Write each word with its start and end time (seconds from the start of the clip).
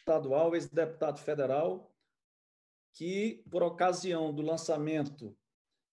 estadual, 0.00 0.54
ex-deputado 0.54 1.20
federal, 1.20 1.94
que, 2.92 3.44
por 3.50 3.62
ocasião 3.62 4.34
do 4.34 4.42
lançamento 4.42 5.36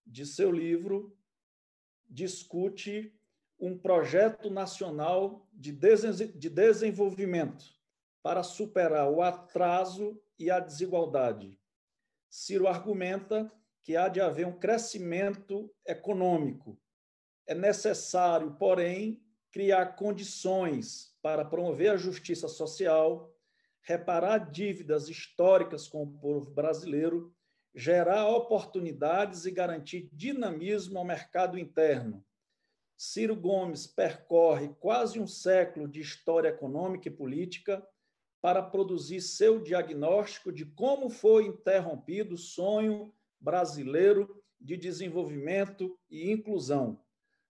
de 0.06 0.26
seu 0.26 0.52
livro, 0.52 1.16
discute 2.10 3.14
um 3.60 3.78
projeto 3.78 4.50
nacional 4.50 5.48
de 5.52 5.72
desenvolvimento 6.50 7.66
para 8.24 8.44
superar 8.44 9.10
o 9.10 9.22
atraso 9.22 10.20
e 10.40 10.50
a 10.50 10.60
desigualdade. 10.60 11.60
Ciro 12.30 12.68
argumenta 12.68 13.52
que 13.84 13.96
há 13.96 14.08
de 14.08 14.20
haver 14.20 14.46
um 14.46 14.60
crescimento 14.60 15.74
econômico. 15.86 16.80
É 17.46 17.56
necessário, 17.56 18.56
porém, 18.56 19.24
criar 19.52 19.96
condições 19.96 21.16
para 21.22 21.46
promover 21.46 21.92
a 21.92 21.98
justiça 21.98 22.48
social, 22.48 23.34
reparar 23.88 24.52
dívidas 24.52 25.08
históricas 25.08 25.88
com 25.88 26.04
o 26.04 26.20
povo 26.20 26.52
brasileiro, 26.52 27.34
gerar 27.74 28.28
oportunidades 28.28 29.46
e 29.46 29.52
garantir 29.52 30.10
dinamismo 30.12 31.00
ao 31.00 31.06
mercado 31.06 31.58
interno. 31.58 32.22
Ciro 32.98 33.34
Gomes 33.34 33.88
percorre 33.88 34.76
quase 34.82 35.22
um 35.22 35.28
século 35.28 35.88
de 35.88 36.02
história 36.02 36.50
econômica 36.50 37.08
e 37.08 37.12
política 37.12 37.88
para 38.42 38.62
produzir 38.62 39.22
seu 39.22 39.58
diagnóstico 39.58 40.52
de 40.52 40.66
como 40.66 41.10
foi 41.10 41.46
interrompido 41.46 42.36
o 42.36 42.38
sonho 42.38 43.14
brasileiro 43.40 44.44
de 44.60 44.76
desenvolvimento 44.76 45.98
e 46.10 46.30
inclusão. 46.30 47.02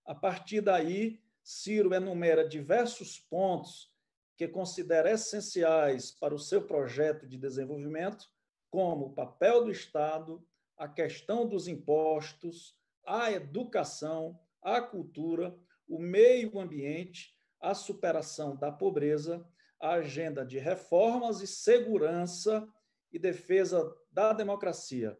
A 0.05 0.13
partir 0.13 0.61
daí, 0.61 1.19
Ciro 1.41 1.95
enumera 1.95 2.47
diversos 2.47 3.17
pontos 3.17 3.96
que 4.37 4.47
considera 4.47 5.11
essenciais 5.11 6.11
para 6.11 6.33
o 6.33 6.39
seu 6.39 6.61
projeto 6.61 7.27
de 7.27 7.37
desenvolvimento, 7.37 8.29
como 8.69 9.07
o 9.07 9.13
papel 9.13 9.63
do 9.63 9.71
Estado, 9.71 10.45
a 10.77 10.87
questão 10.87 11.47
dos 11.47 11.67
impostos, 11.67 12.77
a 13.03 13.31
educação, 13.31 14.39
a 14.61 14.79
cultura, 14.79 15.57
o 15.87 15.97
meio 15.97 16.59
ambiente, 16.59 17.35
a 17.59 17.73
superação 17.73 18.55
da 18.55 18.71
pobreza, 18.71 19.43
a 19.79 19.93
agenda 19.93 20.45
de 20.45 20.59
reformas 20.59 21.41
e 21.41 21.47
segurança 21.47 22.67
e 23.11 23.17
defesa 23.17 23.91
da 24.11 24.33
democracia. 24.33 25.17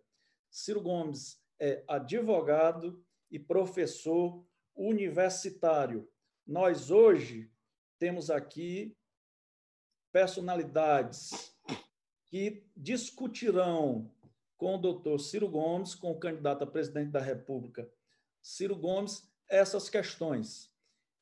Ciro 0.51 0.81
Gomes 0.81 1.41
é 1.59 1.83
advogado 1.87 3.03
e 3.31 3.39
professor 3.39 4.45
universitário. 4.75 6.07
Nós 6.45 6.91
hoje 6.91 7.51
temos 7.97 8.29
aqui 8.29 8.95
personalidades 10.11 11.55
que 12.25 12.63
discutirão 12.75 14.11
com 14.57 14.75
o 14.75 14.77
doutor 14.77 15.19
Ciro 15.19 15.47
Gomes, 15.47 15.93
com 15.93 16.11
o 16.11 16.19
candidato 16.19 16.63
a 16.63 16.67
presidente 16.67 17.11
da 17.11 17.19
República, 17.19 17.89
Ciro 18.41 18.75
Gomes, 18.75 19.31
essas 19.49 19.89
questões. 19.89 20.73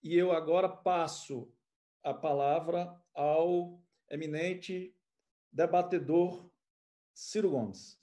E 0.01 0.15
eu 0.15 0.31
agora 0.31 0.69
passo 0.69 1.51
a 2.03 2.13
palavra 2.13 2.95
ao 3.13 3.79
eminente 4.09 4.95
debatedor 5.51 6.49
Ciro 7.13 7.51
Gomes. 7.51 7.99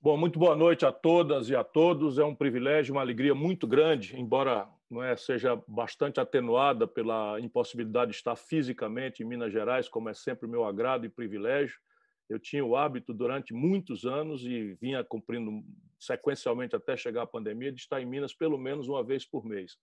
Bom, 0.00 0.16
muito 0.16 0.38
boa 0.38 0.54
noite 0.54 0.86
a 0.86 0.92
todas 0.92 1.48
e 1.48 1.56
a 1.56 1.64
todos. 1.64 2.18
É 2.18 2.24
um 2.24 2.34
privilégio, 2.34 2.94
uma 2.94 3.00
alegria 3.00 3.34
muito 3.34 3.66
grande, 3.66 4.18
embora 4.18 4.68
é, 5.02 5.16
seja 5.16 5.60
bastante 5.66 6.20
atenuada 6.20 6.86
pela 6.86 7.40
impossibilidade 7.40 8.12
de 8.12 8.16
estar 8.16 8.36
fisicamente 8.36 9.22
em 9.22 9.26
Minas 9.26 9.52
Gerais, 9.52 9.88
como 9.88 10.08
é 10.08 10.14
sempre 10.14 10.48
meu 10.48 10.64
agrado 10.64 11.04
e 11.04 11.08
privilégio. 11.08 11.76
Eu 12.28 12.38
tinha 12.38 12.64
o 12.64 12.76
hábito 12.76 13.12
durante 13.12 13.52
muitos 13.52 14.04
anos 14.04 14.44
e 14.44 14.74
vinha 14.80 15.02
cumprindo 15.04 15.64
sequencialmente 15.98 16.74
até 16.74 16.96
chegar 16.96 17.22
a 17.22 17.26
pandemia 17.26 17.72
de 17.72 17.80
estar 17.80 18.00
em 18.00 18.06
Minas 18.06 18.34
pelo 18.34 18.58
menos 18.58 18.88
uma 18.88 19.02
vez 19.02 19.24
por 19.24 19.44
mês. 19.44 19.76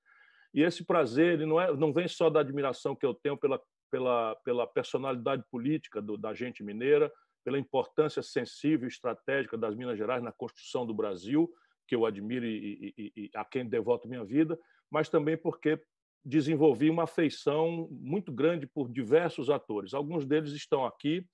E 0.54 0.62
esse 0.62 0.86
prazer 0.86 1.34
ele 1.34 1.46
não, 1.46 1.60
é, 1.60 1.76
não 1.76 1.92
vem 1.92 2.08
só 2.08 2.30
da 2.30 2.42
admiração 2.42 2.96
que 2.96 3.06
eu 3.06 3.14
tenho 3.14 3.38
pela, 3.38 3.60
pela, 3.90 4.36
pela 4.44 4.68
personalidade 4.68 5.44
política 5.50 6.02
do, 6.02 6.18
da 6.18 6.34
gente 6.34 6.64
mineira, 6.64 7.12
pela 7.44 7.60
importância 7.60 8.22
sensível 8.22 8.88
e 8.88 8.92
estratégica 8.92 9.58
das 9.58 9.76
Minas 9.76 9.98
Gerais 9.98 10.24
na 10.24 10.32
construção 10.32 10.86
do 10.86 10.94
Brasil, 10.94 11.52
que 11.88 11.96
eu 11.96 12.06
admiro 12.06 12.46
e, 12.46 12.94
e, 12.98 13.14
e 13.16 13.32
a 13.36 13.44
quem 13.44 13.68
devoto 13.68 14.08
minha 14.08 14.24
vida, 14.24 14.58
mas 14.94 15.10
também 15.10 15.36
porque 15.36 15.82
desenvolvi 16.24 16.88
uma 16.88 17.04
afeição 17.04 17.90
muito 17.90 18.32
grande 18.32 18.68
por 18.68 18.88
diversos 18.88 19.50
atores. 19.50 19.96
Alguns 19.96 20.24
deles 20.24 20.52
estão 20.52 20.86
aqui 20.86 21.28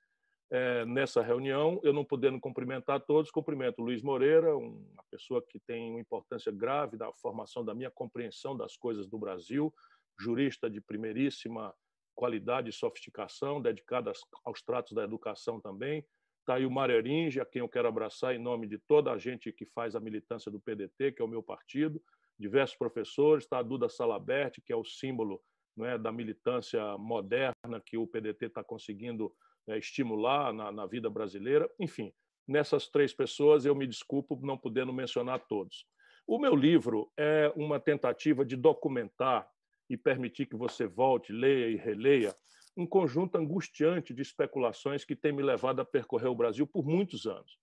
é, 0.49 0.85
nessa 0.85 1.21
reunião. 1.21 1.77
Eu 1.83 1.91
não 1.91 2.05
podendo 2.05 2.39
cumprimentar 2.39 3.01
todos, 3.01 3.29
cumprimento 3.29 3.81
Luiz 3.81 4.01
Moreira, 4.01 4.55
uma 4.55 5.03
pessoa 5.11 5.45
que 5.45 5.59
tem 5.59 5.91
uma 5.91 5.99
importância 5.99 6.53
grave 6.53 6.95
na 6.95 7.11
formação 7.21 7.63
da 7.65 7.75
minha 7.75 7.91
compreensão 7.91 8.55
das 8.55 8.77
coisas 8.77 9.07
do 9.07 9.19
Brasil, 9.19 9.73
jurista 10.17 10.69
de 10.69 10.79
primeiríssima 10.79 11.75
qualidade 12.15 12.69
e 12.69 12.73
sofisticação, 12.73 13.61
dedicada 13.61 14.13
aos 14.45 14.61
tratos 14.61 14.93
da 14.93 15.03
educação 15.03 15.59
também. 15.59 16.05
Está 16.39 16.55
aí 16.55 16.65
o 16.65 16.71
Mário 16.71 16.95
Eringe, 16.95 17.41
a 17.41 17.45
quem 17.45 17.59
eu 17.59 17.69
quero 17.69 17.89
abraçar 17.89 18.33
em 18.33 18.39
nome 18.39 18.67
de 18.67 18.77
toda 18.79 19.11
a 19.11 19.17
gente 19.17 19.51
que 19.51 19.65
faz 19.65 19.95
a 19.95 19.99
militância 19.99 20.49
do 20.49 20.61
PDT, 20.61 21.11
que 21.11 21.21
é 21.21 21.25
o 21.25 21.27
meu 21.27 21.43
partido, 21.43 22.01
diversos 22.39 22.77
professores. 22.77 23.43
Está 23.43 23.59
a 23.59 23.63
Duda 23.63 23.89
Salabert, 23.89 24.61
que 24.65 24.71
é 24.71 24.75
o 24.75 24.85
símbolo 24.85 25.41
não 25.75 25.85
é, 25.85 25.97
da 25.97 26.11
militância 26.11 26.97
moderna 26.97 27.81
que 27.85 27.97
o 27.97 28.07
PDT 28.07 28.47
está 28.47 28.63
conseguindo 28.63 29.33
é, 29.67 29.77
estimular 29.77 30.53
na, 30.53 30.71
na 30.71 30.85
vida 30.85 31.09
brasileira. 31.09 31.69
Enfim, 31.79 32.11
nessas 32.47 32.87
três 32.87 33.13
pessoas 33.13 33.65
eu 33.65 33.75
me 33.75 33.87
desculpo 33.87 34.39
não 34.41 34.57
podendo 34.57 34.91
mencionar 34.91 35.39
todos. 35.47 35.85
O 36.27 36.37
meu 36.37 36.55
livro 36.55 37.11
é 37.17 37.51
uma 37.55 37.79
tentativa 37.79 38.45
de 38.45 38.55
documentar 38.55 39.49
e 39.89 39.97
permitir 39.97 40.45
que 40.45 40.55
você 40.55 40.85
volte, 40.85 41.33
leia 41.33 41.69
e 41.69 41.75
releia 41.75 42.35
um 42.77 42.85
conjunto 42.85 43.35
angustiante 43.35 44.13
de 44.13 44.21
especulações 44.21 45.03
que 45.03 45.15
tem 45.15 45.31
me 45.31 45.41
levado 45.41 45.81
a 45.81 45.85
percorrer 45.85 46.29
o 46.29 46.35
Brasil 46.35 46.67
por 46.67 46.85
muitos 46.85 47.25
anos. 47.25 47.57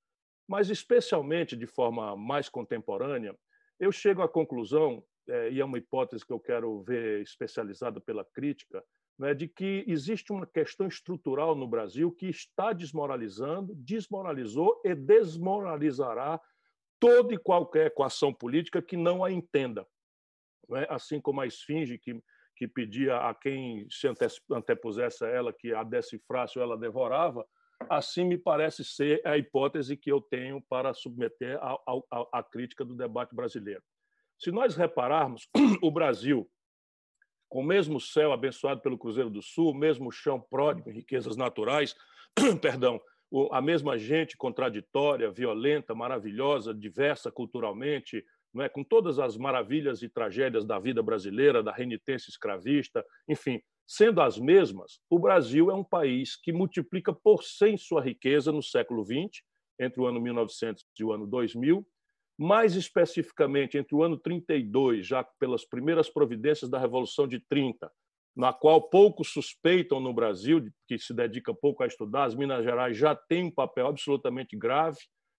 Mas, 0.49 0.69
especialmente 0.69 1.57
de 1.57 1.67
forma 1.67 2.17
mais 2.17 2.49
contemporânea, 2.49 3.37
eu 3.79 3.93
chego 3.93 4.23
à 4.23 4.29
conclusão, 4.29 5.03
é, 5.29 5.51
e 5.51 5.61
é 5.61 5.65
uma 5.65 5.79
hipótese 5.79 6.25
que 6.25 6.33
eu 6.33 6.41
quero 6.41 6.83
ver 6.83 7.23
especializada 7.23 8.01
pela 8.01 8.25
crítica, 8.25 8.83
né, 9.19 9.35
de 9.35 9.49
que 9.49 9.85
existe 9.87 10.31
uma 10.31 10.47
questão 10.47 10.87
estrutural 10.87 11.55
no 11.55 11.67
Brasil 11.67 12.13
que 12.13 12.27
está 12.27 12.73
desmoralizando, 12.73 13.75
desmoralizou 13.75 14.81
e 14.85 14.95
desmoralizará 14.95 16.41
toda 17.01 17.35
e 17.35 17.39
qualquer 17.39 17.87
equação 17.87 18.33
política 18.33 18.83
que 18.83 18.97
não 18.97 19.25
a 19.25 19.31
entenda 19.31 19.87
é? 20.75 20.87
assim 20.91 21.21
como 21.21 21.41
a 21.41 21.47
esfinge 21.47 21.99
que, 21.99 22.21
que 22.57 22.67
pedia 22.67 23.19
a 23.19 23.35
quem 23.35 23.87
se 23.91 24.09
antepusesse 24.51 25.25
a 25.25 25.29
ela 25.29 25.53
que 25.53 25.73
a 25.73 25.85
decifrasse 25.85 26.59
ou 26.59 26.65
ela 26.65 26.77
devorava, 26.77 27.47
assim 27.89 28.25
me 28.25 28.39
parece 28.39 28.85
ser 28.85 29.21
a 29.25 29.37
hipótese 29.37 29.97
que 29.97 30.11
eu 30.11 30.21
tenho 30.21 30.61
para 30.69 30.95
submeter 30.95 31.59
à 32.33 32.43
crítica 32.43 32.85
do 32.85 32.95
debate 32.95 33.35
brasileiro. 33.35 33.83
Se 34.39 34.51
nós 34.51 34.77
repararmos, 34.77 35.49
o 35.83 35.91
Brasil, 35.91 36.49
com 37.49 37.61
o 37.61 37.67
mesmo 37.67 38.01
céu 38.01 38.33
abençoado 38.33 38.81
pelo 38.81 38.99
Cruzeiro 38.99 39.31
do 39.31 39.43
Sul, 39.43 39.71
o 39.71 39.75
mesmo 39.75 40.11
chão 40.11 40.41
pródigo 40.41 40.91
em 40.91 40.95
riquezas 40.95 41.37
naturais, 41.37 41.95
perdão, 42.61 43.01
a 43.51 43.61
mesma 43.61 43.99
gente 43.99 44.37
contraditória, 44.37 45.31
violenta, 45.31 45.95
maravilhosa, 45.95 46.75
diversa 46.75 47.31
culturalmente, 47.31 48.25
não 48.53 48.63
é? 48.63 48.69
com 48.69 48.85
todas 48.85 49.19
as 49.19 49.37
maravilhas 49.37 50.03
e 50.03 50.09
tragédias 50.09 50.65
da 50.65 50.79
vida 50.79 51.03
brasileira, 51.03 51.63
da 51.63 51.73
renitência 51.73 52.31
escravista, 52.31 53.05
enfim, 53.29 53.61
sendo 53.87 54.21
as 54.21 54.39
mesmas, 54.39 54.99
o 55.09 55.19
Brasil 55.19 55.71
é 55.71 55.75
um 55.75 55.85
país 55.85 56.37
que 56.37 56.53
multiplica 56.53 57.13
por 57.13 57.43
100 57.43 57.77
sua 57.77 58.03
riqueza 58.03 58.51
no 58.51 58.63
século 58.63 59.05
XX, 59.05 59.43
entre 59.79 60.01
o 60.01 60.07
ano 60.07 60.21
1900 60.21 60.85
e 60.99 61.05
o 61.05 61.13
ano 61.13 61.27
2000, 61.27 61.87
mais 62.39 62.75
especificamente 62.75 63.79
entre 63.79 63.95
o 63.95 64.03
ano 64.03 64.19
32, 64.19 65.07
já 65.07 65.25
pelas 65.39 65.65
primeiras 65.65 66.11
providências 66.11 66.71
da 66.71 66.79
Revolução 66.79 67.27
de 67.27 67.41
30, 67.41 67.91
na 68.35 68.53
qual 68.53 68.83
poucos 68.91 69.33
suspeitam 69.33 70.01
no 70.01 70.13
Brasil, 70.13 70.69
que 70.87 70.99
se 70.99 71.15
dedica 71.15 71.55
pouco 71.55 71.83
a 71.83 71.87
estudar, 71.87 72.25
as 72.25 72.35
Minas 72.35 72.65
Gerais 72.65 72.97
já 72.97 73.15
têm 73.15 73.45
um 73.45 73.51
papel 73.51 73.87
absolutamente 73.87 74.57
grave, 74.57 74.99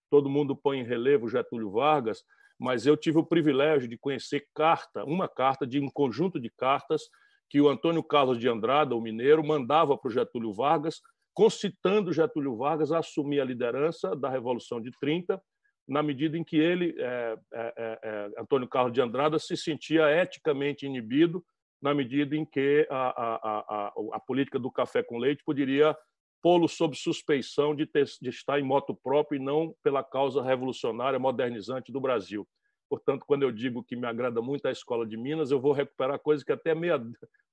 todo 0.10 0.30
mundo 0.30 0.56
põe 0.56 0.80
em 0.80 0.84
relevo 0.84 1.28
Getúlio 1.28 1.70
Vargas, 1.70 2.24
mas 2.58 2.88
eu 2.88 2.98
tive 2.98 3.20
o 3.20 3.26
privilégio 3.26 3.88
de 3.88 3.98
conhecer 3.98 4.48
carta, 4.56 5.04
uma 5.04 5.28
carta 5.28 5.68
de 5.68 5.80
um 5.80 5.90
conjunto 5.92 6.40
de 6.40 6.50
cartas 6.50 7.04
que 7.50 7.62
o 7.62 7.70
Antônio 7.70 8.04
Carlos 8.04 8.40
de 8.40 8.48
Andrada, 8.48 8.96
o 8.96 9.02
mineiro, 9.02 9.46
mandava 9.46 9.98
para 9.98 10.10
o 10.10 10.12
Getúlio 10.12 10.54
Vargas, 10.54 11.02
concitando 11.34 12.12
Getúlio 12.12 12.56
Vargas 12.58 12.92
a 12.92 13.00
assumir 13.00 13.40
a 13.40 13.46
liderança 13.46 14.16
da 14.16 14.30
Revolução 14.30 14.82
de 14.82 14.92
30, 15.00 15.42
na 15.88 16.04
medida 16.04 16.38
em 16.38 16.44
que 16.44 16.58
ele, 16.58 16.96
é, 16.98 17.38
é, 17.54 17.74
é, 17.78 18.00
é, 18.04 18.42
Antônio 18.42 18.68
Carlos 18.68 18.92
de 18.92 19.02
Andrada, 19.02 19.40
se 19.40 19.56
sentia 19.56 20.10
eticamente 20.12 20.86
inibido, 20.86 21.44
na 21.82 21.94
medida 21.94 22.36
em 22.36 22.44
que 22.44 22.88
a, 22.90 22.96
a, 22.96 23.36
a, 23.60 23.94
a 24.14 24.20
política 24.20 24.60
do 24.60 24.72
café 24.72 25.04
com 25.04 25.18
leite 25.18 25.44
poderia 25.46 25.96
pô-lo 26.42 26.68
sob 26.68 26.96
suspeição 26.96 27.76
de, 27.76 27.86
ter, 27.86 28.06
de 28.22 28.30
estar 28.30 28.60
em 28.60 28.64
moto 28.64 28.96
próprio 28.96 29.40
e 29.40 29.44
não 29.44 29.76
pela 29.84 30.04
causa 30.04 30.42
revolucionária 30.42 31.20
modernizante 31.20 31.92
do 31.92 32.02
Brasil. 32.02 32.48
Portanto, 32.90 33.26
quando 33.26 33.44
eu 33.44 33.52
digo 33.52 33.84
que 33.84 33.96
me 33.96 34.08
agrada 34.08 34.42
muito 34.42 34.68
a 34.68 34.72
Escola 34.72 35.06
de 35.06 35.18
Minas, 35.18 35.52
eu 35.52 35.60
vou 35.60 35.74
recuperar 35.74 36.20
coisas 36.20 36.44
que 36.44 36.52
até 36.52 36.74
meia, 36.74 37.02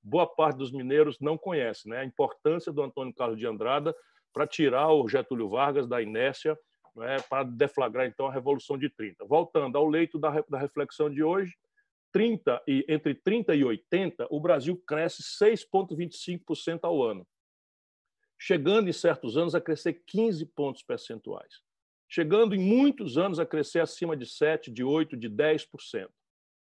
boa 0.01 0.25
parte 0.25 0.57
dos 0.57 0.71
mineiros 0.71 1.19
não 1.19 1.37
conhece. 1.37 1.89
Né? 1.89 1.99
A 1.99 2.05
importância 2.05 2.71
do 2.71 2.81
Antônio 2.81 3.13
Carlos 3.13 3.37
de 3.37 3.45
Andrada 3.45 3.95
para 4.33 4.47
tirar 4.47 4.91
o 4.91 5.07
Getúlio 5.07 5.49
Vargas 5.49 5.87
da 5.87 6.01
inércia, 6.01 6.57
né? 6.95 7.17
para 7.29 7.43
deflagrar, 7.43 8.07
então, 8.07 8.27
a 8.27 8.31
Revolução 8.31 8.77
de 8.77 8.89
30. 8.89 9.25
Voltando 9.25 9.77
ao 9.77 9.87
leito 9.87 10.17
da, 10.17 10.43
da 10.49 10.57
reflexão 10.57 11.09
de 11.09 11.21
hoje, 11.21 11.53
30 12.13 12.63
e, 12.65 12.85
entre 12.87 13.13
30 13.13 13.55
e 13.55 13.65
80, 13.65 14.27
o 14.29 14.39
Brasil 14.39 14.81
cresce 14.87 15.21
6,25% 15.21 16.79
ao 16.83 17.03
ano, 17.03 17.27
chegando 18.39 18.87
em 18.87 18.93
certos 18.93 19.35
anos 19.35 19.53
a 19.53 19.59
crescer 19.59 20.01
15 20.05 20.45
pontos 20.45 20.81
percentuais 20.81 21.64
chegando 22.09 22.55
em 22.55 22.59
muitos 22.59 23.17
anos 23.17 23.39
a 23.39 23.45
crescer 23.45 23.79
acima 23.79 24.15
de 24.15 24.25
7%, 24.25 24.71
de 24.71 24.83
8%, 24.83 25.17
de 25.17 25.29
10%. 25.29 26.07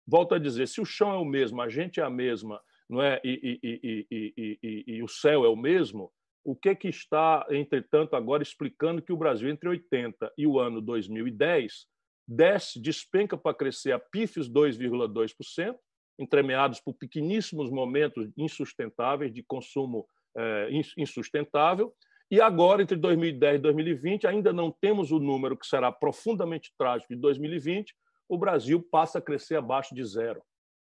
Volto 0.07 0.35
a 0.35 0.39
dizer, 0.39 0.67
se 0.67 0.81
o 0.81 0.85
chão 0.85 1.11
é 1.11 1.17
o 1.17 1.25
mesmo, 1.25 1.61
a 1.61 1.69
gente 1.69 1.99
é 1.99 2.03
a 2.03 2.09
mesma, 2.09 2.61
não 2.89 3.01
é? 3.01 3.21
E, 3.23 3.59
e, 3.63 4.07
e, 4.11 4.83
e, 4.87 5.03
o 5.03 5.07
céu 5.07 5.45
é 5.45 5.47
o 5.47 5.55
mesmo, 5.55 6.11
o 6.43 6.55
que, 6.55 6.73
que 6.75 6.87
está, 6.87 7.45
entretanto, 7.51 8.15
agora 8.15 8.41
explicando 8.41 9.01
que 9.01 9.13
o 9.13 9.17
Brasil, 9.17 9.49
entre 9.49 9.69
80 9.69 10.33
e 10.37 10.47
o 10.47 10.59
ano 10.59 10.81
2010, 10.81 11.85
desce, 12.27 12.79
despenca 12.79 13.37
para 13.37 13.55
crescer 13.55 13.91
a 13.91 13.99
pífios 13.99 14.49
2,2%, 14.49 15.75
entremeados 16.17 16.79
por 16.79 16.93
pequeníssimos 16.93 17.69
momentos 17.69 18.29
insustentáveis 18.37 19.33
de 19.33 19.43
consumo 19.43 20.07
é, 20.35 20.69
insustentável, 20.97 21.93
e 22.31 22.39
agora, 22.39 22.83
entre 22.83 22.95
2010 22.95 23.55
e 23.55 23.61
2020, 23.61 24.27
ainda 24.27 24.53
não 24.53 24.71
temos 24.71 25.11
o 25.11 25.19
número 25.19 25.57
que 25.57 25.65
será 25.65 25.91
profundamente 25.91 26.71
trágico 26.77 27.13
de 27.13 27.19
2020, 27.19 27.95
o 28.27 28.37
Brasil 28.37 28.81
passa 28.81 29.17
a 29.17 29.21
crescer 29.21 29.55
abaixo 29.55 29.95
de 29.95 30.05
zero. 30.05 30.41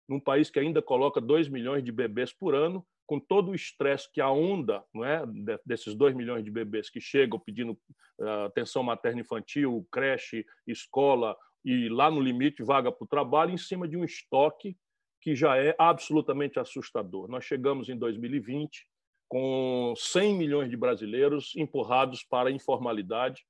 Num 0.08 0.20
país 0.20 0.50
que 0.50 0.60
ainda 0.60 0.80
coloca 0.80 1.20
2 1.20 1.48
milhões 1.48 1.82
de 1.82 1.90
bebês 1.90 2.32
por 2.32 2.54
ano, 2.54 2.86
com 3.06 3.18
todo 3.18 3.50
o 3.50 3.54
estresse 3.54 4.10
que 4.12 4.20
a 4.20 4.30
onda 4.30 4.84
não 4.94 5.04
é, 5.04 5.24
desses 5.66 5.94
2 5.94 6.14
milhões 6.14 6.44
de 6.44 6.50
bebês 6.50 6.88
que 6.88 7.00
chegam 7.00 7.40
pedindo 7.40 7.72
uh, 8.20 8.44
atenção 8.46 8.84
materno-infantil, 8.84 9.86
creche, 9.90 10.46
escola 10.66 11.36
e 11.64 11.88
lá 11.88 12.10
no 12.10 12.20
limite 12.20 12.62
vaga 12.62 12.92
para 12.92 13.04
o 13.04 13.08
trabalho, 13.08 13.52
em 13.52 13.58
cima 13.58 13.88
de 13.88 13.96
um 13.96 14.04
estoque 14.04 14.76
que 15.20 15.34
já 15.34 15.56
é 15.56 15.74
absolutamente 15.78 16.58
assustador. 16.58 17.28
Nós 17.28 17.44
chegamos 17.44 17.88
em 17.88 17.96
2020 17.96 18.86
com 19.32 19.94
100 19.96 20.34
milhões 20.34 20.68
de 20.68 20.76
brasileiros 20.76 21.56
empurrados 21.56 22.22
para 22.22 22.50
a 22.50 22.52
informalidade, 22.52 23.46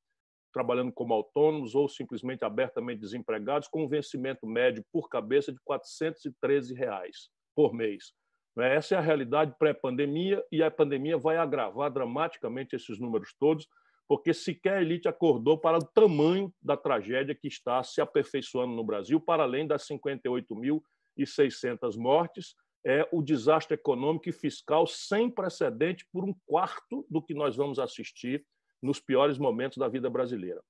trabalhando 0.52 0.93
como 0.93 1.12
autônomos 1.12 1.75
ou 1.75 1.88
simplesmente 1.88 2.44
abertamente 2.44 3.00
desempregados, 3.00 3.67
com 3.67 3.82
um 3.82 3.88
vencimento 3.88 4.46
médio 4.46 4.84
por 4.93 5.08
cabeça 5.08 5.52
de 5.52 5.58
413 5.64 6.73
reais 6.73 7.31
por 7.52 7.75
mês. 7.75 8.12
Né? 8.55 8.76
Essa 8.76 8.94
é 8.94 8.99
a 8.99 9.00
realidade 9.00 9.56
pré-pandemia 9.58 10.40
e 10.52 10.62
a 10.62 10.70
pandemia 10.70 11.19
vai 11.19 11.37
agravar 11.37 11.90
dramaticamente 11.90 12.76
esses 12.76 13.00
números 13.00 13.34
todos, 13.37 13.67
porque 14.06 14.32
sequer 14.32 14.75
a 14.75 14.82
elite 14.82 15.08
acordou 15.08 15.58
para 15.58 15.79
o 15.79 15.84
tamanho 15.84 16.55
da 16.62 16.76
tragédia 16.76 17.34
que 17.34 17.49
está 17.49 17.82
se 17.82 18.00
aperfeiçoando 18.00 18.73
no 18.73 18.84
Brasil, 18.84 19.20
para 19.20 19.43
além 19.43 19.67
das 19.67 19.84
58.600 19.88 21.96
mortes 21.96 22.55
é 22.84 23.08
o 23.12 23.23
desastre 23.23 23.75
econômico 23.75 24.29
e 24.29 24.32
fiscal 24.32 24.87
sem 24.87 25.31
precedente 25.31 26.06
por 26.12 26.25
um 26.25 26.34
quarto 26.46 27.06
do 27.08 27.23
que 27.23 27.34
nós 27.34 27.56
vamos 27.56 27.79
assistir 27.79 28.44
nos 28.82 29.00
piores 29.00 29.38
momentos 29.38 29.79
da 29.79 29.88
vida 29.88 30.11
brasileira. 30.11 30.62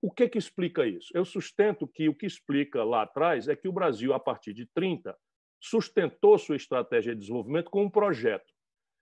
O 0.00 0.12
que, 0.12 0.28
que 0.28 0.38
explica 0.38 0.86
isso? 0.86 1.10
Eu 1.12 1.24
sustento 1.24 1.88
que 1.88 2.08
o 2.08 2.14
que 2.14 2.26
explica 2.26 2.84
lá 2.84 3.02
atrás 3.02 3.48
é 3.48 3.56
que 3.56 3.68
o 3.68 3.72
Brasil, 3.72 4.14
a 4.14 4.20
partir 4.20 4.52
de 4.52 4.64
30, 4.66 5.16
sustentou 5.60 6.38
sua 6.38 6.54
estratégia 6.54 7.14
de 7.14 7.20
desenvolvimento 7.20 7.68
com 7.68 7.82
um 7.82 7.90
projeto. 7.90 8.52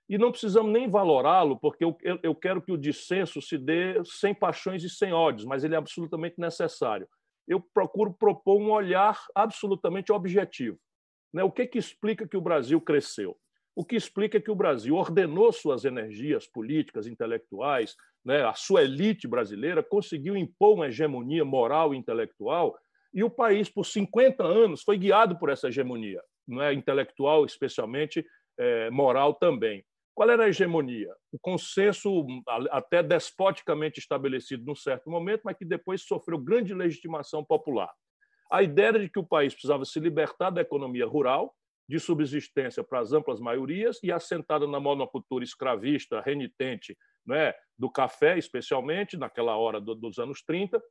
E 0.09 0.17
não 0.17 0.31
precisamos 0.31 0.73
nem 0.73 0.89
valorá-lo, 0.89 1.59
porque 1.59 1.85
eu, 1.85 1.99
eu 2.23 2.35
quero 2.35 2.63
que 2.63 2.73
o 2.73 2.79
dissenso 2.79 3.43
se 3.43 3.59
dê 3.59 4.03
sem 4.05 4.35
paixões 4.35 4.83
e 4.85 4.89
sem 4.89 5.13
ódios, 5.13 5.45
mas 5.45 5.65
ele 5.65 5.75
é 5.75 5.79
absolutamente 5.79 6.37
necessário. 6.39 7.07
Eu 7.47 7.61
procuro 7.61 8.15
propor 8.15 8.59
um 8.61 8.71
olhar 8.71 9.21
absolutamente 9.35 10.13
objetivo. 10.13 10.79
Né? 11.33 11.43
O 11.43 11.51
que, 11.51 11.67
que 11.67 11.79
explica 11.79 12.27
que 12.27 12.37
o 12.37 12.41
Brasil 12.41 12.81
cresceu? 12.81 13.37
O 13.75 13.85
que 13.85 13.95
explica 13.95 14.41
que 14.41 14.51
o 14.51 14.55
Brasil 14.55 14.95
ordenou 14.95 15.53
suas 15.53 15.85
energias 15.85 16.47
políticas, 16.47 17.07
intelectuais, 17.07 17.95
né? 18.25 18.45
a 18.45 18.55
sua 18.55 18.83
elite 18.83 19.29
brasileira 19.29 19.83
conseguiu 19.83 20.37
impor 20.37 20.75
uma 20.75 20.89
hegemonia 20.89 21.45
moral 21.45 21.95
e 21.95 21.99
intelectual, 21.99 22.77
e 23.13 23.23
o 23.23 23.31
país, 23.31 23.69
por 23.69 23.85
50 23.85 24.45
anos, 24.45 24.83
foi 24.83 24.99
guiado 24.99 25.39
por 25.39 25.49
essa 25.49 25.69
hegemonia, 25.69 26.23
não 26.47 26.63
é 26.63 26.73
intelectual, 26.73 27.45
especialmente 27.45 28.27
é, 28.59 28.91
moral 28.91 29.35
também. 29.35 29.85
Qual 30.15 30.31
era 30.31 30.45
a 30.45 30.49
hegemonia? 30.49 31.15
O 31.31 31.39
consenso 31.39 32.27
até 32.71 33.03
despoticamente 33.03 34.01
estabelecido 34.01 34.65
num 34.65 34.75
certo 34.75 35.11
momento, 35.11 35.43
mas 35.45 35.57
que 35.57 35.65
depois 35.65 36.03
sofreu 36.03 36.39
grande 36.39 36.73
legitimação 36.73 37.45
popular. 37.45 37.93
A 38.51 38.63
ideia 38.63 38.93
de 38.93 39.09
que 39.09 39.19
o 39.19 39.27
país 39.27 39.53
precisava 39.53 39.85
se 39.85 39.99
libertar 39.99 40.51
da 40.51 40.61
economia 40.61 41.07
rural, 41.07 41.55
de 41.89 42.01
subsistência 42.01 42.83
para 42.83 43.01
as 43.01 43.13
amplas 43.13 43.41
maiorias 43.41 44.01
e 44.03 44.11
assentada 44.11 44.67
na 44.67 44.81
monocultura 44.81 45.45
escravista, 45.45 46.21
renitente, 46.21 46.97
né, 47.25 47.55
do 47.79 47.91
café, 47.91 48.37
especialmente, 48.39 49.17
naquela 49.17 49.57
hora 49.57 49.81
do, 49.81 49.95
dos 49.95 50.19
anos 50.19 50.43
30, 50.43 50.83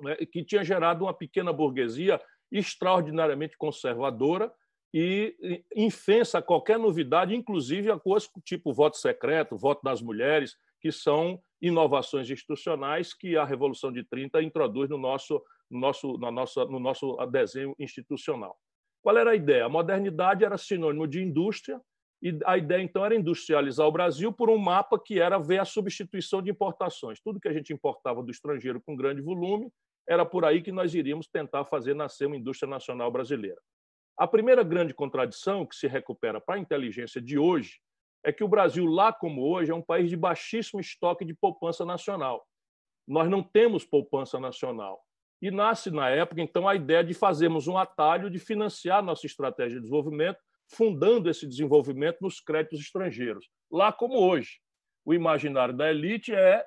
né, 0.00 0.16
que 0.16 0.44
tinha 0.44 0.64
gerado 0.64 1.04
uma 1.04 1.14
pequena 1.14 1.52
burguesia 1.52 2.20
extraordinariamente 2.50 3.56
conservadora 3.56 4.52
e 4.94 5.64
infensa 5.74 6.38
a 6.38 6.42
qualquer 6.42 6.78
novidade, 6.78 7.34
inclusive 7.34 7.90
a 7.90 7.98
coisas 7.98 8.30
tipo 8.44 8.72
voto 8.72 8.98
secreto, 8.98 9.56
voto 9.56 9.82
das 9.82 10.02
mulheres, 10.02 10.56
que 10.80 10.92
são 10.92 11.40
inovações 11.62 12.28
institucionais 12.28 13.14
que 13.14 13.36
a 13.36 13.44
Revolução 13.44 13.92
de 13.92 14.04
30 14.04 14.42
introduz 14.42 14.90
no 14.90 14.98
nosso 14.98 15.42
no 15.70 15.80
nosso, 15.80 16.18
na 16.18 16.30
nossa, 16.30 16.64
no 16.66 16.78
nosso 16.78 17.16
desenho 17.30 17.74
institucional. 17.78 18.58
Qual 19.02 19.16
era 19.16 19.30
a 19.30 19.34
ideia? 19.34 19.64
A 19.64 19.70
modernidade 19.70 20.44
era 20.44 20.58
sinônimo 20.58 21.08
de 21.08 21.22
indústria, 21.22 21.80
e 22.22 22.38
a 22.44 22.56
ideia, 22.56 22.80
então, 22.80 23.04
era 23.04 23.16
industrializar 23.16 23.84
o 23.86 23.90
Brasil 23.90 24.32
por 24.32 24.48
um 24.48 24.58
mapa 24.58 25.00
que 25.02 25.18
era 25.18 25.38
ver 25.38 25.58
a 25.58 25.64
substituição 25.64 26.40
de 26.40 26.50
importações. 26.50 27.20
Tudo 27.20 27.40
que 27.40 27.48
a 27.48 27.52
gente 27.52 27.72
importava 27.72 28.22
do 28.22 28.30
estrangeiro 28.30 28.80
com 28.80 28.94
grande 28.94 29.20
volume, 29.20 29.72
era 30.06 30.24
por 30.24 30.44
aí 30.44 30.62
que 30.62 30.70
nós 30.70 30.94
iríamos 30.94 31.26
tentar 31.26 31.64
fazer 31.64 31.94
nascer 31.94 32.26
uma 32.26 32.36
indústria 32.36 32.70
nacional 32.70 33.10
brasileira. 33.10 33.60
A 34.16 34.28
primeira 34.28 34.62
grande 34.62 34.94
contradição 34.94 35.66
que 35.66 35.74
se 35.74 35.88
recupera 35.88 36.40
para 36.40 36.56
a 36.56 36.58
inteligência 36.58 37.20
de 37.20 37.38
hoje 37.38 37.80
é 38.24 38.32
que 38.32 38.44
o 38.44 38.48
Brasil, 38.48 38.86
lá 38.86 39.12
como 39.12 39.42
hoje, 39.42 39.70
é 39.70 39.74
um 39.74 39.82
país 39.82 40.08
de 40.08 40.16
baixíssimo 40.16 40.80
estoque 40.80 41.24
de 41.24 41.34
poupança 41.34 41.84
nacional. 41.84 42.46
Nós 43.06 43.28
não 43.28 43.42
temos 43.42 43.84
poupança 43.84 44.38
nacional. 44.38 45.02
E 45.40 45.50
nasce, 45.50 45.90
na 45.90 46.08
época, 46.08 46.40
então, 46.40 46.68
a 46.68 46.74
ideia 46.76 47.02
de 47.02 47.14
fazermos 47.14 47.66
um 47.66 47.76
atalho 47.76 48.30
de 48.30 48.38
financiar 48.38 49.02
nossa 49.02 49.26
estratégia 49.26 49.76
de 49.76 49.82
desenvolvimento, 49.82 50.38
fundando 50.68 51.28
esse 51.28 51.46
desenvolvimento 51.46 52.18
nos 52.20 52.40
créditos 52.40 52.78
estrangeiros, 52.80 53.48
lá 53.70 53.92
como 53.92 54.14
hoje. 54.14 54.60
O 55.04 55.12
imaginário 55.12 55.76
da 55.76 55.90
elite 55.90 56.32
é 56.32 56.64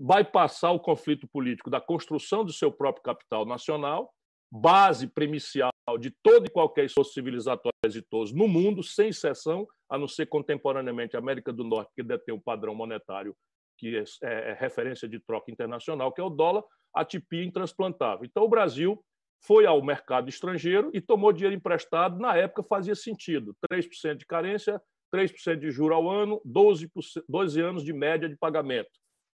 bypassar 0.00 0.72
o 0.72 0.80
conflito 0.80 1.28
político 1.28 1.68
da 1.68 1.80
construção 1.80 2.42
do 2.42 2.52
seu 2.52 2.72
próprio 2.72 3.02
capital 3.02 3.44
nacional, 3.44 4.10
base 4.50 5.06
premicial 5.06 5.70
de 6.00 6.10
todo 6.22 6.46
e 6.46 6.50
qualquer 6.50 6.86
esforço 6.86 7.12
civilizatório 7.12 7.72
exitoso 7.84 8.34
no 8.34 8.48
mundo, 8.48 8.82
sem 8.82 9.08
exceção, 9.08 9.66
a 9.88 9.98
não 9.98 10.08
ser 10.08 10.26
contemporaneamente 10.26 11.16
a 11.16 11.18
América 11.18 11.52
do 11.52 11.64
Norte, 11.64 11.92
que 11.94 12.02
detém 12.02 12.34
o 12.34 12.40
padrão 12.40 12.74
monetário 12.74 13.36
que 13.78 13.96
é, 13.96 14.04
é, 14.22 14.50
é 14.50 14.52
referência 14.54 15.08
de 15.08 15.20
troca 15.20 15.50
internacional, 15.50 16.12
que 16.12 16.20
é 16.20 16.24
o 16.24 16.30
dólar, 16.30 16.64
a 16.94 17.04
tipia 17.04 17.44
intransplantável. 17.44 18.24
Então, 18.24 18.44
o 18.44 18.48
Brasil 18.48 19.02
foi 19.44 19.66
ao 19.66 19.82
mercado 19.82 20.28
estrangeiro 20.28 20.90
e 20.94 21.00
tomou 21.00 21.32
dinheiro 21.32 21.54
emprestado. 21.54 22.18
Na 22.18 22.36
época, 22.36 22.62
fazia 22.62 22.94
sentido. 22.94 23.54
3% 23.70 24.16
de 24.16 24.26
carência, 24.26 24.80
3% 25.14 25.58
de 25.58 25.70
juro 25.70 25.94
ao 25.94 26.10
ano, 26.10 26.40
12, 26.44 26.90
12 27.28 27.60
anos 27.60 27.84
de 27.84 27.92
média 27.92 28.28
de 28.28 28.36
pagamento. 28.36 28.90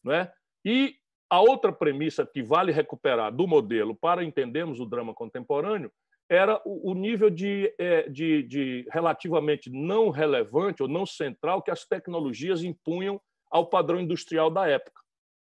Não 0.03 0.13
é? 0.13 0.31
E 0.63 0.95
a 1.29 1.41
outra 1.41 1.73
premissa 1.73 2.25
que 2.25 2.41
vale 2.41 2.71
recuperar 2.71 3.35
do 3.35 3.47
modelo 3.47 3.95
para 3.95 4.23
entendermos 4.23 4.79
o 4.79 4.85
drama 4.85 5.13
contemporâneo 5.13 5.91
era 6.29 6.61
o 6.65 6.93
nível 6.93 7.29
de, 7.29 7.73
é, 7.77 8.09
de, 8.09 8.43
de 8.43 8.87
relativamente 8.91 9.69
não 9.69 10.09
relevante 10.09 10.83
ou 10.83 10.89
não 10.89 11.05
central 11.05 11.61
que 11.61 11.71
as 11.71 11.85
tecnologias 11.85 12.63
impunham 12.63 13.21
ao 13.49 13.69
padrão 13.69 13.99
industrial 13.99 14.49
da 14.49 14.67
época. 14.67 15.01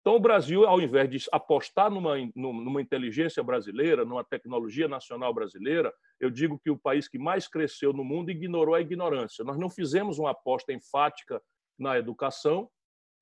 Então, 0.01 0.15
o 0.15 0.19
Brasil, 0.19 0.65
ao 0.65 0.79
invés 0.79 1.09
de 1.09 1.17
apostar 1.31 1.91
numa, 1.91 2.15
numa 2.33 2.81
inteligência 2.81 3.43
brasileira, 3.43 4.05
numa 4.05 4.23
tecnologia 4.23 4.87
nacional 4.87 5.33
brasileira, 5.33 5.93
eu 6.19 6.29
digo 6.29 6.59
que 6.59 6.69
o 6.69 6.77
país 6.77 7.07
que 7.07 7.17
mais 7.17 7.47
cresceu 7.47 7.91
no 7.91 8.03
mundo 8.05 8.31
ignorou 8.31 8.73
a 8.73 8.81
ignorância. 8.81 9.43
Nós 9.43 9.57
não 9.57 9.69
fizemos 9.69 10.17
uma 10.17 10.31
aposta 10.31 10.71
enfática 10.71 11.41
na 11.77 11.97
educação, 11.97 12.69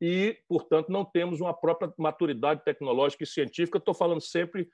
e, 0.02 0.38
portanto, 0.48 0.92
não 0.92 1.06
temos 1.06 1.40
uma 1.42 1.54
própria 1.54 1.92
maturidade 1.98 2.64
tecnológica 2.64 3.24
e 3.24 3.28
científica. 3.28 3.78
Estou 3.78 3.94
falando 3.94 4.22
sempre 4.22 4.70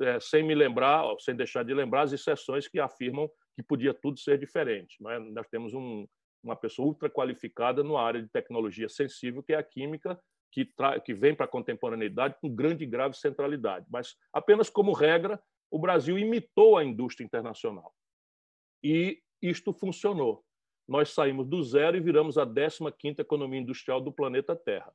é, 0.00 0.20
sem 0.20 0.42
me 0.42 0.54
lembrar, 0.54 1.04
sem 1.20 1.34
deixar 1.34 1.64
de 1.64 1.74
lembrar 1.74 2.02
as 2.02 2.12
exceções 2.12 2.68
que 2.68 2.78
afirmam 2.78 3.30
que 3.54 3.62
podia 3.62 3.92
tudo 3.92 4.18
ser 4.18 4.38
diferente. 4.38 4.96
Não 5.00 5.10
é? 5.10 5.18
Nós 5.18 5.46
temos 5.48 5.74
um, 5.74 6.06
uma 6.42 6.56
pessoa 6.56 6.88
ultra 6.88 7.10
qualificada 7.10 7.82
na 7.82 8.00
área 8.00 8.22
de 8.22 8.28
tecnologia 8.28 8.88
sensível, 8.88 9.42
que 9.42 9.52
é 9.52 9.56
a 9.56 9.62
química, 9.62 10.18
que, 10.50 10.68
que 11.04 11.14
vem 11.14 11.34
para 11.34 11.46
a 11.46 11.48
contemporaneidade 11.48 12.36
com 12.40 12.54
grande 12.54 12.84
e 12.84 12.86
grave 12.86 13.16
centralidade. 13.16 13.86
Mas, 13.90 14.16
apenas 14.32 14.68
como 14.68 14.92
regra, 14.92 15.42
o 15.70 15.78
Brasil 15.78 16.18
imitou 16.18 16.76
a 16.76 16.84
indústria 16.84 17.24
internacional. 17.24 17.92
E 18.82 19.22
isto 19.40 19.72
funcionou. 19.72 20.44
Nós 20.86 21.10
saímos 21.10 21.48
do 21.48 21.62
zero 21.62 21.96
e 21.96 22.00
viramos 22.00 22.36
a 22.36 22.46
15ª 22.46 23.20
economia 23.20 23.60
industrial 23.60 24.00
do 24.00 24.12
planeta 24.12 24.54
Terra. 24.54 24.92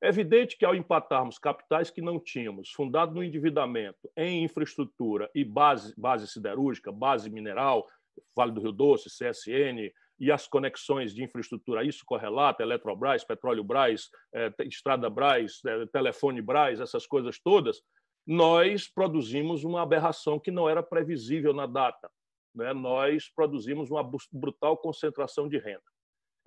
É 0.00 0.08
evidente 0.08 0.56
que, 0.56 0.64
ao 0.64 0.76
empatarmos 0.76 1.38
capitais 1.38 1.90
que 1.90 2.00
não 2.00 2.20
tínhamos, 2.20 2.70
fundado 2.70 3.14
no 3.14 3.22
endividamento, 3.22 4.08
em 4.16 4.44
infraestrutura 4.44 5.28
e 5.34 5.44
base, 5.44 5.92
base 5.96 6.28
siderúrgica, 6.28 6.92
base 6.92 7.28
mineral, 7.28 7.86
Vale 8.34 8.52
do 8.52 8.60
Rio 8.60 8.72
Doce, 8.72 9.08
CSN, 9.08 9.92
e 10.20 10.32
as 10.32 10.48
conexões 10.48 11.14
de 11.14 11.22
infraestrutura, 11.22 11.84
isso 11.84 12.04
correlata, 12.04 12.62
Eletrobras, 12.62 13.24
Petróleo 13.24 13.62
Braz, 13.62 14.08
é, 14.34 14.52
Estrada 14.64 15.08
Braz, 15.08 15.60
é, 15.64 15.86
Telefone 15.86 16.42
Braz, 16.42 16.80
essas 16.80 17.06
coisas 17.06 17.38
todas, 17.38 17.80
nós 18.26 18.88
produzimos 18.88 19.64
uma 19.64 19.82
aberração 19.82 20.38
que 20.38 20.50
não 20.50 20.68
era 20.68 20.82
previsível 20.82 21.54
na 21.54 21.66
data. 21.66 22.10
Né? 22.54 22.72
Nós 22.74 23.28
produzimos 23.28 23.90
uma 23.90 24.08
brutal 24.32 24.76
concentração 24.76 25.48
de 25.48 25.58
renda. 25.58 25.82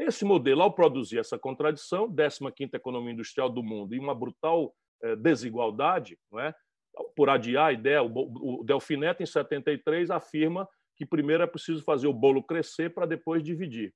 Esse 0.01 0.25
modelo, 0.25 0.63
ao 0.63 0.73
produzir 0.73 1.19
essa 1.19 1.37
contradição, 1.37 2.11
15ª 2.11 2.73
economia 2.73 3.13
industrial 3.13 3.49
do 3.49 3.61
mundo, 3.61 3.93
e 3.93 3.99
uma 3.99 4.15
brutal 4.15 4.73
é, 5.03 5.15
desigualdade, 5.15 6.17
é? 6.39 6.55
por 7.15 7.29
adiar 7.29 7.67
a 7.67 7.73
ideia, 7.73 8.01
o 8.01 8.63
Delfim 8.65 8.97
Neto, 8.97 9.21
em 9.21 9.25
73, 9.25 10.09
afirma 10.09 10.67
que 10.97 11.05
primeiro 11.05 11.43
é 11.43 11.47
preciso 11.47 11.83
fazer 11.83 12.07
o 12.07 12.13
bolo 12.13 12.43
crescer 12.43 12.93
para 12.93 13.05
depois 13.05 13.43
dividir. 13.43 13.93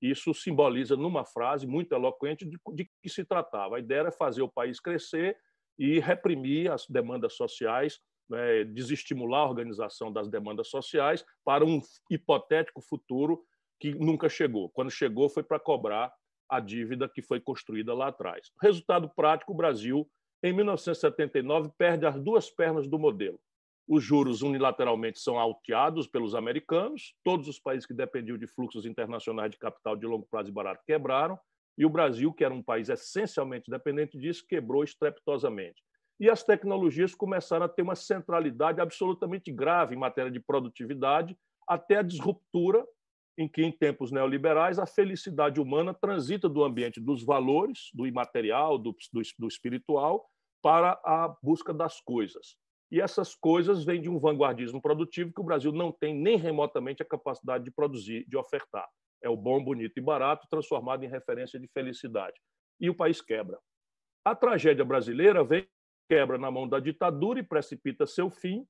Isso 0.00 0.32
simboliza, 0.32 0.96
numa 0.96 1.24
frase 1.24 1.66
muito 1.66 1.94
eloquente, 1.94 2.46
de, 2.46 2.58
de 2.74 2.90
que 3.02 3.08
se 3.08 3.24
tratava. 3.24 3.76
A 3.76 3.78
ideia 3.78 4.00
era 4.00 4.12
fazer 4.12 4.42
o 4.42 4.50
país 4.50 4.80
crescer 4.80 5.36
e 5.78 6.00
reprimir 6.00 6.70
as 6.70 6.86
demandas 6.88 7.34
sociais, 7.34 8.00
né, 8.28 8.64
desestimular 8.64 9.42
a 9.42 9.48
organização 9.50 10.10
das 10.10 10.28
demandas 10.28 10.68
sociais 10.68 11.24
para 11.44 11.64
um 11.64 11.80
hipotético 12.10 12.80
futuro 12.80 13.44
que 13.82 13.92
nunca 13.92 14.28
chegou. 14.28 14.70
Quando 14.70 14.92
chegou, 14.92 15.28
foi 15.28 15.42
para 15.42 15.58
cobrar 15.58 16.12
a 16.48 16.60
dívida 16.60 17.08
que 17.08 17.20
foi 17.20 17.40
construída 17.40 17.92
lá 17.92 18.08
atrás. 18.08 18.52
Resultado 18.62 19.10
prático: 19.10 19.52
o 19.52 19.56
Brasil, 19.56 20.08
em 20.40 20.52
1979, 20.52 21.70
perde 21.76 22.06
as 22.06 22.20
duas 22.20 22.48
pernas 22.48 22.86
do 22.86 22.96
modelo 22.96 23.40
os 23.88 24.02
juros 24.02 24.42
unilateralmente 24.42 25.18
são 25.18 25.38
alteados 25.38 26.06
pelos 26.06 26.36
americanos, 26.36 27.14
todos 27.24 27.48
os 27.48 27.58
países 27.58 27.84
que 27.84 27.92
dependiam 27.92 28.38
de 28.38 28.46
fluxos 28.46 28.86
internacionais 28.86 29.50
de 29.50 29.58
capital 29.58 29.96
de 29.96 30.06
longo 30.06 30.26
prazo 30.30 30.50
e 30.50 30.52
barato 30.52 30.82
quebraram, 30.86 31.38
e 31.76 31.84
o 31.84 31.90
Brasil, 31.90 32.32
que 32.32 32.44
era 32.44 32.54
um 32.54 32.62
país 32.62 32.88
essencialmente 32.88 33.70
dependente 33.70 34.16
disso, 34.16 34.46
quebrou 34.48 34.84
estrepitosamente. 34.84 35.82
E 36.20 36.30
as 36.30 36.44
tecnologias 36.44 37.14
começaram 37.14 37.66
a 37.66 37.68
ter 37.68 37.82
uma 37.82 37.96
centralidade 37.96 38.80
absolutamente 38.80 39.50
grave 39.50 39.94
em 39.94 39.98
matéria 39.98 40.30
de 40.30 40.38
produtividade, 40.38 41.36
até 41.66 41.96
a 41.96 42.02
disruptura 42.02 42.86
em 43.38 43.48
que, 43.48 43.62
em 43.62 43.72
tempos 43.72 44.10
neoliberais, 44.10 44.78
a 44.78 44.86
felicidade 44.86 45.60
humana 45.60 45.94
transita 45.94 46.48
do 46.48 46.62
ambiente 46.62 47.00
dos 47.00 47.24
valores, 47.24 47.90
do 47.94 48.06
imaterial, 48.06 48.78
do, 48.78 48.94
do, 49.12 49.22
do 49.38 49.48
espiritual, 49.48 50.28
para 50.62 51.00
a 51.04 51.34
busca 51.42 51.72
das 51.72 52.00
coisas. 52.00 52.56
E 52.90 53.00
essas 53.00 53.34
coisas 53.34 53.84
vêm 53.84 54.00
de 54.00 54.08
um 54.08 54.18
vanguardismo 54.18 54.80
produtivo 54.80 55.32
que 55.32 55.40
o 55.40 55.44
Brasil 55.44 55.72
não 55.72 55.90
tem 55.90 56.14
nem 56.14 56.36
remotamente 56.36 57.02
a 57.02 57.06
capacidade 57.06 57.64
de 57.64 57.70
produzir, 57.70 58.26
de 58.28 58.36
ofertar. 58.36 58.86
É 59.22 59.28
o 59.28 59.36
bom, 59.36 59.64
bonito 59.64 59.96
e 59.96 60.00
barato 60.00 60.46
transformado 60.50 61.02
em 61.04 61.08
referência 61.08 61.58
de 61.58 61.66
felicidade. 61.68 62.38
E 62.78 62.90
o 62.90 62.94
país 62.94 63.22
quebra. 63.22 63.58
A 64.24 64.34
tragédia 64.34 64.84
brasileira 64.84 65.42
vem 65.42 65.66
quebra 66.08 66.36
na 66.36 66.50
mão 66.50 66.68
da 66.68 66.78
ditadura 66.78 67.40
e 67.40 67.42
precipita 67.42 68.06
seu 68.06 68.28
fim, 68.28 68.66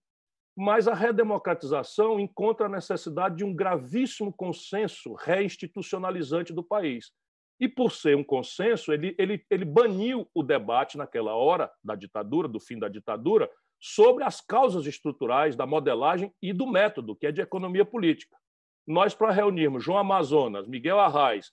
mas 0.57 0.87
a 0.87 0.95
redemocratização 0.95 2.21
encontra 2.21 2.67
a 2.67 2.69
necessidade 2.69 3.37
de 3.37 3.45
um 3.45 3.55
gravíssimo 3.55 4.33
consenso 4.33 5.15
reinstitucionalizante 5.15 6.53
do 6.53 6.63
país. 6.63 7.11
E 7.59 7.69
por 7.69 7.93
ser 7.93 8.17
um 8.17 8.25
consenso, 8.25 8.93
ele, 8.93 9.15
ele, 9.19 9.45
ele 9.49 9.65
baniu 9.65 10.29
o 10.35 10.43
debate 10.43 10.99
naquela 10.99 11.35
hora 11.35 11.71
da 11.83 11.95
ditadura, 11.95 12.49
do 12.49 12.61
fim 12.61 12.79
da 12.79 12.89
ditadura, 12.89 13.49
sobre 13.81 14.25
as 14.25 14.41
causas 14.41 14.87
estruturais 14.87 15.57
da 15.57 15.67
modelagem 15.67 16.33
e 16.43 16.53
do 16.53 16.67
método, 16.67 17.17
que 17.17 17.27
é 17.27 17.33
de 17.33 17.41
economia 17.41 17.85
política. 17.85 18.37
Nós, 18.87 19.15
para 19.15 19.31
reunirmos 19.31 19.85
João 19.85 19.99
Amazonas, 19.99 20.67
Miguel 20.69 20.99
Arraes, 20.99 21.51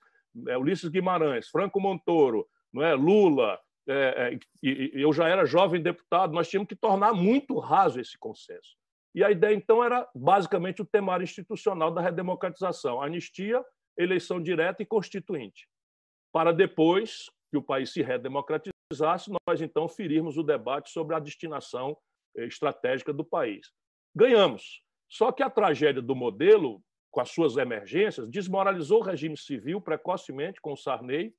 é, 0.48 0.58
Ulisses 0.58 0.90
Guimarães, 0.90 1.48
Franco 1.48 1.80
Montoro, 1.80 2.48
não 2.72 2.84
é, 2.84 2.94
Lula, 2.94 3.60
é, 3.88 4.34
é, 4.34 4.40
eu 4.94 5.12
já 5.12 5.28
era 5.28 5.46
jovem 5.46 5.82
deputado, 5.82 6.34
nós 6.34 6.48
tínhamos 6.48 6.68
que 6.68 6.76
tornar 6.76 7.14
muito 7.14 7.58
raso 7.58 8.00
esse 8.00 8.18
consenso. 8.18 8.78
E 9.14 9.24
a 9.24 9.32
ideia, 9.32 9.56
então, 9.56 9.84
era 9.84 10.08
basicamente 10.14 10.82
o 10.82 10.86
temário 10.86 11.24
institucional 11.24 11.92
da 11.92 12.02
redemocratização: 12.02 13.02
anistia, 13.02 13.64
eleição 13.98 14.42
direta 14.42 14.84
e 14.84 14.86
constituinte. 14.86 15.68
Para 16.32 16.54
depois 16.54 17.26
que 17.52 17.58
o 17.58 17.64
país 17.64 17.92
se 17.92 18.02
redemocratizasse, 18.02 19.32
nós 19.48 19.62
então 19.62 19.88
ferirmos 19.90 20.38
o 20.38 20.44
debate 20.44 20.92
sobre 20.92 21.16
a 21.16 21.20
destinação 21.20 21.98
eh, 22.38 22.46
estratégica 22.46 23.12
do 23.12 23.26
país. 23.26 23.72
Ganhamos. 24.16 24.82
Só 25.10 25.32
que 25.32 25.42
a 25.42 25.50
tragédia 25.50 26.02
do 26.02 26.16
modelo, 26.16 26.84
com 27.12 27.20
as 27.20 27.32
suas 27.32 27.58
emergências, 27.58 28.30
desmoralizou 28.30 29.00
o 29.00 29.04
regime 29.04 29.36
civil 29.36 29.82
precocemente 29.82 30.62
com 30.62 30.74
o 30.74 30.78
Sarney, 30.78 31.34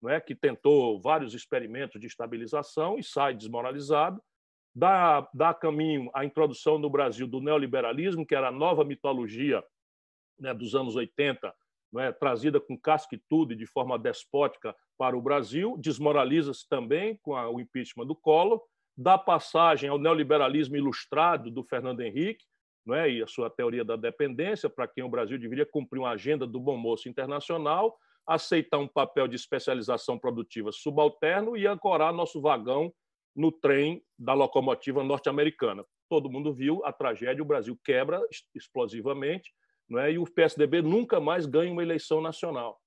não 0.00 0.10
é, 0.10 0.20
que 0.20 0.34
tentou 0.34 1.00
vários 1.00 1.34
experimentos 1.34 2.00
de 2.00 2.06
estabilização 2.06 2.98
e 2.98 3.02
sai 3.02 3.34
desmoralizado. 3.34 4.22
Dá, 4.78 5.26
dá 5.32 5.54
caminho 5.54 6.10
à 6.12 6.22
introdução 6.22 6.78
no 6.78 6.90
Brasil 6.90 7.26
do 7.26 7.40
neoliberalismo, 7.40 8.26
que 8.26 8.34
era 8.34 8.48
a 8.48 8.52
nova 8.52 8.84
mitologia 8.84 9.64
né, 10.38 10.52
dos 10.52 10.74
anos 10.74 10.94
80, 10.94 11.54
não 11.90 12.02
é, 12.02 12.12
trazida 12.12 12.60
com 12.60 12.78
casca 12.78 13.14
e 13.14 13.22
tudo 13.26 13.54
e 13.54 13.56
de 13.56 13.64
forma 13.64 13.98
despótica 13.98 14.76
para 14.98 15.16
o 15.16 15.22
Brasil. 15.22 15.76
Desmoraliza-se 15.78 16.68
também 16.68 17.18
com 17.22 17.34
a, 17.34 17.48
o 17.48 17.58
impeachment 17.58 18.06
do 18.06 18.14
Collor 18.14 18.60
dá 18.96 19.18
passagem 19.18 19.90
ao 19.90 19.98
neoliberalismo 19.98 20.76
ilustrado 20.76 21.50
do 21.50 21.62
Fernando 21.62 22.00
Henrique 22.00 22.44
não 22.84 22.94
é? 22.94 23.10
e 23.10 23.22
a 23.22 23.26
sua 23.26 23.50
teoria 23.50 23.84
da 23.84 23.96
dependência, 23.96 24.70
para 24.70 24.86
quem 24.86 25.04
o 25.04 25.08
Brasil 25.08 25.38
deveria 25.38 25.66
cumprir 25.66 25.98
uma 25.98 26.10
agenda 26.10 26.46
do 26.46 26.58
bom 26.60 26.76
moço 26.76 27.08
internacional, 27.08 27.96
aceitar 28.26 28.78
um 28.78 28.88
papel 28.88 29.28
de 29.28 29.36
especialização 29.36 30.18
produtiva 30.18 30.70
subalterno 30.72 31.56
e 31.56 31.66
ancorar 31.66 32.12
nosso 32.12 32.40
vagão 32.40 32.92
no 33.36 33.52
trem 33.52 34.02
da 34.18 34.32
locomotiva 34.32 35.04
norte-americana. 35.04 35.84
Todo 36.08 36.30
mundo 36.30 36.54
viu 36.54 36.84
a 36.84 36.92
tragédia, 36.92 37.42
o 37.42 37.46
Brasil 37.46 37.78
quebra 37.84 38.20
explosivamente, 38.54 39.52
não 39.88 40.00
é? 40.00 40.12
e 40.12 40.18
o 40.18 40.24
PSDB 40.24 40.80
nunca 40.80 41.20
mais 41.20 41.44
ganha 41.44 41.70
uma 41.70 41.82
eleição 41.82 42.20
nacional. 42.20 42.80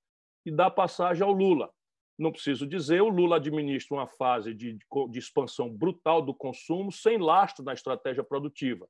E 0.45 0.51
dá 0.51 0.69
passagem 0.69 1.23
ao 1.23 1.31
Lula. 1.31 1.69
Não 2.17 2.31
preciso 2.31 2.67
dizer, 2.67 3.01
o 3.01 3.07
Lula 3.07 3.37
administra 3.37 3.95
uma 3.95 4.07
fase 4.07 4.53
de, 4.53 4.77
de 5.09 5.19
expansão 5.19 5.69
brutal 5.69 6.21
do 6.21 6.33
consumo, 6.33 6.91
sem 6.91 7.17
lastro 7.17 7.63
na 7.63 7.73
estratégia 7.73 8.23
produtiva, 8.23 8.87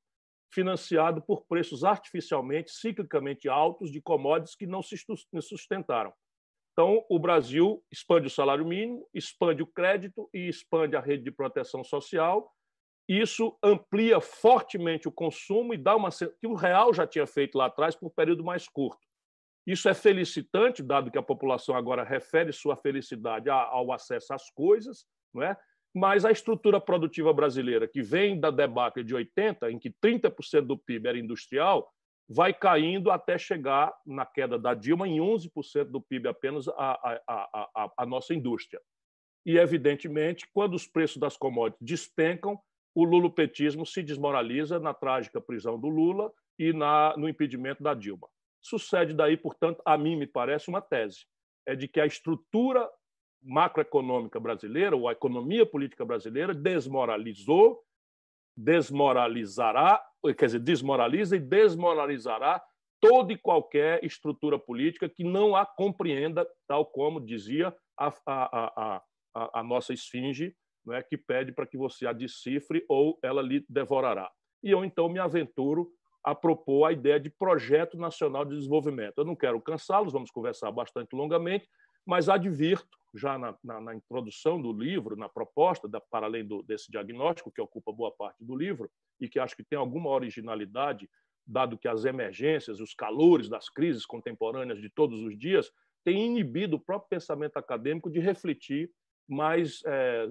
financiado 0.52 1.22
por 1.22 1.46
preços 1.46 1.84
artificialmente, 1.84 2.72
ciclicamente 2.72 3.48
altos 3.48 3.92
de 3.92 4.02
commodities 4.02 4.56
que 4.56 4.66
não 4.66 4.82
se 4.82 4.98
sustentaram. 5.42 6.12
Então, 6.80 7.06
o 7.10 7.20
Brasil 7.20 7.84
expande 7.92 8.28
o 8.28 8.30
salário 8.30 8.66
mínimo, 8.66 9.06
expande 9.14 9.62
o 9.62 9.68
crédito 9.68 10.30
e 10.34 10.48
expande 10.48 10.96
a 10.96 11.02
rede 11.02 11.26
de 11.26 11.30
proteção 11.30 11.84
social. 11.84 12.56
Isso 13.06 13.54
amplia 13.62 14.22
fortemente 14.22 15.06
o 15.06 15.12
consumo 15.12 15.74
e 15.74 15.78
dá 15.78 15.94
uma 15.94 16.08
que 16.10 16.48
o 16.48 16.54
real 16.54 16.94
já 16.94 17.06
tinha 17.06 17.28
feito 17.28 17.58
lá 17.58 17.66
atrás 17.66 17.98
por 17.98 18.08
um 18.08 18.10
período 18.10 18.46
mais 18.46 18.70
curto. 18.70 19.06
Isso 19.68 19.90
é 19.90 19.94
felicitante, 19.94 20.82
dado 20.82 21.12
que 21.12 21.18
a 21.18 21.22
população 21.22 21.76
agora 21.76 22.02
refere 22.02 22.54
sua 22.54 22.78
felicidade 22.78 23.50
ao 23.50 23.92
acesso 23.92 24.34
às 24.34 24.50
coisas, 24.50 25.06
não 25.34 25.44
é? 25.44 25.58
mas 25.94 26.24
a 26.24 26.32
estrutura 26.32 26.80
produtiva 26.80 27.34
brasileira, 27.34 27.90
que 27.90 28.02
vem 28.02 28.40
da 28.40 28.52
debacle 28.52 29.04
de 29.04 29.14
80, 29.14 29.70
em 29.70 29.78
que 29.78 29.94
30% 30.02 30.62
do 30.62 30.78
PIB 30.78 31.10
era 31.10 31.20
industrial, 31.20 31.92
vai 32.30 32.54
caindo 32.54 33.10
até 33.10 33.40
chegar, 33.40 33.92
na 34.06 34.24
queda 34.24 34.60
da 34.60 34.76
Dilma, 34.76 35.08
em 35.08 35.18
11% 35.18 35.86
do 35.86 36.00
PIB 36.00 36.28
apenas 36.28 36.68
a, 36.68 36.74
a, 36.78 37.22
a, 37.28 37.92
a, 37.98 38.06
nossa 38.06 38.36
indústria. 38.36 38.80
E, 39.44 39.58
evidentemente, 39.58 40.48
quando 40.54 40.76
os 40.76 40.86
preços 40.86 41.18
das 41.18 41.36
commodities 41.36 41.82
despencam, 41.82 42.60
o 42.94 43.04
lulopetismo 43.04 43.84
se 43.84 44.04
desmoraliza 44.04 44.80
na 44.80 44.94
trágica 44.94 45.42
prisão 45.42 45.80
do 45.80 45.88
Lula 45.88 46.32
e 46.60 46.72
na, 46.72 47.16
no 47.18 47.28
impedimento 47.28 47.82
da 47.82 47.96
Dilma. 47.96 48.28
Sucede 48.62 49.14
daí, 49.14 49.36
portanto, 49.36 49.82
a 49.84 49.98
mim 49.98 50.16
me 50.16 50.28
parece 50.28 50.70
uma 50.70 50.82
tese, 50.82 51.26
é 51.66 51.76
de 51.76 51.88
que 51.88 52.00
a 52.00 52.06
estrutura 52.06 52.88
macroeconômica 53.42 54.40
brasileira, 54.40 54.96
ou 54.96 55.08
a 55.08 55.14
economia 55.14 55.66
política 55.66 56.06
brasileira, 56.06 56.54
desmoralizou, 56.54 57.82
desmoralizará, 58.60 60.04
quer 60.38 60.46
dizer, 60.48 60.60
desmoraliza 60.60 61.38
e 61.38 61.40
desmoralizará 61.40 62.62
toda 63.00 63.32
e 63.32 63.38
qualquer 63.38 64.04
estrutura 64.04 64.60
política 64.60 65.08
que 65.08 65.24
não 65.24 65.56
a 65.56 65.66
compreenda, 65.66 66.46
tal 66.68 66.86
como 66.86 67.22
dizia 67.22 67.74
a, 67.98 68.08
a, 68.08 68.14
a, 68.28 69.02
a, 69.34 69.60
a 69.60 69.64
nossa 69.64 69.94
esfinge, 69.94 70.54
né, 70.86 71.02
que 71.02 71.18
pede 71.18 71.54
para 71.54 71.66
que 71.66 71.78
você 71.78 72.06
a 72.06 72.12
decifre 72.12 72.84
ou 72.90 73.18
ela 73.24 73.42
lhe 73.42 73.66
devorará. 73.70 74.30
E 74.62 74.72
eu, 74.72 74.84
então, 74.84 75.08
me 75.08 75.20
aventuro 75.20 75.90
a 76.22 76.36
propor 76.36 76.86
a 76.86 76.92
ideia 76.92 77.18
de 77.18 77.30
projeto 77.30 77.98
nacional 77.98 78.44
de 78.44 78.58
desenvolvimento. 78.58 79.20
Eu 79.20 79.26
não 79.26 79.38
quero 79.38 79.62
cansá-los, 79.62 80.12
vamos 80.12 80.32
conversar 80.32 80.70
bastante 80.70 81.16
longamente, 81.16 81.70
mas 82.10 82.28
advirto, 82.28 82.98
já 83.14 83.38
na, 83.38 83.56
na, 83.64 83.80
na 83.80 83.96
introdução 83.96 84.60
do 84.60 84.74
livro, 84.74 85.16
na 85.16 85.30
proposta, 85.30 85.88
da, 85.88 86.02
para 86.02 86.26
além 86.26 86.44
do, 86.44 86.64
desse 86.64 86.92
diagnóstico, 86.92 87.52
que 87.52 87.62
ocupa 87.62 87.92
boa 87.92 88.12
parte 88.12 88.44
do 88.44 88.56
livro, 88.56 88.90
e 89.22 89.30
que 89.30 89.38
acho 89.38 89.56
que 89.56 89.64
tem 89.64 89.78
alguma 89.78 90.10
originalidade, 90.10 91.08
dado 91.46 91.78
que 91.78 91.88
as 91.88 92.06
emergências, 92.06 92.80
os 92.80 92.96
calores 92.96 93.48
das 93.48 93.70
crises 93.70 94.08
contemporâneas 94.08 94.82
de 94.82 94.90
todos 94.90 95.22
os 95.22 95.38
dias, 95.38 95.72
têm 96.04 96.26
inibido 96.26 96.78
o 96.78 96.80
próprio 96.80 97.10
pensamento 97.10 97.58
acadêmico 97.58 98.10
de 98.10 98.20
refletir 98.20 98.90
mais 99.28 99.84
é, 99.86 100.28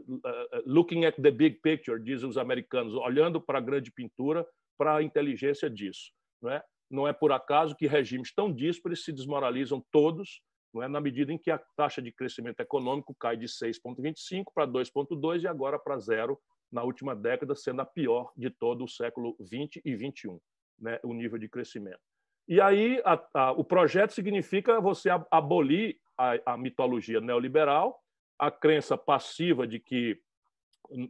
looking 0.67 1.05
at 1.05 1.15
the 1.15 1.31
big 1.31 1.61
picture, 1.63 2.03
dizem 2.03 2.29
os 2.29 2.37
americanos, 2.37 2.95
olhando 2.95 3.41
para 3.41 3.59
a 3.59 3.63
grande 3.63 3.93
pintura, 3.93 4.45
para 4.77 4.97
a 4.97 5.03
inteligência 5.05 5.71
disso. 5.71 6.11
Não 6.43 6.51
é? 6.51 6.65
não 6.91 7.07
é 7.07 7.13
por 7.13 7.31
acaso 7.31 7.77
que 7.77 7.87
regimes 7.87 8.33
tão 8.35 8.53
díspares 8.53 9.05
se 9.05 9.13
desmoralizam 9.13 9.85
todos, 9.93 10.43
não 10.79 10.85
é? 10.85 10.89
na 10.89 11.01
medida 11.01 11.33
em 11.33 11.39
que 11.39 11.51
a 11.51 11.59
taxa 11.59 12.01
de 12.01 12.13
crescimento 12.13 12.61
econômico 12.61 13.15
cai 13.15 13.37
de 13.37 13.47
6,25 13.47 14.45
para 14.55 14.67
2,2 14.67 15.43
e 15.43 15.49
agora 15.49 15.79
para 15.79 15.99
zero 15.99 16.39
na 16.71 16.83
última 16.83 17.17
década, 17.17 17.55
sendo 17.55 17.81
a 17.81 17.85
pior 17.85 18.31
de 18.37 18.51
todo 18.51 18.85
o 18.85 18.89
século 18.89 19.37
20 19.41 19.81
e 19.85 19.97
21, 19.97 20.39
né? 20.79 21.01
o 21.03 21.13
nível 21.13 21.39
de 21.39 21.49
crescimento. 21.49 22.01
E 22.47 22.61
aí 22.61 23.01
a, 23.05 23.21
a, 23.35 23.53
o 23.53 23.65
projeto 23.65 24.13
significa 24.13 24.81
você 24.81 25.11
abolir 25.31 25.99
a, 26.17 26.53
a 26.53 26.57
mitologia 26.57 27.21
neoliberal, 27.21 28.01
a 28.39 28.51
crença 28.51 28.97
passiva 28.97 29.67
de 29.67 29.81
que 29.81 30.21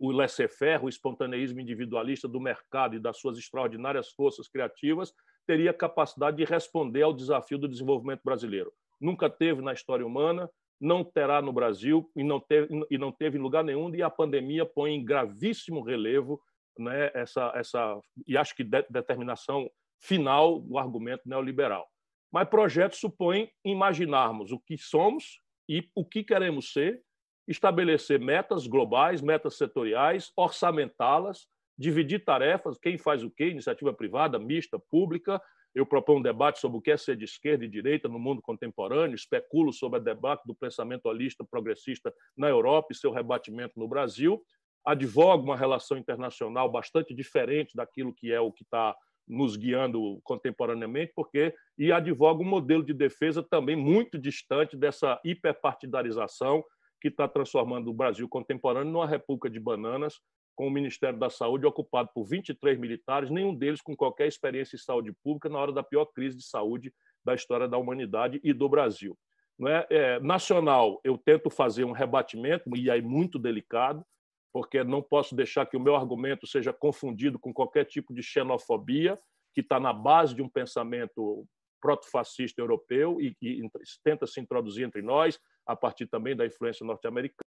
o 0.00 0.10
laissez-faire, 0.10 0.84
o 0.84 0.88
espontaneísmo 0.88 1.60
individualista 1.60 2.26
do 2.26 2.40
mercado 2.40 2.96
e 2.96 2.98
das 2.98 3.18
suas 3.18 3.38
extraordinárias 3.38 4.10
forças 4.10 4.48
criativas 4.48 5.12
teria 5.46 5.72
capacidade 5.72 6.36
de 6.38 6.44
responder 6.44 7.02
ao 7.02 7.12
desafio 7.12 7.58
do 7.58 7.68
desenvolvimento 7.68 8.22
brasileiro. 8.24 8.72
Nunca 9.00 9.30
teve 9.30 9.62
na 9.62 9.72
história 9.72 10.06
humana, 10.06 10.50
não 10.80 11.02
terá 11.04 11.42
no 11.42 11.52
Brasil 11.52 12.10
e 12.14 12.22
não 12.22 12.40
teve, 12.40 12.68
e 12.90 12.98
não 12.98 13.10
teve 13.10 13.38
em 13.38 13.40
lugar 13.40 13.64
nenhum, 13.64 13.94
e 13.94 14.02
a 14.02 14.10
pandemia 14.10 14.64
põe 14.64 14.94
em 14.94 15.04
gravíssimo 15.04 15.82
relevo 15.82 16.40
né, 16.78 17.10
essa, 17.14 17.52
essa, 17.54 18.00
e 18.26 18.36
acho 18.36 18.54
que 18.54 18.62
de, 18.62 18.84
determinação 18.88 19.68
final 20.00 20.60
do 20.60 20.78
argumento 20.78 21.22
neoliberal. 21.26 21.88
Mas 22.32 22.48
projeto 22.48 22.94
supõe 22.94 23.50
imaginarmos 23.64 24.52
o 24.52 24.60
que 24.60 24.76
somos 24.78 25.40
e 25.68 25.88
o 25.94 26.04
que 26.04 26.22
queremos 26.22 26.72
ser 26.72 27.02
estabelecer 27.48 28.20
metas 28.20 28.66
globais, 28.66 29.22
metas 29.22 29.56
setoriais, 29.56 30.30
orçamentá-las, 30.36 31.48
dividir 31.78 32.24
tarefas, 32.24 32.78
quem 32.78 32.98
faz 32.98 33.24
o 33.24 33.30
quê, 33.30 33.48
iniciativa 33.48 33.92
privada, 33.92 34.38
mista, 34.38 34.78
pública. 34.78 35.40
Eu 35.74 35.86
proponho 35.86 36.18
um 36.18 36.22
debate 36.22 36.58
sobre 36.58 36.78
o 36.78 36.80
que 36.80 36.90
é 36.90 36.96
ser 36.96 37.16
de 37.16 37.24
esquerda 37.24 37.64
e 37.64 37.68
direita 37.68 38.08
no 38.08 38.18
mundo 38.18 38.42
contemporâneo, 38.42 39.14
especulo 39.14 39.72
sobre 39.72 39.98
o 39.98 40.02
debate 40.02 40.42
do 40.46 40.54
pensamento 40.54 41.06
holista 41.06 41.44
progressista 41.44 42.12
na 42.36 42.48
Europa 42.48 42.88
e 42.90 42.96
seu 42.96 43.12
rebatimento 43.12 43.78
no 43.78 43.86
Brasil. 43.86 44.42
Advogo 44.84 45.44
uma 45.44 45.56
relação 45.56 45.98
internacional 45.98 46.70
bastante 46.70 47.14
diferente 47.14 47.76
daquilo 47.76 48.14
que 48.14 48.32
é 48.32 48.40
o 48.40 48.52
que 48.52 48.62
está 48.62 48.96
nos 49.28 49.56
guiando 49.56 50.18
contemporaneamente, 50.24 51.12
porque 51.14 51.54
e 51.76 51.92
advoga 51.92 52.42
um 52.42 52.46
modelo 52.46 52.82
de 52.82 52.94
defesa 52.94 53.42
também 53.42 53.76
muito 53.76 54.18
distante 54.18 54.76
dessa 54.76 55.20
hiperpartidarização 55.22 56.64
que 57.00 57.08
está 57.08 57.28
transformando 57.28 57.90
o 57.90 57.94
Brasil 57.94 58.28
contemporâneo 58.28 58.92
numa 58.92 59.06
república 59.06 59.50
de 59.50 59.60
bananas, 59.60 60.18
com 60.58 60.66
o 60.66 60.70
Ministério 60.72 61.16
da 61.16 61.30
Saúde 61.30 61.66
ocupado 61.66 62.10
por 62.12 62.24
23 62.24 62.76
militares, 62.80 63.30
nenhum 63.30 63.54
deles 63.54 63.80
com 63.80 63.94
qualquer 63.94 64.26
experiência 64.26 64.74
em 64.74 64.80
saúde 64.80 65.12
pública 65.22 65.48
na 65.48 65.56
hora 65.56 65.72
da 65.72 65.84
pior 65.84 66.06
crise 66.06 66.36
de 66.36 66.42
saúde 66.42 66.92
da 67.24 67.32
história 67.32 67.68
da 67.68 67.78
humanidade 67.78 68.40
e 68.42 68.52
do 68.52 68.68
Brasil. 68.68 69.16
Não 69.56 69.68
é? 69.68 69.86
é 69.88 70.18
nacional, 70.18 71.00
eu 71.04 71.16
tento 71.16 71.48
fazer 71.48 71.84
um 71.84 71.92
rebatimento, 71.92 72.68
e 72.76 72.90
aí 72.90 73.00
muito 73.00 73.38
delicado, 73.38 74.04
porque 74.52 74.82
não 74.82 75.00
posso 75.00 75.36
deixar 75.36 75.64
que 75.64 75.76
o 75.76 75.80
meu 75.80 75.94
argumento 75.94 76.44
seja 76.44 76.72
confundido 76.72 77.38
com 77.38 77.54
qualquer 77.54 77.84
tipo 77.84 78.12
de 78.12 78.20
xenofobia, 78.20 79.16
que 79.54 79.60
está 79.60 79.78
na 79.78 79.92
base 79.92 80.34
de 80.34 80.42
um 80.42 80.48
pensamento 80.48 81.46
proto-fascista 81.80 82.60
europeu 82.60 83.20
e 83.20 83.32
que 83.32 83.62
tenta 84.02 84.26
se 84.26 84.40
introduzir 84.40 84.84
entre 84.84 85.02
nós, 85.02 85.38
a 85.64 85.76
partir 85.76 86.08
também 86.08 86.34
da 86.34 86.44
influência 86.44 86.84
norte-americana. 86.84 87.44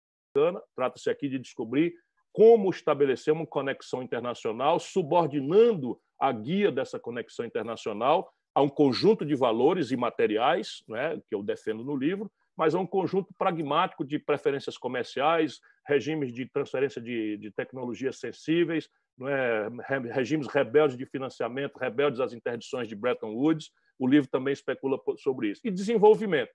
Trata-se 0.76 1.10
aqui 1.10 1.28
de 1.28 1.39
descobrir 1.39 1.95
como 2.39 2.69
estabelecer 2.69 3.34
uma 3.34 3.45
conexão 3.45 4.02
internacional, 4.02 4.80
subordinando 4.80 5.99
a 6.17 6.32
guia 6.32 6.71
dessa 6.71 6.97
conexão 6.97 7.45
internacional 7.45 8.32
a 8.56 8.62
um 8.62 8.69
conjunto 8.69 9.25
de 9.25 9.36
valores 9.36 9.91
imateriais, 9.91 10.82
né, 10.88 11.21
que 11.28 11.36
eu 11.36 11.43
defendo 11.43 11.84
no 11.84 11.97
livro, 11.97 12.32
mas 12.56 12.73
a 12.73 12.80
um 12.80 12.88
conjunto 12.88 13.34
pragmático 13.38 14.06
de 14.06 14.17
preferências 14.17 14.78
comerciais, 14.78 15.60
regimes 15.86 16.34
de 16.34 16.45
transferência 16.45 17.02
de, 17.02 17.36
de 17.36 17.52
tecnologias 17.52 18.21
sensíveis, 18.21 18.89
é, 19.21 19.67
regimes 20.13 20.47
rebeldes 20.47 20.95
de 20.95 21.06
financiamento, 21.06 21.78
rebeldes 21.78 22.21
às 22.21 22.32
interdições 22.32 22.88
de 22.88 22.95
Bretton 22.95 23.34
Woods. 23.34 23.69
O 23.99 24.08
livro 24.08 24.30
também 24.30 24.54
especula 24.54 24.97
sobre 25.17 25.49
isso. 25.49 25.60
E 25.65 25.69
desenvolvimento. 25.69 26.54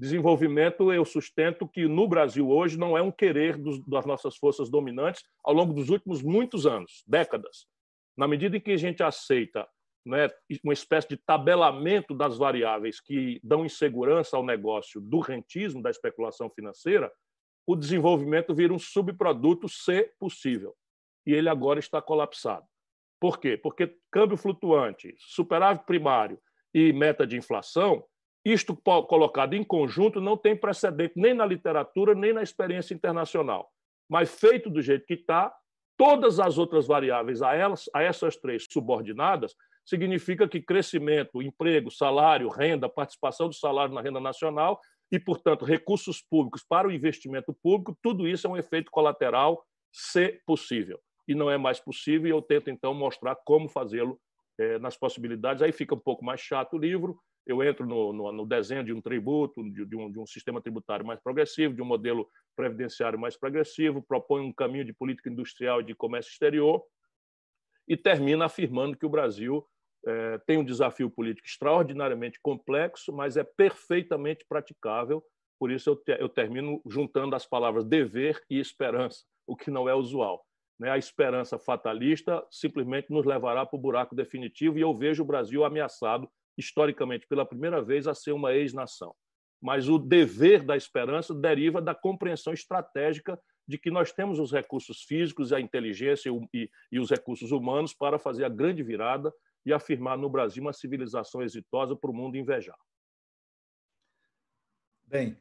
Desenvolvimento, 0.00 0.90
eu 0.90 1.04
sustento 1.04 1.68
que 1.68 1.86
no 1.86 2.08
Brasil 2.08 2.48
hoje 2.48 2.78
não 2.78 2.96
é 2.96 3.02
um 3.02 3.12
querer 3.12 3.58
dos, 3.58 3.84
das 3.84 4.06
nossas 4.06 4.34
forças 4.34 4.70
dominantes 4.70 5.22
ao 5.44 5.52
longo 5.52 5.74
dos 5.74 5.90
últimos 5.90 6.22
muitos 6.22 6.66
anos, 6.66 7.04
décadas. 7.06 7.66
Na 8.16 8.26
medida 8.26 8.56
em 8.56 8.60
que 8.62 8.70
a 8.70 8.78
gente 8.78 9.02
aceita 9.02 9.68
né, 10.06 10.30
uma 10.64 10.72
espécie 10.72 11.06
de 11.06 11.18
tabelamento 11.18 12.14
das 12.14 12.38
variáveis 12.38 12.98
que 12.98 13.38
dão 13.44 13.62
insegurança 13.62 14.38
ao 14.38 14.42
negócio 14.42 15.02
do 15.02 15.20
rentismo, 15.20 15.82
da 15.82 15.90
especulação 15.90 16.48
financeira, 16.48 17.12
o 17.66 17.76
desenvolvimento 17.76 18.54
vira 18.54 18.72
um 18.72 18.78
subproduto 18.78 19.68
se 19.68 20.04
possível. 20.18 20.74
E 21.26 21.34
ele 21.34 21.50
agora 21.50 21.78
está 21.78 22.00
colapsado. 22.00 22.64
Por 23.20 23.38
quê? 23.38 23.58
Porque 23.58 23.94
câmbio 24.10 24.38
flutuante, 24.38 25.14
superávit 25.18 25.84
primário 25.84 26.40
e 26.72 26.90
meta 26.90 27.26
de 27.26 27.36
inflação 27.36 28.02
isto 28.44 28.76
colocado 28.76 29.54
em 29.54 29.62
conjunto 29.62 30.20
não 30.20 30.36
tem 30.36 30.56
precedente 30.56 31.14
nem 31.16 31.34
na 31.34 31.44
literatura, 31.44 32.14
nem 32.14 32.32
na 32.32 32.42
experiência 32.42 32.94
internacional. 32.94 33.70
Mas 34.08 34.34
feito 34.34 34.70
do 34.70 34.80
jeito 34.80 35.06
que 35.06 35.14
está, 35.14 35.54
todas 35.96 36.40
as 36.40 36.56
outras 36.56 36.86
variáveis 36.86 37.42
a, 37.42 37.54
elas, 37.54 37.84
a 37.94 38.02
essas 38.02 38.36
três 38.36 38.66
subordinadas, 38.70 39.54
significa 39.84 40.48
que 40.48 40.60
crescimento, 40.60 41.42
emprego, 41.42 41.90
salário, 41.90 42.48
renda, 42.48 42.88
participação 42.88 43.48
do 43.48 43.54
salário 43.54 43.94
na 43.94 44.00
renda 44.00 44.20
nacional 44.20 44.80
e, 45.12 45.18
portanto, 45.18 45.64
recursos 45.64 46.22
públicos 46.22 46.64
para 46.66 46.88
o 46.88 46.92
investimento 46.92 47.52
público, 47.62 47.98
tudo 48.02 48.28
isso 48.28 48.46
é 48.46 48.50
um 48.50 48.56
efeito 48.56 48.90
colateral, 48.90 49.64
se 49.92 50.40
possível. 50.46 51.00
E 51.26 51.34
não 51.34 51.50
é 51.50 51.58
mais 51.58 51.80
possível, 51.80 52.28
e 52.28 52.30
eu 52.30 52.40
tento, 52.40 52.70
então, 52.70 52.94
mostrar 52.94 53.36
como 53.44 53.68
fazê-lo 53.68 54.18
é, 54.58 54.78
nas 54.78 54.96
possibilidades. 54.96 55.62
Aí 55.62 55.72
fica 55.72 55.94
um 55.94 55.98
pouco 55.98 56.24
mais 56.24 56.40
chato 56.40 56.74
o 56.74 56.78
livro, 56.78 57.18
eu 57.50 57.62
entro 57.62 57.86
no, 57.86 58.12
no, 58.12 58.32
no 58.32 58.46
desenho 58.46 58.84
de 58.84 58.92
um 58.92 59.00
tributo, 59.00 59.62
de, 59.70 59.84
de, 59.84 59.96
um, 59.96 60.10
de 60.10 60.18
um 60.18 60.26
sistema 60.26 60.60
tributário 60.60 61.04
mais 61.04 61.20
progressivo, 61.20 61.74
de 61.74 61.82
um 61.82 61.86
modelo 61.86 62.28
previdenciário 62.56 63.18
mais 63.18 63.36
progressivo, 63.36 64.02
propõe 64.02 64.42
um 64.42 64.52
caminho 64.52 64.84
de 64.84 64.92
política 64.92 65.28
industrial 65.28 65.80
e 65.80 65.84
de 65.84 65.94
comércio 65.94 66.30
exterior 66.30 66.82
e 67.88 67.96
termina 67.96 68.44
afirmando 68.44 68.96
que 68.96 69.04
o 69.04 69.10
Brasil 69.10 69.66
é, 70.06 70.38
tem 70.46 70.58
um 70.58 70.64
desafio 70.64 71.10
político 71.10 71.46
extraordinariamente 71.46 72.38
complexo, 72.40 73.12
mas 73.12 73.36
é 73.36 73.44
perfeitamente 73.44 74.44
praticável. 74.48 75.22
Por 75.58 75.70
isso, 75.70 75.90
eu, 75.90 75.96
te, 75.96 76.16
eu 76.20 76.28
termino 76.28 76.80
juntando 76.86 77.34
as 77.34 77.46
palavras 77.46 77.84
dever 77.84 78.40
e 78.48 78.58
esperança, 78.58 79.24
o 79.46 79.56
que 79.56 79.70
não 79.70 79.88
é 79.88 79.94
usual. 79.94 80.44
Né? 80.78 80.90
A 80.90 80.96
esperança 80.96 81.58
fatalista 81.58 82.46
simplesmente 82.50 83.10
nos 83.10 83.26
levará 83.26 83.66
para 83.66 83.76
o 83.76 83.80
buraco 83.80 84.14
definitivo 84.14 84.78
e 84.78 84.80
eu 84.80 84.96
vejo 84.96 85.22
o 85.22 85.26
Brasil 85.26 85.64
ameaçado 85.64 86.30
historicamente, 86.60 87.26
pela 87.26 87.44
primeira 87.44 87.82
vez, 87.82 88.06
a 88.06 88.14
ser 88.14 88.32
uma 88.32 88.54
ex-nação. 88.54 89.14
Mas 89.60 89.88
o 89.88 89.98
dever 89.98 90.62
da 90.62 90.76
esperança 90.76 91.34
deriva 91.34 91.82
da 91.82 91.94
compreensão 91.94 92.52
estratégica 92.52 93.38
de 93.66 93.78
que 93.78 93.90
nós 93.90 94.12
temos 94.12 94.38
os 94.38 94.50
recursos 94.50 95.02
físicos, 95.02 95.52
a 95.52 95.60
inteligência 95.60 96.30
e, 96.52 96.70
e 96.90 96.98
os 96.98 97.10
recursos 97.10 97.52
humanos 97.52 97.94
para 97.94 98.18
fazer 98.18 98.44
a 98.44 98.48
grande 98.48 98.82
virada 98.82 99.32
e 99.64 99.72
afirmar 99.72 100.16
no 100.16 100.28
Brasil 100.28 100.62
uma 100.62 100.72
civilização 100.72 101.42
exitosa 101.42 101.94
para 101.94 102.10
o 102.10 102.14
mundo 102.14 102.36
invejar. 102.36 102.78
Bem, 105.04 105.36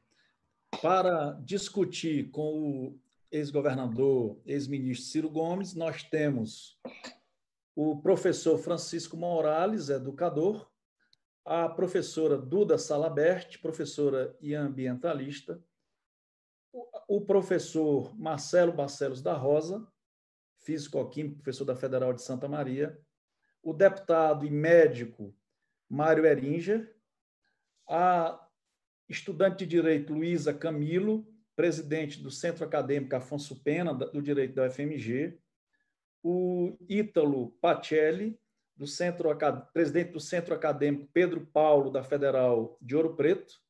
para 0.81 1.31
discutir 1.43 2.29
com 2.29 2.87
o 2.87 2.99
ex-governador, 3.31 4.39
ex-ministro 4.45 5.05
Ciro 5.07 5.29
Gomes, 5.29 5.73
nós 5.73 6.03
temos 6.03 6.79
o 7.75 7.97
professor 8.01 8.57
Francisco 8.57 9.15
Morales, 9.15 9.89
educador, 9.89 10.68
a 11.49 11.67
professora 11.67 12.37
Duda 12.37 12.77
Salabert, 12.77 13.59
professora 13.59 14.37
e 14.39 14.53
ambientalista, 14.53 15.59
o 17.07 17.21
professor 17.21 18.15
Marcelo 18.15 18.71
Barcelos 18.71 19.19
da 19.19 19.33
Rosa, 19.33 19.91
físico-químico, 20.59 21.37
professor 21.37 21.65
da 21.65 21.75
Federal 21.75 22.13
de 22.13 22.21
Santa 22.21 22.47
Maria, 22.47 22.95
o 23.63 23.73
deputado 23.73 24.45
e 24.45 24.51
médico 24.51 25.35
Mário 25.89 26.23
Eringer, 26.27 26.95
a 27.89 28.47
estudante 29.09 29.65
de 29.65 29.71
direito 29.71 30.13
Luísa 30.13 30.53
Camilo, 30.53 31.27
presidente 31.55 32.21
do 32.21 32.29
Centro 32.29 32.63
Acadêmico 32.63 33.15
Afonso 33.15 33.59
Pena, 33.63 33.91
do 33.91 34.21
Direito 34.21 34.53
da 34.53 34.67
UFMG, 34.67 35.39
o 36.21 36.77
Ítalo 36.87 37.49
Pacelli, 37.59 38.39
do 38.79 38.87
Centro, 38.87 39.29
presidente 39.73 40.13
do 40.13 40.21
Centro 40.21 40.55
Acadêmico 40.55 41.09
Pedro 41.11 41.45
Paulo, 41.45 41.91
da 41.91 42.01
Federal 42.01 42.77
de 42.81 42.95
Ouro 42.95 43.13
Preto, 43.13 43.61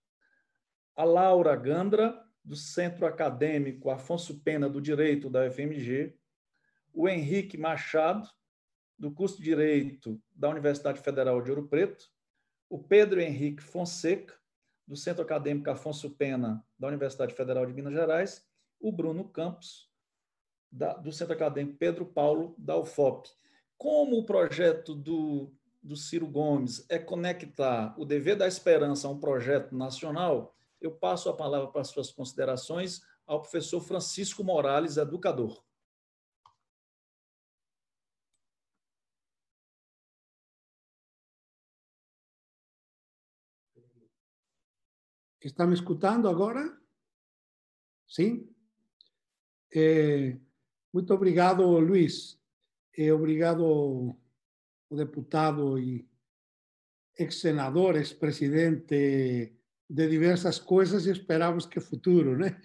a 0.95 1.03
Laura 1.03 1.55
Gandra, 1.55 2.23
do 2.45 2.55
Centro 2.55 3.07
Acadêmico 3.07 3.89
Afonso 3.89 4.39
Pena, 4.41 4.69
do 4.69 4.79
Direito 4.79 5.27
da 5.27 5.47
UFMG, 5.47 6.15
o 6.93 7.09
Henrique 7.09 7.57
Machado, 7.57 8.29
do 8.99 9.11
curso 9.11 9.37
de 9.37 9.45
Direito 9.45 10.21
da 10.31 10.47
Universidade 10.47 11.01
Federal 11.01 11.41
de 11.41 11.49
Ouro 11.49 11.67
Preto, 11.67 12.05
o 12.69 12.77
Pedro 12.77 13.19
Henrique 13.19 13.63
Fonseca, 13.63 14.35
do 14.87 14.95
Centro 14.95 15.23
Acadêmico 15.23 15.71
Afonso 15.71 16.11
Pena, 16.11 16.63
da 16.77 16.87
Universidade 16.87 17.33
Federal 17.33 17.65
de 17.65 17.73
Minas 17.73 17.93
Gerais, 17.93 18.47
o 18.79 18.91
Bruno 18.91 19.27
Campos, 19.27 19.89
da, 20.71 20.93
do 20.93 21.11
Centro 21.11 21.33
Acadêmico 21.33 21.79
Pedro 21.79 22.05
Paulo, 22.05 22.53
da 22.59 22.77
UFOP. 22.77 23.27
Como 23.79 24.17
o 24.17 24.25
projeto 24.25 24.93
do, 24.93 25.53
do 25.81 25.95
Ciro 25.95 26.27
Gomes 26.27 26.85
é 26.89 26.99
conectar 26.99 27.95
o 27.97 28.03
dever 28.03 28.35
da 28.35 28.45
esperança 28.45 29.07
a 29.07 29.11
um 29.11 29.17
projeto 29.17 29.73
nacional, 29.73 30.53
eu 30.81 30.91
passo 30.91 31.29
a 31.29 31.33
palavra 31.33 31.69
para 31.69 31.79
as 31.79 31.87
suas 31.87 32.11
considerações 32.11 33.01
ao 33.25 33.41
professor 33.41 33.79
Francisco 33.79 34.43
Morales, 34.43 34.97
educador. 34.97 35.63
Está 45.39 45.65
me 45.65 45.73
escutando 45.73 46.27
agora? 46.27 46.77
Sim? 48.05 48.53
É, 49.73 50.37
muito 50.91 51.13
obrigado, 51.13 51.63
Luiz. 51.79 52.38
É, 52.97 53.13
obrigado, 53.13 54.15
deputado 54.91 55.77
e 55.79 56.07
ex-senador, 57.17 57.95
ex-presidente 57.95 59.53
de 59.89 60.07
diversas 60.07 60.59
coisas 60.59 61.05
e 61.05 61.11
esperamos 61.11 61.65
que 61.65 61.79
futuro, 61.79 62.37
né? 62.37 62.59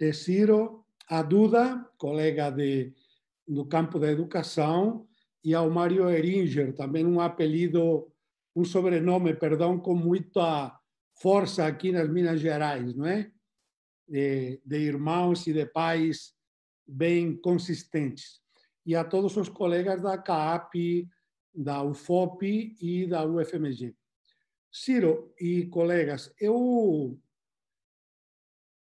É 0.00 0.12
Ciro, 0.12 0.84
a 1.08 1.22
Duda, 1.22 1.88
colega 1.96 2.50
de, 2.50 2.92
do 3.46 3.64
campo 3.64 4.00
da 4.00 4.10
educação, 4.10 5.06
e 5.44 5.54
ao 5.54 5.70
Mário 5.70 6.10
Eringer, 6.10 6.74
também 6.74 7.06
um 7.06 7.20
apelido, 7.20 8.12
um 8.54 8.64
sobrenome, 8.64 9.34
perdão, 9.34 9.78
com 9.78 9.94
muita 9.94 10.76
força 11.20 11.66
aqui 11.66 11.92
nas 11.92 12.08
Minas 12.08 12.40
Gerais, 12.40 12.94
não 12.96 13.06
é? 13.06 13.30
De, 14.08 14.60
de 14.64 14.78
irmãos 14.78 15.46
e 15.46 15.52
de 15.52 15.66
pais 15.66 16.34
bem 16.86 17.36
consistentes. 17.36 18.41
E 18.84 18.94
a 18.94 19.04
todos 19.04 19.36
os 19.36 19.48
colegas 19.48 20.00
da 20.00 20.18
CAP, 20.18 21.08
da 21.54 21.82
UFOP 21.82 22.76
e 22.80 23.06
da 23.06 23.24
UFMG. 23.24 23.94
Ciro 24.70 25.34
e 25.38 25.66
colegas, 25.66 26.32
eu, 26.40 27.18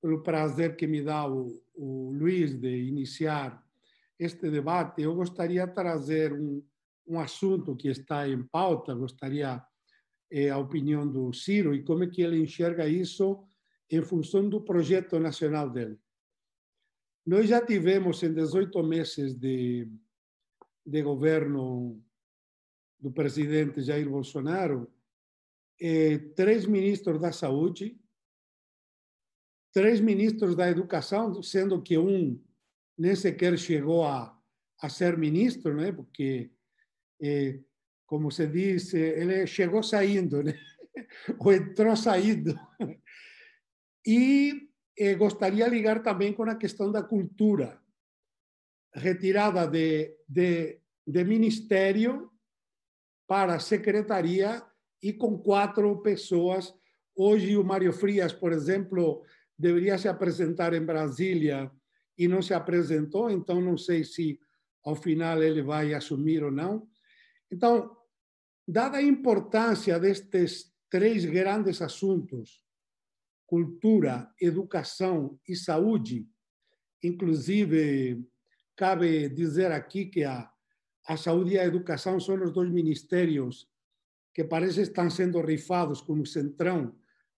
pelo 0.01 0.23
prazer 0.23 0.75
que 0.75 0.87
me 0.87 1.01
dá 1.01 1.27
o, 1.27 1.61
o 1.75 2.11
Luiz 2.13 2.55
de 2.55 2.87
iniciar 2.87 3.61
este 4.17 4.49
debate, 4.49 5.01
eu 5.01 5.13
gostaria 5.13 5.67
de 5.67 5.73
trazer 5.73 6.31
um, 6.31 6.63
um 7.07 7.19
assunto 7.19 7.75
que 7.75 7.89
está 7.89 8.27
em 8.27 8.43
pauta, 8.43 8.93
gostaria 8.95 9.61
é 10.31 10.49
a 10.49 10.57
opinião 10.57 11.05
do 11.05 11.33
Ciro 11.33 11.75
e 11.75 11.83
como 11.83 12.05
é 12.05 12.07
que 12.07 12.21
ele 12.21 12.39
enxerga 12.39 12.87
isso 12.87 13.43
em 13.89 14.01
função 14.01 14.47
do 14.47 14.61
projeto 14.61 15.19
nacional 15.19 15.69
dele. 15.69 15.99
Nós 17.25 17.47
já 17.47 17.63
tivemos 17.63 18.21
em 18.23 18.33
18 18.33 18.83
meses 18.83 19.35
de, 19.35 19.87
de 20.85 21.01
governo 21.03 22.01
do 22.99 23.11
presidente 23.11 23.81
Jair 23.81 24.09
Bolsonaro 24.09 24.91
eh, 25.79 26.17
três 26.35 26.65
ministros 26.65 27.19
da 27.19 27.31
saúde, 27.31 27.99
três 29.71 29.99
ministros 29.99 30.55
da 30.55 30.69
educação, 30.69 31.41
sendo 31.41 31.81
que 31.81 31.97
um 31.97 32.39
nem 32.97 33.15
sequer 33.15 33.57
chegou 33.57 34.03
a, 34.05 34.37
a 34.79 34.89
ser 34.89 35.17
ministro, 35.17 35.75
né? 35.75 35.91
porque 35.91 36.51
eh, 37.21 37.59
como 38.05 38.29
se 38.31 38.45
diz, 38.47 38.93
ele 38.93 39.47
chegou 39.47 39.81
saindo, 39.81 40.43
né? 40.43 40.53
ou 41.39 41.53
entrou 41.53 41.95
saindo. 41.95 42.59
E 44.05 44.70
eh, 44.97 45.15
gostaria 45.15 45.65
de 45.65 45.71
ligar 45.71 46.01
também 46.03 46.33
com 46.33 46.43
a 46.43 46.55
questão 46.55 46.91
da 46.91 47.03
cultura, 47.03 47.81
retirada 48.93 49.65
de, 49.67 50.15
de, 50.27 50.79
de 51.05 51.23
ministério 51.23 52.31
para 53.27 53.59
secretaria 53.59 54.61
e 55.01 55.13
com 55.13 55.37
quatro 55.37 56.01
pessoas. 56.01 56.73
Hoje 57.15 57.55
o 57.57 57.63
Mário 57.63 57.93
Frias, 57.93 58.33
por 58.33 58.51
exemplo, 58.51 59.23
deveria 59.57 59.97
se 59.97 60.07
apresentar 60.07 60.73
em 60.73 60.85
Brasília 60.85 61.71
e 62.17 62.27
não 62.27 62.41
se 62.41 62.53
apresentou, 62.53 63.29
então 63.29 63.61
não 63.61 63.77
sei 63.77 64.03
se 64.03 64.39
ao 64.83 64.95
final 64.95 65.41
ele 65.41 65.61
vai 65.61 65.93
assumir 65.93 66.43
ou 66.43 66.51
não. 66.51 66.87
Então, 67.51 67.95
dada 68.67 68.97
a 68.97 69.01
importância 69.01 69.99
destes 69.99 70.71
três 70.89 71.25
grandes 71.25 71.81
assuntos, 71.81 72.63
cultura, 73.51 74.33
educação 74.39 75.37
e 75.45 75.57
saúde, 75.57 76.25
inclusive 77.03 78.25
cabe 78.77 79.27
dizer 79.27 79.73
aqui 79.73 80.05
que 80.05 80.23
a, 80.23 80.49
a 81.05 81.17
saúde 81.17 81.55
e 81.55 81.59
a 81.59 81.65
educação 81.65 82.17
são 82.17 82.41
os 82.41 82.53
dois 82.53 82.71
ministérios 82.71 83.67
que 84.33 84.45
parece 84.45 84.83
estão 84.83 85.09
sendo 85.09 85.41
rifados 85.41 85.99
como 85.99 86.25
Centrão 86.25 86.95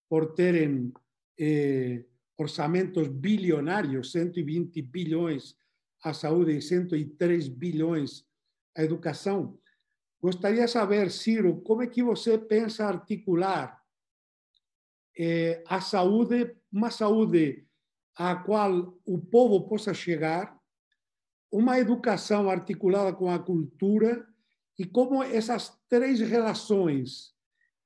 por 0.07 0.35
terem 0.35 0.93
eh, 1.39 2.05
orçamentos 2.37 3.07
bilionários, 3.07 4.11
120 4.11 4.83
bilhões 4.83 5.55
à 6.03 6.13
saúde 6.13 6.55
e 6.55 6.61
103 6.61 7.47
bilhões 7.47 8.23
à 8.77 8.83
educação. 8.83 9.57
Gostaria 10.21 10.65
de 10.65 10.71
saber, 10.71 11.09
Ciro, 11.09 11.59
como 11.61 11.81
é 11.81 11.87
que 11.87 12.03
você 12.03 12.37
pensa 12.37 12.85
articular 12.85 13.82
eh, 15.17 15.63
a 15.67 15.81
saúde, 15.81 16.55
uma 16.71 16.89
saúde 16.89 17.67
à 18.15 18.35
qual 18.35 18.97
o 19.05 19.19
povo 19.19 19.67
possa 19.67 19.93
chegar, 19.93 20.57
uma 21.51 21.79
educação 21.79 22.49
articulada 22.49 23.13
com 23.13 23.29
a 23.29 23.39
cultura 23.39 24.27
e 24.77 24.85
como 24.85 25.23
essas 25.23 25.77
três 25.87 26.19
relações, 26.19 27.33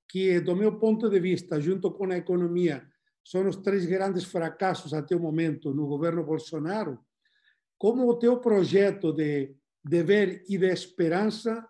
que 0.10 0.40
do 0.40 0.56
meu 0.56 0.80
ponto 0.80 1.10
de 1.10 1.20
vista, 1.20 1.60
junto 1.60 1.92
com 1.92 2.06
a 2.12 2.18
economia, 2.18 2.88
são 3.24 3.46
os 3.48 3.58
três 3.58 3.86
grandes 3.86 4.24
fracassos 4.24 4.94
até 4.94 5.16
o 5.16 5.20
momento 5.20 5.74
no 5.74 5.86
governo 5.86 6.24
Bolsonaro, 6.24 6.98
como 7.78 8.08
o 8.08 8.18
teu 8.18 8.40
projeto 8.40 9.12
de 9.12 9.54
dever 9.84 10.44
e 10.48 10.58
de 10.58 10.68
esperança 10.68 11.68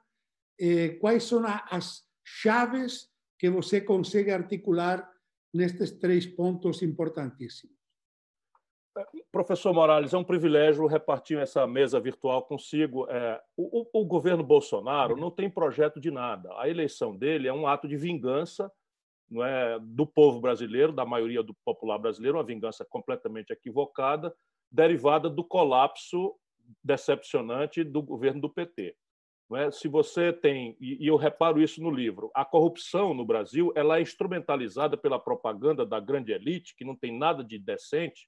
eh, 0.60 0.90
quais 1.00 1.24
são 1.24 1.44
as 1.46 2.04
chaves 2.24 3.10
que 3.38 3.50
você 3.50 3.82
consegue 3.82 4.32
articular 4.32 5.08
nestes 5.58 5.92
três 5.92 6.26
pontos 6.26 6.82
importantíssimos. 6.84 7.76
Professor 9.32 9.74
Morales, 9.74 10.14
é 10.14 10.18
um 10.18 10.24
privilégio 10.24 10.88
repartir 10.88 11.38
essa 11.38 11.68
mesa 11.68 12.00
virtual 12.00 12.44
consigo. 12.44 13.08
É, 13.10 13.40
o, 13.56 14.02
o, 14.02 14.06
governo 14.06 14.44
Bolsonaro 14.44 15.16
não 15.16 15.30
tem 15.30 15.50
projeto 15.50 16.00
de 16.00 16.10
nada. 16.10 16.50
A 16.58 16.68
eleição 16.68 17.16
dele 17.16 17.48
é 17.48 17.54
um 17.54 17.68
ato 17.68 17.88
de 17.88 17.96
vingança 17.96 18.72
não 19.30 19.44
é, 19.44 19.78
do 19.80 20.08
povo 20.08 20.40
brasileiro, 20.40 20.94
da 20.94 21.06
maioria 21.06 21.44
do 21.44 21.54
popular 21.66 22.00
brasileiro, 22.00 22.38
uma 22.38 22.44
vingança 22.44 22.86
completamente 22.86 23.52
equivocada, 23.52 24.34
derivada 24.72 25.30
do 25.30 25.44
colapso 25.44 26.34
decepcionante 26.84 27.84
do 27.84 28.02
governo 28.02 28.42
do 28.42 28.50
PT. 28.50 28.96
É? 29.56 29.72
Se 29.72 29.88
você 29.88 30.34
tem, 30.34 30.76
e 30.80 31.08
eu 31.08 31.16
reparo 31.16 31.62
isso 31.62 31.82
no 31.82 31.90
livro, 31.90 32.30
a 32.36 32.44
corrupção 32.44 33.14
no 33.14 33.26
Brasil 33.26 33.72
ela 33.76 33.98
é 33.98 34.02
instrumentalizada 34.02 34.98
pela 34.98 35.18
propaganda 35.18 35.86
da 35.86 36.02
grande 36.02 36.34
elite, 36.34 36.76
que 36.76 36.84
não 36.84 36.96
tem 36.96 37.18
nada 37.18 37.44
de 37.44 37.58
decente, 37.58 38.28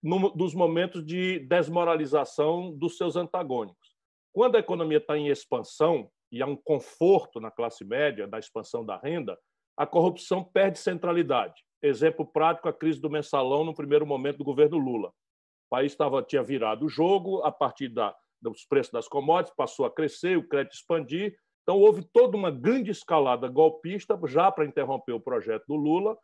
no, 0.00 0.30
dos 0.30 0.54
momentos 0.54 1.04
de 1.04 1.40
desmoralização 1.40 2.72
dos 2.72 2.96
seus 2.96 3.16
antagônicos. 3.16 3.96
Quando 4.32 4.54
a 4.54 4.60
economia 4.60 4.98
está 4.98 5.18
em 5.18 5.28
expansão 5.28 6.08
e 6.30 6.40
há 6.40 6.46
um 6.46 6.56
conforto 6.56 7.40
na 7.40 7.50
classe 7.50 7.84
média 7.84 8.28
da 8.28 8.38
expansão 8.38 8.84
da 8.84 8.96
renda, 8.98 9.36
a 9.76 9.84
corrupção 9.84 10.44
perde 10.44 10.78
centralidade. 10.78 11.62
Exemplo 11.82 12.24
prático, 12.24 12.68
a 12.68 12.72
crise 12.72 13.00
do 13.00 13.10
mensalão 13.10 13.64
no 13.64 13.74
primeiro 13.74 14.06
momento 14.06 14.38
do 14.38 14.44
governo 14.44 14.78
Lula. 14.78 15.08
O 15.08 15.70
país 15.70 15.92
estava, 15.92 16.22
tinha 16.22 16.42
virado 16.42 16.86
o 16.86 16.88
jogo, 16.88 17.42
a 17.42 17.50
partir 17.50 17.88
da, 17.88 18.14
dos 18.52 18.64
preços 18.64 18.92
das 18.92 19.08
commodities 19.08 19.54
passou 19.56 19.86
a 19.86 19.90
crescer, 19.90 20.36
o 20.36 20.46
crédito 20.46 20.74
expandir. 20.74 21.36
Então, 21.62 21.78
houve 21.80 22.04
toda 22.12 22.36
uma 22.36 22.50
grande 22.50 22.90
escalada 22.90 23.48
golpista 23.48 24.18
já 24.26 24.50
para 24.52 24.66
interromper 24.66 25.12
o 25.12 25.20
projeto 25.20 25.64
do 25.66 25.74
Lula, 25.74 26.16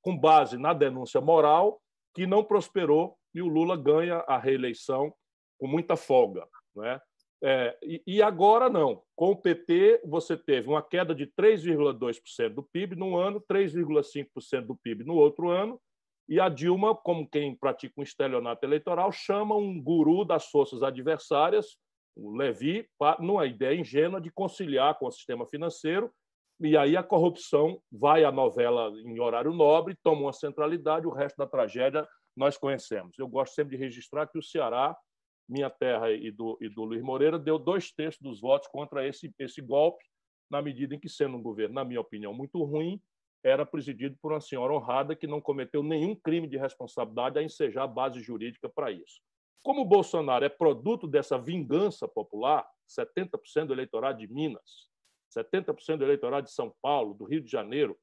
com 0.00 0.16
base 0.16 0.56
na 0.56 0.72
denúncia 0.72 1.20
moral, 1.20 1.80
que 2.14 2.26
não 2.26 2.44
prosperou 2.44 3.16
e 3.34 3.42
o 3.42 3.48
Lula 3.48 3.76
ganha 3.76 4.24
a 4.26 4.38
reeleição 4.38 5.12
com 5.58 5.66
muita 5.66 5.96
folga. 5.96 6.46
Não 6.74 6.84
é? 6.84 7.00
É, 7.42 7.78
e, 7.82 8.02
e, 8.06 8.22
agora 8.22 8.70
não. 8.70 9.02
Com 9.14 9.32
o 9.32 9.36
PT, 9.36 10.00
você 10.04 10.36
teve 10.36 10.68
uma 10.68 10.82
queda 10.82 11.14
de 11.14 11.26
3,2% 11.26 12.54
do 12.54 12.62
PIB 12.62 12.96
num 12.96 13.16
ano, 13.16 13.44
3,5% 13.50 14.62
do 14.62 14.76
PIB 14.76 15.04
no 15.04 15.14
outro 15.14 15.50
ano, 15.50 15.78
e 16.28 16.40
a 16.40 16.48
Dilma, 16.48 16.94
como 16.94 17.28
quem 17.28 17.54
pratica 17.54 17.94
um 17.98 18.02
estelionato 18.02 18.64
eleitoral, 18.64 19.12
chama 19.12 19.54
um 19.56 19.80
guru 19.80 20.24
das 20.24 20.46
forças 20.46 20.82
adversárias, 20.82 21.76
o 22.16 22.34
Levi, 22.34 22.88
numa 23.20 23.46
ideia 23.46 23.78
ingênua 23.78 24.20
de 24.20 24.30
conciliar 24.30 24.98
com 24.98 25.06
o 25.06 25.12
sistema 25.12 25.46
financeiro, 25.46 26.10
e 26.58 26.76
aí 26.76 26.96
a 26.96 27.02
corrupção 27.02 27.80
vai 27.92 28.24
à 28.24 28.32
novela 28.32 28.90
em 29.04 29.20
horário 29.20 29.52
nobre, 29.52 29.96
toma 30.02 30.22
uma 30.22 30.32
centralidade, 30.32 31.06
o 31.06 31.12
resto 31.12 31.36
da 31.36 31.46
tragédia 31.46 32.08
nós 32.34 32.56
conhecemos. 32.56 33.18
Eu 33.18 33.28
gosto 33.28 33.54
sempre 33.54 33.76
de 33.76 33.82
registrar 33.82 34.26
que 34.26 34.38
o 34.38 34.42
Ceará 34.42 34.96
minha 35.48 35.70
Terra 35.70 36.10
e 36.10 36.30
do, 36.30 36.58
e 36.60 36.68
do 36.68 36.84
Luiz 36.84 37.02
Moreira, 37.02 37.38
deu 37.38 37.58
dois 37.58 37.92
terços 37.92 38.20
dos 38.20 38.40
votos 38.40 38.68
contra 38.68 39.06
esse, 39.06 39.32
esse 39.38 39.60
golpe, 39.62 40.04
na 40.50 40.60
medida 40.60 40.94
em 40.94 40.98
que, 40.98 41.08
sendo 41.08 41.36
um 41.36 41.42
governo, 41.42 41.74
na 41.74 41.84
minha 41.84 42.00
opinião, 42.00 42.32
muito 42.34 42.62
ruim, 42.64 43.00
era 43.46 43.64
presidido 43.64 44.16
por 44.20 44.32
uma 44.32 44.40
senhora 44.40 44.72
honrada 44.72 45.14
que 45.14 45.26
não 45.26 45.40
cometeu 45.40 45.80
nenhum 45.80 46.16
crime 46.16 46.48
de 46.48 46.56
responsabilidade 46.56 47.38
a 47.38 47.42
ensejar 47.42 47.84
a 47.84 47.86
base 47.86 48.20
jurídica 48.20 48.68
para 48.68 48.90
isso. 48.90 49.20
Como 49.62 49.82
o 49.82 49.84
Bolsonaro 49.84 50.44
é 50.44 50.48
produto 50.48 51.06
dessa 51.06 51.38
vingança 51.38 52.08
popular, 52.08 52.68
70% 52.88 53.66
do 53.66 53.72
eleitorado 53.72 54.18
de 54.18 54.26
Minas, 54.26 54.88
70% 55.36 55.98
do 55.98 56.04
eleitorado 56.04 56.46
de 56.46 56.52
São 56.52 56.74
Paulo, 56.82 57.14
do 57.14 57.24
Rio 57.24 57.40
de 57.40 57.50
Janeiro, 57.50 57.96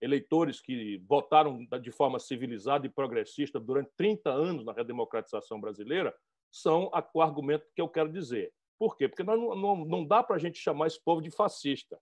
eleitores 0.00 0.60
que 0.60 0.98
votaram 1.06 1.66
de 1.82 1.90
forma 1.90 2.18
civilizada 2.18 2.86
e 2.86 2.90
progressista 2.90 3.60
durante 3.60 3.90
30 3.96 4.30
anos 4.30 4.64
na 4.64 4.72
redemocratização 4.72 5.60
brasileira, 5.60 6.14
são 6.50 6.90
o 7.12 7.20
argumento 7.20 7.66
que 7.74 7.82
eu 7.82 7.88
quero 7.88 8.10
dizer. 8.10 8.52
Por 8.78 8.96
quê? 8.96 9.08
Porque 9.08 9.24
não, 9.24 9.54
não, 9.54 9.84
não 9.84 10.06
dá 10.06 10.22
para 10.22 10.36
a 10.36 10.38
gente 10.38 10.58
chamar 10.58 10.86
esse 10.86 11.02
povo 11.02 11.20
de 11.20 11.30
fascista. 11.30 11.98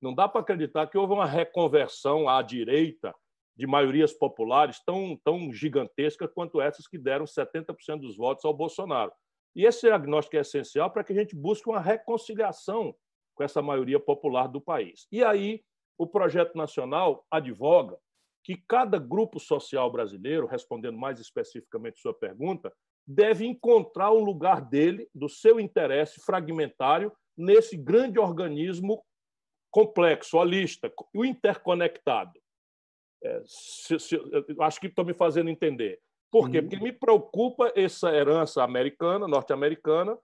Não 0.00 0.14
dá 0.14 0.28
para 0.28 0.40
acreditar 0.40 0.86
que 0.86 0.96
houve 0.96 1.12
uma 1.12 1.26
reconversão 1.26 2.28
à 2.28 2.40
direita 2.42 3.14
de 3.56 3.66
maiorias 3.66 4.12
populares 4.12 4.80
tão, 4.84 5.18
tão 5.24 5.52
gigantescas 5.52 6.30
quanto 6.32 6.60
essas 6.60 6.86
que 6.86 6.96
deram 6.96 7.24
70% 7.24 8.00
dos 8.00 8.16
votos 8.16 8.44
ao 8.44 8.54
Bolsonaro. 8.54 9.12
E 9.56 9.64
esse 9.64 9.86
diagnóstico 9.86 10.36
é 10.36 10.40
essencial 10.40 10.90
para 10.90 11.02
que 11.02 11.12
a 11.12 11.16
gente 11.16 11.34
busque 11.34 11.68
uma 11.68 11.80
reconciliação 11.80 12.94
com 13.34 13.42
essa 13.42 13.60
maioria 13.60 13.98
popular 13.98 14.46
do 14.46 14.60
país. 14.60 15.08
E 15.10 15.24
aí, 15.24 15.62
o 15.98 16.06
projeto 16.06 16.56
nacional 16.56 17.24
advoga 17.28 17.98
que 18.44 18.56
cada 18.68 18.98
grupo 18.98 19.40
social 19.40 19.90
brasileiro, 19.90 20.46
respondendo 20.46 20.96
mais 20.96 21.18
especificamente 21.18 22.00
sua 22.00 22.14
pergunta, 22.14 22.72
deve 23.06 23.44
encontrar 23.44 24.10
o 24.10 24.22
lugar 24.22 24.60
dele, 24.60 25.08
do 25.12 25.28
seu 25.28 25.58
interesse 25.58 26.20
fragmentário, 26.20 27.12
nesse 27.36 27.76
grande 27.76 28.18
organismo 28.18 29.02
complexo, 29.70 30.36
holista, 30.36 30.92
o 31.14 31.24
interconectado. 31.24 32.32
É, 33.22 33.42
se, 33.44 33.98
se, 33.98 34.20
acho 34.60 34.80
que 34.80 34.86
estou 34.86 35.04
me 35.04 35.14
fazendo 35.14 35.50
entender. 35.50 36.00
Por 36.30 36.50
quê? 36.50 36.60
Porque 36.60 36.76
me 36.76 36.92
preocupa 36.92 37.72
essa 37.74 38.14
herança 38.14 38.62
americana, 38.62 39.26
norte-americana, 39.26 40.16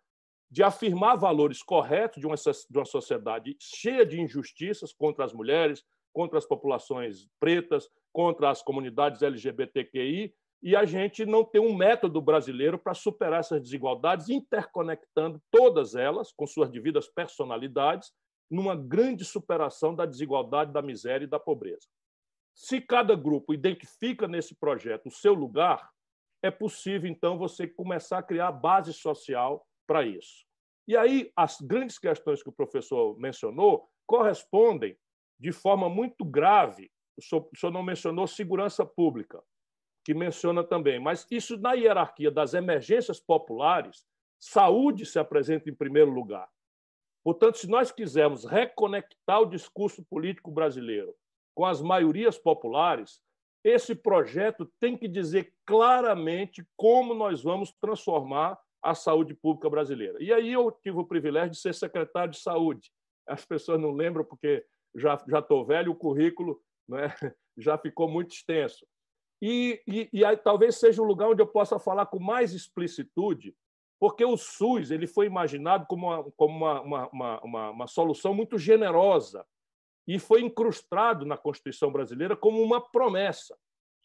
de 0.50 0.62
afirmar 0.62 1.16
valores 1.16 1.62
corretos 1.62 2.20
de 2.20 2.26
uma, 2.26 2.36
de 2.36 2.78
uma 2.78 2.84
sociedade 2.84 3.56
cheia 3.58 4.04
de 4.04 4.20
injustiças 4.20 4.92
contra 4.92 5.24
as 5.24 5.32
mulheres, 5.32 5.82
contra 6.12 6.38
as 6.38 6.46
populações 6.46 7.26
pretas, 7.40 7.88
contra 8.12 8.50
as 8.50 8.62
comunidades 8.62 9.22
LGBTQI, 9.22 10.32
e 10.62 10.76
a 10.76 10.84
gente 10.84 11.26
não 11.26 11.44
tem 11.44 11.60
um 11.60 11.74
método 11.74 12.22
brasileiro 12.22 12.78
para 12.78 12.94
superar 12.94 13.40
essas 13.40 13.60
desigualdades, 13.60 14.30
interconectando 14.30 15.42
todas 15.50 15.94
elas, 15.94 16.32
com 16.32 16.46
suas 16.46 16.70
devidas 16.70 17.06
personalidades, 17.08 18.12
numa 18.50 18.76
grande 18.76 19.24
superação 19.24 19.94
da 19.94 20.06
desigualdade, 20.06 20.72
da 20.72 20.82
miséria 20.82 21.24
e 21.24 21.28
da 21.28 21.38
pobreza. 21.38 21.88
Se 22.54 22.80
cada 22.80 23.16
grupo 23.16 23.52
identifica 23.52 24.28
nesse 24.28 24.54
projeto 24.54 25.06
o 25.06 25.10
seu 25.10 25.34
lugar, 25.34 25.90
é 26.42 26.50
possível, 26.50 27.10
então, 27.10 27.38
você 27.38 27.66
começar 27.66 28.18
a 28.18 28.22
criar 28.22 28.52
base 28.52 28.92
social 28.92 29.66
para 29.86 30.04
isso. 30.04 30.44
E 30.86 30.96
aí, 30.96 31.32
as 31.34 31.60
grandes 31.60 31.98
questões 31.98 32.42
que 32.42 32.48
o 32.50 32.52
professor 32.52 33.18
mencionou 33.18 33.88
correspondem 34.06 34.96
de 35.40 35.52
forma 35.52 35.88
muito 35.88 36.24
grave. 36.24 36.90
O 37.16 37.22
senhor, 37.22 37.48
o 37.50 37.56
senhor 37.56 37.72
não 37.72 37.82
mencionou 37.82 38.26
segurança 38.26 38.84
pública 38.84 39.42
que 40.04 40.12
menciona 40.12 40.62
também. 40.62 41.00
Mas 41.00 41.26
isso, 41.30 41.56
na 41.58 41.72
hierarquia 41.72 42.30
das 42.30 42.52
emergências 42.52 43.18
populares, 43.18 44.06
saúde 44.38 45.06
se 45.06 45.18
apresenta 45.18 45.70
em 45.70 45.74
primeiro 45.74 46.10
lugar. 46.10 46.48
Portanto, 47.24 47.56
se 47.56 47.66
nós 47.68 47.90
quisermos 47.90 48.44
reconectar 48.44 49.40
o 49.40 49.48
discurso 49.48 50.04
político 50.04 50.50
brasileiro 50.50 51.14
com 51.54 51.64
as 51.64 51.80
maiorias 51.80 52.36
populares, 52.36 53.18
esse 53.64 53.94
projeto 53.94 54.70
tem 54.78 54.96
que 54.96 55.08
dizer 55.08 55.54
claramente 55.64 56.66
como 56.76 57.14
nós 57.14 57.42
vamos 57.42 57.72
transformar 57.80 58.60
a 58.82 58.94
saúde 58.94 59.32
pública 59.32 59.70
brasileira. 59.70 60.22
E 60.22 60.30
aí 60.30 60.52
eu 60.52 60.70
tive 60.70 60.98
o 60.98 61.06
privilégio 61.06 61.52
de 61.52 61.58
ser 61.58 61.74
secretário 61.74 62.32
de 62.32 62.40
saúde. 62.40 62.92
As 63.26 63.42
pessoas 63.42 63.80
não 63.80 63.92
lembram 63.92 64.22
porque 64.22 64.62
já 64.94 65.18
já 65.26 65.38
estou 65.38 65.64
velho, 65.64 65.92
o 65.92 65.96
currículo 65.96 66.60
né, 66.86 67.08
já 67.56 67.78
ficou 67.78 68.06
muito 68.06 68.34
extenso. 68.34 68.86
E, 69.40 69.82
e, 69.86 70.08
e 70.12 70.24
aí, 70.24 70.36
talvez 70.36 70.76
seja 70.76 71.00
o 71.02 71.06
lugar 71.06 71.30
onde 71.30 71.42
eu 71.42 71.46
possa 71.46 71.78
falar 71.78 72.06
com 72.06 72.18
mais 72.18 72.52
explicitude, 72.52 73.56
porque 74.04 74.22
o 74.22 74.36
SUS 74.36 74.90
ele 74.90 75.06
foi 75.06 75.24
imaginado 75.24 75.86
como 75.86 76.08
uma, 76.08 76.30
como 76.32 76.54
uma, 76.54 77.08
uma, 77.08 77.40
uma, 77.40 77.70
uma 77.70 77.86
solução 77.86 78.34
muito 78.34 78.58
generosa 78.58 79.46
e 80.06 80.18
foi 80.18 80.42
incrustado 80.42 81.24
na 81.24 81.38
Constituição 81.38 81.90
brasileira 81.90 82.36
como 82.36 82.60
uma 82.60 82.82
promessa 82.82 83.56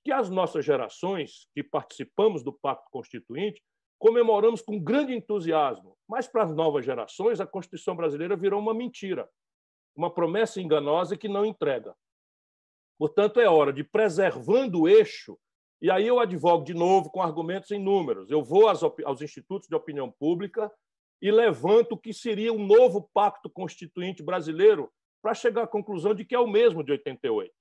que 0.01 0.09
as 0.09 0.29
nossas 0.29 0.63
gerações 0.63 1.49
que 1.53 1.61
participamos 1.61 2.41
do 2.41 2.53
Pacto 2.53 2.89
Constituinte 2.89 3.61
comemoramos 3.99 4.61
com 4.61 4.79
grande 4.79 5.13
entusiasmo. 5.13 5.97
Mas 6.07 6.29
para 6.29 6.43
as 6.43 6.55
novas 6.55 6.85
gerações, 6.85 7.41
a 7.41 7.45
Constituição 7.45 7.93
brasileira 7.93 8.37
virou 8.37 8.61
uma 8.61 8.73
mentira, 8.73 9.29
uma 9.93 10.09
promessa 10.09 10.61
enganosa 10.61 11.17
que 11.17 11.27
não 11.27 11.45
entrega. 11.45 11.93
Portanto, 12.97 13.41
é 13.41 13.49
hora 13.49 13.73
de, 13.73 13.83
preservando 13.83 14.83
o 14.83 14.87
eixo, 14.87 15.37
e 15.81 15.89
aí 15.89 16.05
eu 16.05 16.19
advogo 16.19 16.65
de 16.65 16.73
novo 16.73 17.09
com 17.09 17.21
argumentos 17.21 17.71
em 17.71 17.81
números. 17.81 18.29
Eu 18.29 18.43
vou 18.43 18.67
aos, 18.67 19.21
institutos 19.21 19.67
de 19.67 19.75
opinião 19.75 20.11
pública 20.11 20.71
e 21.21 21.31
levanto 21.31 21.93
o 21.93 21.97
que 21.97 22.13
seria 22.13 22.51
um 22.51 22.65
novo 22.65 23.09
pacto 23.13 23.49
constituinte 23.49 24.21
brasileiro 24.21 24.91
para 25.21 25.33
chegar 25.33 25.63
à 25.63 25.67
conclusão 25.67 26.13
de 26.13 26.25
que 26.25 26.35
é 26.35 26.39
o 26.39 26.47
mesmo 26.47 26.83
de 26.83 26.91
88. 26.91 27.53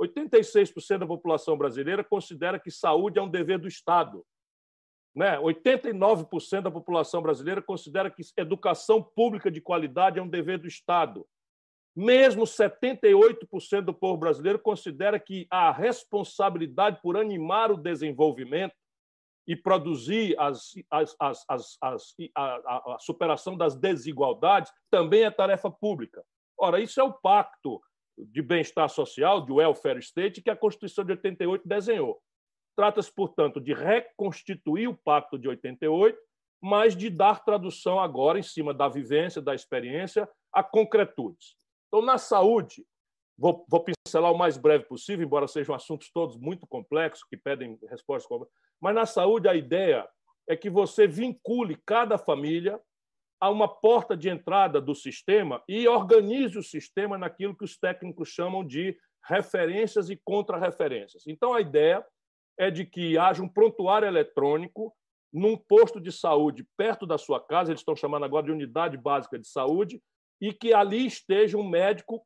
86% 0.00 0.98
da 0.98 1.06
população 1.06 1.56
brasileira 1.56 2.02
considera 2.02 2.58
que 2.58 2.70
saúde 2.70 3.18
é 3.18 3.22
um 3.22 3.30
dever 3.30 3.58
do 3.58 3.68
Estado. 3.68 4.24
Né? 5.14 5.38
89% 5.38 6.62
da 6.62 6.70
população 6.70 7.20
brasileira 7.20 7.60
considera 7.60 8.10
que 8.10 8.22
educação 8.36 9.02
pública 9.02 9.50
de 9.50 9.60
qualidade 9.60 10.18
é 10.18 10.22
um 10.22 10.28
dever 10.28 10.58
do 10.58 10.66
Estado. 10.66 11.26
Mesmo 11.94 12.44
78% 12.44 13.82
do 13.82 13.94
povo 13.94 14.18
brasileiro 14.18 14.58
considera 14.58 15.18
que 15.18 15.46
a 15.50 15.70
responsabilidade 15.72 17.00
por 17.02 17.16
animar 17.16 17.70
o 17.70 17.76
desenvolvimento 17.76 18.74
e 19.46 19.56
produzir 19.56 20.36
as, 20.38 20.72
as, 20.90 21.16
as, 21.48 21.76
a, 22.36 22.94
a, 22.94 22.98
superação 23.00 23.56
das 23.56 23.74
desigualdades 23.74 24.72
também 24.90 25.24
é 25.24 25.30
tarefa 25.30 25.70
pública. 25.70 26.22
Ora, 26.56 26.78
isso 26.78 27.00
é 27.00 27.02
o 27.02 27.12
pacto 27.12 27.80
de 28.16 28.42
bem-estar 28.42 28.88
social, 28.88 29.44
de 29.44 29.50
welfare 29.50 29.98
state, 29.98 30.42
que 30.42 30.50
a 30.50 30.56
Constituição 30.56 31.04
de 31.04 31.12
88 31.12 31.66
desenhou. 31.66 32.20
Trata-se, 32.76 33.12
portanto, 33.12 33.60
de 33.60 33.74
reconstituir 33.74 34.88
o 34.88 34.96
Pacto 34.96 35.38
de 35.38 35.48
88 35.48 36.16
mas 36.60 36.94
de 36.94 37.08
dar 37.08 37.42
tradução 37.42 37.98
agora 37.98 38.38
em 38.38 38.42
cima 38.42 38.74
da 38.74 38.88
vivência, 38.88 39.40
da 39.40 39.54
experiência, 39.54 40.28
a 40.52 40.62
concretudes. 40.62 41.56
Então, 41.90 42.00
na 42.00 42.18
saúde, 42.18 42.86
vou, 43.36 43.66
vou 43.68 43.84
pincelar 43.84 44.32
o 44.32 44.38
mais 44.38 44.56
breve 44.56 44.84
possível, 44.84 45.26
embora 45.26 45.48
sejam 45.48 45.74
assuntos 45.74 46.08
todos 46.12 46.36
muito 46.36 46.66
complexos, 46.68 47.26
que 47.28 47.36
pedem 47.36 47.76
respostas, 47.88 48.48
mas 48.80 48.94
na 48.94 49.04
saúde 49.04 49.48
a 49.48 49.54
ideia 49.56 50.08
é 50.48 50.56
que 50.56 50.70
você 50.70 51.08
vincule 51.08 51.76
cada 51.84 52.16
família 52.16 52.80
a 53.40 53.50
uma 53.50 53.66
porta 53.66 54.16
de 54.16 54.28
entrada 54.28 54.80
do 54.80 54.94
sistema 54.94 55.62
e 55.66 55.88
organize 55.88 56.56
o 56.56 56.62
sistema 56.62 57.18
naquilo 57.18 57.56
que 57.56 57.64
os 57.64 57.76
técnicos 57.76 58.28
chamam 58.28 58.64
de 58.64 58.96
referências 59.24 60.10
e 60.10 60.16
contrarreferências. 60.24 61.26
Então, 61.26 61.52
a 61.52 61.60
ideia 61.60 62.06
é 62.56 62.70
de 62.70 62.84
que 62.84 63.18
haja 63.18 63.42
um 63.42 63.48
prontuário 63.48 64.06
eletrônico 64.06 64.94
num 65.32 65.56
posto 65.56 66.00
de 66.00 66.12
saúde 66.12 66.66
perto 66.76 67.06
da 67.06 67.16
sua 67.16 67.40
casa, 67.40 67.70
eles 67.70 67.80
estão 67.80 67.96
chamando 67.96 68.24
agora 68.24 68.46
de 68.46 68.52
unidade 68.52 68.96
básica 68.96 69.38
de 69.38 69.46
saúde, 69.48 70.02
e 70.40 70.52
que 70.52 70.72
ali 70.72 71.06
esteja 71.06 71.58
um 71.58 71.68
médico 71.68 72.24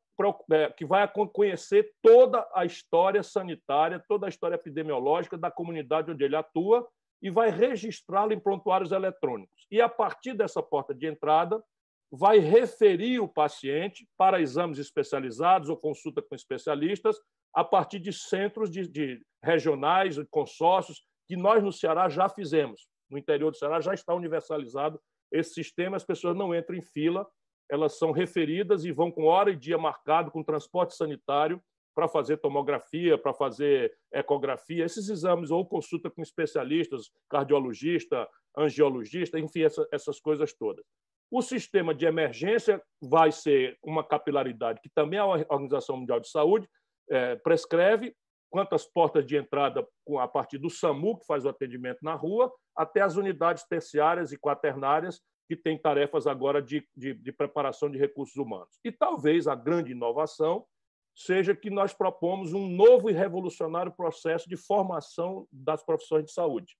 é, 0.53 0.71
que 0.71 0.85
vai 0.85 1.11
conhecer 1.33 1.93
toda 2.01 2.47
a 2.55 2.65
história 2.65 3.23
sanitária, 3.23 4.03
toda 4.09 4.27
a 4.27 4.29
história 4.29 4.55
epidemiológica 4.55 5.37
da 5.37 5.51
comunidade 5.51 6.13
onde 6.13 6.25
ele 6.25 6.37
atua 6.37 6.87
e 7.21 7.31
vai 7.31 7.51
registrá-lo 7.51 8.33
em 8.33 8.39
prontuários 8.39 8.93
eletrônicos. 8.93 9.67
E, 9.71 9.81
a 9.81 9.89
partir 9.89 10.35
dessa 10.35 10.63
porta 10.63 10.95
de 10.95 11.07
entrada, 11.07 11.61
vai 12.13 12.39
referir 12.39 13.19
o 13.19 13.27
paciente 13.27 14.07
para 14.17 14.41
exames 14.41 14.79
especializados 14.79 15.69
ou 15.69 15.77
consulta 15.77 16.23
com 16.23 16.35
especialistas 16.35 17.19
a 17.53 17.65
partir 17.65 17.99
de 17.99 18.13
centros 18.13 18.71
de, 18.71 18.87
de 18.87 19.21
regionais, 19.43 20.17
consórcios, 20.31 21.03
que 21.27 21.37
nós 21.37 21.63
no 21.63 21.73
Ceará 21.73 22.09
já 22.09 22.29
fizemos. 22.29 22.87
No 23.11 23.19
interior 23.19 23.51
do 23.51 23.57
Ceará 23.57 23.81
já 23.81 23.95
está 23.95 24.15
universalizado 24.15 25.01
esse 25.33 25.55
sistema, 25.55 25.97
as 25.97 26.05
pessoas 26.05 26.37
não 26.37 26.55
entram 26.55 26.77
em 26.77 26.83
fila, 26.83 27.27
elas 27.71 27.99
são 27.99 28.13
referidas 28.13 28.85
e 28.85 28.93
vão 28.93 29.11
com 29.11 29.25
hora 29.25 29.51
e 29.51 29.57
dia 29.57 29.79
marcado, 29.79 30.31
com 30.31 30.43
transporte 30.43 30.95
sanitário, 30.95 31.63
para 31.95 32.09
fazer 32.09 32.39
tomografia, 32.39 33.17
para 33.17 33.33
fazer 33.33 33.97
ecografia, 34.13 34.85
esses 34.85 35.09
exames, 35.09 35.51
ou 35.51 35.65
consulta 35.65 36.11
com 36.11 36.23
especialistas, 36.23 37.11
cardiologista, 37.31 38.29
angiologista, 38.57 39.39
enfim, 39.39 39.63
essa, 39.63 39.87
essas 39.93 40.19
coisas 40.19 40.53
todas. 40.53 40.85
O 41.31 41.41
sistema 41.41 41.95
de 41.95 42.05
emergência 42.05 42.83
vai 43.01 43.33
ser 43.33 43.79
uma 43.83 44.05
capilaridade 44.05 44.81
que 44.83 44.91
também 44.91 45.19
a 45.19 45.27
Organização 45.27 45.97
Mundial 45.97 46.21
de 46.21 46.29
Saúde 46.29 46.69
é, 47.11 47.37
prescreve, 47.37 48.15
quantas 48.51 48.87
portas 48.87 49.27
de 49.27 49.37
entrada 49.37 49.85
a 50.21 50.29
partir 50.29 50.59
do 50.59 50.71
SAMU, 50.71 51.19
que 51.19 51.27
faz 51.27 51.45
o 51.45 51.49
atendimento 51.49 51.99
na 52.03 52.15
rua, 52.15 52.53
até 52.77 53.01
as 53.01 53.17
unidades 53.17 53.65
terciárias 53.67 54.31
e 54.31 54.39
quaternárias, 54.39 55.21
que 55.47 55.57
têm 55.57 55.79
tarefas 55.79 56.27
agora 56.27 56.63
de, 56.63 56.87
de, 56.97 57.15
de 57.15 57.33
preparação 57.33 57.91
de 57.91 57.99
recursos 57.99 58.37
humanos. 58.37 58.79
E 58.85 58.91
talvez 58.91 59.47
a 59.47 59.55
grande 59.55 59.93
inovação 59.93 60.67
seja 61.15 61.55
que 61.55 61.71
nós 61.71 61.93
propomos 61.93 62.53
um 62.53 62.69
novo 62.69 63.09
e 63.09 63.13
revolucionário 63.13 63.93
processo 63.93 64.49
de 64.49 64.57
formação 64.57 65.47
das 65.53 65.83
profissões 65.83 66.25
de 66.25 66.33
saúde. 66.33 66.77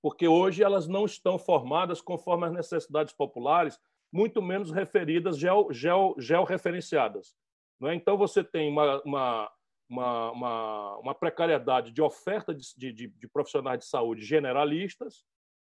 Porque 0.00 0.28
hoje 0.28 0.62
elas 0.62 0.86
não 0.86 1.04
estão 1.04 1.38
formadas 1.38 2.00
conforme 2.00 2.46
as 2.46 2.52
necessidades 2.52 3.12
populares, 3.12 3.78
muito 4.12 4.40
menos 4.40 4.70
referidas, 4.70 5.36
geo, 5.36 5.72
geo, 5.72 6.14
georreferenciadas. 6.18 7.34
Não 7.80 7.88
é? 7.88 7.94
Então, 7.94 8.16
você 8.16 8.44
tem 8.44 8.70
uma, 8.70 9.02
uma, 9.02 9.52
uma, 9.88 10.30
uma, 10.30 10.96
uma 10.98 11.14
precariedade 11.14 11.90
de 11.90 12.00
oferta 12.00 12.54
de, 12.54 12.92
de, 12.92 13.08
de 13.08 13.28
profissionais 13.28 13.80
de 13.80 13.86
saúde 13.86 14.24
generalistas 14.24 15.24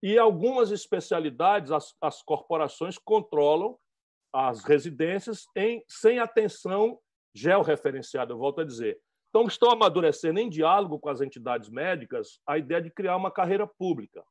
e 0.05 0.19
algumas 0.19 0.71
especialidades 0.71 1.73
as, 1.73 1.95
as 1.99 2.21
corporações 2.21 2.99
controlam 2.99 3.79
as 4.31 4.63
residências 4.63 5.47
em, 5.57 5.83
sem 5.89 6.19
atenção 6.19 7.01
georreferenciada, 7.35 8.35
eu 8.35 8.37
volto 8.37 8.61
a 8.61 8.67
dizer. 8.67 9.01
Então, 9.31 9.47
estão 9.47 9.71
amadurecendo 9.71 10.39
em 10.39 10.51
diálogo 10.51 10.99
com 10.99 11.09
as 11.09 11.23
entidades 11.23 11.71
médicas 11.71 12.39
a 12.47 12.59
ideia 12.59 12.83
de 12.83 12.91
criar 12.91 13.17
uma 13.17 13.31
carreira 13.31 13.67
pública, 13.67 14.23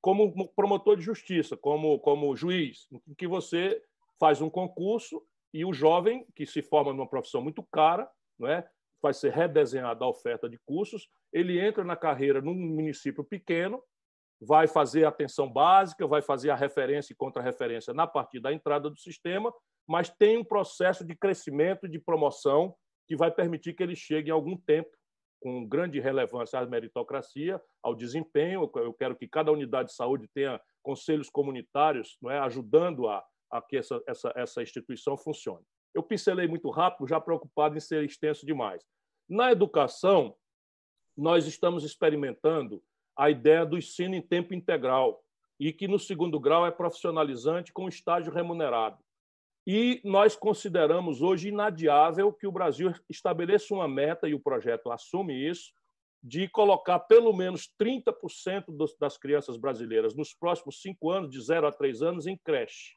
como 0.00 0.48
promotor 0.56 0.96
de 0.96 1.04
justiça, 1.04 1.56
como, 1.56 2.00
como 2.00 2.34
juiz, 2.34 2.88
em 3.06 3.14
que 3.14 3.28
você 3.28 3.80
faz 4.18 4.40
um 4.40 4.50
concurso 4.50 5.22
e 5.54 5.64
o 5.64 5.72
jovem, 5.72 6.26
que 6.34 6.44
se 6.44 6.62
forma 6.62 6.92
numa 6.92 7.08
profissão 7.08 7.40
muito 7.40 7.62
cara, 7.70 8.10
não 8.36 8.48
é? 8.48 8.68
vai 9.00 9.14
ser 9.14 9.30
redesenhada 9.30 10.04
a 10.04 10.08
oferta 10.08 10.48
de 10.48 10.58
cursos, 10.66 11.08
ele 11.32 11.60
entra 11.60 11.84
na 11.84 11.94
carreira 11.94 12.40
num 12.40 12.54
município 12.54 13.22
pequeno, 13.22 13.80
vai 14.40 14.66
fazer 14.66 15.04
a 15.04 15.08
atenção 15.08 15.50
básica, 15.50 16.06
vai 16.06 16.22
fazer 16.22 16.50
a 16.50 16.56
referência 16.56 17.12
e 17.12 17.16
contra-referência 17.16 17.92
na 17.92 18.06
partir 18.06 18.40
da 18.40 18.52
entrada 18.52 18.88
do 18.88 18.98
sistema, 18.98 19.52
mas 19.86 20.08
tem 20.08 20.38
um 20.38 20.44
processo 20.44 21.04
de 21.04 21.14
crescimento, 21.14 21.88
de 21.88 21.98
promoção, 21.98 22.74
que 23.06 23.16
vai 23.16 23.30
permitir 23.30 23.74
que 23.74 23.82
ele 23.82 23.96
chegue 23.96 24.30
em 24.30 24.32
algum 24.32 24.56
tempo 24.56 24.90
com 25.40 25.66
grande 25.66 25.98
relevância 25.98 26.58
à 26.58 26.66
meritocracia, 26.66 27.60
ao 27.82 27.94
desempenho. 27.94 28.70
Eu 28.76 28.92
quero 28.92 29.16
que 29.16 29.26
cada 29.26 29.50
unidade 29.50 29.88
de 29.88 29.94
saúde 29.94 30.28
tenha 30.32 30.60
conselhos 30.82 31.28
comunitários 31.28 32.16
não 32.22 32.30
é, 32.30 32.38
ajudando 32.38 33.08
a, 33.08 33.24
a 33.50 33.60
que 33.60 33.78
essa, 33.78 34.00
essa, 34.06 34.32
essa 34.36 34.62
instituição 34.62 35.16
funcione. 35.16 35.64
Eu 35.94 36.02
pincelei 36.02 36.46
muito 36.46 36.70
rápido, 36.70 37.08
já 37.08 37.20
preocupado 37.20 37.76
em 37.76 37.80
ser 37.80 38.04
extenso 38.04 38.46
demais. 38.46 38.82
Na 39.28 39.50
educação, 39.50 40.36
nós 41.16 41.46
estamos 41.46 41.84
experimentando 41.84 42.82
a 43.16 43.30
ideia 43.30 43.64
do 43.66 43.76
ensino 43.76 44.14
em 44.14 44.22
tempo 44.22 44.54
integral 44.54 45.22
e 45.58 45.72
que 45.72 45.86
no 45.86 45.98
segundo 45.98 46.40
grau 46.40 46.66
é 46.66 46.70
profissionalizante 46.70 47.72
com 47.72 47.86
estágio 47.86 48.32
remunerado. 48.32 48.98
E 49.66 50.00
nós 50.02 50.34
consideramos 50.34 51.20
hoje 51.20 51.48
inadiável 51.48 52.32
que 52.32 52.46
o 52.46 52.52
Brasil 52.52 52.92
estabeleça 53.10 53.74
uma 53.74 53.86
meta, 53.86 54.26
e 54.26 54.34
o 54.34 54.40
projeto 54.40 54.90
assume 54.90 55.34
isso, 55.34 55.70
de 56.22 56.48
colocar 56.48 56.98
pelo 57.00 57.32
menos 57.32 57.70
30% 57.80 58.64
das 58.98 59.18
crianças 59.18 59.56
brasileiras 59.58 60.14
nos 60.14 60.34
próximos 60.34 60.80
cinco 60.80 61.10
anos, 61.10 61.30
de 61.30 61.40
0 61.40 61.66
a 61.66 61.72
3 61.72 62.02
anos, 62.02 62.26
em 62.26 62.38
creche, 62.38 62.94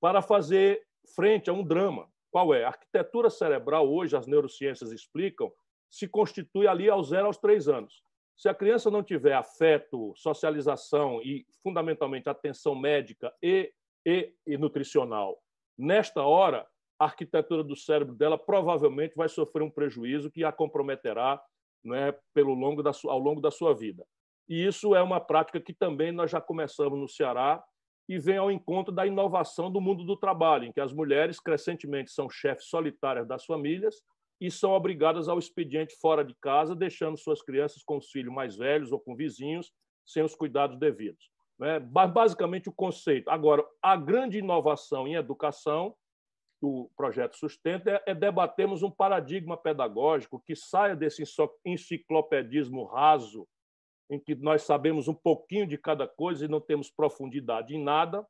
para 0.00 0.20
fazer 0.20 0.82
frente 1.14 1.48
a 1.48 1.52
um 1.52 1.64
drama. 1.64 2.08
Qual 2.30 2.54
é? 2.54 2.64
A 2.64 2.68
arquitetura 2.68 3.30
cerebral, 3.30 3.90
hoje, 3.90 4.16
as 4.16 4.26
neurociências 4.26 4.92
explicam, 4.92 5.50
se 5.90 6.06
constitui 6.06 6.66
ali 6.66 6.88
aos 6.88 7.08
0 7.08 7.26
aos 7.26 7.38
3 7.38 7.68
anos. 7.68 8.02
Se 8.40 8.48
a 8.48 8.54
criança 8.54 8.90
não 8.90 9.02
tiver 9.02 9.34
afeto, 9.34 10.14
socialização 10.16 11.20
e, 11.20 11.44
fundamentalmente, 11.62 12.26
atenção 12.26 12.74
médica 12.74 13.30
e, 13.42 13.70
e, 14.06 14.32
e 14.46 14.56
nutricional 14.56 15.38
Nesta 15.76 16.22
hora, 16.22 16.66
a 16.98 17.04
arquitetura 17.04 17.62
do 17.62 17.76
cérebro 17.76 18.14
dela 18.14 18.38
provavelmente 18.38 19.14
vai 19.14 19.28
sofrer 19.28 19.62
um 19.62 19.70
prejuízo 19.70 20.30
que 20.30 20.42
a 20.42 20.50
comprometerá 20.50 21.38
né, 21.84 22.14
pelo 22.32 22.54
longo 22.54 22.82
da, 22.82 22.92
ao 23.04 23.18
longo 23.18 23.42
da 23.42 23.50
sua 23.50 23.74
vida. 23.74 24.06
E 24.48 24.66
isso 24.66 24.94
é 24.94 25.02
uma 25.02 25.20
prática 25.20 25.60
que 25.60 25.74
também 25.74 26.10
nós 26.10 26.30
já 26.30 26.40
começamos 26.40 26.98
no 26.98 27.10
Ceará 27.10 27.62
e 28.08 28.18
vem 28.18 28.38
ao 28.38 28.50
encontro 28.50 28.90
da 28.90 29.06
inovação 29.06 29.70
do 29.70 29.82
mundo 29.82 30.02
do 30.02 30.16
trabalho, 30.16 30.64
em 30.64 30.72
que 30.72 30.80
as 30.80 30.94
mulheres 30.94 31.38
crescentemente 31.38 32.10
são 32.10 32.30
chefes 32.30 32.68
solitárias 32.70 33.28
das 33.28 33.44
famílias 33.44 33.96
e 34.40 34.50
são 34.50 34.72
obrigadas 34.72 35.28
ao 35.28 35.38
expediente 35.38 35.94
fora 35.96 36.24
de 36.24 36.34
casa, 36.34 36.74
deixando 36.74 37.18
suas 37.18 37.42
crianças 37.42 37.82
com 37.82 37.98
os 37.98 38.10
filhos 38.10 38.32
mais 38.32 38.56
velhos 38.56 38.90
ou 38.90 38.98
com 38.98 39.14
vizinhos, 39.14 39.70
sem 40.06 40.22
os 40.22 40.34
cuidados 40.34 40.78
devidos. 40.78 41.30
Né? 41.58 41.78
Basicamente, 41.78 42.68
o 42.68 42.72
conceito. 42.72 43.28
Agora, 43.28 43.62
a 43.82 43.94
grande 43.96 44.38
inovação 44.38 45.06
em 45.06 45.14
educação 45.14 45.94
que 46.58 46.66
o 46.66 46.90
projeto 46.96 47.36
sustenta 47.36 47.90
é, 47.90 48.10
é 48.10 48.14
debatermos 48.14 48.82
um 48.82 48.90
paradigma 48.90 49.56
pedagógico 49.56 50.42
que 50.46 50.56
saia 50.56 50.96
desse 50.96 51.22
enciclopedismo 51.64 52.84
raso, 52.84 53.46
em 54.10 54.18
que 54.18 54.34
nós 54.34 54.62
sabemos 54.62 55.06
um 55.06 55.14
pouquinho 55.14 55.66
de 55.66 55.78
cada 55.78 56.06
coisa 56.06 56.44
e 56.44 56.48
não 56.48 56.60
temos 56.60 56.90
profundidade 56.90 57.74
em 57.74 57.82
nada, 57.82 58.26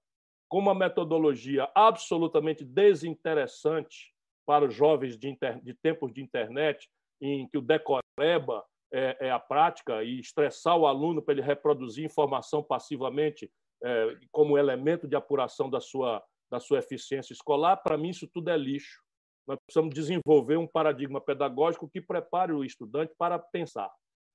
com 0.49 0.59
uma 0.59 0.75
metodologia 0.75 1.71
absolutamente 1.75 2.65
desinteressante 2.65 4.10
para 4.51 4.65
os 4.65 4.75
jovens 4.75 5.17
de, 5.17 5.29
inter... 5.29 5.63
de 5.63 5.73
tempos 5.75 6.13
de 6.13 6.21
internet, 6.21 6.91
em 7.23 7.47
que 7.47 7.57
o 7.57 7.63
decoreba 7.63 8.65
é, 8.93 9.29
é 9.29 9.31
a 9.31 9.39
prática 9.39 10.03
e 10.03 10.19
estressar 10.19 10.77
o 10.77 10.89
aluno 10.89 11.23
para 11.23 11.35
ele 11.35 11.41
reproduzir 11.41 12.05
informação 12.05 12.61
passivamente 12.61 13.49
é, 13.81 14.17
como 14.33 14.59
elemento 14.59 15.07
de 15.07 15.15
apuração 15.15 15.71
da 15.71 15.81
sua, 15.81 16.21
da 16.51 16.59
sua 16.59 16.81
eficiência 16.81 17.33
escolar, 17.33 17.77
para 17.77 17.97
mim 17.97 18.09
isso 18.09 18.27
tudo 18.27 18.51
é 18.51 18.57
lixo. 18.57 19.01
Nós 19.47 19.57
precisamos 19.65 19.95
desenvolver 19.95 20.57
um 20.57 20.67
paradigma 20.67 21.21
pedagógico 21.21 21.89
que 21.89 22.01
prepare 22.01 22.53
o 22.53 22.65
estudante 22.65 23.15
para 23.17 23.39
pensar. 23.39 23.89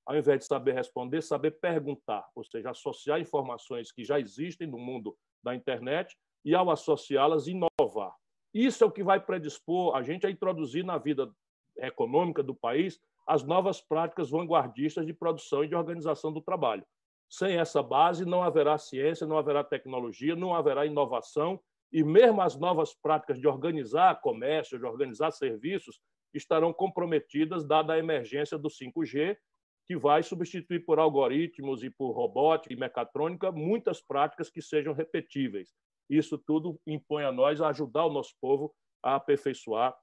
Ao 0.08 0.16
invés 0.16 0.39
de 0.39 0.46
saber 0.46 0.76
responder, 0.76 1.22
saber 1.24 1.60
perguntar, 1.60 2.26
ou 2.34 2.46
seja, 2.46 2.70
associar 2.70 3.20
informações 3.20 3.92
que 3.92 4.06
já 4.06 4.18
existem 4.18 4.66
no 4.66 4.78
mundo 4.78 5.14
da 5.44 5.54
internet 5.54 6.16
e, 6.46 6.56
ao 6.56 6.72
associá-las, 6.72 7.48
inovar. 7.48 8.16
Isso 8.56 8.86
é 8.86 8.88
o 8.88 8.91
que 8.91 9.03
vai 9.03 9.20
predispor 9.20 9.97
a 9.97 10.01
gente 10.01 10.26
a 10.26 10.32
introduzir 10.32 10.86
na 10.86 10.97
vida 10.97 11.30
econômica 11.78 12.41
do 12.41 12.56
país 12.56 13.01
as 13.28 13.43
novas 13.43 13.82
práticas 13.82 14.30
vanguardistas 14.30 15.06
de 15.06 15.14
produção 15.14 15.66
e 15.66 15.68
de 15.68 15.76
organização 15.76 16.32
do 16.32 16.39
trabalho. 16.39 16.86
Sem 17.30 17.58
essa 17.58 17.84
base, 17.84 18.24
não 18.24 18.41
haverá 18.41 18.78
ciência, 18.78 19.28
não 19.28 19.38
haverá 19.38 19.62
tecnologia, 19.62 20.38
não 20.38 20.56
haverá 20.56 20.86
inovação 20.86 21.60
e 21.91 22.01
mesmo 22.01 22.41
as 22.41 22.58
novas 22.58 22.93
práticas 22.93 23.41
de 23.41 23.45
organizar 23.45 24.22
comércio, 24.22 24.80
de 24.80 24.86
organizar 24.86 25.32
serviços, 25.32 25.99
estarão 26.34 26.72
comprometidas, 26.72 27.68
dada 27.68 27.91
a 27.91 27.99
emergência 27.99 28.58
do 28.58 28.70
5G, 28.70 29.38
que 29.86 29.97
vai 29.97 30.24
substituir 30.24 30.86
por 30.86 30.97
algoritmos 30.97 31.84
e 31.84 31.89
por 31.89 32.12
robótica 32.14 32.74
e 32.74 32.78
mecatrônica 32.78 33.51
muitas 33.51 34.01
práticas 34.01 34.49
que 34.49 34.62
sejam 34.62 34.93
repetíveis. 34.93 35.76
Isso 36.10 36.38
tudo 36.38 36.80
impõe 36.86 37.24
a 37.24 37.32
nós 37.32 37.62
a 37.62 37.70
ajudar 37.70 38.06
o 38.06 38.14
nosso 38.14 38.34
povo 38.39 38.74
a 39.01 39.16
aperfeiçoar 39.16 39.95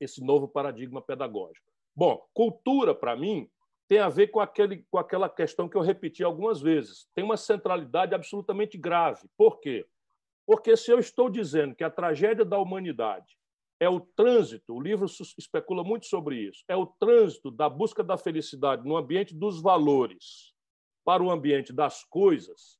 esse 0.00 0.24
novo 0.24 0.48
paradigma 0.48 1.02
pedagógico. 1.02 1.66
Bom, 1.94 2.26
cultura, 2.32 2.94
para 2.94 3.14
mim, 3.14 3.48
tem 3.86 3.98
a 3.98 4.08
ver 4.08 4.28
com, 4.28 4.40
aquele, 4.40 4.86
com 4.90 4.98
aquela 4.98 5.28
questão 5.28 5.68
que 5.68 5.76
eu 5.76 5.82
repeti 5.82 6.24
algumas 6.24 6.60
vezes. 6.60 7.08
Tem 7.14 7.24
uma 7.24 7.36
centralidade 7.36 8.14
absolutamente 8.14 8.78
grave. 8.78 9.28
Por 9.36 9.60
quê? 9.60 9.86
Porque 10.46 10.76
se 10.76 10.90
eu 10.90 10.98
estou 10.98 11.28
dizendo 11.28 11.74
que 11.74 11.84
a 11.84 11.90
tragédia 11.90 12.44
da 12.44 12.58
humanidade 12.58 13.36
é 13.78 13.88
o 13.88 14.00
trânsito, 14.00 14.74
o 14.74 14.80
livro 14.80 15.06
especula 15.38 15.84
muito 15.84 16.06
sobre 16.06 16.36
isso, 16.36 16.64
é 16.68 16.76
o 16.76 16.86
trânsito 16.86 17.50
da 17.50 17.68
busca 17.68 18.02
da 18.02 18.16
felicidade 18.18 18.86
no 18.86 18.96
ambiente 18.96 19.34
dos 19.34 19.60
valores 19.62 20.52
para 21.04 21.22
o 21.22 21.30
ambiente 21.30 21.72
das 21.72 22.04
coisas, 22.04 22.79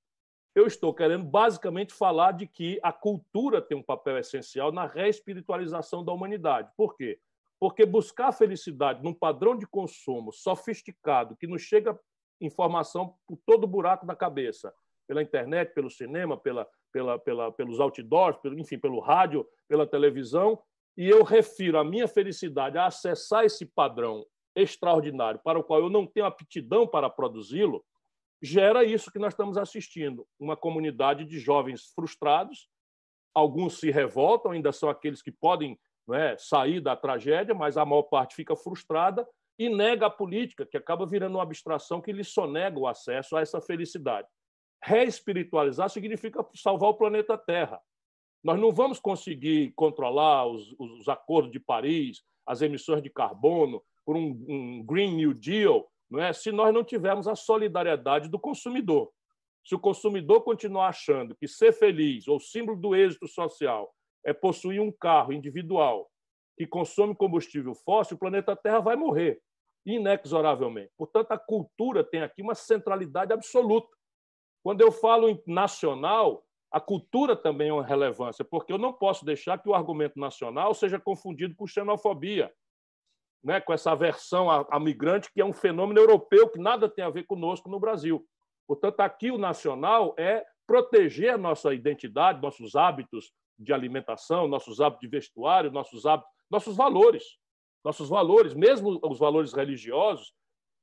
eu 0.54 0.66
estou 0.66 0.92
querendo 0.92 1.24
basicamente 1.24 1.92
falar 1.92 2.32
de 2.32 2.46
que 2.46 2.78
a 2.82 2.92
cultura 2.92 3.62
tem 3.62 3.76
um 3.76 3.82
papel 3.82 4.18
essencial 4.18 4.72
na 4.72 4.86
reespiritualização 4.86 6.04
da 6.04 6.12
humanidade. 6.12 6.70
Por 6.76 6.96
quê? 6.96 7.20
Porque 7.58 7.86
buscar 7.86 8.28
a 8.28 8.32
felicidade 8.32 9.02
num 9.02 9.14
padrão 9.14 9.56
de 9.56 9.66
consumo 9.66 10.32
sofisticado, 10.32 11.36
que 11.36 11.46
nos 11.46 11.62
chega 11.62 11.98
informação 12.40 13.14
por 13.26 13.38
todo 13.46 13.64
o 13.64 13.68
buraco 13.68 14.06
da 14.06 14.16
cabeça, 14.16 14.72
pela 15.06 15.22
internet, 15.22 15.72
pelo 15.74 15.90
cinema, 15.90 16.36
pela, 16.36 16.66
pela, 16.92 17.18
pela, 17.18 17.52
pelos 17.52 17.78
outdoors, 17.78 18.38
pelo, 18.38 18.58
enfim, 18.58 18.78
pelo 18.78 18.98
rádio, 18.98 19.46
pela 19.68 19.86
televisão, 19.86 20.60
e 20.96 21.08
eu 21.08 21.22
refiro 21.22 21.78
a 21.78 21.84
minha 21.84 22.08
felicidade 22.08 22.76
a 22.78 22.86
acessar 22.86 23.44
esse 23.44 23.66
padrão 23.66 24.26
extraordinário 24.54 25.40
para 25.44 25.58
o 25.58 25.64
qual 25.64 25.80
eu 25.80 25.90
não 25.90 26.06
tenho 26.06 26.26
aptidão 26.26 26.86
para 26.86 27.08
produzi-lo, 27.08 27.84
gera 28.42 28.84
isso 28.84 29.10
que 29.10 29.18
nós 29.18 29.32
estamos 29.32 29.56
assistindo: 29.56 30.26
uma 30.38 30.56
comunidade 30.56 31.24
de 31.24 31.38
jovens 31.38 31.92
frustrados. 31.94 32.68
Alguns 33.34 33.78
se 33.78 33.90
revoltam, 33.90 34.52
ainda 34.52 34.72
são 34.72 34.88
aqueles 34.88 35.22
que 35.22 35.30
podem 35.30 35.78
é, 36.12 36.36
sair 36.36 36.80
da 36.80 36.96
tragédia, 36.96 37.54
mas 37.54 37.76
a 37.76 37.84
maior 37.84 38.02
parte 38.02 38.34
fica 38.34 38.56
frustrada 38.56 39.26
e 39.58 39.68
nega 39.68 40.06
a 40.06 40.10
política, 40.10 40.66
que 40.66 40.76
acaba 40.76 41.06
virando 41.06 41.36
uma 41.36 41.42
abstração 41.42 42.00
que 42.00 42.12
lhe 42.12 42.24
sonega 42.24 42.78
o 42.78 42.88
acesso 42.88 43.36
a 43.36 43.40
essa 43.40 43.60
felicidade. 43.60 44.26
Reespiritualizar 44.82 45.90
significa 45.90 46.44
salvar 46.54 46.90
o 46.90 46.94
planeta 46.94 47.36
Terra. 47.36 47.78
Nós 48.42 48.58
não 48.58 48.72
vamos 48.72 48.98
conseguir 48.98 49.72
controlar 49.76 50.46
os, 50.46 50.74
os 50.78 51.08
acordos 51.08 51.52
de 51.52 51.60
Paris, 51.60 52.22
as 52.46 52.62
emissões 52.62 53.02
de 53.02 53.10
carbono, 53.10 53.82
por 54.04 54.16
um, 54.16 54.44
um 54.48 54.82
Green 54.82 55.14
New 55.14 55.34
Deal, 55.34 55.86
não 56.10 56.20
é? 56.22 56.32
se 56.32 56.50
nós 56.50 56.74
não 56.74 56.82
tivermos 56.82 57.28
a 57.28 57.34
solidariedade 57.34 58.28
do 58.28 58.38
consumidor. 58.38 59.10
Se 59.64 59.74
o 59.74 59.78
consumidor 59.78 60.42
continuar 60.42 60.88
achando 60.88 61.36
que 61.36 61.46
ser 61.46 61.72
feliz 61.72 62.26
ou 62.26 62.40
símbolo 62.40 62.78
do 62.78 62.96
êxito 62.96 63.28
social 63.28 63.94
é 64.24 64.32
possuir 64.32 64.80
um 64.80 64.90
carro 64.90 65.32
individual 65.32 66.10
que 66.56 66.66
consome 66.66 67.14
combustível 67.14 67.74
fóssil, 67.74 68.16
o 68.16 68.20
planeta 68.20 68.56
Terra 68.56 68.80
vai 68.80 68.96
morrer 68.96 69.40
inexoravelmente. 69.86 70.92
Portanto, 70.96 71.32
a 71.32 71.38
cultura 71.38 72.04
tem 72.04 72.20
aqui 72.22 72.42
uma 72.42 72.54
centralidade 72.54 73.32
absoluta. 73.32 73.88
Quando 74.62 74.82
eu 74.82 74.92
falo 74.92 75.28
em 75.28 75.42
nacional, 75.46 76.44
a 76.70 76.80
cultura 76.80 77.34
também 77.34 77.68
é 77.68 77.72
uma 77.72 77.84
relevância, 77.84 78.44
porque 78.44 78.72
eu 78.72 78.78
não 78.78 78.92
posso 78.92 79.24
deixar 79.24 79.58
que 79.58 79.68
o 79.68 79.74
argumento 79.74 80.18
nacional 80.18 80.74
seja 80.74 81.00
confundido 81.00 81.54
com 81.56 81.66
xenofobia, 81.66 82.52
né? 83.42 83.60
com 83.60 83.72
essa 83.72 83.92
aversão 83.92 84.50
a, 84.50 84.66
a 84.70 84.80
migrante, 84.80 85.32
que 85.32 85.40
é 85.40 85.44
um 85.44 85.52
fenômeno 85.52 86.00
europeu 86.00 86.48
que 86.48 86.58
nada 86.58 86.88
tem 86.88 87.04
a 87.04 87.10
ver 87.10 87.24
conosco 87.24 87.68
no 87.68 87.80
Brasil. 87.80 88.24
Portanto, 88.66 89.00
aqui 89.00 89.30
o 89.30 89.38
nacional 89.38 90.14
é 90.18 90.44
proteger 90.66 91.36
nossa 91.36 91.74
identidade, 91.74 92.40
nossos 92.40 92.76
hábitos 92.76 93.32
de 93.58 93.72
alimentação, 93.72 94.46
nossos 94.46 94.80
hábitos 94.80 95.02
de 95.02 95.08
vestuário, 95.08 95.70
nossos 95.70 96.06
hábitos, 96.06 96.30
nossos 96.50 96.76
valores. 96.76 97.24
Nossos 97.84 98.08
valores, 98.08 98.54
mesmo 98.54 99.00
os 99.02 99.18
valores 99.18 99.52
religiosos, 99.52 100.32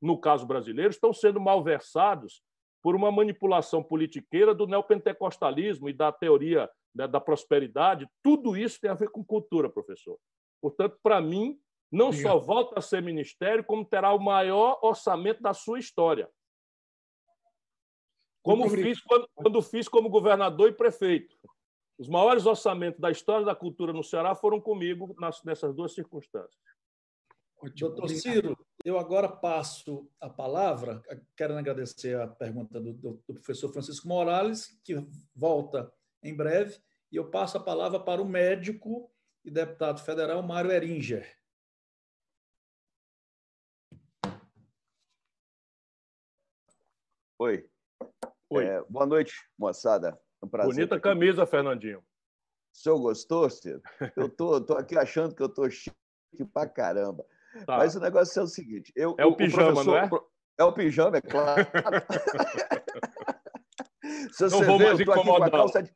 no 0.01 0.19
caso 0.19 0.45
brasileiro, 0.45 0.89
estão 0.89 1.13
sendo 1.13 1.39
malversados 1.39 2.41
por 2.81 2.95
uma 2.95 3.11
manipulação 3.11 3.83
politiqueira 3.83 4.53
do 4.53 4.67
neopentecostalismo 4.67 5.89
e 5.89 5.93
da 5.93 6.11
teoria 6.11 6.69
né, 6.93 7.07
da 7.07 7.19
prosperidade. 7.19 8.07
Tudo 8.23 8.55
isso 8.57 8.79
tem 8.79 8.89
a 8.89 8.95
ver 8.95 9.09
com 9.09 9.23
cultura, 9.23 9.69
professor. 9.69 10.17
Portanto, 10.61 10.97
para 11.01 11.21
mim, 11.21 11.59
não 11.91 12.07
Obrigado. 12.07 12.33
só 12.33 12.39
volta 12.39 12.79
a 12.79 12.81
ser 12.81 13.01
ministério, 13.01 13.63
como 13.63 13.85
terá 13.85 14.13
o 14.13 14.19
maior 14.19 14.79
orçamento 14.81 15.41
da 15.41 15.53
sua 15.53 15.79
história. 15.79 16.29
Como 18.41 18.69
fiz 18.69 19.01
quando, 19.01 19.29
quando 19.35 19.61
fiz 19.61 19.87
como 19.87 20.09
governador 20.09 20.69
e 20.69 20.73
prefeito. 20.73 21.37
Os 21.97 22.07
maiores 22.07 22.45
orçamentos 22.45 22.99
da 22.99 23.09
história 23.09 23.45
da 23.45 23.55
cultura 23.55 23.91
no 23.91 24.03
Ceará 24.03 24.35
foram 24.35 24.61
comigo 24.61 25.15
nas, 25.19 25.43
nessas 25.43 25.73
duas 25.73 25.93
circunstâncias. 25.93 26.55
Doutor 27.75 28.07
Ciro, 28.09 28.55
eu 28.85 28.99
agora 28.99 29.27
passo 29.27 30.07
a 30.21 30.29
palavra, 30.29 31.01
quero 31.35 31.57
agradecer 31.57 32.15
a 32.19 32.27
pergunta 32.27 32.79
do, 32.79 32.93
do, 32.93 33.23
do, 33.27 33.33
professor 33.33 33.73
Francisco 33.73 34.07
Morales, 34.07 34.79
que 34.83 34.95
volta 35.35 35.91
em 36.21 36.35
breve, 36.35 36.77
e 37.11 37.15
eu 37.15 37.31
passo 37.31 37.57
a 37.57 37.63
palavra 37.63 37.99
para 37.99 38.21
o 38.21 38.25
médico 38.25 39.11
e 39.43 39.49
deputado 39.49 39.99
federal 40.01 40.43
Mário 40.43 40.71
Eringer. 40.71 41.35
Oi. 47.39 47.63
Oi. 48.49 48.65
É, 48.65 48.81
boa 48.89 49.05
noite, 49.05 49.31
moçada. 49.59 50.19
Um 50.41 50.47
prazer 50.47 50.73
Bonita 50.73 50.99
camisa, 50.99 51.45
Fernandinho. 51.45 51.99
O 51.99 52.03
senhor 52.73 52.99
gostou, 52.99 53.47
Ciro? 53.47 53.79
Eu 54.15 54.27
tô, 54.27 54.59
tô 54.59 54.73
aqui 54.73 54.97
achando 54.97 55.35
que 55.35 55.43
eu 55.43 55.49
tô 55.49 55.69
chique 55.69 55.93
pra 56.51 56.67
caramba. 56.67 57.23
Tá. 57.63 57.77
Mas 57.77 57.95
o 57.95 57.99
negócio 57.99 58.39
é 58.39 58.43
o 58.43 58.47
seguinte: 58.47 58.91
eu, 58.95 59.13
é 59.19 59.25
o, 59.25 59.29
o 59.29 59.35
pijama, 59.35 59.83
não 59.83 59.95
é? 59.95 60.09
É 60.57 60.63
o 60.63 60.73
pijama, 60.73 61.17
é 61.17 61.21
claro. 61.21 61.63
Se 64.33 64.49
você 64.49 64.59
não 64.59 64.65
vou 64.65 64.79
ver, 64.79 64.85
mais 64.85 64.99
eu 64.99 65.05
tô 65.05 65.11
aqui 65.11 65.27
com 65.27 65.43
a 65.43 65.51
calça 65.51 65.83
de, 65.83 65.95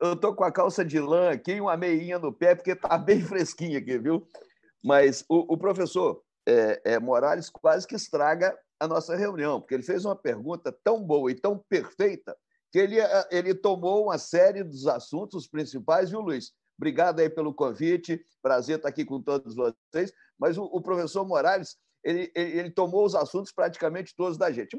eu 0.00 0.16
tô 0.16 0.34
com 0.34 0.44
a 0.44 0.52
calça 0.52 0.82
de 0.82 0.98
lã 0.98 1.30
aqui 1.30 1.52
e 1.52 1.60
uma 1.60 1.76
meinha 1.76 2.18
no 2.18 2.32
pé, 2.32 2.54
porque 2.54 2.74
tá 2.74 2.96
bem 2.96 3.20
fresquinha 3.20 3.78
aqui, 3.78 3.98
viu? 3.98 4.26
Mas 4.82 5.26
o, 5.28 5.52
o 5.52 5.58
professor 5.58 6.22
é, 6.48 6.94
é, 6.94 6.98
Morales 6.98 7.50
quase 7.50 7.86
que 7.86 7.94
estraga 7.94 8.58
a 8.80 8.88
nossa 8.88 9.14
reunião, 9.14 9.60
porque 9.60 9.74
ele 9.74 9.82
fez 9.82 10.04
uma 10.04 10.16
pergunta 10.16 10.74
tão 10.82 11.04
boa 11.04 11.30
e 11.30 11.34
tão 11.34 11.58
perfeita 11.68 12.36
que 12.72 12.78
ele, 12.78 12.96
ele 13.30 13.54
tomou 13.54 14.04
uma 14.04 14.16
série 14.16 14.64
dos 14.64 14.86
assuntos 14.86 15.46
principais, 15.46 16.10
viu, 16.10 16.20
Luiz? 16.20 16.52
Obrigado 16.78 17.20
aí 17.20 17.28
pelo 17.28 17.52
convite, 17.52 18.24
prazer 18.42 18.76
estar 18.76 18.88
aqui 18.88 19.04
com 19.04 19.20
todos 19.20 19.54
vocês. 19.54 20.12
Mas 20.38 20.56
o, 20.56 20.64
o 20.64 20.80
professor 20.80 21.26
Morales, 21.26 21.76
ele, 22.02 22.32
ele, 22.34 22.58
ele, 22.58 22.70
tomou 22.70 23.04
os 23.04 23.14
assuntos 23.14 23.52
praticamente 23.52 24.14
todos 24.16 24.38
da 24.38 24.50
gente. 24.50 24.76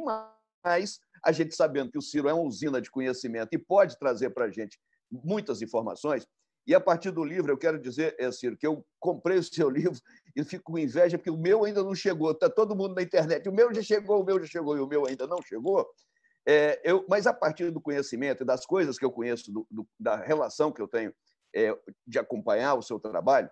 Mas 0.65 0.99
a 1.23 1.31
gente 1.31 1.55
sabendo 1.55 1.91
que 1.91 1.99
o 1.99 2.01
Ciro 2.01 2.27
é 2.27 2.33
uma 2.33 2.43
usina 2.43 2.81
de 2.81 2.89
conhecimento 2.89 3.49
e 3.53 3.59
pode 3.59 3.99
trazer 3.99 4.31
para 4.31 4.45
a 4.45 4.49
gente 4.49 4.79
muitas 5.11 5.61
informações, 5.61 6.25
e 6.65 6.75
a 6.75 6.79
partir 6.79 7.11
do 7.11 7.23
livro, 7.23 7.51
eu 7.51 7.57
quero 7.57 7.79
dizer, 7.79 8.15
é, 8.19 8.31
Ciro, 8.31 8.55
que 8.55 8.67
eu 8.67 8.85
comprei 8.99 9.37
o 9.37 9.43
seu 9.43 9.69
livro 9.71 9.99
e 10.35 10.43
fico 10.43 10.71
com 10.71 10.77
inveja, 10.77 11.17
porque 11.17 11.31
o 11.31 11.37
meu 11.37 11.65
ainda 11.65 11.83
não 11.83 11.95
chegou. 11.95 12.31
Está 12.31 12.49
todo 12.49 12.75
mundo 12.75 12.95
na 12.95 13.01
internet. 13.01 13.47
O 13.49 13.53
meu 13.53 13.73
já 13.73 13.81
chegou, 13.81 14.21
o 14.21 14.25
meu 14.25 14.39
já 14.39 14.45
chegou 14.45 14.77
e 14.77 14.79
o 14.79 14.87
meu 14.87 15.05
ainda 15.05 15.25
não 15.27 15.41
chegou. 15.41 15.89
É, 16.47 16.81
eu, 16.83 17.05
mas 17.07 17.27
a 17.27 17.33
partir 17.33 17.69
do 17.71 17.81
conhecimento 17.81 18.43
e 18.43 18.45
das 18.45 18.65
coisas 18.65 18.97
que 18.97 19.05
eu 19.05 19.11
conheço, 19.11 19.51
do, 19.51 19.67
do, 19.69 19.87
da 19.99 20.15
relação 20.15 20.71
que 20.71 20.81
eu 20.81 20.87
tenho 20.87 21.13
é, 21.53 21.77
de 22.07 22.17
acompanhar 22.17 22.75
o 22.75 22.81
seu 22.81 22.99
trabalho, 22.99 23.49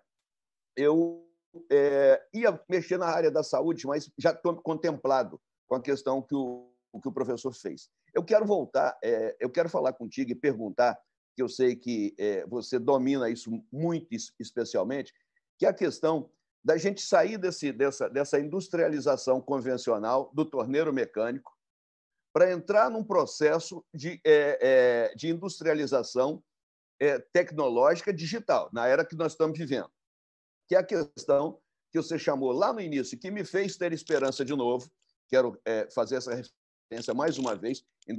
eu 0.75 1.27
é, 1.71 2.21
ia 2.33 2.59
mexer 2.69 2.97
na 2.97 3.07
área 3.07 3.31
da 3.31 3.43
saúde, 3.43 3.85
mas 3.85 4.09
já 4.17 4.31
estou 4.31 4.55
contemplado 4.61 5.39
com 5.67 5.75
a 5.75 5.81
questão 5.81 6.21
que 6.21 6.35
o, 6.35 6.71
que 7.01 7.07
o 7.07 7.11
professor 7.11 7.53
fez. 7.53 7.89
Eu 8.13 8.23
quero 8.23 8.45
voltar, 8.45 8.97
é, 9.03 9.35
eu 9.39 9.49
quero 9.49 9.69
falar 9.69 9.93
contigo 9.93 10.31
e 10.31 10.35
perguntar, 10.35 10.97
que 11.39 11.43
eu 11.43 11.47
sei 11.47 11.73
que 11.73 12.13
é, 12.17 12.45
você 12.47 12.77
domina 12.77 13.29
isso 13.29 13.49
muito 13.71 14.09
especialmente, 14.37 15.13
que 15.57 15.65
é 15.65 15.69
a 15.69 15.73
questão 15.73 16.29
da 16.61 16.75
gente 16.75 17.01
sair 17.01 17.37
desse, 17.37 17.71
dessa, 17.71 18.09
dessa 18.09 18.37
industrialização 18.37 19.39
convencional 19.39 20.29
do 20.33 20.43
torneiro 20.43 20.91
mecânico 20.91 21.57
para 22.33 22.51
entrar 22.51 22.91
num 22.91 23.05
processo 23.05 23.85
de, 23.93 24.19
é, 24.25 24.59
é, 25.11 25.15
de 25.15 25.29
industrialização 25.29 26.43
é, 26.99 27.17
tecnológica 27.17 28.13
digital, 28.13 28.69
na 28.73 28.85
era 28.85 29.05
que 29.05 29.15
nós 29.15 29.31
estamos 29.31 29.57
vivendo, 29.57 29.89
que 30.67 30.75
é 30.75 30.79
a 30.79 30.83
questão 30.83 31.61
que 31.89 31.97
você 31.97 32.19
chamou 32.19 32.51
lá 32.51 32.73
no 32.73 32.81
início, 32.81 33.17
que 33.17 33.31
me 33.31 33.45
fez 33.45 33.77
ter 33.77 33.93
esperança 33.93 34.43
de 34.43 34.53
novo, 34.53 34.91
quero 35.29 35.57
é, 35.63 35.89
fazer 35.89 36.17
essa 36.91 37.13
mais 37.13 37.37
uma 37.37 37.55
vez, 37.55 37.85
em 38.05 38.13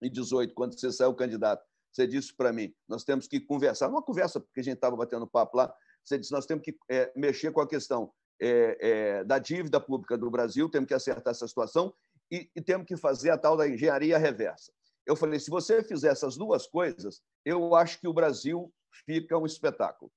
2018, 0.00 0.54
quando 0.54 0.78
você 0.78 0.92
saiu 0.92 1.14
candidato, 1.14 1.64
você 1.92 2.06
disse 2.06 2.34
para 2.34 2.52
mim, 2.52 2.72
nós 2.88 3.04
temos 3.04 3.26
que 3.26 3.40
conversar, 3.40 3.88
numa 3.88 4.02
conversa, 4.02 4.40
porque 4.40 4.60
a 4.60 4.62
gente 4.62 4.74
estava 4.74 4.96
batendo 4.96 5.26
papo 5.26 5.56
lá, 5.56 5.74
você 6.04 6.18
disse, 6.18 6.32
nós 6.32 6.46
temos 6.46 6.64
que 6.64 6.76
é, 6.88 7.12
mexer 7.16 7.52
com 7.52 7.60
a 7.60 7.68
questão 7.68 8.12
é, 8.40 8.78
é, 8.80 9.24
da 9.24 9.38
dívida 9.38 9.80
pública 9.80 10.16
do 10.16 10.30
Brasil, 10.30 10.68
temos 10.68 10.88
que 10.88 10.94
acertar 10.94 11.32
essa 11.32 11.46
situação 11.46 11.92
e, 12.30 12.50
e 12.54 12.62
temos 12.62 12.86
que 12.86 12.96
fazer 12.96 13.30
a 13.30 13.38
tal 13.38 13.56
da 13.56 13.68
engenharia 13.68 14.16
reversa. 14.18 14.72
Eu 15.06 15.16
falei, 15.16 15.40
se 15.40 15.50
você 15.50 15.82
fizer 15.82 16.10
essas 16.10 16.36
duas 16.36 16.66
coisas, 16.66 17.22
eu 17.44 17.74
acho 17.74 17.98
que 17.98 18.06
o 18.06 18.12
Brasil 18.12 18.72
fica 19.06 19.36
um 19.36 19.46
espetáculo. 19.46 20.12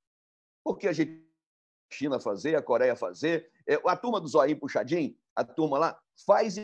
Porque 0.64 0.88
a 0.88 0.94
gente 0.94 1.32
China 1.92 2.20
fazer, 2.20 2.56
a 2.56 2.62
Coreia 2.62 2.96
fazer, 2.96 3.52
é, 3.68 3.76
a 3.86 3.96
turma 3.96 4.20
do 4.20 4.28
Zoinho 4.28 4.60
Puxadinho, 4.60 5.16
a 5.36 5.44
turma 5.44 5.78
lá, 5.78 6.00
faz 6.26 6.58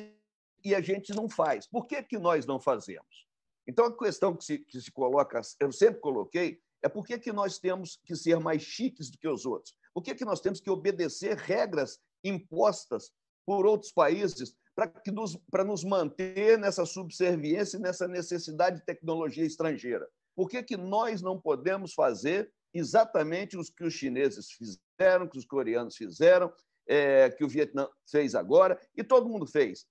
a 0.76 0.82
gente 0.82 1.14
não 1.14 1.30
faz. 1.30 1.68
Por 1.68 1.86
que, 1.86 2.02
que 2.04 2.18
nós 2.18 2.46
não 2.46 2.60
fazemos? 2.60 3.28
Então, 3.68 3.86
a 3.86 3.98
questão 3.98 4.36
que 4.36 4.44
se, 4.44 4.60
que 4.60 4.80
se 4.80 4.92
coloca, 4.92 5.42
eu 5.60 5.72
sempre 5.72 6.00
coloquei, 6.00 6.60
é 6.82 6.88
por 6.88 7.06
que, 7.06 7.18
que 7.20 7.34
nós 7.34 7.60
temos 7.60 8.00
que 8.06 8.16
ser 8.16 8.40
mais 8.40 8.62
chiques 8.62 9.10
do 9.10 9.18
que 9.18 9.28
os 9.28 9.46
outros? 9.46 9.76
Por 9.94 10.02
que, 10.02 10.16
que 10.16 10.26
nós 10.26 10.40
temos 10.40 10.60
que 10.60 10.70
obedecer 10.70 11.36
regras 11.36 12.00
impostas 12.24 13.12
por 13.46 13.66
outros 13.66 13.92
países 13.92 14.56
para 14.76 14.92
nos, 15.12 15.38
nos 15.66 15.84
manter 15.84 16.58
nessa 16.58 16.86
subserviência 16.86 17.78
e 17.78 17.82
nessa 17.82 18.08
necessidade 18.08 18.78
de 18.78 18.86
tecnologia 18.86 19.46
estrangeira? 19.46 20.08
Por 20.36 20.48
que, 20.48 20.62
que 20.62 20.78
nós 20.78 21.22
não 21.22 21.40
podemos 21.40 21.94
fazer 21.94 22.52
exatamente 22.74 23.58
o 23.58 23.64
que 23.64 23.84
os 23.84 23.94
chineses 23.94 24.52
fizeram, 24.52 25.28
que 25.28 25.38
os 25.38 25.46
coreanos 25.46 25.96
fizeram, 25.96 26.54
é, 26.88 27.30
que 27.32 27.44
o 27.44 27.50
Vietnã 27.50 27.90
fez 28.10 28.36
agora, 28.36 28.80
e 28.96 29.04
todo 29.04 29.28
mundo 29.28 29.48
fez? 29.48 29.88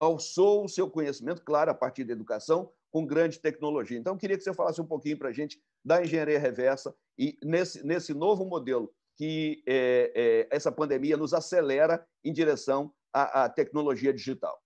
Alçou 0.00 0.64
o 0.64 0.68
seu 0.68 0.90
conhecimento, 0.90 1.42
claro, 1.42 1.70
a 1.70 1.74
partir 1.74 2.04
da 2.04 2.12
educação, 2.12 2.72
com 2.90 3.06
grande 3.06 3.38
tecnologia. 3.38 3.98
Então, 3.98 4.16
queria 4.16 4.36
que 4.36 4.42
você 4.42 4.52
falasse 4.52 4.80
um 4.80 4.86
pouquinho 4.86 5.18
para 5.18 5.28
a 5.28 5.32
gente 5.32 5.62
da 5.84 6.02
engenharia 6.02 6.38
reversa 6.38 6.94
e 7.18 7.38
nesse, 7.42 7.86
nesse 7.86 8.12
novo 8.12 8.44
modelo 8.44 8.92
que 9.16 9.62
é, 9.66 10.12
é, 10.14 10.56
essa 10.56 10.72
pandemia 10.72 11.16
nos 11.16 11.34
acelera 11.34 12.04
em 12.24 12.32
direção 12.32 12.92
à, 13.12 13.44
à 13.44 13.48
tecnologia 13.48 14.12
digital. 14.12 14.58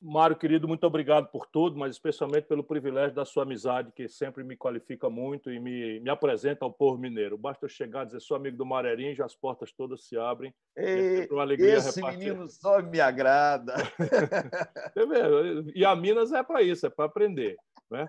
Mário, 0.00 0.36
querido, 0.36 0.68
muito 0.68 0.86
obrigado 0.86 1.28
por 1.28 1.46
tudo, 1.46 1.76
mas 1.76 1.96
especialmente 1.96 2.46
pelo 2.46 2.62
privilégio 2.62 3.14
da 3.14 3.24
sua 3.24 3.42
amizade, 3.42 3.90
que 3.92 4.06
sempre 4.08 4.44
me 4.44 4.56
qualifica 4.56 5.10
muito 5.10 5.50
e 5.50 5.58
me, 5.58 5.98
me 5.98 6.08
apresenta 6.08 6.64
ao 6.64 6.72
povo 6.72 6.96
mineiro. 6.96 7.36
Basta 7.36 7.64
eu 7.64 7.68
chegar 7.68 8.02
e 8.02 8.06
dizer, 8.06 8.20
sou 8.20 8.36
amigo 8.36 8.56
do 8.56 8.64
Marerinho, 8.64 9.14
já 9.14 9.24
as 9.24 9.34
portas 9.34 9.72
todas 9.72 10.04
se 10.04 10.16
abrem. 10.16 10.54
Ei, 10.76 11.26
é 11.28 11.32
uma 11.32 11.42
alegria 11.42 11.78
esse 11.78 11.96
repartir. 11.96 12.18
menino 12.18 12.48
só 12.48 12.80
me 12.80 13.00
agrada. 13.00 13.74
e 15.74 15.84
a 15.84 15.96
Minas 15.96 16.32
é 16.32 16.44
para 16.44 16.62
isso, 16.62 16.86
é 16.86 16.90
para 16.90 17.06
aprender. 17.06 17.56
Né? 17.90 18.08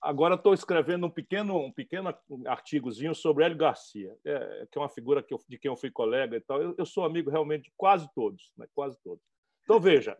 Agora 0.00 0.36
estou 0.36 0.54
escrevendo 0.54 1.06
um 1.06 1.10
pequeno, 1.10 1.58
um 1.58 1.72
pequeno 1.72 2.14
artigozinho 2.46 3.14
sobre 3.14 3.44
Hélio 3.44 3.58
Garcia, 3.58 4.16
é, 4.24 4.66
que 4.70 4.78
é 4.78 4.80
uma 4.80 4.88
figura 4.88 5.22
que 5.22 5.34
eu, 5.34 5.40
de 5.46 5.58
quem 5.58 5.70
eu 5.70 5.76
fui 5.76 5.90
colega 5.90 6.36
e 6.36 6.40
tal. 6.40 6.62
Eu, 6.62 6.74
eu 6.78 6.86
sou 6.86 7.04
amigo 7.04 7.30
realmente 7.30 7.64
de 7.64 7.72
quase 7.76 8.08
todos, 8.14 8.52
né? 8.56 8.66
quase 8.74 8.96
todos. 9.02 9.22
Então, 9.64 9.80
veja, 9.80 10.16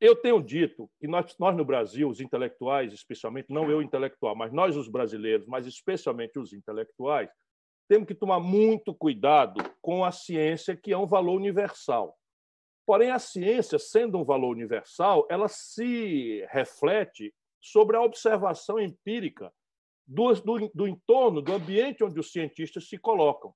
eu 0.00 0.14
tenho 0.14 0.40
dito 0.40 0.88
que 1.00 1.08
nós, 1.08 1.36
nós 1.38 1.56
no 1.56 1.64
Brasil, 1.64 2.08
os 2.08 2.20
intelectuais, 2.20 2.92
especialmente, 2.92 3.52
não 3.52 3.70
eu 3.70 3.82
intelectual, 3.82 4.36
mas 4.36 4.52
nós 4.52 4.76
os 4.76 4.88
brasileiros, 4.88 5.46
mas 5.46 5.66
especialmente 5.66 6.38
os 6.38 6.52
intelectuais, 6.52 7.30
temos 7.88 8.06
que 8.06 8.14
tomar 8.14 8.38
muito 8.38 8.94
cuidado 8.94 9.62
com 9.80 10.04
a 10.04 10.12
ciência, 10.12 10.76
que 10.76 10.92
é 10.92 10.98
um 10.98 11.06
valor 11.06 11.36
universal. 11.36 12.16
Porém, 12.86 13.10
a 13.10 13.18
ciência, 13.18 13.78
sendo 13.78 14.18
um 14.18 14.24
valor 14.24 14.50
universal, 14.50 15.26
ela 15.30 15.48
se 15.48 16.46
reflete 16.50 17.34
sobre 17.60 17.96
a 17.96 18.02
observação 18.02 18.78
empírica 18.78 19.52
do, 20.06 20.32
do, 20.34 20.70
do 20.74 20.88
entorno, 20.88 21.42
do 21.42 21.52
ambiente 21.52 22.04
onde 22.04 22.18
os 22.20 22.30
cientistas 22.30 22.88
se 22.88 22.96
colocam. 22.96 23.50
O 23.50 23.54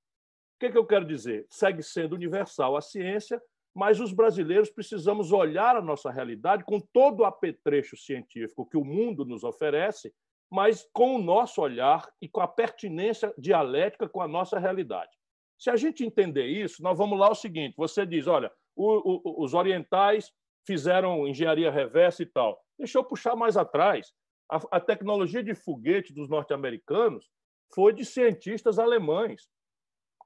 que, 0.60 0.66
é 0.66 0.70
que 0.70 0.78
eu 0.78 0.86
quero 0.86 1.04
dizer? 1.04 1.46
Segue 1.48 1.82
sendo 1.82 2.14
universal 2.14 2.76
a 2.76 2.80
ciência, 2.80 3.40
mas 3.74 4.00
os 4.00 4.12
brasileiros 4.12 4.70
precisamos 4.70 5.32
olhar 5.32 5.76
a 5.76 5.82
nossa 5.82 6.10
realidade 6.10 6.64
com 6.64 6.78
todo 6.78 7.20
o 7.20 7.24
apetrecho 7.24 7.96
científico 7.96 8.66
que 8.66 8.76
o 8.76 8.84
mundo 8.84 9.24
nos 9.24 9.44
oferece, 9.44 10.12
mas 10.50 10.86
com 10.92 11.16
o 11.16 11.22
nosso 11.22 11.62
olhar 11.62 12.06
e 12.20 12.28
com 12.28 12.40
a 12.40 12.48
pertinência 12.48 13.32
dialética 13.38 14.08
com 14.08 14.20
a 14.20 14.28
nossa 14.28 14.58
realidade. 14.58 15.10
Se 15.58 15.70
a 15.70 15.76
gente 15.76 16.04
entender 16.04 16.46
isso, 16.46 16.82
nós 16.82 16.98
vamos 16.98 17.18
lá 17.18 17.30
o 17.30 17.34
seguinte: 17.34 17.74
você 17.76 18.04
diz, 18.04 18.26
olha, 18.26 18.52
o, 18.76 19.40
o, 19.40 19.44
os 19.44 19.54
orientais 19.54 20.30
fizeram 20.66 21.26
engenharia 21.26 21.70
reversa 21.70 22.22
e 22.22 22.26
tal. 22.26 22.62
Deixa 22.78 22.98
eu 22.98 23.04
puxar 23.04 23.34
mais 23.34 23.56
atrás. 23.56 24.12
A, 24.50 24.60
a 24.72 24.80
tecnologia 24.80 25.42
de 25.42 25.54
foguete 25.54 26.12
dos 26.12 26.28
norte-americanos 26.28 27.30
foi 27.74 27.92
de 27.92 28.04
cientistas 28.04 28.78
alemães, 28.78 29.48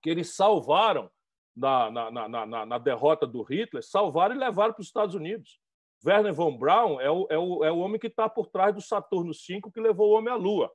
que 0.02 0.10
eles 0.10 0.34
salvaram 0.34 1.10
na, 1.56 1.90
na, 1.90 2.28
na, 2.28 2.66
na, 2.66 2.78
derrota 2.78 3.26
do 3.26 3.42
Hitler, 3.42 3.82
salvaram 3.82 4.34
e 4.34 4.38
levaram 4.38 4.74
para 4.74 4.82
os 4.82 4.86
Estados 4.86 5.14
Unidos. 5.14 5.58
Werner 6.04 6.34
von 6.34 6.56
Braun 6.56 7.00
é 7.00 7.10
o, 7.10 7.26
é 7.30 7.38
o, 7.38 7.64
é 7.64 7.72
o 7.72 7.78
homem 7.78 7.98
que 7.98 8.08
está 8.08 8.28
por 8.28 8.46
trás 8.46 8.74
do 8.74 8.80
Saturno 8.80 9.32
V 9.32 9.60
que 9.72 9.80
levou 9.80 10.10
o 10.10 10.18
homem 10.18 10.32
à 10.32 10.36
Lua. 10.36 10.70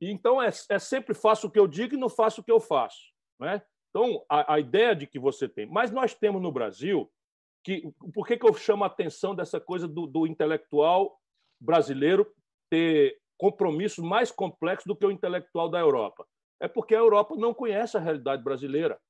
Então, 0.00 0.42
é, 0.42 0.50
é 0.68 0.78
sempre 0.78 1.14
faço 1.14 1.46
o 1.46 1.50
que 1.50 1.58
eu 1.58 1.66
digo 1.66 1.94
e 1.94 1.98
não 1.98 2.08
faço 2.08 2.40
o 2.40 2.44
que 2.44 2.52
eu 2.52 2.60
faço. 2.60 3.12
Né? 3.40 3.62
Então, 3.90 4.24
a, 4.28 4.54
a 4.54 4.60
ideia 4.60 4.94
de 4.94 5.06
que 5.06 5.18
você 5.18 5.48
tem. 5.48 5.66
Mas 5.66 5.90
nós 5.90 6.14
temos 6.14 6.42
no 6.42 6.52
Brasil 6.52 7.10
que. 7.64 7.92
Por 8.12 8.26
que, 8.26 8.36
que 8.36 8.46
eu 8.46 8.52
chamo 8.54 8.84
a 8.84 8.88
atenção 8.88 9.34
dessa 9.34 9.60
coisa 9.60 9.86
do, 9.86 10.06
do 10.06 10.26
intelectual 10.26 11.18
brasileiro 11.60 12.30
ter 12.68 13.18
compromissos 13.38 14.04
mais 14.04 14.30
complexos 14.30 14.86
do 14.86 14.96
que 14.96 15.06
o 15.06 15.10
intelectual 15.10 15.68
da 15.68 15.78
Europa? 15.78 16.26
É 16.60 16.68
porque 16.68 16.94
a 16.94 16.98
Europa 16.98 17.36
não 17.36 17.54
conhece 17.54 17.96
a 17.96 18.00
realidade 18.00 18.42
brasileira. 18.42 19.00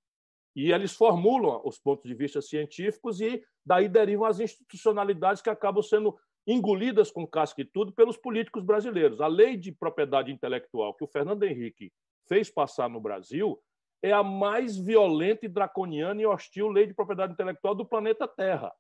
E 0.55 0.71
eles 0.71 0.95
formulam 0.95 1.63
os 1.65 1.79
pontos 1.79 2.05
de 2.05 2.15
vista 2.15 2.43
científicos 2.43 3.21
e 3.21 3.43
daí 3.65 3.89
derivam 3.89 4.27
as 4.27 4.41
institucionalidades 4.41 5.41
que 5.41 5.51
acabam 5.51 5.83
sendo 5.83 6.17
engolidas 6.47 7.11
com 7.11 7.27
casca 7.27 7.63
e 7.63 7.65
tudo 7.65 7.93
pelos 7.93 8.17
políticos 8.17 8.65
brasileiros. 8.65 9.21
A 9.21 9.27
lei 9.27 9.57
de 9.57 9.73
propriedade 9.73 10.33
intelectual 10.33 10.95
que 10.95 11.05
o 11.05 11.09
Fernando 11.09 11.45
Henrique 11.45 11.93
fez 12.29 12.51
passar 12.51 12.89
no 12.89 13.01
Brasil 13.01 13.59
é 14.03 14.13
a 14.13 14.23
mais 14.23 14.77
violenta 14.77 15.47
e 15.47 15.49
draconiana 15.49 16.21
e 16.21 16.27
hostil 16.27 16.69
lei 16.69 16.87
de 16.87 16.95
propriedade 16.95 17.33
intelectual 17.33 17.75
do 17.75 17.87
planeta 17.87 18.27
Terra. 18.27 18.73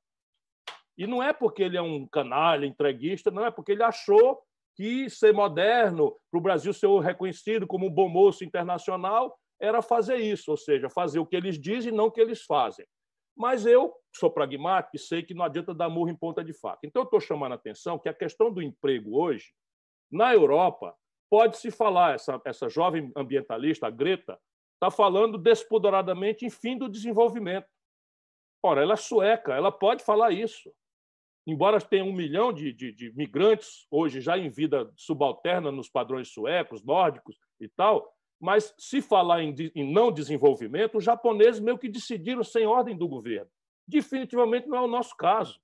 E 0.98 1.06
não 1.06 1.22
é 1.22 1.32
porque 1.32 1.62
ele 1.62 1.76
é 1.76 1.82
um 1.82 2.06
canalha, 2.06 2.66
entreguista, 2.66 3.30
não 3.30 3.46
é 3.46 3.50
porque 3.50 3.72
ele 3.72 3.82
achou 3.82 4.42
que 4.74 5.08
ser 5.08 5.32
moderno, 5.32 6.16
para 6.30 6.38
o 6.38 6.42
Brasil 6.42 6.72
ser 6.72 6.88
reconhecido 7.00 7.66
como 7.66 7.86
um 7.86 7.90
bom 7.90 8.08
moço 8.08 8.44
internacional, 8.44 9.38
era 9.62 9.80
fazer 9.80 10.16
isso, 10.16 10.50
ou 10.50 10.56
seja, 10.56 10.90
fazer 10.90 11.20
o 11.20 11.26
que 11.26 11.36
eles 11.36 11.58
dizem 11.58 11.92
e 11.92 11.96
não 11.96 12.06
o 12.06 12.10
que 12.10 12.20
eles 12.20 12.42
fazem. 12.42 12.84
Mas 13.36 13.64
eu 13.64 13.94
sou 14.14 14.30
pragmático 14.30 14.96
e 14.96 14.98
sei 14.98 15.22
que 15.22 15.32
não 15.32 15.44
adianta 15.44 15.72
dar 15.72 15.88
murro 15.88 16.10
em 16.10 16.16
ponta 16.16 16.44
de 16.44 16.52
faca. 16.52 16.80
Então, 16.84 17.02
eu 17.02 17.04
estou 17.04 17.20
chamando 17.20 17.52
a 17.52 17.54
atenção 17.54 17.98
que 17.98 18.08
a 18.08 18.14
questão 18.14 18.52
do 18.52 18.60
emprego 18.60 19.16
hoje, 19.16 19.54
na 20.10 20.34
Europa, 20.34 20.94
pode-se 21.30 21.70
falar, 21.70 22.16
essa, 22.16 22.38
essa 22.44 22.68
jovem 22.68 23.10
ambientalista, 23.16 23.86
a 23.86 23.90
Greta, 23.90 24.38
está 24.74 24.90
falando 24.90 25.38
despoderadamente 25.38 26.44
em 26.44 26.50
fim 26.50 26.76
do 26.76 26.88
desenvolvimento. 26.88 27.68
Ora, 28.62 28.82
ela 28.82 28.94
é 28.94 28.96
sueca, 28.96 29.54
ela 29.54 29.70
pode 29.70 30.04
falar 30.04 30.32
isso. 30.32 30.70
Embora 31.46 31.80
tenha 31.80 32.04
um 32.04 32.12
milhão 32.12 32.52
de, 32.52 32.72
de, 32.72 32.92
de 32.92 33.12
migrantes 33.14 33.86
hoje 33.90 34.20
já 34.20 34.36
em 34.36 34.50
vida 34.50 34.92
subalterna 34.96 35.72
nos 35.72 35.88
padrões 35.88 36.32
suecos, 36.32 36.84
nórdicos 36.84 37.36
e 37.60 37.68
tal, 37.68 38.11
mas 38.42 38.74
se 38.76 39.00
falar 39.00 39.40
em, 39.40 39.54
em 39.72 39.92
não 39.92 40.10
desenvolvimento, 40.10 40.98
os 40.98 41.04
japoneses 41.04 41.60
meio 41.60 41.78
que 41.78 41.88
decidiram 41.88 42.42
sem 42.42 42.66
ordem 42.66 42.96
do 42.96 43.06
governo. 43.06 43.48
Definitivamente 43.86 44.66
não 44.66 44.78
é 44.78 44.80
o 44.80 44.88
nosso 44.88 45.16
caso. 45.16 45.60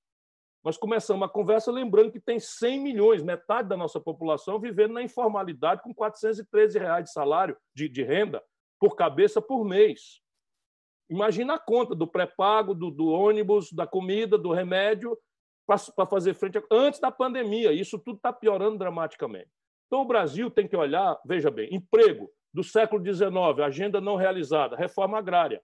Nós 0.63 0.77
começamos 0.77 1.27
a 1.27 1.29
conversa 1.29 1.73
lembrando 1.73 2.13
que 2.13 2.21
tem 2.21 2.39
100 2.39 2.81
milhões, 2.81 3.21
metade 3.21 3.69
da 3.69 3.77
nossa 3.77 3.99
população, 3.99 4.61
vivendo 4.61 4.93
na 4.93 5.03
informalidade 5.03 5.83
com 5.83 5.93
413 5.93 6.79
reais 6.79 7.07
de 7.07 7.13
salário 7.13 7.57
de, 7.75 7.89
de 7.89 8.05
renda 8.05 8.41
por 8.79 8.95
cabeça 8.95 9.43
por 9.43 9.65
mês. 9.65 10.21
Imagina 11.11 11.55
a 11.55 11.59
conta 11.59 11.97
do 11.97 12.07
pré-pago, 12.07 12.75
do, 12.75 12.93
do, 12.93 13.09
ônibus, 13.09 13.73
da 13.73 13.89
comida, 13.89 14.39
do 14.39 14.53
remédio, 14.53 15.19
para 15.67 16.07
fazer 16.07 16.33
frente 16.33 16.59
a... 16.59 16.63
antes 16.71 17.01
da 17.01 17.11
pandemia. 17.11 17.73
Isso 17.73 17.99
tudo 17.99 18.19
está 18.19 18.33
piorando 18.33 18.79
dramaticamente. 18.79 19.51
Então, 19.89 20.03
o 20.03 20.07
Brasil 20.07 20.49
tem 20.49 20.69
que 20.69 20.77
olhar, 20.77 21.19
veja 21.25 21.51
bem, 21.51 21.75
emprego 21.75 22.31
do 22.53 22.65
século 22.65 23.03
XIX, 23.05 23.33
agenda 23.65 24.01
não 24.01 24.17
realizada, 24.17 24.77
reforma 24.77 25.19
agrária. 25.19 25.63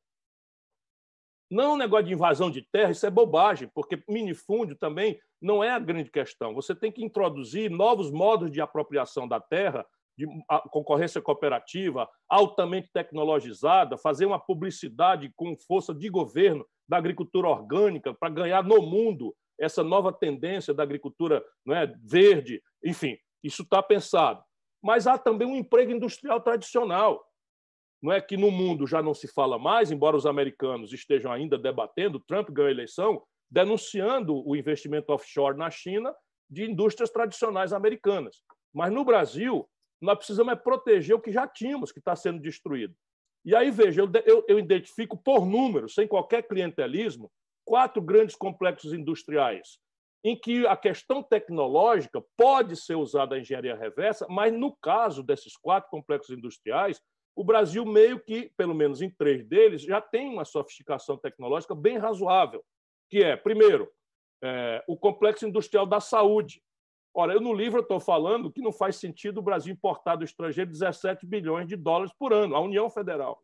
Não 1.51 1.75
um 1.75 1.77
negócio 1.77 2.07
de 2.07 2.15
invasão 2.15 2.51
de 2.51 2.63
terra, 2.63 2.91
isso 2.91 3.07
é 3.07 3.11
bobagem, 3.11 3.71
porque 3.75 4.03
minifúndio 4.09 4.77
também 4.77 5.21
não 5.41 5.63
é 5.63 5.71
a 5.71 5.79
grande 5.79 6.11
questão. 6.11 6.55
Você 6.55 6.75
tem 6.75 6.91
que 6.91 7.05
introduzir 7.05 7.71
novos 7.71 8.11
modos 8.11 8.51
de 8.51 8.61
apropriação 8.61 9.29
da 9.29 9.39
terra, 9.39 9.87
de 10.17 10.27
concorrência 10.71 11.21
cooperativa, 11.21 12.09
altamente 12.29 12.91
tecnologizada, 12.93 13.99
fazer 13.99 14.27
uma 14.27 14.39
publicidade 14.39 15.33
com 15.37 15.57
força 15.57 15.95
de 15.95 16.09
governo 16.09 16.67
da 16.89 16.97
agricultura 16.97 17.49
orgânica 17.49 18.15
para 18.15 18.29
ganhar 18.29 18.63
no 18.63 18.81
mundo 18.83 19.35
essa 19.59 19.83
nova 19.83 20.13
tendência 20.13 20.75
da 20.75 20.83
agricultura 20.83 21.45
não 21.65 21.75
é, 21.75 21.87
verde, 22.03 22.63
enfim, 22.83 23.17
isso 23.43 23.63
está 23.63 23.83
pensado. 23.83 24.43
Mas 24.85 25.07
há 25.07 25.17
também 25.17 25.49
um 25.49 25.57
emprego 25.57 25.91
industrial 25.91 26.43
tradicional, 26.43 27.27
não 28.03 28.13
é 28.13 28.21
que 28.21 28.37
no 28.37 28.51
mundo 28.51 28.87
já 28.87 29.03
não 29.03 29.15
se 29.15 29.27
fala 29.27 29.59
mais, 29.59 29.91
embora 29.91 30.15
os 30.15 30.27
americanos 30.27 30.93
estejam 30.93 31.33
ainda 31.33 31.57
debatendo, 31.57 32.21
Trump 32.21 32.51
ganhou 32.51 32.69
a 32.69 32.71
eleição, 32.71 33.23
denunciando 33.51 34.47
o 34.47 34.55
investimento 34.55 35.11
offshore 35.11 35.57
na 35.57 35.71
China 35.71 36.15
de 36.51 36.71
indústrias 36.71 37.09
tradicionais 37.09 37.73
americanas. 37.73 38.43
Mas 38.75 38.93
no 38.93 39.07
Brasil, 39.07 39.67
nós 40.03 40.19
precisamos 40.19 40.53
é 40.53 40.57
proteger 40.57 41.17
o 41.17 41.21
que 41.21 41.33
já 41.33 41.49
tínhamos, 41.49 41.91
que 41.91 41.99
está 41.99 42.15
sendo 42.15 42.39
destruído. 42.39 42.95
E 43.43 43.57
aí, 43.57 43.71
veja, 43.71 44.03
eu, 44.03 44.11
eu, 44.27 44.45
eu 44.47 44.59
identifico 44.59 45.17
por 45.17 45.47
números, 45.47 45.95
sem 45.95 46.07
qualquer 46.07 46.43
clientelismo, 46.47 47.33
quatro 47.65 48.03
grandes 48.03 48.37
complexos 48.37 48.93
industriais, 48.93 49.79
em 50.25 50.35
que 50.35 50.67
a 50.67 50.75
questão 50.75 51.23
tecnológica 51.23 52.25
pode 52.35 52.77
ser 52.77 52.95
usada 52.95 53.35
a 53.35 53.39
engenharia 53.39 53.77
reversa, 53.77 54.27
mas 54.31 54.55
no 54.55 54.75
caso 54.75 55.23
desses 55.23 55.55
quatro 55.55 55.91
complexos 55.91 56.35
industriais, 56.35 56.99
o 57.37 57.45
Brasil, 57.45 57.85
meio 57.85 58.19
que, 58.19 58.51
pelo 58.57 58.75
menos 58.75 59.03
em 59.03 59.11
três 59.11 59.45
deles, 59.45 59.83
já 59.83 60.01
tem 60.01 60.31
uma 60.31 60.47
sofisticação 60.47 61.19
tecnológica 61.19 61.75
bem 61.75 61.99
razoável, 61.99 62.65
que 63.11 63.23
é, 63.23 63.37
primeiro, 63.37 63.91
é, 64.43 64.83
o 64.89 64.97
complexo 64.97 65.47
industrial 65.47 65.85
da 65.85 66.01
saúde. 66.01 66.63
Ora, 67.13 67.35
eu 67.35 67.41
no 67.41 67.53
livro 67.53 67.81
estou 67.81 68.01
falando 68.01 68.51
que 68.51 68.63
não 68.63 68.73
faz 68.73 68.97
sentido 68.97 69.39
o 69.39 69.43
Brasil 69.43 69.75
importar 69.75 70.17
do 70.17 70.25
estrangeiro 70.25 70.71
17 70.71 71.27
bilhões 71.27 71.69
de 71.69 71.77
dólares 71.77 72.13
por 72.19 72.33
ano, 72.33 72.57
a 72.57 72.61
União 72.61 72.89
Federal. 72.89 73.43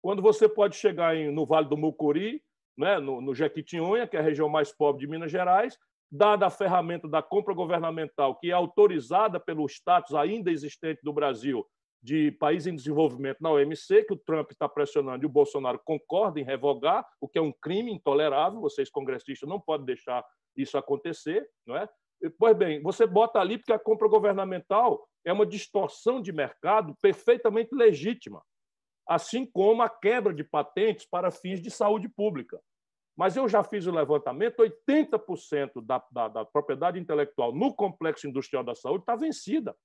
Quando 0.00 0.22
você 0.22 0.48
pode 0.48 0.76
chegar 0.76 1.14
em, 1.14 1.30
no 1.30 1.44
Vale 1.44 1.68
do 1.68 1.76
Mucuri, 1.76 2.42
né, 2.76 2.98
no, 2.98 3.20
no 3.20 3.34
Jequitinhonha, 3.34 4.06
que 4.06 4.16
é 4.16 4.20
a 4.20 4.22
região 4.22 4.48
mais 4.48 4.72
pobre 4.72 5.00
de 5.00 5.06
Minas 5.06 5.30
Gerais, 5.30 5.78
dada 6.10 6.46
a 6.46 6.50
ferramenta 6.50 7.08
da 7.08 7.22
compra 7.22 7.54
governamental, 7.54 8.36
que 8.38 8.50
é 8.50 8.54
autorizada 8.54 9.38
pelo 9.38 9.66
status 9.66 10.14
ainda 10.14 10.50
existente 10.50 11.00
do 11.02 11.12
Brasil 11.12 11.64
de 12.02 12.32
país 12.32 12.66
em 12.66 12.74
desenvolvimento 12.74 13.38
na 13.40 13.50
OMC, 13.50 14.04
que 14.04 14.14
o 14.14 14.18
Trump 14.18 14.50
está 14.50 14.68
pressionando 14.68 15.22
e 15.22 15.26
o 15.26 15.30
Bolsonaro 15.30 15.80
concorda 15.84 16.40
em 16.40 16.44
revogar, 16.44 17.06
o 17.20 17.28
que 17.28 17.38
é 17.38 17.42
um 17.42 17.52
crime 17.52 17.92
intolerável, 17.92 18.60
vocês 18.60 18.90
congressistas 18.90 19.48
não 19.48 19.60
podem 19.60 19.86
deixar 19.86 20.24
isso 20.56 20.78
acontecer, 20.78 21.46
não 21.66 21.76
é? 21.76 21.88
Pois 22.38 22.56
bem, 22.56 22.82
você 22.82 23.06
bota 23.06 23.38
ali 23.38 23.58
porque 23.58 23.72
a 23.72 23.78
compra 23.78 24.08
governamental 24.08 25.06
é 25.24 25.32
uma 25.32 25.46
distorção 25.46 26.20
de 26.20 26.32
mercado 26.32 26.94
perfeitamente 27.00 27.74
legítima, 27.74 28.42
assim 29.06 29.44
como 29.44 29.82
a 29.82 29.88
quebra 29.88 30.32
de 30.32 30.44
patentes 30.44 31.06
para 31.06 31.30
fins 31.30 31.60
de 31.60 31.70
saúde 31.70 32.08
pública. 32.08 32.60
Mas 33.20 33.36
eu 33.36 33.46
já 33.46 33.62
fiz 33.62 33.86
o 33.86 33.92
levantamento: 33.92 34.62
80% 34.62 35.84
da, 35.84 36.02
da, 36.10 36.28
da 36.28 36.42
propriedade 36.42 36.98
intelectual 36.98 37.54
no 37.54 37.74
complexo 37.74 38.26
industrial 38.26 38.64
da 38.64 38.74
saúde 38.74 39.02
está 39.02 39.14
vencida 39.14 39.76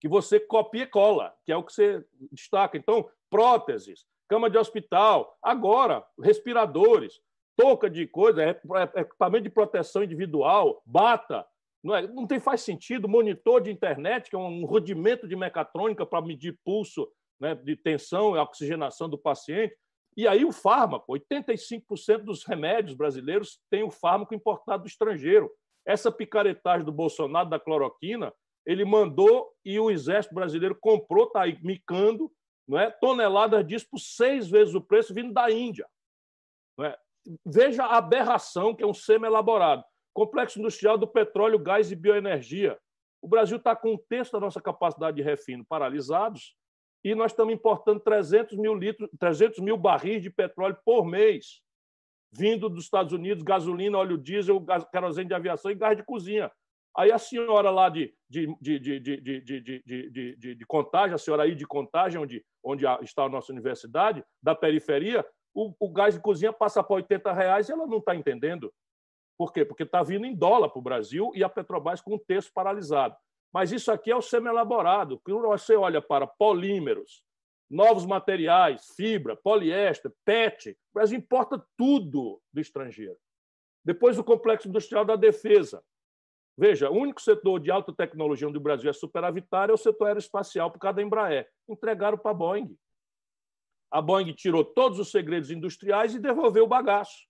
que 0.00 0.06
você 0.06 0.38
copia 0.38 0.84
e 0.84 0.86
cola, 0.86 1.34
que 1.44 1.50
é 1.50 1.56
o 1.56 1.64
que 1.64 1.72
você 1.72 2.06
destaca. 2.30 2.78
Então, 2.78 3.10
próteses, 3.28 4.06
cama 4.28 4.48
de 4.48 4.56
hospital, 4.56 5.36
agora, 5.42 6.06
respiradores, 6.22 7.20
touca 7.56 7.90
de 7.90 8.06
coisa, 8.06 8.44
é, 8.44 8.50
é, 8.50 9.00
equipamento 9.00 9.42
de 9.42 9.50
proteção 9.50 10.04
individual, 10.04 10.80
bata. 10.86 11.44
Não, 11.82 11.96
é, 11.96 12.06
não 12.06 12.28
tem, 12.28 12.38
faz 12.38 12.60
sentido. 12.60 13.08
Monitor 13.08 13.60
de 13.60 13.72
internet, 13.72 14.30
que 14.30 14.36
é 14.36 14.38
um 14.38 14.64
rudimento 14.66 15.26
de 15.26 15.34
mecatrônica 15.34 16.06
para 16.06 16.24
medir 16.24 16.56
pulso 16.64 17.10
né, 17.40 17.56
de 17.56 17.74
tensão 17.74 18.36
e 18.36 18.38
oxigenação 18.38 19.08
do 19.08 19.18
paciente. 19.18 19.76
E 20.16 20.26
aí 20.26 20.44
o 20.44 20.52
fármaco, 20.52 21.12
85% 21.12 22.24
dos 22.24 22.44
remédios 22.44 22.94
brasileiros 22.96 23.60
têm 23.70 23.82
o 23.82 23.90
fármaco 23.90 24.34
importado 24.34 24.82
do 24.82 24.88
estrangeiro. 24.88 25.50
Essa 25.86 26.10
picaretagem 26.10 26.84
do 26.84 26.92
Bolsonaro 26.92 27.48
da 27.48 27.58
cloroquina 27.58 28.32
ele 28.66 28.84
mandou 28.84 29.52
e 29.64 29.78
o 29.80 29.90
Exército 29.90 30.34
Brasileiro 30.34 30.76
comprou, 30.78 31.26
está 31.26 31.42
aí 31.42 31.58
micando, 31.62 32.30
não 32.68 32.78
é? 32.78 32.90
toneladas 32.90 33.66
disso 33.66 33.86
por 33.90 33.98
seis 33.98 34.48
vezes 34.48 34.74
o 34.74 34.80
preço 34.80 35.14
vindo 35.14 35.32
da 35.32 35.50
Índia. 35.50 35.88
Não 36.76 36.84
é? 36.84 36.96
Veja 37.44 37.84
a 37.84 37.96
aberração 37.96 38.74
que 38.74 38.82
é 38.82 38.86
um 38.86 38.94
semi-elaborado. 38.94 39.82
Complexo 40.12 40.58
industrial 40.58 40.98
do 40.98 41.06
petróleo, 41.06 41.58
gás 41.58 41.90
e 41.90 41.96
bioenergia. 41.96 42.78
O 43.22 43.28
Brasil 43.28 43.56
está 43.56 43.74
com 43.74 43.94
um 43.94 43.98
terço 43.98 44.32
da 44.32 44.40
nossa 44.40 44.60
capacidade 44.60 45.16
de 45.16 45.22
refino 45.22 45.64
paralisados 45.64 46.54
e 47.02 47.14
nós 47.14 47.32
estamos 47.32 47.54
importando 47.54 48.00
300 48.00 48.56
mil, 48.56 48.74
litros, 48.74 49.08
300 49.18 49.58
mil 49.60 49.76
barris 49.76 50.22
de 50.22 50.30
petróleo 50.30 50.76
por 50.84 51.04
mês, 51.04 51.62
vindo 52.32 52.68
dos 52.68 52.84
Estados 52.84 53.12
Unidos, 53.12 53.42
gasolina, 53.42 53.98
óleo 53.98 54.18
diesel, 54.18 54.60
gás, 54.60 54.84
querosene 54.90 55.28
de 55.28 55.34
aviação 55.34 55.70
e 55.70 55.74
gás 55.74 55.96
de 55.96 56.04
cozinha. 56.04 56.50
Aí 56.96 57.10
a 57.12 57.18
senhora 57.18 57.70
lá 57.70 57.88
de, 57.88 58.12
de, 58.28 58.46
de, 58.60 58.78
de, 58.78 59.00
de, 59.00 59.20
de, 59.20 59.60
de, 59.60 60.36
de, 60.36 60.54
de, 60.56 60.66
contagem, 60.66 61.14
a 61.14 61.18
senhora 61.18 61.44
aí 61.44 61.54
de 61.54 61.66
contagem, 61.66 62.20
onde, 62.20 62.44
onde 62.62 62.84
está 63.02 63.24
a 63.24 63.28
nossa 63.28 63.52
universidade, 63.52 64.24
da 64.42 64.54
periferia, 64.54 65.24
o, 65.54 65.72
o 65.78 65.92
gás 65.92 66.14
de 66.14 66.20
cozinha 66.20 66.52
passa 66.52 66.82
para 66.82 66.96
80 66.96 67.32
reais 67.32 67.68
e 67.68 67.72
ela 67.72 67.86
não 67.86 67.98
está 67.98 68.14
entendendo. 68.14 68.72
Por 69.38 69.52
quê? 69.52 69.64
Porque 69.64 69.84
está 69.84 70.02
vindo 70.02 70.26
em 70.26 70.34
dólar 70.34 70.68
para 70.68 70.78
o 70.78 70.82
Brasil 70.82 71.30
e 71.34 71.42
a 71.42 71.48
Petrobras 71.48 72.00
com 72.00 72.14
um 72.14 72.18
terço 72.18 72.52
paralisado. 72.52 73.16
Mas 73.52 73.72
isso 73.72 73.90
aqui 73.90 74.10
é 74.10 74.16
o 74.16 74.22
semi-elaborado. 74.22 75.20
Quando 75.20 75.42
você 75.42 75.74
olha 75.74 76.00
para 76.00 76.26
polímeros, 76.26 77.24
novos 77.68 78.06
materiais, 78.06 78.86
fibra, 78.96 79.36
poliéster, 79.36 80.12
PET, 80.24 80.70
o 80.70 80.76
Brasil 80.94 81.18
importa 81.18 81.64
tudo 81.76 82.40
do 82.52 82.60
estrangeiro. 82.60 83.16
Depois 83.84 84.18
o 84.18 84.24
complexo 84.24 84.68
industrial 84.68 85.04
da 85.04 85.16
defesa. 85.16 85.82
Veja, 86.56 86.90
o 86.90 86.94
único 86.94 87.22
setor 87.22 87.58
de 87.58 87.70
alta 87.70 87.92
tecnologia 87.92 88.46
onde 88.46 88.58
o 88.58 88.60
Brasil 88.60 88.90
é 88.90 88.92
superavitário 88.92 89.72
é 89.72 89.74
o 89.74 89.78
setor 89.78 90.08
aeroespacial 90.08 90.70
por 90.70 90.78
causa 90.78 90.96
da 90.96 91.02
Embraer. 91.02 91.48
Entregaram 91.68 92.18
para 92.18 92.32
a 92.32 92.34
Boeing. 92.34 92.76
A 93.90 94.02
Boeing 94.02 94.32
tirou 94.34 94.64
todos 94.64 94.98
os 94.98 95.10
segredos 95.10 95.50
industriais 95.50 96.14
e 96.14 96.18
devolveu 96.18 96.64
o 96.64 96.68
bagaço. 96.68 97.26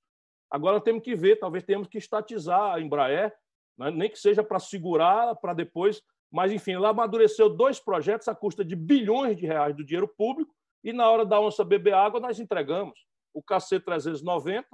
Agora 0.51 0.81
temos 0.81 1.03
que 1.03 1.15
ver, 1.15 1.37
talvez 1.37 1.63
tenhamos 1.63 1.87
que 1.87 1.97
estatizar 1.97 2.75
a 2.75 2.81
Embraer, 2.81 3.33
né? 3.81 3.91
nem 3.91 4.11
que 4.11 4.19
seja 4.19 4.45
para 4.45 4.59
segurar, 4.59 5.35
para 5.37 5.55
depois. 5.55 6.03
Mas, 6.31 6.53
enfim, 6.53 6.73
ela 6.73 6.91
amadureceu 6.91 7.49
dois 7.49 7.81
projetos 7.81 8.29
à 8.29 8.35
custa 8.35 8.63
de 8.65 8.77
bilhões 8.77 9.37
de 9.37 9.47
reais 9.47 9.75
do 9.75 9.85
dinheiro 9.85 10.07
público 10.07 10.55
e, 10.85 10.93
na 10.93 11.11
hora 11.11 11.25
da 11.25 11.41
onça 11.41 11.65
beber 11.65 11.95
água, 11.95 12.21
nós 12.21 12.39
entregamos 12.39 13.07
o 13.33 13.43
KC-390 13.43 14.65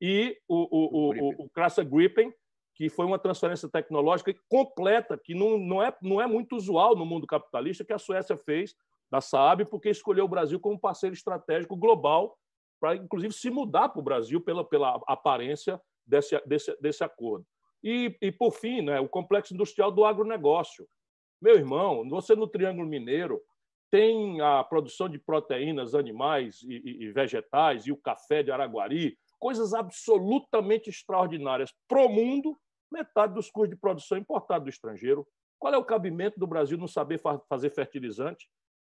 e 0.00 0.36
o, 0.48 0.56
o, 0.56 0.68
o, 0.70 1.14
o, 1.14 1.44
o 1.44 1.50
Crassa 1.50 1.84
Gripen, 1.84 2.32
que 2.74 2.88
foi 2.88 3.06
uma 3.06 3.18
transferência 3.18 3.68
tecnológica 3.68 4.34
completa, 4.48 5.16
que 5.22 5.34
não, 5.34 5.58
não, 5.58 5.82
é, 5.82 5.94
não 6.02 6.20
é 6.20 6.26
muito 6.26 6.56
usual 6.56 6.96
no 6.96 7.06
mundo 7.06 7.26
capitalista, 7.26 7.84
que 7.84 7.92
a 7.92 7.98
Suécia 7.98 8.36
fez 8.36 8.74
da 9.10 9.20
Saab, 9.20 9.64
porque 9.66 9.90
escolheu 9.90 10.24
o 10.24 10.28
Brasil 10.28 10.58
como 10.58 10.80
parceiro 10.80 11.14
estratégico 11.14 11.76
global, 11.76 12.36
para, 12.80 12.96
inclusive, 12.96 13.32
se 13.32 13.50
mudar 13.50 13.90
para 13.90 14.00
o 14.00 14.04
Brasil 14.04 14.40
pela, 14.40 14.64
pela 14.64 15.00
aparência 15.06 15.80
desse, 16.04 16.40
desse, 16.44 16.76
desse 16.80 17.04
acordo. 17.04 17.46
E, 17.84 18.16
e, 18.22 18.32
por 18.32 18.50
fim, 18.52 18.80
né, 18.80 18.98
o 18.98 19.08
complexo 19.08 19.52
industrial 19.52 19.92
do 19.92 20.06
agronegócio. 20.06 20.88
Meu 21.40 21.56
irmão, 21.56 22.08
você 22.08 22.34
no 22.34 22.48
Triângulo 22.48 22.88
Mineiro 22.88 23.42
tem 23.90 24.40
a 24.40 24.64
produção 24.64 25.06
de 25.06 25.18
proteínas 25.18 25.94
animais 25.94 26.62
e, 26.62 26.80
e, 26.82 27.04
e 27.04 27.12
vegetais 27.12 27.86
e 27.86 27.92
o 27.92 27.96
café 27.96 28.42
de 28.42 28.50
Araguari, 28.50 29.18
coisas 29.38 29.74
absolutamente 29.74 30.88
extraordinárias 30.88 31.74
para 31.86 32.00
o 32.00 32.08
mundo 32.08 32.58
metade 32.90 33.34
dos 33.34 33.50
custos 33.50 33.70
de 33.70 33.76
produção 33.76 34.16
importados 34.16 34.64
do 34.64 34.70
estrangeiro. 34.70 35.26
Qual 35.58 35.74
é 35.74 35.76
o 35.76 35.84
cabimento 35.84 36.38
do 36.38 36.46
Brasil 36.46 36.78
não 36.78 36.88
saber 36.88 37.20
fazer 37.48 37.70
fertilizante? 37.70 38.48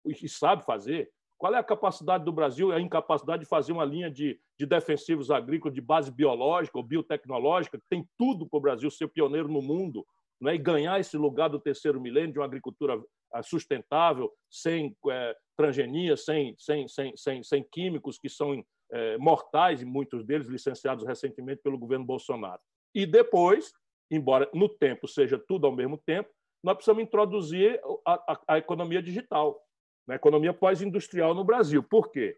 E 0.04 0.28
sabe 0.28 0.64
fazer? 0.64 1.10
Qual 1.38 1.54
é 1.54 1.58
a 1.58 1.64
capacidade 1.64 2.24
do 2.24 2.32
Brasil, 2.32 2.72
a 2.72 2.80
incapacidade 2.80 3.42
de 3.42 3.48
fazer 3.48 3.72
uma 3.72 3.84
linha 3.84 4.10
de, 4.10 4.38
de 4.58 4.66
defensivos 4.66 5.30
agrícolas 5.30 5.74
de 5.74 5.80
base 5.80 6.10
biológica 6.10 6.78
ou 6.78 6.84
biotecnológica, 6.84 7.78
que 7.78 7.88
tem 7.88 8.08
tudo 8.16 8.46
para 8.46 8.58
o 8.58 8.60
Brasil 8.60 8.90
ser 8.90 9.08
pioneiro 9.08 9.48
no 9.48 9.60
mundo 9.60 10.06
né, 10.40 10.54
e 10.54 10.58
ganhar 10.58 10.98
esse 11.00 11.16
lugar 11.16 11.48
do 11.48 11.58
terceiro 11.58 12.00
milênio 12.00 12.32
de 12.32 12.38
uma 12.38 12.44
agricultura 12.44 13.02
ah, 13.32 13.42
sustentável, 13.42 14.32
sem 14.50 14.96
é, 15.10 15.36
transgenia, 15.56 16.16
sem, 16.16 16.54
sem, 16.58 16.86
sem, 16.88 17.16
sem, 17.16 17.42
sem 17.42 17.64
químicos 17.70 18.18
que 18.18 18.28
são 18.28 18.64
é, 18.92 19.18
mortais, 19.18 19.82
e 19.82 19.84
muitos 19.84 20.24
deles 20.24 20.46
licenciados 20.46 21.04
recentemente 21.04 21.62
pelo 21.62 21.78
governo 21.78 22.04
Bolsonaro. 22.04 22.60
E 22.94 23.04
depois, 23.04 23.72
embora 24.10 24.48
no 24.54 24.68
tempo 24.68 25.08
seja 25.08 25.38
tudo 25.38 25.66
ao 25.66 25.74
mesmo 25.74 25.98
tempo, 25.98 26.30
nós 26.62 26.76
precisamos 26.76 27.02
introduzir 27.02 27.80
a, 28.06 28.32
a, 28.32 28.40
a 28.48 28.58
economia 28.58 29.02
digital, 29.02 29.60
a 30.08 30.14
economia 30.14 30.52
pós-industrial 30.52 31.34
no 31.34 31.44
Brasil. 31.44 31.82
Por 31.82 32.10
quê? 32.10 32.36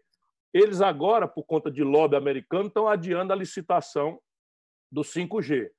Eles 0.53 0.81
agora, 0.81 1.27
por 1.27 1.43
conta 1.43 1.69
de 1.69 1.83
lobby 1.83 2.15
americano, 2.15 2.67
estão 2.67 2.87
adiando 2.87 3.33
a 3.33 3.35
licitação 3.35 4.19
do 4.91 5.01
5G. 5.01 5.69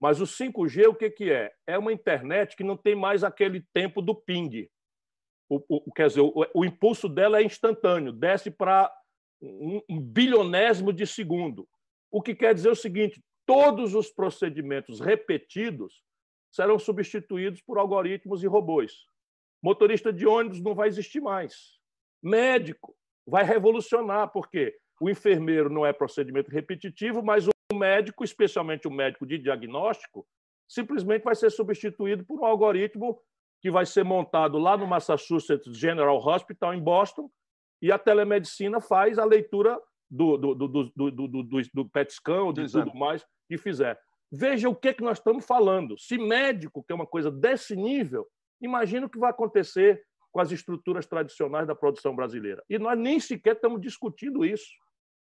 Mas 0.00 0.20
o 0.20 0.24
5G, 0.24 0.88
o 0.88 0.94
que, 0.94 1.10
que 1.10 1.30
é? 1.30 1.52
É 1.66 1.78
uma 1.78 1.92
internet 1.92 2.56
que 2.56 2.64
não 2.64 2.76
tem 2.76 2.94
mais 2.94 3.24
aquele 3.24 3.64
tempo 3.72 4.00
do 4.00 4.14
ping. 4.14 4.68
O, 5.48 5.62
o 5.68 5.92
quer 5.92 6.08
dizer, 6.08 6.20
o, 6.20 6.32
o, 6.54 6.64
impulso 6.64 7.08
dela 7.08 7.40
é 7.40 7.42
instantâneo, 7.42 8.12
desce 8.12 8.50
para 8.50 8.92
um, 9.40 9.80
um 9.88 10.00
bilionésimo 10.00 10.92
de 10.92 11.06
segundo. 11.06 11.66
O 12.10 12.20
que 12.20 12.34
quer 12.34 12.54
dizer 12.54 12.68
o 12.68 12.76
seguinte: 12.76 13.22
todos 13.46 13.94
os 13.94 14.10
procedimentos 14.10 15.00
repetidos 15.00 16.04
serão 16.50 16.78
substituídos 16.78 17.62
por 17.62 17.78
algoritmos 17.78 18.42
e 18.42 18.46
robôs. 18.46 19.06
Motorista 19.62 20.12
de 20.12 20.26
ônibus 20.26 20.60
não 20.60 20.74
vai 20.74 20.88
existir 20.88 21.20
mais. 21.20 21.78
Médico 22.22 22.96
vai 23.26 23.44
revolucionar, 23.44 24.30
porque 24.32 24.76
o 25.00 25.08
enfermeiro 25.08 25.68
não 25.68 25.84
é 25.84 25.92
procedimento 25.92 26.50
repetitivo, 26.50 27.22
mas 27.22 27.46
o 27.46 27.74
médico, 27.74 28.24
especialmente 28.24 28.88
o 28.88 28.90
médico 28.90 29.26
de 29.26 29.38
diagnóstico, 29.38 30.26
simplesmente 30.68 31.22
vai 31.22 31.34
ser 31.34 31.50
substituído 31.50 32.24
por 32.24 32.40
um 32.40 32.44
algoritmo 32.44 33.20
que 33.60 33.70
vai 33.70 33.86
ser 33.86 34.04
montado 34.04 34.58
lá 34.58 34.76
no 34.76 34.86
Massachusetts 34.86 35.76
General 35.76 36.16
Hospital, 36.16 36.74
em 36.74 36.80
Boston, 36.80 37.30
e 37.82 37.90
a 37.92 37.98
telemedicina 37.98 38.80
faz 38.80 39.18
a 39.18 39.24
leitura 39.24 39.80
do, 40.10 40.36
do, 40.36 40.54
do, 40.54 40.68
do, 40.68 41.10
do, 41.10 41.28
do, 41.28 41.62
do 41.74 41.88
PET 41.88 42.12
scan, 42.12 42.52
de 42.52 42.70
tudo 42.70 42.94
mais 42.94 43.26
que 43.48 43.58
fizer. 43.58 43.98
Veja 44.30 44.68
o 44.68 44.74
que, 44.74 44.92
que 44.94 45.02
nós 45.02 45.18
estamos 45.18 45.44
falando. 45.44 45.98
Se 45.98 46.18
médico, 46.18 46.82
que 46.82 46.92
é 46.92 46.94
uma 46.94 47.06
coisa 47.06 47.30
desse 47.30 47.74
nível, 47.74 48.26
imagina 48.60 49.06
o 49.06 49.10
que 49.10 49.18
vai 49.18 49.30
acontecer 49.30 50.04
com 50.30 50.40
as 50.40 50.52
estruturas 50.52 51.06
tradicionais 51.06 51.66
da 51.66 51.74
produção 51.74 52.14
brasileira. 52.14 52.62
E 52.68 52.78
nós 52.78 52.98
nem 52.98 53.18
sequer 53.18 53.56
estamos 53.56 53.80
discutindo 53.80 54.44
isso. 54.44 54.70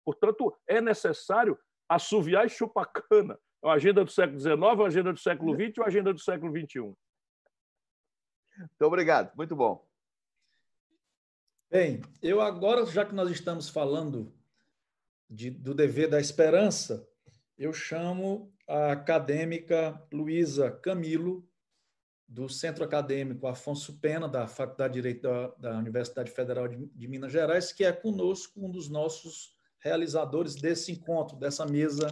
Portanto, 0.04 0.56
é 0.66 0.80
necessário 0.80 1.58
assoviar 1.88 2.46
e 2.46 2.50
chupar 2.50 2.86
cana. 2.86 3.38
É 3.62 3.66
uma 3.66 3.74
agenda 3.74 4.04
do 4.04 4.10
século 4.10 4.38
XIX, 4.38 4.56
uma 4.56 4.86
agenda 4.86 5.12
do 5.12 5.18
século 5.18 5.54
XX 5.54 5.76
e 5.76 5.80
uma 5.80 5.86
agenda 5.86 6.12
do 6.12 6.20
século 6.20 6.52
XXI. 6.52 6.80
Muito 6.80 6.96
obrigado, 8.82 9.34
muito 9.36 9.54
bom. 9.54 9.86
Bem, 11.70 12.00
eu 12.22 12.40
agora, 12.40 12.84
já 12.86 13.04
que 13.04 13.14
nós 13.14 13.30
estamos 13.30 13.68
falando 13.68 14.32
de, 15.28 15.50
do 15.50 15.74
dever 15.74 16.08
da 16.08 16.20
esperança, 16.20 17.06
eu 17.58 17.72
chamo 17.72 18.52
a 18.66 18.92
acadêmica 18.92 20.00
Luísa 20.12 20.70
Camilo, 20.70 21.47
do 22.28 22.46
Centro 22.46 22.84
Acadêmico 22.84 23.46
Afonso 23.46 23.98
Pena, 23.98 24.28
da 24.28 24.46
Faculdade 24.46 24.92
de 24.92 25.00
Direito 25.00 25.22
da, 25.22 25.48
da 25.56 25.78
Universidade 25.78 26.30
Federal 26.30 26.68
de, 26.68 26.76
de, 26.76 27.08
Minas 27.08 27.32
Gerais, 27.32 27.72
que 27.72 27.82
é 27.82 27.90
conosco 27.90 28.64
um 28.64 28.70
dos 28.70 28.90
nossos 28.90 29.56
realizadores 29.78 30.54
desse 30.54 30.92
encontro, 30.92 31.38
dessa 31.38 31.64
mesa 31.64 32.10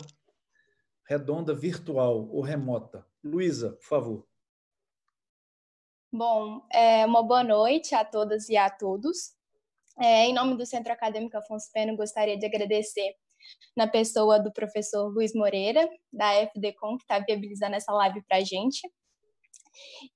redonda 1.07 1.55
virtual 1.55 2.29
ou 2.31 2.41
remota. 2.41 3.07
Luísa, 3.23 3.73
por 3.73 3.85
favor. 3.85 4.27
Bom, 6.11 6.67
é, 6.73 7.05
uma 7.05 7.23
boa 7.23 7.45
noite 7.45 7.95
a 7.95 8.03
todas 8.03 8.49
e 8.49 8.57
a 8.57 8.71
todos. 8.71 9.35
É, 10.01 10.27
em 10.27 10.33
nome 10.33 10.57
do 10.57 10.65
Centro 10.65 10.93
Acadêmico 10.93 11.37
Afonso 11.37 11.71
Pena, 11.73 11.95
gostaria 11.95 12.39
de 12.39 12.47
agradecer 12.47 13.15
na 13.77 13.87
pessoa 13.87 14.39
do 14.39 14.51
professor 14.51 15.09
Luiz 15.09 15.35
Moreira, 15.35 15.87
da 16.11 16.33
FDCom, 16.35 16.97
que 16.97 17.05
está 17.05 17.19
viabilizando 17.19 17.77
essa 17.77 17.93
live 17.93 18.23
para 18.23 18.39
a 18.39 18.45
gente. 18.45 18.81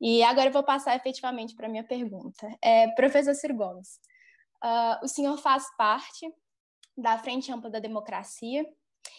E 0.00 0.22
agora 0.22 0.48
eu 0.48 0.52
vou 0.52 0.62
passar 0.62 0.96
efetivamente 0.96 1.54
para 1.54 1.66
a 1.66 1.70
minha 1.70 1.84
pergunta. 1.84 2.48
É, 2.62 2.88
professor 2.94 3.34
Ciro 3.34 3.56
Gomes, 3.56 3.98
uh, 4.64 5.04
o 5.04 5.08
senhor 5.08 5.36
faz 5.38 5.64
parte 5.76 6.32
da 6.96 7.18
Frente 7.18 7.52
Ampla 7.52 7.70
da 7.70 7.78
Democracia 7.78 8.64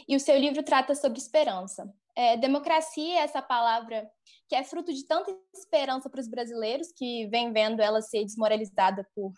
e 0.07 0.15
o 0.15 0.19
seu 0.19 0.37
livro 0.37 0.63
trata 0.63 0.95
sobre 0.95 1.19
esperança. 1.19 1.91
É, 2.15 2.35
democracia 2.37 3.19
é 3.19 3.23
essa 3.23 3.41
palavra 3.41 4.09
que 4.49 4.55
é 4.55 4.63
fruto 4.63 4.93
de 4.93 5.05
tanta 5.05 5.31
esperança 5.55 6.09
para 6.09 6.19
os 6.19 6.27
brasileiros 6.27 6.91
que 6.91 7.27
vem 7.27 7.53
vendo 7.53 7.81
ela 7.81 8.01
ser 8.01 8.25
desmoralizada 8.25 9.07
por 9.15 9.31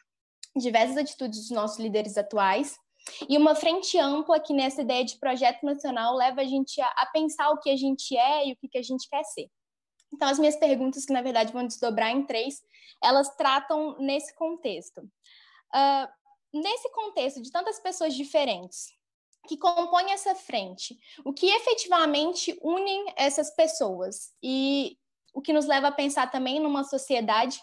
diversas 0.55 0.97
atitudes 0.97 1.39
dos 1.39 1.51
nossos 1.51 1.79
líderes 1.79 2.17
atuais 2.17 2.75
e 3.27 3.37
uma 3.37 3.53
frente 3.53 3.97
ampla 3.97 4.39
que 4.39 4.53
nessa 4.53 4.81
ideia 4.81 5.03
de 5.03 5.19
projeto 5.19 5.63
nacional 5.63 6.15
leva 6.15 6.41
a 6.41 6.45
gente 6.45 6.79
a, 6.81 6.87
a 6.87 7.05
pensar 7.07 7.49
o 7.51 7.59
que 7.59 7.69
a 7.69 7.75
gente 7.75 8.15
é 8.17 8.47
e 8.47 8.53
o 8.53 8.55
que, 8.55 8.67
que 8.67 8.77
a 8.77 8.83
gente 8.83 9.07
quer 9.09 9.23
ser. 9.23 9.47
Então, 10.13 10.27
as 10.29 10.37
minhas 10.37 10.55
perguntas, 10.55 11.05
que 11.05 11.13
na 11.13 11.23
verdade 11.23 11.51
vão 11.51 11.65
desdobrar 11.65 12.11
em 12.11 12.23
três, 12.23 12.61
elas 13.03 13.35
tratam 13.35 13.97
nesse 13.99 14.33
contexto. 14.35 15.01
Uh, 15.01 16.07
nesse 16.53 16.89
contexto 16.91 17.41
de 17.41 17.51
tantas 17.51 17.79
pessoas 17.79 18.13
diferentes 18.13 18.93
que 19.47 19.57
compõem 19.57 20.11
essa 20.11 20.35
frente, 20.35 20.97
o 21.25 21.33
que 21.33 21.47
efetivamente 21.47 22.57
unem 22.61 23.11
essas 23.17 23.53
pessoas 23.55 24.31
e 24.41 24.97
o 25.33 25.41
que 25.41 25.51
nos 25.51 25.65
leva 25.65 25.87
a 25.87 25.91
pensar 25.91 26.29
também 26.29 26.59
numa 26.59 26.83
sociedade 26.83 27.59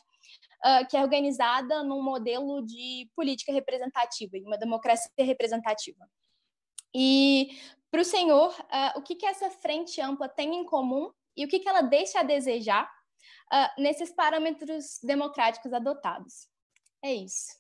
uh, 0.65 0.87
que 0.89 0.97
é 0.97 1.03
organizada 1.03 1.85
num 1.85 2.03
modelo 2.03 2.67
de 2.67 3.09
política 3.15 3.53
representativa, 3.53 4.37
em 4.37 4.45
uma 4.45 4.59
democracia 4.59 5.11
representativa. 5.19 6.05
E 6.93 7.57
para 7.91 8.03
o 8.03 8.05
senhor, 8.05 8.51
uh, 8.51 8.99
o 8.99 9.03
que, 9.03 9.15
que 9.15 9.25
essa 9.25 9.49
frente 9.51 10.01
ampla 10.01 10.29
tem 10.29 10.57
em 10.57 10.65
comum 10.65 11.13
e 11.37 11.45
o 11.45 11.49
que, 11.49 11.59
que 11.59 11.69
ela 11.69 11.83
deixa 11.83 12.21
a 12.21 12.23
desejar 12.23 12.85
uh, 13.53 13.83
nesses 13.83 14.13
parâmetros 14.13 14.99
democráticos 15.03 15.73
adotados? 15.73 16.49
É 17.03 17.13
isso. 17.13 17.59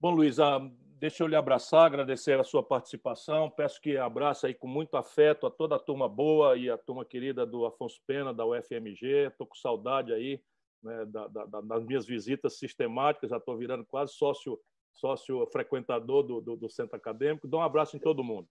Bom, 0.00 0.10
Luísa, 0.10 0.58
deixa 0.98 1.22
eu 1.22 1.26
lhe 1.26 1.36
abraçar, 1.36 1.86
agradecer 1.86 2.38
a 2.38 2.44
sua 2.44 2.62
participação. 2.62 3.50
Peço 3.50 3.80
que 3.80 3.96
abrace 3.96 4.46
aí 4.46 4.54
com 4.54 4.66
muito 4.66 4.96
afeto 4.96 5.46
a 5.46 5.50
toda 5.50 5.76
a 5.76 5.78
turma 5.78 6.08
boa 6.08 6.56
e 6.56 6.70
a 6.70 6.78
turma 6.78 7.04
querida 7.04 7.46
do 7.46 7.64
Afonso 7.66 8.00
Pena, 8.06 8.34
da 8.34 8.44
UFMG. 8.46 9.28
Estou 9.28 9.46
com 9.46 9.54
saudade 9.54 10.12
aí 10.12 10.42
né, 10.82 11.04
da, 11.06 11.28
da, 11.28 11.60
das 11.60 11.84
minhas 11.84 12.06
visitas 12.06 12.58
sistemáticas, 12.58 13.30
já 13.30 13.36
estou 13.36 13.56
virando 13.56 13.84
quase 13.84 14.14
sócio 14.14 14.58
sócio 15.00 15.46
frequentador 15.52 16.22
do, 16.22 16.40
do, 16.40 16.56
do, 16.56 16.70
centro 16.70 16.96
acadêmico. 16.96 17.48
Dá 17.48 17.58
um 17.58 17.62
abraço 17.62 17.96
em 17.96 18.00
todo 18.00 18.22
mundo. 18.22 18.48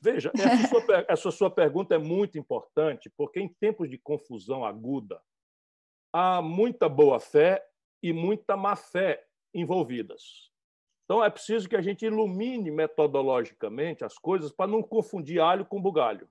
Veja, 0.00 0.32
essa 0.34 0.68
sua, 0.68 0.82
essa 1.08 1.30
sua 1.30 1.50
pergunta 1.50 1.94
é 1.94 1.98
muito 1.98 2.38
importante, 2.38 3.10
porque 3.16 3.40
em 3.40 3.48
tempos 3.48 3.88
de 3.88 3.96
confusão 3.96 4.64
aguda, 4.64 5.20
há 6.12 6.42
muita 6.42 6.88
boa 6.88 7.20
fé 7.20 7.64
e 8.02 8.12
muita 8.12 8.56
má 8.56 8.76
fé 8.76 9.24
envolvidas. 9.54 10.50
Então, 11.04 11.22
é 11.22 11.30
preciso 11.30 11.68
que 11.68 11.76
a 11.76 11.82
gente 11.82 12.04
ilumine 12.04 12.70
metodologicamente 12.70 14.04
as 14.04 14.18
coisas 14.18 14.50
para 14.50 14.70
não 14.70 14.82
confundir 14.82 15.40
alho 15.40 15.64
com 15.64 15.80
bugalho. 15.80 16.28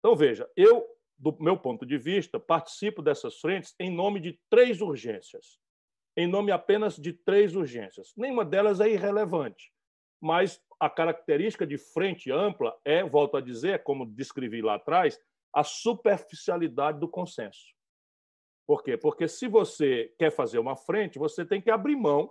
Então, 0.00 0.16
veja, 0.16 0.50
eu 0.56 0.86
do 1.22 1.36
meu 1.38 1.56
ponto 1.56 1.86
de 1.86 1.96
vista, 1.96 2.40
participo 2.40 3.00
dessas 3.00 3.38
frentes 3.38 3.76
em 3.78 3.88
nome 3.88 4.18
de 4.18 4.36
três 4.50 4.80
urgências. 4.80 5.56
Em 6.16 6.26
nome 6.26 6.52
apenas 6.52 6.96
de 6.96 7.12
três 7.12 7.56
urgências. 7.56 8.12
Nenhuma 8.16 8.44
delas 8.44 8.80
é 8.80 8.88
irrelevante, 8.88 9.72
mas 10.20 10.62
a 10.78 10.90
característica 10.90 11.66
de 11.66 11.78
frente 11.78 12.30
ampla 12.30 12.76
é, 12.84 13.02
volto 13.02 13.36
a 13.36 13.40
dizer, 13.40 13.82
como 13.82 14.04
descrevi 14.04 14.60
lá 14.60 14.74
atrás, 14.74 15.18
a 15.54 15.62
superficialidade 15.62 16.98
do 16.98 17.08
consenso. 17.08 17.72
Por 18.66 18.82
quê? 18.82 18.96
Porque 18.96 19.28
se 19.28 19.48
você 19.48 20.12
quer 20.18 20.30
fazer 20.30 20.58
uma 20.58 20.76
frente, 20.76 21.18
você 21.18 21.44
tem 21.44 21.60
que 21.60 21.70
abrir 21.70 21.96
mão 21.96 22.30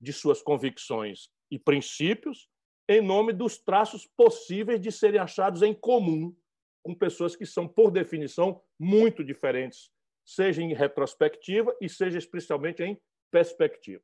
de 0.00 0.12
suas 0.12 0.42
convicções 0.42 1.28
e 1.50 1.58
princípios 1.58 2.48
em 2.88 3.00
nome 3.00 3.32
dos 3.32 3.58
traços 3.58 4.06
possíveis 4.16 4.80
de 4.80 4.90
serem 4.90 5.20
achados 5.20 5.62
em 5.62 5.74
comum 5.74 6.34
com 6.82 6.94
pessoas 6.94 7.36
que 7.36 7.44
são, 7.44 7.68
por 7.68 7.90
definição, 7.90 8.62
muito 8.78 9.22
diferentes, 9.22 9.92
seja 10.28 10.62
em 10.62 10.74
retrospectiva 10.74 11.74
e 11.80 11.88
seja 11.88 12.18
especialmente 12.18 12.82
em 12.82 13.00
perspectiva. 13.30 14.02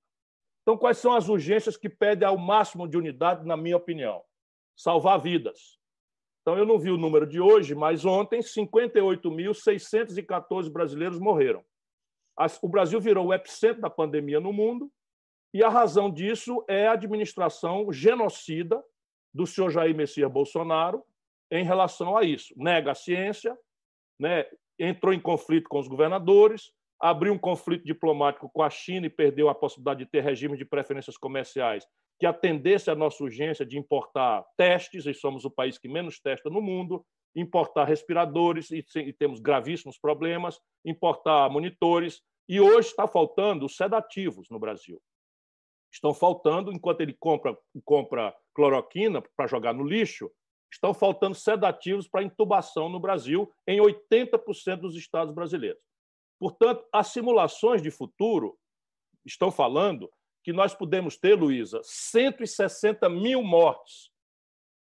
Então, 0.63 0.79
quais 0.79 0.97
são 0.97 1.13
as 1.13 1.29
urgências 1.29 1.77
que 1.77 1.91
pedem 1.91 2.27
ao 2.27 2.39
máximo 2.39 2.89
de 2.89 2.97
unidade, 2.97 3.47
na 3.47 3.59
minha 3.59 3.77
opinião? 3.77 4.25
Salvar 4.75 5.21
vidas. 5.21 5.79
Então, 6.41 6.57
eu 6.57 6.65
não 6.65 6.79
vi 6.79 6.91
o 6.91 6.97
número 6.97 7.27
de 7.27 7.39
hoje, 7.41 7.75
mas 7.75 8.07
ontem 8.07 8.41
58.614 8.41 10.73
brasileiros 10.73 11.19
morreram. 11.19 11.63
O 12.63 12.69
Brasil 12.69 12.99
virou 12.99 13.27
o 13.27 13.35
epicentro 13.35 13.83
da 13.83 13.91
pandemia 13.91 14.41
no 14.41 14.53
mundo 14.53 14.91
e 15.53 15.63
a 15.63 15.69
razão 15.69 16.11
disso 16.11 16.65
é 16.67 16.89
a 16.89 16.93
administração 16.93 17.93
genocida 17.93 18.83
do 19.33 19.47
senhor 19.47 19.71
Jair 19.71 19.95
Messias 19.95 20.33
Bolsonaro, 20.33 21.05
em 21.51 21.65
relação 21.65 22.17
a 22.17 22.25
isso. 22.25 22.55
Nega 22.57 22.93
a 22.93 22.95
ciência, 22.95 23.55
né? 24.19 24.47
Entrou 24.79 25.13
em 25.13 25.21
conflito 25.21 25.69
com 25.69 25.79
os 25.79 25.89
governadores, 25.89 26.71
abriu 27.01 27.33
um 27.33 27.39
conflito 27.39 27.85
diplomático 27.85 28.51
com 28.53 28.63
a 28.63 28.71
China 28.71 29.07
e 29.07 29.11
perdeu 29.11 29.49
a 29.49 29.55
possibilidade 29.55 30.05
de 30.05 30.11
ter 30.11 30.23
regime 30.23 30.57
de 30.57 30.65
preferências 30.65 31.17
comerciais 31.17 31.87
que 32.19 32.27
atendesse 32.27 32.91
à 32.91 32.95
nossa 32.95 33.23
urgência 33.23 33.67
de 33.67 33.79
importar 33.79 34.45
testes, 34.57 35.07
e 35.07 35.13
somos 35.13 35.45
o 35.45 35.51
país 35.51 35.79
que 35.79 35.89
menos 35.89 36.21
testa 36.21 36.49
no 36.49 36.61
mundo, 36.61 37.05
importar 37.35 37.85
respiradores, 37.85 38.71
e 38.71 39.13
temos 39.13 39.41
gravíssimos 39.41 39.99
problemas, 39.99 40.59
importar 40.85 41.51
monitores, 41.51 42.23
e 42.49 42.61
hoje 42.61 42.89
está 42.89 43.09
faltando 43.09 43.67
os 43.67 43.77
sedativos 43.77 44.49
no 44.49 44.61
Brasil. 44.61 45.01
Estão 45.93 46.15
faltando, 46.15 46.73
enquanto 46.73 47.01
ele 47.01 47.17
compra, 47.19 47.57
compra 47.85 48.35
cloroquina 48.55 49.23
para 49.37 49.47
jogar 49.47 49.73
no 49.73 49.85
lixo, 49.85 50.31
estão 50.73 50.93
faltando 50.93 51.35
sedativos 51.35 52.09
para 52.09 52.23
intubação 52.23 52.89
no 52.89 53.01
Brasil 53.01 53.53
em 53.67 53.81
80% 53.81 54.77
dos 54.77 54.97
estados 54.97 55.35
brasileiros. 55.35 55.81
Portanto, 56.39 56.85
as 56.93 57.09
simulações 57.09 57.81
de 57.81 57.91
futuro 57.91 58.59
estão 59.25 59.51
falando 59.51 60.11
que 60.43 60.53
nós 60.53 60.75
podemos 60.75 61.17
ter, 61.17 61.35
Luísa, 61.35 61.81
160 61.83 63.09
mil 63.09 63.43
mortes 63.43 64.15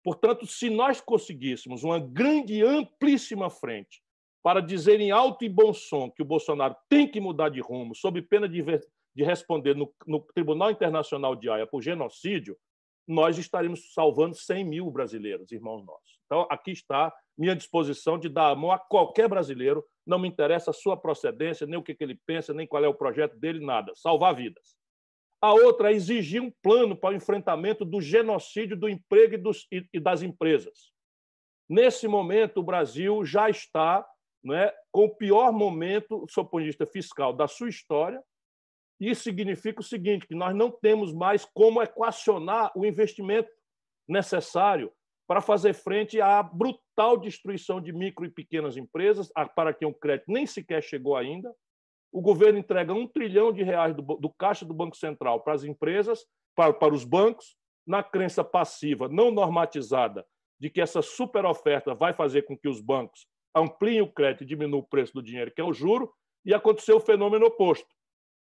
Portanto, 0.07 0.47
se 0.47 0.69
nós 0.69 1.01
conseguíssemos 1.01 1.83
uma 1.83 1.99
grande 1.99 2.63
amplíssima 2.63 3.49
frente 3.49 4.01
para 4.41 4.61
dizer 4.61 5.01
em 5.01 5.11
alto 5.11 5.43
e 5.43 5.49
bom 5.49 5.73
som 5.73 6.09
que 6.09 6.21
o 6.21 6.25
Bolsonaro 6.25 6.73
tem 6.87 7.05
que 7.05 7.19
mudar 7.19 7.49
de 7.49 7.59
rumo, 7.59 7.93
sob 7.93 8.21
pena 8.21 8.47
de, 8.47 8.63
de 9.13 9.23
responder 9.25 9.75
no, 9.75 9.93
no 10.05 10.21
Tribunal 10.33 10.71
Internacional 10.71 11.35
de 11.35 11.49
Haia 11.49 11.67
por 11.67 11.81
genocídio, 11.81 12.57
nós 13.07 13.37
estaremos 13.37 13.93
salvando 13.93 14.35
100 14.35 14.65
mil 14.65 14.91
brasileiros, 14.91 15.51
irmãos 15.51 15.85
nossos. 15.85 16.19
Então, 16.25 16.45
aqui 16.49 16.71
está 16.71 17.13
minha 17.37 17.55
disposição 17.55 18.19
de 18.19 18.27
dar 18.27 18.49
a 18.49 18.55
mão 18.55 18.71
a 18.71 18.79
qualquer 18.79 19.29
brasileiro, 19.29 19.85
não 20.05 20.19
me 20.19 20.27
interessa 20.27 20.71
a 20.71 20.73
sua 20.73 20.97
procedência, 20.97 21.65
nem 21.65 21.79
o 21.79 21.83
que 21.83 21.95
ele 21.99 22.19
pensa, 22.25 22.53
nem 22.53 22.67
qual 22.67 22.83
é 22.83 22.87
o 22.87 22.93
projeto 22.93 23.37
dele, 23.37 23.65
nada. 23.65 23.93
Salvar 23.95 24.35
vidas. 24.35 24.75
A 25.39 25.53
outra 25.53 25.91
é 25.91 25.95
exigir 25.95 26.41
um 26.41 26.51
plano 26.63 26.95
para 26.97 27.13
o 27.13 27.15
enfrentamento 27.15 27.85
do 27.85 28.01
genocídio 28.01 28.75
do 28.75 28.89
emprego 28.89 29.35
e, 29.35 29.37
dos, 29.37 29.67
e 29.71 29.99
das 29.99 30.23
empresas. 30.23 30.91
Nesse 31.69 32.07
momento, 32.07 32.59
o 32.59 32.63
Brasil 32.63 33.23
já 33.23 33.49
está 33.49 34.05
né, 34.43 34.71
com 34.91 35.05
o 35.05 35.15
pior 35.15 35.51
momento, 35.51 36.25
do 36.25 36.45
ponto 36.45 36.59
de 36.59 36.67
vista 36.67 36.85
fiscal, 36.85 37.33
da 37.33 37.47
sua 37.47 37.69
história, 37.69 38.21
isso 38.99 39.23
significa 39.23 39.81
o 39.81 39.83
seguinte: 39.83 40.27
que 40.27 40.35
nós 40.35 40.55
não 40.55 40.71
temos 40.71 41.13
mais 41.13 41.45
como 41.45 41.81
equacionar 41.81 42.71
o 42.75 42.85
investimento 42.85 43.49
necessário 44.07 44.91
para 45.27 45.41
fazer 45.41 45.73
frente 45.73 46.21
à 46.21 46.41
brutal 46.41 47.17
destruição 47.17 47.81
de 47.81 47.91
micro 47.91 48.25
e 48.25 48.29
pequenas 48.29 48.77
empresas, 48.77 49.29
para 49.55 49.73
quem 49.73 49.87
o 49.87 49.93
crédito 49.93 50.31
nem 50.31 50.45
sequer 50.45 50.81
chegou 50.81 51.15
ainda. 51.17 51.53
O 52.11 52.21
governo 52.21 52.57
entrega 52.57 52.93
um 52.93 53.05
trilhão 53.05 53.51
de 53.51 53.61
reais 53.61 53.93
do, 53.93 54.01
do 54.01 54.29
caixa 54.29 54.65
do 54.65 54.73
Banco 54.73 54.95
Central 54.95 55.41
para 55.41 55.53
as 55.53 55.65
empresas, 55.65 56.25
para, 56.55 56.73
para 56.73 56.93
os 56.93 57.03
bancos, 57.03 57.57
na 57.85 58.01
crença 58.01 58.43
passiva, 58.43 59.07
não 59.07 59.29
normatizada, 59.29 60.25
de 60.59 60.69
que 60.69 60.81
essa 60.81 61.01
super 61.01 61.45
oferta 61.45 61.93
vai 61.93 62.13
fazer 62.13 62.43
com 62.43 62.57
que 62.57 62.67
os 62.67 62.81
bancos 62.81 63.27
ampliem 63.55 64.01
o 64.01 64.11
crédito 64.11 64.43
e 64.43 64.47
diminuam 64.47 64.81
o 64.81 64.87
preço 64.87 65.13
do 65.13 65.21
dinheiro, 65.21 65.51
que 65.51 65.61
é 65.61 65.63
o 65.63 65.73
juro, 65.73 66.11
e 66.45 66.53
aconteceu 66.53 66.97
o 66.97 67.01
fenômeno 67.01 67.45
oposto. 67.45 67.87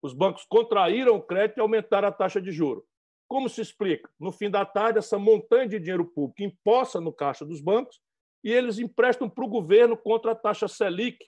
Os 0.05 0.13
bancos 0.13 0.45
contraíram 0.45 1.15
o 1.15 1.21
crédito 1.21 1.57
e 1.57 1.61
aumentaram 1.61 2.07
a 2.07 2.11
taxa 2.11 2.39
de 2.39 2.51
juro. 2.51 2.85
Como 3.27 3.49
se 3.49 3.59
explica? 3.59 4.07
No 4.19 4.31
fim 4.31 4.51
da 4.51 4.63
tarde, 4.63 4.99
essa 4.99 5.17
montanha 5.17 5.67
de 5.67 5.79
dinheiro 5.79 6.05
público 6.05 6.43
imposta 6.43 7.01
no 7.01 7.11
caixa 7.11 7.43
dos 7.43 7.59
bancos 7.59 7.99
e 8.43 8.51
eles 8.51 8.77
emprestam 8.77 9.27
para 9.27 9.43
o 9.43 9.47
governo 9.47 9.97
contra 9.97 10.33
a 10.33 10.35
taxa 10.35 10.67
Selic, 10.67 11.25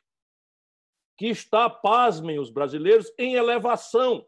que 1.17 1.25
está, 1.25 1.67
pasmem 1.67 2.37
os 2.37 2.51
brasileiros, 2.51 3.11
em 3.17 3.33
elevação. 3.33 4.23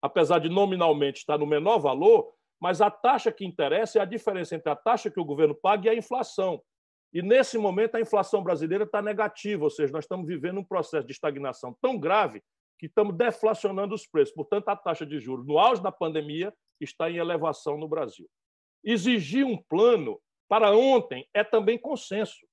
Apesar 0.00 0.38
de 0.38 0.48
nominalmente 0.48 1.18
estar 1.18 1.36
no 1.36 1.46
menor 1.46 1.78
valor, 1.78 2.32
mas 2.58 2.80
a 2.80 2.90
taxa 2.90 3.30
que 3.30 3.44
interessa 3.44 3.98
é 3.98 4.00
a 4.00 4.06
diferença 4.06 4.54
entre 4.54 4.72
a 4.72 4.76
taxa 4.76 5.10
que 5.10 5.20
o 5.20 5.26
governo 5.26 5.54
paga 5.54 5.88
e 5.88 5.90
a 5.90 5.94
inflação. 5.94 6.58
E 7.12 7.20
nesse 7.20 7.58
momento 7.58 7.96
a 7.96 8.00
inflação 8.00 8.42
brasileira 8.42 8.84
está 8.84 9.02
negativa, 9.02 9.62
ou 9.62 9.68
seja, 9.68 9.92
nós 9.92 10.04
estamos 10.04 10.26
vivendo 10.26 10.60
um 10.60 10.64
processo 10.64 11.06
de 11.06 11.12
estagnação 11.12 11.76
tão 11.82 11.98
grave 11.98 12.42
que 12.78 12.86
estamos 12.86 13.16
deflacionando 13.16 13.94
os 13.94 14.06
preços. 14.06 14.34
Portanto, 14.34 14.68
a 14.68 14.76
taxa 14.76 15.06
de 15.06 15.18
juros 15.18 15.46
no 15.46 15.58
auge 15.58 15.82
da 15.82 15.92
pandemia 15.92 16.52
está 16.80 17.10
em 17.10 17.16
elevação 17.16 17.78
no 17.78 17.88
Brasil. 17.88 18.28
Exigir 18.82 19.46
um 19.46 19.56
plano 19.56 20.20
para 20.48 20.72
ontem 20.76 21.26
é 21.32 21.42
também 21.42 21.78
consenso. 21.78 22.46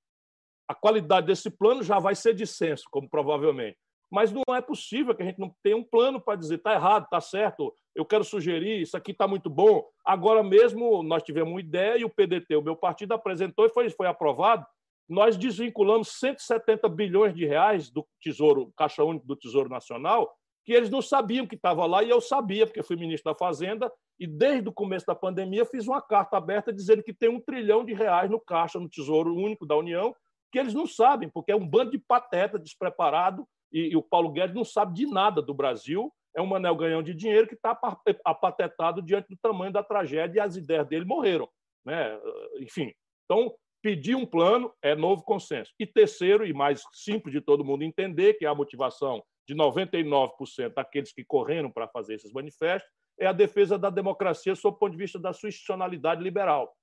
A 0.67 0.73
qualidade 0.73 1.27
desse 1.27 1.49
plano 1.49 1.83
já 1.83 1.99
vai 1.99 2.15
ser 2.15 2.33
dissenso, 2.33 2.85
como 2.89 3.09
provavelmente. 3.09 3.77
Mas 4.09 4.31
não 4.31 4.43
é 4.55 4.61
possível 4.61 5.15
que 5.15 5.23
a 5.23 5.25
gente 5.25 5.39
não 5.39 5.53
tenha 5.63 5.75
um 5.75 5.83
plano 5.83 6.19
para 6.19 6.37
dizer 6.37 6.55
está 6.55 6.73
errado, 6.73 7.05
está 7.05 7.21
certo, 7.21 7.73
eu 7.95 8.05
quero 8.05 8.23
sugerir, 8.23 8.81
isso 8.81 8.95
aqui 8.95 9.11
está 9.11 9.27
muito 9.27 9.49
bom. 9.49 9.85
Agora 10.03 10.43
mesmo 10.43 11.03
nós 11.03 11.23
tivemos 11.23 11.51
uma 11.51 11.59
ideia 11.59 11.97
e 11.97 12.05
o 12.05 12.09
PDT, 12.09 12.55
o 12.55 12.61
meu 12.61 12.75
partido, 12.75 13.13
apresentou 13.13 13.65
e 13.65 13.69
foi, 13.69 13.89
foi 13.89 14.07
aprovado 14.07 14.65
nós 15.11 15.35
desvinculamos 15.35 16.07
170 16.19 16.87
bilhões 16.87 17.35
de 17.35 17.45
reais 17.45 17.89
do 17.89 18.07
Tesouro, 18.21 18.71
Caixa 18.77 19.03
Único 19.03 19.27
do 19.27 19.35
Tesouro 19.35 19.67
Nacional, 19.67 20.33
que 20.63 20.71
eles 20.71 20.89
não 20.89 21.01
sabiam 21.01 21.45
que 21.45 21.55
estava 21.55 21.85
lá, 21.85 22.01
e 22.01 22.09
eu 22.09 22.21
sabia, 22.21 22.65
porque 22.65 22.81
fui 22.81 22.95
ministro 22.95 23.33
da 23.33 23.37
Fazenda, 23.37 23.91
e 24.17 24.25
desde 24.25 24.69
o 24.69 24.73
começo 24.73 25.05
da 25.05 25.13
pandemia 25.13 25.65
fiz 25.65 25.85
uma 25.85 26.01
carta 26.01 26.37
aberta 26.37 26.71
dizendo 26.71 27.03
que 27.03 27.13
tem 27.13 27.27
um 27.27 27.41
trilhão 27.41 27.83
de 27.83 27.93
reais 27.93 28.31
no 28.31 28.39
Caixa, 28.39 28.79
no 28.79 28.87
Tesouro 28.87 29.35
Único 29.35 29.65
da 29.65 29.75
União, 29.75 30.15
que 30.49 30.57
eles 30.57 30.73
não 30.73 30.87
sabem, 30.87 31.27
porque 31.27 31.51
é 31.51 31.55
um 31.57 31.67
bando 31.67 31.91
de 31.91 31.99
pateta 31.99 32.57
despreparado, 32.57 33.45
e, 33.69 33.89
e 33.89 33.97
o 33.97 34.01
Paulo 34.01 34.31
Guedes 34.31 34.55
não 34.55 34.63
sabe 34.63 34.93
de 34.93 35.05
nada 35.07 35.41
do 35.41 35.53
Brasil, 35.53 36.09
é 36.33 36.41
um 36.41 36.47
manel 36.47 36.75
ganhão 36.77 37.03
de 37.03 37.13
dinheiro 37.13 37.49
que 37.49 37.55
está 37.55 37.77
apatetado 38.23 39.01
diante 39.01 39.27
do 39.27 39.37
tamanho 39.41 39.73
da 39.73 39.83
tragédia, 39.83 40.39
e 40.39 40.41
as 40.41 40.55
ideias 40.55 40.87
dele 40.87 41.03
morreram. 41.03 41.49
Né? 41.83 42.17
Enfim, 42.61 42.93
então, 43.25 43.53
Pedir 43.81 44.15
um 44.15 44.25
plano 44.25 44.71
é 44.81 44.95
novo 44.95 45.23
consenso. 45.23 45.71
E 45.79 45.87
terceiro, 45.87 46.45
e 46.45 46.53
mais 46.53 46.83
simples 46.93 47.33
de 47.33 47.41
todo 47.41 47.65
mundo 47.65 47.83
entender, 47.83 48.35
que 48.35 48.45
é 48.45 48.47
a 48.47 48.55
motivação 48.55 49.23
de 49.47 49.55
99% 49.55 50.73
daqueles 50.75 51.11
que 51.11 51.23
correram 51.23 51.71
para 51.71 51.87
fazer 51.87 52.15
esses 52.15 52.31
manifestos, 52.31 52.89
é 53.19 53.25
a 53.25 53.31
defesa 53.31 53.77
da 53.77 53.89
democracia 53.89 54.55
sob 54.55 54.75
o 54.75 54.79
ponto 54.79 54.91
de 54.91 54.97
vista 54.97 55.19
da 55.19 55.33
sua 55.33 55.49
institucionalidade 55.49 56.23
liberal. 56.23 56.75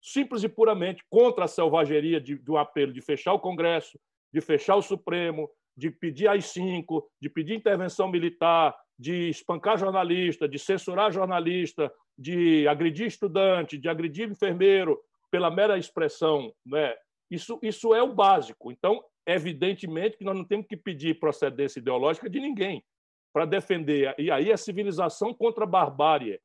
Simples 0.00 0.42
e 0.42 0.48
puramente 0.48 1.04
contra 1.08 1.44
a 1.44 1.48
selvageria 1.48 2.20
de, 2.20 2.40
um 2.48 2.56
apelo 2.56 2.92
de 2.92 3.00
fechar 3.00 3.32
o 3.32 3.40
Congresso, 3.40 3.98
de 4.32 4.40
fechar 4.40 4.76
o 4.76 4.82
Supremo, 4.82 5.48
de 5.76 5.90
pedir 5.90 6.28
AI-5, 6.28 7.02
de 7.20 7.28
pedir 7.28 7.54
intervenção 7.54 8.08
militar, 8.08 8.76
de 8.98 9.30
espancar 9.30 9.78
jornalista, 9.78 10.48
de 10.48 10.58
censurar 10.58 11.12
jornalista, 11.12 11.92
de 12.18 12.66
agredir 12.68 13.06
estudante, 13.06 13.78
de 13.78 13.88
agredir 13.88 14.28
enfermeiro, 14.28 15.00
pela 15.32 15.50
mera 15.50 15.78
expressão, 15.78 16.54
né? 16.64 16.94
isso, 17.30 17.58
isso 17.62 17.94
é 17.94 18.02
o 18.02 18.14
básico. 18.14 18.70
Então, 18.70 19.02
evidentemente 19.26 20.18
que 20.18 20.24
nós 20.24 20.36
não 20.36 20.44
temos 20.44 20.66
que 20.66 20.76
pedir 20.76 21.18
procedência 21.18 21.80
ideológica 21.80 22.28
de 22.28 22.38
ninguém 22.38 22.84
para 23.32 23.46
defender. 23.46 24.14
E 24.18 24.30
aí 24.30 24.52
a 24.52 24.56
civilização 24.58 25.32
contra 25.32 25.64
a 25.64 25.66
barbárie. 25.66 26.38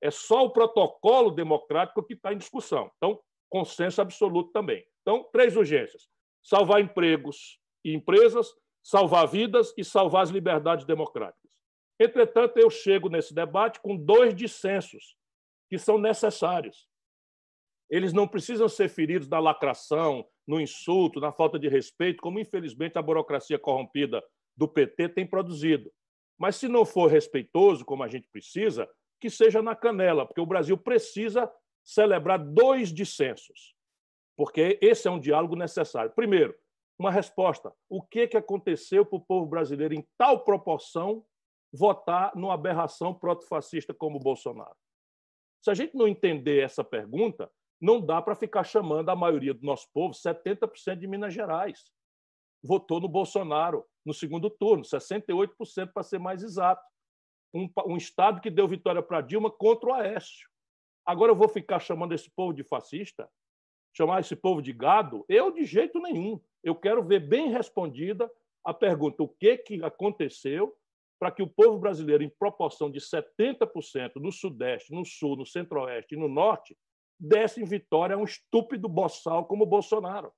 É 0.00 0.12
só 0.12 0.44
o 0.44 0.50
protocolo 0.50 1.32
democrático 1.32 2.04
que 2.04 2.14
está 2.14 2.32
em 2.32 2.38
discussão. 2.38 2.88
Então, 2.96 3.20
consenso 3.50 4.00
absoluto 4.00 4.52
também. 4.52 4.86
Então, 5.02 5.28
três 5.32 5.56
urgências: 5.56 6.08
salvar 6.40 6.80
empregos 6.80 7.58
e 7.84 7.92
empresas, 7.92 8.54
salvar 8.80 9.26
vidas 9.26 9.74
e 9.76 9.84
salvar 9.84 10.22
as 10.22 10.30
liberdades 10.30 10.86
democráticas. 10.86 11.50
Entretanto, 11.98 12.56
eu 12.58 12.70
chego 12.70 13.08
nesse 13.08 13.34
debate 13.34 13.80
com 13.80 13.96
dois 13.96 14.32
dissensos 14.32 15.16
que 15.68 15.76
são 15.76 15.98
necessários. 15.98 16.87
Eles 17.90 18.12
não 18.12 18.28
precisam 18.28 18.68
ser 18.68 18.88
feridos 18.88 19.28
na 19.28 19.38
lacração, 19.38 20.26
no 20.46 20.60
insulto, 20.60 21.20
na 21.20 21.32
falta 21.32 21.58
de 21.58 21.68
respeito, 21.68 22.22
como 22.22 22.38
infelizmente 22.38 22.98
a 22.98 23.02
burocracia 23.02 23.58
corrompida 23.58 24.22
do 24.56 24.68
PT 24.68 25.10
tem 25.10 25.26
produzido. 25.26 25.90
Mas 26.38 26.56
se 26.56 26.68
não 26.68 26.84
for 26.84 27.10
respeitoso, 27.10 27.84
como 27.84 28.02
a 28.02 28.08
gente 28.08 28.28
precisa, 28.28 28.88
que 29.20 29.30
seja 29.30 29.60
na 29.60 29.74
canela, 29.74 30.26
porque 30.26 30.40
o 30.40 30.46
Brasil 30.46 30.76
precisa 30.76 31.50
celebrar 31.84 32.38
dois 32.38 32.92
dissensos, 32.92 33.74
porque 34.36 34.78
esse 34.80 35.08
é 35.08 35.10
um 35.10 35.18
diálogo 35.18 35.56
necessário. 35.56 36.12
Primeiro, 36.14 36.54
uma 36.98 37.10
resposta. 37.10 37.72
O 37.88 38.02
que, 38.02 38.26
que 38.26 38.36
aconteceu 38.36 39.06
para 39.06 39.16
o 39.16 39.24
povo 39.24 39.46
brasileiro, 39.46 39.94
em 39.94 40.06
tal 40.16 40.44
proporção, 40.44 41.24
votar 41.72 42.34
numa 42.34 42.54
aberração 42.54 43.14
protofascista 43.14 43.94
como 43.94 44.16
o 44.16 44.22
Bolsonaro? 44.22 44.76
Se 45.62 45.70
a 45.70 45.74
gente 45.74 45.96
não 45.96 46.08
entender 46.08 46.62
essa 46.62 46.84
pergunta, 46.84 47.50
não 47.80 48.00
dá 48.00 48.20
para 48.20 48.34
ficar 48.34 48.64
chamando 48.64 49.08
a 49.08 49.16
maioria 49.16 49.54
do 49.54 49.64
nosso 49.64 49.88
povo, 49.92 50.14
70% 50.14 50.96
de 50.96 51.06
Minas 51.06 51.32
Gerais, 51.32 51.84
votou 52.62 53.00
no 53.00 53.08
Bolsonaro 53.08 53.84
no 54.04 54.12
segundo 54.12 54.50
turno, 54.50 54.82
68% 54.82 55.92
para 55.92 56.02
ser 56.02 56.18
mais 56.18 56.42
exato. 56.42 56.82
Um, 57.54 57.70
um 57.86 57.96
estado 57.96 58.40
que 58.40 58.50
deu 58.50 58.66
vitória 58.66 59.02
para 59.02 59.20
Dilma 59.20 59.50
contra 59.50 59.90
o 59.90 59.94
Aécio. 59.94 60.48
Agora 61.06 61.32
eu 61.32 61.36
vou 61.36 61.48
ficar 61.48 61.78
chamando 61.78 62.14
esse 62.14 62.30
povo 62.30 62.52
de 62.52 62.62
fascista? 62.62 63.28
Chamar 63.96 64.20
esse 64.20 64.36
povo 64.36 64.60
de 64.60 64.72
gado? 64.72 65.24
Eu, 65.28 65.50
de 65.50 65.64
jeito 65.64 65.98
nenhum. 66.00 66.40
Eu 66.62 66.74
quero 66.74 67.02
ver 67.02 67.20
bem 67.20 67.50
respondida 67.50 68.30
a 68.64 68.74
pergunta: 68.74 69.22
o 69.22 69.28
que, 69.28 69.56
que 69.56 69.82
aconteceu 69.82 70.76
para 71.18 71.30
que 71.30 71.42
o 71.42 71.48
povo 71.48 71.78
brasileiro, 71.78 72.22
em 72.22 72.28
proporção 72.28 72.90
de 72.90 73.00
70% 73.00 74.16
no 74.16 74.30
Sudeste, 74.30 74.92
no 74.92 75.04
Sul, 75.04 75.36
no 75.36 75.46
Centro-Oeste 75.46 76.14
e 76.14 76.18
no 76.18 76.28
Norte, 76.28 76.76
desse 77.18 77.60
em 77.60 77.64
vitória 77.64 78.14
a 78.16 78.18
um 78.18 78.24
estúpido 78.24 78.88
boçal 78.88 79.44
como 79.46 79.66
Bolsonaro. 79.66 80.32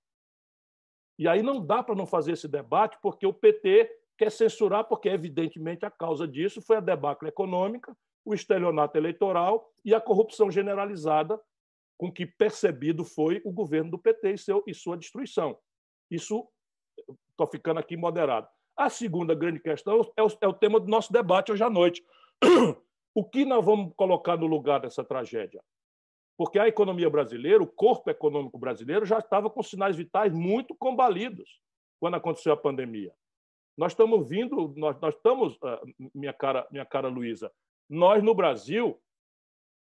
E 1.18 1.28
aí 1.28 1.42
não 1.42 1.64
dá 1.64 1.82
para 1.82 1.94
não 1.94 2.06
fazer 2.06 2.32
esse 2.32 2.48
debate, 2.48 2.98
porque 3.02 3.26
o 3.26 3.32
PT 3.32 3.90
quer 4.16 4.30
censurar, 4.30 4.84
porque, 4.84 5.08
evidentemente, 5.08 5.84
a 5.84 5.90
causa 5.90 6.26
disso 6.26 6.62
foi 6.62 6.76
a 6.76 6.80
debacle 6.80 7.28
econômica, 7.28 7.96
o 8.24 8.34
estelionato 8.34 8.96
eleitoral 8.96 9.70
e 9.84 9.94
a 9.94 10.00
corrupção 10.00 10.50
generalizada 10.50 11.40
com 11.98 12.10
que 12.10 12.24
percebido 12.24 13.04
foi 13.04 13.42
o 13.44 13.52
governo 13.52 13.90
do 13.90 13.98
PT 13.98 14.32
e, 14.32 14.38
seu, 14.38 14.64
e 14.66 14.72
sua 14.72 14.96
destruição. 14.96 15.58
Isso, 16.10 16.48
estou 17.30 17.46
ficando 17.46 17.78
aqui 17.78 17.94
moderado. 17.94 18.48
A 18.74 18.88
segunda 18.88 19.34
grande 19.34 19.60
questão 19.60 20.10
é 20.16 20.22
o, 20.22 20.28
é 20.40 20.48
o 20.48 20.54
tema 20.54 20.80
do 20.80 20.88
nosso 20.88 21.12
debate 21.12 21.52
hoje 21.52 21.62
à 21.62 21.70
noite. 21.70 22.02
O 23.12 23.24
que 23.24 23.44
nós 23.44 23.64
vamos 23.64 23.92
colocar 23.96 24.36
no 24.36 24.46
lugar 24.46 24.80
dessa 24.80 25.02
tragédia? 25.02 25.60
Porque 26.40 26.58
a 26.58 26.66
economia 26.66 27.10
brasileira, 27.10 27.62
o 27.62 27.66
corpo 27.66 28.08
econômico 28.08 28.56
brasileiro, 28.56 29.04
já 29.04 29.18
estava 29.18 29.50
com 29.50 29.62
sinais 29.62 29.94
vitais 29.94 30.32
muito 30.32 30.74
combalidos 30.74 31.60
quando 32.00 32.14
aconteceu 32.14 32.50
a 32.50 32.56
pandemia. 32.56 33.12
Nós 33.76 33.92
estamos 33.92 34.26
vindo, 34.26 34.72
nós, 34.74 34.98
nós 35.02 35.14
estamos, 35.14 35.58
ah, 35.62 35.82
minha 36.14 36.32
cara, 36.32 36.66
minha 36.70 36.86
cara 36.86 37.08
Luísa, 37.08 37.52
nós 37.90 38.22
no 38.22 38.34
Brasil 38.34 38.98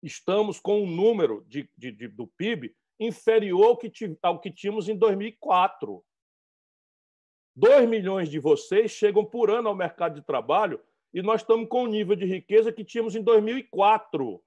estamos 0.02 0.60
com 0.60 0.82
um 0.82 0.90
número 0.90 1.46
de, 1.48 1.70
de, 1.78 1.92
de, 1.92 2.08
do 2.08 2.26
PIB 2.26 2.76
inferior 3.00 3.64
ao 3.64 3.78
que, 3.78 3.92
ao 4.24 4.42
que 4.42 4.50
tínhamos 4.50 4.90
em 4.90 4.98
2004. 4.98 6.04
2 7.56 7.88
milhões 7.88 8.32
de 8.32 8.40
vocês 8.40 8.90
chegam 8.90 9.24
por 9.24 9.52
ano 9.52 9.70
ao 9.70 9.76
mercado 9.76 10.16
de 10.16 10.26
trabalho 10.26 10.82
e 11.14 11.22
nós 11.22 11.42
estamos 11.42 11.70
com 11.70 11.84
o 11.84 11.88
nível 11.88 12.16
de 12.16 12.26
riqueza 12.26 12.74
que 12.74 12.84
tínhamos 12.84 13.16
em 13.16 13.22
2004. 13.22 14.44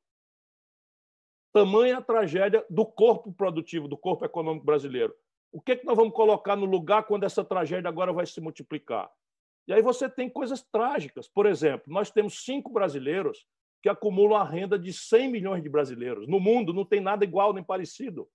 Tamanha 1.52 2.00
tragédia 2.00 2.64
do 2.70 2.86
corpo 2.86 3.32
produtivo, 3.32 3.88
do 3.88 3.96
corpo 3.96 4.24
econômico 4.24 4.64
brasileiro. 4.64 5.14
O 5.52 5.60
que, 5.60 5.72
é 5.72 5.76
que 5.76 5.84
nós 5.84 5.96
vamos 5.96 6.14
colocar 6.14 6.54
no 6.54 6.64
lugar 6.64 7.04
quando 7.04 7.24
essa 7.24 7.44
tragédia 7.44 7.88
agora 7.88 8.12
vai 8.12 8.24
se 8.24 8.40
multiplicar? 8.40 9.10
E 9.66 9.72
aí 9.72 9.82
você 9.82 10.08
tem 10.08 10.28
coisas 10.28 10.62
trágicas. 10.62 11.28
Por 11.28 11.46
exemplo, 11.46 11.92
nós 11.92 12.10
temos 12.10 12.44
cinco 12.44 12.72
brasileiros 12.72 13.46
que 13.82 13.88
acumulam 13.88 14.40
a 14.40 14.44
renda 14.44 14.78
de 14.78 14.92
100 14.92 15.30
milhões 15.30 15.62
de 15.62 15.68
brasileiros. 15.68 16.28
No 16.28 16.38
mundo 16.38 16.72
não 16.72 16.84
tem 16.84 17.00
nada 17.00 17.24
igual 17.24 17.52
nem 17.52 17.64
parecido. 17.64 18.28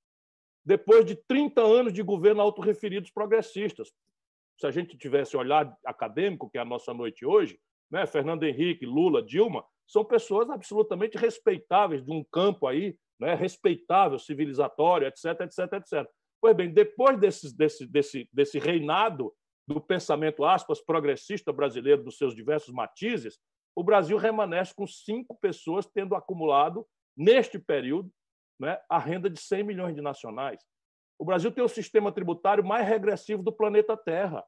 Depois 0.65 1.05
de 1.05 1.15
30 1.15 1.61
anos 1.61 1.93
de 1.93 2.01
governo 2.01 2.41
autorreferidos 2.41 3.11
progressistas. 3.11 3.93
Se 4.57 4.65
a 4.65 4.71
gente 4.71 4.97
tivesse 4.97 5.37
olhar 5.37 5.77
acadêmico, 5.85 6.49
que 6.49 6.57
é 6.57 6.61
a 6.61 6.65
nossa 6.65 6.93
noite 6.93 7.25
hoje, 7.25 7.59
né, 7.91 8.05
Fernando 8.07 8.43
Henrique, 8.43 8.85
Lula, 8.85 9.21
Dilma, 9.21 9.63
são 9.87 10.03
pessoas 10.03 10.49
absolutamente 10.49 11.17
respeitáveis 11.17 12.03
de 12.03 12.11
um 12.11 12.23
campo 12.23 12.65
aí, 12.65 12.97
né, 13.19 13.33
respeitável, 13.33 14.19
civilizatório, 14.19 15.07
etc, 15.07 15.41
etc, 15.41 15.73
etc. 15.73 16.09
Pois 16.41 16.55
bem, 16.55 16.71
depois 16.71 17.17
desse, 17.19 17.55
desse, 17.55 17.87
desse, 17.87 18.29
desse 18.31 18.59
reinado 18.59 19.33
do 19.67 19.81
pensamento, 19.81 20.45
aspas, 20.45 20.81
progressista 20.81 21.51
brasileiro, 21.51 22.03
dos 22.03 22.17
seus 22.17 22.35
diversos 22.35 22.73
matizes, 22.73 23.39
o 23.75 23.83
Brasil 23.83 24.17
remanesce 24.17 24.73
com 24.73 24.85
cinco 24.85 25.35
pessoas 25.35 25.85
tendo 25.85 26.15
acumulado, 26.15 26.87
neste 27.17 27.57
período, 27.57 28.11
né, 28.59 28.79
a 28.89 28.97
renda 28.97 29.29
de 29.29 29.39
100 29.39 29.63
milhões 29.63 29.95
de 29.95 30.01
nacionais. 30.01 30.61
O 31.17 31.25
Brasil 31.25 31.51
tem 31.51 31.63
o 31.63 31.69
sistema 31.69 32.11
tributário 32.11 32.63
mais 32.63 32.87
regressivo 32.87 33.41
do 33.41 33.51
planeta 33.51 33.95
Terra. 33.97 34.43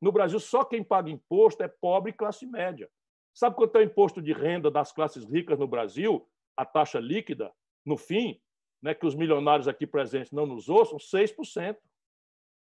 No 0.00 0.12
Brasil, 0.12 0.38
só 0.38 0.64
quem 0.64 0.82
paga 0.82 1.10
imposto 1.10 1.62
é 1.62 1.68
pobre 1.68 2.10
e 2.10 2.14
classe 2.14 2.46
média. 2.46 2.88
Sabe 3.34 3.56
quanto 3.56 3.76
é 3.76 3.80
o 3.80 3.84
imposto 3.84 4.20
de 4.20 4.32
renda 4.32 4.70
das 4.70 4.92
classes 4.92 5.24
ricas 5.24 5.58
no 5.58 5.66
Brasil? 5.66 6.28
A 6.56 6.66
taxa 6.66 7.00
líquida, 7.00 7.52
no 7.84 7.96
fim, 7.96 8.40
né, 8.82 8.94
que 8.94 9.06
os 9.06 9.14
milionários 9.14 9.68
aqui 9.68 9.86
presentes 9.86 10.32
não 10.32 10.46
nos 10.46 10.68
ouçam, 10.68 10.98
6%. 10.98 11.76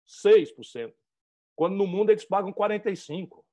6%. 0.08 0.94
Quando 1.56 1.76
no 1.76 1.88
mundo 1.88 2.12
eles 2.12 2.26
pagam 2.26 2.54
45%. 2.54 3.44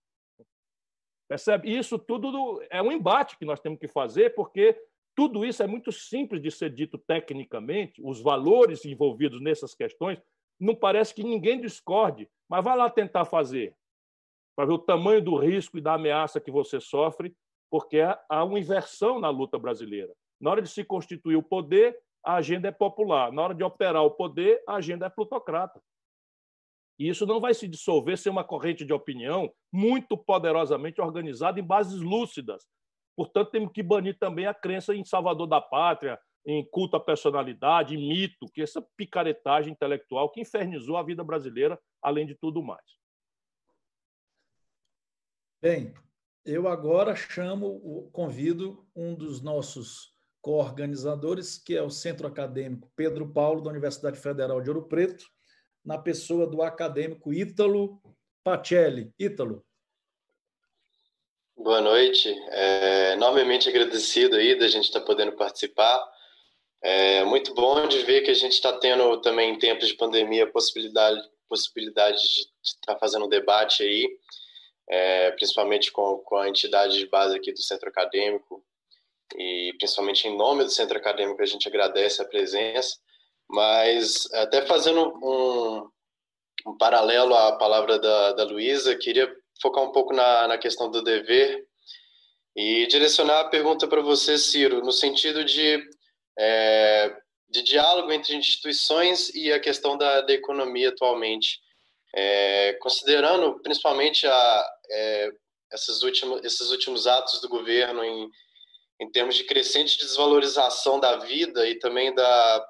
Percebe? 1.29 1.77
Isso 1.77 1.99
tudo 1.99 2.63
é 2.69 2.83
um 2.83 2.93
embate 2.93 3.39
que 3.39 3.45
nós 3.45 3.59
temos 3.59 3.79
que 3.79 3.89
fazer, 3.89 4.35
porque 4.35 4.79
tudo 5.15 5.45
isso 5.45 5.63
é 5.63 5.67
muito 5.67 5.91
simples 5.91 6.43
de 6.43 6.51
ser 6.51 6.71
dito 6.71 6.99
tecnicamente, 6.99 8.03
os 8.05 8.21
valores 8.21 8.85
envolvidos 8.85 9.41
nessas 9.41 9.75
questões, 9.75 10.21
não 10.59 10.75
parece 10.75 11.15
que 11.15 11.25
ninguém 11.25 11.61
discorde, 11.61 12.29
mas 12.49 12.65
vai 12.65 12.77
lá 12.77 12.89
tentar 12.89 13.25
fazer, 13.25 13.75
para 14.55 14.67
ver 14.67 14.75
o 14.75 14.79
tamanho 14.79 15.23
do 15.23 15.37
risco 15.37 15.79
e 15.79 15.81
da 15.81 15.95
ameaça 15.95 16.41
que 16.41 16.51
você 16.51 16.81
sofre, 16.81 17.35
porque 17.71 18.01
há 18.29 18.45
uma 18.45 18.59
inversão 18.59 19.19
na 19.19 19.31
luta 19.31 19.59
brasileira. 19.59 20.13
Na 20.43 20.51
hora 20.51 20.61
de 20.61 20.69
se 20.69 20.85
constituir 20.85 21.37
o 21.37 21.43
poder, 21.43 21.97
a 22.25 22.35
agenda 22.35 22.67
é 22.67 22.73
popular. 22.73 23.31
Na 23.31 23.43
hora 23.43 23.55
de 23.55 23.63
operar 23.63 24.03
o 24.03 24.11
poder, 24.11 24.61
a 24.67 24.75
agenda 24.75 25.07
é 25.07 25.09
plutocrata. 25.09 25.81
E 26.99 27.09
isso 27.09 27.25
não 27.25 27.41
vai 27.41 27.55
se 27.55 27.69
dissolver 27.69 28.19
sem 28.19 28.31
uma 28.31 28.43
corrente 28.43 28.85
de 28.85 28.93
opinião 28.93 29.53
muito 29.73 30.17
poderosamente 30.17 31.01
organizada 31.01 31.61
em 31.61 31.65
bases 31.65 32.01
lúcidas. 32.01 32.67
Portanto, 33.17 33.53
temos 33.53 33.73
que 33.73 33.85
banir 33.85 34.19
também 34.19 34.47
a 34.47 34.55
crença 34.55 34.93
em 34.95 35.05
salvador 35.05 35.47
da 35.47 35.61
pátria, 35.61 36.19
em 36.45 36.69
culto 36.71 36.97
à 36.97 37.01
personalidade, 37.01 37.95
em 37.95 38.09
mito, 38.09 38.47
que 38.53 38.63
essa 38.63 38.85
picaretagem 38.97 39.73
intelectual 39.73 40.29
que 40.29 40.41
infernizou 40.41 40.97
a 40.97 41.05
vida 41.05 41.23
brasileira, 41.23 41.79
além 42.03 42.27
de 42.27 42.35
tudo 42.35 42.61
mais. 42.63 42.85
Bem, 45.63 45.95
eu 46.45 46.67
agora 46.67 47.15
chamo, 47.15 48.11
convido 48.11 48.85
um 48.97 49.15
dos 49.15 49.41
nossos 49.41 50.12
co-organizadores, 50.43 51.57
que 51.57 51.77
é 51.77 51.83
o 51.83 51.89
Centro 51.89 52.27
Acadêmico 52.27 52.91
Pedro 52.97 53.33
Paulo, 53.33 53.63
da 53.63 53.71
Universidade 53.71 54.19
Federal 54.19 54.61
de 54.61 54.69
Ouro 54.69 54.89
Preto, 54.89 55.25
na 55.85 55.97
pessoa 55.97 56.47
do 56.47 56.63
acadêmico 56.63 57.33
Ítalo 57.33 58.03
Pacelli. 58.43 59.13
Ítalo. 59.19 59.65
Boa 61.57 61.81
noite. 61.81 62.29
É, 62.51 63.13
enormemente 63.13 63.69
agradecido 63.69 64.35
aí 64.35 64.59
da 64.59 64.67
gente 64.67 64.87
estar 64.87 65.01
tá 65.01 65.07
podendo 65.07 65.33
participar. 65.33 66.05
É 66.83 67.25
muito 67.25 67.55
bom 67.55 67.87
de 67.87 68.03
ver 68.03 68.23
que 68.23 68.31
a 68.31 68.35
gente 68.35 68.53
está 68.53 68.77
tendo 68.79 69.21
também 69.21 69.55
em 69.55 69.59
tempos 69.59 69.87
de 69.87 69.95
pandemia 69.95 70.51
possibilidade, 70.51 71.21
possibilidade 71.49 72.21
de 72.21 72.49
estar 72.65 72.95
tá 72.95 72.99
fazendo 72.99 73.27
um 73.27 73.29
debate 73.29 73.85
aí, 73.85 74.09
é, 74.89 75.31
principalmente 75.33 75.93
com, 75.93 76.19
com 76.19 76.37
a 76.37 76.49
entidade 76.49 76.99
de 76.99 77.07
base 77.07 77.37
aqui 77.37 77.53
do 77.53 77.63
Centro 77.63 77.89
Acadêmico 77.89 78.65
e 79.37 79.75
principalmente 79.79 80.27
em 80.27 80.37
nome 80.37 80.65
do 80.65 80.71
Centro 80.71 80.97
Acadêmico 80.99 81.43
a 81.43 81.47
gente 81.47 81.69
agradece 81.69 82.21
a 82.21 82.29
presença. 82.29 82.97
Mas 83.49 84.33
até 84.33 84.65
fazendo 84.67 85.13
um, 85.23 85.89
um 86.67 86.77
paralelo 86.77 87.35
à 87.35 87.53
palavra 87.57 87.99
da, 87.99 88.33
da 88.33 88.45
Luísa, 88.45 88.97
queria 88.97 89.31
focar 89.61 89.85
um 89.85 89.93
pouco 89.93 90.15
na, 90.15 90.49
na 90.49 90.59
questão 90.59 90.91
do 90.91 91.03
dever 91.03 91.65
e 92.57 92.87
direcionar 92.87 93.41
a 93.41 93.49
pergunta 93.49 93.87
para 93.87 94.03
você, 94.03 94.37
Ciro, 94.37 94.85
no 94.85 94.93
sentido 94.93 95.45
de, 95.45 95.83
é, 96.39 97.15
de 97.49 97.63
diálogo 97.63 98.13
entre 98.13 98.35
instituições 98.35 99.35
e 99.35 99.53
a 99.53 99.61
questão 99.61 99.97
da, 99.97 100.21
da 100.21 100.33
economia 100.33 100.91
atualmente. 100.91 101.61
É, 102.15 102.75
considerando 102.75 103.59
principalmente 103.63 104.27
a, 104.27 104.67
é, 104.91 105.31
esses, 105.73 106.03
últimos, 106.03 106.45
esses 106.45 106.71
últimos 106.71 107.07
atos 107.07 107.41
do 107.41 107.49
governo 107.49 108.05
em, 108.05 108.31
em 109.03 109.11
termos 109.11 109.35
de 109.35 109.43
crescente 109.43 109.99
desvalorização 109.99 111.01
da 111.01 111.17
vida 111.17 111.69
e 111.69 111.77
também 111.77 112.15
da 112.15 112.69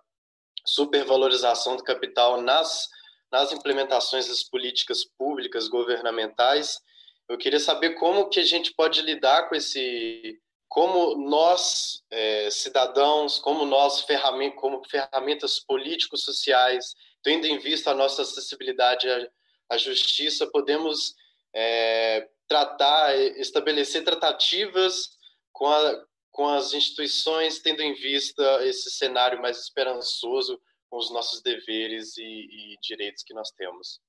supervalorização 0.64 1.76
do 1.76 1.84
capital 1.84 2.40
nas, 2.40 2.88
nas 3.30 3.52
implementações 3.52 4.28
das 4.28 4.42
políticas 4.42 5.04
públicas 5.04 5.68
governamentais. 5.68 6.80
Eu 7.28 7.36
queria 7.36 7.60
saber 7.60 7.96
como 7.96 8.30
que 8.30 8.40
a 8.40 8.44
gente 8.44 8.72
pode 8.74 9.02
lidar 9.02 9.50
com 9.50 9.54
esse, 9.54 10.38
como 10.68 11.16
nós 11.28 12.02
é, 12.10 12.48
cidadãos, 12.50 13.38
como 13.38 13.66
nós 13.66 14.00
ferramentas, 14.00 14.58
como 14.58 14.82
ferramentas 14.88 15.60
políticos 15.60 16.24
sociais, 16.24 16.94
tendo 17.22 17.46
em 17.46 17.58
vista 17.58 17.90
a 17.90 17.94
nossa 17.94 18.22
acessibilidade 18.22 19.06
à, 19.06 19.28
à 19.68 19.76
justiça, 19.76 20.46
podemos 20.50 21.14
é, 21.54 22.26
tratar, 22.48 23.14
estabelecer 23.36 24.02
tratativas 24.02 25.10
com 25.52 25.66
a, 25.66 26.04
com 26.32 26.48
as 26.48 26.72
instituições 26.72 27.60
tendo 27.60 27.82
em 27.82 27.94
vista 27.94 28.42
esse 28.64 28.90
cenário 28.90 29.40
mais 29.40 29.58
esperançoso 29.58 30.60
com 30.88 30.96
os 30.96 31.12
nossos 31.12 31.42
deveres 31.42 32.16
e, 32.16 32.22
e 32.22 32.78
direitos 32.82 33.22
que 33.22 33.34
nós 33.34 33.50
temos. 33.52 34.00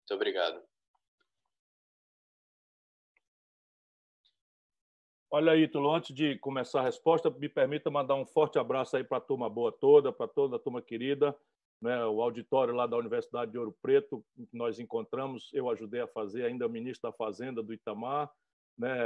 Muito 0.00 0.14
obrigado. 0.14 0.60
Olha 5.32 5.52
aí, 5.52 5.68
Tulo, 5.68 5.94
antes 5.94 6.12
de 6.12 6.36
começar 6.38 6.80
a 6.80 6.84
resposta, 6.84 7.30
me 7.30 7.48
permita 7.48 7.88
mandar 7.88 8.16
um 8.16 8.26
forte 8.26 8.58
abraço 8.58 8.96
aí 8.96 9.04
para 9.04 9.18
a 9.18 9.20
turma 9.20 9.48
boa 9.48 9.70
toda, 9.70 10.12
para 10.12 10.26
toda 10.26 10.56
a 10.56 10.58
turma 10.58 10.82
querida, 10.82 11.36
né, 11.80 12.04
o 12.04 12.20
auditório 12.20 12.74
lá 12.74 12.84
da 12.84 12.96
Universidade 12.96 13.52
de 13.52 13.58
Ouro 13.58 13.72
Preto, 13.80 14.24
que 14.34 14.56
nós 14.56 14.80
encontramos, 14.80 15.48
eu 15.52 15.70
ajudei 15.70 16.00
a 16.00 16.08
fazer, 16.08 16.46
ainda 16.46 16.66
o 16.66 16.70
ministro 16.70 17.08
da 17.08 17.16
Fazenda 17.16 17.62
do 17.62 17.72
Itamar, 17.72 18.28
né, 18.78 18.96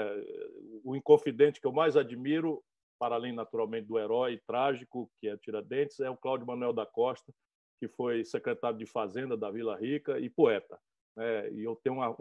o 0.85 0.95
inconfidente 0.95 1.61
que 1.61 1.67
eu 1.67 1.73
mais 1.73 1.97
admiro, 1.97 2.63
para 2.99 3.17
além 3.17 3.33
naturalmente 3.33 3.87
do 3.87 3.99
herói 3.99 4.41
trágico 4.47 5.11
que 5.19 5.29
é 5.29 5.37
Tiradentes, 5.37 6.01
é 6.01 6.09
o 6.09 6.17
Cláudio 6.17 6.47
Manuel 6.47 6.73
da 6.73 6.87
Costa, 6.87 7.33
que 7.81 7.89
foi 7.89 8.25
secretário 8.25 8.79
de 8.79 8.87
Fazenda 8.87 9.37
da 9.37 9.51
Vila 9.51 9.77
Rica 9.77 10.19
e 10.19 10.31
poeta. 10.31 10.79
Né? 11.17 11.53
E 11.53 11.65
eu 11.65 11.77
tenho 11.77 11.97
uma, 11.97 12.15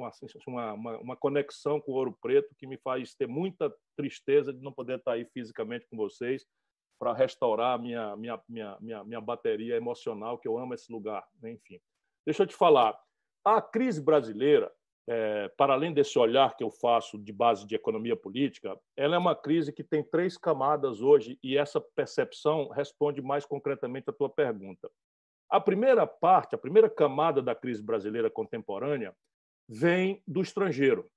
uma, 0.47 0.97
uma, 0.97 1.15
conexão 1.15 1.79
com 1.79 1.91
o 1.91 1.95
Ouro 1.95 2.17
Preto 2.21 2.53
que 2.57 2.67
me 2.67 2.77
faz 2.77 3.15
ter 3.15 3.27
muita 3.27 3.73
tristeza 3.95 4.53
de 4.53 4.61
não 4.61 4.71
poder 4.71 4.97
estar 4.97 5.13
aí 5.13 5.25
fisicamente 5.25 5.87
com 5.87 5.97
vocês 5.97 6.45
para 6.99 7.13
restaurar 7.13 7.79
minha, 7.79 8.15
minha, 8.15 8.41
minha, 8.47 8.77
minha, 8.79 9.03
minha 9.03 9.21
bateria 9.21 9.75
emocional, 9.75 10.37
que 10.37 10.47
eu 10.47 10.57
amo 10.57 10.73
esse 10.73 10.91
lugar. 10.91 11.27
Né? 11.41 11.51
Enfim, 11.51 11.79
deixa 12.25 12.43
eu 12.43 12.47
te 12.47 12.55
falar, 12.55 12.97
a 13.43 13.61
crise 13.61 14.01
brasileira 14.01 14.71
é, 15.07 15.49
para 15.57 15.73
além 15.73 15.93
desse 15.93 16.17
olhar 16.17 16.55
que 16.55 16.63
eu 16.63 16.71
faço 16.71 17.17
de 17.17 17.33
base 17.33 17.65
de 17.67 17.75
economia 17.75 18.15
política, 18.15 18.79
ela 18.95 19.15
é 19.15 19.17
uma 19.17 19.35
crise 19.35 19.73
que 19.73 19.83
tem 19.83 20.03
três 20.03 20.37
camadas 20.37 21.01
hoje 21.01 21.37
e 21.43 21.57
essa 21.57 21.81
percepção 21.81 22.69
responde 22.69 23.21
mais 23.21 23.45
concretamente 23.45 24.09
à 24.09 24.13
tua 24.13 24.29
pergunta. 24.29 24.89
A 25.49 25.59
primeira 25.59 26.07
parte, 26.07 26.55
a 26.55 26.57
primeira 26.57 26.89
camada 26.89 27.41
da 27.41 27.53
crise 27.53 27.83
brasileira 27.83 28.29
contemporânea 28.29 29.13
vem 29.67 30.21
do 30.27 30.41
estrangeiro. 30.41 31.09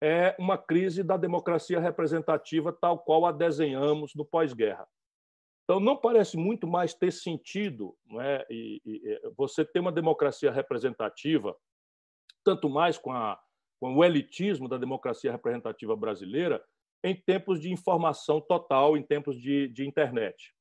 É 0.00 0.36
uma 0.38 0.56
crise 0.56 1.02
da 1.02 1.16
democracia 1.16 1.80
representativa 1.80 2.72
tal 2.72 3.00
qual 3.00 3.26
a 3.26 3.32
desenhamos 3.32 4.14
no 4.14 4.24
pós-guerra. 4.24 4.86
Então, 5.64 5.80
não 5.80 5.96
parece 5.96 6.36
muito 6.36 6.66
mais 6.66 6.94
ter 6.94 7.12
sentido 7.12 7.94
não 8.06 8.22
é? 8.22 8.46
e, 8.48 8.80
e, 8.86 9.20
você 9.36 9.64
ter 9.64 9.80
uma 9.80 9.92
democracia 9.92 10.50
representativa 10.50 11.54
tanto 12.44 12.68
mais 12.68 12.98
com, 12.98 13.12
a, 13.12 13.38
com 13.80 13.96
o 13.96 14.04
elitismo 14.04 14.68
da 14.68 14.78
democracia 14.78 15.32
representativa 15.32 15.96
brasileira, 15.96 16.62
em 17.04 17.14
tempos 17.14 17.60
de 17.60 17.72
informação 17.72 18.40
total, 18.40 18.96
em 18.96 19.02
tempos 19.02 19.40
de, 19.40 19.68
de 19.68 19.86
internet. 19.86 20.52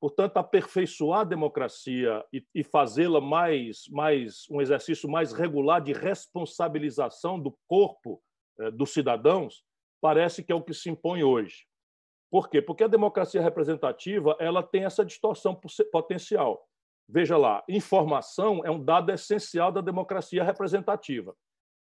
Portanto, 0.00 0.36
aperfeiçoar 0.36 1.20
a 1.20 1.24
democracia 1.24 2.24
e, 2.32 2.44
e 2.54 2.62
fazê-la 2.62 3.20
mais, 3.20 3.88
mais 3.90 4.44
um 4.50 4.60
exercício 4.60 5.08
mais 5.10 5.32
regular 5.32 5.80
de 5.80 5.92
responsabilização 5.92 7.40
do 7.40 7.56
corpo 7.66 8.22
eh, 8.60 8.70
dos 8.70 8.92
cidadãos 8.92 9.64
parece 10.00 10.44
que 10.44 10.52
é 10.52 10.54
o 10.54 10.62
que 10.62 10.72
se 10.72 10.88
impõe 10.88 11.24
hoje. 11.24 11.66
Por 12.30 12.48
quê? 12.48 12.62
Porque 12.62 12.84
a 12.84 12.88
democracia 12.88 13.40
representativa 13.40 14.36
ela 14.38 14.62
tem 14.62 14.84
essa 14.84 15.04
distorção 15.04 15.58
potencial. 15.90 16.64
Veja 17.08 17.38
lá, 17.38 17.64
informação 17.68 18.60
é 18.64 18.70
um 18.70 18.84
dado 18.84 19.10
essencial 19.10 19.72
da 19.72 19.80
democracia 19.80 20.44
representativa. 20.44 21.34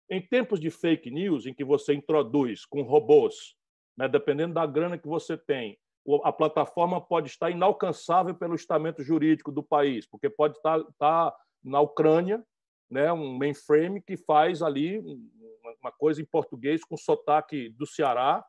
Em 0.09 0.21
tempos 0.21 0.57
de 0.57 0.71
fake 0.71 1.11
news, 1.11 1.45
em 1.45 1.53
que 1.53 1.65
você 1.65 1.93
introduz 1.93 2.65
com 2.65 2.81
robôs, 2.81 3.55
né, 3.97 4.07
dependendo 4.07 4.53
da 4.53 4.65
grana 4.65 4.97
que 4.97 5.07
você 5.07 5.37
tem, 5.37 5.77
a 6.23 6.31
plataforma 6.31 7.01
pode 7.01 7.27
estar 7.27 7.49
inalcançável 7.49 8.33
pelo 8.33 8.55
estamento 8.55 9.03
jurídico 9.03 9.51
do 9.51 9.61
país, 9.61 10.07
porque 10.07 10.29
pode 10.29 10.55
estar, 10.55 10.79
estar 10.79 11.35
na 11.61 11.81
Ucrânia, 11.81 12.41
né, 12.89 13.11
um 13.11 13.37
mainframe 13.37 14.01
que 14.01 14.15
faz 14.15 14.61
ali 14.61 14.99
uma 15.81 15.91
coisa 15.91 16.21
em 16.21 16.25
português 16.25 16.85
com 16.85 16.95
sotaque 16.95 17.67
do 17.69 17.85
Ceará, 17.85 18.45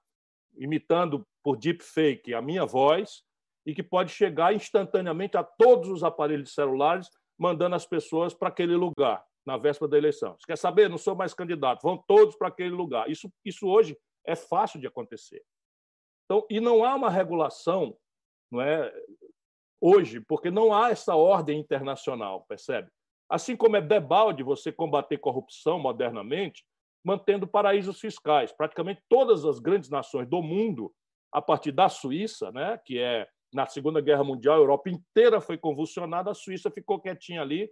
imitando 0.57 1.27
por 1.43 1.57
deepfake 1.57 2.33
a 2.33 2.41
minha 2.41 2.65
voz, 2.65 3.25
e 3.69 3.75
que 3.75 3.83
pode 3.83 4.11
chegar 4.11 4.55
instantaneamente 4.55 5.37
a 5.37 5.45
todos 5.45 5.91
os 5.91 6.03
aparelhos 6.03 6.55
celulares, 6.55 7.11
mandando 7.39 7.77
as 7.77 7.85
pessoas 7.85 8.33
para 8.33 8.49
aquele 8.49 8.75
lugar 8.75 9.23
na 9.45 9.59
véspera 9.59 9.91
da 9.91 9.99
eleição. 9.99 10.35
Você 10.39 10.47
quer 10.47 10.57
saber? 10.57 10.89
Não 10.89 10.97
sou 10.97 11.15
mais 11.15 11.35
candidato. 11.35 11.83
Vão 11.83 12.03
todos 12.09 12.35
para 12.35 12.49
aquele 12.49 12.71
lugar. 12.71 13.11
Isso, 13.11 13.31
isso 13.45 13.69
hoje 13.69 13.95
é 14.25 14.35
fácil 14.35 14.81
de 14.81 14.87
acontecer. 14.87 15.45
Então, 16.25 16.47
e 16.49 16.61
não 16.61 16.83
há 16.83 16.95
uma 16.95 17.11
regulação, 17.11 17.95
não 18.51 18.63
é? 18.63 18.91
Hoje, 19.79 20.19
porque 20.19 20.51
não 20.51 20.73
há 20.73 20.89
essa 20.89 21.15
ordem 21.15 21.61
internacional, 21.61 22.47
percebe? 22.49 22.89
Assim 23.29 23.55
como 23.55 23.77
é 23.77 23.83
debalde 23.83 24.43
você 24.43 24.73
combater 24.73 25.19
corrupção 25.19 25.79
modernamente, 25.79 26.65
mantendo 27.05 27.47
paraísos 27.47 28.01
fiscais. 28.01 28.51
Praticamente 28.51 29.03
todas 29.11 29.45
as 29.45 29.59
grandes 29.59 29.91
nações 29.91 30.27
do 30.27 30.41
mundo, 30.41 30.91
a 31.31 31.43
partir 31.43 31.71
da 31.71 31.91
Suíça, 31.91 32.51
né, 32.51 32.81
que 32.83 32.99
é 32.99 33.29
na 33.53 33.67
Segunda 33.67 34.01
Guerra 34.01 34.25
Mundial, 34.25 34.57
a 34.57 34.59
Europa 34.59 34.91
inteira 34.91 35.41
foi 35.41 35.57
convulsionada, 35.57 36.31
a 36.31 36.35
Suíça 36.35 36.71
ficou 36.71 37.01
quietinha 37.01 37.43
ali, 37.43 37.71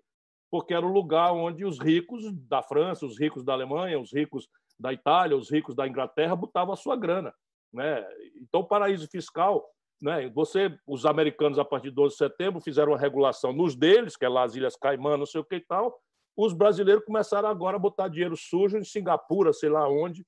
porque 0.50 0.72
era 0.72 0.86
o 0.86 0.92
lugar 0.92 1.32
onde 1.32 1.64
os 1.64 1.78
ricos 1.78 2.32
da 2.48 2.62
França, 2.62 3.04
os 3.04 3.18
ricos 3.18 3.44
da 3.44 3.52
Alemanha, 3.52 4.00
os 4.00 4.12
ricos 4.12 4.48
da 4.78 4.92
Itália, 4.92 5.36
os 5.36 5.50
ricos 5.50 5.74
da 5.74 5.86
Inglaterra 5.86 6.36
botavam 6.36 6.72
a 6.72 6.76
sua 6.76 6.96
grana. 6.96 7.34
Né? 7.72 8.06
Então, 8.40 8.64
paraíso 8.64 9.08
fiscal, 9.08 9.68
né? 10.00 10.28
você, 10.30 10.78
os 10.86 11.04
americanos, 11.04 11.58
a 11.58 11.64
partir 11.64 11.88
de 11.88 11.94
12 11.94 12.14
de 12.14 12.18
setembro, 12.18 12.60
fizeram 12.60 12.92
uma 12.92 12.98
regulação 12.98 13.52
nos 13.52 13.74
deles, 13.74 14.16
que 14.16 14.24
é 14.24 14.28
lá 14.28 14.44
as 14.44 14.54
Ilhas 14.54 14.76
Caimã, 14.76 15.16
não 15.16 15.26
sei 15.26 15.40
o 15.40 15.44
que 15.44 15.56
e 15.56 15.60
tal. 15.60 16.00
Os 16.36 16.52
brasileiros 16.52 17.04
começaram 17.04 17.48
agora 17.48 17.76
a 17.76 17.80
botar 17.80 18.08
dinheiro 18.08 18.36
sujo 18.36 18.76
em 18.76 18.84
Singapura, 18.84 19.52
sei 19.52 19.70
lá 19.70 19.88
onde, 19.88 20.24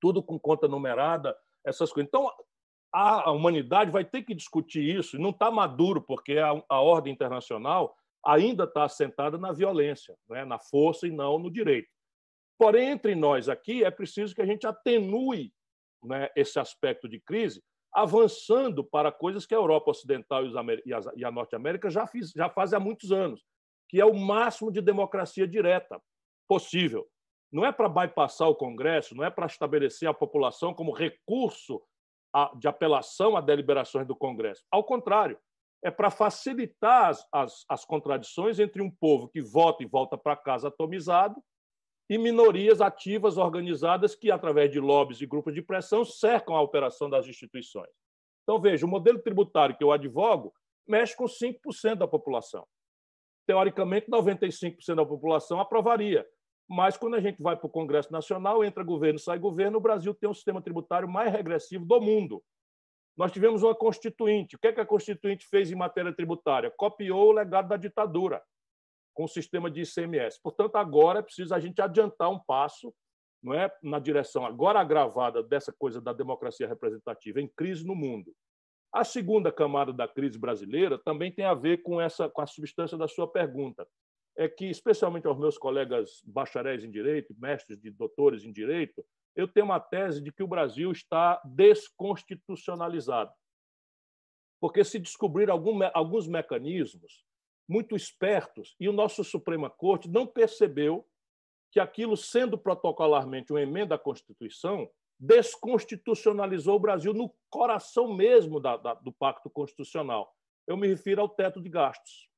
tudo 0.00 0.22
com 0.22 0.38
conta 0.38 0.66
numerada, 0.66 1.36
essas 1.64 1.92
coisas. 1.92 2.08
Então, 2.08 2.28
a 2.92 3.30
humanidade 3.30 3.90
vai 3.90 4.04
ter 4.04 4.22
que 4.22 4.34
discutir 4.34 4.84
isso, 4.84 5.18
não 5.18 5.30
está 5.30 5.50
maduro, 5.50 6.02
porque 6.02 6.38
a, 6.38 6.50
a, 6.68 6.80
ordem 6.80 7.12
internacional 7.12 7.96
ainda 8.24 8.64
está 8.64 8.84
assentada 8.84 9.38
na 9.38 9.50
violência, 9.50 10.14
né? 10.28 10.44
na 10.44 10.58
força 10.58 11.06
e 11.06 11.10
não 11.10 11.38
no 11.38 11.50
direito. 11.50 11.88
Porém, 12.58 12.90
entre 12.90 13.14
nós 13.14 13.48
aqui, 13.48 13.82
é 13.82 13.90
preciso 13.90 14.34
que 14.34 14.42
a 14.42 14.46
gente 14.46 14.66
atenue 14.66 15.52
né, 16.04 16.28
esse 16.36 16.58
aspecto 16.58 17.08
de 17.08 17.18
crise, 17.18 17.62
avançando 17.92 18.84
para 18.84 19.10
coisas 19.10 19.46
que 19.46 19.54
a 19.54 19.58
Europa 19.58 19.90
Ocidental 19.90 20.44
e 21.16 21.24
a 21.24 21.30
Norte 21.30 21.56
América 21.56 21.90
já, 21.90 22.06
fiz, 22.06 22.30
já 22.30 22.48
fazem 22.48 22.76
há 22.76 22.80
muitos 22.80 23.10
anos, 23.10 23.42
que 23.88 24.00
é 24.00 24.04
o 24.04 24.14
máximo 24.14 24.70
de 24.70 24.80
democracia 24.80 25.46
direta 25.46 26.00
possível. 26.48 27.06
Não 27.50 27.64
é 27.66 27.72
para 27.72 27.88
bypassar 27.88 28.48
o 28.48 28.54
Congresso, 28.54 29.14
não 29.14 29.24
é 29.24 29.30
para 29.30 29.46
estabelecer 29.46 30.08
a 30.08 30.14
população 30.14 30.72
como 30.72 30.92
recurso 30.92 31.82
de 32.58 32.66
apelação 32.68 33.36
a 33.36 33.40
deliberações 33.40 34.06
do 34.06 34.16
Congresso. 34.16 34.64
Ao 34.70 34.82
contrário, 34.82 35.38
é 35.82 35.90
para 35.90 36.10
facilitar 36.10 37.08
as, 37.08 37.26
as, 37.32 37.64
as, 37.68 37.84
contradições 37.84 38.58
entre 38.58 38.80
um 38.80 38.90
povo 38.90 39.28
que 39.28 39.42
vota 39.42 39.82
e 39.82 39.86
volta 39.86 40.16
para 40.16 40.36
casa 40.36 40.68
atomizado 40.68 41.42
e 42.08 42.16
minorias 42.16 42.80
ativas 42.80 43.36
organizadas 43.36 44.14
que, 44.14 44.30
através 44.30 44.70
de 44.70 44.78
lobbies 44.78 45.20
e 45.20 45.26
grupos 45.26 45.54
de 45.54 45.62
pressão, 45.62 46.04
cercam 46.04 46.54
a 46.54 46.62
operação 46.62 47.10
das 47.10 47.26
instituições. 47.26 47.90
Então, 48.42 48.60
veja, 48.60 48.86
o 48.86 48.88
modelo 48.88 49.18
tributário 49.20 49.76
que 49.76 49.82
eu 49.82 49.92
advogo 49.92 50.52
mexe 50.86 51.16
com 51.16 51.24
5% 51.24 51.96
da 51.96 52.08
população. 52.08 52.66
Teoricamente, 53.46 54.08
95% 54.08 54.94
da 54.94 55.06
população 55.06 55.60
aprovaria. 55.60 56.26
Mas 56.72 56.96
quando 56.96 57.16
a 57.16 57.20
gente 57.20 57.42
vai 57.42 57.54
para 57.54 57.66
o 57.66 57.70
Congresso 57.70 58.10
Nacional, 58.10 58.64
entra 58.64 58.82
governo, 58.82 59.18
sai 59.18 59.38
governo, 59.38 59.76
o 59.76 59.80
Brasil 59.80 60.14
tem 60.14 60.30
o 60.30 60.32
sistema 60.32 60.62
tributário 60.62 61.06
mais 61.06 61.30
regressivo 61.30 61.84
do 61.84 62.00
mundo. 62.00 62.42
Nós 63.14 63.30
tivemos 63.30 63.62
uma 63.62 63.74
constituinte. 63.74 64.56
O 64.56 64.58
que, 64.58 64.68
é 64.68 64.72
que 64.72 64.80
a 64.80 64.86
constituinte 64.86 65.46
fez 65.46 65.70
em 65.70 65.74
matéria 65.74 66.14
tributária? 66.14 66.72
Copiou 66.74 67.28
o 67.28 67.32
legado 67.32 67.68
da 67.68 67.76
ditadura 67.76 68.42
com 69.12 69.24
o 69.24 69.28
sistema 69.28 69.70
de 69.70 69.82
ICMS. 69.82 70.40
Portanto, 70.42 70.76
agora 70.76 71.18
é 71.18 71.22
preciso 71.22 71.54
a 71.54 71.60
gente 71.60 71.82
adiantar 71.82 72.30
um 72.30 72.38
passo 72.38 72.90
não 73.42 73.52
é, 73.52 73.70
na 73.82 73.98
direção 73.98 74.46
agora 74.46 74.80
agravada 74.80 75.42
dessa 75.42 75.74
coisa 75.74 76.00
da 76.00 76.14
democracia 76.14 76.66
representativa 76.66 77.38
em 77.38 77.48
crise 77.48 77.84
no 77.84 77.94
mundo. 77.94 78.32
A 78.90 79.04
segunda 79.04 79.52
camada 79.52 79.92
da 79.92 80.08
crise 80.08 80.38
brasileira 80.38 80.96
também 80.96 81.30
tem 81.30 81.44
a 81.44 81.52
ver 81.52 81.82
com 81.82 82.00
essa 82.00 82.30
com 82.30 82.40
a 82.40 82.46
substância 82.46 82.96
da 82.96 83.08
sua 83.08 83.30
pergunta 83.30 83.86
é 84.36 84.48
que, 84.48 84.66
especialmente 84.66 85.26
aos 85.26 85.38
meus 85.38 85.58
colegas 85.58 86.22
bacharéis 86.24 86.84
em 86.84 86.90
direito, 86.90 87.34
mestres 87.38 87.80
de 87.80 87.90
doutores 87.90 88.44
em 88.44 88.52
direito, 88.52 89.04
eu 89.34 89.48
tenho 89.48 89.66
uma 89.66 89.80
tese 89.80 90.20
de 90.20 90.32
que 90.32 90.42
o 90.42 90.48
Brasil 90.48 90.90
está 90.90 91.40
desconstitucionalizado. 91.44 93.32
Porque 94.60 94.84
se 94.84 94.98
descobrir 94.98 95.50
algum, 95.50 95.80
alguns 95.92 96.26
mecanismos 96.26 97.24
muito 97.68 97.96
espertos 97.96 98.74
e 98.78 98.88
o 98.88 98.92
nosso 98.92 99.24
Suprema 99.24 99.70
Corte 99.70 100.08
não 100.08 100.26
percebeu 100.26 101.06
que 101.70 101.80
aquilo, 101.80 102.16
sendo 102.16 102.58
protocolarmente 102.58 103.52
uma 103.52 103.62
emenda 103.62 103.94
à 103.94 103.98
Constituição, 103.98 104.90
desconstitucionalizou 105.18 106.76
o 106.76 106.80
Brasil 106.80 107.14
no 107.14 107.34
coração 107.48 108.14
mesmo 108.14 108.60
da, 108.60 108.76
da, 108.76 108.94
do 108.94 109.12
Pacto 109.12 109.48
Constitucional. 109.48 110.34
Eu 110.66 110.76
me 110.76 110.86
refiro 110.86 111.22
ao 111.22 111.28
teto 111.28 111.60
de 111.60 111.70
gastos. 111.70 112.28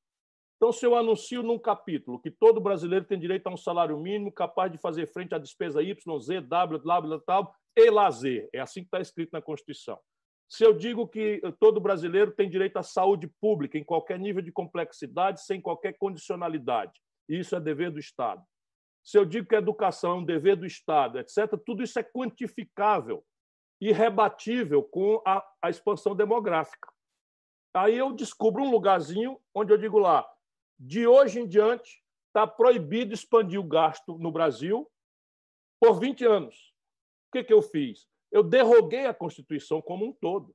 Então, 0.57 0.73
se 0.73 0.87
eu 0.87 0.97
anuncio 0.97 1.43
num 1.43 1.59
capítulo 1.59 2.19
que 2.19 2.31
todo 2.31 2.61
brasileiro 2.61 3.05
tem 3.05 3.19
direito 3.19 3.47
a 3.47 3.53
um 3.53 3.57
salário 3.57 3.99
mínimo 3.99 4.33
capaz 4.33 4.71
de 4.71 4.79
fazer 4.79 5.07
frente 5.13 5.35
à 5.35 5.39
despesa 5.39 5.83
Y, 5.83 6.21
Z, 6.21 6.41
W, 6.43 6.81
blá, 6.81 7.03
tal, 7.27 7.55
e 7.77 7.91
lazer, 7.91 8.49
é 8.53 8.61
assim 8.61 8.81
que 8.81 8.87
está 8.87 9.01
escrito 9.01 9.31
na 9.33 9.43
Constituição. 9.43 9.99
Se 10.49 10.65
eu 10.65 10.73
digo 10.73 11.09
que 11.09 11.41
todo 11.59 11.81
brasileiro 11.81 12.31
tem 12.31 12.49
direito 12.49 12.77
à 12.77 12.83
saúde 12.83 13.27
pública 13.41 13.77
em 13.77 13.85
qualquer 13.85 14.19
nível 14.19 14.43
de 14.43 14.53
complexidade, 14.53 15.45
sem 15.45 15.61
qualquer 15.61 15.95
condicionalidade, 15.99 17.01
isso 17.29 17.57
é 17.57 17.61
dever 17.61 17.91
do 17.91 17.99
Estado. 17.99 18.43
Se 19.03 19.19
eu 19.19 19.25
digo 19.25 19.49
que 19.49 19.55
a 19.55 19.59
educação 19.59 20.13
é 20.13 20.15
um 20.15 20.25
dever 20.25 20.57
do 20.57 20.67
Estado, 20.67 21.19
etc., 21.19 21.59
tudo 21.65 21.83
isso 21.83 21.99
é 21.99 22.03
quantificável 22.03 23.25
e 23.81 23.93
rebatível 23.93 24.83
com 24.83 25.21
a, 25.27 25.45
a 25.61 25.69
expansão 25.69 26.15
demográfica. 26.15 26.89
Aí 27.75 27.99
eu 27.99 28.13
descubro 28.13 28.63
um 28.63 28.71
lugarzinho 28.71 29.39
onde 29.53 29.73
eu 29.73 29.77
digo 29.77 29.99
lá, 29.99 30.25
de 30.79 31.07
hoje 31.07 31.41
em 31.41 31.47
diante, 31.47 32.03
está 32.29 32.47
proibido 32.47 33.15
expandir 33.15 33.61
o 33.61 33.65
gasto 33.65 34.19
no 34.19 34.31
Brasil 34.31 34.91
por 35.81 35.99
20 35.99 36.25
anos. 36.25 36.75
O 37.29 37.33
que, 37.33 37.45
que 37.45 37.53
eu 37.53 37.63
fiz? 37.63 38.07
Eu 38.31 38.43
derroguei 38.43 39.07
a 39.07 39.15
Constituição 39.15 39.81
como 39.81 40.07
um 40.07 40.13
todo. 40.13 40.55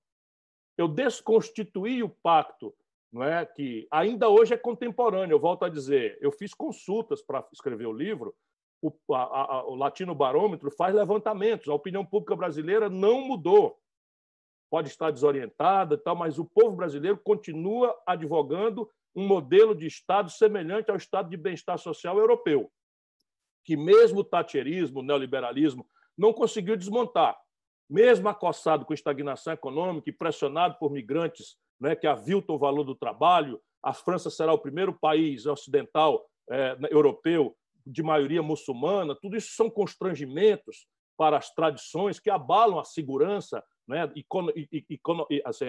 Eu 0.78 0.88
desconstituí 0.88 2.04
o 2.04 2.10
pacto, 2.10 2.74
não 3.12 3.24
é 3.24 3.46
que 3.46 3.88
ainda 3.92 4.30
hoje 4.30 4.54
é 4.54 4.58
contemporâneo. 4.58 5.34
Eu 5.34 5.40
volto 5.40 5.66
a 5.66 5.70
dizer, 5.70 6.18
eu 6.22 6.32
fiz 6.32 6.54
consultas 6.54 7.22
para 7.22 7.46
escrever 7.52 7.86
o 7.86 7.94
livro 7.94 8.36
o, 8.82 8.94
a, 9.14 9.56
a, 9.56 9.64
o 9.66 9.76
Latino 9.76 10.16
Barômetro 10.16 10.72
faz 10.72 10.96
levantamentos. 10.96 11.68
A 11.68 11.74
opinião 11.74 12.06
pública 12.06 12.36
brasileira 12.36 12.90
não 12.90 13.22
mudou. 13.22 13.78
Pode 14.70 14.90
estar 14.90 15.12
desorientada, 15.12 15.98
tal, 15.98 16.16
mas 16.16 16.38
o 16.38 16.46
povo 16.46 16.76
brasileiro 16.76 17.18
continua 17.18 17.98
advogando 18.06 18.90
um 19.16 19.28
modelo 19.28 19.76
de 19.76 19.88
Estado 19.88 20.30
semelhante 20.30 20.90
ao 20.90 20.98
Estado 20.98 21.30
de 21.30 21.38
bem-estar 21.38 21.78
social 21.78 22.18
europeu, 22.18 22.72
que 23.64 23.76
mesmo 23.76 24.20
o 24.20 24.24
tacherismo, 24.24 25.00
o 25.00 25.04
neoliberalismo, 25.04 25.88
não 26.18 26.34
conseguiu 26.34 26.76
desmontar. 26.76 27.38
Mesmo 27.90 28.30
acossado 28.30 28.86
com 28.86 28.94
estagnação 28.94 29.54
econômica 29.54 30.10
e 30.10 30.14
pressionado 30.14 30.78
por 30.80 30.92
migrantes 30.92 31.58
né, 31.80 31.96
que 31.96 32.06
aviltam 32.06 32.56
o 32.56 32.60
valor 32.60 32.84
do 32.84 32.96
trabalho, 32.96 33.60
a 33.82 33.94
França 33.94 34.30
será 34.30 34.54
o 34.54 34.60
primeiro 34.60 34.94
país 34.94 35.46
ocidental 35.46 36.30
é, 36.50 36.78
europeu 36.92 37.56
de 37.86 38.04
maioria 38.04 38.44
muçulmana, 38.44 39.16
tudo 39.16 39.38
isso 39.38 39.56
são 39.56 39.70
constrangimentos 39.70 40.86
para 41.18 41.38
as 41.38 41.54
tradições 41.54 42.20
que 42.20 42.30
abalam 42.30 42.80
a 42.80 42.84
segurança, 42.84 43.64
né, 43.90 44.10
icono, 44.16 44.54
icono, 44.56 45.26
assim, 45.44 45.66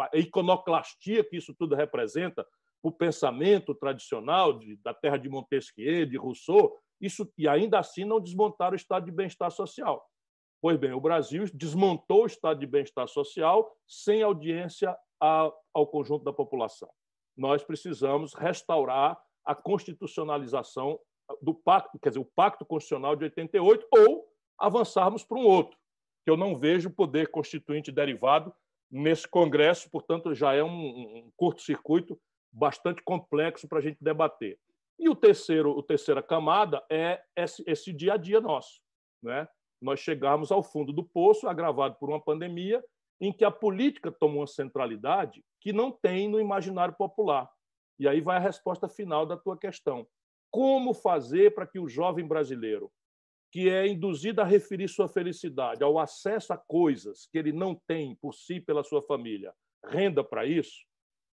a 0.00 0.16
iconoclastia 0.16 1.22
que 1.22 1.36
isso 1.36 1.54
tudo 1.54 1.74
representa, 1.76 2.46
o 2.82 2.90
pensamento 2.90 3.74
tradicional 3.74 4.58
de, 4.58 4.76
da 4.76 4.94
terra 4.94 5.18
de 5.18 5.28
Montesquieu, 5.28 6.06
de 6.06 6.16
Rousseau, 6.16 6.74
isso 6.98 7.30
e 7.36 7.46
ainda 7.46 7.78
assim 7.78 8.06
não 8.06 8.18
desmontaram 8.18 8.72
o 8.72 8.76
estado 8.76 9.04
de 9.04 9.12
bem-estar 9.12 9.50
social. 9.50 10.02
Pois 10.62 10.78
bem, 10.78 10.92
o 10.92 11.00
Brasil 11.00 11.44
desmontou 11.52 12.22
o 12.22 12.26
estado 12.26 12.58
de 12.60 12.66
bem-estar 12.66 13.06
social 13.08 13.70
sem 13.86 14.22
audiência 14.22 14.96
a, 15.20 15.52
ao 15.74 15.86
conjunto 15.86 16.24
da 16.24 16.32
população. 16.32 16.88
Nós 17.36 17.62
precisamos 17.62 18.32
restaurar 18.32 19.20
a 19.44 19.54
constitucionalização 19.54 20.98
do 21.42 21.54
pacto, 21.54 21.98
quer 21.98 22.08
dizer, 22.08 22.20
o 22.20 22.30
pacto 22.34 22.64
constitucional 22.64 23.14
de 23.14 23.24
88 23.24 23.86
ou 23.90 24.26
avançarmos 24.58 25.24
para 25.24 25.38
um 25.38 25.46
outro, 25.46 25.78
eu 26.30 26.36
não 26.36 26.56
vejo 26.56 26.90
poder 26.90 27.30
constituinte 27.30 27.92
derivado 27.92 28.54
nesse 28.90 29.28
Congresso, 29.28 29.90
portanto, 29.90 30.34
já 30.34 30.54
é 30.54 30.62
um, 30.62 30.68
um 30.68 31.32
curto-circuito 31.36 32.20
bastante 32.52 33.02
complexo 33.02 33.68
para 33.68 33.78
a 33.78 33.82
gente 33.82 33.98
debater. 34.00 34.58
E 34.98 35.08
o 35.08 35.14
terceiro, 35.14 35.70
o 35.70 35.82
terceira 35.82 36.22
camada 36.22 36.84
é 36.90 37.22
esse, 37.36 37.62
esse 37.66 37.92
dia 37.92 38.14
a 38.14 38.16
dia 38.16 38.40
nosso, 38.40 38.80
né? 39.22 39.48
Nós 39.80 40.00
chegarmos 40.00 40.52
ao 40.52 40.62
fundo 40.62 40.92
do 40.92 41.02
poço, 41.02 41.48
agravado 41.48 41.96
por 41.98 42.10
uma 42.10 42.20
pandemia, 42.20 42.84
em 43.20 43.32
que 43.32 43.44
a 43.44 43.50
política 43.50 44.12
toma 44.12 44.36
uma 44.36 44.46
centralidade 44.46 45.42
que 45.60 45.72
não 45.72 45.90
tem 45.90 46.28
no 46.28 46.40
imaginário 46.40 46.94
popular. 46.94 47.50
E 47.98 48.06
aí 48.08 48.20
vai 48.20 48.36
a 48.36 48.40
resposta 48.40 48.88
final 48.88 49.24
da 49.24 49.36
tua 49.36 49.56
questão. 49.56 50.06
Como 50.50 50.92
fazer 50.92 51.54
para 51.54 51.66
que 51.66 51.78
o 51.78 51.88
jovem 51.88 52.26
brasileiro, 52.26 52.90
que 53.50 53.68
é 53.68 53.86
induzido 53.86 54.40
a 54.40 54.44
referir 54.44 54.88
sua 54.88 55.08
felicidade 55.08 55.82
ao 55.82 55.98
acesso 55.98 56.52
a 56.52 56.56
coisas 56.56 57.26
que 57.30 57.38
ele 57.38 57.52
não 57.52 57.74
tem 57.74 58.16
por 58.16 58.32
si 58.32 58.60
pela 58.60 58.84
sua 58.84 59.02
família, 59.02 59.52
renda 59.84 60.22
para 60.22 60.46
isso? 60.46 60.84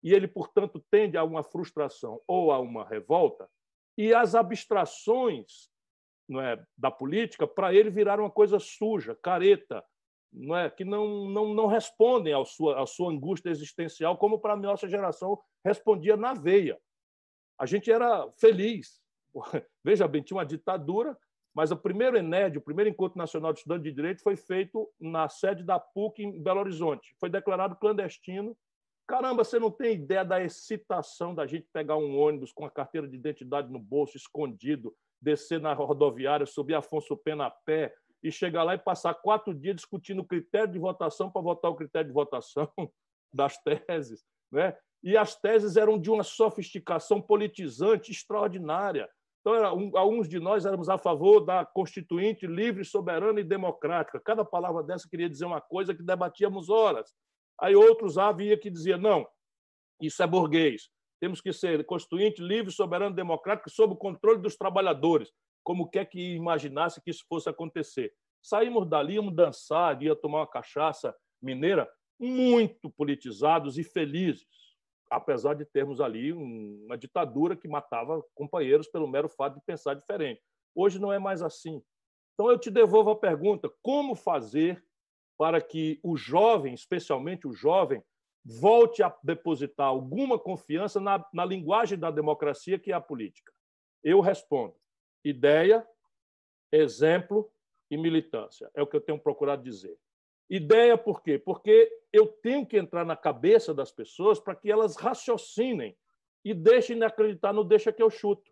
E 0.04 0.14
ele, 0.14 0.28
portanto, 0.28 0.84
tende 0.92 1.18
a 1.18 1.24
uma 1.24 1.44
frustração 1.44 2.22
ou 2.28 2.52
a 2.52 2.60
uma 2.60 2.88
revolta, 2.88 3.50
e 3.98 4.14
as 4.14 4.36
abstrações 4.36 5.72
não 6.28 6.42
é, 6.42 6.64
da 6.78 6.90
política, 6.90 7.48
para 7.48 7.74
ele 7.74 7.90
viraram 7.90 8.24
uma 8.24 8.32
coisa 8.32 8.60
suja, 8.60 9.18
careta, 9.22 9.84
não 10.32 10.56
é, 10.58 10.70
que 10.70 10.84
não, 10.84 11.30
não, 11.30 11.54
não 11.54 11.68
respondem 11.68 12.34
à 12.34 12.44
sua, 12.44 12.82
à 12.82 12.86
sua 12.86 13.12
angústia 13.12 13.50
existencial, 13.50 14.18
como 14.18 14.40
para 14.40 14.54
a 14.54 14.58
nossa 14.58 14.88
geração 14.88 15.40
respondia 15.64 16.18
na 16.18 16.34
veia. 16.34 16.80
A 17.60 17.66
gente 17.66 17.92
era 17.92 18.30
feliz. 18.40 19.00
Veja 19.84 20.08
bem, 20.08 20.24
tinha 20.24 20.38
uma 20.38 20.46
ditadura, 20.46 21.18
mas 21.54 21.72
o 21.72 21.78
primeiro 21.78 22.18
ENED, 22.18 22.58
o 22.58 22.62
primeiro 22.62 22.90
Encontro 22.90 23.18
Nacional 23.18 23.54
de 23.54 23.60
Estudantes 23.60 23.84
de 23.84 23.92
Direito, 23.92 24.24
foi 24.24 24.36
feito 24.36 24.90
na 25.00 25.30
sede 25.30 25.64
da 25.64 25.80
PUC 25.80 26.24
em 26.24 26.42
Belo 26.42 26.62
Horizonte. 26.62 27.16
Foi 27.20 27.30
declarado 27.30 27.76
clandestino. 27.76 28.58
Caramba, 29.08 29.44
você 29.44 29.60
não 29.60 29.70
tem 29.70 29.96
ideia 29.96 30.26
da 30.26 30.42
excitação 30.42 31.36
da 31.36 31.46
gente 31.46 31.68
pegar 31.72 31.98
um 31.98 32.18
ônibus 32.18 32.52
com 32.52 32.66
a 32.66 32.72
carteira 32.72 33.08
de 33.08 33.16
identidade 33.16 33.72
no 33.72 33.78
bolso, 33.78 34.18
escondido, 34.18 34.96
descer 35.22 35.60
na 35.60 35.74
rodoviária, 35.74 36.46
subir 36.46 36.74
Afonso 36.74 37.16
Pena 37.16 37.46
a 37.46 37.52
pé, 37.52 37.94
e 38.24 38.32
chegar 38.32 38.64
lá 38.64 38.74
e 38.74 38.78
passar 38.78 39.14
quatro 39.16 39.54
dias 39.54 39.76
discutindo 39.76 40.22
o 40.22 40.26
critério 40.26 40.72
de 40.72 40.80
votação 40.80 41.30
para 41.30 41.42
votar 41.42 41.70
o 41.70 41.76
critério 41.76 42.08
de 42.08 42.14
votação 42.14 42.72
das 43.34 43.58
teses. 43.58 44.24
Né? 44.50 44.76
E 45.04 45.18
as 45.18 45.36
teses 45.36 45.76
eram 45.76 46.00
de 46.00 46.10
uma 46.10 46.24
sofisticação 46.24 47.22
politizante 47.22 48.12
extraordinária. 48.12 49.10
Então, 49.44 49.56
era, 49.56 49.74
um, 49.74 49.92
alguns 49.98 50.30
de 50.30 50.40
nós 50.40 50.66
éramos 50.66 50.88
a 50.88 50.98
favor 50.98 51.42
da 51.42 51.66
Constituinte 51.66 52.48
livre, 52.48 52.86
soberana 52.86 53.42
e 53.42 53.44
democrática. 53.44 54.20
Cada 54.20 54.46
palavra 54.46 54.82
dessa 54.82 55.08
queria 55.08 55.30
dizer 55.30 55.46
uma 55.46 55.60
coisa 55.60 55.94
que 55.94 56.02
debatíamos 56.02 56.70
horas. 56.70 57.14
Aí 57.60 57.76
outros 57.76 58.18
havia 58.18 58.58
que 58.58 58.70
dizia 58.70 58.98
não, 58.98 59.28
isso 60.02 60.24
é 60.24 60.28
burguês. 60.28 60.90
Temos 61.20 61.42
que 61.42 61.52
ser 61.52 61.86
Constituinte 61.86 62.42
livre, 62.42 62.72
soberano 62.72 63.14
e 63.14 63.16
democrático 63.16 63.70
sob 63.70 63.94
o 63.94 63.98
controle 63.98 64.42
dos 64.42 64.56
trabalhadores 64.56 65.30
como 65.64 65.90
quer 65.90 66.06
que 66.06 66.36
imaginasse 66.36 67.02
que 67.02 67.10
isso 67.10 67.26
fosse 67.28 67.50
acontecer. 67.50 68.14
Saímos 68.42 68.88
dali, 68.88 69.16
íamos 69.16 69.34
dançar, 69.34 70.02
ia 70.04 70.16
tomar 70.16 70.40
uma 70.40 70.48
cachaça 70.48 71.16
mineira, 71.42 71.90
muito 72.20 72.92
politizados 72.92 73.78
e 73.78 73.84
felizes, 73.84 74.46
apesar 75.16 75.54
de 75.54 75.66
termos 75.66 76.02
ali 76.02 76.34
uma 76.34 76.98
ditadura 76.98 77.56
que 77.56 77.68
matava 77.68 78.24
companheiros 78.34 78.88
pelo 78.88 79.08
mero 79.08 79.30
fato 79.30 79.56
de 79.56 79.62
pensar 79.66 79.94
diferente. 79.94 80.42
Hoje 80.76 81.00
não 81.00 81.14
é 81.14 81.20
mais 81.20 81.42
assim. 81.42 81.82
Então 82.34 82.50
eu 82.50 82.58
te 82.58 82.72
devolvo 82.72 83.12
a 83.12 83.20
pergunta: 83.20 83.72
como 83.82 84.16
fazer 84.16 84.84
para 85.38 85.62
que 85.62 86.00
o 86.04 86.18
jovem, 86.18 86.74
especialmente 86.74 87.48
o 87.48 87.54
jovem, 87.54 88.04
volte 88.44 89.04
a 89.04 89.16
depositar 89.24 89.88
alguma 89.88 90.38
confiança 90.40 91.00
na, 91.00 91.24
na 91.34 91.46
linguagem 91.46 91.98
da 91.98 92.12
democracia, 92.12 92.80
que 92.80 92.92
é 92.92 92.96
a 92.96 93.02
política? 93.02 93.52
Eu 94.04 94.20
respondo: 94.20 94.76
Ideia, 95.24 95.88
exemplo 96.72 97.52
e 97.90 97.98
militância. 97.98 98.70
É 98.74 98.82
o 98.82 98.88
que 98.88 98.96
eu 98.96 99.02
tenho 99.02 99.20
procurado 99.20 99.64
dizer. 99.64 99.96
Ideia 100.50 100.98
por 100.98 101.22
quê? 101.24 101.40
Porque 101.40 101.90
eu 102.12 102.28
tenho 102.28 102.66
que 102.66 102.78
entrar 102.78 103.06
na 103.06 103.16
cabeça 103.16 103.74
das 103.74 103.92
pessoas 103.92 104.40
para 104.40 104.56
que 104.56 104.72
elas 104.72 104.96
raciocinem 104.96 105.98
e 106.44 106.54
deixem 106.54 106.98
de 106.98 107.06
acreditar 107.06 107.54
no 107.54 107.64
deixa 107.64 107.92
que 107.92 108.04
eu 108.04 108.10
chuto. 108.10 108.52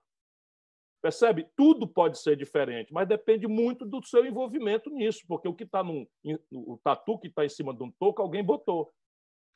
Percebe? 1.01 1.49
Tudo 1.55 1.87
pode 1.87 2.19
ser 2.19 2.35
diferente, 2.37 2.93
mas 2.93 3.07
depende 3.07 3.47
muito 3.47 3.85
do 3.85 4.03
seu 4.05 4.25
envolvimento 4.25 4.89
nisso, 4.89 5.23
porque 5.27 5.47
o 5.47 5.53
que 5.53 5.63
está 5.63 5.83
no 5.83 6.07
tatu 6.83 7.17
que 7.19 7.27
está 7.27 7.43
em 7.43 7.49
cima 7.49 7.73
de 7.73 7.83
um 7.83 7.91
toco, 7.91 8.21
alguém 8.21 8.43
botou. 8.43 8.91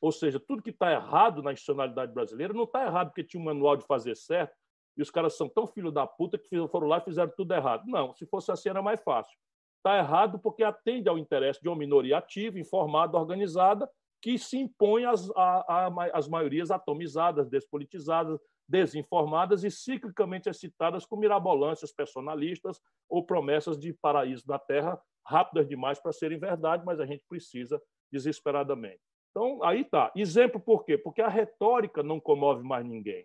Ou 0.02 0.12
seja, 0.12 0.40
tudo 0.40 0.62
que 0.62 0.72
está 0.72 0.92
errado 0.92 1.42
na 1.42 1.54
institucionalidade 1.54 2.14
brasileira 2.14 2.54
não 2.54 2.64
está 2.64 2.86
errado 2.86 3.10
porque 3.10 3.24
tinha 3.24 3.40
um 3.40 3.46
manual 3.46 3.78
de 3.78 3.86
fazer 3.86 4.16
certo, 4.16 4.56
e 4.98 5.02
os 5.02 5.12
caras 5.12 5.38
são 5.38 5.48
tão 5.48 5.68
filho 5.68 5.92
da 5.92 6.06
puta 6.08 6.38
que 6.38 6.68
foram 6.68 6.88
lá 6.88 6.98
e 6.98 7.04
fizeram 7.06 7.32
tudo 7.36 7.54
errado. 7.54 7.86
Não, 7.86 8.14
se 8.14 8.26
fosse 8.26 8.52
assim 8.52 8.70
era 8.70 8.82
mais 8.82 9.02
fácil. 9.02 9.38
Está 9.86 10.00
errado 10.00 10.40
porque 10.40 10.64
atende 10.64 11.08
ao 11.08 11.16
interesse 11.16 11.62
de 11.62 11.70
uma 11.70 11.78
minoria 11.78 12.18
ativa, 12.18 12.60
informada, 12.60 13.20
organizada, 13.20 13.88
que 14.20 14.36
se 14.36 14.58
impõe 14.58 15.06
às, 15.06 15.30
a 15.36 15.94
às 16.12 16.28
maiorias 16.28 16.72
atomizadas, 16.72 17.48
despolitizadas, 17.48 18.40
desinformadas 18.68 19.64
e 19.64 19.70
ciclicamente 19.70 20.50
excitadas 20.50 21.06
com 21.06 21.18
mirabolâncias 21.18 21.94
personalistas 21.94 22.82
ou 23.08 23.24
promessas 23.24 23.78
de 23.78 23.94
paraíso 23.94 24.48
da 24.48 24.58
terra 24.58 25.00
rápidas 25.24 25.68
demais 25.68 26.00
para 26.00 26.12
serem 26.12 26.40
verdade, 26.40 26.84
mas 26.84 27.00
a 27.00 27.06
gente 27.06 27.24
precisa 27.30 27.80
desesperadamente. 28.12 29.02
Então, 29.30 29.62
aí 29.64 29.82
está. 29.82 30.12
Exemplo 30.16 30.60
por 30.60 30.84
quê? 30.84 30.98
Porque 30.98 31.22
a 31.22 31.30
retórica 31.30 32.02
não 32.02 32.20
comove 32.20 32.64
mais 32.64 32.84
ninguém 32.84 33.24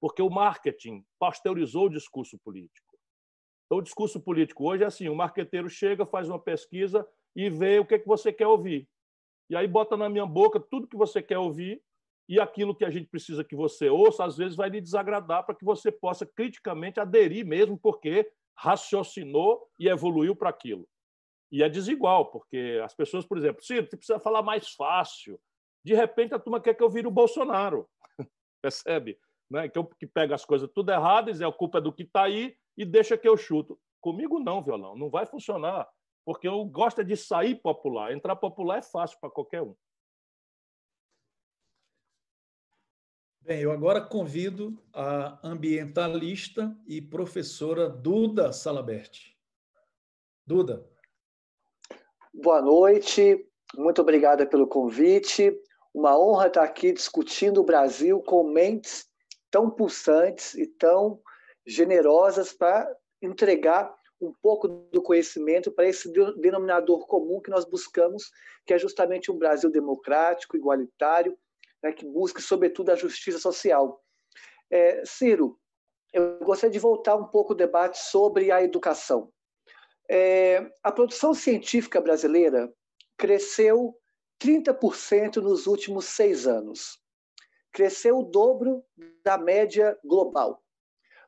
porque 0.00 0.22
o 0.22 0.30
marketing 0.30 1.04
pasteurizou 1.18 1.86
o 1.86 1.90
discurso 1.90 2.38
político. 2.38 2.85
Então, 3.66 3.78
o 3.78 3.82
discurso 3.82 4.20
político 4.20 4.64
hoje 4.64 4.84
é 4.84 4.86
assim: 4.86 5.08
o 5.08 5.14
marqueteiro 5.14 5.68
chega, 5.68 6.06
faz 6.06 6.28
uma 6.28 6.38
pesquisa 6.38 7.06
e 7.34 7.50
vê 7.50 7.78
o 7.78 7.84
que, 7.84 7.96
é 7.96 7.98
que 7.98 8.06
você 8.06 8.32
quer 8.32 8.46
ouvir. 8.46 8.88
E 9.50 9.56
aí 9.56 9.66
bota 9.66 9.96
na 9.96 10.08
minha 10.08 10.26
boca 10.26 10.58
tudo 10.58 10.88
que 10.88 10.96
você 10.96 11.22
quer 11.22 11.38
ouvir 11.38 11.82
e 12.28 12.40
aquilo 12.40 12.74
que 12.74 12.84
a 12.84 12.90
gente 12.90 13.08
precisa 13.08 13.44
que 13.44 13.54
você 13.54 13.88
ouça, 13.88 14.24
às 14.24 14.36
vezes 14.36 14.56
vai 14.56 14.68
lhe 14.68 14.80
desagradar 14.80 15.44
para 15.44 15.54
que 15.54 15.64
você 15.64 15.92
possa 15.92 16.26
criticamente 16.26 16.98
aderir 16.98 17.46
mesmo, 17.46 17.78
porque 17.78 18.28
raciocinou 18.56 19.68
e 19.78 19.88
evoluiu 19.88 20.34
para 20.34 20.50
aquilo. 20.50 20.88
E 21.52 21.62
é 21.62 21.68
desigual, 21.68 22.30
porque 22.32 22.80
as 22.82 22.94
pessoas, 22.94 23.24
por 23.24 23.38
exemplo, 23.38 23.62
Ciro, 23.62 23.86
você 23.86 23.96
precisa 23.96 24.18
falar 24.18 24.42
mais 24.42 24.72
fácil. 24.72 25.38
De 25.84 25.94
repente, 25.94 26.34
a 26.34 26.38
turma 26.38 26.60
quer 26.60 26.74
que 26.74 26.82
eu 26.82 26.90
vire 26.90 27.06
o 27.06 27.12
Bolsonaro. 27.12 27.88
Percebe? 28.60 29.16
né? 29.50 29.68
que, 29.68 29.78
eu, 29.78 29.84
que 29.84 30.06
pega 30.06 30.34
as 30.34 30.44
coisas 30.44 30.68
tudo 30.74 30.90
erradas, 30.90 31.40
é 31.40 31.44
a 31.44 31.52
culpa 31.52 31.80
do 31.80 31.92
que 31.92 32.02
está 32.02 32.24
aí 32.24 32.56
e 32.76 32.84
deixa 32.84 33.16
que 33.16 33.28
eu 33.28 33.36
chuto. 33.36 33.78
Comigo 34.00 34.38
não, 34.38 34.62
violão, 34.62 34.96
não 34.96 35.10
vai 35.10 35.26
funcionar, 35.26 35.88
porque 36.24 36.46
eu 36.46 36.64
gosto 36.64 37.04
de 37.04 37.16
sair 37.16 37.56
popular. 37.56 38.12
Entrar 38.12 38.36
popular 38.36 38.78
é 38.78 38.82
fácil 38.82 39.18
para 39.20 39.30
qualquer 39.30 39.62
um. 39.62 39.74
Bem, 43.40 43.60
eu 43.60 43.70
agora 43.70 44.00
convido 44.00 44.76
a 44.92 45.38
ambientalista 45.46 46.76
e 46.84 47.00
professora 47.00 47.88
Duda 47.88 48.52
Salaberti. 48.52 49.38
Duda. 50.44 50.84
Boa 52.34 52.60
noite, 52.60 53.48
muito 53.76 54.02
obrigada 54.02 54.44
pelo 54.46 54.66
convite. 54.66 55.56
Uma 55.94 56.18
honra 56.18 56.48
estar 56.48 56.64
aqui 56.64 56.92
discutindo 56.92 57.60
o 57.60 57.64
Brasil 57.64 58.20
com 58.20 58.44
mentes 58.44 59.08
tão 59.48 59.70
pulsantes 59.70 60.54
e 60.54 60.66
tão 60.66 61.22
generosas 61.66 62.52
para 62.52 62.88
entregar 63.20 63.94
um 64.20 64.32
pouco 64.42 64.68
do 64.68 65.02
conhecimento 65.02 65.70
para 65.70 65.86
esse 65.86 66.10
denominador 66.38 67.06
comum 67.06 67.40
que 67.40 67.50
nós 67.50 67.64
buscamos, 67.64 68.30
que 68.64 68.72
é 68.72 68.78
justamente 68.78 69.30
um 69.30 69.38
Brasil 69.38 69.70
democrático, 69.70 70.56
igualitário, 70.56 71.36
né, 71.82 71.92
que 71.92 72.06
busque, 72.06 72.40
sobretudo, 72.40 72.90
a 72.90 72.96
justiça 72.96 73.38
social. 73.38 74.02
É, 74.70 75.04
Ciro, 75.04 75.58
eu 76.12 76.38
gostaria 76.38 76.72
de 76.72 76.78
voltar 76.78 77.14
um 77.16 77.26
pouco 77.26 77.52
o 77.52 77.56
debate 77.56 77.98
sobre 77.98 78.50
a 78.50 78.62
educação. 78.62 79.30
É, 80.08 80.70
a 80.82 80.90
produção 80.90 81.34
científica 81.34 82.00
brasileira 82.00 82.72
cresceu 83.18 83.94
30% 84.40 85.36
nos 85.36 85.66
últimos 85.66 86.06
seis 86.06 86.46
anos. 86.46 86.98
Cresceu 87.72 88.18
o 88.18 88.22
dobro 88.22 88.82
da 89.22 89.36
média 89.36 89.98
global. 90.04 90.62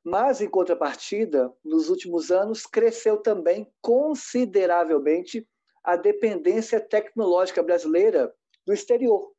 Mas, 0.09 0.41
em 0.41 0.49
contrapartida, 0.49 1.53
nos 1.63 1.91
últimos 1.91 2.31
anos, 2.31 2.65
cresceu 2.65 3.19
também 3.19 3.71
consideravelmente 3.83 5.47
a 5.85 5.97
dependência 5.97 6.81
tecnológica 6.81 7.63
brasileira 7.63 8.35
do 8.67 8.73
exterior. 8.73 9.31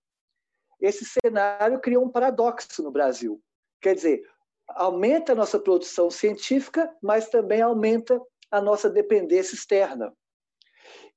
Esse 0.79 1.05
cenário 1.05 1.79
criou 1.79 2.05
um 2.05 2.11
paradoxo 2.11 2.83
no 2.83 2.91
Brasil. 2.91 3.41
Quer 3.81 3.95
dizer, 3.95 4.21
aumenta 4.67 5.31
a 5.31 5.35
nossa 5.35 5.59
produção 5.59 6.11
científica, 6.11 6.95
mas 7.01 7.29
também 7.29 7.63
aumenta 7.63 8.21
a 8.51 8.61
nossa 8.61 8.91
dependência 8.91 9.55
externa. 9.55 10.15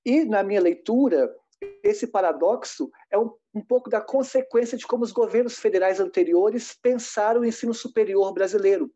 E, 0.03 0.25
na 0.25 0.43
minha 0.43 0.63
leitura, 0.63 1.31
esse 1.85 2.07
paradoxo 2.07 2.91
é 3.11 3.19
um, 3.19 3.31
um, 3.55 3.61
pouco 3.61 3.91
da 3.91 4.01
consequência 4.01 4.79
de 4.79 4.87
como 4.87 5.05
os 5.05 5.13
governos 5.13 5.59
federais 5.59 6.01
anteriores 6.01 6.73
pensaram 6.73 7.43
o 7.43 7.45
ensino 7.45 7.75
superior 7.75 8.33
brasileiro 8.33 8.91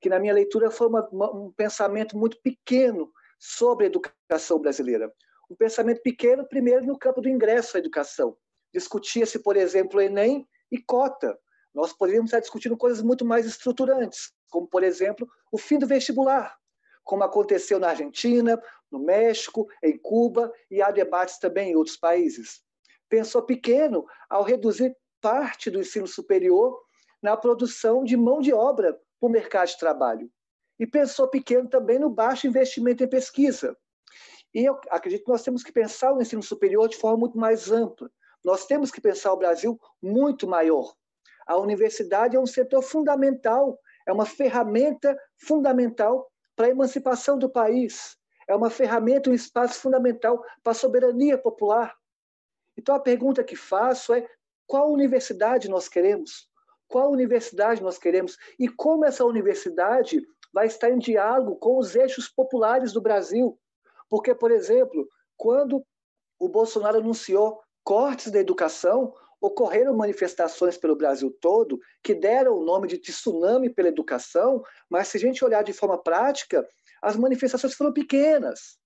que 0.00 0.08
na 0.08 0.18
minha 0.18 0.34
leitura 0.34 0.70
foi 0.70 0.88
uma, 0.88 1.08
uma, 1.10 1.34
um 1.34 1.52
pensamento 1.52 2.16
muito 2.16 2.40
pequeno 2.42 3.12
sobre 3.38 3.84
a 3.84 3.88
educação 3.88 4.58
brasileira. 4.58 5.12
Um 5.50 5.54
pensamento 5.54 6.02
pequeno, 6.02 6.46
primeiro, 6.46 6.84
no 6.84 6.98
campo 6.98 7.20
do 7.20 7.28
ingresso 7.28 7.76
à 7.76 7.80
educação. 7.80 8.36
Discutia-se, 8.72 9.38
por 9.38 9.56
exemplo, 9.56 10.00
Enem 10.00 10.46
e 10.70 10.78
cota. 10.78 11.38
Nós 11.72 11.92
poderíamos 11.92 12.30
estar 12.30 12.40
discutindo 12.40 12.76
coisas 12.76 13.02
muito 13.02 13.24
mais 13.24 13.46
estruturantes, 13.46 14.32
como, 14.50 14.66
por 14.66 14.82
exemplo, 14.82 15.28
o 15.52 15.58
fim 15.58 15.78
do 15.78 15.86
vestibular, 15.86 16.56
como 17.04 17.22
aconteceu 17.22 17.78
na 17.78 17.90
Argentina, 17.90 18.60
no 18.90 18.98
México, 18.98 19.68
em 19.82 19.96
Cuba, 19.96 20.52
e 20.70 20.82
há 20.82 20.90
debates 20.90 21.38
também 21.38 21.70
em 21.70 21.76
outros 21.76 21.96
países. 21.96 22.62
Pensou 23.08 23.42
pequeno 23.42 24.04
ao 24.28 24.42
reduzir 24.42 24.96
parte 25.20 25.70
do 25.70 25.80
ensino 25.80 26.06
superior 26.06 26.80
na 27.22 27.36
produção 27.36 28.04
de 28.04 28.16
mão 28.16 28.40
de 28.40 28.52
obra 28.52 28.98
para 29.20 29.26
o 29.26 29.30
mercado 29.30 29.68
de 29.68 29.78
trabalho. 29.78 30.30
E 30.78 30.86
pensou 30.86 31.28
pequeno 31.28 31.68
também 31.68 31.98
no 31.98 32.10
baixo 32.10 32.46
investimento 32.46 33.02
em 33.02 33.08
pesquisa. 33.08 33.76
E 34.54 34.64
eu 34.64 34.78
acredito 34.90 35.24
que 35.24 35.30
nós 35.30 35.42
temos 35.42 35.62
que 35.62 35.72
pensar 35.72 36.12
o 36.12 36.20
ensino 36.20 36.42
superior 36.42 36.88
de 36.88 36.96
forma 36.96 37.18
muito 37.18 37.38
mais 37.38 37.70
ampla. 37.70 38.10
Nós 38.44 38.66
temos 38.66 38.90
que 38.90 39.00
pensar 39.00 39.32
o 39.32 39.36
Brasil 39.36 39.78
muito 40.00 40.46
maior. 40.46 40.94
A 41.46 41.56
universidade 41.56 42.36
é 42.36 42.40
um 42.40 42.46
setor 42.46 42.82
fundamental, 42.82 43.78
é 44.06 44.12
uma 44.12 44.26
ferramenta 44.26 45.16
fundamental 45.38 46.30
para 46.54 46.66
a 46.66 46.70
emancipação 46.70 47.38
do 47.38 47.50
país, 47.50 48.16
é 48.48 48.54
uma 48.54 48.70
ferramenta, 48.70 49.30
um 49.30 49.34
espaço 49.34 49.80
fundamental 49.80 50.42
para 50.62 50.72
a 50.72 50.74
soberania 50.74 51.36
popular. 51.36 51.94
Então 52.76 52.94
a 52.94 53.00
pergunta 53.00 53.44
que 53.44 53.56
faço 53.56 54.14
é: 54.14 54.28
qual 54.66 54.90
universidade 54.90 55.68
nós 55.68 55.88
queremos? 55.88 56.50
Qual 56.88 57.10
universidade 57.10 57.82
nós 57.82 57.98
queremos 57.98 58.36
e 58.58 58.68
como 58.68 59.04
essa 59.04 59.24
universidade 59.24 60.24
vai 60.52 60.66
estar 60.66 60.90
em 60.90 60.98
diálogo 60.98 61.56
com 61.56 61.78
os 61.78 61.94
eixos 61.94 62.28
populares 62.28 62.92
do 62.92 63.00
Brasil. 63.00 63.58
Porque, 64.08 64.34
por 64.34 64.50
exemplo, 64.50 65.08
quando 65.36 65.84
o 66.38 66.48
Bolsonaro 66.48 66.98
anunciou 66.98 67.60
cortes 67.84 68.30
da 68.30 68.38
educação, 68.38 69.12
ocorreram 69.40 69.94
manifestações 69.94 70.76
pelo 70.76 70.96
Brasil 70.96 71.30
todo 71.40 71.78
que 72.02 72.14
deram 72.14 72.56
o 72.56 72.64
nome 72.64 72.88
de 72.88 72.98
tsunami 72.98 73.68
pela 73.68 73.88
educação, 73.88 74.62
mas 74.88 75.08
se 75.08 75.18
a 75.18 75.20
gente 75.20 75.44
olhar 75.44 75.62
de 75.62 75.72
forma 75.72 76.02
prática, 76.02 76.66
as 77.02 77.16
manifestações 77.16 77.74
foram 77.74 77.92
pequenas. 77.92 78.78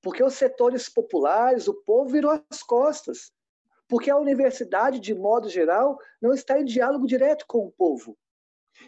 Porque 0.00 0.22
os 0.24 0.34
setores 0.34 0.88
populares, 0.88 1.68
o 1.68 1.74
povo 1.84 2.10
virou 2.10 2.30
as 2.50 2.62
costas 2.62 3.30
porque 3.92 4.10
a 4.10 4.16
universidade, 4.16 4.98
de 4.98 5.14
modo 5.14 5.50
geral, 5.50 5.98
não 6.18 6.32
está 6.32 6.58
em 6.58 6.64
diálogo 6.64 7.06
direto 7.06 7.44
com 7.46 7.66
o 7.66 7.70
povo. 7.70 8.16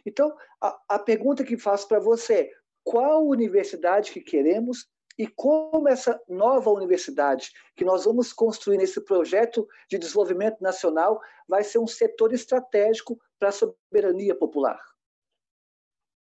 Então, 0.06 0.34
a, 0.58 0.80
a 0.88 0.98
pergunta 0.98 1.44
que 1.44 1.58
faço 1.58 1.86
para 1.86 2.00
você 2.00 2.34
é: 2.34 2.50
qual 2.82 3.26
universidade 3.26 4.10
que 4.10 4.22
queremos 4.22 4.88
e 5.18 5.26
como 5.26 5.86
essa 5.90 6.18
nova 6.26 6.70
universidade 6.70 7.52
que 7.76 7.84
nós 7.84 8.06
vamos 8.06 8.32
construir 8.32 8.78
nesse 8.78 8.98
projeto 9.02 9.68
de 9.90 9.98
desenvolvimento 9.98 10.62
nacional 10.62 11.20
vai 11.46 11.62
ser 11.62 11.80
um 11.80 11.86
setor 11.86 12.32
estratégico 12.32 13.20
para 13.38 13.50
a 13.50 13.52
soberania 13.52 14.34
popular? 14.34 14.80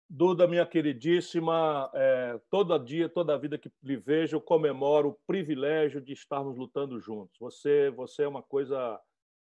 Duda, 0.08 0.46
minha 0.46 0.64
queridíssima, 0.64 1.90
é, 1.92 2.40
todo 2.48 2.78
dia, 2.78 3.08
toda 3.08 3.36
vida 3.36 3.58
que 3.58 3.68
lhe 3.82 3.96
vejo, 3.96 4.40
comemoro 4.40 5.08
o 5.08 5.18
privilégio 5.26 6.00
de 6.00 6.12
estarmos 6.12 6.56
lutando 6.56 7.00
juntos. 7.00 7.36
Você, 7.40 7.90
você 7.90 8.22
é 8.22 8.28
uma 8.28 8.42
coisa 8.42 9.00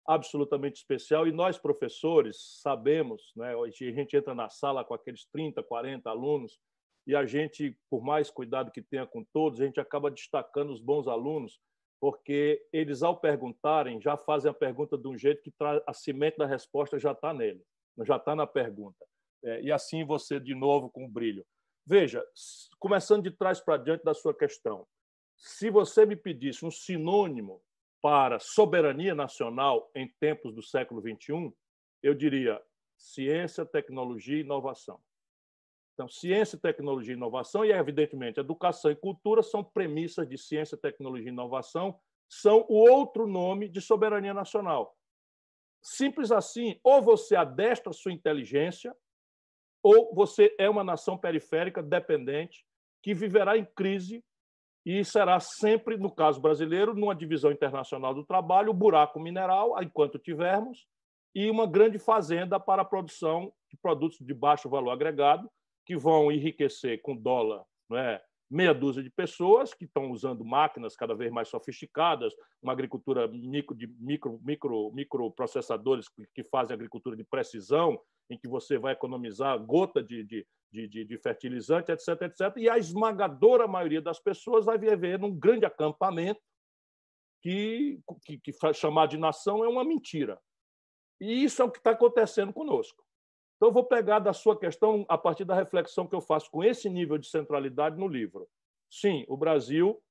absolutamente 0.04 0.78
especial 0.78 1.28
e 1.28 1.32
nós, 1.32 1.60
professores, 1.60 2.60
sabemos, 2.64 3.32
né, 3.36 3.54
a 3.54 3.70
gente 3.70 4.18
entra 4.18 4.34
na 4.34 4.50
sala 4.50 4.84
com 4.84 4.96
aqueles 4.96 5.26
30, 5.26 5.62
40 5.62 6.10
alunos 6.10 6.60
e 7.06 7.16
a 7.16 7.24
gente, 7.24 7.78
por 7.88 8.02
mais 8.02 8.32
cuidado 8.32 8.72
que 8.72 8.82
tenha 8.82 9.06
com 9.06 9.24
todos, 9.32 9.62
a 9.62 9.66
gente 9.66 9.80
acaba 9.80 10.10
destacando 10.10 10.72
os 10.72 10.82
bons 10.82 11.08
alunos, 11.08 11.60
porque 12.02 12.66
eles, 12.74 13.04
ao 13.04 13.16
perguntarem, 13.16 14.02
já 14.02 14.18
fazem 14.18 14.50
a 14.50 14.56
pergunta 14.56 14.98
de 14.98 15.08
um 15.08 15.16
jeito 15.16 15.44
que 15.44 15.54
a 15.86 15.94
semente 15.94 16.38
da 16.38 16.48
resposta 16.48 16.98
já 16.98 17.12
está 17.12 17.32
nele, 17.32 17.62
já 18.04 18.16
está 18.16 18.36
na 18.36 18.48
pergunta 18.48 19.06
é, 19.44 19.62
e 19.62 19.72
assim 19.72 20.06
você 20.06 20.40
de 20.40 20.56
novo 20.56 20.90
com 20.90 21.10
brilho. 21.10 21.46
Veja, 21.86 22.24
começando 22.80 23.24
de 23.24 23.32
trás 23.32 23.60
para 23.62 23.78
diante 23.78 24.04
da 24.04 24.14
sua 24.14 24.34
questão, 24.34 24.86
se 25.38 25.70
você 25.70 26.06
me 26.06 26.16
pedisse 26.16 26.66
um 26.66 26.72
sinônimo 26.72 27.62
para 28.02 28.40
soberania 28.40 29.16
nacional 29.16 29.90
em 29.96 30.08
tempos 30.20 30.54
do 30.54 30.62
século 30.62 31.02
XXI, 31.02 31.54
eu 32.04 32.14
diria 32.14 32.62
ciência, 32.98 33.66
tecnologia 33.66 34.38
e 34.38 34.42
inovação. 34.42 35.00
Então, 35.94 36.08
ciência, 36.08 36.60
tecnologia 36.60 37.14
e 37.14 37.18
inovação, 37.18 37.66
e 37.66 37.72
evidentemente 37.72 38.40
educação 38.40 38.92
e 38.92 38.96
cultura 38.96 39.42
são 39.42 39.64
premissas 39.64 40.28
de 40.28 40.38
ciência, 40.38 40.78
tecnologia 40.78 41.28
e 41.28 41.32
inovação, 41.32 42.00
são 42.30 42.66
o 42.70 42.76
outro 42.76 43.26
nome 43.26 43.68
de 43.68 43.82
soberania 43.82 44.34
nacional. 44.34 44.96
Simples 45.82 46.32
assim, 46.32 46.80
ou 46.84 47.02
você 47.02 47.36
adestra 47.36 47.94
sua 47.94 48.12
inteligência 48.12 48.96
ou 49.84 50.14
você 50.14 50.54
é 50.58 50.70
uma 50.70 50.84
nação 50.84 51.18
periférica 51.18 51.82
dependente 51.82 52.66
que 53.04 53.14
viverá 53.14 53.58
em 53.58 53.66
crise 53.66 54.24
e 54.86 55.04
será 55.04 55.40
sempre, 55.40 55.98
no 55.98 56.10
caso 56.10 56.40
brasileiro, 56.40 56.94
numa 56.94 57.14
divisão 57.14 57.52
internacional 57.52 58.14
do 58.14 58.26
trabalho, 58.26 58.74
buraco 58.74 59.20
mineral, 59.20 59.76
enquanto 59.84 60.18
tivermos, 60.18 60.88
e 61.36 61.50
uma 61.52 61.68
grande 61.68 62.00
fazenda 62.00 62.60
para 62.60 62.82
a 62.82 62.86
produção 62.86 63.52
de 63.70 63.78
produtos 63.78 64.18
de 64.20 64.34
baixo 64.34 64.70
valor 64.70 64.92
agregado, 64.92 65.50
que 65.86 65.98
vão 65.98 66.32
enriquecer 66.32 67.02
com 67.02 67.16
dólar 67.16 67.64
é, 67.94 68.22
meia 68.50 68.74
dúzia 68.74 69.04
de 69.04 69.10
pessoas 69.10 69.74
que 69.74 69.86
estão 69.86 70.12
usando 70.12 70.46
máquinas 70.46 70.96
cada 70.96 71.14
vez 71.14 71.32
mais 71.32 71.50
sofisticadas, 71.50 72.34
uma 72.62 72.72
agricultura 72.72 73.28
micro, 73.28 73.76
de 73.76 73.88
micro, 74.00 74.40
micro, 74.44 74.92
microprocessadores 74.94 76.08
que 76.34 76.44
fazem 76.44 76.74
agricultura 76.74 77.16
de 77.16 77.24
precisão, 77.24 78.00
em 78.30 78.38
que 78.38 78.48
você 78.48 78.78
vai 78.78 78.94
economizar 78.94 79.58
gota 79.60 80.04
de, 80.04 80.24
de, 80.24 80.46
de, 80.72 81.06
de 81.06 81.18
fertilizante, 81.18 81.92
etc, 81.92 82.22
etc. 82.22 82.58
E 82.58 82.70
a 82.70 82.78
esmagadora 82.78 83.68
maioria 83.68 84.02
das 84.02 84.20
pessoas 84.20 84.66
vai 84.66 84.78
viver 84.78 85.20
num 85.20 85.34
grande 85.38 85.66
acampamento 85.66 86.42
que, 87.42 88.00
que, 88.26 88.40
que 88.40 88.54
chamar 88.74 89.08
de 89.08 89.18
nação 89.18 89.64
é 89.64 89.68
uma 89.68 89.84
mentira. 89.84 90.40
E 91.20 91.44
isso 91.44 91.62
é 91.62 91.66
o 91.66 91.72
que 91.72 91.80
está 91.80 91.92
acontecendo 91.92 92.54
conosco. 92.54 93.07
Então, 93.58 93.70
eu 93.70 93.74
vou 93.74 93.84
pegar 93.84 94.20
da 94.20 94.34
sua 94.34 94.58
questão 94.58 95.04
a 95.10 95.18
partir 95.18 95.44
da 95.44 95.56
reflexão 95.56 96.08
que 96.08 96.16
eu 96.16 96.22
faço 96.22 96.50
com 96.50 96.64
esse 96.64 96.90
nível 96.90 97.18
de 97.18 97.28
centralidade 97.28 97.98
no 97.98 98.08
livro. 98.08 98.48
Sim, 98.90 99.26
o 99.28 99.36
Brasil 99.36 100.02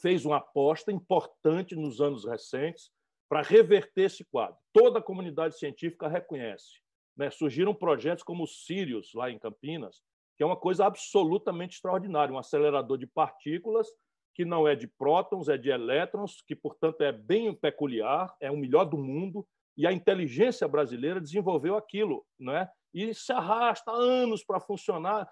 fez 0.00 0.24
uma 0.24 0.38
aposta 0.38 0.90
importante 0.92 1.74
nos 1.76 2.00
anos 2.00 2.24
recentes 2.24 2.90
para 3.28 3.40
reverter 3.40 4.02
esse 4.02 4.24
quadro. 4.24 4.56
Toda 4.72 4.98
a 4.98 5.02
comunidade 5.02 5.58
científica 5.58 6.08
reconhece. 6.08 6.80
Né? 7.16 7.30
Surgiram 7.30 7.74
projetos 7.74 8.24
como 8.24 8.44
o 8.44 8.48
Sirius, 8.48 9.14
lá 9.14 9.30
em 9.30 9.38
Campinas, 9.38 10.02
que 10.36 10.42
é 10.42 10.46
uma 10.46 10.56
coisa 10.56 10.84
absolutamente 10.86 11.76
extraordinária, 11.76 12.34
um 12.34 12.38
acelerador 12.38 12.98
de 12.98 13.06
partículas 13.06 13.88
que 14.34 14.44
não 14.44 14.68
é 14.68 14.74
de 14.74 14.86
prótons, 14.86 15.48
é 15.48 15.56
de 15.56 15.70
elétrons, 15.70 16.42
que, 16.42 16.54
portanto, 16.54 17.00
é 17.00 17.10
bem 17.10 17.54
peculiar, 17.54 18.36
é 18.38 18.50
o 18.50 18.56
melhor 18.56 18.84
do 18.84 18.98
mundo, 18.98 19.48
e 19.76 19.86
a 19.86 19.92
inteligência 19.92 20.66
brasileira 20.66 21.20
desenvolveu 21.20 21.76
aquilo, 21.76 22.24
né? 22.38 22.68
e 22.96 23.12
se 23.12 23.30
arrasta 23.30 23.92
anos 23.92 24.42
para 24.42 24.58
funcionar, 24.58 25.30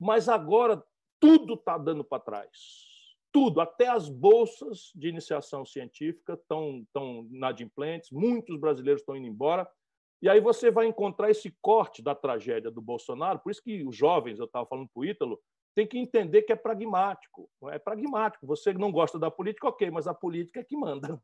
mas 0.00 0.30
agora 0.30 0.82
tudo 1.20 1.54
está 1.54 1.76
dando 1.76 2.02
para 2.02 2.22
trás. 2.22 2.48
Tudo, 3.30 3.60
até 3.60 3.88
as 3.88 4.08
bolsas 4.08 4.90
de 4.94 5.08
iniciação 5.08 5.64
científica 5.64 6.34
estão, 6.34 6.80
estão 6.80 7.28
inadimplentes, 7.30 8.10
muitos 8.10 8.58
brasileiros 8.58 9.02
estão 9.02 9.14
indo 9.14 9.26
embora, 9.26 9.68
e 10.22 10.28
aí 10.28 10.40
você 10.40 10.70
vai 10.70 10.86
encontrar 10.86 11.30
esse 11.30 11.54
corte 11.60 12.02
da 12.02 12.14
tragédia 12.14 12.70
do 12.70 12.80
Bolsonaro, 12.80 13.40
por 13.40 13.50
isso 13.50 13.62
que 13.62 13.84
os 13.84 13.94
jovens, 13.94 14.38
eu 14.38 14.46
estava 14.46 14.66
falando 14.66 14.88
para 14.88 15.00
o 15.00 15.04
Ítalo, 15.04 15.38
tem 15.74 15.86
que 15.86 15.98
entender 15.98 16.42
que 16.42 16.52
é 16.52 16.56
pragmático. 16.56 17.50
É 17.70 17.78
pragmático. 17.78 18.46
Você 18.46 18.72
não 18.74 18.92
gosta 18.92 19.18
da 19.18 19.30
política, 19.30 19.68
ok, 19.68 19.90
mas 19.90 20.06
a 20.06 20.14
política 20.14 20.60
é 20.60 20.64
que 20.64 20.76
manda. 20.76 21.20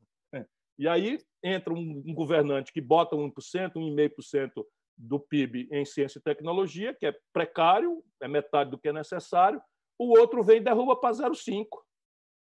E 0.79 0.87
aí 0.87 1.19
entra 1.43 1.73
um, 1.73 2.03
um 2.07 2.15
governante 2.15 2.73
que 2.73 2.81
bota 2.81 3.17
1%, 3.17 3.33
1,5% 3.75 4.65
do 4.97 5.21
PIB 5.21 5.69
em 5.71 5.85
ciência 5.85 6.19
e 6.19 6.23
tecnologia, 6.23 6.95
que 6.95 7.07
é 7.07 7.17
precário, 7.33 8.03
é 8.21 8.29
metade 8.29 8.71
do 8.71 8.79
que 8.79 8.89
é 8.89 8.93
necessário, 8.93 9.61
o 9.99 10.17
outro 10.19 10.43
vem 10.43 10.59
e 10.59 10.61
derruba 10.61 10.97
para 10.97 11.15
0,5%. 11.15 11.67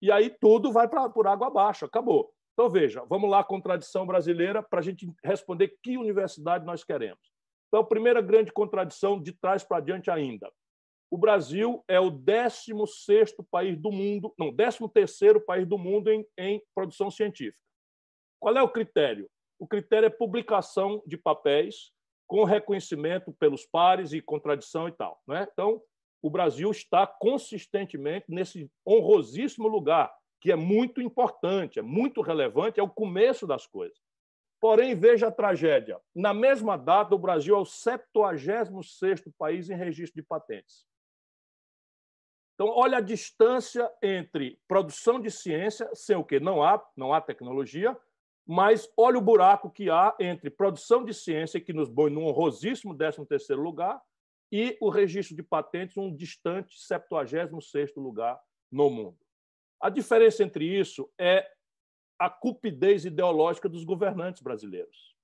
E 0.00 0.12
aí 0.12 0.30
tudo 0.40 0.70
vai 0.70 0.86
para 0.86 1.08
por 1.08 1.26
água 1.26 1.48
abaixo, 1.48 1.84
acabou. 1.84 2.32
Então, 2.52 2.68
veja, 2.68 3.04
vamos 3.08 3.30
lá, 3.30 3.42
contradição 3.42 4.06
brasileira, 4.06 4.62
para 4.62 4.80
a 4.80 4.82
gente 4.82 5.10
responder 5.24 5.76
que 5.82 5.96
universidade 5.96 6.64
nós 6.64 6.84
queremos. 6.84 7.20
Então, 7.68 7.84
primeira 7.84 8.20
grande 8.20 8.52
contradição, 8.52 9.20
de 9.20 9.32
trás 9.32 9.64
para 9.64 9.80
diante 9.80 10.10
ainda 10.10 10.50
o 11.10 11.16
Brasil 11.16 11.82
é 11.88 11.98
o 11.98 12.10
16 12.10 13.34
país 13.50 13.78
do 13.78 13.90
mundo, 13.90 14.32
não, 14.38 14.54
13 14.54 14.80
país 15.46 15.66
do 15.66 15.78
mundo 15.78 16.10
em, 16.10 16.26
em 16.36 16.62
produção 16.74 17.10
científica. 17.10 17.58
Qual 18.40 18.56
é 18.56 18.62
o 18.62 18.68
critério? 18.68 19.28
O 19.58 19.66
critério 19.66 20.06
é 20.06 20.10
publicação 20.10 21.02
de 21.06 21.16
papéis 21.16 21.92
com 22.26 22.44
reconhecimento 22.44 23.32
pelos 23.32 23.64
pares 23.66 24.12
e 24.12 24.20
contradição 24.20 24.86
e 24.86 24.92
tal. 24.92 25.20
Né? 25.26 25.48
Então, 25.50 25.82
o 26.22 26.30
Brasil 26.30 26.70
está 26.70 27.06
consistentemente 27.06 28.26
nesse 28.28 28.70
honrosíssimo 28.86 29.66
lugar, 29.66 30.14
que 30.40 30.52
é 30.52 30.56
muito 30.56 31.00
importante, 31.00 31.78
é 31.78 31.82
muito 31.82 32.20
relevante, 32.20 32.78
é 32.78 32.82
o 32.82 32.88
começo 32.88 33.46
das 33.46 33.66
coisas. 33.66 33.98
Porém, 34.60 34.94
veja 34.94 35.28
a 35.28 35.32
tragédia. 35.32 36.00
Na 36.14 36.34
mesma 36.34 36.76
data, 36.76 37.14
o 37.14 37.18
Brasil 37.18 37.56
é 37.56 37.58
o 37.58 37.64
76º 37.64 39.32
país 39.38 39.70
em 39.70 39.76
registro 39.76 40.20
de 40.20 40.26
patentes. 40.26 40.86
Então, 42.54 42.68
olha 42.68 42.98
a 42.98 43.00
distância 43.00 43.88
entre 44.02 44.60
produção 44.66 45.20
de 45.20 45.30
ciência, 45.30 45.88
sem 45.94 46.16
o 46.16 46.24
que 46.24 46.40
não 46.40 46.60
há, 46.60 46.84
não 46.96 47.14
há 47.14 47.20
tecnologia, 47.20 47.96
mas 48.48 48.90
olha 48.96 49.18
o 49.18 49.22
buraco 49.22 49.70
que 49.70 49.90
há 49.90 50.16
entre 50.18 50.48
produção 50.48 51.04
de 51.04 51.12
ciência, 51.12 51.60
que 51.60 51.72
nos 51.72 51.88
põe 51.88 52.10
num 52.10 52.24
honrosíssimo 52.24 52.96
13º 52.96 53.56
lugar, 53.56 54.00
e 54.50 54.78
o 54.80 54.88
registro 54.88 55.36
de 55.36 55.42
patentes, 55.42 55.98
um 55.98 56.14
distante 56.14 56.74
76º 56.78 57.96
lugar 57.96 58.40
no 58.72 58.88
mundo. 58.88 59.18
A 59.80 59.90
diferença 59.90 60.42
entre 60.42 60.64
isso 60.64 61.12
é 61.20 61.46
a 62.18 62.30
cupidez 62.30 63.04
ideológica 63.04 63.68
dos 63.68 63.84
governantes 63.84 64.42
brasileiros. 64.42 65.14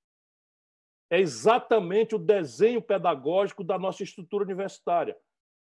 É 1.10 1.18
exatamente 1.18 2.14
o 2.14 2.18
desenho 2.18 2.82
pedagógico 2.82 3.64
da 3.64 3.78
nossa 3.78 4.02
estrutura 4.02 4.44
universitária 4.44 5.16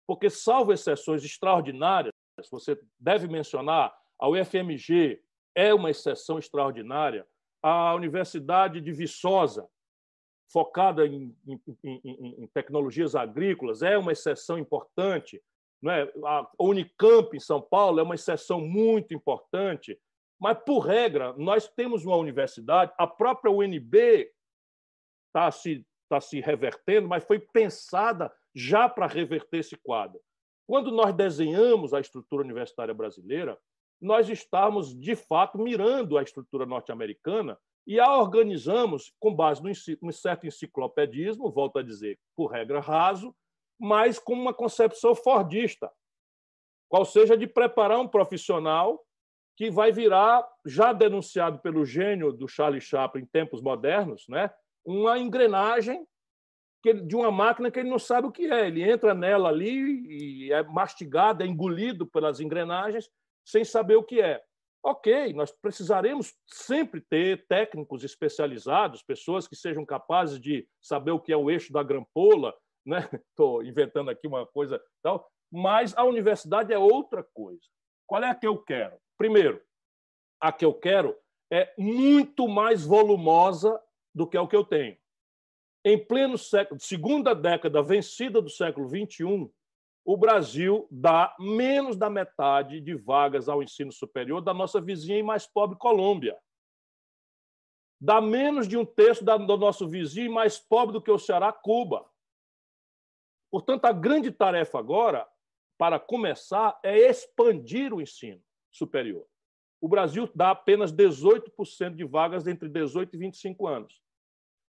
porque, 0.07 0.29
salvo 0.29 0.73
exceções 0.73 1.25
extraordinárias, 1.25 2.13
você 2.51 2.79
deve 2.99 3.29
mencionar, 3.29 3.97
a 4.19 4.29
UFMG 4.29 5.23
é 5.55 5.73
uma 5.73 5.91
exceção 5.91 6.39
extraordinária, 6.39 7.27
a 7.63 7.95
Universidade 7.95 8.81
de 8.81 8.93
Viçosa, 8.93 9.69
focada 10.51 11.07
em, 11.07 11.35
em, 11.47 11.61
em, 11.85 12.43
em 12.43 12.47
tecnologias 12.49 13.15
agrícolas, 13.15 13.83
é 13.83 13.97
uma 13.97 14.13
exceção 14.13 14.59
importante. 14.59 15.43
Não 15.81 15.91
é? 15.93 16.13
A 16.25 16.49
Unicamp, 16.59 17.35
em 17.35 17.41
São 17.41 17.61
Paulo, 17.61 18.01
é 18.01 18.03
uma 18.03 18.15
exceção 18.15 18.61
muito 18.61 19.15
importante. 19.15 19.99
Mas, 20.39 20.59
por 20.65 20.81
regra, 20.81 21.33
nós 21.35 21.69
temos 21.69 22.05
uma 22.05 22.17
universidade, 22.17 22.93
a 22.99 23.07
própria 23.07 23.53
UNB 23.53 24.31
está 25.29 25.51
se, 25.51 25.87
tá 26.09 26.21
se 26.21 26.41
revertendo, 26.41 27.09
mas 27.09 27.25
foi 27.25 27.39
pensada 27.39 28.31
já 28.55 28.89
para 28.89 29.07
reverter 29.07 29.59
esse 29.59 29.77
quadro. 29.77 30.21
Quando 30.67 30.91
nós 30.91 31.15
desenhamos 31.15 31.95
a 31.95 32.01
estrutura 32.01 32.43
universitária 32.43 32.93
brasileira, 32.93 33.59
nós 34.03 34.29
estamos, 34.29 34.99
de 34.99 35.15
fato, 35.15 35.57
mirando 35.57 36.19
a 36.19 36.23
estrutura 36.23 36.67
norte-americana 36.67 37.57
e 37.87 38.01
a 38.01 38.17
organizamos 38.17 39.13
com 39.21 39.33
base 39.33 39.63
num 40.03 40.13
certo 40.13 40.45
enciclopedismo, 40.45 41.51
volto 41.53 41.79
a 41.79 41.83
dizer, 41.83 42.19
por 42.37 42.49
regra 42.49 42.81
raso, 42.81 43.35
mas 43.79 44.19
com 44.19 44.33
uma 44.33 44.53
concepção 44.53 45.15
fordista, 45.15 45.91
qual 46.89 47.05
seja 47.05 47.37
de 47.37 47.47
preparar 47.47 47.99
um 48.01 48.09
profissional 48.09 49.01
que 49.57 49.71
vai 49.71 49.93
virar, 49.93 50.47
já 50.67 50.93
denunciado 50.93 51.61
pelo 51.61 51.85
gênio 51.85 52.33
do 52.33 52.49
Charlie 52.49 52.81
Chaplin 52.81 53.23
em 53.23 53.27
tempos 53.27 53.63
modernos, 53.63 54.25
né, 54.29 54.51
uma 54.85 55.19
engrenagem 55.19 56.05
de 57.05 57.15
uma 57.15 57.31
máquina 57.31 57.71
que 57.71 57.79
ele 57.79 57.89
não 57.89 57.99
sabe 57.99 58.27
o 58.27 58.33
que 58.33 58.47
é. 58.47 58.67
Ele 58.67 58.83
entra 58.83 59.15
nela 59.15 59.49
ali 59.49 60.47
e 60.49 60.53
é 60.53 60.65
mastigado, 60.65 61.45
é 61.45 61.47
engolido 61.47 62.05
pelas 62.05 62.41
engrenagens, 62.41 63.09
sem 63.45 63.65
saber 63.65 63.97
o 63.97 64.05
que 64.05 64.21
é. 64.21 64.43
Ok, 64.85 65.33
nós 65.33 65.53
precisaremos 65.53 66.35
sempre 66.49 67.01
ter 67.01 67.47
técnicos 67.47 68.03
especializados, 68.03 69.03
pessoas 69.03 69.47
que 69.47 69.55
sejam 69.55 69.87
capazes 69.87 70.41
de 70.41 70.69
saber 70.81 71.13
o 71.13 71.21
que 71.21 71.33
é 71.33 71.37
o 71.37 71.51
eixo 71.51 71.73
da 71.73 71.83
grampola, 71.83 72.53
né? 72.85 73.09
Estou 73.31 73.63
inventando 73.63 74.11
aqui 74.11 74.27
uma 74.27 74.45
coisa 74.45 74.83
tal, 75.03 75.31
mas 75.51 75.97
a 75.97 76.05
universidade 76.05 76.73
é 76.73 76.79
outra 76.79 77.23
coisa. 77.33 77.63
Qual 78.07 78.23
é 78.23 78.29
a 78.29 78.35
que 78.35 78.47
eu 78.47 78.59
quero? 78.59 78.99
Primeiro, 79.17 79.63
a 80.41 80.51
que 80.51 80.65
eu 80.65 80.75
quero 80.75 81.17
é 81.51 81.73
muito 81.79 82.49
mais 82.49 82.85
volumosa 82.85 83.81
do 84.15 84.27
que 84.27 84.37
o 84.37 84.49
que 84.49 84.57
eu 84.57 84.65
tenho. 84.65 84.97
Em 85.85 85.99
pleno 85.99 86.39
século, 86.39 86.81
segunda 86.81 87.35
década 87.35 87.83
vencida 87.83 88.41
do 88.41 88.49
século 88.49 88.89
XXI, 88.89 89.51
o 90.05 90.17
Brasil 90.17 90.89
dá 90.91 91.35
menos 91.39 91.97
da 91.97 92.11
metade 92.11 92.81
de 92.81 92.95
vagas 92.95 93.49
ao 93.49 93.63
ensino 93.63 93.93
superior 93.93 94.41
da 94.41 94.53
nossa 94.53 94.81
vizinha 94.81 95.19
e 95.19 95.23
mais 95.23 95.47
pobre 95.47 95.79
Colômbia. 95.79 96.37
Dá 98.01 98.21
menos 98.21 98.67
de 98.67 98.77
um 98.77 98.85
terço 98.85 99.25
do 99.25 99.57
nosso 99.57 99.89
vizinho 99.89 100.27
e 100.27 100.35
mais 100.35 100.59
pobre 100.59 100.93
do 100.93 101.01
que 101.01 101.11
o 101.11 101.19
Ceará, 101.19 101.53
Cuba. 101.53 102.05
Portanto, 103.49 103.85
a 103.85 103.93
grande 103.93 104.33
tarefa 104.33 104.79
agora, 104.79 105.29
para 105.79 106.01
começar, 106.01 106.79
é 106.83 106.99
expandir 106.99 107.95
o 107.95 108.01
ensino 108.01 108.43
superior. 108.73 109.25
O 109.81 109.89
Brasil 109.89 110.29
dá 110.35 110.51
apenas 110.51 110.93
18% 110.93 111.95
de 111.95 112.05
vagas 112.05 112.47
entre 112.49 112.69
18 112.69 113.15
e 113.15 113.19
25 113.19 113.67
anos 113.69 114.01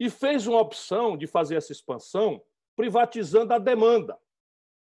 e 0.01 0.09
fez 0.09 0.47
uma 0.47 0.61
opção 0.61 1.17
de 1.17 1.27
fazer 1.27 1.57
essa 1.57 1.73
expansão 1.73 2.43
privatizando 2.77 3.53
a 3.53 3.59
demanda. 3.59 4.19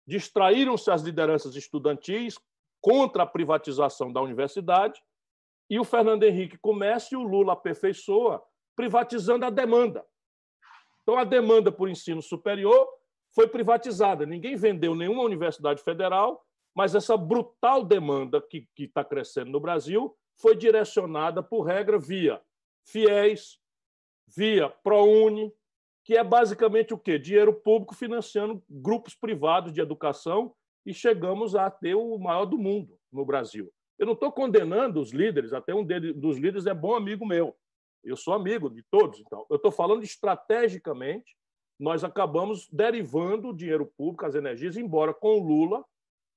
Distraíram-se 0.07 0.91
as 0.91 1.03
lideranças 1.03 1.57
estudantis 1.57 2.39
contra 2.81 3.24
a 3.24 3.27
privatização 3.27 4.12
da 4.12 4.20
universidade 4.20 5.03
e 5.69 5.81
o 5.81 5.85
Fernando 5.85 6.23
Henrique 6.23 6.57
começa 6.59 7.15
e 7.15 7.16
o 7.16 7.23
Lula 7.23 7.55
aperfeiçoa, 7.55 8.43
privatizando 8.77 9.45
a 9.45 9.51
demanda. 9.51 10.07
Então, 11.03 11.19
a 11.19 11.24
demanda 11.24 11.73
por 11.73 11.89
ensino 11.89 12.23
superior 12.23 12.89
foi 13.35 13.49
privatizada. 13.49 14.24
Ninguém 14.24 14.57
vendeu 14.57 14.95
nenhuma 14.95 15.23
universidade 15.23 15.83
federal, 15.83 16.45
mas 16.74 16.95
essa 16.95 17.16
brutal 17.16 17.85
demanda 17.85 18.41
que 18.41 18.69
está 18.78 19.05
crescendo 19.05 19.51
no 19.51 19.61
Brasil 19.61 20.16
foi 20.37 20.55
direcionada, 20.55 21.43
por 21.43 21.62
regra, 21.62 21.99
via 21.99 22.41
fiéis, 22.85 23.59
via 24.28 24.69
ProUni, 24.69 25.53
que 26.07 26.16
é 26.16 26.23
basicamente 26.23 26.95
o 26.95 26.99
quê? 26.99 27.19
Dinheiro 27.19 27.53
público 27.53 27.93
financiando 27.93 28.62
grupos 28.70 29.16
privados 29.16 29.73
de 29.73 29.81
educação 29.81 30.55
e 30.87 30.95
chegamos 30.95 31.57
a 31.57 31.69
ter 31.69 31.97
o 31.97 32.16
maior 32.16 32.45
do 32.45 32.57
mundo 32.57 32.97
no 33.12 33.24
Brasil. 33.24 33.73
Eu 33.99 34.07
não 34.07 34.12
estou 34.12 34.31
condenando 34.31 35.01
os 35.01 35.12
líderes, 35.12 35.53
até 35.53 35.74
um 35.74 35.85
dos 35.85 36.37
líderes 36.37 36.66
é 36.66 36.73
bom 36.73 36.95
amigo 36.95 37.27
meu. 37.27 37.57
Eu 38.05 38.16
sou 38.16 38.35
amigo 38.35 38.70
de 38.70 38.85
todos, 38.89 39.19
então. 39.19 39.45
Eu 39.51 39.57
estou 39.57 39.73
falando 39.73 40.05
estrategicamente, 40.05 41.37
nós 41.77 42.05
acabamos 42.05 42.69
derivando 42.70 43.49
o 43.49 43.57
dinheiro 43.57 43.93
público, 43.99 44.24
as 44.24 44.37
energias, 44.37 44.77
embora 44.77 45.12
com 45.12 45.41
o 45.41 45.43
Lula 45.43 45.85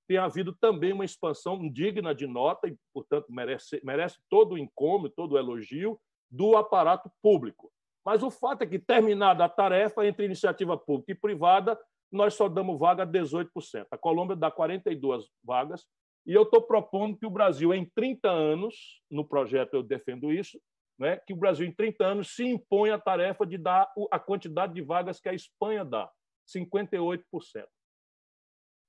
tenha 0.08 0.24
havido 0.24 0.52
também 0.52 0.94
uma 0.94 1.06
expansão 1.06 1.70
digna 1.70 2.16
de 2.16 2.26
nota 2.26 2.68
e, 2.68 2.76
portanto, 2.92 3.28
merece, 3.30 3.80
merece 3.84 4.18
todo 4.28 4.54
o 4.54 4.58
encômio, 4.58 5.12
todo 5.12 5.34
o 5.34 5.38
elogio 5.38 6.02
do 6.28 6.58
aparato 6.58 7.12
público. 7.22 7.72
Mas 8.10 8.24
o 8.24 8.32
fato 8.32 8.64
é 8.64 8.66
que, 8.66 8.80
terminada 8.80 9.46
a 9.46 9.48
tarefa 9.48 10.04
entre 10.04 10.26
iniciativa 10.26 10.76
pública 10.76 11.12
e 11.12 11.16
privada, 11.16 11.80
nós 12.12 12.34
só 12.34 12.50
damos 12.50 12.80
vaga 12.80 13.04
a 13.04 13.06
18%. 13.06 13.86
A 13.92 13.98
Colômbia 14.00 14.36
dá 14.36 14.50
42 14.50 15.26
vagas, 15.44 15.86
e 16.26 16.34
eu 16.34 16.42
estou 16.42 16.60
propondo 16.60 17.16
que 17.16 17.28
o 17.28 17.30
Brasil, 17.30 17.72
em 17.72 17.86
30 17.86 18.28
anos, 18.28 19.00
no 19.12 19.24
projeto 19.24 19.76
eu 19.76 19.84
defendo 19.84 20.34
isso, 20.34 20.60
né, 20.98 21.18
que 21.18 21.34
o 21.34 21.36
Brasil, 21.36 21.68
em 21.68 21.72
30 21.72 22.04
anos, 22.04 22.34
se 22.34 22.44
impõe 22.44 22.90
a 22.90 22.98
tarefa 22.98 23.46
de 23.46 23.60
dar 23.60 23.88
a 24.10 24.18
quantidade 24.18 24.74
de 24.74 24.82
vagas 24.82 25.20
que 25.20 25.30
a 25.30 25.34
Espanha 25.36 25.86
dá, 25.86 26.10
58%. 26.48 27.22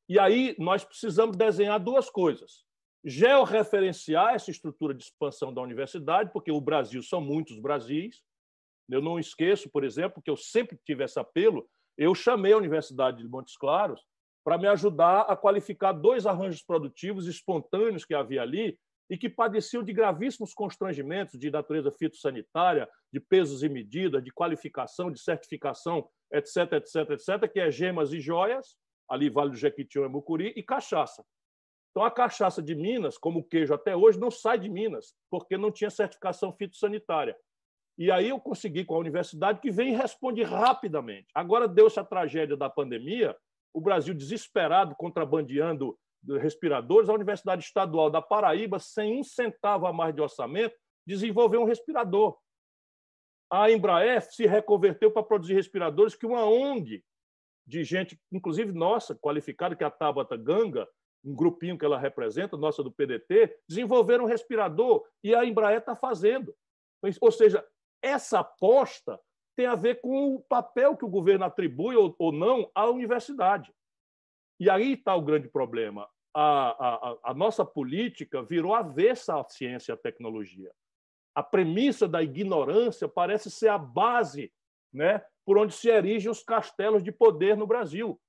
E 0.08 0.18
aí 0.18 0.56
nós 0.58 0.82
precisamos 0.82 1.36
desenhar 1.36 1.78
duas 1.78 2.08
coisas. 2.08 2.64
Georreferenciar 3.04 4.32
essa 4.34 4.50
estrutura 4.50 4.94
de 4.94 5.02
expansão 5.02 5.52
da 5.52 5.60
universidade, 5.60 6.32
porque 6.32 6.50
o 6.50 6.58
Brasil 6.58 7.02
são 7.02 7.20
muitos 7.20 7.58
Brasis. 7.58 8.22
Eu 8.90 9.02
não 9.02 9.18
esqueço, 9.18 9.70
por 9.70 9.84
exemplo, 9.84 10.22
que 10.22 10.30
eu 10.30 10.36
sempre 10.36 10.78
tive 10.84 11.04
esse 11.04 11.18
apelo. 11.18 11.68
Eu 11.96 12.14
chamei 12.14 12.52
a 12.52 12.56
Universidade 12.56 13.18
de 13.18 13.28
Montes 13.28 13.56
Claros 13.56 14.00
para 14.44 14.58
me 14.58 14.66
ajudar 14.66 15.22
a 15.22 15.36
qualificar 15.36 15.92
dois 15.92 16.26
arranjos 16.26 16.62
produtivos 16.62 17.26
espontâneos 17.26 18.04
que 18.04 18.14
havia 18.14 18.42
ali 18.42 18.78
e 19.10 19.18
que 19.18 19.28
padeciam 19.28 19.82
de 19.82 19.92
gravíssimos 19.92 20.54
constrangimentos 20.54 21.38
de 21.38 21.50
natureza 21.50 21.90
fitossanitária, 21.90 22.88
de 23.12 23.18
pesos 23.18 23.62
e 23.62 23.68
medidas, 23.68 24.22
de 24.22 24.30
qualificação, 24.30 25.10
de 25.10 25.20
certificação, 25.20 26.08
etc, 26.32 26.74
etc, 26.74 27.10
etc, 27.10 27.52
que 27.52 27.58
é 27.58 27.70
gemas 27.70 28.12
e 28.12 28.20
joias, 28.20 28.76
ali 29.08 29.28
Vale 29.28 29.50
do 29.50 29.56
Jequitinhonha 29.56 30.08
e 30.08 30.12
Mucuri, 30.12 30.52
e 30.56 30.62
cachaça. 30.62 31.24
Então, 31.90 32.04
a 32.04 32.10
cachaça 32.10 32.62
de 32.62 32.72
Minas, 32.76 33.18
como 33.18 33.40
o 33.40 33.44
queijo 33.44 33.74
até 33.74 33.96
hoje, 33.96 34.18
não 34.18 34.30
sai 34.30 34.60
de 34.60 34.68
Minas, 34.68 35.12
porque 35.28 35.58
não 35.58 35.72
tinha 35.72 35.90
certificação 35.90 36.52
fitossanitária. 36.52 37.36
E 38.00 38.10
aí 38.10 38.30
eu 38.30 38.40
consegui 38.40 38.82
com 38.82 38.94
a 38.94 38.98
universidade 38.98 39.60
que 39.60 39.70
vem 39.70 39.92
e 39.92 39.96
responde 39.96 40.42
rapidamente. 40.42 41.26
Agora 41.34 41.68
deu-se 41.68 42.00
a 42.00 42.04
tragédia 42.04 42.56
da 42.56 42.70
pandemia, 42.70 43.36
o 43.74 43.80
Brasil 43.80 44.14
desesperado, 44.14 44.94
contrabandeando 44.96 45.98
respiradores, 46.38 47.10
a 47.10 47.12
Universidade 47.12 47.62
Estadual 47.62 48.10
da 48.10 48.22
Paraíba, 48.22 48.78
sem 48.78 49.20
um 49.20 49.22
centavo 49.22 49.86
a 49.86 49.92
mais 49.92 50.14
de 50.14 50.22
orçamento, 50.22 50.74
desenvolveu 51.06 51.60
um 51.60 51.66
respirador. 51.66 52.38
A 53.50 53.70
Embraer 53.70 54.22
se 54.22 54.46
reconverteu 54.46 55.10
para 55.10 55.22
produzir 55.22 55.52
respiradores 55.52 56.14
que 56.14 56.24
uma 56.24 56.46
ONG 56.46 57.04
de 57.66 57.84
gente, 57.84 58.18
inclusive 58.32 58.72
nossa, 58.72 59.14
qualificada, 59.14 59.76
que 59.76 59.84
é 59.84 59.86
a 59.86 59.90
Tabata 59.90 60.38
Ganga, 60.38 60.88
um 61.22 61.34
grupinho 61.34 61.76
que 61.76 61.84
ela 61.84 61.98
representa, 61.98 62.56
nossa 62.56 62.82
do 62.82 62.90
PDT, 62.90 63.58
desenvolveram 63.68 64.24
um 64.24 64.28
respirador 64.28 65.06
e 65.22 65.34
a 65.34 65.44
Embraer 65.44 65.80
está 65.80 65.94
fazendo. 65.94 66.54
Ou 67.20 67.30
seja, 67.30 67.62
essa 68.02 68.40
aposta 68.40 69.20
tem 69.56 69.66
a 69.66 69.74
ver 69.74 70.00
com 70.00 70.34
o 70.34 70.40
papel 70.40 70.96
que 70.96 71.04
o 71.04 71.08
governo 71.08 71.44
atribui 71.44 71.94
ou, 71.96 72.32
não 72.32 72.70
à 72.74 72.88
universidade. 72.88 73.72
E 74.58 74.70
aí 74.70 74.94
está 74.94 75.14
o 75.14 75.22
grande 75.22 75.48
problema. 75.48 76.08
A, 76.34 76.70
a, 76.70 77.16
a 77.24 77.34
nossa 77.34 77.64
política 77.64 78.42
virou 78.42 78.74
avessa 78.74 79.38
à 79.38 79.44
ciência 79.48 79.92
e 79.92 79.94
à 79.94 79.96
tecnologia. 79.96 80.72
A 81.34 81.42
premissa 81.42 82.08
da 82.08 82.22
ignorância 82.22 83.08
parece 83.08 83.50
ser 83.50 83.68
a 83.68 83.78
base 83.78 84.52
né, 84.92 85.24
por 85.44 85.58
onde 85.58 85.74
se 85.74 85.88
erigem 85.88 86.30
os 86.30 86.42
castelos 86.42 87.02
de 87.02 87.12
poder 87.12 87.56
no 87.56 87.66
Brasil. 87.66 88.20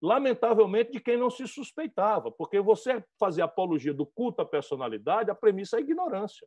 Lamentavelmente, 0.00 0.92
de 0.92 1.00
quem 1.00 1.16
não 1.16 1.28
se 1.28 1.46
suspeitava, 1.46 2.30
porque 2.30 2.60
você 2.60 3.04
fazer 3.18 3.42
apologia 3.42 3.92
do 3.92 4.06
culto 4.06 4.42
à 4.42 4.46
personalidade, 4.46 5.30
a 5.30 5.34
premissa 5.34 5.76
é 5.76 5.78
a 5.78 5.82
ignorância. 5.82 6.46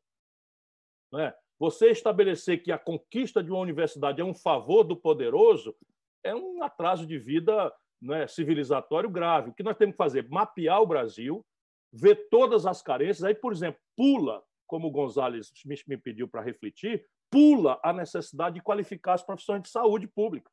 é? 1.16 1.36
Você 1.62 1.92
estabelecer 1.92 2.64
que 2.64 2.72
a 2.72 2.78
conquista 2.80 3.44
de 3.44 3.52
uma 3.52 3.60
universidade 3.60 4.20
é 4.20 4.26
um 4.26 4.34
favor 4.34 4.84
do 4.84 4.96
poderoso 4.96 5.76
é 6.24 6.34
um 6.34 6.64
atraso 6.64 7.06
de 7.06 7.20
vida 7.20 7.72
é, 8.14 8.26
civilizatório 8.26 9.08
grave. 9.08 9.52
O 9.52 9.54
que 9.54 9.62
nós 9.62 9.78
temos 9.78 9.94
que 9.94 9.98
fazer? 9.98 10.28
Mapear 10.28 10.82
o 10.82 10.88
Brasil, 10.88 11.46
ver 11.94 12.30
todas 12.32 12.66
as 12.66 12.82
carências. 12.82 13.24
Aí, 13.24 13.36
por 13.36 13.54
exemplo, 13.54 13.80
pula, 13.96 14.44
como 14.66 14.88
o 14.88 14.92
Gonzalez 14.92 15.52
me 15.88 15.98
pediu 15.98 16.28
para 16.28 16.42
refletir, 16.42 17.06
pula 17.30 17.80
a 17.84 17.94
necessidade 17.94 18.56
de 18.56 18.64
qualificar 18.64 19.14
as 19.14 19.24
profissões 19.24 19.62
de 19.62 19.70
saúde 19.70 20.08
pública. 20.08 20.50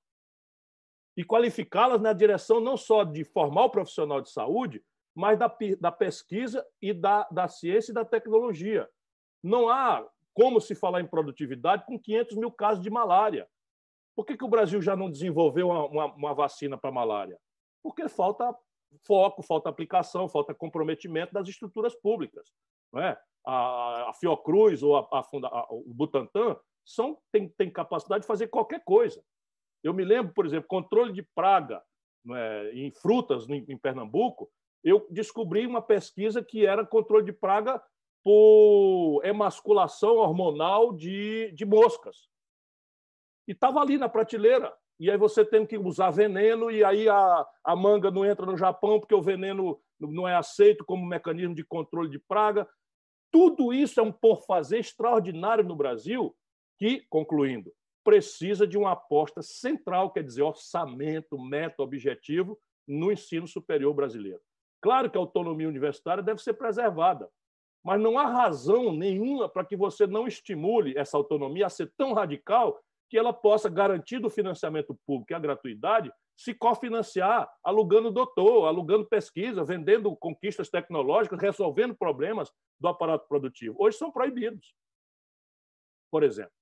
E 1.16 1.24
qualificá-las 1.24 2.02
na 2.02 2.12
direção 2.12 2.60
não 2.60 2.76
só 2.76 3.02
de 3.02 3.24
formar 3.24 3.64
o 3.64 3.70
profissional 3.70 4.20
de 4.20 4.30
saúde, 4.30 4.85
mas 5.14 5.39
da, 5.39 5.51
da 5.80 5.90
pesquisa 5.90 6.62
e 6.82 6.93
da, 6.93 7.26
da 7.30 7.48
ciência 7.48 7.93
e 7.93 7.94
da 7.94 8.05
tecnologia. 8.05 8.86
Não 9.43 9.70
há 9.70 10.06
como 10.39 10.60
se 10.60 10.77
falar 10.77 11.01
em 11.01 11.06
produtividade 11.06 11.85
com 11.85 11.98
500 11.98 12.36
mil 12.36 12.52
casos 12.52 12.81
de 12.81 12.89
malária. 12.89 13.48
Por 14.15 14.24
que, 14.24 14.36
que 14.36 14.44
o 14.44 14.48
Brasil 14.48 14.81
já 14.81 14.94
não 14.94 15.10
desenvolveu 15.10 15.69
uma, 15.69 15.86
uma, 15.86 16.15
uma 16.15 16.35
vacina 16.35 16.78
para 16.78 16.93
malária? 16.93 17.36
Porque 17.82 18.09
falta 18.09 18.56
foco, 19.05 19.43
falta 19.43 19.69
aplicação, 19.69 20.28
falta 20.28 20.55
comprometimento 20.55 21.35
das 21.35 21.48
estruturas 21.48 21.93
públicas. 21.97 22.52
Não 22.93 23.02
é? 23.02 23.20
a, 23.44 24.10
a 24.10 24.12
Fiocruz 24.15 24.81
ou 24.82 24.97
a, 24.97 25.09
a, 25.10 25.20
a, 25.20 25.66
o 25.70 25.93
Butantan 25.93 26.56
são, 26.85 27.19
tem, 27.32 27.48
tem 27.48 27.69
capacidade 27.69 28.23
de 28.23 28.28
fazer 28.28 28.47
qualquer 28.47 28.85
coisa. 28.85 29.20
Eu 29.82 29.93
me 29.93 30.05
lembro, 30.05 30.32
por 30.32 30.47
exemplo, 30.47 30.69
controle 30.69 31.12
de 31.12 31.23
praga 31.35 31.82
é, 32.31 32.70
em 32.74 32.93
frutas 32.93 33.48
em, 33.48 33.65
em 33.69 33.77
Pernambuco, 33.77 34.48
eu 34.85 35.06
descobri 35.10 35.66
uma 35.66 35.82
pesquisa 35.82 36.44
que 36.44 36.65
era 36.65 36.86
controle 36.86 37.24
de 37.24 37.32
praga 37.32 37.82
por 38.23 39.23
emasculação 39.24 40.16
hormonal 40.16 40.93
de, 40.93 41.53
de 41.53 41.65
moscas. 41.65 42.28
E 43.47 43.53
estava 43.53 43.81
ali 43.81 43.97
na 43.97 44.09
prateleira. 44.09 44.74
E 45.01 45.11
aí 45.11 45.16
você 45.16 45.45
tem 45.45 45.65
que 45.65 45.78
usar 45.78 46.11
veneno, 46.11 46.70
e 46.70 46.82
aí 46.82 47.09
a, 47.09 47.47
a 47.65 47.77
manga 47.77 48.11
não 48.11 48.24
entra 48.24 48.45
no 48.45 48.57
Japão 48.57 48.99
porque 48.99 49.15
o 49.15 49.23
veneno 49.23 49.81
não 50.01 50.27
é 50.27 50.35
aceito 50.35 50.85
como 50.85 51.07
mecanismo 51.07 51.55
de 51.55 51.65
controle 51.65 52.11
de 52.11 52.19
praga. 52.19 52.69
Tudo 53.31 53.73
isso 53.73 54.01
é 54.01 54.03
um 54.03 54.12
por-fazer 54.12 54.78
extraordinário 54.78 55.65
no 55.65 55.77
Brasil 55.77 56.36
que, 56.78 57.07
concluindo, 57.09 57.73
precisa 58.05 58.66
de 58.66 58.78
uma 58.78 58.93
aposta 58.93 59.43
central, 59.43 60.11
quer 60.11 60.24
dizer, 60.24 60.43
orçamento, 60.43 61.39
meta, 61.39 61.82
objetivo 61.82 62.59
no 62.86 63.12
ensino 63.12 63.47
superior 63.47 63.93
brasileiro. 63.95 64.40
Claro 64.81 65.11
que 65.11 65.19
a 65.19 65.20
autonomia 65.20 65.69
universitária 65.69 66.23
deve 66.23 66.43
ser 66.43 66.55
preservada, 66.55 67.28
mas 67.82 68.00
não 68.00 68.18
há 68.18 68.26
razão 68.26 68.92
nenhuma 68.92 69.48
para 69.48 69.64
que 69.64 69.76
você 69.76 70.06
não 70.06 70.26
estimule 70.26 70.96
essa 70.96 71.16
autonomia 71.16 71.66
a 71.66 71.70
ser 71.70 71.92
tão 71.96 72.12
radical 72.12 72.80
que 73.09 73.16
ela 73.16 73.32
possa 73.32 73.68
garantir 73.68 74.18
do 74.18 74.28
financiamento 74.28 74.98
público 75.06 75.32
e 75.32 75.34
a 75.34 75.38
gratuidade 75.38 76.12
se 76.36 76.55
cofinanciar, 76.55 77.50
alugando 77.64 78.12
doutor, 78.12 78.66
alugando 78.66 79.06
pesquisa, 79.06 79.64
vendendo 79.64 80.14
conquistas 80.14 80.68
tecnológicas, 80.68 81.40
resolvendo 81.40 81.96
problemas 81.96 82.52
do 82.78 82.86
aparato 82.86 83.26
produtivo. 83.26 83.74
Hoje 83.78 83.96
são 83.96 84.12
proibidos, 84.12 84.74
por 86.10 86.22
exemplo. 86.22 86.52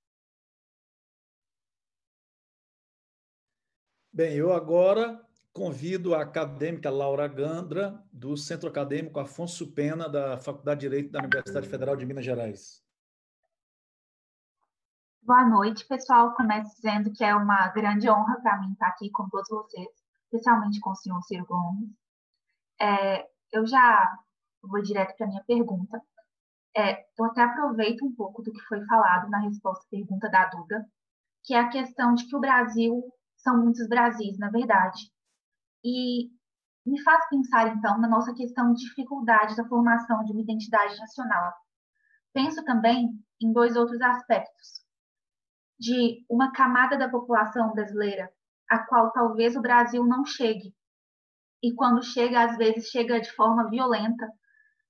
Bem, 4.11 4.35
eu 4.35 4.51
agora 4.51 5.26
convido 5.57 6.15
a 6.15 6.21
acadêmica 6.21 6.91
Laura 6.91 7.27
Gandra, 7.27 7.99
do 8.13 8.37
Centro 8.37 8.69
Acadêmico 8.69 9.19
Afonso 9.19 9.73
Pena, 9.73 10.07
da 10.07 10.37
Faculdade 10.37 10.81
de 10.81 10.87
Direito 10.87 11.11
da 11.11 11.21
Universidade 11.21 11.67
Federal 11.67 11.97
de 11.97 12.05
Minas 12.05 12.27
Gerais. 12.27 12.85
Boa 15.23 15.49
noite, 15.49 15.87
pessoal. 15.87 16.35
Começo 16.35 16.77
dizendo 16.77 17.11
que 17.11 17.25
é 17.25 17.35
uma 17.35 17.69
grande 17.69 18.07
honra 18.11 18.39
para 18.43 18.61
mim 18.61 18.71
estar 18.73 18.89
aqui 18.89 19.11
com 19.11 19.27
todos 19.31 19.49
vocês, 19.49 19.89
especialmente 20.25 20.79
com 20.79 20.91
o 20.91 20.95
senhor 20.95 21.23
Ciro 21.23 21.47
Gomes. 21.47 21.89
É, 22.79 23.27
eu 23.51 23.67
já 23.67 24.15
vou 24.63 24.83
direto 24.83 25.17
para 25.17 25.25
a 25.25 25.29
minha 25.31 25.45
pergunta. 25.45 26.03
É, 26.77 27.07
eu 27.19 27.25
até 27.25 27.43
aproveito 27.43 28.05
um 28.05 28.15
pouco 28.15 28.43
do 28.43 28.53
que 28.53 28.61
foi 28.69 28.85
falado 28.85 29.31
na 29.31 29.39
resposta 29.39 29.87
à 29.87 29.91
pergunta 29.91 30.29
da 30.29 30.51
Duda, 30.51 30.87
que 31.45 31.55
é 31.55 31.61
a 31.61 31.71
questão 31.71 32.15
de 32.15 32.29
que 32.29 32.37
o 32.37 32.41
Brasil 32.41 33.03
são 33.39 33.57
muitos 33.57 33.89
Brasis, 33.89 34.39
na 34.39 34.51
verdade. 34.51 35.16
E 35.89 36.33
me 36.85 37.01
faz 37.03 37.29
pensar, 37.29 37.69
então, 37.69 38.01
na 38.01 38.09
nossa 38.09 38.35
questão 38.35 38.73
de 38.75 38.81
dificuldade 38.81 39.55
da 39.55 39.69
formação 39.69 40.25
de 40.25 40.33
uma 40.33 40.43
identidade 40.43 40.99
nacional. 40.99 41.53
Penso 42.35 42.65
também 42.65 43.09
em 43.41 43.53
dois 43.53 43.77
outros 43.77 44.01
aspectos 44.01 44.85
de 45.79 46.25
uma 46.29 46.51
camada 46.51 46.99
da 46.99 47.09
população 47.09 47.73
brasileira 47.73 48.29
a 48.69 48.81
qual 48.81 49.13
talvez 49.13 49.55
o 49.55 49.63
Brasil 49.63 50.05
não 50.05 50.25
chegue. 50.25 50.75
E 51.63 51.73
quando 51.75 52.03
chega, 52.03 52.45
às 52.45 52.57
vezes 52.57 52.89
chega 52.89 53.21
de 53.21 53.31
forma 53.33 53.71
violenta, 53.71 54.29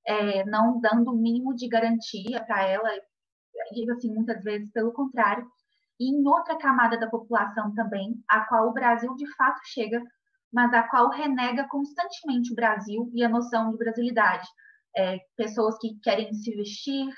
é, 0.06 0.44
não 0.46 0.80
dando 0.80 1.12
o 1.12 1.16
mínimo 1.16 1.54
de 1.54 1.68
garantia 1.68 2.42
para 2.44 2.64
ela, 2.64 2.88
digo 3.74 3.92
assim, 3.92 4.14
muitas 4.14 4.42
vezes 4.42 4.70
pelo 4.72 4.92
contrário. 4.92 5.46
E 6.00 6.10
em 6.10 6.26
outra 6.26 6.56
camada 6.56 6.98
da 6.98 7.08
população 7.08 7.74
também, 7.74 8.22
a 8.28 8.46
qual 8.46 8.68
o 8.68 8.72
Brasil 8.72 9.14
de 9.14 9.26
fato 9.34 9.60
chega, 9.64 10.02
mas 10.52 10.72
a 10.72 10.82
qual 10.84 11.10
renega 11.10 11.66
constantemente 11.68 12.52
o 12.52 12.56
Brasil 12.56 13.10
e 13.14 13.24
a 13.24 13.28
noção 13.28 13.70
de 13.70 13.78
brasilidade. 13.78 14.46
É, 14.96 15.18
pessoas 15.36 15.76
que 15.78 15.98
querem 16.02 16.32
se 16.32 16.54
vestir, 16.54 17.08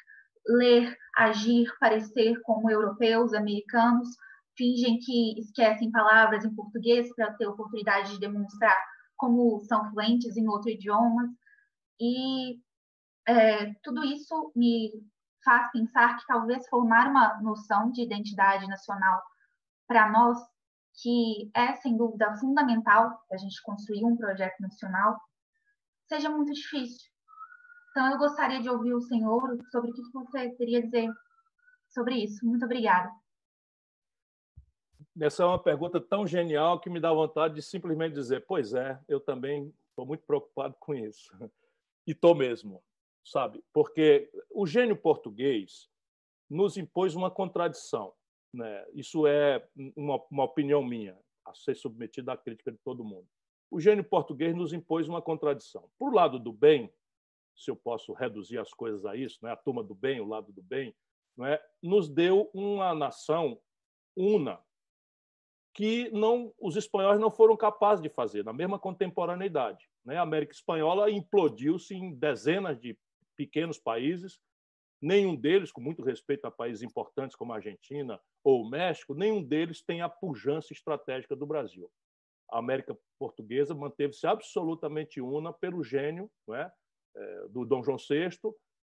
ler, 0.46 0.96
agir, 1.16 1.70
parecer 1.78 2.40
como 2.42 2.70
europeus, 2.70 3.32
americanos, 3.32 4.08
fingem 4.56 4.98
que 4.98 5.38
esquecem 5.38 5.90
palavras 5.90 6.44
em 6.44 6.54
português 6.54 7.14
para 7.14 7.32
ter 7.34 7.46
oportunidade 7.46 8.12
de 8.12 8.20
demonstrar 8.20 8.76
como 9.16 9.60
são 9.60 9.88
fluentes 9.90 10.36
em 10.36 10.48
outro 10.48 10.70
idioma. 10.70 11.28
E 12.00 12.58
é, 13.26 13.72
tudo 13.82 14.04
isso 14.04 14.52
me 14.56 14.90
faz 15.44 15.70
pensar 15.70 16.16
que 16.18 16.26
talvez 16.26 16.68
formar 16.68 17.08
uma 17.08 17.40
noção 17.40 17.90
de 17.90 18.02
identidade 18.02 18.66
nacional 18.66 19.22
para 19.86 20.10
nós, 20.10 20.38
que 21.00 21.50
é 21.54 21.74
sem 21.76 21.96
dúvida 21.96 22.36
fundamental 22.36 23.24
para 23.28 23.36
a 23.36 23.38
gente 23.38 23.62
construir 23.62 24.04
um 24.04 24.16
projeto 24.16 24.60
nacional, 24.60 25.16
seja 26.08 26.28
muito 26.28 26.52
difícil. 26.52 27.08
Então, 27.90 28.10
eu 28.12 28.18
gostaria 28.18 28.60
de 28.60 28.68
ouvir 28.68 28.94
o 28.94 29.00
senhor 29.00 29.58
sobre 29.70 29.90
o 29.90 29.94
que 29.94 30.02
você 30.12 30.50
teria 30.50 30.78
a 30.78 30.82
dizer 30.82 31.10
sobre 31.88 32.16
isso. 32.16 32.44
Muito 32.44 32.64
obrigada. 32.64 33.10
Essa 35.20 35.42
é 35.42 35.46
uma 35.46 35.58
pergunta 35.58 36.00
tão 36.00 36.26
genial 36.26 36.80
que 36.80 36.90
me 36.90 37.00
dá 37.00 37.12
vontade 37.12 37.54
de 37.54 37.62
simplesmente 37.62 38.14
dizer: 38.14 38.44
pois 38.46 38.72
é, 38.72 39.00
eu 39.08 39.18
também 39.18 39.74
estou 39.90 40.06
muito 40.06 40.22
preocupado 40.24 40.76
com 40.78 40.94
isso. 40.94 41.34
E 42.06 42.12
estou 42.12 42.34
mesmo, 42.34 42.82
sabe? 43.24 43.64
Porque 43.72 44.30
o 44.50 44.66
gênio 44.66 44.96
português 44.96 45.88
nos 46.48 46.76
impôs 46.76 47.16
uma 47.16 47.30
contradição. 47.30 48.14
Né? 48.52 48.86
Isso 48.94 49.26
é 49.26 49.66
uma, 49.96 50.22
uma 50.30 50.44
opinião 50.44 50.82
minha, 50.82 51.18
a 51.44 51.54
ser 51.54 51.74
submetida 51.74 52.32
à 52.32 52.36
crítica 52.36 52.72
de 52.72 52.78
todo 52.78 53.04
mundo. 53.04 53.26
O 53.70 53.80
gênio 53.80 54.04
português 54.04 54.54
nos 54.54 54.72
impôs 54.72 55.08
uma 55.08 55.20
contradição. 55.20 55.90
Por 55.98 56.14
lado 56.14 56.38
do 56.38 56.52
bem, 56.52 56.92
se 57.54 57.70
eu 57.70 57.76
posso 57.76 58.12
reduzir 58.12 58.58
as 58.58 58.72
coisas 58.72 59.04
a 59.04 59.16
isso, 59.16 59.38
né? 59.42 59.52
a 59.52 59.56
turma 59.56 59.82
do 59.82 59.94
bem, 59.94 60.20
o 60.20 60.26
lado 60.26 60.52
do 60.52 60.62
bem, 60.62 60.94
é? 61.40 61.62
nos 61.82 62.08
deu 62.08 62.50
uma 62.54 62.94
nação 62.94 63.60
una, 64.16 64.60
que 65.74 66.10
não 66.10 66.52
os 66.58 66.76
espanhóis 66.76 67.20
não 67.20 67.30
foram 67.30 67.56
capazes 67.56 68.02
de 68.02 68.08
fazer 68.08 68.44
na 68.44 68.52
mesma 68.52 68.78
contemporaneidade. 68.78 69.88
Né? 70.04 70.16
A 70.16 70.22
América 70.22 70.52
Espanhola 70.52 71.10
implodiu-se 71.10 71.94
em 71.94 72.14
dezenas 72.14 72.80
de 72.80 72.98
pequenos 73.36 73.78
países, 73.78 74.40
nenhum 75.00 75.34
deles, 75.34 75.70
com 75.70 75.80
muito 75.80 76.02
respeito 76.02 76.44
a 76.46 76.50
países 76.50 76.82
importantes 76.82 77.36
como 77.36 77.52
a 77.52 77.56
Argentina 77.56 78.20
ou 78.42 78.62
o 78.62 78.68
México, 78.68 79.14
nenhum 79.14 79.42
deles 79.42 79.82
tem 79.82 80.00
a 80.00 80.08
pujança 80.08 80.72
estratégica 80.72 81.36
do 81.36 81.46
Brasil. 81.46 81.90
A 82.50 82.58
América 82.58 82.98
Portuguesa 83.18 83.74
manteve-se 83.74 84.26
absolutamente 84.26 85.20
una 85.20 85.52
pelo 85.52 85.84
gênio 85.84 86.30
é? 86.50 86.70
é 87.16 87.48
do 87.48 87.64
Dom 87.64 87.82
João 87.82 87.98
VI, 87.98 88.30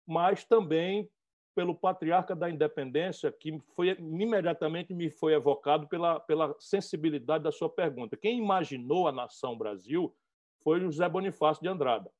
mas 0.06 0.44
também 0.44 1.10
pelo 1.58 1.74
patriarca 1.74 2.36
da 2.36 2.48
independência, 2.48 3.32
que 3.32 3.58
foi 3.74 3.88
imediatamente 3.98 4.94
me 4.94 5.10
foi 5.10 5.34
evocado 5.34 5.88
pela, 5.88 6.20
pela 6.20 6.54
sensibilidade 6.60 7.42
da 7.42 7.50
sua 7.50 7.68
pergunta. 7.68 8.16
Quem 8.16 8.38
imaginou 8.38 9.08
a 9.08 9.12
nação 9.12 9.58
Brasil 9.58 10.14
foi 10.62 10.78
José 10.80 11.08
Bonifácio 11.08 11.60
de 11.60 11.68
Andrada. 11.68 12.12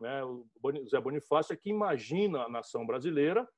Né? 0.00 0.24
O 0.24 0.46
José 0.82 1.00
Bonifácio 1.00 1.52
é 1.52 1.56
que 1.56 1.70
imagina 1.70 2.44
a 2.44 2.48
nação 2.48 2.86
brasileira 2.86 3.48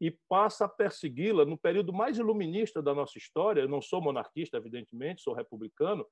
e 0.00 0.10
passa 0.28 0.66
a 0.66 0.68
persegui-la 0.68 1.44
no 1.44 1.58
período 1.58 1.92
mais 1.92 2.18
iluminista 2.18 2.80
da 2.80 2.94
nossa 2.94 3.18
história. 3.18 3.62
Eu 3.62 3.68
não 3.68 3.82
sou 3.82 4.00
monarquista, 4.00 4.56
evidentemente, 4.56 5.22
sou 5.22 5.34
republicano, 5.34 6.06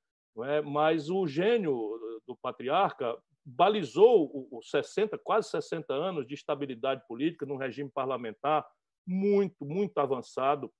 é? 0.44 0.60
mas 0.60 1.08
o 1.08 1.26
gênio 1.26 1.98
do 2.26 2.36
patriarca 2.36 3.16
balizou 3.44 4.48
os 4.50 4.68
60, 4.70 5.16
quase 5.18 5.50
60 5.50 5.94
anos 5.94 6.26
de 6.26 6.34
estabilidade 6.34 7.06
política 7.06 7.46
num 7.46 7.56
regime 7.56 7.88
parlamentar 7.88 8.66
muito, 9.06 9.64
muito 9.64 9.96
avançado, 9.98 10.72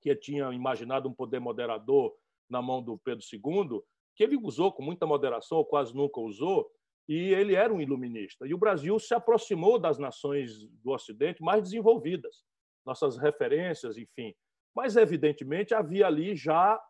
que 0.00 0.14
tinha 0.16 0.52
imaginado 0.52 1.08
um 1.08 1.14
poder 1.14 1.38
moderador 1.38 2.12
na 2.50 2.60
mão 2.60 2.82
do 2.82 2.98
Pedro 2.98 3.24
II, 3.32 3.80
que 4.16 4.24
ele 4.24 4.36
usou 4.36 4.72
com 4.72 4.82
muita 4.82 5.06
moderação, 5.06 5.58
ou 5.58 5.64
quase 5.64 5.94
nunca 5.94 6.20
usou, 6.20 6.68
e 7.08 7.32
ele 7.34 7.54
era 7.54 7.72
um 7.72 7.80
iluminista. 7.80 8.46
E 8.46 8.54
o 8.54 8.58
Brasil 8.58 8.98
se 8.98 9.14
aproximou 9.14 9.78
das 9.78 9.98
nações 9.98 10.66
do 10.82 10.92
Ocidente 10.92 11.42
mais 11.42 11.62
desenvolvidas, 11.62 12.44
nossas 12.84 13.18
referências, 13.18 13.96
enfim. 13.96 14.34
Mas, 14.74 14.96
evidentemente, 14.96 15.74
havia 15.74 16.06
ali 16.06 16.34
já 16.34 16.80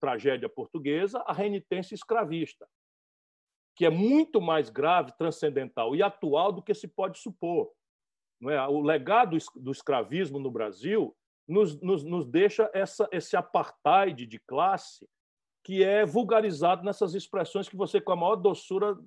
tragédia 0.00 0.48
portuguesa, 0.48 1.22
a 1.26 1.32
renitência 1.32 1.94
escravista 1.94 2.66
que 3.80 3.86
é 3.86 3.90
muito 3.90 4.42
mais 4.42 4.68
grave, 4.68 5.10
transcendental 5.16 5.96
e 5.96 6.02
atual 6.02 6.52
do 6.52 6.62
que 6.62 6.74
se 6.74 6.86
pode 6.86 7.18
supor. 7.18 7.72
Não 8.38 8.50
é? 8.50 8.68
O 8.68 8.82
legado 8.82 9.38
do 9.56 9.70
escravismo 9.70 10.38
no 10.38 10.50
Brasil 10.50 11.16
nos, 11.48 11.80
nos, 11.80 12.04
nos 12.04 12.26
deixa 12.26 12.70
essa, 12.74 13.08
esse 13.10 13.36
apartheid 13.36 14.26
de 14.26 14.38
classe 14.38 15.08
que 15.64 15.82
é 15.82 16.04
vulgarizado 16.04 16.84
nessas 16.84 17.14
expressões 17.14 17.70
que 17.70 17.76
você, 17.76 17.98
com 18.02 18.12
a 18.12 18.16
maior 18.16 18.36
doçura, 18.36 18.98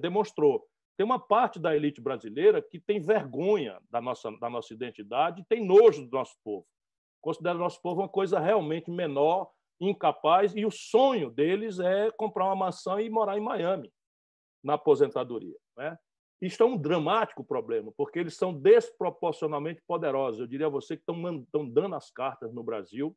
demonstrou. 0.00 0.66
Tem 0.96 1.04
uma 1.04 1.18
parte 1.18 1.58
da 1.58 1.74
elite 1.74 2.00
brasileira 2.00 2.62
que 2.62 2.78
tem 2.78 3.00
vergonha 3.00 3.80
da 3.90 4.00
nossa, 4.00 4.30
da 4.38 4.50
nossa 4.50 4.72
identidade, 4.74 5.44
tem 5.48 5.64
nojo 5.64 6.06
do 6.06 6.10
nosso 6.10 6.36
povo. 6.44 6.66
Considera 7.20 7.56
o 7.56 7.60
nosso 7.60 7.80
povo 7.80 8.00
uma 8.00 8.08
coisa 8.08 8.38
realmente 8.38 8.90
menor, 8.90 9.50
incapaz, 9.80 10.54
e 10.54 10.66
o 10.66 10.70
sonho 10.70 11.30
deles 11.30 11.78
é 11.78 12.10
comprar 12.12 12.44
uma 12.46 12.56
mansão 12.56 13.00
e 13.00 13.08
morar 13.08 13.38
em 13.38 13.40
Miami 13.40 13.92
na 14.62 14.74
aposentadoria. 14.74 15.56
Né? 15.76 15.96
Isto 16.40 16.62
é 16.62 16.66
um 16.66 16.76
dramático 16.76 17.44
problema, 17.44 17.92
porque 17.96 18.18
eles 18.18 18.36
são 18.36 18.52
desproporcionalmente 18.52 19.80
poderosos. 19.86 20.40
Eu 20.40 20.46
diria 20.46 20.66
a 20.66 20.70
você 20.70 20.96
que 20.96 21.02
estão, 21.02 21.40
estão 21.40 21.68
dando 21.68 21.94
as 21.94 22.10
cartas 22.10 22.52
no 22.52 22.62
Brasil, 22.62 23.16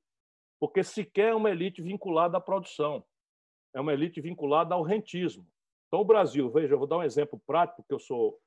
porque 0.59 0.83
sequer 0.83 1.31
é 1.31 1.35
uma 1.35 1.49
elite 1.49 1.81
vinculada 1.81 2.37
à 2.37 2.41
produção, 2.41 3.03
é 3.73 3.81
uma 3.81 3.93
elite 3.93 4.21
vinculada 4.21 4.73
ao 4.73 4.83
rentismo. 4.83 5.45
Então, 5.95 6.03
o 6.03 6.05
Brasil, 6.05 6.49
veja, 6.49 6.73
eu 6.73 6.77
vou 6.77 6.88
dar 6.88 6.97
um 6.97 7.03
exemplo 7.03 7.41
prático, 7.47 7.81
porque 7.81 7.93
eu 7.93 7.99
sou 7.99 8.38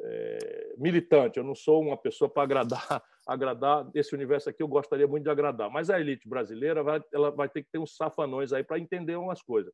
é, 0.00 0.74
militante, 0.76 1.38
eu 1.38 1.44
não 1.44 1.54
sou 1.54 1.80
uma 1.80 1.96
pessoa 1.96 2.28
para 2.28 2.42
agradar, 2.42 3.00
agradar 3.24 3.88
esse 3.94 4.12
universo 4.12 4.50
aqui, 4.50 4.60
eu 4.60 4.66
gostaria 4.66 5.06
muito 5.06 5.22
de 5.22 5.30
agradar, 5.30 5.70
mas 5.70 5.88
a 5.88 6.00
elite 6.00 6.28
brasileira 6.28 6.82
vai, 6.82 7.00
ela 7.14 7.30
vai 7.30 7.48
ter 7.48 7.62
que 7.62 7.70
ter 7.70 7.78
uns 7.78 7.94
safanões 7.94 8.52
aí 8.52 8.64
para 8.64 8.80
entender 8.80 9.14
umas 9.14 9.40
coisas. 9.40 9.72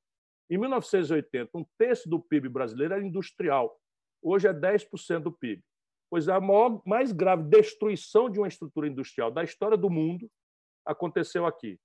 Em 0.50 0.58
1980, 0.58 1.48
um 1.54 1.64
terço 1.78 2.06
do 2.06 2.20
PIB 2.20 2.50
brasileiro 2.50 2.92
era 2.92 3.02
industrial. 3.02 3.80
Hoje 4.20 4.46
é 4.46 4.52
10% 4.52 5.20
do 5.20 5.32
PIB. 5.32 5.64
Pois 6.10 6.28
a 6.28 6.38
maior, 6.38 6.82
mais 6.84 7.12
grave 7.12 7.44
destruição 7.44 8.28
de 8.28 8.38
uma 8.38 8.48
estrutura 8.48 8.88
industrial 8.88 9.30
da 9.30 9.42
história 9.42 9.78
do 9.78 9.88
mundo 9.88 10.30
aconteceu 10.84 11.46
aqui. 11.46 11.80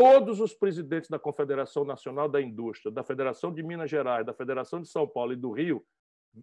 Todos 0.00 0.40
os 0.40 0.54
presidentes 0.54 1.10
da 1.10 1.18
Confederação 1.18 1.84
Nacional 1.84 2.26
da 2.26 2.40
Indústria, 2.40 2.90
da 2.90 3.04
Federação 3.04 3.52
de 3.52 3.62
Minas 3.62 3.90
Gerais, 3.90 4.24
da 4.24 4.32
Federação 4.32 4.80
de 4.80 4.88
São 4.88 5.06
Paulo 5.06 5.34
e 5.34 5.36
do 5.36 5.50
Rio 5.50 5.84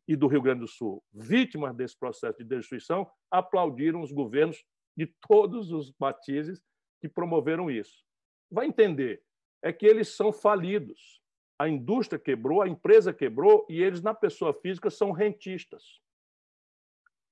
e 0.08 0.16
do 0.16 0.28
Rio 0.28 0.44
Grande 0.44 0.60
do 0.60 0.68
Sul, 0.68 1.04
vítimas 1.12 1.76
desse 1.76 1.98
processo 1.98 2.38
de 2.38 2.44
destruição, 2.44 3.10
aplaudiram 3.32 4.02
os 4.02 4.12
governos 4.12 4.64
de 4.96 5.08
todos 5.28 5.72
os 5.72 5.92
matizes 6.00 6.62
que 7.02 7.10
promoveram 7.10 7.72
isso. 7.72 8.04
Vai 8.52 8.68
entender, 8.68 9.24
é 9.64 9.74
que 9.74 9.88
eles 9.88 10.10
são 10.16 10.32
falidos 10.32 11.18
a 11.60 11.68
indústria 11.68 12.20
quebrou, 12.20 12.62
a 12.62 12.68
empresa 12.68 13.12
quebrou 13.12 13.66
e 13.68 13.82
eles, 13.82 14.02
na 14.02 14.14
pessoa 14.14 14.54
física, 14.54 14.92
são 14.92 15.12
rentistas. 15.12 16.00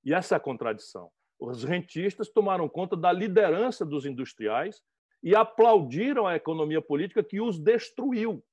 E 0.04 0.12
essa 0.12 0.34
é 0.34 0.36
a 0.36 0.40
contradição. 0.40 1.12
Os 1.38 1.62
rentistas 1.62 2.28
tomaram 2.28 2.68
conta 2.68 2.96
da 2.96 3.12
liderança 3.12 3.84
dos 3.84 4.04
industriais 4.04 4.82
e 5.26 5.34
aplaudiram 5.34 6.24
a 6.24 6.36
economia 6.36 6.80
política 6.80 7.20
que 7.20 7.40
os 7.40 7.58
destruiu 7.58 8.44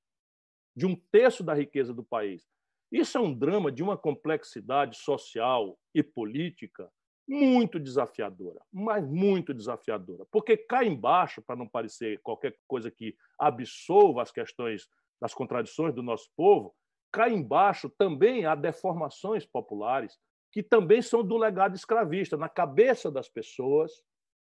de 0.76 0.84
um 0.84 0.96
terço 0.96 1.44
da 1.44 1.54
riqueza 1.54 1.94
do 1.94 2.02
país. 2.02 2.44
Isso 2.90 3.16
é 3.16 3.20
um 3.20 3.32
drama 3.32 3.70
de 3.70 3.80
uma 3.80 3.96
complexidade 3.96 4.96
social 4.96 5.78
e 5.94 6.02
política 6.02 6.90
muito 7.28 7.78
desafiadora, 7.78 8.60
mas 8.72 9.06
muito 9.06 9.54
desafiadora. 9.54 10.26
Porque 10.32 10.56
cá 10.56 10.84
embaixo, 10.84 11.40
para 11.40 11.54
não 11.54 11.68
parecer 11.68 12.20
qualquer 12.22 12.58
coisa 12.66 12.90
que 12.90 13.16
absolva 13.38 14.22
as 14.22 14.32
questões 14.32 14.88
das 15.20 15.32
contradições 15.32 15.94
do 15.94 16.02
nosso 16.02 16.28
povo, 16.36 16.74
cá 17.12 17.30
embaixo 17.30 17.88
também 17.88 18.46
há 18.46 18.56
deformações 18.56 19.46
populares 19.46 20.18
que 20.50 20.60
também 20.60 21.00
são 21.00 21.22
do 21.22 21.36
legado 21.36 21.76
escravista. 21.76 22.36
Na 22.36 22.48
cabeça 22.48 23.12
das 23.12 23.28
pessoas 23.28 23.92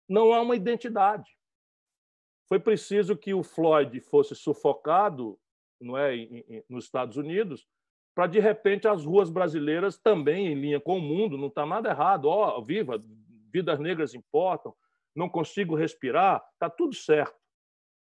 não 0.09 0.33
há 0.33 0.41
uma 0.41 0.55
identidade. 0.55 1.29
Foi 2.47 2.59
preciso 2.59 3.17
que 3.17 3.33
o 3.33 3.43
Floyd 3.43 3.99
fosse 4.01 4.35
sufocado 4.35 5.39
não 5.81 5.97
é, 5.97 6.15
nos 6.69 6.85
Estados 6.85 7.17
Unidos 7.17 7.67
para, 8.13 8.27
de 8.27 8.39
repente, 8.39 8.87
as 8.87 9.03
ruas 9.03 9.29
brasileiras 9.29 9.97
também 9.97 10.47
em 10.47 10.55
linha 10.55 10.79
com 10.79 10.97
o 10.97 11.01
mundo, 11.01 11.37
não 11.37 11.47
está 11.47 11.65
nada 11.65 11.89
errado. 11.89 12.25
Ó, 12.25 12.57
oh, 12.57 12.63
viva, 12.63 13.03
vidas 13.51 13.77
negras 13.77 14.13
importam, 14.13 14.73
não 15.13 15.27
consigo 15.27 15.75
respirar, 15.75 16.41
está 16.53 16.69
tudo 16.69 16.95
certo. 16.95 17.35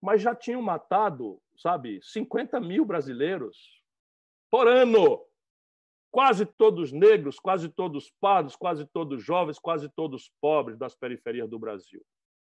Mas 0.00 0.22
já 0.22 0.34
tinham 0.34 0.62
matado 0.62 1.40
sabe, 1.56 2.00
50 2.02 2.60
mil 2.60 2.84
brasileiros 2.84 3.82
por 4.50 4.68
ano. 4.68 5.24
Quase 6.10 6.46
todos 6.46 6.92
negros, 6.92 7.40
quase 7.40 7.68
todos 7.68 8.12
pardos, 8.20 8.54
quase 8.54 8.86
todos 8.86 9.22
jovens, 9.22 9.58
quase 9.58 9.88
todos 9.88 10.30
pobres 10.40 10.78
das 10.78 10.94
periferias 10.94 11.48
do 11.48 11.58
Brasil. 11.58 12.04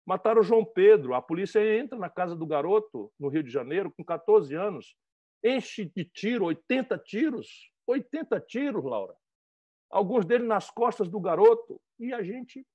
Mataram 0.08 0.40
o 0.40 0.42
João 0.42 0.64
Pedro. 0.64 1.12
A 1.12 1.20
polícia 1.20 1.60
entra 1.78 1.98
na 1.98 2.08
casa 2.08 2.34
do 2.34 2.46
garoto, 2.46 3.12
no 3.20 3.28
Rio 3.28 3.42
de 3.42 3.50
Janeiro, 3.50 3.92
com 3.94 4.02
14 4.02 4.54
anos, 4.54 4.96
enche 5.44 5.84
de 5.84 6.02
tiro, 6.02 6.46
80 6.46 6.96
tiros. 7.00 7.70
80 7.86 8.40
tiros, 8.40 8.82
Laura. 8.82 9.14
Alguns 9.90 10.24
deles 10.24 10.48
nas 10.48 10.70
costas 10.70 11.10
do 11.10 11.20
garoto. 11.20 11.78
E 11.98 12.14
a 12.14 12.22
gente 12.22 12.66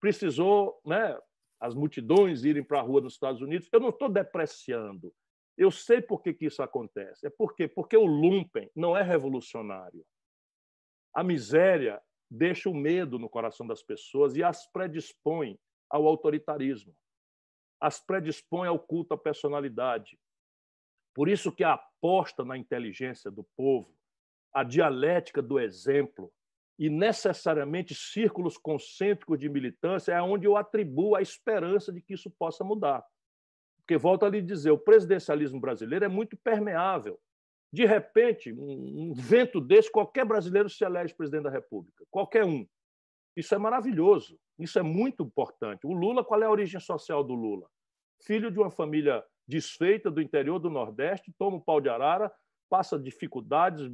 precisou, 0.00 0.80
né, 0.84 1.16
as 1.60 1.72
multidões 1.72 2.42
irem 2.42 2.64
para 2.64 2.80
a 2.80 2.82
rua 2.82 3.00
nos 3.00 3.12
Estados 3.12 3.40
Unidos. 3.40 3.68
Eu 3.72 3.78
não 3.78 3.90
estou 3.90 4.08
depreciando. 4.08 5.14
Eu 5.56 5.70
sei 5.70 6.02
por 6.02 6.20
que, 6.20 6.34
que 6.34 6.46
isso 6.46 6.64
acontece. 6.64 7.24
É 7.28 7.30
por 7.30 7.54
quê? 7.54 7.68
Porque 7.68 7.96
o 7.96 8.06
lumpen 8.06 8.68
não 8.74 8.96
é 8.96 9.04
revolucionário. 9.04 10.04
A 11.14 11.22
miséria 11.22 12.02
deixa 12.28 12.68
o 12.68 12.74
medo 12.74 13.20
no 13.20 13.28
coração 13.28 13.64
das 13.64 13.84
pessoas 13.84 14.34
e 14.34 14.42
as 14.42 14.66
predispõe 14.66 15.56
ao 15.92 16.06
autoritarismo. 16.08 16.96
As 17.78 18.00
predispõe 18.00 18.66
ao 18.66 18.78
culto 18.78 19.12
à 19.12 19.18
personalidade. 19.18 20.18
Por 21.14 21.28
isso 21.28 21.52
que 21.52 21.62
a 21.62 21.74
aposta 21.74 22.44
na 22.44 22.56
inteligência 22.56 23.30
do 23.30 23.44
povo, 23.56 23.94
a 24.52 24.64
dialética 24.64 25.42
do 25.42 25.60
exemplo 25.60 26.32
e 26.78 26.88
necessariamente 26.88 27.94
círculos 27.94 28.56
concêntricos 28.56 29.38
de 29.38 29.48
militância 29.48 30.12
é 30.12 30.22
onde 30.22 30.46
eu 30.46 30.56
atribuo 30.56 31.14
a 31.14 31.22
esperança 31.22 31.92
de 31.92 32.00
que 32.00 32.14
isso 32.14 32.30
possa 32.30 32.64
mudar. 32.64 33.04
Porque, 33.76 33.96
volto 33.96 34.24
a 34.24 34.28
lhe 34.28 34.40
dizer, 34.40 34.70
o 34.70 34.78
presidencialismo 34.78 35.60
brasileiro 35.60 36.04
é 36.04 36.08
muito 36.08 36.36
permeável. 36.36 37.20
De 37.72 37.84
repente, 37.84 38.52
um 38.52 39.12
vento 39.14 39.60
desse, 39.60 39.90
qualquer 39.90 40.24
brasileiro 40.24 40.68
se 40.68 40.84
elege 40.84 41.14
presidente 41.14 41.44
da 41.44 41.50
República. 41.50 42.04
Qualquer 42.10 42.44
um. 42.44 42.66
Isso 43.36 43.54
é 43.54 43.58
maravilhoso. 43.58 44.38
Isso 44.58 44.78
é 44.78 44.82
muito 44.82 45.22
importante. 45.22 45.86
O 45.86 45.92
Lula, 45.92 46.24
qual 46.24 46.42
é 46.42 46.46
a 46.46 46.50
origem 46.50 46.80
social 46.80 47.24
do 47.24 47.34
Lula? 47.34 47.66
Filho 48.22 48.50
de 48.50 48.58
uma 48.58 48.70
família 48.70 49.24
desfeita 49.46 50.10
do 50.10 50.20
interior 50.20 50.58
do 50.58 50.70
Nordeste, 50.70 51.32
toma 51.38 51.56
um 51.56 51.60
pau 51.60 51.80
de 51.80 51.88
arara, 51.88 52.32
passa 52.70 52.98
dificuldades, 52.98 53.86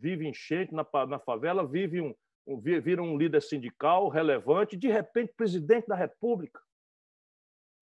vive 0.00 0.26
enchente 0.26 0.74
na, 0.74 0.86
na 1.06 1.18
favela, 1.18 1.66
vive 1.66 2.00
um, 2.00 2.14
um, 2.46 2.60
vira 2.60 3.02
um 3.02 3.16
líder 3.16 3.40
sindical 3.40 4.08
relevante, 4.08 4.76
de 4.76 4.88
repente 4.88 5.32
presidente 5.36 5.86
da 5.86 5.94
República 5.94 6.60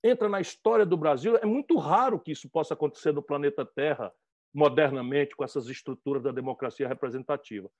entra 0.04 0.28
na 0.28 0.38
história 0.38 0.84
do 0.84 0.98
Brasil. 0.98 1.36
É 1.36 1.46
muito 1.46 1.78
raro 1.78 2.20
que 2.20 2.30
isso 2.30 2.48
possa 2.50 2.74
acontecer 2.74 3.12
no 3.12 3.22
planeta 3.22 3.64
Terra 3.64 4.12
modernamente 4.52 5.34
com 5.34 5.42
essas 5.42 5.66
estruturas 5.68 6.22
da 6.22 6.30
democracia 6.30 6.86
representativa. 6.86 7.70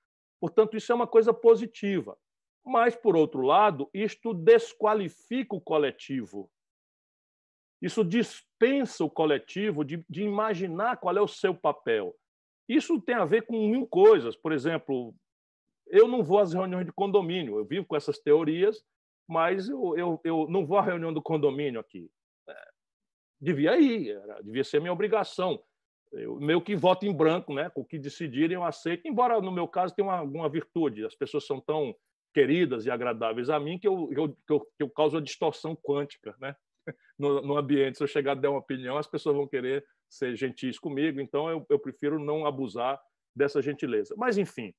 Portanto, 0.41 0.75
isso 0.75 0.91
é 0.91 0.95
uma 0.95 1.07
coisa 1.07 1.31
positiva. 1.31 2.17
Mas, 2.65 2.95
por 2.95 3.15
outro 3.15 3.41
lado, 3.41 3.89
isto 3.93 4.33
desqualifica 4.33 5.55
o 5.55 5.61
coletivo. 5.61 6.49
Isso 7.81 8.03
dispensa 8.03 9.03
o 9.03 9.09
coletivo 9.09 9.85
de, 9.85 10.03
de 10.09 10.23
imaginar 10.23 10.97
qual 10.97 11.15
é 11.15 11.21
o 11.21 11.27
seu 11.27 11.53
papel. 11.53 12.15
Isso 12.67 12.99
tem 12.99 13.15
a 13.15 13.25
ver 13.25 13.45
com 13.45 13.69
mil 13.69 13.85
coisas. 13.85 14.35
Por 14.35 14.51
exemplo, 14.51 15.13
eu 15.87 16.07
não 16.07 16.23
vou 16.23 16.39
às 16.39 16.53
reuniões 16.53 16.85
de 16.85 16.91
condomínio, 16.91 17.59
eu 17.59 17.65
vivo 17.65 17.85
com 17.85 17.95
essas 17.95 18.17
teorias, 18.17 18.83
mas 19.27 19.69
eu, 19.69 19.95
eu, 19.97 20.21
eu 20.23 20.47
não 20.49 20.65
vou 20.65 20.77
à 20.77 20.81
reunião 20.81 21.13
do 21.13 21.21
condomínio 21.21 21.79
aqui. 21.79 22.09
É, 22.49 22.67
devia 23.39 23.77
ir, 23.79 24.09
era, 24.09 24.41
devia 24.41 24.63
ser 24.63 24.79
minha 24.79 24.93
obrigação. 24.93 25.61
Eu 26.11 26.39
meio 26.39 26.61
que 26.61 26.75
voto 26.75 27.05
em 27.05 27.13
branco, 27.13 27.53
né? 27.53 27.71
O 27.75 27.85
que 27.85 27.99
decidirem 27.99 28.55
eu 28.55 28.63
aceito, 28.63 29.07
embora 29.07 29.39
no 29.41 29.51
meu 29.51 29.67
caso 29.67 29.93
tenha 29.93 30.07
uma, 30.07 30.17
alguma 30.17 30.49
virtude. 30.49 31.05
As 31.05 31.15
pessoas 31.15 31.45
são 31.45 31.59
tão 31.59 31.95
queridas 32.35 32.85
e 32.85 32.91
agradáveis 32.91 33.49
a 33.49 33.57
mim 33.57 33.79
que 33.79 33.87
eu, 33.87 34.11
eu, 34.11 34.35
que 34.45 34.51
eu, 34.53 34.59
que 34.59 34.83
eu 34.83 34.89
causo 34.89 35.15
a 35.15 35.21
distorção 35.21 35.73
quântica, 35.73 36.35
né? 36.39 36.53
No, 37.17 37.41
no, 37.41 37.57
ambiente. 37.57 37.97
Se 37.97 38.03
eu 38.03 38.07
chegar 38.07 38.33
a 38.33 38.35
dar 38.35 38.49
uma 38.49 38.59
opinião, 38.59 38.97
as 38.97 39.07
pessoas 39.07 39.37
vão 39.37 39.47
querer 39.47 39.83
ser 40.09 40.35
gentis 40.35 40.77
comigo, 40.77 41.21
então 41.21 41.49
eu, 41.49 41.65
eu 41.69 41.79
prefiro 41.79 42.19
não 42.19 42.45
abusar 42.45 43.01
dessa 43.33 43.61
gentileza. 43.61 44.13
Mas, 44.17 44.37
enfim, 44.37 44.73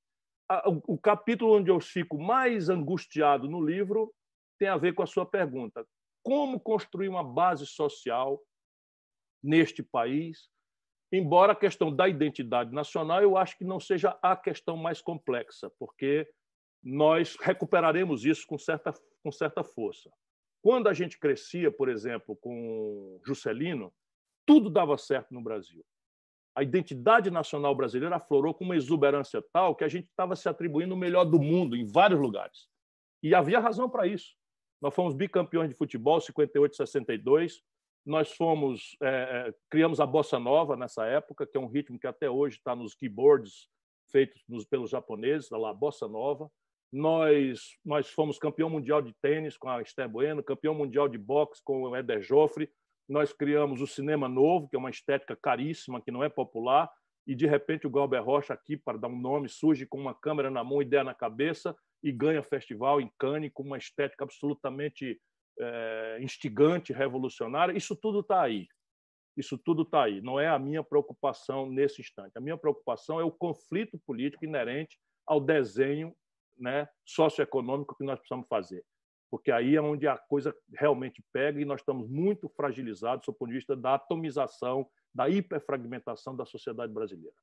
a, 0.48 0.68
o, 0.68 0.82
o 0.86 0.98
capítulo 0.98 1.56
onde 1.56 1.70
eu 1.70 1.80
fico 1.80 2.18
mais 2.18 2.68
angustiado 2.68 3.48
no 3.48 3.64
livro 3.64 4.12
tem 4.60 4.68
a 4.68 4.76
ver 4.76 4.94
com 4.94 5.02
a 5.02 5.06
sua 5.06 5.24
pergunta: 5.24 5.84
como 6.22 6.60
construir 6.60 7.08
uma 7.08 7.24
base 7.24 7.66
social 7.66 8.40
neste 9.42 9.82
país? 9.82 10.48
Embora 11.10 11.52
a 11.52 11.56
questão 11.56 11.90
da 11.90 12.06
identidade 12.06 12.72
nacional 12.72 13.22
eu 13.22 13.36
acho 13.36 13.56
que 13.56 13.64
não 13.64 13.80
seja 13.80 14.16
a 14.22 14.36
questão 14.36 14.76
mais 14.76 15.00
complexa, 15.00 15.72
porque 15.78 16.28
nós 16.88 17.36
recuperaremos 17.40 18.24
isso 18.24 18.46
com 18.46 18.56
certa, 18.56 18.94
com 19.20 19.32
certa 19.32 19.64
força. 19.64 20.08
Quando 20.62 20.88
a 20.88 20.94
gente 20.94 21.18
crescia, 21.18 21.68
por 21.68 21.88
exemplo, 21.88 22.36
com 22.36 23.20
Juscelino, 23.26 23.92
tudo 24.46 24.70
dava 24.70 24.96
certo 24.96 25.34
no 25.34 25.42
Brasil. 25.42 25.84
A 26.54 26.62
identidade 26.62 27.28
nacional 27.28 27.74
brasileira 27.74 28.14
aflorou 28.14 28.54
com 28.54 28.64
uma 28.64 28.76
exuberância 28.76 29.42
tal 29.52 29.74
que 29.74 29.82
a 29.82 29.88
gente 29.88 30.06
estava 30.06 30.36
se 30.36 30.48
atribuindo 30.48 30.94
o 30.94 30.96
melhor 30.96 31.24
do 31.24 31.40
mundo 31.40 31.74
em 31.74 31.84
vários 31.84 32.20
lugares. 32.20 32.68
E 33.20 33.34
havia 33.34 33.58
razão 33.58 33.90
para 33.90 34.06
isso. 34.06 34.36
Nós 34.80 34.94
fomos 34.94 35.12
bicampeões 35.12 35.68
de 35.68 35.74
futebol, 35.74 36.20
58 36.20 36.76
62. 36.76 37.62
Nós 38.04 38.30
fomos, 38.30 38.96
é, 39.02 39.08
é, 39.08 39.54
criamos 39.68 39.98
a 39.98 40.06
bossa 40.06 40.38
nova 40.38 40.76
nessa 40.76 41.04
época, 41.04 41.48
que 41.48 41.56
é 41.56 41.60
um 41.60 41.66
ritmo 41.66 41.98
que 41.98 42.06
até 42.06 42.30
hoje 42.30 42.58
está 42.58 42.76
nos 42.76 42.94
keyboards 42.94 43.68
feitos 44.08 44.40
pelos 44.70 44.90
japoneses, 44.90 45.50
a 45.50 45.74
bossa 45.74 46.06
nova. 46.06 46.48
Nós, 46.92 47.76
nós 47.84 48.08
fomos 48.08 48.38
campeão 48.38 48.70
mundial 48.70 49.02
de 49.02 49.12
tênis 49.20 49.56
com 49.56 49.68
a 49.68 49.82
Esther 49.82 50.08
Bueno, 50.08 50.42
campeão 50.42 50.74
mundial 50.74 51.08
de 51.08 51.18
boxe 51.18 51.62
com 51.62 51.82
o 51.82 51.96
Eder 51.96 52.22
Joffre. 52.22 52.70
Nós 53.08 53.32
criamos 53.32 53.80
o 53.80 53.86
Cinema 53.86 54.28
Novo, 54.28 54.68
que 54.68 54.76
é 54.76 54.78
uma 54.78 54.90
estética 54.90 55.36
caríssima, 55.36 56.00
que 56.00 56.10
não 56.10 56.24
é 56.24 56.28
popular, 56.28 56.90
e 57.26 57.34
de 57.34 57.46
repente 57.46 57.86
o 57.86 57.90
Galber 57.90 58.22
Rocha 58.24 58.54
aqui, 58.54 58.76
para 58.76 58.98
dar 58.98 59.08
um 59.08 59.18
nome, 59.18 59.48
surge 59.48 59.84
com 59.84 59.98
uma 59.98 60.14
câmera 60.14 60.50
na 60.50 60.62
mão, 60.62 60.80
ideia 60.80 61.02
na 61.02 61.14
cabeça, 61.14 61.76
e 62.02 62.12
ganha 62.12 62.42
festival 62.42 63.00
em 63.00 63.10
Cannes 63.18 63.50
com 63.52 63.62
uma 63.62 63.78
estética 63.78 64.24
absolutamente 64.24 65.20
é, 65.58 66.18
instigante, 66.20 66.92
revolucionária. 66.92 67.76
Isso 67.76 67.96
tudo 67.96 68.20
está 68.20 68.42
aí. 68.42 68.68
Isso 69.36 69.58
tudo 69.58 69.82
está 69.82 70.04
aí. 70.04 70.20
Não 70.22 70.38
é 70.38 70.48
a 70.48 70.58
minha 70.58 70.82
preocupação 70.82 71.68
nesse 71.68 72.00
instante. 72.00 72.36
A 72.36 72.40
minha 72.40 72.56
preocupação 72.56 73.20
é 73.20 73.24
o 73.24 73.30
conflito 73.30 73.98
político 74.06 74.44
inerente 74.44 74.98
ao 75.26 75.40
desenho 75.40 76.14
né, 76.58 76.88
socioeconômico 77.04 77.96
que 77.96 78.04
nós 78.04 78.18
precisamos 78.18 78.46
fazer. 78.48 78.84
Porque 79.30 79.50
aí 79.50 79.74
é 79.74 79.80
onde 79.80 80.06
a 80.06 80.16
coisa 80.16 80.56
realmente 80.74 81.24
pega 81.32 81.60
e 81.60 81.64
nós 81.64 81.80
estamos 81.80 82.08
muito 82.08 82.48
fragilizados 82.48 83.26
do 83.26 83.32
ponto 83.32 83.48
de 83.48 83.56
vista 83.56 83.76
da 83.76 83.94
atomização, 83.94 84.88
da 85.12 85.28
hiperfragmentação 85.28 86.36
da 86.36 86.46
sociedade 86.46 86.92
brasileira. 86.92 87.36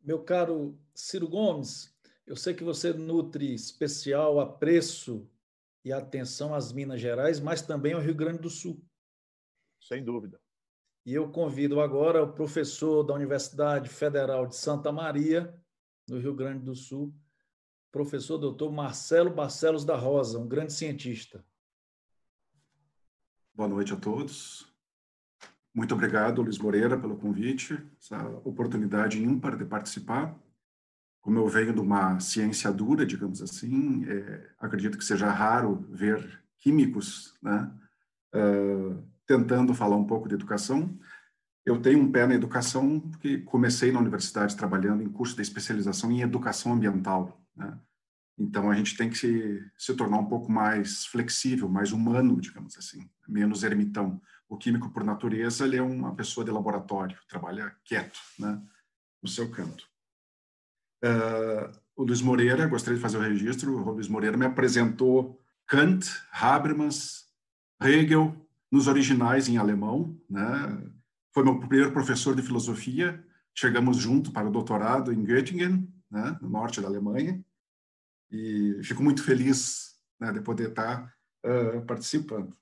Meu 0.00 0.22
caro 0.22 0.78
Ciro 0.94 1.28
Gomes, 1.28 1.96
eu 2.26 2.36
sei 2.36 2.52
que 2.52 2.64
você 2.64 2.92
nutre 2.92 3.54
especial 3.54 4.40
apreço 4.40 5.30
e 5.84 5.92
atenção 5.92 6.54
às 6.54 6.72
Minas 6.72 7.00
Gerais, 7.00 7.40
mas 7.40 7.62
também 7.62 7.92
ao 7.92 8.00
Rio 8.00 8.14
Grande 8.14 8.38
do 8.38 8.50
Sul. 8.50 8.82
Sem 9.80 10.02
dúvida. 10.02 10.40
E 11.06 11.12
eu 11.12 11.30
convido 11.30 11.80
agora 11.80 12.22
o 12.22 12.32
professor 12.32 13.02
da 13.02 13.12
Universidade 13.12 13.90
Federal 13.90 14.46
de 14.46 14.56
Santa 14.56 14.90
Maria, 14.90 15.54
no 16.08 16.18
Rio 16.18 16.34
Grande 16.34 16.64
do 16.64 16.74
Sul, 16.74 17.14
professor 17.90 18.38
doutor 18.38 18.72
Marcelo 18.72 19.30
Barcelos 19.30 19.84
da 19.84 19.96
Rosa, 19.96 20.38
um 20.38 20.48
grande 20.48 20.72
cientista. 20.72 21.44
Boa 23.54 23.68
noite 23.68 23.92
a 23.92 23.96
todos. 23.96 24.66
Muito 25.72 25.94
obrigado, 25.94 26.42
Luiz 26.42 26.58
Moreira, 26.58 26.98
pelo 26.98 27.16
convite, 27.16 27.78
essa 28.00 28.28
oportunidade 28.44 29.22
ímpar 29.22 29.56
de 29.56 29.64
participar. 29.64 30.38
Como 31.20 31.38
eu 31.38 31.48
venho 31.48 31.72
de 31.72 31.80
uma 31.80 32.20
ciência 32.20 32.70
dura, 32.70 33.06
digamos 33.06 33.40
assim, 33.40 34.04
é, 34.08 34.50
acredito 34.58 34.98
que 34.98 35.04
seja 35.04 35.30
raro 35.30 35.86
ver 35.90 36.42
químicos 36.58 37.34
né, 37.42 37.72
uh, 38.34 39.02
tentando 39.26 39.74
falar 39.74 39.96
um 39.96 40.06
pouco 40.06 40.28
de 40.28 40.34
educação. 40.34 40.98
Eu 41.64 41.80
tenho 41.80 42.00
um 42.00 42.10
pé 42.10 42.26
na 42.26 42.34
educação 42.34 43.00
porque 43.00 43.38
comecei 43.38 43.90
na 43.90 44.00
universidade 44.00 44.56
trabalhando 44.56 45.02
em 45.02 45.08
curso 45.08 45.34
de 45.34 45.42
especialização 45.42 46.12
em 46.12 46.20
educação 46.20 46.72
ambiental. 46.72 47.40
Né? 47.56 47.78
Então, 48.38 48.70
a 48.70 48.74
gente 48.74 48.96
tem 48.96 49.08
que 49.08 49.16
se, 49.16 49.62
se 49.78 49.94
tornar 49.94 50.18
um 50.18 50.26
pouco 50.26 50.50
mais 50.50 51.06
flexível, 51.06 51.68
mais 51.68 51.92
humano, 51.92 52.40
digamos 52.40 52.76
assim, 52.76 53.08
menos 53.26 53.62
ermitão 53.62 54.20
o 54.48 54.56
químico 54.56 54.90
por 54.90 55.04
natureza 55.04 55.64
ele 55.64 55.76
é 55.76 55.82
uma 55.82 56.14
pessoa 56.14 56.44
de 56.44 56.50
laboratório, 56.50 57.18
trabalha 57.28 57.74
quieto, 57.84 58.18
né, 58.38 58.60
no 59.22 59.28
seu 59.28 59.50
canto. 59.50 59.88
Uh, 61.04 61.76
o 61.96 62.04
Luiz 62.04 62.22
Moreira, 62.22 62.66
gostaria 62.66 62.96
de 62.96 63.02
fazer 63.02 63.18
o 63.18 63.22
registro, 63.22 63.76
o 63.76 63.90
Luiz 63.90 64.08
Moreira 64.08 64.36
me 64.36 64.46
apresentou 64.46 65.40
Kant, 65.66 66.06
Habermas, 66.32 67.26
Hegel, 67.80 68.34
nos 68.70 68.86
originais 68.86 69.48
em 69.48 69.56
alemão, 69.56 70.18
né? 70.28 70.46
Foi 71.34 71.42
meu 71.42 71.58
primeiro 71.58 71.90
professor 71.90 72.36
de 72.36 72.42
filosofia. 72.42 73.22
Chegamos 73.52 73.96
junto 73.96 74.30
para 74.30 74.48
o 74.48 74.52
doutorado 74.52 75.12
em 75.12 75.24
Göttingen, 75.24 75.92
né, 76.08 76.38
no 76.40 76.48
norte 76.48 76.80
da 76.80 76.86
Alemanha. 76.86 77.44
E 78.30 78.80
fico 78.84 79.02
muito 79.02 79.24
feliz 79.24 79.96
né, 80.20 80.32
de 80.32 80.40
poder 80.40 80.68
estar 80.68 81.12
uh, 81.44 81.84
participando. 81.86 82.56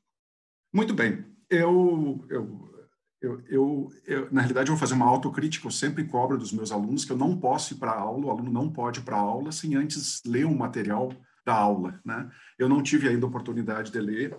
Muito 0.72 0.94
bem, 0.94 1.22
eu, 1.50 2.24
eu, 2.30 2.74
eu, 3.20 3.42
eu, 3.46 3.92
eu, 4.06 4.32
na 4.32 4.40
realidade, 4.40 4.70
eu 4.70 4.74
vou 4.74 4.80
fazer 4.80 4.94
uma 4.94 5.06
autocrítica, 5.06 5.66
eu 5.66 5.70
sempre 5.70 6.04
cobro 6.04 6.38
dos 6.38 6.50
meus 6.50 6.72
alunos 6.72 7.04
que 7.04 7.12
eu 7.12 7.18
não 7.18 7.38
posso 7.38 7.74
ir 7.74 7.76
para 7.76 7.92
aula, 7.92 8.24
o 8.24 8.30
aluno 8.30 8.50
não 8.50 8.72
pode 8.72 9.00
ir 9.00 9.02
para 9.02 9.18
aula 9.18 9.52
sem 9.52 9.74
antes 9.74 10.22
ler 10.24 10.46
o 10.46 10.56
material 10.56 11.12
da 11.44 11.54
aula. 11.54 12.00
Né? 12.02 12.30
Eu 12.58 12.70
não 12.70 12.82
tive 12.82 13.06
ainda 13.06 13.26
a 13.26 13.28
oportunidade 13.28 13.92
de 13.92 14.00
ler 14.00 14.34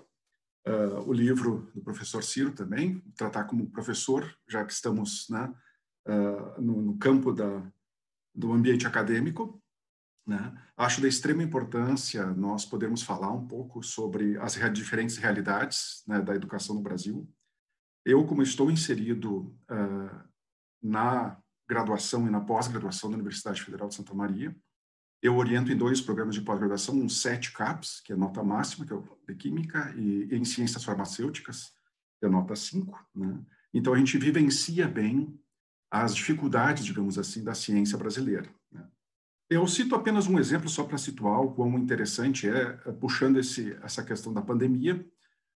uh, 0.68 1.08
o 1.08 1.14
livro 1.14 1.72
do 1.74 1.82
professor 1.82 2.24
Ciro 2.24 2.52
também, 2.52 3.00
tratar 3.16 3.46
como 3.46 3.70
professor, 3.70 4.34
já 4.48 4.64
que 4.66 4.74
estamos 4.74 5.28
né, 5.30 5.54
uh, 6.08 6.62
no, 6.62 6.82
no, 6.82 6.98
campo 6.98 7.32
da, 7.32 7.72
do 8.34 8.52
ambiente 8.52 8.88
acadêmico. 8.88 9.62
Né? 10.26 10.54
Acho 10.78 11.02
da 11.02 11.08
extrema 11.08 11.44
importância 11.44 12.26
nós 12.28 12.66
podermos 12.66 13.04
falar 13.04 13.32
um 13.32 13.46
pouco 13.46 13.84
sobre 13.84 14.38
as 14.38 14.54
diferentes 14.74 15.18
realidades 15.18 16.04
né, 16.08 16.22
da 16.22 16.36
educação 16.36 16.76
no 16.76 16.82
Brasil. 16.82 17.30
Eu, 18.06 18.26
como 18.26 18.42
estou 18.42 18.72
inserido 18.72 19.56
uh, 19.70 20.30
na 20.82 21.38
graduação 21.68 22.28
e 22.28 22.30
na 22.30 22.42
pós-graduação 22.42 23.10
da 23.10 23.16
Universidade 23.16 23.62
Federal 23.62 23.88
de 23.88 23.96
Santa 23.96 24.14
Maria, 24.14 24.56
eu 25.24 25.38
oriento 25.38 25.72
em 25.72 25.78
dois 25.78 26.02
programas 26.02 26.36
de 26.36 26.42
pós-graduação, 26.42 26.96
um 26.96 27.08
sete 27.08 27.54
CAPS, 27.54 28.02
que 28.02 28.12
é 28.12 28.16
nota 28.16 28.44
máxima, 28.44 28.86
que 28.86 28.92
é 28.92 28.96
o 28.96 29.08
de 29.26 29.34
Química, 29.34 29.96
e, 29.98 30.28
em 30.36 30.44
Ciências 30.44 30.84
Farmacêuticas, 30.84 31.72
que 32.20 32.26
é 32.26 32.30
nota 32.30 32.54
5. 32.58 33.00
Né? 33.16 33.40
Então, 33.74 33.94
a 33.94 33.98
gente 33.98 34.18
vivencia 34.18 34.86
bem 34.86 35.40
as 35.90 36.14
dificuldades, 36.14 36.84
digamos 36.84 37.18
assim, 37.18 37.42
da 37.42 37.56
ciência 37.56 37.98
brasileira. 37.98 38.54
Né? 38.70 38.86
Eu 39.50 39.66
cito 39.66 39.96
apenas 39.96 40.28
um 40.28 40.38
exemplo 40.38 40.68
só 40.68 40.84
para 40.84 40.98
situar 40.98 41.40
o 41.40 41.54
quão 41.54 41.80
interessante 41.80 42.50
é, 42.50 42.78
é, 42.86 42.92
puxando 42.92 43.38
esse, 43.40 43.72
essa 43.82 44.04
questão 44.04 44.34
da 44.34 44.42
pandemia, 44.42 45.08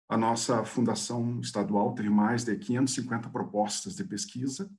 a 0.09 0.17
nossa 0.17 0.65
fundação 0.65 1.41
estadual 1.41 1.93
teve 1.93 2.09
mais 2.09 2.45
de 2.45 2.55
550 2.57 3.29
propostas 3.31 3.97
de 3.97 4.05
pesquisa. 4.05 4.71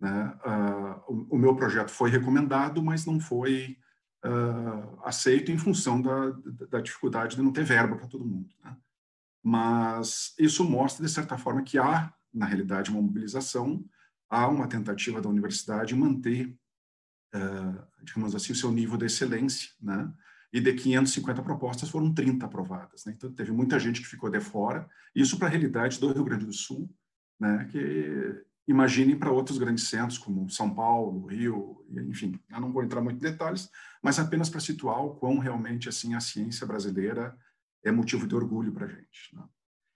Né? 0.00 0.38
Uh, 0.42 1.12
o, 1.12 1.36
o 1.36 1.38
meu 1.38 1.54
projeto 1.54 1.90
foi 1.90 2.08
recomendado, 2.08 2.82
mas 2.82 3.04
não 3.04 3.20
foi 3.20 3.76
uh, 4.24 5.00
aceito 5.04 5.50
em 5.50 5.58
função 5.58 6.00
da, 6.00 6.30
da, 6.68 6.80
dificuldade 6.80 7.36
de 7.36 7.42
não 7.42 7.52
ter 7.52 7.64
verba 7.64 7.96
para 7.96 8.06
todo 8.06 8.24
mundo. 8.24 8.48
Né? 8.62 8.76
Mas 9.42 10.34
isso 10.38 10.64
mostra, 10.64 11.04
de 11.04 11.10
certa 11.10 11.36
forma, 11.36 11.62
que 11.62 11.78
há, 11.78 12.12
na 12.32 12.46
realidade, 12.46 12.90
uma 12.90 13.02
mobilização, 13.02 13.84
há 14.30 14.48
uma 14.48 14.68
tentativa 14.68 15.20
da 15.20 15.28
universidade 15.28 15.94
manter, 15.94 16.56
uh, 17.34 17.86
digamos 18.02 18.34
assim, 18.34 18.52
o 18.52 18.56
seu 18.56 18.70
nível 18.70 18.96
de 18.96 19.06
excelência, 19.06 19.70
né? 19.80 20.12
e 20.52 20.60
de 20.60 20.72
550 20.74 21.42
propostas 21.42 21.88
foram 21.88 22.12
30 22.12 22.44
aprovadas. 22.44 23.04
Né? 23.04 23.14
Então, 23.16 23.32
teve 23.32 23.50
muita 23.52 23.78
gente 23.78 24.00
que 24.00 24.06
ficou 24.06 24.30
de 24.30 24.40
fora, 24.40 24.88
isso 25.14 25.38
para 25.38 25.48
a 25.48 25.50
realidade 25.50 25.98
do 25.98 26.12
Rio 26.12 26.24
Grande 26.24 26.46
do 26.46 26.52
Sul, 26.52 26.90
né? 27.40 27.66
que 27.70 28.44
imaginem 28.66 29.18
para 29.18 29.30
outros 29.30 29.58
grandes 29.58 29.88
centros, 29.88 30.18
como 30.18 30.48
São 30.48 30.72
Paulo, 30.72 31.26
Rio, 31.26 31.84
enfim, 32.08 32.38
eu 32.50 32.60
não 32.60 32.72
vou 32.72 32.82
entrar 32.82 33.00
muito 33.00 33.16
em 33.16 33.30
detalhes, 33.30 33.68
mas 34.02 34.18
apenas 34.18 34.48
para 34.48 34.60
situar 34.60 35.04
o 35.04 35.14
quão 35.14 35.38
realmente 35.38 35.88
assim 35.88 36.14
a 36.14 36.20
ciência 36.20 36.66
brasileira 36.66 37.36
é 37.84 37.90
motivo 37.90 38.26
de 38.26 38.34
orgulho 38.34 38.72
para 38.72 38.86
a 38.86 38.88
gente. 38.88 39.34
Né? 39.34 39.42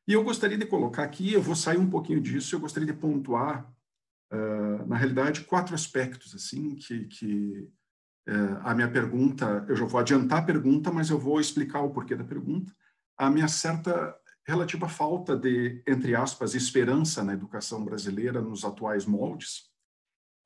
E 0.09 0.12
eu 0.12 0.24
gostaria 0.24 0.59
de 0.59 0.66
colocar 0.66 1.05
aqui, 1.05 1.32
eu 1.32 1.43
vou 1.43 1.55
sair 1.55 1.78
um 1.78 1.88
pouquinho 1.88 2.20
disso, 2.20 2.55
eu 2.55 2.60
gostaria 2.60 2.86
de 2.86 2.98
pontuar, 2.98 3.72
uh, 4.32 4.86
na 4.86 4.97
realidade, 4.97 5.43
quatro 5.43 5.74
aspectos 5.74 6.34
assim 6.34 6.74
que, 6.74 7.05
que 7.06 7.68
uh, 8.28 8.59
a 8.62 8.74
minha 8.74 8.90
pergunta, 8.90 9.64
eu 9.68 9.76
já 9.76 9.84
vou 9.84 10.01
adiantar 10.01 10.40
a 10.40 10.47
pergunta, 10.47 10.90
mas 10.90 11.10
eu 11.10 11.18
vou 11.18 11.40
explicar 11.40 11.80
o 11.80 11.90
porquê 11.90 12.16
da 12.16 12.24
pergunta, 12.24 12.74
a 13.16 13.30
minha 13.30 13.48
certa 13.48 14.16
relativa 14.47 14.89
falta 14.89 15.36
de, 15.36 15.82
entre 15.86 16.14
aspas, 16.14 16.55
esperança 16.55 17.24
na 17.24 17.32
educação 17.32 17.85
brasileira 17.85 18.40
nos 18.40 18.64
atuais 18.64 19.05
moldes. 19.05 19.64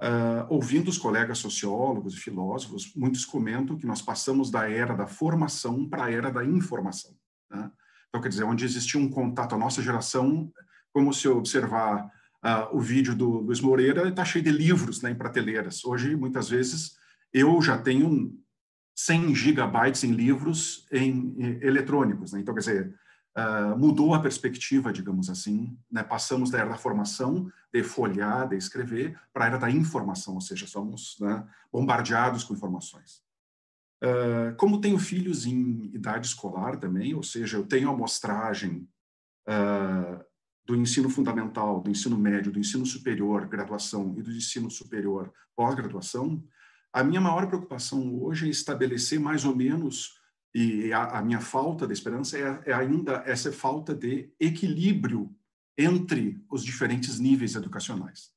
Uh, 0.02 0.48
ouvindo 0.48 0.88
os 0.88 0.96
colegas 0.96 1.36
sociólogos 1.38 2.14
e 2.14 2.16
filósofos, 2.16 2.94
muitos 2.96 3.26
comentam 3.26 3.76
que 3.76 3.86
nós 3.86 4.00
passamos 4.00 4.50
da 4.50 4.68
era 4.68 4.94
da 4.94 5.06
formação 5.06 5.86
para 5.86 6.04
a 6.04 6.10
era 6.10 6.30
da 6.30 6.42
informação. 6.42 7.14
Né? 7.50 7.70
Então, 8.08 8.22
quer 8.22 8.30
dizer, 8.30 8.44
onde 8.44 8.64
existia 8.64 8.98
um 8.98 9.10
contato, 9.10 9.54
a 9.54 9.58
nossa 9.58 9.82
geração, 9.82 10.50
como 10.90 11.12
se 11.12 11.28
observar 11.28 12.06
uh, 12.42 12.74
o 12.74 12.80
vídeo 12.80 13.14
do 13.14 13.28
Luiz 13.28 13.60
Moreira, 13.60 14.08
está 14.08 14.24
cheio 14.24 14.42
de 14.42 14.50
livros 14.50 15.02
né, 15.02 15.10
em 15.10 15.14
prateleiras. 15.14 15.84
Hoje, 15.84 16.16
muitas 16.16 16.48
vezes, 16.48 16.96
eu 17.30 17.60
já 17.60 17.76
tenho 17.76 18.34
100 18.96 19.34
gigabytes 19.34 20.02
em 20.02 20.12
livros 20.12 20.86
em, 20.90 21.34
em 21.38 21.62
eletrônicos. 21.62 22.32
Né? 22.32 22.40
Então, 22.40 22.54
quer 22.54 22.60
dizer, 22.60 22.94
Uh, 23.36 23.78
mudou 23.78 24.12
a 24.12 24.20
perspectiva, 24.20 24.92
digamos 24.92 25.30
assim, 25.30 25.78
né? 25.90 26.02
passamos 26.02 26.50
da 26.50 26.58
era 26.58 26.68
da 26.68 26.76
formação, 26.76 27.50
de 27.72 27.82
folhear, 27.84 28.48
de 28.48 28.56
escrever, 28.56 29.18
para 29.32 29.44
a 29.44 29.48
era 29.48 29.58
da 29.58 29.70
informação, 29.70 30.34
ou 30.34 30.40
seja, 30.40 30.66
somos 30.66 31.16
né, 31.20 31.46
bombardeados 31.72 32.42
com 32.42 32.54
informações. 32.54 33.22
Uh, 34.02 34.56
como 34.56 34.80
tenho 34.80 34.98
filhos 34.98 35.46
em 35.46 35.90
idade 35.94 36.26
escolar 36.26 36.76
também, 36.76 37.14
ou 37.14 37.22
seja, 37.22 37.56
eu 37.56 37.64
tenho 37.64 37.88
amostragem 37.88 38.88
uh, 39.48 40.24
do 40.64 40.74
ensino 40.74 41.08
fundamental, 41.08 41.80
do 41.80 41.90
ensino 41.90 42.18
médio, 42.18 42.50
do 42.50 42.58
ensino 42.58 42.84
superior, 42.84 43.46
graduação, 43.46 44.14
e 44.18 44.22
do 44.22 44.32
ensino 44.32 44.70
superior, 44.70 45.32
pós-graduação, 45.54 46.42
a 46.92 47.04
minha 47.04 47.20
maior 47.20 47.46
preocupação 47.46 48.20
hoje 48.20 48.46
é 48.46 48.50
estabelecer 48.50 49.20
mais 49.20 49.44
ou 49.44 49.54
menos 49.54 50.19
e 50.54 50.92
a, 50.92 51.18
a 51.18 51.22
minha 51.22 51.40
falta 51.40 51.86
de 51.86 51.92
esperança 51.92 52.36
é, 52.36 52.62
é, 52.66 52.72
ainda 52.72 53.22
essa 53.26 53.52
falta 53.52 53.94
de 53.94 54.32
equilíbrio 54.38 55.34
entre 55.78 56.44
os 56.50 56.64
diferentes 56.64 57.18
níveis 57.18 57.54
educacionais. 57.54 58.30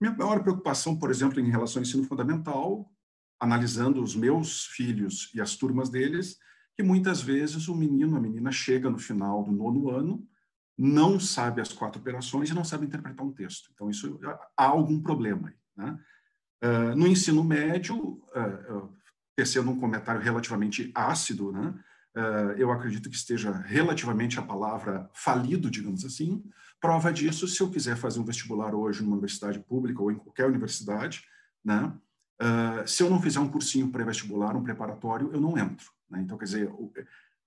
Minha 0.00 0.12
maior 0.14 0.42
preocupação, 0.42 0.98
por 0.98 1.10
exemplo, 1.10 1.40
em 1.40 1.50
relação 1.50 1.80
ao 1.80 1.86
ensino 1.86 2.04
fundamental, 2.04 2.90
analisando 3.40 4.02
os 4.02 4.16
meus 4.16 4.66
filhos 4.66 5.30
e 5.34 5.40
as 5.40 5.56
turmas 5.56 5.88
deles, 5.88 6.38
que 6.76 6.82
muitas 6.82 7.20
vezes 7.20 7.68
o 7.68 7.74
menino, 7.74 8.16
a 8.16 8.20
menina 8.20 8.50
chega 8.50 8.90
no 8.90 8.98
final 8.98 9.44
do 9.44 9.52
nono 9.52 9.90
ano, 9.90 10.26
não 10.76 11.20
sabe 11.20 11.60
as 11.60 11.72
quatro 11.72 12.00
operações 12.00 12.50
e 12.50 12.54
não 12.54 12.64
sabe 12.64 12.86
interpretar 12.86 13.24
um 13.24 13.32
texto. 13.32 13.70
Então, 13.72 13.88
isso 13.90 14.18
há 14.56 14.64
algum 14.64 15.00
problema 15.00 15.48
aí. 15.48 15.54
Né? 15.76 15.98
Uh, 16.64 16.96
no 16.96 17.06
ensino 17.06 17.44
médio, 17.44 17.96
uh, 17.96 18.76
uh, 18.76 18.96
tecendo 19.36 19.70
um 19.70 19.78
comentário 19.78 20.20
relativamente 20.20 20.90
ácido, 20.94 21.52
né? 21.52 21.74
Uh, 22.14 22.52
eu 22.58 22.70
acredito 22.70 23.08
que 23.08 23.16
esteja 23.16 23.50
relativamente 23.50 24.38
a 24.38 24.42
palavra 24.42 25.08
falido, 25.14 25.70
digamos 25.70 26.04
assim. 26.04 26.44
Prova 26.78 27.10
disso, 27.10 27.48
se 27.48 27.58
eu 27.60 27.70
quiser 27.70 27.96
fazer 27.96 28.20
um 28.20 28.24
vestibular 28.24 28.74
hoje 28.74 29.02
numa 29.02 29.14
universidade 29.14 29.58
pública 29.58 30.02
ou 30.02 30.10
em 30.10 30.16
qualquer 30.16 30.46
universidade, 30.46 31.24
né? 31.64 31.92
Uh, 32.42 32.86
se 32.86 33.02
eu 33.02 33.08
não 33.08 33.22
fizer 33.22 33.40
um 33.40 33.48
cursinho 33.48 33.90
pré-vestibular, 33.90 34.56
um 34.56 34.64
preparatório, 34.64 35.30
eu 35.32 35.40
não 35.40 35.56
entro. 35.56 35.86
Né? 36.10 36.20
Então, 36.20 36.36
quer 36.36 36.44
dizer, 36.44 36.68
o, 36.68 36.92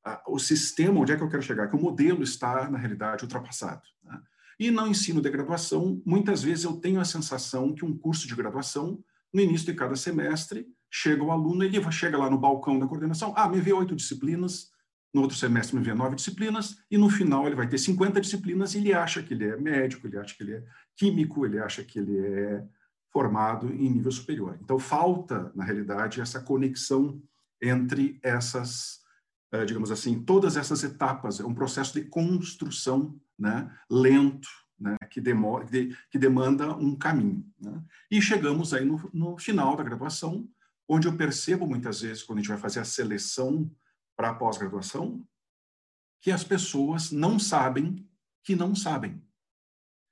a, 0.03 0.23
o, 0.27 0.39
sistema, 0.39 1.01
onde 1.01 1.11
é 1.11 1.17
que 1.17 1.21
eu 1.21 1.29
quero 1.29 1.41
chegar? 1.41 1.67
Que 1.67 1.75
o 1.75 1.81
modelo 1.81 2.23
está, 2.23 2.69
na 2.69 2.77
realidade, 2.77 3.23
ultrapassado. 3.23 3.83
Né? 4.03 4.19
E 4.57 4.71
no 4.71 4.87
ensino 4.87 5.21
de 5.21 5.29
graduação, 5.29 6.01
muitas 6.05 6.41
vezes 6.41 6.63
eu 6.63 6.77
tenho 6.77 7.01
a 7.01 7.05
sensação 7.05 7.73
que 7.73 7.83
um 7.83 7.95
curso 7.95 8.25
de 8.25 8.35
graduação, 8.35 9.03
no 9.33 9.41
início 9.41 9.65
de 9.65 9.73
cada 9.73 9.97
semestre, 9.97 10.65
chega 10.97 11.21
o 11.21 11.29
aluno, 11.29 11.61
ele 11.61 11.91
chega 11.91 12.17
lá 12.17 12.29
no 12.29 12.37
balcão 12.37 12.79
da 12.79 12.87
coordenação, 12.87 13.33
ah, 13.35 13.49
me 13.49 13.59
vê 13.59 13.73
oito 13.73 13.93
disciplinas, 13.93 14.71
no 15.13 15.21
outro 15.21 15.35
semestre 15.35 15.75
me 15.75 15.83
vê 15.83 15.93
nove 15.93 16.15
disciplinas, 16.15 16.77
e 16.89 16.97
no 16.97 17.09
final 17.09 17.45
ele 17.45 17.55
vai 17.55 17.67
ter 17.67 17.77
50 17.77 18.21
disciplinas 18.21 18.73
e 18.73 18.77
ele 18.77 18.93
acha 18.93 19.21
que 19.21 19.33
ele 19.33 19.43
é 19.43 19.57
médico, 19.57 20.07
ele 20.07 20.17
acha 20.17 20.33
que 20.33 20.43
ele 20.43 20.53
é 20.53 20.63
químico, 20.95 21.45
ele 21.45 21.59
acha 21.59 21.83
que 21.83 21.99
ele 21.99 22.17
é 22.17 22.65
formado 23.11 23.67
em 23.73 23.89
nível 23.89 24.11
superior. 24.11 24.57
Então, 24.61 24.79
falta, 24.79 25.51
na 25.53 25.65
realidade, 25.65 26.21
essa 26.21 26.39
conexão 26.39 27.21
entre 27.61 28.17
essas, 28.23 29.01
eh, 29.51 29.65
digamos 29.65 29.91
assim, 29.91 30.23
todas 30.23 30.55
essas 30.55 30.81
etapas. 30.81 31.41
É 31.41 31.45
um 31.45 31.53
processo 31.53 31.93
de 31.93 32.05
construção 32.05 33.19
né, 33.37 33.69
lento, 33.89 34.47
né, 34.79 34.95
que, 35.09 35.19
demora, 35.19 35.65
que 36.09 36.17
demanda 36.17 36.73
um 36.75 36.95
caminho. 36.95 37.45
Né? 37.59 37.83
E 38.09 38.21
chegamos 38.21 38.73
aí 38.73 38.85
no, 38.85 39.09
no 39.13 39.37
final 39.37 39.75
da 39.75 39.83
graduação, 39.83 40.47
onde 40.87 41.07
eu 41.07 41.15
percebo 41.15 41.67
muitas 41.67 42.01
vezes, 42.01 42.23
quando 42.23 42.39
a 42.39 42.41
gente 42.41 42.49
vai 42.49 42.57
fazer 42.57 42.79
a 42.79 42.85
seleção 42.85 43.69
para 44.15 44.29
a 44.29 44.33
pós-graduação, 44.33 45.25
que 46.21 46.31
as 46.31 46.43
pessoas 46.43 47.11
não 47.11 47.37
sabem 47.37 48.07
que 48.43 48.55
não 48.55 48.75
sabem. 48.75 49.21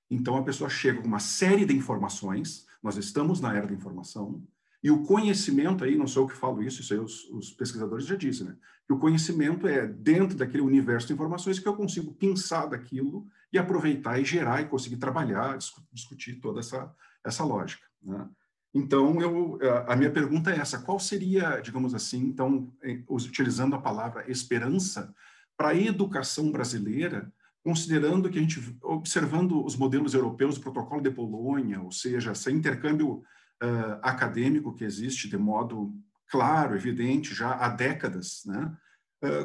Então, 0.10 0.36
a 0.36 0.44
pessoa 0.44 0.70
chega 0.70 1.02
com 1.02 1.08
uma 1.08 1.20
série 1.20 1.66
de 1.66 1.76
informações, 1.76 2.68
nós 2.82 2.98
estamos 2.98 3.40
na 3.40 3.56
era 3.56 3.68
da 3.68 3.74
informação, 3.74 4.44
e 4.84 4.92
o 4.92 5.04
conhecimento 5.04 5.84
aí, 5.84 5.96
não 5.96 6.08
sou 6.08 6.24
eu 6.24 6.28
que 6.28 6.36
falo 6.36 6.62
isso, 6.62 6.82
isso 6.82 6.94
aí 6.94 7.00
os, 7.00 7.30
os 7.30 7.52
pesquisadores 7.52 8.06
já 8.06 8.16
dizem, 8.16 8.48
né? 8.48 8.58
Que 8.86 8.92
o 8.94 9.00
conhecimento 9.00 9.66
é 9.66 9.88
dentro 9.88 10.38
daquele 10.38 10.62
universo 10.62 11.08
de 11.08 11.14
informações 11.14 11.58
que 11.58 11.68
eu 11.68 11.76
consigo 11.76 12.14
pensar 12.14 12.66
daquilo 12.66 13.26
e 13.52 13.58
aproveitar 13.58 14.20
e 14.20 14.26
gerar 14.26 14.62
e 14.62 14.68
conseguir 14.68 14.98
trabalhar, 14.98 15.58
discutir 15.92 16.42
toda 16.42 16.60
essa, 16.60 16.94
essa 17.24 17.46
lógica, 17.46 17.86
né? 18.02 18.28
Então, 18.74 19.22
eu, 19.22 19.60
a 19.88 19.96
minha 19.96 20.12
pergunta 20.12 20.52
é 20.52 20.58
essa: 20.58 20.80
qual 20.80 21.00
seria, 21.00 21.60
digamos 21.60 21.94
assim, 21.94 22.20
então, 22.20 22.74
utilizando 23.08 23.76
a 23.76 23.82
palavra 23.82 24.30
esperança, 24.30 25.14
para 25.56 25.70
a 25.70 25.76
educação 25.76 26.52
brasileira, 26.52 27.32
considerando 27.64 28.30
que 28.30 28.40
a 28.40 28.42
gente, 28.42 28.76
observando 28.82 29.64
os 29.64 29.76
modelos 29.76 30.14
europeus, 30.14 30.58
o 30.58 30.62
protocolo 30.62 31.02
de 31.02 31.12
Polônia, 31.12 31.82
ou 31.82 31.92
seja, 31.92 32.32
esse 32.32 32.52
intercâmbio 32.52 33.24
uh, 33.64 34.00
acadêmico 34.02 34.74
que 34.74 34.84
existe 34.84 35.30
de 35.30 35.38
modo 35.38 35.94
claro, 36.28 36.76
evidente, 36.76 37.36
já 37.36 37.54
há 37.54 37.70
décadas, 37.70 38.42
né? 38.46 38.76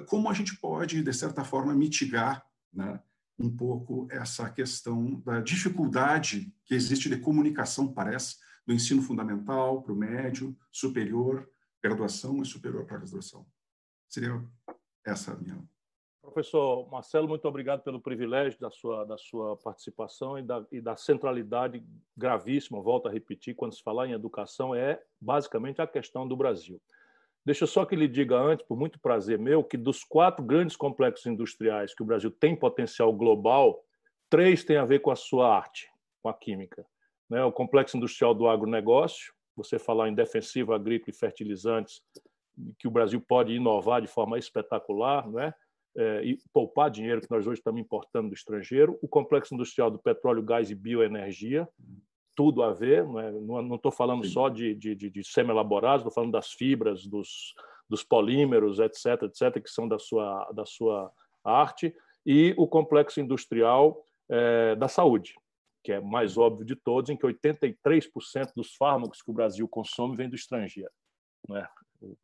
Como 0.08 0.28
a 0.28 0.34
gente 0.34 0.56
pode, 0.56 1.04
de 1.04 1.12
certa 1.12 1.44
forma, 1.44 1.72
mitigar 1.72 2.42
né, 2.72 2.98
um 3.38 3.48
pouco 3.48 4.08
essa 4.10 4.50
questão 4.50 5.22
da 5.24 5.40
dificuldade 5.40 6.52
que 6.64 6.74
existe 6.74 7.08
de 7.08 7.18
comunicação, 7.18 7.86
parece, 7.86 8.36
do 8.68 8.74
ensino 8.74 9.00
fundamental 9.00 9.80
para 9.80 9.94
o 9.94 9.96
médio, 9.96 10.54
superior, 10.70 11.48
graduação 11.82 12.42
e 12.42 12.44
superior 12.44 12.84
para 12.84 12.98
graduação. 12.98 13.46
Seria 14.06 14.44
essa 15.06 15.32
a 15.32 15.36
minha. 15.36 15.58
Professor 16.20 16.86
Marcelo, 16.90 17.26
muito 17.26 17.48
obrigado 17.48 17.82
pelo 17.82 17.98
privilégio 17.98 18.60
da 18.60 18.70
sua, 18.70 19.06
da 19.06 19.16
sua 19.16 19.56
participação 19.56 20.38
e 20.38 20.42
da, 20.42 20.66
e 20.70 20.82
da 20.82 20.94
centralidade 20.96 21.82
gravíssima, 22.14 22.82
volto 22.82 23.08
a 23.08 23.10
repetir, 23.10 23.54
quando 23.54 23.74
se 23.74 23.82
falar 23.82 24.06
em 24.06 24.12
educação, 24.12 24.74
é 24.74 25.02
basicamente 25.18 25.80
a 25.80 25.86
questão 25.86 26.28
do 26.28 26.36
Brasil. 26.36 26.78
Deixa 27.46 27.64
eu 27.64 27.68
só 27.68 27.86
que 27.86 27.96
lhe 27.96 28.06
diga 28.06 28.36
antes, 28.36 28.66
por 28.66 28.76
muito 28.76 29.00
prazer 29.00 29.38
meu, 29.38 29.64
que 29.64 29.78
dos 29.78 30.04
quatro 30.04 30.44
grandes 30.44 30.76
complexos 30.76 31.24
industriais 31.24 31.94
que 31.94 32.02
o 32.02 32.06
Brasil 32.06 32.30
tem 32.30 32.54
potencial 32.54 33.10
global, 33.14 33.82
três 34.28 34.62
têm 34.62 34.76
a 34.76 34.84
ver 34.84 34.98
com 34.98 35.10
a 35.10 35.16
sua 35.16 35.56
arte, 35.56 35.90
com 36.22 36.28
a 36.28 36.34
química 36.34 36.84
né, 37.28 37.44
o 37.44 37.52
complexo 37.52 37.96
industrial 37.96 38.34
do 38.34 38.48
agronegócio, 38.48 39.32
você 39.56 39.78
falar 39.78 40.08
em 40.08 40.14
defensivo 40.14 40.72
agrícola 40.72 41.10
e 41.10 41.18
fertilizantes, 41.18 42.00
que 42.78 42.88
o 42.88 42.90
Brasil 42.90 43.20
pode 43.20 43.52
inovar 43.52 44.00
de 44.00 44.08
forma 44.08 44.38
espetacular, 44.38 45.28
né? 45.28 45.52
É, 45.96 46.22
e 46.22 46.38
poupar 46.52 46.90
dinheiro 46.90 47.20
que 47.20 47.30
nós 47.30 47.44
hoje 47.46 47.58
estamos 47.58 47.80
importando 47.80 48.28
do 48.28 48.34
estrangeiro, 48.34 48.96
o 49.02 49.08
complexo 49.08 49.54
industrial 49.54 49.90
do 49.90 49.98
petróleo, 49.98 50.42
gás 50.42 50.70
e 50.70 50.74
bioenergia, 50.74 51.68
tudo 52.36 52.62
a 52.62 52.72
ver, 52.72 53.04
não 53.04 53.74
estou 53.74 53.90
é? 53.90 53.94
falando 53.94 54.24
Sim. 54.24 54.30
só 54.30 54.48
de, 54.48 54.76
de, 54.76 54.94
de, 54.94 55.10
de 55.10 55.24
semi-elaborados, 55.24 56.02
estou 56.02 56.12
falando 56.12 56.32
das 56.32 56.52
fibras, 56.52 57.04
dos, 57.04 57.52
dos 57.88 58.04
polímeros, 58.04 58.78
etc., 58.78 59.22
etc., 59.24 59.60
que 59.60 59.70
são 59.70 59.88
da 59.88 59.98
sua, 59.98 60.48
da 60.52 60.64
sua 60.64 61.10
arte, 61.42 61.92
e 62.24 62.54
o 62.56 62.68
complexo 62.68 63.20
industrial 63.20 64.00
é, 64.30 64.76
da 64.76 64.86
saúde, 64.86 65.34
que 65.82 65.92
é 65.92 66.00
mais 66.00 66.36
óbvio 66.36 66.64
de 66.64 66.76
todos, 66.76 67.10
em 67.10 67.16
que 67.16 67.26
83% 67.26 68.52
dos 68.54 68.74
fármacos 68.74 69.22
que 69.22 69.30
o 69.30 69.34
Brasil 69.34 69.66
consome 69.68 70.16
vem 70.16 70.28
do 70.28 70.34
estrangeiro, 70.34 70.90
né? 71.48 71.66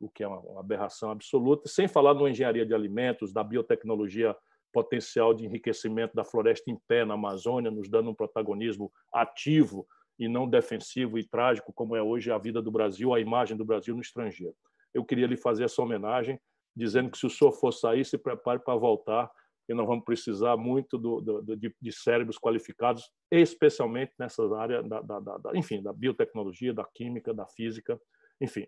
o 0.00 0.08
que 0.08 0.22
é 0.22 0.28
uma 0.28 0.60
aberração 0.60 1.10
absoluta, 1.10 1.68
sem 1.68 1.88
falar 1.88 2.14
na 2.14 2.30
engenharia 2.30 2.64
de 2.64 2.74
alimentos, 2.74 3.32
da 3.32 3.42
biotecnologia 3.42 4.36
potencial 4.72 5.32
de 5.32 5.44
enriquecimento 5.44 6.14
da 6.14 6.24
floresta 6.24 6.70
em 6.70 6.78
pé 6.88 7.04
na 7.04 7.14
Amazônia, 7.14 7.70
nos 7.70 7.88
dando 7.88 8.10
um 8.10 8.14
protagonismo 8.14 8.92
ativo 9.12 9.86
e 10.18 10.28
não 10.28 10.48
defensivo 10.48 11.18
e 11.18 11.24
trágico, 11.24 11.72
como 11.72 11.96
é 11.96 12.02
hoje 12.02 12.30
a 12.30 12.38
vida 12.38 12.60
do 12.60 12.70
Brasil, 12.70 13.14
a 13.14 13.20
imagem 13.20 13.56
do 13.56 13.64
Brasil 13.64 13.94
no 13.94 14.00
estrangeiro. 14.00 14.54
Eu 14.92 15.04
queria 15.04 15.26
lhe 15.26 15.36
fazer 15.36 15.64
essa 15.64 15.82
homenagem, 15.82 16.40
dizendo 16.74 17.10
que 17.10 17.18
se 17.18 17.26
o 17.26 17.30
senhor 17.30 17.52
for 17.52 17.72
sair, 17.72 18.04
se 18.04 18.18
prepare 18.18 18.60
para 18.60 18.76
voltar 18.76 19.30
e 19.68 19.74
nós 19.74 19.86
vamos 19.86 20.04
precisar 20.04 20.56
muito 20.56 20.98
do, 20.98 21.20
do, 21.20 21.56
de, 21.56 21.74
de, 21.80 21.92
cérebros 21.92 22.38
qualificados, 22.38 23.10
especialmente 23.30 24.12
nessas 24.18 24.52
áreas 24.52 24.86
da, 24.86 25.00
da, 25.00 25.20
da, 25.20 25.38
enfim, 25.54 25.82
da 25.82 25.92
biotecnologia, 25.92 26.74
da 26.74 26.84
química, 26.84 27.32
da 27.32 27.46
física, 27.46 28.00
enfim. 28.40 28.66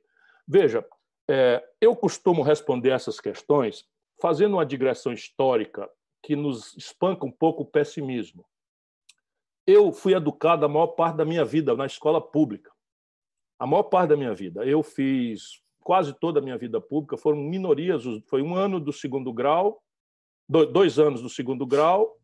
Veja, 0.48 0.86
é, 1.28 1.62
eu 1.81 1.94
costumo 1.94 2.43
responder 2.43 2.90
essas 2.90 3.20
questões 3.20 3.85
fazendo 4.20 4.55
uma 4.55 4.64
digressão 4.64 5.12
histórica 5.12 5.89
que 6.23 6.35
nos 6.35 6.74
espanca 6.77 7.27
um 7.27 7.32
pouco 7.32 7.62
o 7.62 7.66
pessimismo. 7.66 8.44
Eu 9.66 9.93
fui 9.93 10.14
educado 10.14 10.64
a 10.64 10.68
maior 10.68 10.89
parte 10.89 11.16
da 11.16 11.24
minha 11.24 11.44
vida 11.44 11.74
na 11.74 11.86
escola 11.86 12.20
pública. 12.20 12.70
A 13.59 13.66
maior 13.66 13.85
parte 13.85 14.10
da 14.10 14.16
minha 14.16 14.35
vida. 14.35 14.64
Eu 14.64 14.82
fiz 14.82 15.60
quase 15.82 16.12
toda 16.14 16.40
a 16.40 16.43
minha 16.43 16.59
vida 16.59 16.81
pública, 16.81 17.16
foram 17.16 17.39
minorias, 17.39 18.02
foi 18.28 18.43
um 18.43 18.55
ano 18.55 18.81
do 18.81 18.93
segundo 18.93 19.32
grau 19.32 19.81
dois 20.48 20.98
anos 20.98 21.20
do 21.20 21.28
segundo 21.28 21.66
grau, 21.66 22.16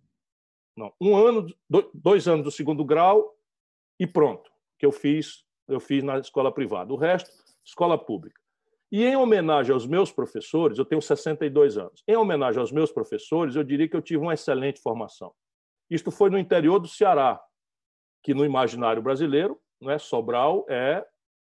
não, 0.76 0.92
um 1.00 1.16
ano, 1.16 1.46
dois 1.92 2.26
anos 2.26 2.44
do 2.44 2.50
segundo 2.50 2.84
grau 2.84 3.36
e 3.98 4.06
pronto, 4.06 4.50
que 4.78 4.86
eu 4.86 4.92
fiz, 4.92 5.44
eu 5.68 5.80
fiz 5.80 6.02
na 6.02 6.18
escola 6.18 6.52
privada. 6.52 6.92
O 6.92 6.96
resto, 6.96 7.30
escola 7.64 7.98
pública. 7.98 8.40
E 8.90 9.04
em 9.04 9.16
homenagem 9.16 9.72
aos 9.72 9.86
meus 9.86 10.12
professores, 10.12 10.78
eu 10.78 10.84
tenho 10.84 11.00
62 11.00 11.78
anos. 11.78 12.02
Em 12.06 12.16
homenagem 12.16 12.60
aos 12.60 12.70
meus 12.72 12.92
professores, 12.92 13.56
eu 13.56 13.64
diria 13.64 13.88
que 13.88 13.96
eu 13.96 14.02
tive 14.02 14.22
uma 14.22 14.34
excelente 14.34 14.80
formação. 14.80 15.32
Isto 15.90 16.10
foi 16.10 16.30
no 16.30 16.38
interior 16.38 16.78
do 16.78 16.88
Ceará, 16.88 17.40
que 18.22 18.34
no 18.34 18.44
imaginário 18.44 19.02
brasileiro, 19.02 19.58
não 19.80 19.90
é 19.90 19.98
Sobral 19.98 20.64
é 20.68 21.04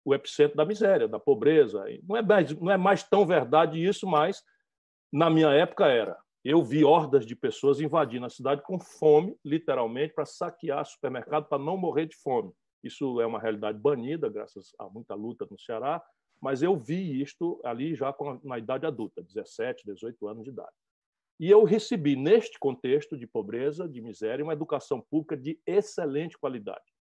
o 0.04 0.14
epicentro 0.14 0.56
da 0.56 0.64
miséria, 0.64 1.06
da 1.06 1.18
pobreza. 1.18 1.84
Não 2.02 2.16
é 2.16 2.22
mais, 2.22 2.54
não 2.60 2.70
é 2.70 2.76
mais 2.76 3.02
tão 3.02 3.26
verdade 3.26 3.82
isso, 3.84 4.06
mas 4.06 4.42
na 5.12 5.30
minha 5.30 5.50
época 5.50 5.86
era 5.86 6.16
eu 6.48 6.62
vi 6.62 6.82
hordas 6.82 7.26
de 7.26 7.36
pessoas 7.36 7.78
invadindo 7.78 8.24
a 8.24 8.30
cidade 8.30 8.62
com 8.62 8.80
fome, 8.80 9.36
literalmente, 9.44 10.14
para 10.14 10.24
saquear 10.24 10.82
supermercado 10.86 11.46
para 11.46 11.62
não 11.62 11.76
morrer 11.76 12.06
de 12.06 12.16
fome. 12.16 12.50
Isso 12.82 13.20
é 13.20 13.26
uma 13.26 13.38
realidade 13.38 13.78
banida, 13.78 14.30
graças 14.30 14.74
a 14.78 14.88
muita 14.88 15.14
luta 15.14 15.46
no 15.50 15.58
Ceará, 15.58 16.02
mas 16.40 16.62
eu 16.62 16.74
vi 16.74 17.20
isto 17.20 17.60
ali 17.62 17.94
já 17.94 18.16
na 18.42 18.56
idade 18.56 18.86
adulta, 18.86 19.22
17, 19.22 19.84
18 19.84 20.26
anos 20.26 20.44
de 20.44 20.48
idade. 20.48 20.72
E 21.38 21.50
eu 21.50 21.64
recebi, 21.64 22.16
neste 22.16 22.58
contexto 22.58 23.14
de 23.14 23.26
pobreza, 23.26 23.86
de 23.86 24.00
miséria, 24.00 24.42
uma 24.42 24.54
educação 24.54 25.02
pública 25.02 25.36
de 25.36 25.60
excelente 25.66 26.38
qualidade. 26.38 26.94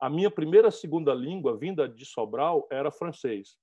A 0.00 0.08
minha 0.08 0.30
primeira 0.30 0.70
segunda 0.70 1.12
língua, 1.12 1.58
vinda 1.58 1.86
de 1.86 2.06
Sobral, 2.06 2.66
era 2.70 2.90
francês. 2.90 3.58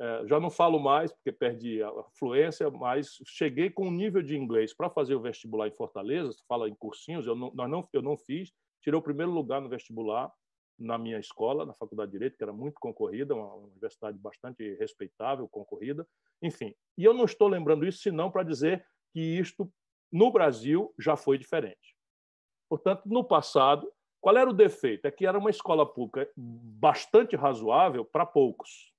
É, 0.00 0.26
já 0.26 0.38
não 0.38 0.48
falo 0.48 0.78
mais, 0.78 1.12
porque 1.12 1.32
perdi 1.32 1.82
a 1.82 1.90
fluência, 2.14 2.70
mas 2.70 3.18
cheguei 3.26 3.68
com 3.68 3.88
um 3.88 3.90
nível 3.90 4.22
de 4.22 4.36
inglês 4.36 4.72
para 4.72 4.88
fazer 4.88 5.16
o 5.16 5.20
vestibular 5.20 5.66
em 5.66 5.72
Fortaleza, 5.72 6.30
fala 6.46 6.68
em 6.68 6.74
cursinhos, 6.74 7.26
eu 7.26 7.34
não, 7.34 7.52
nós 7.52 7.68
não, 7.68 7.88
eu 7.92 8.00
não 8.00 8.16
fiz, 8.16 8.52
tirei 8.80 8.96
o 8.96 9.02
primeiro 9.02 9.32
lugar 9.32 9.60
no 9.60 9.68
vestibular 9.68 10.32
na 10.78 10.96
minha 10.96 11.18
escola, 11.18 11.66
na 11.66 11.74
Faculdade 11.74 12.12
de 12.12 12.18
Direito, 12.18 12.36
que 12.36 12.44
era 12.44 12.52
muito 12.52 12.78
concorrida, 12.78 13.34
uma 13.34 13.52
universidade 13.56 14.16
bastante 14.16 14.76
respeitável, 14.76 15.48
concorrida, 15.48 16.06
enfim. 16.40 16.72
E 16.96 17.04
eu 17.04 17.12
não 17.12 17.24
estou 17.24 17.48
lembrando 17.48 17.84
isso 17.84 17.98
senão 17.98 18.30
para 18.30 18.44
dizer 18.44 18.86
que 19.12 19.18
isto, 19.20 19.68
no 20.12 20.30
Brasil, 20.30 20.94
já 20.96 21.16
foi 21.16 21.36
diferente. 21.36 21.96
Portanto, 22.68 23.02
no 23.06 23.24
passado, 23.24 23.90
qual 24.20 24.36
era 24.36 24.48
o 24.48 24.52
defeito? 24.52 25.06
É 25.06 25.10
que 25.10 25.26
era 25.26 25.36
uma 25.36 25.50
escola 25.50 25.84
pública 25.84 26.30
bastante 26.36 27.34
razoável 27.34 28.04
para 28.04 28.24
poucos 28.24 28.92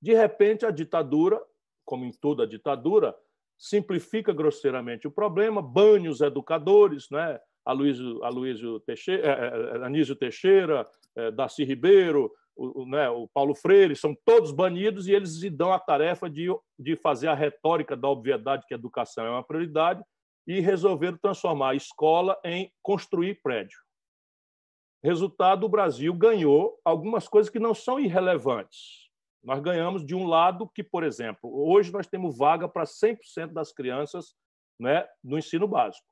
de 0.00 0.14
repente, 0.14 0.64
a 0.64 0.70
ditadura, 0.70 1.40
como 1.84 2.04
em 2.04 2.12
toda 2.12 2.46
ditadura, 2.46 3.16
simplifica 3.58 4.32
grosseiramente 4.32 5.06
o 5.06 5.10
problema, 5.10 5.60
bane 5.60 6.08
os 6.08 6.20
educadores, 6.20 7.08
né? 7.10 7.38
Aloysio, 7.64 8.24
Aloysio 8.24 8.80
Teixeira, 8.80 9.26
eh, 9.26 9.30
eh, 9.30 9.76
eh, 9.76 9.84
Anísio 9.84 10.16
Teixeira, 10.16 10.88
Darcy 11.34 11.64
Ribeiro, 11.64 12.32
o, 12.56 12.86
né, 12.86 13.08
o 13.10 13.28
Paulo 13.28 13.54
Freire, 13.54 13.96
são 13.96 14.16
todos 14.24 14.52
banidos 14.52 15.08
e 15.08 15.12
eles 15.12 15.42
lhe 15.42 15.50
dão 15.50 15.72
a 15.72 15.78
tarefa 15.78 16.28
de, 16.28 16.48
de 16.78 16.96
fazer 16.96 17.28
a 17.28 17.34
retórica 17.34 17.96
da 17.96 18.08
obviedade 18.08 18.64
que 18.66 18.74
a 18.74 18.76
educação 18.76 19.24
é 19.24 19.30
uma 19.30 19.42
prioridade 19.42 20.02
e 20.46 20.60
resolveram 20.60 21.18
transformar 21.18 21.70
a 21.70 21.74
escola 21.74 22.38
em 22.44 22.72
construir 22.82 23.40
prédio. 23.42 23.78
Resultado, 25.02 25.64
o 25.64 25.68
Brasil 25.68 26.12
ganhou 26.14 26.78
algumas 26.84 27.26
coisas 27.26 27.50
que 27.50 27.58
não 27.58 27.74
são 27.74 27.98
irrelevantes. 27.98 29.09
Nós 29.42 29.60
ganhamos 29.60 30.04
de 30.04 30.14
um 30.14 30.26
lado 30.26 30.68
que, 30.68 30.82
por 30.82 31.02
exemplo, 31.02 31.50
hoje 31.52 31.92
nós 31.92 32.06
temos 32.06 32.36
vaga 32.36 32.68
para 32.68 32.84
100% 32.84 33.52
das 33.52 33.72
crianças 33.72 34.34
né, 34.78 35.06
no 35.22 35.38
ensino 35.38 35.66
básico. 35.66 36.06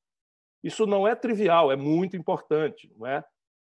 Isso 0.62 0.86
não 0.86 1.06
é 1.06 1.14
trivial, 1.14 1.70
é 1.70 1.76
muito 1.76 2.16
importante, 2.16 2.92
não 2.96 3.06
é? 3.06 3.24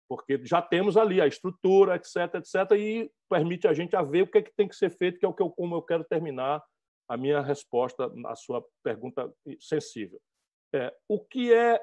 porque 0.08 0.40
já 0.44 0.62
temos 0.62 0.98
ali 0.98 1.20
a 1.20 1.28
estrutura, 1.28 1.96
etc., 1.96 2.36
etc., 2.36 2.72
e 2.78 3.12
permite 3.30 3.68
a 3.68 3.74
gente 3.74 3.96
a 3.96 4.02
ver 4.02 4.24
o 4.24 4.28
que, 4.28 4.38
é 4.38 4.42
que 4.42 4.54
tem 4.56 4.68
que 4.68 4.76
ser 4.76 4.90
feito, 4.90 5.20
que 5.20 5.26
é 5.26 5.30
o 5.30 5.34
que 5.34 5.42
eu, 5.42 5.50
como 5.50 5.76
eu 5.76 5.82
quero 5.82 6.04
terminar 6.04 6.64
a 7.08 7.18
minha 7.18 7.42
resposta 7.42 8.12
à 8.26 8.36
sua 8.36 8.64
pergunta 8.84 9.32
sensível. 9.60 10.20
É, 10.74 10.94
o 11.08 11.20
que 11.20 11.54
é 11.54 11.80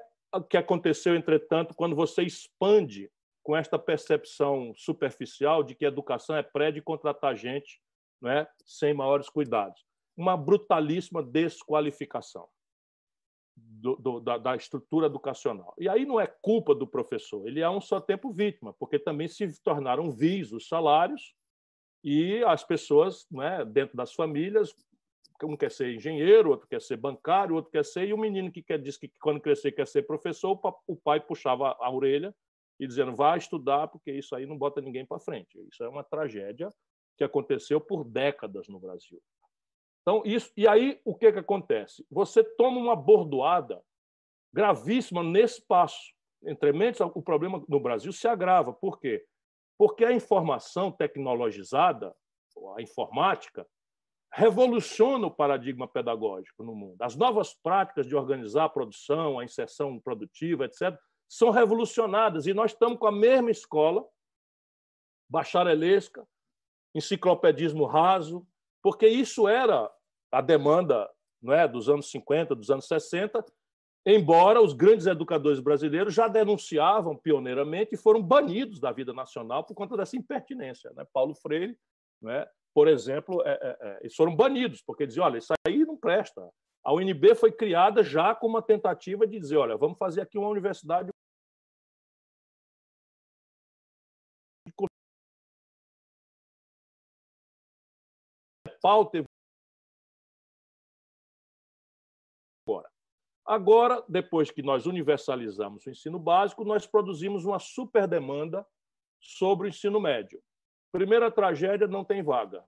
que 0.49 0.57
aconteceu, 0.57 1.15
entretanto, 1.15 1.75
quando 1.75 1.95
você 1.95 2.23
expande 2.23 3.11
com 3.43 3.57
esta 3.57 3.79
percepção 3.79 4.73
superficial 4.77 5.63
de 5.63 5.75
que 5.75 5.85
educação 5.85 6.37
é 6.37 6.43
pré 6.43 6.71
de 6.71 6.81
contratar 6.81 7.37
gente 7.37 7.81
né, 8.21 8.47
sem 8.65 8.95
maiores 8.95 9.29
cuidados. 9.29 9.85
Uma 10.17 10.37
brutalíssima 10.37 11.23
desqualificação. 11.23 12.49
do, 13.57 13.97
do, 13.97 14.21
da, 14.21 14.39
da, 14.39 14.57
estrutura 14.57 15.07
educacional. 15.07 15.75
E 15.79 15.89
aí 15.89 16.07
não 16.07 16.21
é 16.21 16.27
culpa 16.27 16.75
do 16.75 16.87
professor, 16.87 17.47
ele 17.47 17.61
é 17.61 17.69
um 17.69 17.81
só 17.81 18.01
tempo 18.01 18.33
vítima, 18.33 18.73
porque 18.79 18.99
também 18.99 19.29
se 19.29 19.61
tornaram 19.63 20.11
vis 20.11 20.53
os 20.53 20.69
salários 20.69 21.35
e 22.03 22.43
as 22.45 22.65
pessoas, 22.65 23.27
né, 23.31 23.65
dentro 23.65 23.97
das 23.97 24.15
famílias, 24.15 24.75
um 25.45 25.57
quer 25.57 25.71
ser 25.71 25.95
engenheiro, 25.95 26.51
outro 26.51 26.69
quer 26.69 26.81
ser 26.81 26.97
bancário, 26.97 27.55
outro 27.57 27.71
quer 27.71 27.85
ser, 27.85 28.07
e 28.07 28.15
o 28.15 28.19
menino 28.19 28.51
que 28.51 28.63
quer, 28.63 28.79
diz 28.79 28.97
que 28.97 29.09
quando 29.21 29.41
crescer 29.41 29.73
quer 29.73 29.87
ser 29.87 30.07
professor, 30.07 30.59
o 30.87 30.97
pai 30.97 31.21
puxava 31.21 31.77
a 31.81 31.91
orelha 31.91 32.35
e 32.79 32.87
dizendo, 32.87 33.15
vá 33.15 33.37
estudar, 33.37 33.89
porque 33.89 34.11
isso 34.11 34.35
aí 34.35 34.47
não 34.47 34.57
bota 34.57 34.81
ninguém 34.81 35.07
para 35.07 35.21
frente. 35.21 35.59
Isso 35.71 35.83
é 35.85 35.89
uma 35.89 36.03
tragédia 36.03 36.69
que 37.17 37.25
aconteceu 37.25 37.81
por 37.81 38.05
décadas 38.05 38.69
no 38.69 38.81
Brasil. 38.81 39.21
Então, 40.03 40.23
isso, 40.25 40.53
e 40.57 40.67
aí 40.67 41.01
o 41.05 41.15
que, 41.15 41.33
que 41.33 41.39
acontece? 41.39 42.05
Você 42.11 42.43
toma 42.43 42.79
uma 42.79 42.97
bordoada 42.97 43.81
gravíssima 44.53 45.23
nesse 45.23 45.65
passo. 45.65 46.13
Entre 46.45 46.73
mentes, 46.73 47.01
o 47.01 47.23
problema 47.23 47.65
no 47.69 47.79
Brasil 47.79 48.13
se 48.13 48.27
agrava. 48.27 48.73
Por 48.73 48.99
quê? 48.99 49.25
Porque 49.79 50.05
a 50.05 50.13
informação 50.13 50.91
tecnologizada, 50.91 52.15
a 52.77 52.83
informática, 52.83 53.67
revoluciona 54.33 55.27
o 55.27 55.31
paradigma 55.31 55.87
pedagógico 55.87 56.65
no 56.65 56.75
mundo. 56.75 57.01
As 57.01 57.15
novas 57.15 57.55
práticas 57.55 58.07
de 58.07 58.17
organizar 58.17 58.65
a 58.65 58.69
produção, 58.69 59.39
a 59.39 59.45
inserção 59.45 60.01
produtiva, 60.01 60.65
etc., 60.65 60.99
são 61.33 61.49
revolucionadas. 61.49 62.47
E 62.47 62.53
nós 62.53 62.73
estamos 62.73 62.99
com 62.99 63.07
a 63.07 63.13
mesma 63.13 63.51
escola, 63.51 64.07
bacharelesca, 65.31 66.29
enciclopedismo 66.95 67.87
raso, 67.87 68.47
porque 68.83 69.09
isso 69.09 69.49
era 69.49 69.91
a 70.31 70.43
demanda 70.43 71.09
não 71.41 71.55
é, 71.55 71.67
dos 71.67 71.89
anos 71.89 72.11
50, 72.11 72.55
dos 72.55 72.71
anos 72.71 72.87
60, 72.87 73.43
embora 74.05 74.61
os 74.61 74.75
grandes 74.75 75.07
educadores 75.07 75.59
brasileiros 75.59 76.13
já 76.13 76.29
denunciavam 76.29 77.17
pioneiramente 77.17 77.95
e 77.95 77.99
foram 77.99 78.23
banidos 78.23 78.79
da 78.79 78.93
vida 78.93 79.15
nacional 79.15 79.65
por 79.65 79.75
conta 79.75 79.97
dessa 79.97 80.17
impertinência. 80.17 80.93
Né? 80.95 81.07
Paulo 81.15 81.35
Freire, 81.35 81.79
né, 82.21 82.47
por 82.75 82.89
exemplo, 82.89 83.43
é, 83.47 83.53
é, 83.53 83.79
é, 83.81 83.99
eles 84.03 84.15
foram 84.15 84.37
banidos, 84.37 84.83
porque 84.83 85.07
diziam, 85.07 85.25
olha, 85.25 85.39
isso 85.39 85.55
aí 85.67 85.79
não 85.79 85.97
presta. 85.97 86.47
A 86.85 86.93
UNB 86.93 87.35
foi 87.35 87.51
criada 87.51 88.03
já 88.03 88.35
com 88.35 88.47
uma 88.47 88.61
tentativa 88.61 89.27
de 89.27 89.39
dizer, 89.39 89.57
olha, 89.57 89.79
vamos 89.79 89.97
fazer 89.97 90.21
aqui 90.21 90.37
uma 90.37 90.49
universidade 90.49 91.11
pauta 98.83 99.25
agora. 102.67 102.91
Agora, 103.45 104.05
depois 104.09 104.51
que 104.51 104.63
nós 104.63 104.87
universalizamos 104.87 105.87
o 105.87 105.91
ensino 105.91 106.19
básico, 106.19 106.65
nós 106.65 106.87
produzimos 106.87 107.45
uma 107.45 107.59
super 107.59 108.07
demanda 108.07 108.67
sobre 109.21 109.67
o 109.67 109.71
ensino 109.71 110.01
médio. 110.01 110.43
Primeira 110.93 111.31
tragédia, 111.31 111.87
não 111.87 112.05
tem 112.05 112.23
vaga. 112.23 112.65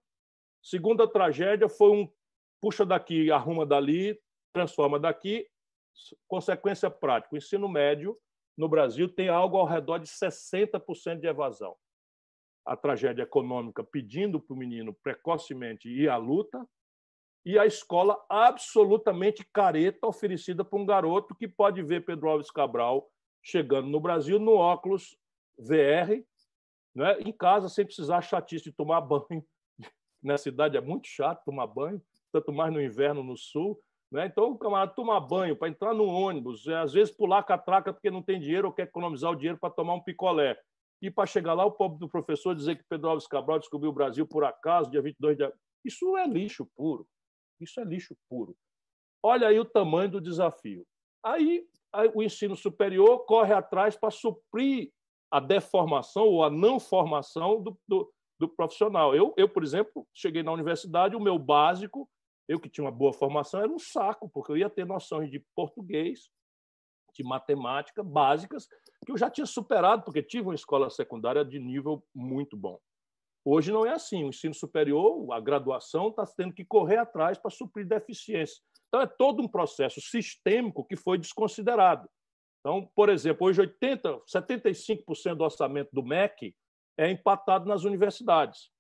Segunda 0.63 1.07
tragédia 1.07 1.69
foi 1.69 1.91
um 1.91 2.13
puxa 2.61 2.87
daqui, 2.87 3.31
arruma 3.31 3.67
dali, 3.67 4.19
transforma 4.53 4.99
daqui. 4.99 5.49
Consequência 6.27 6.91
prática: 6.91 7.35
o 7.35 7.39
ensino 7.39 7.69
médio 7.69 8.19
no 8.57 8.69
Brasil 8.69 9.09
tem 9.09 9.29
algo 9.29 9.59
ao 9.59 9.67
redor 9.67 9.99
de 9.99 10.07
60% 10.07 11.21
de 11.21 11.27
evasão 11.27 11.77
a 12.65 12.77
tragédia 12.77 13.23
econômica 13.23 13.85
pedindo 13.85 14.41
para 14.41 14.55
o 14.55 14.57
menino 14.57 14.93
precocemente 14.93 15.89
ir 15.89 16.09
à 16.09 16.17
luta, 16.17 16.67
e 17.45 17.59
a 17.59 17.67
escola 17.67 18.19
absolutamente 18.29 19.45
careta 19.53 20.07
oferecida 20.07 20.65
para 20.65 20.79
um 20.79 20.87
garoto 20.87 21.35
que 21.35 21.47
pode 21.47 21.83
ver 21.83 22.05
Pedro 22.05 22.31
Alves 22.31 22.51
Cabral 22.51 23.11
chegando 23.43 23.89
no 23.89 24.01
Brasil 24.01 24.39
no 24.39 24.55
óculos 24.55 25.15
VR, 25.59 26.25
né, 26.95 27.21
em 27.21 27.33
casa, 27.33 27.69
sem 27.69 27.85
precisar 27.85 28.23
chatice 28.23 28.65
de 28.65 28.73
tomar 28.73 29.01
banho. 29.03 29.45
Na 30.23 30.39
cidade 30.39 30.77
é 30.77 30.81
muito 30.81 31.07
chato 31.07 31.45
tomar 31.45 31.67
banho, 31.67 32.01
tanto 32.33 32.51
mais 32.51 32.73
no 32.73 32.81
inverno 32.81 33.23
no 33.23 33.37
sul. 33.37 33.79
Né? 34.11 34.27
Então, 34.27 34.53
o 34.53 34.59
camarada 34.59 34.93
tomar 34.95 35.21
banho 35.21 35.55
para 35.55 35.69
entrar 35.69 35.93
no 35.93 36.07
ônibus, 36.07 36.67
é, 36.67 36.77
às 36.77 36.95
vezes 36.95 37.15
pular 37.15 37.43
catraca 37.43 37.93
porque 37.93 38.11
não 38.11 38.23
tem 38.23 38.41
dinheiro 38.41 38.69
ou 38.69 38.73
quer 38.73 38.85
economizar 38.85 39.31
o 39.31 39.37
dinheiro 39.37 39.59
para 39.59 39.75
tomar 39.75 39.95
um 39.95 40.01
picolé. 40.01 40.59
E 41.03 41.11
para 41.11 41.27
chegar 41.27 41.55
lá, 41.55 41.65
o 41.65 41.73
pobre 41.73 41.99
do 41.99 42.09
professor 42.09 42.55
dizer 42.55 42.77
que 42.77 42.85
Pedro 42.89 43.11
Alves 43.11 43.27
Cabral 43.27 43.59
descobriu 43.59 43.91
o 43.91 43.95
Brasil 43.95 44.27
por 44.27 44.45
acaso, 44.45 44.91
dia 44.91 45.03
22 45.03 45.37
de 45.37 45.53
Isso 45.85 46.17
é 46.17 46.27
lixo 46.27 46.67
puro. 46.77 47.07
Isso 47.61 47.81
é 47.81 47.85
lixo 47.85 48.17
puro. 48.29 48.57
Olha 49.23 49.49
aí 49.49 49.59
o 49.59 49.65
tamanho 49.65 50.11
do 50.11 50.21
desafio. 50.21 50.87
Aí, 51.23 51.67
o 52.15 52.23
ensino 52.23 52.57
superior 52.57 53.25
corre 53.25 53.55
atrás 53.55 53.97
para 53.97 54.11
suprir 54.11 54.93
a 55.31 55.41
deformação 55.41 56.25
ou 56.25 56.45
a 56.45 56.51
não 56.51 56.79
formação 56.79 57.63
do, 57.63 57.79
do, 57.89 58.13
do 58.39 58.49
profissional. 58.49 59.15
Eu, 59.15 59.33
eu, 59.37 59.49
por 59.49 59.63
exemplo, 59.63 60.07
cheguei 60.13 60.43
na 60.43 60.53
universidade, 60.53 61.17
o 61.17 61.21
meu 61.21 61.39
básico, 61.39 62.09
eu 62.47 62.61
que 62.61 62.69
tinha 62.69 62.85
uma 62.85 62.93
boa 62.93 63.13
formação, 63.13 63.61
era 63.61 63.71
um 63.71 63.79
saco, 63.79 64.29
porque 64.29 64.53
eu 64.53 64.57
ia 64.57 64.69
ter 64.69 64.85
noções 64.85 65.31
de 65.31 65.43
português, 65.55 66.31
de 67.15 67.25
matemática 67.25 68.03
básicas, 68.03 68.69
que 69.05 69.13
eu 69.13 69.19
já 69.19 69.31
tinha 69.31 69.47
superado, 69.47 70.03
porque 70.05 70.23
tive 70.23 70.49
uma 70.49 70.55
escola 70.55 70.91
secundária 70.91 71.45
de 71.45 71.59
nível 71.59 72.05
muito 72.15 72.57
bom. 72.57 72.79
Hoje 73.45 73.71
não 73.71 73.85
é 73.85 73.91
assim. 73.91 74.25
O 74.25 74.29
ensino 74.29 74.55
superior, 74.55 75.31
a 75.33 75.41
graduação, 75.41 76.09
está 76.09 76.25
tendo 76.27 76.55
que 76.55 76.65
correr 76.65 76.97
atrás 76.97 77.37
para 77.37 77.51
suprir 77.51 77.87
deficiência. 77.87 78.63
Então, 78.89 79.03
é 79.03 79.07
todo 79.07 79.43
um 79.43 79.49
processo 79.49 80.01
sistêmico 80.01 80.85
que 80.85 80.97
foi 80.97 81.19
desconsiderado. 81.19 82.09
Então, 82.61 82.91
por 82.95 83.11
exemplo, 83.11 83.47
hoje 83.47 83.61
80, 83.61 84.21
75% 84.21 85.35
do 85.35 85.45
orçamento 85.45 85.91
do 85.93 86.03
MEC 86.03 86.55
é 86.97 87.11
empatado 87.11 87.67
nas 87.67 87.85
universidades. 87.85 88.71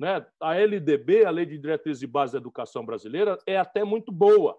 Né? 0.00 0.24
A 0.40 0.54
LDB, 0.54 1.26
a 1.26 1.30
Lei 1.30 1.44
de 1.44 1.58
Diretrizes 1.58 2.02
e 2.02 2.06
Bases 2.06 2.32
da 2.32 2.38
Educação 2.38 2.86
Brasileira, 2.86 3.36
é 3.46 3.58
até 3.58 3.84
muito 3.84 4.10
boa, 4.10 4.58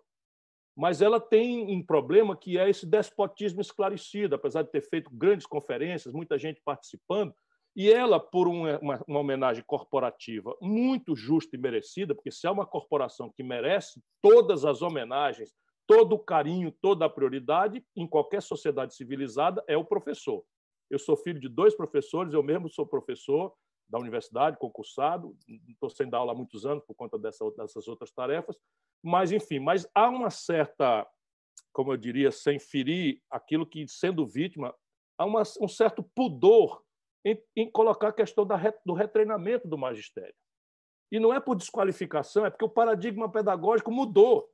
mas 0.79 1.01
ela 1.01 1.19
tem 1.19 1.75
um 1.75 1.83
problema 1.85 2.37
que 2.37 2.57
é 2.57 2.69
esse 2.69 2.85
despotismo 2.85 3.59
esclarecido, 3.59 4.35
apesar 4.35 4.61
de 4.61 4.71
ter 4.71 4.79
feito 4.79 5.11
grandes 5.13 5.45
conferências, 5.45 6.13
muita 6.13 6.39
gente 6.39 6.61
participando, 6.63 7.33
e 7.75 7.91
ela, 7.91 8.17
por 8.17 8.47
uma, 8.47 8.79
uma, 8.79 9.03
uma, 9.05 9.19
homenagem 9.19 9.61
corporativa 9.67 10.55
muito 10.61 11.17
justa 11.17 11.57
e 11.57 11.59
merecida, 11.59 12.15
porque 12.15 12.31
se 12.31 12.47
há 12.47 12.51
uma 12.53 12.65
corporação 12.65 13.29
que 13.29 13.43
merece 13.43 14.01
todas 14.21 14.63
as 14.63 14.81
homenagens, 14.81 15.53
todo 15.85 16.13
o 16.13 16.19
carinho, 16.19 16.73
toda 16.81 17.03
a 17.03 17.09
prioridade, 17.09 17.83
em 17.93 18.07
qualquer 18.07 18.41
sociedade 18.41 18.95
civilizada, 18.95 19.61
é 19.67 19.75
o 19.75 19.83
professor. 19.83 20.45
Eu 20.89 20.97
sou 20.97 21.17
filho 21.17 21.41
de 21.41 21.49
dois 21.49 21.75
professores, 21.75 22.33
eu 22.33 22.41
mesmo 22.41 22.69
sou 22.69 22.87
professor 22.87 23.53
da 23.89 23.97
universidade, 23.97 24.57
concursado, 24.57 25.35
estou 25.67 25.89
sem 25.89 26.07
dar 26.07 26.19
aula 26.19 26.33
há 26.33 26.35
muitos 26.35 26.65
anos 26.65 26.83
por 26.83 26.93
conta 26.93 27.17
dessa, 27.17 27.49
dessas 27.51 27.87
outras 27.87 28.11
tarefas, 28.11 28.57
mas, 29.01 29.31
enfim, 29.31 29.59
mas 29.59 29.89
há 29.95 30.07
uma 30.09 30.29
certa, 30.29 31.07
como 31.73 31.91
eu 31.91 31.97
diria, 31.97 32.31
sem 32.31 32.59
ferir 32.59 33.21
aquilo 33.29 33.65
que, 33.65 33.87
sendo 33.87 34.27
vítima, 34.27 34.75
há 35.17 35.25
uma, 35.25 35.41
um 35.59 35.67
certo 35.67 36.03
pudor 36.03 36.83
em, 37.25 37.41
em 37.55 37.69
colocar 37.69 38.09
a 38.09 38.13
questão 38.13 38.45
da, 38.45 38.57
do 38.85 38.93
retreinamento 38.93 39.67
do 39.67 39.77
magistério. 39.77 40.35
E 41.11 41.19
não 41.19 41.33
é 41.33 41.39
por 41.39 41.55
desqualificação, 41.55 42.45
é 42.45 42.51
porque 42.51 42.65
o 42.65 42.69
paradigma 42.69 43.31
pedagógico 43.31 43.91
mudou. 43.91 44.47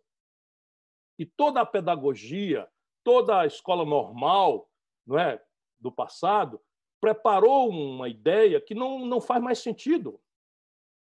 E 1.20 1.26
toda 1.26 1.60
a 1.60 1.66
pedagogia, 1.66 2.70
toda 3.03 3.41
a 3.41 3.45
escola 3.45 3.84
normal 3.84 4.70
não 5.06 5.20
é, 5.20 5.44
do 5.80 5.91
passado, 5.91 6.60
preparou 7.06 7.69
uma 7.69 8.10
ideia 8.10 8.60
que 8.60 8.73
não, 8.73 9.06
não 9.06 9.22
faz 9.22 9.40
mais 9.40 9.60
sentido. 9.60 10.19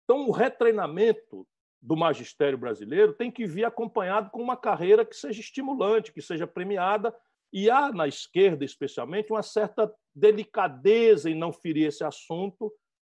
Então, 0.05 0.29
o 0.29 0.31
retreinamento 0.31 1.49
do 1.81 1.97
magistério 1.97 2.59
brasileiro 2.59 3.15
tem 3.15 3.31
que 3.31 3.47
vir 3.47 3.65
acompanhado 3.65 4.29
com 4.29 4.43
uma 4.43 4.55
carreira 4.55 5.03
que 5.03 5.17
seja 5.17 5.41
estimulante, 5.41 6.13
que 6.13 6.21
seja 6.21 6.47
premiada. 6.47 7.17
E 7.51 7.71
há, 7.71 7.91
na 7.91 8.07
esquerda 8.07 8.67
especialmente, 8.67 9.33
uma 9.33 9.43
certa 9.43 9.91
delicadeza 10.15 11.31
em 11.31 11.35
não 11.35 11.55
ferir 11.55 11.87
esse 11.87 12.05
assunto, 12.05 12.71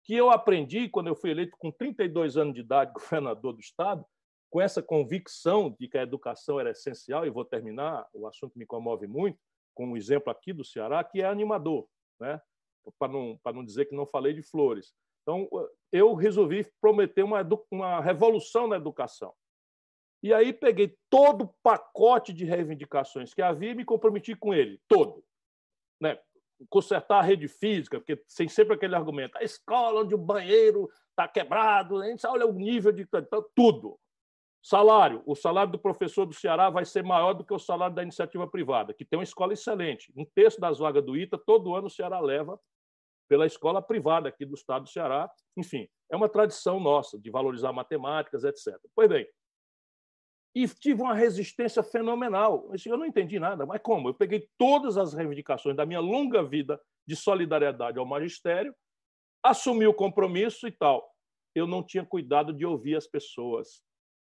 que 0.04 0.14
eu 0.14 0.30
aprendi 0.30 0.88
quando 0.88 1.08
eu 1.08 1.16
fui 1.16 1.32
eleito 1.32 1.56
com 1.58 1.72
32 1.72 2.36
anos 2.36 2.54
de 2.54 2.60
idade 2.60 2.92
governador 2.94 3.52
do 3.52 3.60
Estado, 3.60 4.06
com 4.48 4.60
essa 4.60 4.80
convicção 4.80 5.74
de 5.76 5.88
que 5.88 5.98
a 5.98 6.04
educação 6.04 6.60
era 6.60 6.70
essencial, 6.70 7.26
e 7.26 7.30
vou 7.30 7.44
terminar, 7.44 8.06
o 8.14 8.28
assunto 8.28 8.56
me 8.56 8.64
comove 8.64 9.08
muito, 9.08 9.40
com 9.74 9.88
um 9.88 9.96
exemplo 9.96 10.30
aqui 10.30 10.52
do 10.52 10.64
Ceará, 10.64 11.02
que 11.02 11.20
é 11.20 11.26
animador, 11.26 11.88
né? 12.20 12.40
Para 12.98 13.12
não, 13.12 13.38
não 13.54 13.64
dizer 13.64 13.86
que 13.86 13.94
não 13.94 14.06
falei 14.06 14.32
de 14.32 14.42
flores. 14.42 14.92
Então, 15.22 15.48
eu 15.92 16.14
resolvi 16.14 16.66
prometer 16.80 17.22
uma, 17.22 17.46
uma 17.70 18.00
revolução 18.00 18.66
na 18.66 18.76
educação. 18.76 19.34
E 20.22 20.34
aí 20.34 20.52
peguei 20.52 20.96
todo 21.08 21.44
o 21.44 21.54
pacote 21.62 22.32
de 22.32 22.44
reivindicações 22.44 23.32
que 23.32 23.40
havia 23.40 23.70
e 23.70 23.74
me 23.74 23.84
comprometi 23.84 24.34
com 24.34 24.52
ele, 24.52 24.80
todo. 24.86 25.24
Né? 26.00 26.18
Consertar 26.68 27.20
a 27.20 27.22
rede 27.22 27.48
física, 27.48 27.98
porque 27.98 28.16
tem 28.36 28.48
sempre 28.48 28.74
aquele 28.74 28.94
argumento, 28.94 29.36
a 29.38 29.42
escola 29.42 30.02
onde 30.02 30.14
o 30.14 30.18
banheiro 30.18 30.90
está 31.10 31.26
quebrado, 31.26 31.98
a 31.98 32.06
gente 32.06 32.26
olha 32.26 32.46
o 32.46 32.52
nível 32.52 32.92
de... 32.92 33.02
Então, 33.02 33.44
tudo. 33.54 33.98
Salário. 34.62 35.22
O 35.26 35.34
salário 35.34 35.72
do 35.72 35.78
professor 35.78 36.26
do 36.26 36.34
Ceará 36.34 36.68
vai 36.68 36.84
ser 36.84 37.02
maior 37.02 37.32
do 37.32 37.44
que 37.44 37.54
o 37.54 37.58
salário 37.58 37.94
da 37.94 38.02
iniciativa 38.02 38.46
privada, 38.46 38.92
que 38.92 39.04
tem 39.04 39.18
uma 39.18 39.24
escola 39.24 39.52
excelente. 39.52 40.12
Um 40.16 40.24
terço 40.24 40.60
das 40.60 40.78
vagas 40.78 41.04
do 41.04 41.16
ITA, 41.16 41.38
todo 41.38 41.74
ano 41.74 41.86
o 41.86 41.90
Ceará 41.90 42.20
leva 42.20 42.60
pela 43.28 43.46
escola 43.46 43.80
privada 43.80 44.28
aqui 44.28 44.44
do 44.44 44.54
estado 44.54 44.82
do 44.82 44.90
Ceará. 44.90 45.30
Enfim, 45.56 45.88
é 46.10 46.16
uma 46.16 46.28
tradição 46.28 46.78
nossa 46.78 47.18
de 47.18 47.30
valorizar 47.30 47.72
matemáticas, 47.72 48.44
etc. 48.44 48.76
Pois 48.94 49.08
bem, 49.08 49.26
e 50.54 50.66
tive 50.68 51.00
uma 51.00 51.14
resistência 51.14 51.82
fenomenal. 51.82 52.70
Eu 52.84 52.96
não 52.96 53.06
entendi 53.06 53.38
nada, 53.38 53.64
mas 53.64 53.80
como? 53.80 54.08
Eu 54.08 54.14
peguei 54.14 54.48
todas 54.58 54.98
as 54.98 55.14
reivindicações 55.14 55.76
da 55.76 55.86
minha 55.86 56.00
longa 56.00 56.42
vida 56.42 56.80
de 57.06 57.14
solidariedade 57.14 57.98
ao 57.98 58.06
magistério, 58.06 58.74
assumi 59.42 59.86
o 59.86 59.94
compromisso 59.94 60.66
e 60.66 60.72
tal. 60.72 61.08
Eu 61.54 61.66
não 61.66 61.82
tinha 61.82 62.04
cuidado 62.04 62.52
de 62.52 62.66
ouvir 62.66 62.96
as 62.96 63.06
pessoas 63.06 63.82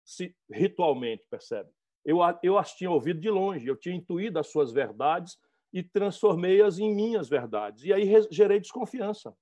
se 0.06 0.36
ritualmente, 0.49 1.26
percebe? 1.30 1.69
Eu, 2.06 2.19
eu 2.44 2.57
as 2.57 2.73
tinha 2.76 2.91
ouvido 2.91 3.19
de 3.19 3.30
longe, 3.30 3.65
eu 3.68 3.76
tinha 3.76 3.95
intuído 3.95 4.38
as 4.38 4.48
suas 4.48 4.72
verdades 4.72 5.38
e 5.73 5.82
transformei-as 5.84 6.77
em 6.77 6.94
minhas 6.94 7.27
verdades. 7.27 7.84
E 7.84 7.91
aí 7.91 8.07
gerei 8.30 8.60
desconfiança. 8.60 9.36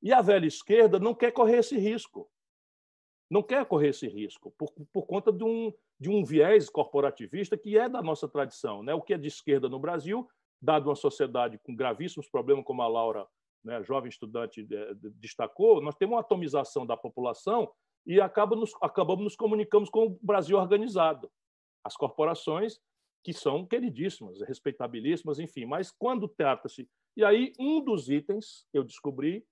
E 0.00 0.12
a 0.12 0.22
velha 0.22 0.46
esquerda 0.46 0.98
não 1.00 1.14
quer 1.14 1.32
correr 1.32 1.58
esse 1.58 1.76
risco. 1.76 2.30
Não 3.28 3.42
quer 3.42 3.66
correr 3.66 3.88
esse 3.88 4.06
risco, 4.06 4.54
por, 4.56 4.72
por 4.92 5.04
conta 5.04 5.32
de 5.32 5.42
um, 5.42 5.74
de 5.98 6.08
um 6.08 6.24
viés 6.24 6.70
corporativista 6.70 7.58
que 7.58 7.76
é 7.76 7.88
da 7.88 8.00
nossa 8.00 8.28
tradição. 8.28 8.84
Né? 8.84 8.94
O 8.94 9.02
que 9.02 9.14
é 9.14 9.18
de 9.18 9.26
esquerda 9.26 9.68
no 9.68 9.80
Brasil, 9.80 10.28
dado 10.62 10.88
uma 10.88 10.94
sociedade 10.94 11.58
com 11.58 11.74
gravíssimos 11.74 12.28
problemas, 12.28 12.64
como 12.64 12.82
a 12.82 12.88
Laura, 12.88 13.26
né, 13.64 13.82
jovem 13.82 14.08
estudante, 14.08 14.64
destacou, 15.16 15.82
nós 15.82 15.96
temos 15.96 16.14
uma 16.14 16.20
atomização 16.20 16.86
da 16.86 16.96
população 16.96 17.68
e 18.06 18.20
acaba 18.20 18.54
nos, 18.54 18.72
acabamos 18.80 19.24
nos 19.24 19.36
comunicamos 19.36 19.90
com 19.90 20.06
o 20.06 20.18
Brasil 20.22 20.56
organizado. 20.56 21.30
As 21.84 21.96
corporações, 21.96 22.78
que 23.24 23.32
são 23.32 23.66
queridíssimas, 23.66 24.40
respeitabilíssimas, 24.42 25.38
enfim, 25.38 25.64
mas 25.66 25.90
quando 25.90 26.28
trata-se. 26.28 26.88
E 27.16 27.24
aí, 27.24 27.52
um 27.58 27.82
dos 27.82 28.08
itens 28.08 28.66
eu 28.72 28.84
descobri 28.84 29.44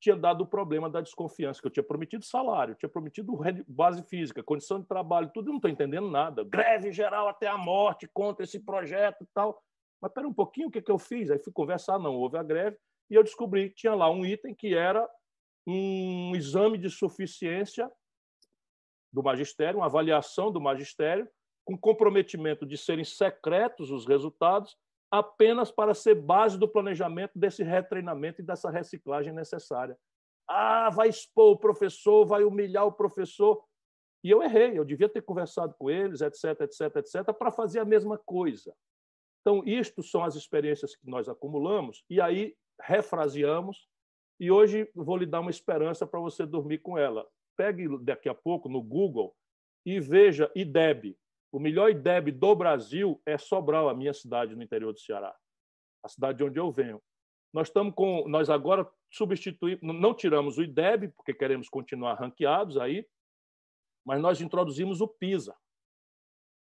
tinha 0.00 0.16
dado 0.16 0.42
o 0.42 0.46
problema 0.46 0.88
da 0.88 1.02
desconfiança, 1.02 1.60
que 1.60 1.66
eu 1.66 1.70
tinha 1.70 1.84
prometido 1.84 2.24
salário, 2.24 2.74
tinha 2.74 2.88
prometido 2.88 3.38
base 3.68 4.02
física, 4.04 4.42
condição 4.42 4.80
de 4.80 4.86
trabalho, 4.86 5.30
tudo, 5.32 5.48
eu 5.48 5.50
não 5.50 5.58
estou 5.58 5.70
entendendo 5.70 6.10
nada. 6.10 6.42
Greve 6.42 6.90
geral 6.90 7.28
até 7.28 7.46
a 7.46 7.58
morte 7.58 8.08
contra 8.12 8.44
esse 8.44 8.58
projeto 8.58 9.22
e 9.22 9.26
tal. 9.34 9.62
Mas 10.00 10.10
espera 10.10 10.26
um 10.26 10.32
pouquinho, 10.32 10.68
o 10.68 10.70
que, 10.70 10.80
que 10.80 10.90
eu 10.90 10.98
fiz? 10.98 11.30
Aí 11.30 11.38
fui 11.38 11.52
conversar, 11.52 11.98
não, 11.98 12.16
houve 12.16 12.38
a 12.38 12.42
greve, 12.42 12.78
e 13.10 13.14
eu 13.14 13.22
descobri 13.22 13.68
que 13.68 13.74
tinha 13.74 13.94
lá 13.94 14.10
um 14.10 14.24
item 14.24 14.54
que 14.54 14.74
era 14.74 15.06
um 15.66 16.34
exame 16.34 16.78
de 16.78 16.90
suficiência 16.90 17.90
do 19.12 19.22
magistério, 19.22 19.80
uma 19.80 19.86
avaliação 19.86 20.50
do 20.50 20.60
magistério, 20.60 21.28
com 21.64 21.76
comprometimento 21.76 22.64
de 22.64 22.76
serem 22.76 23.04
secretos 23.04 23.90
os 23.90 24.06
resultados, 24.06 24.76
apenas 25.10 25.70
para 25.70 25.94
ser 25.94 26.14
base 26.14 26.58
do 26.58 26.68
planejamento 26.68 27.38
desse 27.38 27.62
retreinamento 27.62 28.40
e 28.40 28.44
dessa 28.44 28.70
reciclagem 28.70 29.32
necessária. 29.32 29.98
Ah, 30.48 30.90
vai 30.90 31.08
expor 31.08 31.52
o 31.52 31.58
professor, 31.58 32.24
vai 32.24 32.44
humilhar 32.44 32.86
o 32.86 32.92
professor. 32.92 33.62
E 34.22 34.30
eu 34.30 34.42
errei, 34.42 34.78
eu 34.78 34.84
devia 34.84 35.08
ter 35.08 35.22
conversado 35.22 35.74
com 35.78 35.90
eles, 35.90 36.20
etc, 36.20 36.60
etc, 36.60 36.96
etc, 36.96 37.32
para 37.36 37.50
fazer 37.50 37.80
a 37.80 37.84
mesma 37.84 38.18
coisa. 38.18 38.74
Então, 39.40 39.62
isto 39.64 40.02
são 40.02 40.22
as 40.22 40.34
experiências 40.34 40.94
que 40.94 41.08
nós 41.08 41.28
acumulamos, 41.28 42.04
e 42.10 42.20
aí 42.20 42.54
refraseamos 42.80 43.88
e 44.40 44.50
hoje 44.50 44.90
vou 44.94 45.18
lhe 45.18 45.26
dar 45.26 45.40
uma 45.40 45.50
esperança 45.50 46.06
para 46.06 46.18
você 46.18 46.46
dormir 46.46 46.78
com 46.78 46.96
ela. 46.96 47.28
Pegue 47.58 47.86
daqui 48.02 48.26
a 48.26 48.34
pouco 48.34 48.70
no 48.70 48.82
Google 48.82 49.36
e 49.84 50.00
veja 50.00 50.50
IDEB. 50.56 51.14
O 51.52 51.60
melhor 51.60 51.90
IDEB 51.90 52.32
do 52.32 52.56
Brasil 52.56 53.20
é 53.26 53.36
Sobral, 53.36 53.90
a 53.90 53.94
minha 53.94 54.14
cidade 54.14 54.56
no 54.56 54.62
interior 54.62 54.94
do 54.94 54.98
Ceará, 54.98 55.36
a 56.02 56.08
cidade 56.08 56.38
de 56.38 56.44
onde 56.44 56.58
eu 56.58 56.72
venho. 56.72 57.02
Nós 57.52 57.68
estamos 57.68 57.94
com, 57.94 58.26
nós 58.28 58.48
agora 58.48 58.90
substituímos, 59.12 59.82
não 59.82 60.14
tiramos 60.14 60.56
o 60.56 60.62
IDEB 60.62 61.08
porque 61.08 61.34
queremos 61.34 61.68
continuar 61.68 62.14
ranqueados 62.14 62.78
aí, 62.78 63.06
mas 64.06 64.22
nós 64.22 64.40
introduzimos 64.40 65.02
o 65.02 65.08
PISA. 65.08 65.54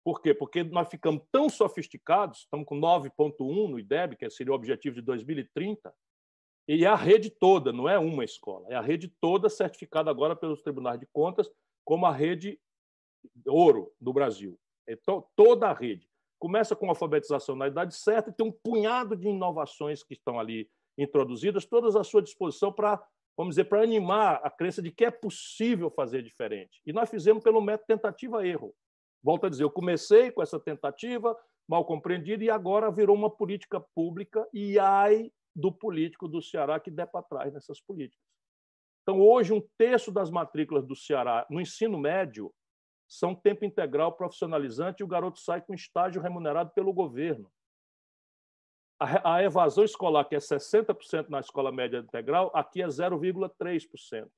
Por 0.03 0.21
quê? 0.21 0.33
Porque 0.33 0.63
nós 0.63 0.89
ficamos 0.89 1.21
tão 1.31 1.47
sofisticados, 1.47 2.39
estamos 2.39 2.65
com 2.65 2.79
9.1 2.79 3.69
no 3.69 3.77
IDEB, 3.77 4.15
que 4.15 4.27
seria 4.31 4.53
o 4.53 4.55
objetivo 4.55 4.95
de 4.95 5.01
2030, 5.01 5.93
e 6.67 6.83
é 6.83 6.87
a 6.87 6.95
rede 6.95 7.29
toda, 7.29 7.71
não 7.71 7.87
é 7.87 7.97
uma 7.97 8.25
escola, 8.25 8.67
é 8.69 8.75
a 8.75 8.81
rede 8.81 9.07
toda 9.21 9.49
certificada 9.49 10.11
agora 10.11 10.35
pelos 10.35 10.61
tribunais 10.61 10.99
de 10.99 11.07
contas 11.07 11.49
como 11.85 12.05
a 12.05 12.11
rede 12.11 12.59
ouro 13.45 13.93
do 13.99 14.11
Brasil. 14.11 14.59
Então, 14.87 15.25
toda 15.35 15.69
a 15.69 15.73
rede. 15.73 16.09
Começa 16.39 16.75
com 16.75 16.85
a 16.85 16.89
alfabetização 16.89 17.55
na 17.55 17.67
idade 17.67 17.95
certa 17.95 18.29
e 18.29 18.33
tem 18.33 18.45
um 18.45 18.51
punhado 18.51 19.15
de 19.15 19.27
inovações 19.27 20.03
que 20.03 20.13
estão 20.13 20.39
ali 20.39 20.69
introduzidas, 20.97 21.65
todas 21.65 21.95
à 21.95 22.03
sua 22.03 22.21
disposição 22.21 22.71
para, 22.71 23.01
vamos 23.35 23.55
dizer, 23.55 23.65
para 23.65 23.81
animar 23.81 24.41
a 24.43 24.49
crença 24.49 24.81
de 24.81 24.91
que 24.91 25.05
é 25.05 25.11
possível 25.11 25.89
fazer 25.89 26.21
diferente. 26.21 26.81
E 26.85 26.93
nós 26.93 27.09
fizemos 27.09 27.43
pelo 27.43 27.61
método 27.61 27.87
tentativa-erro. 27.87 28.73
Volto 29.23 29.45
a 29.45 29.49
dizer, 29.49 29.63
eu 29.63 29.71
comecei 29.71 30.31
com 30.31 30.41
essa 30.41 30.59
tentativa 30.59 31.35
mal 31.67 31.85
compreendida 31.85 32.43
e 32.43 32.49
agora 32.49 32.91
virou 32.91 33.15
uma 33.15 33.29
política 33.29 33.79
pública 33.79 34.47
e 34.53 34.77
ai 34.79 35.31
do 35.57 35.71
político 35.71 36.27
do 36.27 36.39
Ceará 36.39 36.79
que 36.79 36.91
der 36.91 37.07
para 37.07 37.23
trás 37.23 37.51
nessas 37.51 37.81
políticas. 37.81 38.23
Então, 39.01 39.19
hoje, 39.19 39.51
um 39.51 39.61
terço 39.75 40.11
das 40.11 40.29
matrículas 40.29 40.85
do 40.85 40.95
Ceará 40.95 41.47
no 41.49 41.59
ensino 41.59 41.97
médio 41.97 42.53
são 43.07 43.33
tempo 43.33 43.65
integral 43.65 44.13
profissionalizante 44.13 45.01
e 45.01 45.03
o 45.03 45.07
garoto 45.07 45.39
sai 45.39 45.61
com 45.61 45.73
estágio 45.73 46.21
remunerado 46.21 46.71
pelo 46.71 46.93
governo. 46.93 47.51
A 48.99 49.43
evasão 49.43 49.83
escolar, 49.83 50.25
que 50.25 50.35
é 50.35 50.39
60% 50.39 51.29
na 51.29 51.39
escola 51.39 51.71
média 51.71 51.99
integral, 51.99 52.51
aqui 52.53 52.81
é 52.81 52.87
0,3%. 52.87 54.29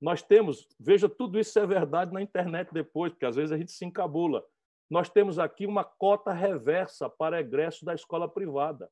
Nós 0.00 0.22
temos, 0.22 0.68
veja, 0.78 1.08
tudo 1.08 1.38
isso 1.38 1.58
é 1.58 1.66
verdade 1.66 2.12
na 2.12 2.22
internet 2.22 2.72
depois, 2.72 3.12
porque 3.12 3.26
às 3.26 3.36
vezes 3.36 3.52
a 3.52 3.58
gente 3.58 3.72
se 3.72 3.84
encabula. 3.84 4.44
Nós 4.90 5.08
temos 5.08 5.38
aqui 5.38 5.66
uma 5.66 5.84
cota 5.84 6.32
reversa 6.32 7.08
para 7.08 7.40
egresso 7.40 7.84
da 7.84 7.94
escola 7.94 8.28
privada 8.28 8.88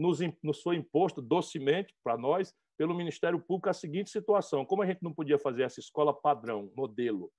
nos, 0.00 0.18
nos 0.42 0.62
foi 0.62 0.76
imposto 0.76 1.20
docemente 1.20 1.94
para 2.02 2.16
nós, 2.16 2.54
pelo 2.76 2.94
Ministério 2.94 3.38
Público, 3.38 3.68
a 3.68 3.74
seguinte 3.74 4.10
situação: 4.10 4.64
como 4.64 4.82
a 4.82 4.86
gente 4.86 5.02
não 5.02 5.12
podia 5.12 5.38
fazer 5.38 5.62
essa 5.62 5.78
escola 5.78 6.14
padrão, 6.14 6.72
modelo, 6.74 7.30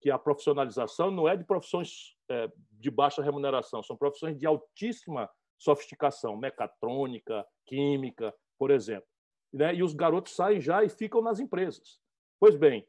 que 0.00 0.10
a 0.10 0.18
profissionalização 0.18 1.10
não 1.10 1.28
é 1.28 1.36
de 1.36 1.44
profissões 1.44 2.16
é, 2.30 2.50
de 2.72 2.90
baixa 2.90 3.22
remuneração, 3.22 3.82
são 3.82 3.96
profissões 3.96 4.38
de 4.38 4.46
altíssima 4.46 5.28
sofisticação, 5.58 6.36
mecatrônica, 6.36 7.44
química, 7.66 8.34
por 8.58 8.70
exemplo. 8.70 9.08
Né? 9.52 9.74
E 9.74 9.82
os 9.82 9.92
garotos 9.92 10.34
saem 10.34 10.60
já 10.60 10.84
e 10.84 10.88
ficam 10.88 11.20
nas 11.20 11.40
empresas. 11.40 11.98
Pois 12.40 12.54
bem, 12.54 12.86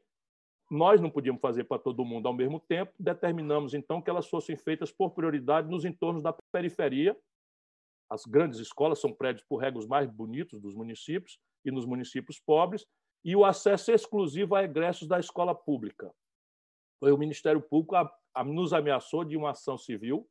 nós 0.70 1.00
não 1.00 1.10
podíamos 1.10 1.40
fazer 1.40 1.64
para 1.64 1.80
todo 1.80 2.04
mundo 2.04 2.28
ao 2.28 2.32
mesmo 2.32 2.60
tempo, 2.60 2.92
determinamos 2.98 3.74
então 3.74 4.00
que 4.00 4.08
elas 4.08 4.28
fossem 4.28 4.56
feitas 4.56 4.92
por 4.92 5.10
prioridade 5.10 5.68
nos 5.68 5.84
entornos 5.84 6.22
da 6.22 6.32
periferia, 6.52 7.16
as 8.10 8.24
grandes 8.24 8.58
escolas 8.58 9.00
são 9.00 9.12
prédios, 9.12 9.46
por 9.48 9.58
regras, 9.58 9.86
mais 9.86 10.10
bonitos 10.10 10.60
dos 10.60 10.74
municípios 10.74 11.38
e 11.64 11.70
nos 11.70 11.86
municípios 11.86 12.40
pobres, 12.40 12.84
e 13.24 13.36
o 13.36 13.44
acesso 13.44 13.92
exclusivo 13.92 14.56
a 14.56 14.64
egressos 14.64 15.06
da 15.06 15.20
escola 15.20 15.54
pública. 15.54 16.12
O 17.00 17.16
Ministério 17.16 17.62
Público 17.62 17.94
nos 18.46 18.72
ameaçou 18.72 19.24
de 19.24 19.36
uma 19.36 19.50
ação 19.50 19.78
civil 19.78 20.28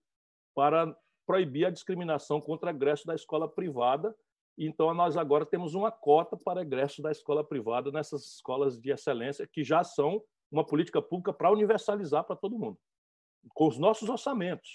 para 0.53 0.95
proibir 1.25 1.65
a 1.65 1.69
discriminação 1.69 2.41
contra 2.41 2.71
egressos 2.71 3.05
da 3.05 3.15
escola 3.15 3.47
privada. 3.47 4.15
Então, 4.57 4.93
nós 4.93 5.15
agora 5.15 5.45
temos 5.45 5.73
uma 5.73 5.91
cota 5.91 6.35
para 6.35 6.61
egressos 6.61 6.99
da 6.99 7.11
escola 7.11 7.43
privada 7.43 7.91
nessas 7.91 8.25
escolas 8.25 8.79
de 8.79 8.91
excelência, 8.91 9.47
que 9.47 9.63
já 9.63 9.83
são 9.83 10.21
uma 10.51 10.65
política 10.65 11.01
pública 11.01 11.31
para 11.31 11.51
universalizar 11.51 12.23
para 12.23 12.35
todo 12.35 12.57
mundo, 12.57 12.77
com 13.53 13.67
os 13.67 13.77
nossos 13.77 14.09
orçamentos, 14.09 14.69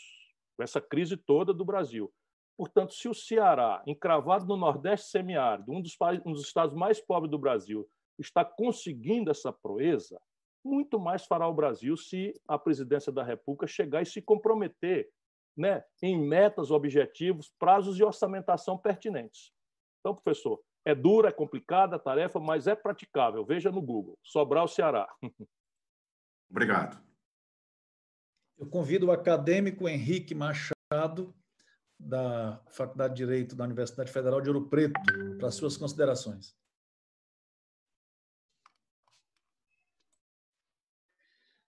com 0.57 0.63
essa 0.63 0.81
crise 0.81 1.17
toda 1.17 1.53
do 1.53 1.65
Brasil. 1.65 2.13
Portanto, 2.57 2.95
se 2.95 3.09
o 3.09 3.15
Ceará, 3.15 3.83
encravado 3.87 4.47
no 4.47 4.57
Nordeste 4.57 5.09
semiárido, 5.09 5.73
um 5.73 5.83
dos, 5.83 5.97
um 6.25 6.33
dos 6.33 6.43
estados 6.43 6.75
mais 6.75 7.01
pobres 7.01 7.31
do 7.31 7.39
Brasil, 7.39 7.89
está 8.19 8.45
conseguindo 8.45 9.31
essa 9.31 9.53
proeza, 9.53 10.21
muito 10.65 10.99
mais 10.99 11.27
fará 11.27 11.47
o 11.49 11.55
Brasil 11.55 11.97
se 11.97 12.33
a 12.49 12.59
presidência 12.59 13.13
da 13.13 13.23
República 13.23 13.67
chegar 13.67 14.03
e 14.03 14.07
se 14.07 14.23
comprometer 14.23 15.11
né, 15.57 15.85
em 16.03 16.19
metas, 16.19 16.71
objetivos, 16.71 17.53
prazos 17.59 17.99
e 17.99 18.05
orçamentação 18.05 18.79
pertinentes. 18.79 19.53
Então, 20.01 20.15
professor, 20.15 20.63
é 20.85 20.95
dura, 20.95 21.29
é 21.29 21.33
complicada 21.33 21.97
a 21.97 21.99
tarefa, 21.99 22.39
mas 22.39 22.67
é 22.67 22.75
praticável. 22.75 23.45
Veja 23.45 23.71
no 23.71 23.83
Google. 23.83 24.19
Sobral, 24.23 24.69
Ceará. 24.69 25.09
Obrigado. 26.51 27.03
Eu 28.59 28.69
convido 28.69 29.07
o 29.07 29.13
acadêmico 29.13 29.89
Henrique 29.89 30.35
Machado 30.35 31.35
da 31.99 32.61
Faculdade 32.71 33.15
de 33.15 33.25
Direito 33.25 33.55
da 33.55 33.65
Universidade 33.65 34.13
Federal 34.13 34.41
de 34.41 34.49
Ouro 34.49 34.69
Preto, 34.69 35.01
para 35.39 35.51
suas 35.51 35.77
considerações. 35.77 36.55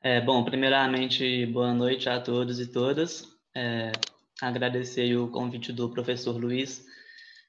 É, 0.03 0.21
bom, 0.21 0.45
primeiramente, 0.45 1.47
boa 1.47 1.75
noite 1.75 2.09
a 2.09 2.21
todos 2.21 2.61
e 2.61 2.71
todas. 2.71 3.27
É, 3.55 3.91
agradecer 4.41 5.17
o 5.17 5.29
convite 5.29 5.73
do 5.73 5.91
professor 5.91 6.37
Luiz, 6.37 6.85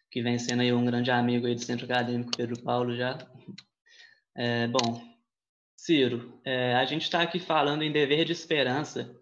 que 0.09 0.23
vem 0.23 0.39
sendo 0.39 0.61
aí 0.61 0.73
um 0.73 0.85
grande 0.85 1.11
amigo 1.11 1.45
aí 1.45 1.53
do 1.53 1.61
Centro 1.61 1.85
Acadêmico 1.85 2.35
Pedro 2.35 2.59
Paulo 2.63 2.95
já. 2.95 3.17
É, 4.35 4.67
bom, 4.67 5.01
Ciro, 5.75 6.41
é, 6.43 6.73
a 6.75 6.85
gente 6.85 7.03
está 7.03 7.21
aqui 7.21 7.39
falando 7.39 7.83
em 7.83 7.91
dever 7.91 8.25
de 8.25 8.31
esperança 8.31 9.15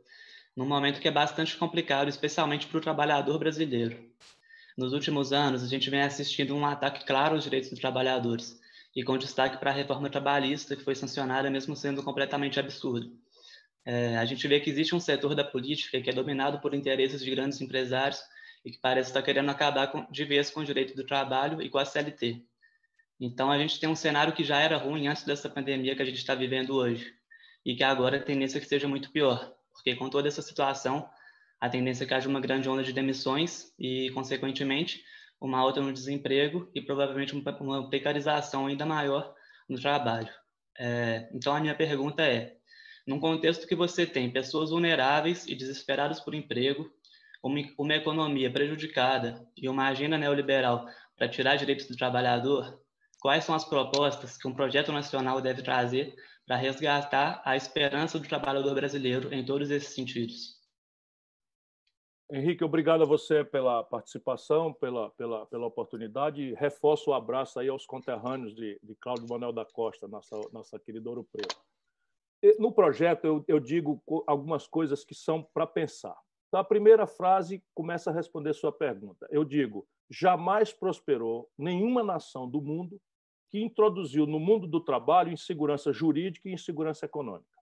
num 0.56 0.66
momento 0.66 1.02
que 1.02 1.08
é 1.08 1.12
bastante 1.12 1.58
complicado, 1.58 2.08
especialmente 2.08 2.68
para 2.68 2.78
o 2.78 2.82
trabalhador 2.82 3.38
brasileiro. 3.38 3.98
Nos 4.78 4.94
últimos 4.94 5.34
anos, 5.34 5.64
a 5.64 5.68
gente 5.68 5.90
vem 5.90 6.02
assistindo 6.02 6.56
um 6.56 6.66
ataque 6.66 7.06
claro 7.06 7.36
aos 7.36 7.44
direitos 7.44 7.70
dos 7.70 7.80
trabalhadores, 7.80 8.60
e 8.96 9.04
com 9.04 9.18
destaque 9.18 9.58
para 9.58 9.72
a 9.72 9.74
reforma 9.74 10.10
trabalhista, 10.10 10.76
que 10.76 10.84
foi 10.84 10.96
sancionada 10.96 11.50
mesmo 11.50 11.76
sendo 11.76 12.02
completamente 12.02 12.60
absurda. 12.60 13.10
É, 13.86 14.18
a 14.18 14.26
gente 14.26 14.48
vê 14.48 14.60
que 14.60 14.70
existe 14.70 14.96
um 14.96 15.00
setor 15.00 15.36
da 15.36 15.44
política 15.44 16.02
que 16.02 16.10
é 16.10 16.14
dominado 16.14 16.60
por 16.60 16.74
interesses 16.74 17.24
de 17.24 17.30
grandes 17.30 17.60
empresários 17.62 18.20
e 18.64 18.72
que 18.72 18.80
parece 18.80 19.10
estar 19.10 19.22
querendo 19.22 19.50
acabar 19.50 19.88
com, 19.88 20.10
de 20.10 20.26
vez 20.26 20.50
com 20.50 20.62
o 20.62 20.66
direito 20.66 20.96
do 20.96 21.06
trabalho 21.06 21.62
e 21.62 21.70
com 21.70 21.78
a 21.78 21.86
CLT. 21.86 22.44
Então, 23.20 23.52
a 23.52 23.58
gente 23.58 23.80
tem 23.80 23.88
um 23.88 23.96
cenário 23.96 24.34
que 24.34 24.44
já 24.44 24.60
era 24.60 24.78
ruim 24.78 25.08
antes 25.08 25.24
dessa 25.24 25.50
pandemia 25.50 25.96
que 25.96 26.02
a 26.02 26.06
gente 26.06 26.18
está 26.18 26.34
vivendo 26.34 26.76
hoje, 26.76 27.14
e 27.66 27.76
que 27.76 27.84
agora 27.84 28.18
a 28.18 28.22
tendência 28.22 28.58
é 28.58 28.62
que 28.62 28.68
seja 28.68 28.88
muito 28.88 29.12
pior, 29.12 29.55
porque 29.76 29.96
com 29.96 30.10
toda 30.10 30.28
essa 30.28 30.42
situação, 30.42 31.08
a 31.60 31.70
tendência 31.70 32.04
é 32.04 32.08
que 32.08 32.14
haja 32.14 32.28
uma 32.28 32.42
grande 32.42 32.68
onda 32.68 32.84
de 32.84 32.94
demissões 32.94 33.74
e, 33.78 34.10
consequentemente, 34.12 35.04
uma 35.40 35.60
alta 35.60 35.82
no 35.82 35.94
desemprego 35.94 36.70
e 36.74 36.82
provavelmente 36.82 37.36
uma 37.36 37.90
precarização 37.90 38.68
ainda 38.68 38.86
maior 38.86 39.34
no 39.70 39.80
trabalho. 39.80 40.30
É, 40.78 41.30
então, 41.34 41.56
a 41.56 41.60
minha 41.60 41.76
pergunta 41.76 42.24
é: 42.24 42.56
num 43.06 43.20
contexto 43.20 43.68
que 43.68 43.76
você 43.76 44.06
tem 44.06 44.32
pessoas 44.32 44.72
vulneráveis 44.72 45.46
e 45.48 45.56
desesperadas 45.56 46.20
por 46.20 46.34
emprego, 46.34 46.90
uma, 47.44 47.60
uma 47.78 47.96
economia 47.96 48.52
prejudicada 48.52 49.48
e 49.56 49.70
uma 49.70 49.88
agenda 49.88 50.18
neoliberal 50.18 50.86
para 51.16 51.30
tirar 51.30 51.56
direitos 51.56 51.88
do 51.88 51.96
trabalhador, 51.96 52.82
quais 53.22 53.44
são 53.44 53.56
as 53.56 53.64
propostas 53.64 54.38
que 54.38 54.48
um 54.48 54.54
projeto 54.54 54.92
nacional 54.92 55.40
deve 55.40 55.62
trazer 55.62 56.16
para 56.46 56.56
resgatar 56.56 57.42
a 57.44 57.56
esperança 57.56 58.20
do 58.20 58.28
trabalhador 58.28 58.76
brasileiro 58.76 59.34
em 59.34 59.44
todos 59.44 59.72
esses 59.72 59.94
sentidos. 59.94 60.56
Henrique, 62.32 62.64
obrigado 62.64 63.04
a 63.04 63.06
você 63.06 63.44
pela 63.44 63.84
participação, 63.84 64.74
pela, 64.74 65.12
pela, 65.12 65.46
pela 65.46 65.68
oportunidade. 65.68 66.56
Reforço 66.56 67.12
o 67.12 67.14
abraço 67.14 67.60
aí 67.60 67.70
aos 67.70 67.86
conterrâneos 67.86 68.56
de, 68.56 68.80
de 68.82 68.96
Cláudio 68.96 69.28
Manuel 69.28 69.54
da 69.54 69.64
Costa, 69.64 70.08
nossa, 70.08 70.36
nossa 70.52 70.80
querida 70.80 71.08
Ouro 71.10 71.24
Preto. 71.24 71.56
No 72.60 72.72
projeto, 72.72 73.26
eu, 73.26 73.46
eu 73.48 73.60
digo 73.60 74.02
algumas 74.28 74.68
coisas 74.68 75.04
que 75.04 75.16
são 75.16 75.42
para 75.42 75.66
pensar. 75.68 76.16
Então, 76.48 76.60
a 76.60 76.64
primeira 76.64 77.08
frase 77.08 77.64
começa 77.74 78.10
a 78.10 78.14
responder 78.14 78.54
sua 78.54 78.72
pergunta. 78.72 79.28
Eu 79.30 79.44
digo: 79.44 79.88
jamais 80.10 80.74
prosperou 80.74 81.50
nenhuma 81.58 82.04
nação 82.04 82.50
do 82.50 82.62
mundo 82.62 83.00
que 83.50 83.62
introduziu 83.62 84.26
no 84.26 84.40
mundo 84.40 84.68
do 84.68 84.80
trabalho 84.80 85.32
insegurança 85.32 85.94
jurídica 85.94 86.50
e 86.50 86.54
insegurança 86.54 87.06
econômica. 87.06 87.60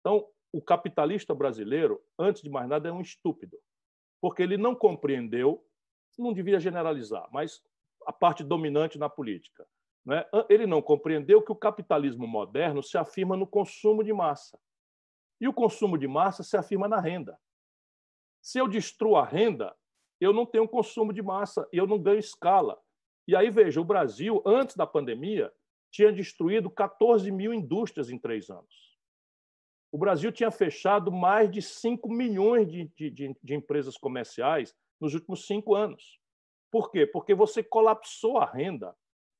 Então, 0.00 0.28
o 0.52 0.62
capitalista 0.62 1.34
brasileiro, 1.34 2.00
antes 2.18 2.42
de 2.42 2.50
mais 2.50 2.68
nada, 2.68 2.88
é 2.88 2.92
um 2.92 3.00
estúpido, 3.00 3.58
porque 4.20 4.42
ele 4.42 4.56
não 4.56 4.74
compreendeu, 4.74 5.66
não 6.18 6.32
devia 6.32 6.60
generalizar, 6.60 7.28
mas 7.32 7.62
a 8.06 8.12
parte 8.12 8.44
dominante 8.44 8.98
na 8.98 9.08
política. 9.08 9.66
Né? 10.04 10.24
Ele 10.48 10.66
não 10.66 10.82
compreendeu 10.82 11.42
que 11.42 11.50
o 11.50 11.56
capitalismo 11.56 12.26
moderno 12.26 12.82
se 12.82 12.98
afirma 12.98 13.36
no 13.36 13.46
consumo 13.46 14.04
de 14.04 14.12
massa. 14.12 14.60
E 15.40 15.48
o 15.48 15.52
consumo 15.52 15.98
de 15.98 16.06
massa 16.06 16.42
se 16.42 16.56
afirma 16.56 16.86
na 16.86 17.00
renda. 17.00 17.38
Se 18.40 18.58
eu 18.58 18.68
destruo 18.68 19.16
a 19.16 19.24
renda, 19.24 19.74
eu 20.20 20.32
não 20.32 20.46
tenho 20.46 20.68
consumo 20.68 21.12
de 21.12 21.22
massa 21.22 21.66
e 21.72 21.78
eu 21.78 21.86
não 21.86 21.98
ganho 21.98 22.18
escala. 22.18 22.80
E 23.26 23.34
aí, 23.34 23.50
veja, 23.50 23.80
o 23.80 23.84
Brasil, 23.84 24.42
antes 24.44 24.76
da 24.76 24.86
pandemia, 24.86 25.52
tinha 25.90 26.12
destruído 26.12 26.68
14 26.68 27.30
mil 27.30 27.54
indústrias 27.54 28.10
em 28.10 28.18
três 28.18 28.50
anos. 28.50 28.98
O 29.92 29.98
Brasil 29.98 30.32
tinha 30.32 30.50
fechado 30.50 31.12
mais 31.12 31.50
de 31.50 31.62
5 31.62 32.12
milhões 32.12 32.68
de, 32.68 32.90
de, 32.96 33.36
de 33.40 33.54
empresas 33.54 33.96
comerciais 33.96 34.74
nos 35.00 35.14
últimos 35.14 35.46
cinco 35.46 35.74
anos. 35.74 36.18
Por 36.70 36.90
quê? 36.90 37.06
Porque 37.06 37.34
você 37.34 37.62
colapsou 37.62 38.38
a 38.38 38.44
renda 38.44 38.96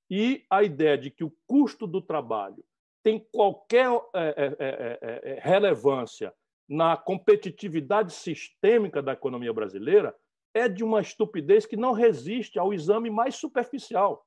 e 0.09 0.45
a 0.49 0.63
ideia 0.63 0.97
de 0.97 1.11
que 1.11 1.25
o 1.25 1.35
custo 1.47 1.87
do 1.87 2.01
trabalho 2.01 2.65
tem 3.03 3.19
qualquer 3.33 3.89
é, 4.15 4.57
é, 4.59 4.99
é, 5.03 5.41
relevância 5.41 6.33
na 6.69 6.97
competitividade 6.97 8.13
sistêmica 8.13 9.03
da 9.03 9.13
economia 9.13 9.53
brasileira 9.53 10.15
é 10.55 10.69
de 10.69 10.85
uma 10.85 11.01
estupidez 11.01 11.67
que 11.67 11.77
não 11.77 11.93
resiste 11.93 12.59
ao 12.59 12.73
exame 12.73 13.11
mais 13.11 13.35
superficial. 13.35 14.25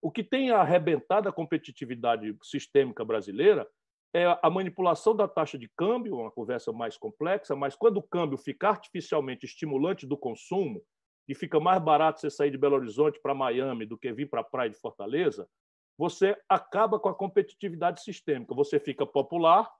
O 0.00 0.10
que 0.10 0.24
tem 0.24 0.50
arrebentado 0.50 1.28
a 1.28 1.32
competitividade 1.32 2.36
sistêmica 2.42 3.04
brasileira 3.04 3.68
é 4.14 4.26
a 4.42 4.50
manipulação 4.50 5.14
da 5.14 5.28
taxa 5.28 5.56
de 5.56 5.70
câmbio, 5.76 6.16
uma 6.16 6.30
conversa 6.30 6.72
mais 6.72 6.96
complexa, 6.96 7.54
mas 7.54 7.76
quando 7.76 7.98
o 7.98 8.02
câmbio 8.02 8.36
fica 8.36 8.70
artificialmente 8.70 9.46
estimulante 9.46 10.06
do 10.06 10.16
consumo, 10.16 10.82
e 11.28 11.34
fica 11.34 11.60
mais 11.60 11.82
barato 11.82 12.20
você 12.20 12.30
sair 12.30 12.50
de 12.50 12.58
Belo 12.58 12.76
Horizonte 12.76 13.20
para 13.20 13.34
Miami 13.34 13.86
do 13.86 13.96
que 13.96 14.12
vir 14.12 14.28
para 14.28 14.40
a 14.40 14.44
praia 14.44 14.70
de 14.70 14.76
Fortaleza, 14.76 15.48
você 15.96 16.36
acaba 16.48 16.98
com 16.98 17.08
a 17.08 17.14
competitividade 17.14 18.02
sistêmica. 18.02 18.54
Você 18.54 18.80
fica 18.80 19.06
popular, 19.06 19.70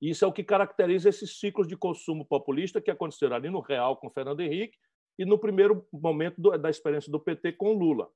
isso 0.00 0.24
é 0.24 0.28
o 0.28 0.32
que 0.32 0.44
caracteriza 0.44 1.08
esses 1.08 1.38
ciclos 1.38 1.66
de 1.66 1.76
consumo 1.76 2.24
populista 2.24 2.80
que 2.80 2.90
aconteceram 2.90 3.36
ali 3.36 3.48
no 3.48 3.60
Real 3.60 3.96
com 3.96 4.10
Fernando 4.10 4.40
Henrique 4.40 4.76
e 5.18 5.24
no 5.24 5.38
primeiro 5.38 5.86
momento 5.92 6.40
da 6.58 6.68
experiência 6.68 7.10
do 7.10 7.18
PT 7.18 7.52
com 7.52 7.72
Lula. 7.72 8.08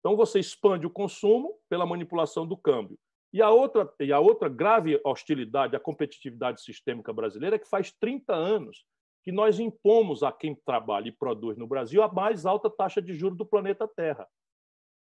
Então 0.00 0.16
você 0.16 0.40
expande 0.40 0.86
o 0.86 0.90
consumo 0.90 1.54
pela 1.68 1.84
manipulação 1.84 2.46
do 2.46 2.56
câmbio. 2.56 2.98
E 3.32 3.40
a 3.40 3.50
outra, 3.50 3.92
e 4.00 4.12
a 4.12 4.18
outra 4.18 4.48
grave 4.48 5.00
hostilidade 5.04 5.76
à 5.76 5.80
competitividade 5.80 6.62
sistêmica 6.62 7.12
brasileira 7.12 7.56
é 7.56 7.58
que 7.58 7.68
faz 7.68 7.92
30 7.92 8.34
anos 8.34 8.84
que 9.22 9.30
nós 9.30 9.60
impomos 9.60 10.22
a 10.22 10.32
quem 10.32 10.54
trabalha 10.54 11.08
e 11.08 11.12
produz 11.12 11.56
no 11.56 11.66
Brasil 11.66 12.02
a 12.02 12.10
mais 12.10 12.46
alta 12.46 12.70
taxa 12.70 13.02
de 13.02 13.14
juros 13.14 13.36
do 13.36 13.44
planeta 13.44 13.86
Terra. 13.86 14.26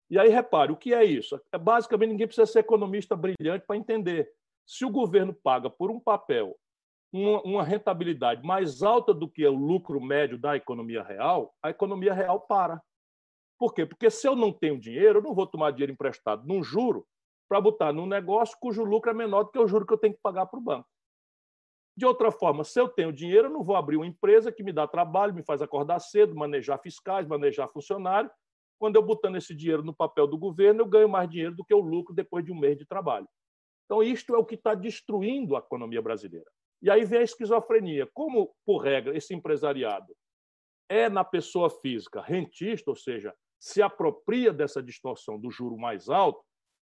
E 0.10 0.20
aí, 0.20 0.30
repare, 0.30 0.72
o 0.72 0.78
que 0.78 0.94
é 0.94 1.04
isso? 1.04 1.42
É, 1.52 1.58
basicamente, 1.58 2.12
ninguém 2.12 2.28
precisa 2.28 2.46
ser 2.46 2.60
economista 2.60 3.16
brilhante 3.16 3.66
para 3.66 3.76
entender. 3.76 4.32
Se 4.66 4.84
o 4.84 4.90
governo 4.90 5.34
paga 5.34 5.70
por 5.70 5.92
um 5.92 6.00
papel 6.00 6.56
uma, 7.14 7.64
rentabilidade 7.64 8.46
mais 8.46 8.82
alta 8.82 9.14
do 9.14 9.30
que 9.30 9.46
o 9.46 9.54
lucro 9.54 10.02
médio 10.02 10.38
da 10.38 10.56
economia 10.56 11.02
real, 11.02 11.54
a 11.64 11.70
economia 11.70 12.14
real 12.14 12.42
para. 12.42 12.82
Por 13.58 13.74
quê? 13.74 13.86
Porque 13.86 14.10
se 14.10 14.28
eu 14.28 14.36
não 14.36 14.52
tenho 14.52 14.80
dinheiro, 14.80 15.20
eu 15.20 15.24
não 15.24 15.34
vou 15.34 15.48
tomar 15.48 15.72
dinheiro 15.72 15.94
emprestado 15.94 16.46
num 16.46 16.62
juro 16.62 17.08
para 17.48 17.62
botar 17.62 17.94
num 17.94 18.06
negócio 18.06 18.58
cujo 18.60 18.84
lucro 18.84 19.12
é 19.12 19.14
menor 19.14 19.44
do 19.44 19.52
que 19.52 19.60
o 19.60 19.68
juro 19.68 19.86
que 19.86 19.94
eu 19.94 19.98
tenho 19.98 20.14
que 20.14 20.22
pagar 20.22 20.48
para 20.48 20.60
o 20.60 20.64
banco. 20.64 20.88
De 21.98 22.06
outra 22.06 22.30
forma, 22.30 22.66
se 22.66 22.78
eu 22.78 22.90
tenho 22.90 23.14
dinheiro, 23.14 23.48
eu 23.48 23.52
não 23.52 23.64
vou 23.64 23.78
abrir 23.78 23.96
uma 23.96 24.06
empresa 24.06 24.52
que 24.52 24.64
me 24.64 24.74
dá 24.74 24.86
trabalho, 24.86 25.34
me 25.34 25.44
faz 25.44 25.62
acordar 25.62 26.00
cedo, 26.00 26.36
manejar 26.36 26.78
fiscais, 26.80 27.26
manejar 27.26 27.70
funcionário. 27.70 28.30
Quando 28.78 28.98
eu 28.98 29.02
botando 29.02 29.38
esse 29.38 29.56
dinheiro 29.56 29.82
no 29.82 29.96
papel 29.96 30.28
do 30.28 30.38
governo, 30.38 30.82
eu 30.82 30.86
ganho 30.86 31.08
mais 31.08 31.30
dinheiro 31.30 31.56
do 31.56 31.64
que 31.64 31.74
o 31.74 31.80
lucro 31.80 32.14
depois 32.14 32.44
de 32.44 32.52
um 32.52 32.60
mês 32.60 32.78
de 32.78 32.86
trabalho. 32.86 33.28
Então, 33.86 34.02
isto 34.02 34.36
é 34.36 34.38
o 34.38 34.46
que 34.46 34.56
está 34.56 34.74
destruindo 34.74 35.56
a 35.56 35.60
economia 35.60 36.02
brasileira. 36.02 36.50
E 36.82 36.90
aí 36.90 37.06
vem 37.06 37.20
a 37.20 37.24
esquizofrenia. 37.24 38.08
Como, 38.14 38.54
por 38.66 38.80
regra, 38.80 39.16
esse 39.16 39.34
empresariado 39.34 40.16
é 40.90 41.10
na 41.10 41.24
pessoa 41.24 41.70
física 41.70 42.22
rentista, 42.22 42.90
ou 42.90 42.96
seja, 42.96 43.34
se 43.60 43.82
apropria 43.82 44.54
dessa 44.54 44.82
distorção 44.82 45.40
do 45.40 45.50
juro 45.50 45.78
mais 45.78 46.10
alto, 46.10 46.44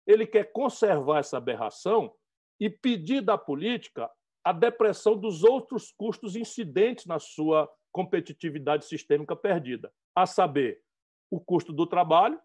ele 0.07 0.27
quer 0.27 0.53
conservar 0.53 1.19
essa 1.19 1.39
aberração 1.39 2.15
e 2.61 2.71
pedir 2.71 3.21
da 3.21 3.37
política 3.37 4.11
a 4.45 4.53
depressão 4.53 5.17
dos 5.17 5.43
outros 5.43 5.93
custos 5.93 6.37
incidentes 6.37 7.07
na 7.07 7.19
sua 7.19 7.71
competitividade 7.93 8.85
sistêmica 8.85 9.35
perdida, 9.35 9.93
a 10.15 10.27
saber, 10.27 10.83
o 11.31 11.41
custo 11.41 11.73
do 11.73 11.87
trabalho, 11.87 12.41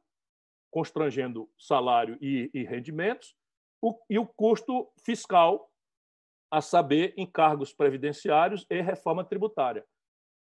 constrangendo 0.71 1.49
salário 1.59 2.17
e, 2.21 2.49
e 2.53 2.63
rendimentos, 2.63 3.35
o, 3.81 3.97
e 4.09 4.19
o 4.19 4.25
custo 4.25 4.89
fiscal, 5.03 5.69
a 6.51 6.61
saber, 6.61 7.13
encargos 7.17 7.73
previdenciários 7.73 8.65
e 8.69 8.81
reforma 8.81 9.23
tributária. 9.23 9.85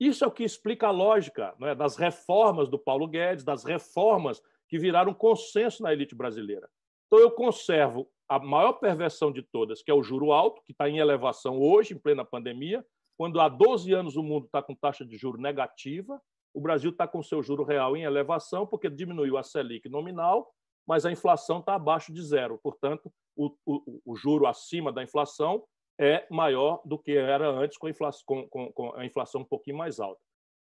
Isso 0.01 0.25
é 0.25 0.27
o 0.27 0.33
que 0.33 0.45
explica 0.45 0.89
a 0.89 0.93
lógica 0.93 1.55
né, 1.59 1.75
das 1.75 1.97
reformas 1.97 2.69
do 2.69 2.79
Paulo 2.79 3.07
Guedes, 3.07 3.45
das 3.45 3.65
reformas 3.65 4.41
que 4.69 4.79
viraram 4.79 5.13
consenso 5.13 5.83
na 5.83 5.93
elite 5.93 6.15
brasileira. 6.15 6.69
Então, 7.07 7.19
eu 7.19 7.31
conservo 7.31 8.09
a 8.29 8.39
maior 8.39 8.75
perversão 8.75 9.33
de 9.33 9.43
todas, 9.43 9.83
que 9.83 9.91
é 9.91 9.95
o 9.95 10.03
juro 10.03 10.33
alto, 10.33 10.63
que 10.63 10.73
está 10.73 10.89
em 10.89 10.99
elevação 10.99 11.59
hoje, 11.59 11.95
em 11.95 11.99
plena 11.99 12.25
pandemia, 12.25 12.85
quando 13.17 13.41
há 13.41 13.49
12 13.49 13.93
anos 13.93 14.17
o 14.17 14.23
mundo 14.23 14.47
está 14.47 14.63
com 14.63 14.75
taxa 14.75 15.05
de 15.05 15.17
juro 15.17 15.41
negativa, 15.41 16.21
o 16.55 16.61
Brasil 16.61 16.91
está 16.91 17.07
com 17.09 17.23
seu 17.23 17.43
juro 17.43 17.65
real 17.65 17.97
em 17.97 18.05
elevação, 18.05 18.67
porque 18.67 18.89
diminuiu 18.89 19.37
a 19.37 19.43
Selic 19.43 19.89
nominal, 19.89 20.53
mas 20.87 21.05
a 21.05 21.11
inflação 21.11 21.59
está 21.59 21.75
abaixo 21.75 22.13
de 22.13 22.23
zero. 22.23 22.59
Portanto, 22.63 23.13
o, 23.39 23.55
o, 23.65 24.03
o 24.05 24.17
juro 24.17 24.47
acima 24.47 24.93
da 24.93 25.03
inflação 25.03 25.65
é 25.99 26.27
maior 26.31 26.83
do 26.85 26.99
que 26.99 27.13
era 27.13 27.49
antes 27.49 27.79
com 27.79 27.87
a 27.87 27.91
inflação, 27.91 28.23
com, 28.27 28.49
com, 28.49 28.73
com 28.73 28.95
a 28.97 29.07
inflação 29.07 29.41
um 29.43 29.45
pouquinho 29.45 29.77
mais 29.77 30.01
alta. 30.01 30.21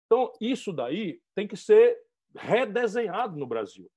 Então, 0.05 0.31
isso 0.39 0.71
daí 0.71 1.21
tem 1.35 1.47
que 1.47 1.57
ser 1.57 1.99
redesenhado 2.35 3.37
no 3.37 3.45
Brasil. 3.45 3.89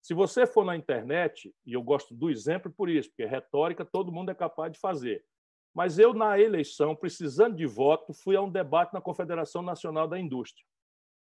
Se 0.00 0.14
você 0.14 0.46
for 0.46 0.64
na 0.64 0.76
internet, 0.76 1.54
e 1.64 1.74
eu 1.74 1.82
gosto 1.82 2.14
do 2.14 2.30
exemplo 2.30 2.72
por 2.72 2.88
isso, 2.88 3.08
porque 3.10 3.24
retórica 3.24 3.84
todo 3.84 4.10
mundo 4.10 4.30
é 4.30 4.34
capaz 4.34 4.72
de 4.72 4.78
fazer. 4.80 5.24
Mas 5.72 5.98
eu, 5.98 6.12
na 6.12 6.38
eleição, 6.38 6.94
precisando 6.94 7.56
de 7.56 7.66
voto, 7.66 8.12
fui 8.12 8.36
a 8.36 8.42
um 8.42 8.50
debate 8.50 8.92
na 8.92 9.00
Confederação 9.00 9.62
Nacional 9.62 10.08
da 10.08 10.18
Indústria, 10.18 10.66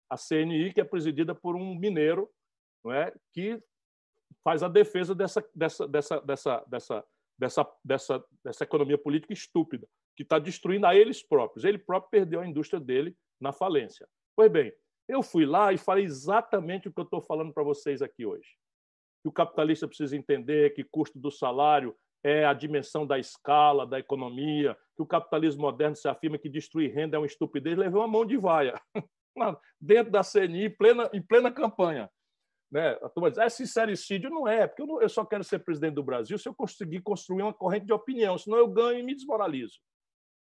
a 0.09 0.15
CNI, 0.15 0.71
que 0.71 0.79
é 0.79 0.85
presidida 0.85 1.33
por 1.33 1.55
um 1.55 1.75
mineiro, 1.75 2.29
não 2.83 2.93
é, 2.93 3.13
que 3.33 3.61
faz 4.43 4.63
a 4.63 4.67
defesa 4.67 5.13
dessa, 5.13 5.43
dessa, 5.53 5.87
dessa, 5.87 6.19
dessa, 6.21 6.65
dessa, 6.67 7.05
dessa, 7.37 7.67
dessa, 7.83 8.25
dessa 8.43 8.63
economia 8.63 8.97
política 8.97 9.33
estúpida, 9.33 9.87
que 10.15 10.23
está 10.23 10.39
destruindo 10.39 10.85
a 10.85 10.95
eles 10.95 11.21
próprios. 11.21 11.63
Ele 11.63 11.77
próprio 11.77 12.11
perdeu 12.11 12.39
a 12.39 12.47
indústria 12.47 12.79
dele 12.79 13.15
na 13.39 13.51
falência. 13.51 14.07
Pois 14.35 14.51
bem, 14.51 14.73
eu 15.07 15.23
fui 15.23 15.45
lá 15.45 15.71
e 15.71 15.77
falei 15.77 16.03
exatamente 16.03 16.87
o 16.87 16.93
que 16.93 16.99
eu 16.99 17.05
estou 17.05 17.21
falando 17.21 17.53
para 17.53 17.63
vocês 17.63 18.01
aqui 18.01 18.25
hoje. 18.25 18.47
Que 19.23 19.29
o 19.29 19.31
capitalista 19.31 19.87
precisa 19.87 20.15
entender 20.15 20.73
que 20.73 20.83
custo 20.83 21.19
do 21.19 21.31
salário 21.31 21.95
é 22.23 22.45
a 22.45 22.53
dimensão 22.53 23.05
da 23.05 23.17
escala, 23.17 23.85
da 23.85 23.99
economia, 23.99 24.75
que 24.95 25.01
o 25.01 25.05
capitalismo 25.05 25.61
moderno 25.61 25.95
se 25.95 26.07
afirma 26.07 26.37
que 26.37 26.49
destruir 26.49 26.93
renda 26.93 27.15
é 27.15 27.19
uma 27.19 27.27
estupidez, 27.27 27.77
levei 27.77 27.99
uma 27.99 28.07
mão 28.07 28.25
de 28.25 28.37
vaia 28.37 28.73
dentro 29.79 30.11
da 30.11 30.21
CNI, 30.23 30.65
em 30.65 30.69
plena, 30.69 31.09
em 31.13 31.21
plena 31.21 31.51
campanha. 31.51 32.09
Né? 32.71 32.97
A 33.01 33.09
turma 33.09 33.29
diz, 33.29 33.39
é 33.39 33.49
sincericídio? 33.49 34.29
Não 34.29 34.47
é, 34.47 34.67
porque 34.67 34.81
eu, 34.81 34.87
não, 34.87 35.01
eu 35.01 35.09
só 35.09 35.23
quero 35.23 35.43
ser 35.43 35.59
presidente 35.59 35.95
do 35.95 36.03
Brasil 36.03 36.37
se 36.37 36.49
eu 36.49 36.53
conseguir 36.53 37.01
construir 37.01 37.43
uma 37.43 37.53
corrente 37.53 37.85
de 37.85 37.93
opinião, 37.93 38.37
senão 38.37 38.57
eu 38.57 38.67
ganho 38.67 38.99
e 38.99 39.03
me 39.03 39.15
desmoralizo. 39.15 39.79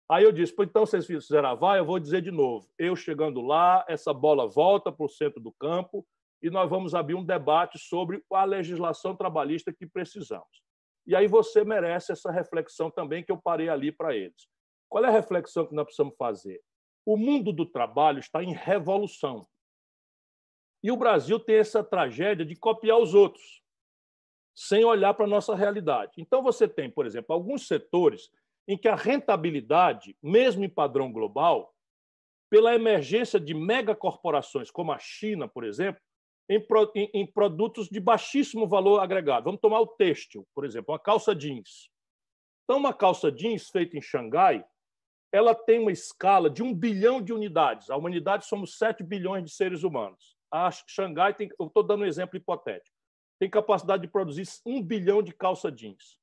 Aí 0.09 0.25
eu 0.25 0.31
disse, 0.31 0.53
então 0.59 0.85
vocês 0.85 1.05
fizeram 1.05 1.49
a 1.49 1.55
vai, 1.55 1.79
eu 1.79 1.85
vou 1.85 1.97
dizer 1.97 2.21
de 2.21 2.31
novo. 2.31 2.67
Eu 2.77 2.97
chegando 2.97 3.39
lá, 3.39 3.85
essa 3.87 4.13
bola 4.13 4.45
volta 4.45 4.91
para 4.91 5.05
o 5.05 5.09
centro 5.09 5.39
do 5.39 5.53
campo 5.53 6.05
e 6.41 6.49
nós 6.49 6.69
vamos 6.69 6.93
abrir 6.93 7.15
um 7.15 7.23
debate 7.23 7.79
sobre 7.79 8.21
a 8.33 8.43
legislação 8.43 9.15
trabalhista 9.15 9.71
que 9.71 9.87
precisamos. 9.87 10.61
E 11.07 11.15
aí 11.15 11.27
você 11.27 11.63
merece 11.63 12.11
essa 12.11 12.29
reflexão 12.29 12.91
também 12.91 13.23
que 13.23 13.31
eu 13.31 13.37
parei 13.37 13.69
ali 13.69 13.89
para 13.89 14.13
eles. 14.13 14.47
Qual 14.89 15.03
é 15.05 15.07
a 15.07 15.11
reflexão 15.11 15.65
que 15.65 15.73
nós 15.73 15.85
precisamos 15.85 16.15
fazer? 16.17 16.61
O 17.05 17.15
mundo 17.15 17.53
do 17.53 17.65
trabalho 17.65 18.19
está 18.19 18.43
em 18.43 18.53
revolução. 18.53 19.47
E 20.83 20.91
o 20.91 20.97
Brasil 20.97 21.39
tem 21.39 21.57
essa 21.57 21.83
tragédia 21.83 22.45
de 22.45 22.55
copiar 22.55 22.97
os 22.97 23.13
outros, 23.13 23.61
sem 24.55 24.83
olhar 24.83 25.13
para 25.13 25.25
a 25.25 25.29
nossa 25.29 25.55
realidade. 25.55 26.13
Então, 26.17 26.41
você 26.41 26.67
tem, 26.67 26.89
por 26.89 27.05
exemplo, 27.05 27.33
alguns 27.33 27.67
setores 27.67 28.31
em 28.67 28.77
que 28.77 28.87
a 28.87 28.95
rentabilidade, 28.95 30.15
mesmo 30.21 30.63
em 30.63 30.69
padrão 30.69 31.11
global, 31.11 31.75
pela 32.49 32.75
emergência 32.75 33.39
de 33.39 33.53
megacorporações 33.53 34.69
como 34.69 34.91
a 34.91 34.99
China, 34.99 35.47
por 35.47 35.63
exemplo, 35.63 36.01
em, 37.13 37.25
produtos 37.25 37.87
de 37.87 37.99
baixíssimo 37.99 38.67
valor 38.67 38.99
agregado. 38.99 39.45
Vamos 39.45 39.61
tomar 39.61 39.79
o 39.79 39.87
têxtil, 39.87 40.45
por 40.53 40.65
exemplo, 40.65 40.93
uma 40.93 40.99
calça 40.99 41.33
jeans. 41.33 41.89
Então, 42.63 42.77
uma 42.77 42.93
calça 42.93 43.31
jeans 43.31 43.69
feita 43.69 43.97
em 43.97 44.01
Xangai, 44.01 44.65
ela 45.31 45.55
tem 45.55 45.79
uma 45.79 45.91
escala 45.91 46.49
de 46.49 46.61
um 46.61 46.73
bilhão 46.73 47.21
de 47.21 47.31
unidades. 47.31 47.89
A 47.89 47.95
humanidade 47.95 48.45
somos 48.45 48.77
7 48.77 49.01
bilhões 49.01 49.45
de 49.45 49.51
seres 49.51 49.83
humanos. 49.83 50.35
A 50.51 50.69
Xangai, 50.71 51.33
tem, 51.33 51.49
eu 51.59 51.67
estou 51.67 51.81
dando 51.81 52.01
um 52.01 52.05
exemplo 52.05 52.35
hipotético, 52.37 52.95
tem 53.39 53.49
capacidade 53.49 54.01
de 54.01 54.07
produzir 54.07 54.47
um 54.65 54.83
bilhão 54.83 55.23
de 55.23 55.33
calça 55.33 55.71
jeans. 55.71 56.19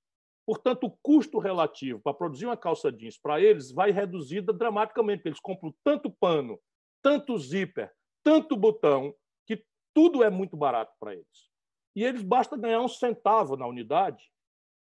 Portanto, 0.47 0.85
o 0.85 0.99
custo 1.03 1.39
relativo 1.39 2.01
para 2.01 2.15
produzir 2.15 2.47
uma 2.47 2.57
calça 2.57 2.91
jeans 2.91 3.19
para 3.19 3.41
eles 3.41 3.71
vai 3.71 3.91
reduzida 3.91 4.53
dramaticamente, 4.53 5.19
porque 5.19 5.29
eles 5.29 5.41
compram 5.41 5.75
tanto 5.85 6.11
pano, 6.11 6.59
tanto 7.03 7.37
zíper, 7.37 7.93
tanto 8.23 8.57
botão, 8.57 9.15
que 9.47 9.63
tudo 9.95 10.23
é 10.23 10.31
muito 10.31 10.57
barato 10.57 10.95
para 10.99 11.15
eles. 11.15 11.51
E 11.95 12.05
eles 12.05 12.23
basta 12.23 12.57
ganhar 12.57 12.81
um 12.81 12.89
centavo 12.89 13.57
na 13.57 13.67
unidade. 13.67 14.31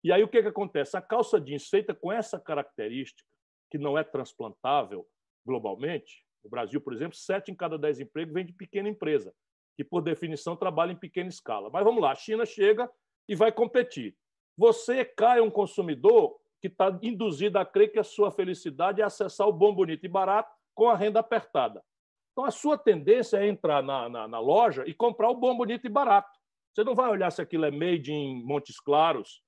E 0.03 0.11
aí 0.11 0.23
o 0.23 0.27
que, 0.27 0.41
que 0.41 0.49
acontece? 0.49 0.97
A 0.97 1.01
calça 1.01 1.39
jeans 1.39 1.69
feita 1.69 1.93
com 1.93 2.11
essa 2.11 2.39
característica, 2.39 3.29
que 3.71 3.77
não 3.77 3.97
é 3.97 4.03
transplantável 4.03 5.07
globalmente, 5.45 6.25
no 6.43 6.49
Brasil, 6.49 6.81
por 6.81 6.93
exemplo, 6.93 7.15
sete 7.15 7.51
em 7.51 7.55
cada 7.55 7.77
dez 7.77 7.99
empregos 7.99 8.33
vem 8.33 8.45
de 8.45 8.53
pequena 8.53 8.89
empresa, 8.89 9.33
que, 9.75 9.83
por 9.83 10.01
definição, 10.01 10.55
trabalha 10.55 10.91
em 10.91 10.99
pequena 10.99 11.29
escala. 11.29 11.69
Mas 11.71 11.83
vamos 11.83 12.01
lá, 12.01 12.11
a 12.11 12.15
China 12.15 12.45
chega 12.45 12.89
e 13.27 13.35
vai 13.35 13.51
competir 13.51 14.15
você 14.57 15.03
cai 15.03 15.41
um 15.41 15.49
consumidor 15.49 16.39
que 16.61 16.67
está 16.67 16.97
induzido 17.01 17.59
a 17.59 17.65
crer 17.65 17.91
que 17.91 17.99
a 17.99 18.03
sua 18.03 18.31
felicidade 18.31 19.01
é 19.01 19.03
acessar 19.03 19.47
o 19.47 19.53
bom, 19.53 19.73
bonito 19.73 20.05
e 20.05 20.09
barato 20.09 20.53
com 20.73 20.89
a 20.89 20.95
renda 20.95 21.19
apertada. 21.19 21.83
Então, 22.31 22.45
a 22.45 22.51
sua 22.51 22.77
tendência 22.77 23.37
é 23.37 23.47
entrar 23.47 23.83
na, 23.83 24.09
na, 24.09 24.27
na 24.27 24.39
loja 24.39 24.83
e 24.87 24.93
comprar 24.93 25.29
o 25.29 25.35
bom, 25.35 25.55
bonito 25.55 25.85
e 25.85 25.89
barato. 25.89 26.39
Você 26.73 26.83
não 26.83 26.95
vai 26.95 27.09
olhar 27.09 27.31
se 27.31 27.41
aquilo 27.41 27.65
é 27.65 27.71
made 27.71 28.11
em 28.11 28.43
Montes 28.43 28.79
Claros 28.79 29.41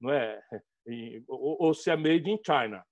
não 0.00 0.10
é? 0.10 0.42
ou, 1.28 1.56
ou 1.66 1.74
se 1.74 1.90
é 1.90 1.96
made 1.96 2.30
in 2.30 2.38
China. 2.44 2.84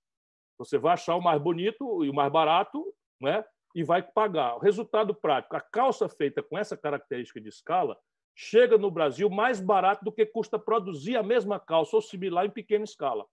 Você 0.57 0.77
vai 0.77 0.93
achar 0.93 1.15
o 1.15 1.21
mais 1.21 1.41
bonito 1.41 2.03
e 2.03 2.09
o 2.09 2.13
mais 2.13 2.31
barato 2.31 2.83
né? 3.25 3.43
e 3.75 3.83
vai 3.83 4.01
pagar. 4.01 4.55
O 4.55 4.59
resultado 4.59 5.13
prático, 5.13 5.57
a 5.57 5.61
calça 5.61 6.07
feita 6.07 6.41
com 6.41 6.57
essa 6.57 6.77
característica 6.77 7.41
de 7.41 7.49
escala 7.49 7.99
chega 8.33 8.77
no 8.77 8.89
Brasil 8.89 9.29
mais 9.29 9.59
barato 9.59 10.03
do 10.05 10.13
que 10.13 10.25
custa 10.25 10.57
produzir 10.57 11.17
a 11.17 11.23
mesma 11.23 11.59
calça 11.59 11.97
ou 11.97 12.01
similar 12.01 12.45
em 12.45 12.49
pequena 12.49 12.85
escala. 12.85 13.25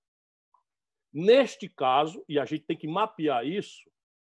Neste 1.12 1.68
caso, 1.68 2.24
e 2.28 2.40
a 2.40 2.44
gente 2.44 2.64
tem 2.64 2.76
que 2.76 2.88
mapear 2.88 3.46
isso, 3.46 3.88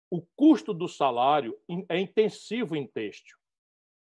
o 0.09 0.21
custo 0.35 0.73
do 0.73 0.87
salário 0.87 1.57
é 1.89 1.99
intensivo 1.99 2.75
em 2.75 2.87
têxtil. 2.87 3.37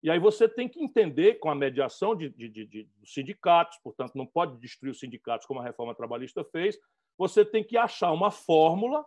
E 0.03 0.11
aí 0.11 0.21
você 0.21 0.49
tem 0.49 0.69
que 0.69 0.81
entender, 0.81 1.41
com 1.41 1.51
a 1.51 1.55
mediação 1.55 2.15
de, 2.15 2.29
de, 2.29 2.49
de, 2.49 2.67
de 2.67 2.89
sindicatos, 3.05 3.79
portanto, 3.83 4.13
não 4.15 4.27
pode 4.27 4.61
destruir 4.61 4.91
os 4.91 5.01
sindicatos 5.01 5.47
como 5.47 5.59
a 5.59 5.65
reforma 5.65 5.95
trabalhista 5.95 6.45
fez, 6.45 6.79
você 7.19 7.45
tem 7.45 7.65
que 7.65 7.77
achar 7.77 8.13
uma 8.13 8.31
fórmula 8.31 9.05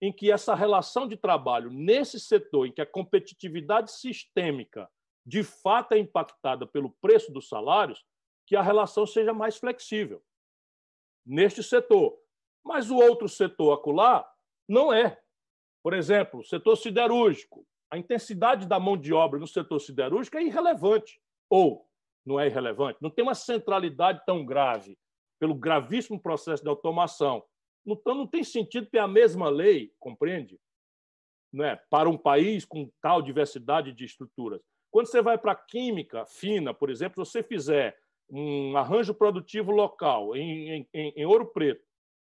em 0.00 0.12
que 0.12 0.30
essa 0.30 0.54
relação 0.54 1.08
de 1.08 1.16
trabalho 1.16 1.70
nesse 1.70 2.20
setor, 2.20 2.66
em 2.66 2.72
que 2.72 2.80
a 2.80 2.86
competitividade 2.86 3.90
sistêmica 3.92 4.90
de 5.24 5.42
fato 5.42 5.92
é 5.92 5.98
impactada 5.98 6.66
pelo 6.66 6.90
preço 7.00 7.32
dos 7.32 7.48
salários, 7.48 8.04
que 8.46 8.54
a 8.54 8.62
relação 8.62 9.06
seja 9.06 9.32
mais 9.32 9.56
flexível 9.56 10.22
neste 11.24 11.62
setor. 11.62 12.16
Mas 12.64 12.90
o 12.90 12.96
outro 12.96 13.28
setor 13.28 13.72
acolá 13.72 14.28
não 14.68 14.92
é. 14.92 15.20
Por 15.82 15.92
exemplo, 15.92 16.40
o 16.40 16.44
setor 16.44 16.76
siderúrgico. 16.76 17.66
A 17.90 17.98
intensidade 17.98 18.66
da 18.66 18.78
mão 18.78 18.96
de 18.96 19.12
obra 19.12 19.38
no 19.38 19.46
setor 19.46 19.80
siderúrgico 19.80 20.36
é 20.36 20.42
irrelevante. 20.42 21.20
Ou 21.48 21.88
não 22.24 22.40
é 22.40 22.46
irrelevante, 22.46 22.98
não 23.00 23.08
tem 23.08 23.22
uma 23.22 23.36
centralidade 23.36 24.20
tão 24.26 24.44
grave 24.44 24.98
pelo 25.38 25.54
gravíssimo 25.54 26.20
processo 26.20 26.62
de 26.62 26.68
automação. 26.68 27.44
Então, 27.86 28.14
não 28.14 28.26
tem 28.26 28.42
sentido 28.42 28.86
ter 28.86 28.98
a 28.98 29.06
mesma 29.06 29.48
lei, 29.48 29.92
compreende? 30.00 30.58
Não 31.52 31.64
é? 31.64 31.76
Para 31.88 32.08
um 32.08 32.18
país 32.18 32.64
com 32.64 32.90
tal 33.00 33.22
diversidade 33.22 33.92
de 33.92 34.04
estruturas. 34.04 34.60
Quando 34.90 35.06
você 35.06 35.22
vai 35.22 35.38
para 35.38 35.54
química 35.54 36.26
fina, 36.26 36.74
por 36.74 36.90
exemplo, 36.90 37.24
se 37.24 37.30
você 37.30 37.42
fizer 37.42 37.96
um 38.28 38.76
arranjo 38.76 39.14
produtivo 39.14 39.70
local 39.70 40.34
em, 40.34 40.86
em, 40.92 41.12
em 41.16 41.24
Ouro 41.26 41.46
Preto, 41.46 41.86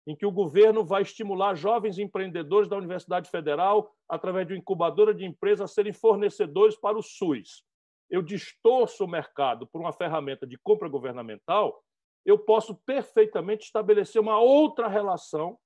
em 0.05 0.15
que 0.15 0.25
o 0.25 0.31
governo 0.31 0.83
vai 0.83 1.01
estimular 1.01 1.55
jovens 1.55 1.97
empreendedores 1.97 2.67
da 2.67 2.75
Universidade 2.75 3.29
Federal, 3.29 3.95
através 4.09 4.45
de 4.47 4.53
uma 4.53 4.59
incubadora 4.59 5.13
de 5.13 5.25
empresas, 5.25 5.69
a 5.69 5.73
serem 5.73 5.93
fornecedores 5.93 6.75
para 6.75 6.97
o 6.97 7.03
SUS. 7.03 7.63
Eu 8.09 8.21
distorço 8.21 9.05
o 9.05 9.07
mercado 9.07 9.65
por 9.67 9.79
uma 9.79 9.93
ferramenta 9.93 10.45
de 10.45 10.57
compra 10.57 10.89
governamental, 10.89 11.81
eu 12.25 12.37
posso 12.37 12.75
perfeitamente 12.85 13.65
estabelecer 13.65 14.21
uma 14.21 14.39
outra 14.39 14.87
relação 14.87 15.57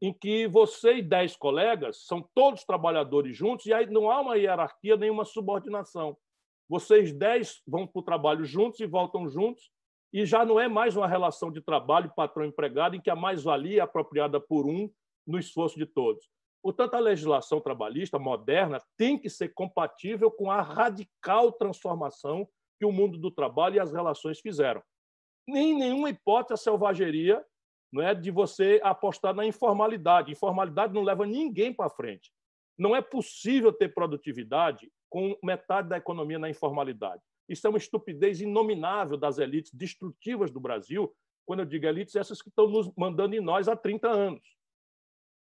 em 0.00 0.12
que 0.12 0.48
você 0.48 0.96
e 0.96 1.02
dez 1.02 1.36
colegas 1.36 2.04
são 2.06 2.28
todos 2.34 2.64
trabalhadores 2.64 3.36
juntos 3.36 3.66
e 3.66 3.72
aí 3.72 3.86
não 3.86 4.10
há 4.10 4.20
uma 4.20 4.36
hierarquia 4.36 4.96
nenhuma 4.96 5.24
subordinação. 5.24 6.16
Vocês 6.68 7.12
dez 7.12 7.62
vão 7.66 7.86
para 7.86 8.00
o 8.00 8.02
trabalho 8.02 8.44
juntos 8.44 8.80
e 8.80 8.86
voltam 8.86 9.28
juntos 9.28 9.70
e 10.12 10.26
já 10.26 10.44
não 10.44 10.58
é 10.58 10.68
mais 10.68 10.96
uma 10.96 11.06
relação 11.06 11.50
de 11.50 11.60
trabalho 11.60 12.12
patrão-empregado 12.14 12.96
em 12.96 13.00
que 13.00 13.10
a 13.10 13.16
mais-valia 13.16 13.78
é 13.78 13.80
apropriada 13.80 14.40
por 14.40 14.66
um 14.66 14.90
no 15.26 15.38
esforço 15.38 15.78
de 15.78 15.86
todos. 15.86 16.28
Portanto, 16.62 16.94
a 16.94 17.00
legislação 17.00 17.60
trabalhista 17.60 18.18
moderna 18.18 18.78
tem 18.96 19.18
que 19.18 19.30
ser 19.30 19.48
compatível 19.54 20.30
com 20.30 20.50
a 20.50 20.60
radical 20.60 21.50
transformação 21.52 22.46
que 22.78 22.84
o 22.84 22.92
mundo 22.92 23.18
do 23.18 23.30
trabalho 23.30 23.76
e 23.76 23.80
as 23.80 23.92
relações 23.92 24.40
fizeram. 24.40 24.82
Nem 25.46 25.76
nenhuma 25.76 26.10
hipótese 26.10 26.54
a 26.54 26.56
selvageria 26.56 27.44
não 27.92 28.02
é 28.02 28.14
de 28.14 28.30
você 28.30 28.80
apostar 28.82 29.34
na 29.34 29.44
informalidade. 29.44 30.32
Informalidade 30.32 30.94
não 30.94 31.02
leva 31.02 31.26
ninguém 31.26 31.72
para 31.72 31.90
frente. 31.90 32.32
Não 32.78 32.96
é 32.96 33.02
possível 33.02 33.72
ter 33.72 33.92
produtividade 33.92 34.90
com 35.10 35.36
metade 35.44 35.90
da 35.90 35.98
economia 35.98 36.38
na 36.38 36.48
informalidade. 36.48 37.22
Isso 37.46 37.66
é 37.66 37.70
uma 37.70 37.78
estupidez 37.78 38.40
inominável 38.40 39.18
das 39.18 39.36
elites 39.36 39.72
destrutivas 39.74 40.50
do 40.50 40.58
Brasil. 40.58 41.14
Quando 41.44 41.60
eu 41.60 41.66
digo 41.66 41.84
elites, 41.84 42.16
essas 42.16 42.40
que 42.40 42.48
estão 42.48 42.66
nos 42.66 42.90
mandando 42.96 43.36
em 43.36 43.40
nós 43.40 43.68
há 43.68 43.76
30 43.76 44.08
anos. 44.08 44.56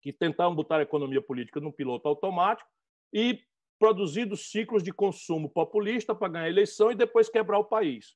que 0.04 0.14
tentavam 0.14 0.54
botar 0.54 0.78
a 0.78 0.84
economia 0.84 1.20
política 1.20 1.60
num 1.60 1.72
piloto 1.72 2.08
automático 2.08 2.70
e 3.12 3.42
produzido 3.80 4.38
ciclos 4.38 4.84
de 4.84 4.94
consumo 4.94 5.50
populista 5.50 6.14
para 6.14 6.28
ganhar 6.28 6.48
eleição 6.48 6.92
e 6.92 6.96
depois 6.96 7.28
quebrar 7.28 7.58
o 7.58 7.66
país. 7.66 8.16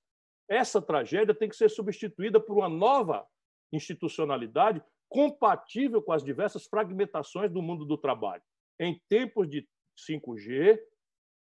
Essa 0.49 0.81
tragédia 0.81 1.35
tem 1.35 1.47
que 1.47 1.55
ser 1.55 1.69
substituída 1.69 2.39
por 2.39 2.57
uma 2.57 2.67
nova 2.67 3.26
institucionalidade 3.71 4.84
compatível 5.07 6.01
com 6.01 6.11
as 6.11 6.23
diversas 6.23 6.65
fragmentações 6.65 7.51
do 7.51 7.61
mundo 7.61 7.85
do 7.85 7.97
trabalho. 7.97 8.41
Em 8.80 8.99
tempos 9.07 9.47
de 9.47 9.67
5G, 9.97 10.80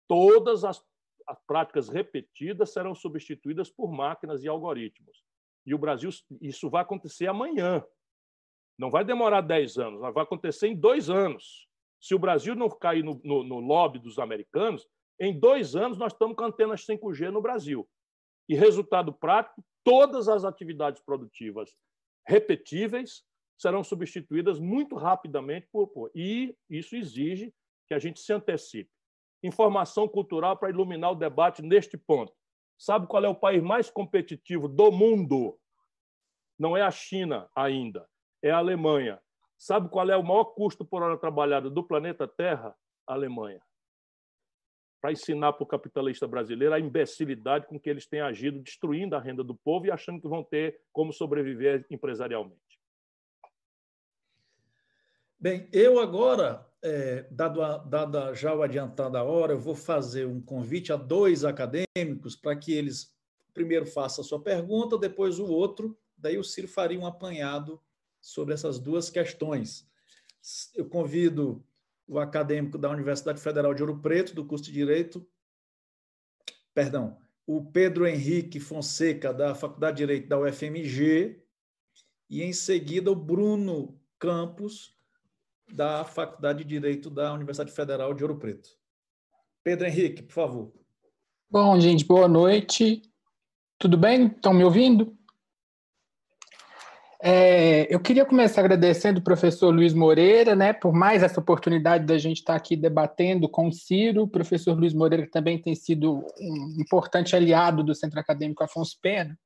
todas 0.09 0.65
as, 0.65 0.83
as 1.27 1.39
práticas 1.47 1.89
repetidas 1.89 2.73
serão 2.73 2.95
substituídas 2.95 3.71
por 3.71 3.93
máquinas 3.93 4.43
e 4.43 4.49
algoritmos. 4.49 5.23
E 5.67 5.75
o 5.75 5.79
Brasil, 5.79 6.11
isso 6.41 6.71
vai 6.71 6.83
acontecer 6.83 7.27
amanhã. 7.27 7.85
Não 8.79 8.91
vai 8.91 9.05
demorar 9.05 9.41
10 9.41 9.79
anos, 9.79 10.01
vai 10.01 10.23
acontecer 10.23 10.69
em 10.69 10.77
dois 10.77 11.11
anos. 11.11 11.67
Se 12.01 12.15
o 12.15 12.19
Brasil 12.19 12.55
não 12.55 12.69
cair 12.69 13.03
no, 13.03 13.21
no, 13.25 13.43
no 13.43 13.59
lobby 13.59 13.99
dos 13.99 14.19
americanos, 14.19 14.87
em 15.19 15.39
dois 15.39 15.75
anos 15.75 15.99
nós 15.99 16.13
estamos 16.13 16.37
com 16.37 16.45
antenas 16.45 16.87
5G 16.87 17.31
no 17.31 17.43
Brasil. 17.43 17.89
E 18.49 18.55
resultado 18.55 19.13
prático, 19.13 19.65
todas 19.85 20.29
as 20.29 20.45
atividades 20.45 21.03
produtivas 21.03 21.75
repetíveis 22.27 23.25
serão 23.59 23.83
substituídas 23.83 24.59
muito 24.59 24.97
rapidamente 24.97 25.67
por, 25.73 25.89
por 25.89 26.11
e 26.15 26.55
isso 26.69 26.95
exige 26.97 27.55
que 27.87 27.95
a 27.95 27.99
gente 27.99 28.21
se 28.21 28.33
antecipe. 28.33 28.91
Informação 29.43 30.09
cultural 30.09 30.57
para 30.57 30.71
iluminar 30.71 31.13
o 31.13 31.17
debate 31.17 31.63
neste 31.63 31.97
ponto. 31.97 32.33
Sabe 32.79 33.07
qual 33.07 33.25
é 33.25 33.29
o 33.29 33.35
país 33.35 33.63
mais 33.63 33.89
competitivo 33.89 34.69
do 34.69 34.91
mundo? 34.93 35.59
Não 36.59 36.77
é 36.77 36.83
a 36.83 36.91
China 36.91 37.49
ainda, 37.55 38.09
é 38.43 38.51
a 38.51 38.59
Alemanha. 38.59 39.21
Sabe 39.57 39.89
qual 39.89 40.09
é 40.11 40.17
o 40.17 40.23
maior 40.23 40.45
custo 40.45 40.85
por 40.85 41.03
hora 41.03 41.19
trabalhada 41.19 41.71
do 41.71 41.83
planeta 41.83 42.29
Terra? 42.29 42.77
A 43.07 43.15
Alemanha. 43.15 43.63
Para 45.07 45.13
ensinar 45.13 45.53
para 45.53 45.63
o 45.63 45.69
capitalista 45.69 46.27
brasileiro 46.27 46.75
a 46.75 46.81
imbecilidade 46.81 47.69
com 47.69 47.79
que 47.79 47.89
eles 47.89 48.09
têm 48.09 48.21
agido, 48.21 48.59
destruindo 48.59 49.15
a 49.15 49.21
renda 49.21 49.45
do 49.45 49.55
povo 49.55 49.87
e 49.87 49.91
achando 49.93 50.21
que 50.21 50.27
vão 50.27 50.43
ter 50.43 50.81
como 50.93 51.13
sobreviver 51.13 51.87
empresarialmente. 51.89 52.81
Bem, 55.39 55.69
eu 55.73 56.01
agora, 56.01 56.69
é, 56.83 57.25
dado, 57.31 57.63
a, 57.63 57.79
dada 57.79 58.35
já 58.35 58.53
o 58.53 58.65
adiantado 58.65 59.17
a 59.17 59.23
hora, 59.23 59.53
eu 59.53 59.61
vou 59.61 59.77
fazer 59.77 60.27
um 60.27 60.41
convite 60.41 60.93
a 60.93 60.97
dois 60.97 61.45
acadêmicos 61.45 62.35
para 62.35 62.57
que 62.57 62.73
eles 62.73 63.15
primeiro 63.55 63.87
façam 63.87 64.25
a 64.25 64.27
sua 64.27 64.43
pergunta, 64.43 64.99
depois 64.99 65.39
o 65.39 65.47
outro, 65.47 65.97
daí 66.17 66.37
o 66.37 66.43
Ciro 66.43 66.67
faria 66.67 66.99
um 66.99 67.07
apanhado 67.07 67.81
sobre 68.21 68.55
essas 68.55 68.81
duas 68.81 69.09
questões. 69.09 69.89
Eu 70.75 70.89
convido 70.89 71.65
o 72.07 72.19
acadêmico 72.19 72.79
da 72.79 72.91
Universidade 72.91 73.41
Federal 73.41 73.75
de 73.75 73.83
Ouro 73.83 73.99
Preto, 74.01 74.35
do 74.35 74.45
curso 74.45 74.65
de 74.65 74.73
Direito, 74.73 75.27
perdão, 76.75 77.19
o 77.47 77.65
Pedro 77.65 78.07
Henrique 78.07 78.61
Fonseca, 78.61 79.33
da 79.33 79.55
Faculdade 79.55 79.97
de 79.97 80.03
Direito 80.03 80.29
da 80.29 80.39
UFMG, 80.39 81.43
e 82.29 82.43
em 82.43 82.53
seguida 82.53 83.11
o 83.11 83.15
Bruno 83.15 84.01
Campos, 84.19 84.95
da 85.73 86.05
Faculdade 86.05 86.65
de 86.65 86.69
Direito 86.69 87.11
da 87.11 87.33
Universidade 87.33 87.73
Federal 87.73 88.15
de 88.15 88.23
Ouro 88.23 88.39
Preto. 88.39 88.69
Pedro 89.65 89.87
Henrique, 89.87 90.23
por 90.23 90.33
favor. 90.33 90.73
Bom, 91.51 91.79
gente, 91.81 92.05
boa 92.05 92.29
noite. 92.29 93.03
Tudo 93.79 93.97
bem? 93.97 94.27
Estão 94.27 94.53
me 94.53 94.65
ouvindo? 94.65 95.16
É, 97.29 97.93
eu 97.93 97.99
queria 97.99 98.25
começar 98.25 98.61
agradecendo 98.61 99.19
o 99.19 99.25
professor 99.25 99.75
Luiz 99.75 99.93
Moreira, 99.93 100.55
né, 100.55 100.73
por 100.73 100.93
mais 100.93 101.25
essa 101.25 101.41
oportunidade 101.41 102.07
da 102.07 102.17
gente 102.17 102.37
estar 102.37 102.55
aqui 102.55 102.77
debatendo 102.77 103.49
com 103.49 103.67
o 103.67 103.73
Ciro. 103.73 104.23
O 104.23 104.29
professor 104.29 104.79
Luiz 104.79 104.95
Moreira 104.95 105.27
que 105.27 105.33
também 105.33 105.61
tem 105.61 105.75
sido 105.75 106.25
um 106.39 106.81
importante 106.81 107.35
aliado 107.35 107.83
do 107.83 107.97
Centro 107.97 108.21
Acadêmico 108.21 108.63
Afonso 108.63 108.97
Pena. 109.03 109.37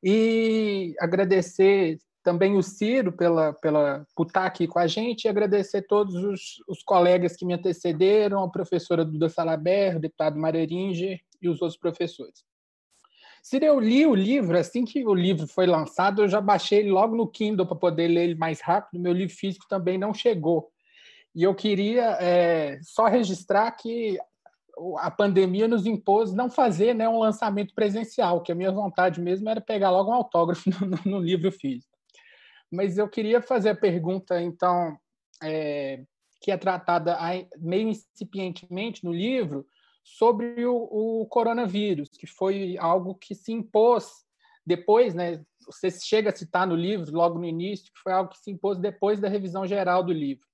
E 0.00 0.94
agradecer 1.00 1.98
também 2.22 2.56
o 2.56 2.62
Ciro 2.62 3.10
pela, 3.10 3.52
pela, 3.52 4.06
por 4.14 4.28
estar 4.28 4.46
aqui 4.46 4.68
com 4.68 4.78
a 4.78 4.86
gente 4.86 5.24
e 5.24 5.28
agradecer 5.28 5.82
todos 5.82 6.14
os, 6.14 6.62
os 6.68 6.84
colegas 6.84 7.34
que 7.34 7.44
me 7.44 7.54
antecederam, 7.54 8.44
a 8.44 8.48
professora 8.48 9.04
Duda 9.04 9.28
Salaber, 9.28 9.96
o 9.96 10.00
deputado 10.00 10.38
Mareringer 10.38 11.18
e 11.42 11.48
os 11.48 11.60
outros 11.60 11.80
professores. 11.80 12.44
Ciro, 13.42 13.64
eu 13.64 13.80
li 13.80 14.06
o 14.06 14.14
livro, 14.14 14.56
assim 14.56 14.84
que 14.84 15.04
o 15.04 15.12
livro 15.12 15.48
foi 15.48 15.66
lançado, 15.66 16.22
eu 16.22 16.28
já 16.28 16.40
baixei 16.40 16.78
ele 16.78 16.92
logo 16.92 17.16
no 17.16 17.26
Kindle 17.26 17.66
para 17.66 17.74
poder 17.74 18.06
ler 18.06 18.22
ele 18.22 18.34
mais 18.36 18.60
rápido, 18.60 19.02
meu 19.02 19.12
livro 19.12 19.34
físico 19.34 19.66
também 19.68 19.98
não 19.98 20.14
chegou. 20.14 20.70
E 21.34 21.42
eu 21.42 21.52
queria 21.52 22.18
é, 22.20 22.78
só 22.82 23.06
registrar 23.06 23.68
que 23.72 24.16
a 24.98 25.10
pandemia 25.10 25.66
nos 25.66 25.86
impôs 25.86 26.32
não 26.32 26.48
fazer 26.48 26.94
né, 26.94 27.08
um 27.08 27.18
lançamento 27.18 27.74
presencial, 27.74 28.42
que 28.42 28.52
a 28.52 28.54
minha 28.54 28.70
vontade 28.70 29.20
mesmo 29.20 29.48
era 29.48 29.60
pegar 29.60 29.90
logo 29.90 30.10
um 30.10 30.14
autógrafo 30.14 30.70
no, 31.04 31.18
no 31.18 31.18
livro 31.18 31.50
físico. 31.50 31.92
Mas 32.70 32.96
eu 32.96 33.08
queria 33.08 33.42
fazer 33.42 33.70
a 33.70 33.74
pergunta, 33.74 34.40
então, 34.40 34.96
é, 35.42 36.04
que 36.40 36.52
é 36.52 36.56
tratada 36.56 37.18
meio 37.58 37.88
incipientemente 37.88 39.04
no 39.04 39.12
livro, 39.12 39.66
sobre 40.02 40.66
o, 40.66 40.74
o, 40.74 41.26
coronavírus, 41.26 42.08
que 42.10 42.26
foi 42.26 42.76
algo 42.78 43.14
que 43.14 43.34
se 43.34 43.52
impôs 43.52 44.24
depois, 44.66 45.14
né? 45.14 45.44
Você 45.66 45.90
chega 45.90 46.30
a 46.30 46.36
citar 46.36 46.66
no 46.66 46.74
livro, 46.74 47.14
logo 47.14 47.38
no 47.38 47.44
início, 47.44 47.86
que 47.86 48.00
foi 48.02 48.12
algo 48.12 48.30
que 48.30 48.38
se 48.38 48.50
impôs 48.50 48.78
depois 48.78 49.20
da 49.20 49.28
revisão 49.28 49.66
geral 49.66 50.02
do 50.02 50.12
livro. 50.12 50.46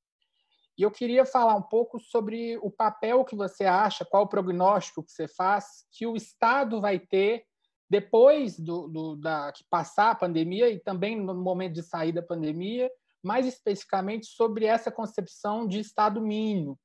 E 0.77 0.83
eu 0.83 0.91
queria 0.91 1.27
falar 1.27 1.57
um 1.57 1.63
pouco 1.63 1.99
sobre 1.99 2.57
o 2.59 2.71
papel 2.71 3.25
que 3.25 3.35
você 3.35 3.65
acha, 3.65 4.05
qual 4.05 4.25
o 4.25 4.29
prognóstico 4.29 5.03
que 5.03 5.11
você 5.11 5.27
faz, 5.27 5.85
que 5.91 6.07
o 6.07 6.15
Estado 6.15 6.81
vai 6.81 7.01
ter 7.01 7.45
depois 7.91 8.59
do, 8.59 8.87
do, 8.87 9.17
da, 9.17 9.51
que 9.51 9.65
passar 9.69 10.11
a 10.11 10.15
pandemia 10.15 10.71
e 10.71 10.79
também 10.79 11.17
no 11.17 11.35
momento 11.35 11.75
de 11.75 11.83
sair 11.83 12.13
da 12.13 12.23
pandemia, 12.23 12.91
mais 13.25 13.47
especificamente 13.47 14.27
sobre 14.27 14.67
essa 14.67 14.93
concepção 14.93 15.67
de 15.67 15.81
Estado 15.81 16.21
mínimo. 16.21 16.79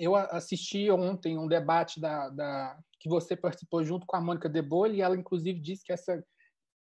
Eu 0.00 0.16
assisti 0.16 0.90
ontem 0.90 1.36
um 1.36 1.46
debate 1.46 2.00
da, 2.00 2.30
da 2.30 2.78
que 2.98 3.06
você 3.06 3.36
participou 3.36 3.84
junto 3.84 4.06
com 4.06 4.16
a 4.16 4.20
Mônica 4.20 4.48
De 4.48 4.62
Bolle, 4.62 4.96
e 4.96 5.02
ela, 5.02 5.14
inclusive, 5.14 5.60
disse 5.60 5.84
que 5.84 5.92
essa, 5.92 6.24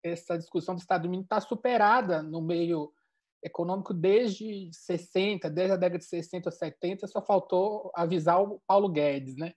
essa 0.01 0.37
discussão 0.37 0.73
do 0.73 0.79
Estado 0.79 1.03
mínimo 1.03 1.23
está 1.23 1.41
superada 1.41 2.23
no 2.23 2.41
meio 2.41 2.93
econômico 3.43 3.93
desde 3.93 4.69
60, 4.71 5.49
desde 5.49 5.73
a 5.73 5.77
década 5.77 5.99
de 5.99 6.05
60 6.05 6.47
ou 6.47 6.51
70, 6.51 7.07
só 7.07 7.21
faltou 7.21 7.91
avisar 7.93 8.41
o 8.41 8.61
Paulo 8.65 8.87
Guedes, 8.87 9.35
né? 9.35 9.51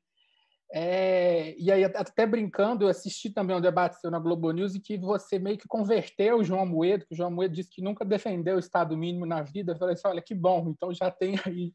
É, 0.75 1.55
e 1.59 1.71
aí, 1.71 1.85
até 1.85 2.27
brincando, 2.27 2.85
eu 2.85 2.89
assisti 2.89 3.31
também 3.31 3.55
um 3.55 3.61
debate 3.61 4.01
seu 4.01 4.11
na 4.11 4.19
Globo 4.19 4.51
News 4.51 4.75
e 4.75 4.81
que 4.81 4.97
você 4.97 5.39
meio 5.39 5.59
que 5.59 5.69
converteu 5.69 6.39
o 6.39 6.45
João 6.45 6.67
Moedo, 6.67 7.07
que 7.07 7.13
o 7.13 7.17
João 7.17 7.31
Moedo 7.31 7.55
disse 7.55 7.71
que 7.71 7.83
nunca 7.83 8.05
defendeu 8.05 8.57
o 8.57 8.59
Estado 8.59 8.97
mínimo 8.97 9.25
na 9.25 9.43
vida. 9.43 9.73
Eu 9.73 9.79
falei 9.79 9.95
assim: 9.95 10.09
olha, 10.09 10.23
que 10.23 10.35
bom, 10.35 10.71
então 10.71 10.93
já 10.93 11.11
tem 11.11 11.35
aí, 11.45 11.75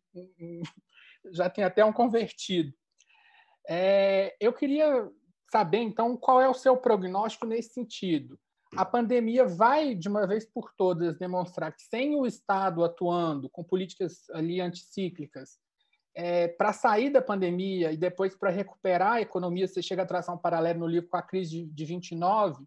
já 1.32 1.50
tem 1.50 1.64
até 1.64 1.84
um 1.84 1.94
convertido. 1.94 2.74
É, 3.68 4.36
eu 4.40 4.54
queria 4.54 5.10
saber, 5.52 5.80
então, 5.80 6.16
qual 6.18 6.42
é 6.42 6.50
o 6.50 6.54
seu 6.54 6.78
prognóstico 6.78 7.46
nesse 7.46 7.74
sentido. 7.74 8.40
A 8.76 8.84
pandemia 8.84 9.46
vai, 9.46 9.96
de 9.96 10.10
uma 10.10 10.28
vez 10.28 10.46
por 10.46 10.74
todas, 10.76 11.18
demonstrar 11.18 11.74
que, 11.74 11.82
sem 11.84 12.16
o 12.16 12.26
Estado 12.26 12.84
atuando 12.84 13.50
com 13.50 13.64
políticas 13.64 14.30
ali 14.32 14.60
anticíclicas, 14.60 15.58
é, 16.14 16.48
para 16.48 16.74
sair 16.74 17.10
da 17.10 17.22
pandemia 17.22 17.92
e 17.92 17.98
depois 17.98 18.36
para 18.36 18.50
recuperar 18.50 19.14
a 19.14 19.22
economia, 19.22 19.68
você 19.68 19.82
chega 19.82 20.02
a 20.02 20.06
traçar 20.06 20.36
um 20.36 20.40
paralelo 20.40 20.80
no 20.80 20.88
livro 20.88 21.10
com 21.10 21.18
a 21.18 21.22
crise 21.22 21.64
de, 21.64 21.66
de 21.66 21.86
29, 21.86 22.66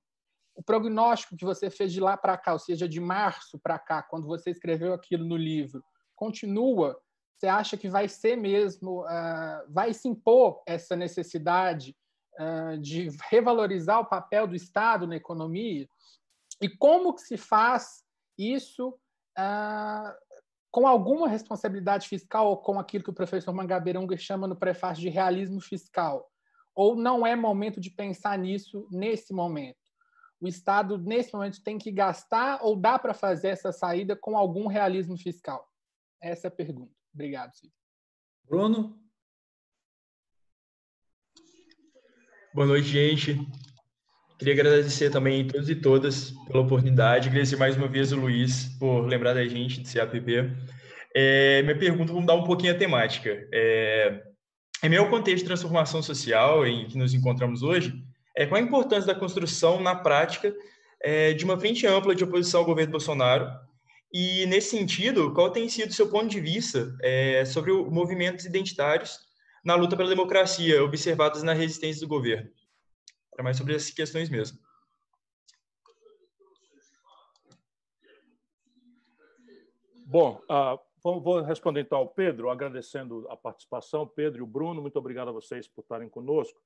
o 0.54 0.62
prognóstico 0.62 1.36
que 1.36 1.44
você 1.44 1.68
fez 1.68 1.92
de 1.92 2.00
lá 2.00 2.16
para 2.16 2.36
cá, 2.36 2.52
ou 2.52 2.58
seja, 2.58 2.88
de 2.88 3.00
março 3.00 3.58
para 3.58 3.78
cá, 3.78 4.02
quando 4.02 4.26
você 4.26 4.50
escreveu 4.50 4.94
aquilo 4.94 5.24
no 5.24 5.36
livro, 5.36 5.82
continua? 6.14 6.98
Você 7.40 7.46
acha 7.46 7.74
que 7.74 7.88
vai 7.88 8.06
ser 8.06 8.36
mesmo, 8.36 9.00
uh, 9.00 9.64
vai 9.70 9.94
se 9.94 10.06
impor 10.06 10.62
essa 10.66 10.94
necessidade 10.94 11.96
uh, 12.38 12.76
de 12.76 13.08
revalorizar 13.30 13.98
o 13.98 14.04
papel 14.04 14.46
do 14.46 14.54
Estado 14.54 15.06
na 15.06 15.16
economia? 15.16 15.88
E 16.60 16.68
como 16.68 17.14
que 17.14 17.22
se 17.22 17.38
faz 17.38 18.04
isso 18.36 18.90
uh, 19.38 20.14
com 20.70 20.86
alguma 20.86 21.26
responsabilidade 21.28 22.06
fiscal 22.08 22.46
ou 22.46 22.58
com 22.58 22.78
aquilo 22.78 23.04
que 23.04 23.10
o 23.10 23.14
professor 23.14 23.54
Mangabeira 23.54 23.98
Unger 23.98 24.18
chama 24.18 24.46
no 24.46 24.54
prefácio 24.54 25.00
de 25.00 25.08
realismo 25.08 25.62
fiscal? 25.62 26.30
Ou 26.74 26.94
não 26.94 27.26
é 27.26 27.34
momento 27.34 27.80
de 27.80 27.88
pensar 27.88 28.36
nisso 28.36 28.86
nesse 28.90 29.32
momento? 29.32 29.78
O 30.38 30.46
Estado, 30.46 30.98
nesse 30.98 31.32
momento, 31.32 31.62
tem 31.62 31.78
que 31.78 31.90
gastar 31.90 32.58
ou 32.62 32.76
dá 32.76 32.98
para 32.98 33.14
fazer 33.14 33.48
essa 33.48 33.72
saída 33.72 34.14
com 34.14 34.36
algum 34.36 34.66
realismo 34.66 35.16
fiscal? 35.16 35.66
Essa 36.20 36.46
é 36.46 36.48
a 36.48 36.50
pergunta. 36.50 36.99
Obrigado, 37.14 37.52
Cid. 37.54 37.72
Bruno? 38.48 38.98
Boa 42.54 42.66
noite, 42.66 42.88
gente. 42.88 43.38
Queria 44.38 44.54
agradecer 44.54 45.10
também 45.10 45.42
a 45.42 45.52
todos 45.52 45.68
e 45.68 45.74
todas 45.74 46.30
pela 46.46 46.64
oportunidade. 46.64 47.28
Agradecer 47.28 47.56
mais 47.56 47.76
uma 47.76 47.86
vez 47.86 48.10
o 48.10 48.16
Luiz 48.16 48.64
por 48.78 49.06
lembrar 49.06 49.34
da 49.34 49.46
gente 49.46 49.82
de 49.82 49.92
CAPP. 49.92 50.50
É, 51.14 51.62
minha 51.62 51.78
pergunta, 51.78 52.06
vamos 52.06 52.22
mudar 52.22 52.34
um 52.34 52.44
pouquinho 52.44 52.72
a 52.72 52.78
temática. 52.78 53.46
É, 53.52 54.22
em 54.82 54.88
meio 54.88 55.02
ao 55.02 55.10
contexto 55.10 55.42
de 55.42 55.44
transformação 55.44 56.02
social 56.02 56.66
em 56.66 56.88
que 56.88 56.96
nos 56.96 57.12
encontramos 57.12 57.62
hoje, 57.62 57.92
é, 58.34 58.46
qual 58.46 58.60
a 58.60 58.64
importância 58.64 59.12
da 59.12 59.18
construção 59.18 59.80
na 59.82 59.94
prática 59.94 60.54
é, 61.02 61.34
de 61.34 61.44
uma 61.44 61.58
frente 61.58 61.86
ampla 61.86 62.14
de 62.14 62.24
oposição 62.24 62.60
ao 62.60 62.66
governo 62.66 62.92
Bolsonaro? 62.92 63.46
E, 64.12 64.44
nesse 64.46 64.76
sentido, 64.76 65.32
qual 65.32 65.52
tem 65.52 65.68
sido 65.68 65.90
o 65.90 65.94
seu 65.94 66.10
ponto 66.10 66.26
de 66.26 66.40
vista 66.40 66.96
é, 67.00 67.44
sobre 67.44 67.70
os 67.70 67.90
movimentos 67.92 68.44
identitários 68.44 69.18
na 69.64 69.76
luta 69.76 69.96
pela 69.96 70.08
democracia, 70.08 70.82
observados 70.82 71.42
na 71.42 71.52
resistência 71.52 72.00
do 72.00 72.08
governo? 72.08 72.50
Para 73.30 73.44
mais 73.44 73.56
sobre 73.56 73.74
essas 73.74 73.90
questões 73.90 74.28
mesmo. 74.28 74.58
Bom, 80.04 80.42
uh, 80.50 81.20
vou 81.20 81.40
responder 81.40 81.82
então 81.82 81.98
ao 81.98 82.08
Pedro, 82.08 82.50
agradecendo 82.50 83.28
a 83.30 83.36
participação. 83.36 84.08
Pedro 84.08 84.40
e 84.40 84.42
o 84.42 84.46
Bruno, 84.46 84.82
muito 84.82 84.98
obrigado 84.98 85.28
a 85.28 85.32
vocês 85.32 85.68
por 85.68 85.82
estarem 85.82 86.08
conosco. 86.08 86.60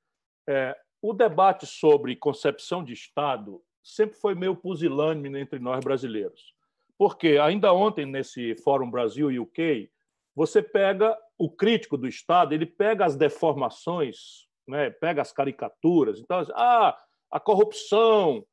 É, 0.48 0.74
o 1.02 1.12
debate 1.12 1.66
sobre 1.66 2.16
concepção 2.16 2.82
de 2.82 2.94
Estado 2.94 3.62
sempre 3.82 4.16
foi 4.16 4.34
meio 4.34 4.56
pusilânime 4.56 5.38
entre 5.38 5.58
nós 5.58 5.84
brasileiros. 5.84 6.53
Porque 6.98 7.38
ainda 7.42 7.72
ontem, 7.72 8.06
nesse 8.06 8.54
Fórum 8.56 8.90
Brasil 8.90 9.30
e 9.30 9.38
UK, 9.38 9.90
você 10.34 10.62
pega 10.62 11.16
o 11.38 11.50
crítico 11.50 11.96
do 11.96 12.06
Estado, 12.06 12.54
ele 12.54 12.66
pega 12.66 13.04
as 13.04 13.16
deformações, 13.16 14.46
né, 14.66 14.90
pega 14.90 15.22
as 15.22 15.32
caricaturas. 15.32 16.18
Então, 16.20 16.44
ah, 16.54 16.96
a 17.30 17.40
corrupção, 17.40 18.44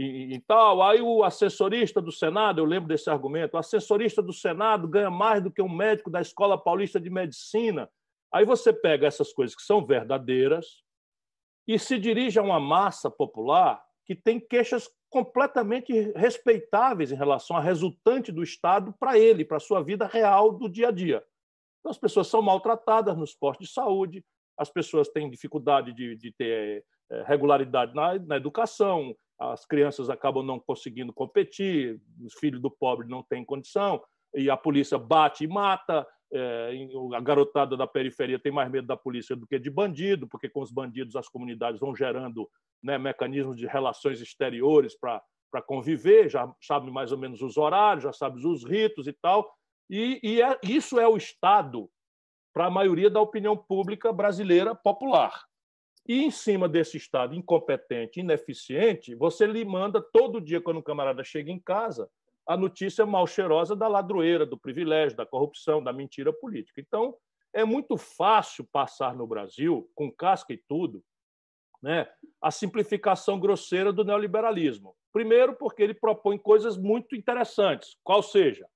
e, 0.00 0.34
e, 0.34 0.40
tal. 0.40 0.82
Aí 0.82 1.00
o 1.02 1.22
assessorista 1.22 2.00
do 2.00 2.10
Senado, 2.10 2.60
eu 2.60 2.64
lembro 2.64 2.88
desse 2.88 3.10
argumento, 3.10 3.54
o 3.54 3.58
assessorista 3.58 4.22
do 4.22 4.32
Senado 4.32 4.88
ganha 4.88 5.10
mais 5.10 5.42
do 5.42 5.50
que 5.50 5.60
um 5.60 5.68
médico 5.68 6.10
da 6.10 6.20
Escola 6.20 6.56
Paulista 6.56 6.98
de 6.98 7.10
Medicina. 7.10 7.88
Aí 8.32 8.44
você 8.44 8.72
pega 8.72 9.06
essas 9.06 9.32
coisas 9.32 9.54
que 9.54 9.62
são 9.62 9.84
verdadeiras 9.84 10.82
e 11.66 11.78
se 11.78 11.98
dirige 11.98 12.38
a 12.38 12.42
uma 12.42 12.60
massa 12.60 13.10
popular 13.10 13.82
que 14.06 14.14
tem 14.14 14.40
queixas 14.40 14.88
completamente 15.10 15.92
respeitáveis 16.14 17.10
em 17.10 17.16
relação 17.16 17.56
à 17.56 17.60
resultante 17.60 18.30
do 18.30 18.42
Estado 18.42 18.94
para 18.98 19.18
ele, 19.18 19.44
para 19.44 19.56
a 19.56 19.60
sua 19.60 19.82
vida 19.82 20.06
real 20.06 20.52
do 20.52 20.68
dia 20.68 20.88
a 20.88 20.92
dia. 20.92 21.22
Então, 21.80 21.90
as 21.90 21.98
pessoas 21.98 22.28
são 22.28 22.40
maltratadas 22.40 23.16
nos 23.16 23.34
postos 23.34 23.68
de 23.68 23.74
saúde, 23.74 24.24
as 24.56 24.70
pessoas 24.70 25.08
têm 25.08 25.30
dificuldade 25.30 25.92
de, 25.92 26.14
de 26.16 26.30
ter 26.32 26.84
eh, 27.10 27.24
regularidade 27.26 27.94
na, 27.94 28.18
na 28.18 28.36
educação, 28.36 29.16
as 29.38 29.64
crianças 29.64 30.10
acabam 30.10 30.44
não 30.44 30.60
conseguindo 30.60 31.12
competir, 31.12 31.98
os 32.22 32.34
filhos 32.34 32.60
do 32.60 32.70
pobre 32.70 33.08
não 33.08 33.22
têm 33.22 33.44
condição, 33.44 34.02
e 34.34 34.50
a 34.50 34.56
polícia 34.56 34.98
bate 34.98 35.44
e 35.44 35.48
mata. 35.48 36.06
É, 36.32 36.70
a 37.16 37.20
garotada 37.20 37.76
da 37.76 37.88
periferia 37.88 38.38
tem 38.38 38.52
mais 38.52 38.70
medo 38.70 38.86
da 38.86 38.96
polícia 38.96 39.34
do 39.34 39.46
que 39.46 39.58
de 39.58 39.68
bandido, 39.68 40.28
porque 40.28 40.48
com 40.48 40.60
os 40.60 40.70
bandidos 40.70 41.16
as 41.16 41.28
comunidades 41.28 41.80
vão 41.80 41.96
gerando 41.96 42.48
né, 42.82 42.98
mecanismos 42.98 43.56
de 43.56 43.66
relações 43.66 44.20
exteriores 44.20 44.98
para 44.98 45.62
conviver, 45.66 46.28
já 46.28 46.52
sabe 46.60 46.90
mais 46.90 47.12
ou 47.12 47.18
menos 47.18 47.42
os 47.42 47.56
horários, 47.56 48.04
já 48.04 48.12
sabe 48.12 48.44
os 48.44 48.64
ritos 48.64 49.06
e 49.06 49.12
tal. 49.12 49.52
E, 49.88 50.20
e 50.22 50.42
é, 50.42 50.58
isso 50.62 50.98
é 50.98 51.06
o 51.06 51.16
Estado 51.16 51.90
para 52.52 52.66
a 52.66 52.70
maioria 52.70 53.10
da 53.10 53.20
opinião 53.20 53.56
pública 53.56 54.12
brasileira 54.12 54.74
popular. 54.74 55.44
E 56.08 56.24
em 56.24 56.30
cima 56.30 56.68
desse 56.68 56.96
Estado 56.96 57.34
incompetente, 57.34 58.20
ineficiente, 58.20 59.14
você 59.14 59.46
lhe 59.46 59.64
manda 59.64 60.00
todo 60.00 60.40
dia, 60.40 60.60
quando 60.60 60.78
o 60.78 60.82
camarada 60.82 61.22
chega 61.22 61.50
em 61.50 61.58
casa, 61.58 62.10
a 62.46 62.56
notícia 62.56 63.06
mal 63.06 63.26
cheirosa 63.26 63.76
da 63.76 63.86
ladroeira, 63.86 64.44
do 64.44 64.58
privilégio, 64.58 65.16
da 65.16 65.26
corrupção, 65.26 65.82
da 65.82 65.92
mentira 65.92 66.32
política. 66.32 66.80
Então, 66.80 67.14
é 67.52 67.64
muito 67.64 67.96
fácil 67.96 68.66
passar 68.72 69.14
no 69.14 69.26
Brasil, 69.26 69.88
com 69.94 70.10
casca 70.10 70.52
e 70.52 70.56
tudo, 70.68 71.02
né, 71.82 72.08
a 72.40 72.50
simplificação 72.50 73.38
grosseira 73.38 73.92
do 73.92 74.04
neoliberalismo. 74.04 74.94
Primeiro, 75.12 75.54
porque 75.54 75.82
ele 75.82 75.94
propõe 75.94 76.38
coisas 76.38 76.76
muito 76.76 77.16
interessantes, 77.16 77.96
qual 78.04 78.22
seja, 78.22 78.66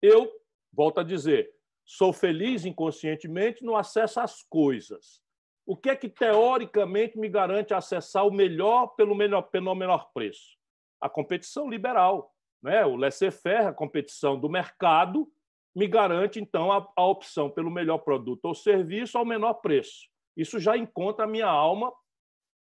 eu, 0.00 0.30
volto 0.72 1.00
a 1.00 1.02
dizer, 1.02 1.50
sou 1.84 2.12
feliz 2.12 2.64
inconscientemente 2.64 3.64
no 3.64 3.76
acesso 3.76 4.20
às 4.20 4.42
coisas. 4.42 5.20
O 5.66 5.76
que 5.76 5.90
é 5.90 5.96
que 5.96 6.08
teoricamente 6.08 7.18
me 7.18 7.28
garante 7.28 7.72
acessar 7.72 8.26
o 8.26 8.32
melhor 8.32 8.88
pelo 8.96 9.14
menor, 9.14 9.42
pelo 9.42 9.74
menor 9.74 10.10
preço? 10.12 10.56
A 11.00 11.08
competição 11.08 11.68
liberal, 11.68 12.32
né? 12.62 12.84
O 12.84 12.96
laissez-faire, 12.96 13.66
a 13.66 13.72
competição 13.72 14.38
do 14.38 14.48
mercado, 14.48 15.30
me 15.74 15.86
garante 15.86 16.40
então 16.40 16.70
a, 16.70 16.86
a 16.96 17.06
opção 17.06 17.50
pelo 17.50 17.70
melhor 17.70 17.98
produto 17.98 18.44
ou 18.44 18.54
serviço 18.54 19.16
ao 19.16 19.24
menor 19.24 19.54
preço. 19.54 20.08
Isso 20.36 20.58
já 20.58 20.76
encontra 20.76 21.24
a 21.24 21.28
minha 21.28 21.46
alma, 21.46 21.92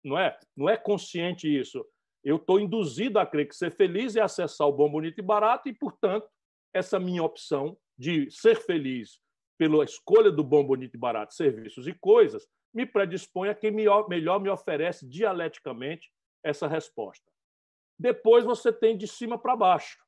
não 0.08 0.18
é? 0.18 0.38
Não 0.56 0.68
é 0.68 0.76
consciente 0.76 1.48
isso. 1.48 1.84
Eu 2.24 2.36
estou 2.36 2.58
induzido 2.58 3.18
a 3.18 3.26
crer 3.26 3.48
que 3.48 3.54
ser 3.54 3.70
feliz 3.70 4.16
é 4.16 4.20
acessar 4.20 4.66
o 4.66 4.72
bom, 4.72 4.90
bonito 4.90 5.18
e 5.18 5.22
barato, 5.22 5.68
e, 5.68 5.72
portanto, 5.72 6.28
essa 6.74 6.98
minha 6.98 7.22
opção 7.22 7.76
de 7.96 8.30
ser 8.30 8.56
feliz 8.56 9.20
pela 9.58 9.84
escolha 9.84 10.30
do 10.30 10.44
bom, 10.44 10.64
bonito 10.64 10.94
e 10.94 10.98
barato, 10.98 11.34
serviços 11.34 11.86
e 11.86 11.92
coisas, 11.92 12.46
me 12.72 12.86
predispõe 12.86 13.48
a 13.48 13.54
quem 13.54 13.70
melhor 13.70 14.40
me 14.40 14.48
oferece 14.48 15.08
dialeticamente 15.08 16.10
essa 16.44 16.68
resposta. 16.68 17.30
Depois 17.98 18.44
você 18.44 18.72
tem 18.72 18.96
de 18.96 19.08
cima 19.08 19.36
para 19.36 19.56
baixo. 19.56 19.98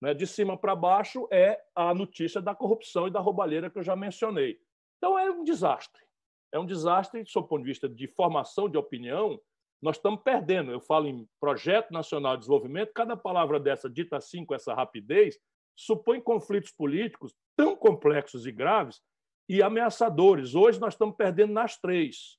Né? 0.00 0.12
De 0.12 0.26
cima 0.26 0.56
para 0.56 0.76
baixo 0.76 1.26
é 1.30 1.60
a 1.74 1.94
notícia 1.94 2.40
da 2.42 2.54
corrupção 2.54 3.08
e 3.08 3.10
da 3.10 3.20
roubalheira 3.20 3.70
que 3.70 3.78
eu 3.78 3.82
já 3.82 3.96
mencionei. 3.96 4.60
Então 4.98 5.18
é 5.18 5.30
um 5.30 5.42
desastre. 5.42 6.02
É 6.52 6.58
um 6.58 6.66
desastre, 6.66 7.22
do 7.22 7.42
ponto 7.42 7.62
de 7.62 7.68
vista 7.68 7.88
de 7.88 8.06
formação 8.08 8.68
de 8.68 8.78
opinião, 8.78 9.40
nós 9.82 9.96
estamos 9.96 10.22
perdendo. 10.22 10.72
Eu 10.72 10.80
falo 10.80 11.06
em 11.06 11.28
projeto 11.40 11.90
nacional 11.90 12.34
de 12.34 12.40
desenvolvimento, 12.40 12.92
cada 12.92 13.16
palavra 13.16 13.60
dessa 13.60 13.88
dita 13.88 14.16
assim 14.16 14.44
com 14.44 14.54
essa 14.54 14.74
rapidez 14.74 15.38
supõe 15.76 16.20
conflitos 16.20 16.72
políticos 16.72 17.34
tão 17.56 17.76
complexos 17.76 18.46
e 18.46 18.52
graves 18.52 19.00
e 19.48 19.62
ameaçadores. 19.62 20.54
Hoje 20.54 20.80
nós 20.80 20.94
estamos 20.94 21.14
perdendo 21.16 21.52
nas 21.52 21.80
três. 21.80 22.36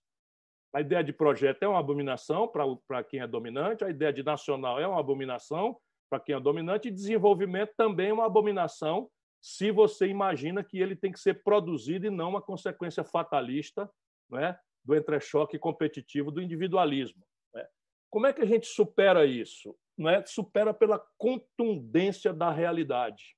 A 0.73 0.81
ideia 0.81 1.03
de 1.03 1.13
projeto 1.13 1.63
é 1.63 1.67
uma 1.67 1.79
abominação 1.79 2.51
para 2.87 3.03
quem 3.03 3.21
é 3.21 3.27
dominante, 3.27 3.83
a 3.83 3.89
ideia 3.89 4.13
de 4.13 4.23
nacional 4.23 4.79
é 4.79 4.85
uma 4.85 4.99
abominação 4.99 5.79
para 6.09 6.19
quem 6.19 6.35
é 6.35 6.39
dominante, 6.39 6.87
e 6.87 6.91
desenvolvimento 6.91 7.73
também 7.77 8.09
é 8.09 8.13
uma 8.13 8.25
abominação 8.25 9.09
se 9.41 9.71
você 9.71 10.07
imagina 10.07 10.63
que 10.63 10.79
ele 10.79 10.95
tem 10.95 11.11
que 11.11 11.19
ser 11.19 11.43
produzido 11.43 12.05
e 12.05 12.09
não 12.09 12.29
uma 12.29 12.41
consequência 12.41 13.03
fatalista 13.03 13.89
né, 14.29 14.59
do 14.83 14.95
entrechoque 14.95 15.57
competitivo 15.59 16.31
do 16.31 16.41
individualismo. 16.41 17.23
Né? 17.53 17.67
Como 18.09 18.27
é 18.27 18.33
que 18.33 18.41
a 18.41 18.45
gente 18.45 18.67
supera 18.67 19.25
isso? 19.25 19.75
Né? 19.97 20.23
Supera 20.25 20.73
pela 20.73 20.99
contundência 21.17 22.33
da 22.33 22.51
realidade. 22.51 23.35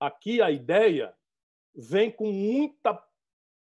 Aqui 0.00 0.42
a 0.42 0.50
ideia 0.50 1.14
vem 1.74 2.10
com 2.10 2.30
muita, 2.30 3.02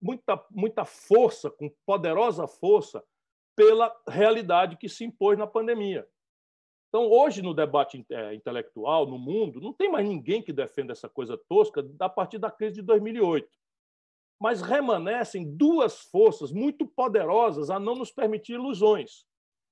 muita, 0.01 0.45
muita 0.51 0.85
força, 0.85 1.49
com 1.49 1.69
poderosa 1.85 2.47
força, 2.47 3.03
pela 3.55 3.95
realidade 4.07 4.77
que 4.77 4.89
se 4.89 5.05
impôs 5.05 5.38
na 5.38 5.45
pandemia. 5.45 6.07
Então, 6.89 7.09
hoje, 7.09 7.41
no 7.41 7.55
debate 7.55 8.05
é, 8.11 8.35
intelectual, 8.35 9.07
no 9.07 9.17
mundo, 9.17 9.59
não 9.59 9.73
tem 9.73 9.89
mais 9.91 10.07
ninguém 10.07 10.43
que 10.43 10.53
defenda 10.53 10.91
essa 10.91 11.09
coisa 11.09 11.35
tosca 11.49 11.83
a 11.99 12.09
partir 12.09 12.38
da 12.38 12.51
crise 12.51 12.75
de 12.75 12.81
2008. 12.83 13.47
Mas 14.43 14.61
remanescem 14.61 15.55
duas 15.55 16.01
forças 16.01 16.51
muito 16.51 16.85
poderosas 16.85 17.69
a 17.69 17.80
não 17.80 17.95
nos 17.95 18.11
permitir 18.11 18.53
ilusões. 18.53 19.25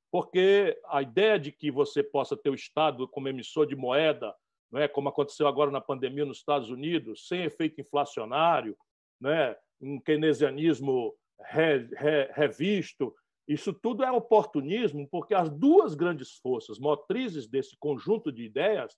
Porque 0.10 0.80
a 0.88 1.02
ideia 1.02 1.38
de 1.38 1.52
que 1.52 1.70
você 1.70 2.02
possa 2.02 2.38
ter 2.38 2.50
o 2.50 2.56
Estado 2.56 3.06
como 3.08 3.28
emissor 3.28 3.68
de 3.68 3.76
moeda 3.76 4.34
né, 4.72 4.88
como 4.88 5.10
aconteceu 5.10 5.48
agora 5.48 5.70
na 5.70 5.82
pandemia 5.82 6.26
nos 6.26 6.38
Estados 6.38 6.70
Unidos, 6.70 7.28
sem 7.28 7.44
efeito 7.44 7.82
inflacionário, 7.82 8.78
né, 9.20 9.56
um 9.82 10.00
keynesianismo 10.00 11.14
re, 11.40 11.90
re, 11.94 12.32
revisto. 12.34 13.14
Isso 13.48 13.74
tudo 13.74 14.04
é 14.04 14.12
oportunismo, 14.12 15.08
porque 15.10 15.34
as 15.34 15.50
duas 15.50 15.94
grandes 15.94 16.38
forças 16.38 16.80
motrizes 16.80 17.48
desse 17.48 17.76
conjunto 17.78 18.32
de 18.32 18.44
ideias 18.46 18.96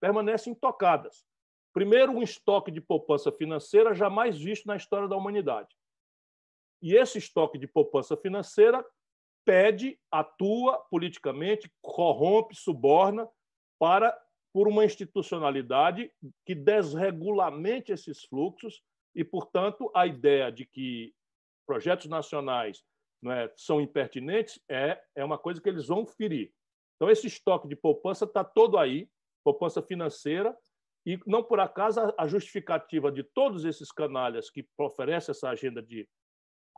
permanecem 0.00 0.52
intocadas. 0.52 1.24
Primeiro, 1.74 2.12
um 2.12 2.22
estoque 2.22 2.70
de 2.70 2.80
poupança 2.80 3.32
financeira 3.32 3.92
jamais 3.92 4.38
visto 4.38 4.64
na 4.64 4.76
história 4.76 5.08
da 5.08 5.16
humanidade. 5.16 5.76
E 6.80 6.94
esse 6.94 7.18
estoque 7.18 7.58
de 7.58 7.66
poupança 7.66 8.16
financeira 8.16 8.84
pede, 9.44 9.98
atua 10.10 10.78
politicamente, 10.88 11.70
corrompe, 11.82 12.54
suborna 12.54 13.28
para 13.78 14.16
por 14.52 14.68
uma 14.68 14.84
institucionalidade 14.84 16.12
que 16.46 16.54
desregulamente 16.54 17.90
esses 17.90 18.24
fluxos 18.24 18.80
e, 19.12 19.24
portanto, 19.24 19.90
a 19.92 20.06
ideia 20.06 20.52
de 20.52 20.64
que 20.64 21.12
projetos 21.66 22.06
nacionais 22.06 22.84
é, 23.26 23.52
são 23.56 23.80
impertinentes 23.80 24.60
é, 24.68 25.02
é 25.16 25.24
uma 25.24 25.38
coisa 25.38 25.60
que 25.60 25.68
eles 25.68 25.88
vão 25.88 26.06
ferir. 26.06 26.52
Então, 26.94 27.10
esse 27.10 27.26
estoque 27.26 27.66
de 27.66 27.74
poupança 27.74 28.26
está 28.26 28.44
todo 28.44 28.78
aí, 28.78 29.08
poupança 29.42 29.82
financeira, 29.82 30.56
E 31.06 31.18
não 31.26 31.42
por 31.42 31.60
acaso 31.60 32.00
a 32.16 32.26
justificativa 32.26 33.12
de 33.12 33.22
todos 33.22 33.64
esses 33.64 33.92
canalhas 33.92 34.50
que 34.50 34.66
oferecem 34.78 35.32
essa 35.32 35.50
agenda 35.50 35.82
de, 35.82 36.08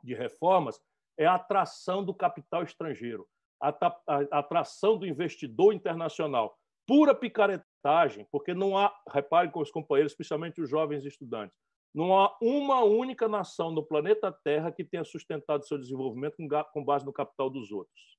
de 0.03 0.13
reformas 0.13 0.79
é 1.17 1.25
a 1.25 1.35
atração 1.35 2.03
do 2.03 2.13
capital 2.13 2.63
estrangeiro, 2.63 3.27
a, 3.61 3.69
a 4.07 4.39
atração 4.39 4.97
do 4.97 5.07
investidor 5.07 5.73
internacional. 5.73 6.57
Pura 6.85 7.15
picaretagem, 7.15 8.27
porque 8.31 8.53
não 8.53 8.77
há, 8.77 8.93
reparem 9.09 9.51
com 9.51 9.61
os 9.61 9.71
companheiros, 9.71 10.11
especialmente 10.11 10.61
os 10.61 10.69
jovens 10.69 11.05
estudantes, 11.05 11.57
não 11.93 12.17
há 12.17 12.37
uma 12.41 12.83
única 12.83 13.27
nação 13.27 13.71
no 13.71 13.83
planeta 13.83 14.31
Terra 14.43 14.71
que 14.71 14.83
tenha 14.83 15.03
sustentado 15.03 15.65
seu 15.65 15.77
desenvolvimento 15.77 16.35
com 16.71 16.83
base 16.83 17.05
no 17.05 17.13
capital 17.13 17.49
dos 17.49 17.71
outros. 17.71 18.17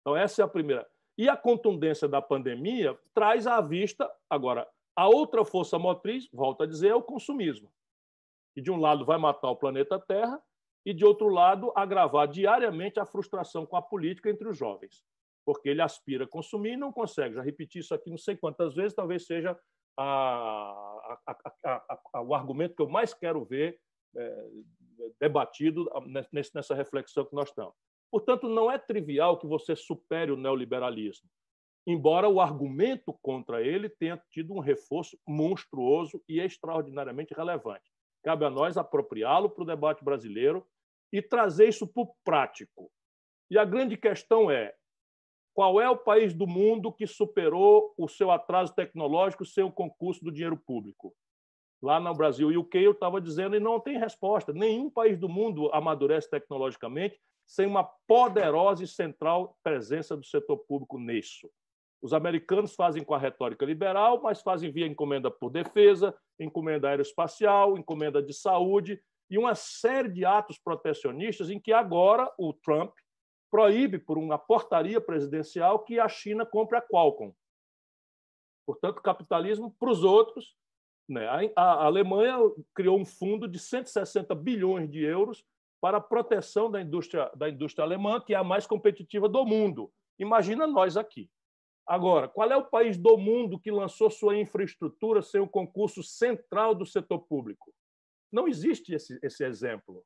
Então, 0.00 0.16
essa 0.16 0.42
é 0.42 0.44
a 0.44 0.48
primeira. 0.48 0.86
E 1.18 1.28
a 1.28 1.36
contundência 1.36 2.06
da 2.06 2.22
pandemia 2.22 2.96
traz 3.12 3.44
à 3.44 3.60
vista, 3.60 4.08
agora, 4.30 4.68
a 4.94 5.08
outra 5.08 5.44
força 5.44 5.76
motriz, 5.76 6.28
volto 6.32 6.62
a 6.62 6.66
dizer, 6.66 6.90
é 6.90 6.94
o 6.94 7.02
consumismo. 7.02 7.72
Que, 8.54 8.62
de 8.62 8.70
um 8.70 8.76
lado, 8.76 9.04
vai 9.04 9.18
matar 9.18 9.50
o 9.50 9.56
planeta 9.56 9.98
Terra 9.98 10.40
e, 10.86 10.94
de 10.94 11.04
outro 11.04 11.28
lado, 11.28 11.72
agravar 11.74 12.28
diariamente 12.28 13.00
a 13.00 13.04
frustração 13.04 13.66
com 13.66 13.76
a 13.76 13.82
política 13.82 14.30
entre 14.30 14.48
os 14.48 14.56
jovens. 14.56 15.04
Porque 15.44 15.68
ele 15.68 15.82
aspira 15.82 16.24
a 16.24 16.28
consumir 16.28 16.74
e 16.74 16.76
não 16.76 16.92
consegue. 16.92 17.34
Já 17.34 17.42
repeti 17.42 17.80
isso 17.80 17.92
aqui 17.92 18.08
não 18.08 18.18
sei 18.18 18.36
quantas 18.36 18.76
vezes, 18.76 18.94
talvez 18.94 19.26
seja 19.26 19.58
a, 19.98 21.18
a, 21.26 21.98
a, 22.14 22.22
o 22.22 22.32
argumento 22.32 22.76
que 22.76 22.82
eu 22.82 22.88
mais 22.88 23.12
quero 23.12 23.44
ver 23.44 23.80
é, 24.16 24.48
debatido 25.20 25.90
nessa 26.32 26.76
reflexão 26.76 27.24
que 27.24 27.34
nós 27.34 27.48
estamos. 27.48 27.74
Portanto, 28.10 28.48
não 28.48 28.70
é 28.70 28.78
trivial 28.78 29.38
que 29.38 29.46
você 29.46 29.76
supere 29.76 30.32
o 30.32 30.36
neoliberalismo, 30.36 31.28
embora 31.86 32.28
o 32.28 32.40
argumento 32.40 33.12
contra 33.22 33.62
ele 33.62 33.88
tenha 33.88 34.20
tido 34.30 34.54
um 34.54 34.60
reforço 34.60 35.18
monstruoso 35.26 36.22
e 36.28 36.40
extraordinariamente 36.40 37.34
relevante. 37.34 37.90
Cabe 38.22 38.44
a 38.44 38.50
nós 38.50 38.76
apropriá-lo 38.76 39.50
para 39.50 39.62
o 39.62 39.66
debate 39.66 40.04
brasileiro 40.04 40.66
e 41.12 41.22
trazer 41.22 41.68
isso 41.68 41.86
para 41.86 42.02
o 42.02 42.14
prático. 42.24 42.90
E 43.50 43.58
a 43.58 43.64
grande 43.64 43.96
questão 43.96 44.50
é: 44.50 44.74
qual 45.54 45.80
é 45.80 45.88
o 45.88 45.96
país 45.96 46.34
do 46.34 46.46
mundo 46.46 46.92
que 46.92 47.06
superou 47.06 47.92
o 47.96 48.08
seu 48.08 48.30
atraso 48.30 48.74
tecnológico 48.74 49.44
sem 49.44 49.64
o 49.64 49.72
concurso 49.72 50.24
do 50.24 50.32
dinheiro 50.32 50.56
público? 50.56 51.14
Lá 51.82 52.00
no 52.00 52.12
Brasil 52.12 52.50
e 52.50 52.58
o 52.58 52.64
que 52.64 52.78
eu 52.78 52.92
estava 52.92 53.20
dizendo 53.20 53.54
e 53.54 53.60
não 53.60 53.78
tem 53.78 53.98
resposta. 53.98 54.52
Nenhum 54.52 54.90
país 54.90 55.18
do 55.18 55.28
mundo 55.28 55.70
amadurece 55.72 56.28
tecnologicamente 56.28 57.18
sem 57.48 57.66
uma 57.66 57.82
poderosa 57.82 58.84
e 58.84 58.86
central 58.86 59.58
presença 59.62 60.14
do 60.14 60.24
setor 60.24 60.58
público 60.58 60.98
nisso. 60.98 61.50
Os 62.00 62.12
americanos 62.12 62.74
fazem 62.74 63.02
com 63.02 63.14
a 63.14 63.18
retórica 63.18 63.64
liberal, 63.64 64.20
mas 64.22 64.42
fazem 64.42 64.70
via 64.70 64.86
encomenda 64.86 65.30
por 65.30 65.50
defesa, 65.50 66.14
encomenda 66.38 66.90
aeroespacial, 66.90 67.78
encomenda 67.78 68.22
de 68.22 68.34
saúde 68.34 69.02
e 69.30 69.38
uma 69.38 69.54
série 69.54 70.10
de 70.10 70.26
atos 70.26 70.58
protecionistas 70.58 71.48
em 71.48 71.58
que 71.58 71.72
agora 71.72 72.30
o 72.38 72.52
Trump 72.52 72.92
proíbe, 73.50 73.98
por 73.98 74.18
uma 74.18 74.38
portaria 74.38 75.00
presidencial, 75.00 75.80
que 75.80 75.98
a 75.98 76.06
China 76.06 76.44
compre 76.44 76.76
a 76.76 76.82
Qualcomm. 76.82 77.32
Portanto, 78.66 79.00
capitalismo 79.00 79.74
para 79.80 79.90
os 79.90 80.04
outros. 80.04 80.54
Né? 81.08 81.26
A, 81.56 81.86
Alemanha 81.86 82.36
criou 82.74 83.00
um 83.00 83.06
fundo 83.06 83.48
de 83.48 83.58
160 83.58 84.34
bilhões 84.34 84.90
de 84.90 85.02
euros 85.02 85.42
para 85.80 85.98
a 85.98 86.00
proteção 86.00 86.70
da 86.70 86.80
indústria, 86.80 87.30
da 87.36 87.48
indústria 87.48 87.84
alemã, 87.84 88.20
que 88.20 88.34
é 88.34 88.36
a 88.36 88.44
mais 88.44 88.66
competitiva 88.66 89.28
do 89.28 89.44
mundo. 89.44 89.92
Imagina 90.18 90.66
nós 90.66 90.96
aqui. 90.96 91.30
Agora, 91.86 92.28
qual 92.28 92.50
é 92.50 92.56
o 92.56 92.66
país 92.66 92.98
do 92.98 93.16
mundo 93.16 93.58
que 93.58 93.70
lançou 93.70 94.10
sua 94.10 94.36
infraestrutura 94.36 95.22
sem 95.22 95.40
o 95.40 95.48
concurso 95.48 96.02
central 96.02 96.74
do 96.74 96.84
setor 96.84 97.20
público? 97.20 97.72
Não 98.30 98.46
existe 98.46 98.92
esse, 98.92 99.18
esse 99.22 99.42
exemplo. 99.44 100.04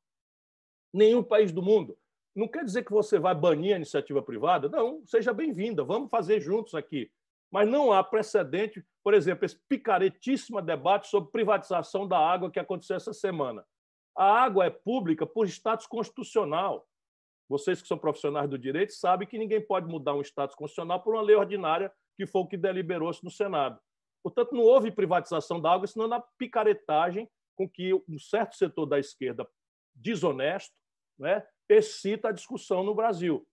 Nenhum 0.93 1.21
país 1.21 1.51
do 1.51 1.61
mundo. 1.61 1.97
Não 2.35 2.47
quer 2.47 2.63
dizer 2.63 2.83
que 2.83 2.91
você 2.91 3.19
vai 3.19 3.35
banir 3.35 3.73
a 3.73 3.77
iniciativa 3.77 4.21
privada. 4.21 4.69
Não, 4.69 5.05
seja 5.05 5.33
bem-vinda, 5.33 5.83
vamos 5.83 6.09
fazer 6.09 6.39
juntos 6.39 6.73
aqui. 6.73 7.11
Mas 7.51 7.69
não 7.69 7.91
há 7.91 8.03
precedente, 8.03 8.83
por 9.03 9.13
exemplo, 9.13 9.45
esse 9.45 9.59
picaretíssimo 9.67 10.61
debate 10.61 11.07
sobre 11.07 11.31
privatização 11.31 12.07
da 12.07 12.17
água 12.17 12.49
que 12.49 12.59
aconteceu 12.59 12.95
essa 12.95 13.13
semana. 13.13 13.63
A 14.15 14.25
água 14.43 14.65
é 14.65 14.69
pública 14.69 15.25
por 15.25 15.47
status 15.47 15.87
constitucional. 15.87 16.87
Vocês 17.49 17.81
que 17.81 17.87
são 17.87 17.97
profissionais 17.97 18.49
do 18.49 18.57
direito 18.57 18.93
sabem 18.93 19.27
que 19.27 19.37
ninguém 19.37 19.61
pode 19.61 19.87
mudar 19.87 20.13
um 20.13 20.21
status 20.21 20.55
constitucional 20.55 21.01
por 21.01 21.13
uma 21.13 21.21
lei 21.21 21.35
ordinária, 21.35 21.91
que 22.15 22.25
foi 22.25 22.41
o 22.41 22.47
que 22.47 22.57
deliberou-se 22.57 23.23
no 23.23 23.31
Senado. 23.31 23.79
Portanto, 24.23 24.53
não 24.53 24.61
houve 24.61 24.91
privatização 24.91 25.59
da 25.59 25.73
água, 25.73 25.87
senão 25.87 26.07
na 26.07 26.21
picaretagem 26.37 27.29
com 27.55 27.69
que 27.69 27.93
um 27.93 28.17
certo 28.17 28.55
setor 28.55 28.85
da 28.85 28.97
esquerda 28.97 29.47
desonesto 29.93 30.73
né, 31.19 31.45
excita 31.67 32.29
a 32.29 32.31
discussão 32.31 32.83
no 32.83 32.95
Brasil. 32.95 33.45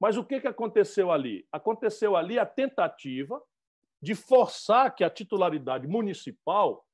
Mas 0.00 0.16
o 0.16 0.24
que, 0.24 0.40
que 0.40 0.48
aconteceu 0.48 1.10
ali? 1.10 1.46
Aconteceu 1.52 2.16
ali 2.16 2.38
a 2.38 2.46
tentativa 2.46 3.42
de 4.00 4.14
forçar 4.14 4.94
que 4.94 5.04
a 5.04 5.10
titularidade 5.10 5.86
municipal 5.86 6.84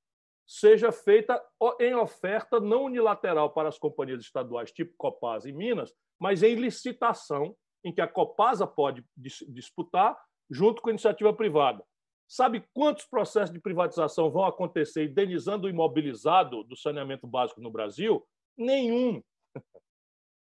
seja 0.49 0.91
feita 0.91 1.45
em 1.79 1.95
oferta 1.95 2.59
não 2.59 2.85
unilateral 2.85 3.51
para 3.51 3.69
as 3.69 3.79
companhias 3.79 4.23
estaduais, 4.23 4.73
tipo 4.73 4.95
Copasa 4.97 5.47
e 5.47 5.53
Minas, 5.53 5.95
mas 6.19 6.43
em 6.43 6.55
licitação, 6.55 7.55
em 7.85 7.93
que 7.93 8.01
a 8.01 8.09
Copasa 8.09 8.67
pode 8.67 9.05
disputar 9.15 10.19
junto 10.51 10.81
com 10.81 10.89
a 10.89 10.93
iniciativa 10.93 11.35
privada. 11.35 11.85
Sabe 12.27 12.65
quantos 12.73 13.05
processos 13.05 13.53
de 13.53 13.61
privatização 13.61 14.31
vão 14.31 14.45
acontecer 14.45 15.05
indenizando 15.05 15.67
o 15.67 15.71
imobilizado 15.71 16.65
do 16.65 16.77
saneamento 16.77 17.27
básico 17.27 17.61
no 17.61 17.71
Brasil? 17.71 18.27
Nenhum. 18.57 19.23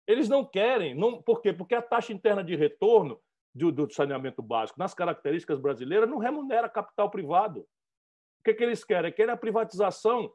Eles 0.06 0.28
não 0.28 0.44
querem. 0.44 0.94
Não, 0.94 1.22
por 1.22 1.40
quê? 1.40 1.54
Porque 1.54 1.74
a 1.74 1.82
taxa 1.82 2.12
interna 2.12 2.44
de 2.44 2.54
retorno 2.54 3.18
do, 3.54 3.72
do 3.72 3.90
saneamento 3.90 4.42
básico, 4.42 4.78
nas 4.78 4.94
características 4.94 5.58
brasileiras, 5.58 6.08
não 6.08 6.18
remunera 6.18 6.68
capital 6.68 7.10
privado. 7.10 7.66
O 8.46 8.48
que, 8.48 8.54
que 8.54 8.62
eles 8.62 8.84
querem? 8.84 9.10
Querem 9.10 9.32
a 9.32 9.36
privatização 9.36 10.32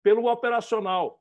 pelo 0.00 0.30
operacional. 0.30 1.20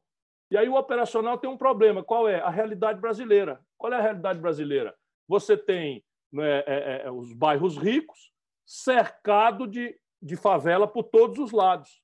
E 0.52 0.58
aí 0.58 0.70
o 0.70 0.76
operacional 0.76 1.36
tem 1.40 1.50
um 1.50 1.58
problema. 1.58 2.04
Qual 2.04 2.30
é? 2.30 2.40
A 2.42 2.50
realidade 2.52 3.02
brasileira. 3.02 3.60
Qual 3.76 3.92
é 3.92 3.98
a 3.98 4.02
realidade 4.02 4.40
brasileira? 4.40 4.96
Você 5.28 5.58
tem 5.58 6.06
né, 6.32 6.60
é, 6.60 6.64
é, 6.68 7.02
é 7.06 7.12
os 7.12 7.34
bairros 7.34 7.76
ricos 7.76 8.32
cercado 8.64 9.66
de, 9.66 10.00
de 10.22 10.36
favela 10.36 10.88
por 10.88 11.06
todos 11.06 11.40
os 11.40 11.52
lados. 11.52 12.04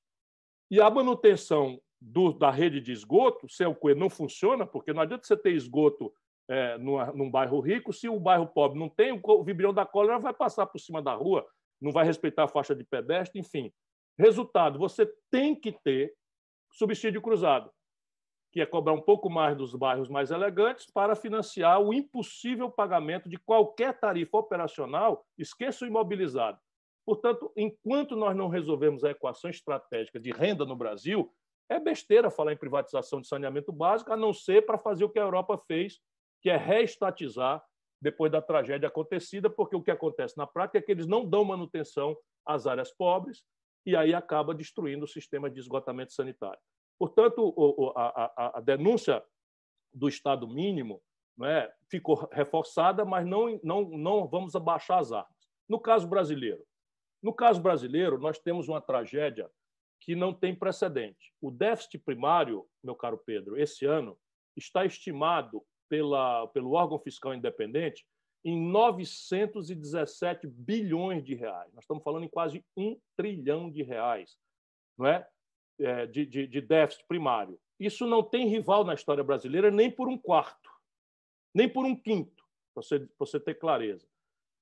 E 0.68 0.80
a 0.80 0.90
manutenção 0.90 1.80
do, 2.00 2.32
da 2.32 2.50
rede 2.50 2.80
de 2.80 2.90
esgoto, 2.90 3.48
se 3.48 3.64
o 3.64 3.76
não 3.96 4.10
funciona, 4.10 4.66
porque 4.66 4.92
não 4.92 5.02
adianta 5.02 5.28
você 5.28 5.36
ter 5.36 5.52
esgoto 5.52 6.12
é, 6.48 6.76
numa, 6.78 7.12
num 7.12 7.30
bairro 7.30 7.60
rico, 7.60 7.92
se 7.92 8.08
o 8.08 8.18
bairro 8.18 8.48
pobre 8.48 8.80
não 8.80 8.88
tem, 8.88 9.12
o 9.22 9.44
vibrião 9.44 9.72
da 9.72 9.86
cólera 9.86 10.18
vai 10.18 10.34
passar 10.34 10.66
por 10.66 10.80
cima 10.80 11.00
da 11.00 11.14
rua, 11.14 11.46
não 11.80 11.92
vai 11.92 12.04
respeitar 12.04 12.44
a 12.44 12.48
faixa 12.48 12.74
de 12.74 12.82
pedestre, 12.82 13.38
enfim. 13.38 13.72
Resultado, 14.18 14.80
você 14.80 15.06
tem 15.30 15.54
que 15.54 15.70
ter 15.70 16.12
subsídio 16.72 17.22
cruzado, 17.22 17.70
que 18.52 18.60
é 18.60 18.66
cobrar 18.66 18.92
um 18.92 19.00
pouco 19.00 19.30
mais 19.30 19.56
dos 19.56 19.74
bairros 19.74 20.08
mais 20.08 20.32
elegantes 20.32 20.90
para 20.90 21.14
financiar 21.14 21.80
o 21.80 21.94
impossível 21.94 22.68
pagamento 22.68 23.28
de 23.28 23.36
qualquer 23.36 23.98
tarifa 24.00 24.38
operacional, 24.38 25.24
esqueça 25.38 25.84
o 25.84 25.88
imobilizado. 25.88 26.58
Portanto, 27.06 27.52
enquanto 27.56 28.16
nós 28.16 28.36
não 28.36 28.48
resolvemos 28.48 29.04
a 29.04 29.10
equação 29.10 29.50
estratégica 29.50 30.18
de 30.18 30.32
renda 30.32 30.64
no 30.64 30.74
Brasil, 30.74 31.32
é 31.68 31.78
besteira 31.78 32.30
falar 32.30 32.52
em 32.52 32.56
privatização 32.56 33.20
de 33.20 33.28
saneamento 33.28 33.70
básico, 33.70 34.12
a 34.12 34.16
não 34.16 34.32
ser 34.32 34.66
para 34.66 34.78
fazer 34.78 35.04
o 35.04 35.08
que 35.08 35.18
a 35.18 35.22
Europa 35.22 35.56
fez, 35.66 36.00
que 36.42 36.50
é 36.50 36.56
reestatizar 36.56 37.64
depois 38.00 38.32
da 38.32 38.42
tragédia 38.42 38.88
acontecida, 38.88 39.48
porque 39.48 39.76
o 39.76 39.82
que 39.82 39.90
acontece 39.90 40.36
na 40.36 40.46
prática 40.46 40.78
é 40.78 40.82
que 40.82 40.90
eles 40.90 41.06
não 41.06 41.24
dão 41.24 41.44
manutenção 41.44 42.16
às 42.44 42.66
áreas 42.66 42.90
pobres 42.90 43.44
e 43.88 43.96
aí 43.96 44.12
acaba 44.12 44.54
destruindo 44.54 45.06
o 45.06 45.08
sistema 45.08 45.48
de 45.48 45.58
esgotamento 45.58 46.12
sanitário. 46.12 46.60
Portanto, 46.98 47.54
a, 47.96 48.32
a, 48.36 48.58
a 48.58 48.60
denúncia 48.60 49.24
do 49.94 50.06
Estado 50.06 50.46
mínimo 50.46 51.00
é, 51.42 51.72
ficou 51.90 52.28
reforçada, 52.30 53.02
mas 53.06 53.26
não, 53.26 53.58
não, 53.64 53.88
não 53.88 54.28
vamos 54.28 54.54
abaixar 54.54 54.98
as 54.98 55.10
armas. 55.10 55.32
No 55.66 55.80
caso 55.80 56.06
brasileiro, 56.06 56.62
no 57.22 57.32
caso 57.32 57.62
brasileiro, 57.62 58.18
nós 58.18 58.38
temos 58.38 58.68
uma 58.68 58.82
tragédia 58.82 59.50
que 60.02 60.14
não 60.14 60.34
tem 60.34 60.54
precedente. 60.54 61.32
O 61.40 61.50
déficit 61.50 61.98
primário, 62.04 62.66
meu 62.84 62.94
caro 62.94 63.16
Pedro, 63.24 63.58
esse 63.58 63.86
ano 63.86 64.18
está 64.54 64.84
estimado 64.84 65.64
pela, 65.88 66.46
pelo 66.48 66.72
órgão 66.72 66.98
fiscal 66.98 67.32
independente 67.32 68.04
em 68.44 68.60
917 68.70 70.46
bilhões 70.46 71.24
de 71.24 71.34
reais. 71.34 71.72
Nós 71.74 71.84
estamos 71.84 72.02
falando 72.02 72.24
em 72.24 72.28
quase 72.28 72.64
um 72.76 72.98
trilhão 73.16 73.70
de 73.70 73.82
reais 73.82 74.38
não 74.98 75.06
é? 75.06 75.26
é 75.80 76.06
de, 76.06 76.26
de, 76.26 76.46
de 76.46 76.60
déficit 76.60 77.06
primário. 77.06 77.58
Isso 77.78 78.04
não 78.04 78.22
tem 78.22 78.48
rival 78.48 78.84
na 78.84 78.94
história 78.94 79.22
brasileira 79.22 79.70
nem 79.70 79.90
por 79.90 80.08
um 80.08 80.18
quarto, 80.18 80.68
nem 81.54 81.68
por 81.68 81.86
um 81.86 81.94
quinto, 81.94 82.44
para 82.74 82.82
você, 82.82 83.08
você 83.16 83.38
ter 83.38 83.54
clareza. 83.54 84.06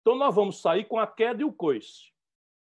Então, 0.02 0.14
nós 0.14 0.34
vamos 0.34 0.60
sair 0.60 0.84
com 0.84 0.98
a 0.98 1.06
queda 1.06 1.40
e 1.40 1.44
o 1.44 1.52
coice. 1.52 2.12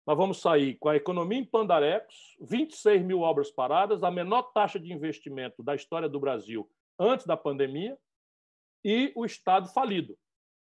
nós 0.07 0.17
vamos 0.17 0.41
sair 0.41 0.77
com 0.77 0.89
a 0.89 0.97
economia 0.97 1.39
em 1.39 1.45
pandarecos, 1.45 2.37
26 2.41 3.03
mil 3.05 3.21
obras 3.21 3.51
paradas, 3.51 4.05
a 4.05 4.11
menor 4.11 4.43
taxa 4.53 4.79
de 4.79 4.93
investimento 4.93 5.63
da 5.63 5.75
história 5.75 6.09
do 6.09 6.21
Brasil 6.21 6.71
antes 6.99 7.27
da 7.27 7.37
pandemia 7.37 7.99
e 8.85 9.13
o 9.17 9.27
Estado 9.27 9.69
falido, 9.69 10.17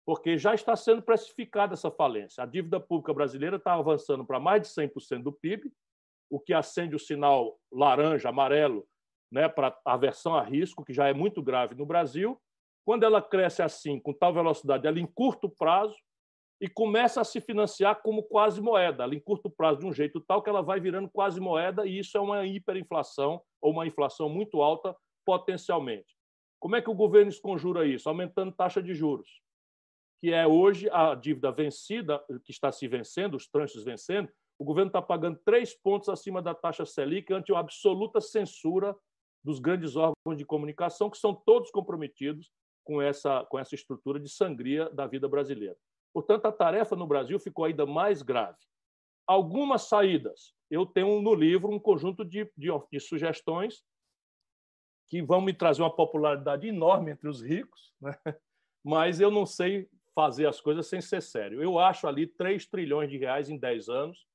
porque 0.05 0.39
já 0.39 0.55
está 0.55 0.75
sendo 0.75 1.03
precificada 1.03 1.75
essa 1.75 1.91
falência. 1.91 2.43
A 2.43 2.47
dívida 2.47 2.81
pública 2.81 3.13
brasileira 3.13 3.57
está 3.57 3.75
avançando 3.75 4.25
para 4.25 4.41
mais 4.41 4.63
de 4.63 4.69
100% 4.69 5.23
do 5.23 5.33
PIB, 5.33 5.73
o 6.31 6.39
que 6.39 6.55
acende 6.55 6.95
o 6.95 6.99
sinal 6.99 7.59
laranja, 7.73 8.29
amarelo, 8.29 8.87
né, 9.31 9.49
para 9.49 9.77
aversão 9.85 10.35
a 10.35 10.43
risco, 10.43 10.85
que 10.85 10.93
já 10.93 11.09
é 11.09 11.13
muito 11.13 11.43
grave 11.43 11.75
no 11.75 11.87
Brasil. 11.87 12.41
Quando 12.85 13.05
ela 13.05 13.21
cresce 13.21 13.63
assim, 13.63 14.01
com 14.01 14.13
tal 14.13 14.33
velocidade, 14.33 14.87
ela 14.87 14.99
em 14.99 15.07
curto 15.07 15.49
prazo, 15.49 15.97
e 16.61 16.69
começa 16.69 17.23
a 17.23 17.25
se 17.25 17.41
financiar 17.41 18.03
como 18.03 18.23
quase 18.23 18.61
moeda, 18.61 19.07
em 19.07 19.19
curto 19.19 19.49
prazo, 19.49 19.81
de 19.81 19.87
um 19.87 19.93
jeito 19.93 20.21
tal 20.21 20.43
que 20.43 20.51
ela 20.51 20.61
vai 20.61 20.79
virando 20.79 21.09
quase 21.09 21.41
moeda, 21.41 21.87
e 21.87 21.99
isso 21.99 22.19
é 22.19 22.21
uma 22.21 22.45
hiperinflação 22.47 23.41
ou 23.63 23.73
uma 23.73 23.87
inflação 23.87 24.29
muito 24.29 24.61
alta 24.61 24.95
potencialmente. 25.25 26.15
Como 26.61 26.77
é 26.77 26.83
que 26.83 26.91
o 26.91 26.95
governo 26.95 27.31
esconjura 27.31 27.87
isso? 27.87 28.09
Aumentando 28.09 28.53
taxa 28.53 28.83
de 28.83 28.93
juros, 28.95 29.41
que 30.21 30.33
é 30.33 30.47
hoje 30.47 30.89
a 30.91 31.15
dívida 31.15 31.51
vencida, 31.51 32.23
que 32.45 32.53
está 32.53 32.71
se 32.71 32.87
vencendo, 32.87 33.37
os 33.37 33.49
tranches 33.49 33.83
vencendo, 33.83 34.29
o 34.59 34.65
governo 34.65 34.91
está 34.91 35.01
pagando 35.01 35.41
três 35.43 35.75
pontos 35.75 36.11
acima 36.11 36.43
da 36.43 36.55
taxa 36.55 36.85
Selic 36.85 37.33
ante 37.33 37.53
a 37.55 37.59
absoluta 37.59 38.21
censura 38.21 38.95
dos 39.43 39.59
grandes 39.59 39.97
órgãos 39.97 40.37
de 40.37 40.45
comunicação, 40.45 41.09
que 41.09 41.17
são 41.17 41.35
todos 41.35 41.71
comprometidos 41.71 42.53
com 42.85 43.01
essa, 43.01 43.45
com 43.47 43.59
essa 43.59 43.75
estrutura 43.75 44.21
de 44.21 44.29
sangria 44.29 44.91
da 44.91 45.07
vida 45.07 45.27
brasileira. 45.27 45.77
Portanto, 46.13 46.45
a 46.45 46.53
tarefa 46.53 46.95
no 46.95 47.07
Brasil 47.07 47.41
ficou 47.41 47.65
ainda 47.65 47.87
mais 47.87 48.21
grave. 48.21 48.59
Algumas 49.27 49.83
saídas. 49.83 50.53
Eu 50.71 50.85
tenho 50.85 51.23
no 51.23 51.35
livro 51.35 51.71
um 51.71 51.79
conjunto 51.79 52.23
de, 52.23 52.51
de, 52.55 52.69
de 52.93 53.01
sugestões 53.01 53.83
que 55.09 55.23
vão 55.23 55.41
me 55.41 55.55
trazer 55.55 55.83
uma 55.83 55.95
popularidade 55.95 56.69
enorme 56.69 57.13
entre 57.13 57.29
os 57.29 57.41
ricos, 57.41 57.95
né? 58.01 58.15
mas 58.85 59.21
eu 59.21 59.31
não 59.31 59.47
sei 59.47 59.89
fazer 60.15 60.47
as 60.47 60.61
coisas 60.61 60.87
sem 60.87 61.01
ser 61.01 61.23
sério. 61.23 61.63
Eu 61.63 61.79
acho 61.79 62.07
ali 62.07 62.27
3 62.27 62.67
trilhões 62.67 63.11
de 63.11 63.17
reais 63.17 63.49
em 63.49 63.59
10 63.59 63.89
anos 63.89 64.27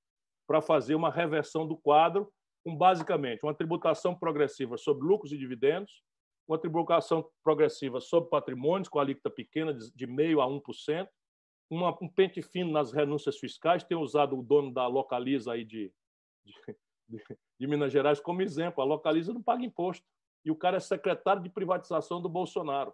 para 0.47 0.61
fazer 0.61 0.95
uma 0.95 1.11
reversão 1.11 1.67
do 1.67 1.77
quadro, 1.77 2.31
com 2.63 2.75
basicamente 2.75 3.43
uma 3.43 3.53
tributação 3.53 4.15
progressiva 4.15 4.77
sobre 4.77 5.05
lucros 5.05 5.31
e 5.31 5.37
dividendos, 5.37 6.03
uma 6.47 6.57
tributação 6.59 7.27
progressiva 7.43 7.99
sobre 7.99 8.29
patrimônios, 8.29 8.87
com 8.87 8.99
alíquota 8.99 9.29
pequena 9.29 9.73
de 9.73 10.07
0,5% 10.07 10.41
a 10.41 10.47
1%, 10.47 11.07
uma, 11.69 11.97
um 12.01 12.07
pente 12.07 12.41
fino 12.41 12.71
nas 12.71 12.91
renúncias 12.91 13.37
fiscais, 13.37 13.83
tem 13.83 13.97
usado 13.97 14.37
o 14.37 14.43
dono 14.43 14.71
da 14.71 14.87
Localiza 14.87 15.53
aí 15.53 15.65
de, 15.65 15.91
de, 17.09 17.23
de, 17.59 17.67
Minas 17.67 17.91
Gerais 17.91 18.19
como 18.19 18.41
exemplo. 18.41 18.81
A 18.81 18.85
Localiza 18.85 19.33
não 19.33 19.41
paga 19.41 19.65
imposto. 19.65 20.05
E 20.43 20.51
o 20.51 20.55
cara 20.55 20.77
é 20.77 20.79
secretário 20.79 21.41
de 21.41 21.49
privatização 21.49 22.21
do 22.21 22.29
Bolsonaro. 22.29 22.93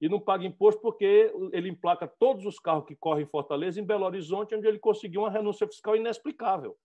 E 0.00 0.08
não 0.08 0.20
paga 0.20 0.44
imposto 0.44 0.80
porque 0.80 1.32
ele 1.52 1.68
emplaca 1.68 2.06
todos 2.06 2.46
os 2.46 2.58
carros 2.58 2.86
que 2.86 2.94
correm 2.94 3.24
em 3.24 3.28
Fortaleza 3.28 3.80
em 3.80 3.84
Belo 3.84 4.04
Horizonte, 4.04 4.54
onde 4.54 4.66
ele 4.66 4.78
conseguiu 4.78 5.22
uma 5.22 5.30
renúncia 5.30 5.66
fiscal 5.66 5.96
inexplicável 5.96 6.76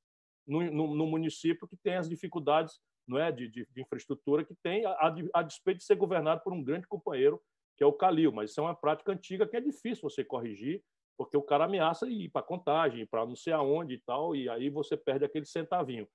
no, 0.47 0.61
no, 0.71 0.95
no 0.95 1.05
município 1.05 1.67
que 1.67 1.77
tem 1.77 1.95
as 1.95 2.09
dificuldades 2.09 2.79
não 3.07 3.19
é, 3.19 3.31
de, 3.31 3.47
de, 3.49 3.67
de 3.69 3.81
infraestrutura 3.81 4.45
que 4.45 4.55
tem, 4.63 4.85
a, 4.85 5.13
a 5.33 5.41
despeito 5.41 5.79
de 5.79 5.83
ser 5.83 5.95
governado 5.95 6.41
por 6.41 6.53
um 6.53 6.63
grande 6.63 6.87
companheiro, 6.87 7.41
que 7.77 7.83
é 7.83 7.87
o 7.87 7.93
Calil. 7.93 8.31
Mas 8.31 8.51
isso 8.51 8.61
é 8.61 8.63
uma 8.63 8.75
prática 8.75 9.11
antiga 9.11 9.47
que 9.47 9.57
é 9.57 9.61
difícil 9.61 10.09
você 10.09 10.23
corrigir 10.23 10.81
porque 11.17 11.37
o 11.37 11.43
cara 11.43 11.65
ameaça 11.65 12.09
ir 12.09 12.29
para 12.29 12.41
contagem, 12.41 13.05
para 13.05 13.25
não 13.25 13.35
sei 13.35 13.53
aonde 13.53 13.95
e 13.95 13.99
tal, 13.99 14.35
e 14.35 14.49
aí 14.49 14.69
você 14.69 14.97
perde 14.97 15.23
aquele 15.23 15.45
centavinho. 15.45 16.07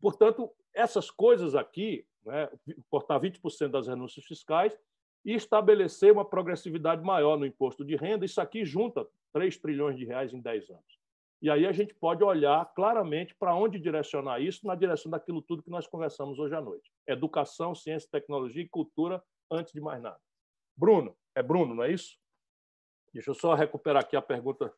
Portanto, 0.00 0.50
essas 0.74 1.10
coisas 1.10 1.54
aqui, 1.54 2.06
né, 2.24 2.48
cortar 2.88 3.20
20% 3.20 3.68
das 3.68 3.86
renúncias 3.86 4.24
fiscais 4.24 4.76
e 5.26 5.34
estabelecer 5.34 6.12
uma 6.12 6.24
progressividade 6.24 7.02
maior 7.02 7.36
no 7.36 7.44
imposto 7.44 7.84
de 7.84 7.96
renda, 7.96 8.24
isso 8.24 8.40
aqui 8.40 8.64
junta 8.64 9.04
3 9.32 9.58
trilhões 9.58 9.96
de 9.96 10.04
reais 10.04 10.32
em 10.32 10.40
10 10.40 10.70
anos. 10.70 11.00
E 11.42 11.50
aí 11.50 11.66
a 11.66 11.72
gente 11.72 11.92
pode 11.92 12.22
olhar 12.22 12.64
claramente 12.74 13.34
para 13.34 13.52
onde 13.52 13.80
direcionar 13.80 14.40
isso, 14.40 14.64
na 14.64 14.76
direção 14.76 15.10
daquilo 15.10 15.42
tudo 15.42 15.64
que 15.64 15.68
nós 15.68 15.86
conversamos 15.86 16.38
hoje 16.38 16.54
à 16.54 16.60
noite. 16.60 16.92
Educação, 17.08 17.74
ciência, 17.74 18.08
tecnologia 18.10 18.62
e 18.62 18.68
cultura, 18.68 19.20
antes 19.50 19.72
de 19.72 19.80
mais 19.80 20.00
nada. 20.00 20.20
Bruno, 20.76 21.16
é 21.34 21.42
Bruno, 21.42 21.74
não 21.74 21.82
é 21.82 21.90
isso? 21.90 22.16
Deixa 23.12 23.30
eu 23.30 23.34
só 23.34 23.54
recuperar 23.54 24.04
aqui 24.04 24.16
a 24.16 24.22
pergunta 24.22 24.72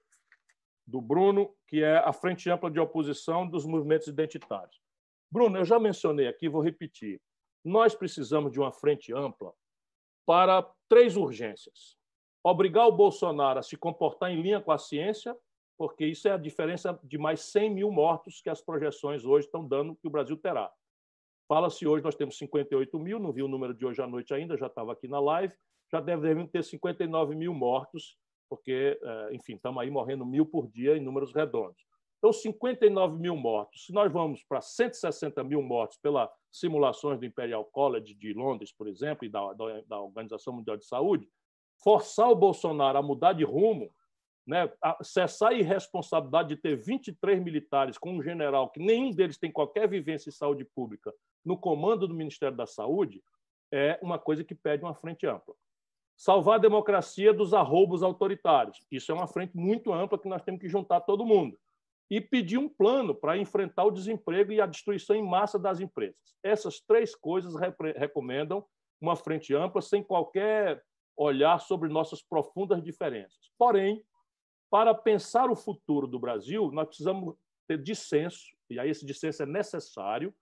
do 0.86 1.02
Bruno, 1.02 1.54
que 1.66 1.82
é 1.82 1.98
a 1.98 2.12
frente 2.12 2.48
ampla 2.48 2.70
de 2.70 2.80
oposição 2.80 3.46
dos 3.46 3.66
movimentos 3.66 4.08
identitários. 4.08 4.80
Bruno, 5.30 5.58
eu 5.58 5.64
já 5.64 5.78
mencionei 5.78 6.26
aqui, 6.26 6.48
vou 6.48 6.62
repetir. 6.62 7.20
Nós 7.62 7.94
precisamos 7.94 8.50
de 8.50 8.58
uma 8.58 8.72
frente 8.72 9.12
ampla 9.12 9.52
para 10.28 10.62
três 10.90 11.16
urgências. 11.16 11.96
Obrigar 12.44 12.86
o 12.86 12.92
Bolsonaro 12.92 13.60
a 13.60 13.62
se 13.62 13.78
comportar 13.78 14.30
em 14.30 14.42
linha 14.42 14.60
com 14.60 14.70
a 14.70 14.76
ciência, 14.76 15.34
porque 15.78 16.04
isso 16.04 16.28
é 16.28 16.32
a 16.32 16.36
diferença 16.36 17.00
de 17.02 17.16
mais 17.16 17.40
100 17.40 17.70
mil 17.70 17.90
mortos 17.90 18.42
que 18.42 18.50
as 18.50 18.60
projeções 18.60 19.24
hoje 19.24 19.46
estão 19.46 19.66
dando 19.66 19.96
que 19.96 20.06
o 20.06 20.10
Brasil 20.10 20.36
terá. 20.36 20.70
Fala-se 21.48 21.86
hoje, 21.86 22.04
nós 22.04 22.14
temos 22.14 22.36
58 22.36 22.98
mil, 22.98 23.18
não 23.18 23.32
vi 23.32 23.42
o 23.42 23.48
número 23.48 23.72
de 23.72 23.86
hoje 23.86 24.02
à 24.02 24.06
noite 24.06 24.34
ainda, 24.34 24.54
já 24.58 24.66
estava 24.66 24.92
aqui 24.92 25.08
na 25.08 25.18
live, 25.18 25.54
já 25.90 25.98
devem 25.98 26.46
ter 26.46 26.62
59 26.62 27.34
mil 27.34 27.54
mortos 27.54 28.18
porque, 28.50 29.00
é, 29.02 29.34
enfim, 29.34 29.54
estamos 29.54 29.82
aí 29.82 29.90
morrendo 29.90 30.26
mil 30.26 30.44
por 30.44 30.68
dia 30.68 30.94
em 30.94 31.00
números 31.00 31.32
redondos. 31.32 31.86
Então, 32.18 32.32
59 32.32 33.18
mil 33.18 33.36
mortos. 33.36 33.86
Se 33.86 33.92
nós 33.92 34.12
vamos 34.12 34.42
para 34.42 34.60
160 34.60 35.42
mil 35.44 35.62
mortos 35.62 35.96
pelas 35.98 36.28
simulações 36.50 37.18
do 37.18 37.26
Imperial 37.26 37.64
College 37.64 38.14
de 38.14 38.32
Londres, 38.32 38.72
por 38.72 38.88
exemplo, 38.88 39.24
e 39.24 39.28
da, 39.28 39.52
da 39.86 40.00
Organização 40.00 40.52
Mundial 40.52 40.76
de 40.76 40.84
Saúde, 40.84 41.28
forçar 41.82 42.28
o 42.28 42.34
Bolsonaro 42.34 42.98
a 42.98 43.02
mudar 43.02 43.34
de 43.34 43.44
rumo, 43.44 43.92
né, 44.44 44.72
a 44.82 45.02
cessar 45.04 45.50
a 45.50 45.54
irresponsabilidade 45.54 46.48
de 46.48 46.56
ter 46.56 46.74
23 46.74 47.40
militares 47.40 47.98
com 47.98 48.14
um 48.14 48.22
general 48.22 48.70
que 48.70 48.80
nenhum 48.80 49.10
deles 49.10 49.38
tem 49.38 49.52
qualquer 49.52 49.88
vivência 49.88 50.30
em 50.30 50.32
saúde 50.32 50.64
pública 50.64 51.12
no 51.44 51.56
comando 51.56 52.08
do 52.08 52.14
Ministério 52.14 52.56
da 52.56 52.66
Saúde, 52.66 53.22
é 53.70 53.98
uma 54.02 54.18
coisa 54.18 54.42
que 54.42 54.54
pede 54.54 54.82
uma 54.82 54.94
frente 54.94 55.26
ampla 55.26 55.54
salvar 56.18 56.56
a 56.56 56.60
democracia 56.60 57.32
dos 57.32 57.54
arroubos 57.54 58.02
autoritários. 58.02 58.84
Isso 58.90 59.12
é 59.12 59.14
uma 59.14 59.28
frente 59.28 59.56
muito 59.56 59.92
ampla 59.92 60.18
que 60.18 60.28
nós 60.28 60.42
temos 60.42 60.60
que 60.60 60.68
juntar 60.68 61.00
todo 61.02 61.24
mundo. 61.24 61.56
E 62.10 62.20
pedir 62.20 62.58
um 62.58 62.68
plano 62.68 63.14
para 63.14 63.36
enfrentar 63.36 63.84
o 63.84 63.90
desemprego 63.90 64.52
e 64.52 64.60
a 64.60 64.66
destruição 64.66 65.14
em 65.14 65.22
massa 65.22 65.58
das 65.58 65.80
empresas. 65.80 66.16
Essas 66.42 66.80
três 66.80 67.14
coisas 67.14 67.54
recomendam 67.96 68.64
uma 69.00 69.14
frente 69.14 69.54
ampla, 69.54 69.82
sem 69.82 70.02
qualquer 70.02 70.82
olhar 71.16 71.58
sobre 71.58 71.88
nossas 71.88 72.22
profundas 72.22 72.82
diferenças. 72.82 73.50
Porém, 73.58 74.04
para 74.70 74.94
pensar 74.94 75.50
o 75.50 75.56
futuro 75.56 76.06
do 76.06 76.18
Brasil, 76.18 76.70
nós 76.72 76.86
precisamos 76.86 77.34
ter 77.66 77.82
dissenso, 77.82 78.46
e 78.70 78.78
aí 78.78 78.88
esse 78.88 79.04
dissenso 79.04 79.42
é 79.42 79.46
necessário, 79.46 80.34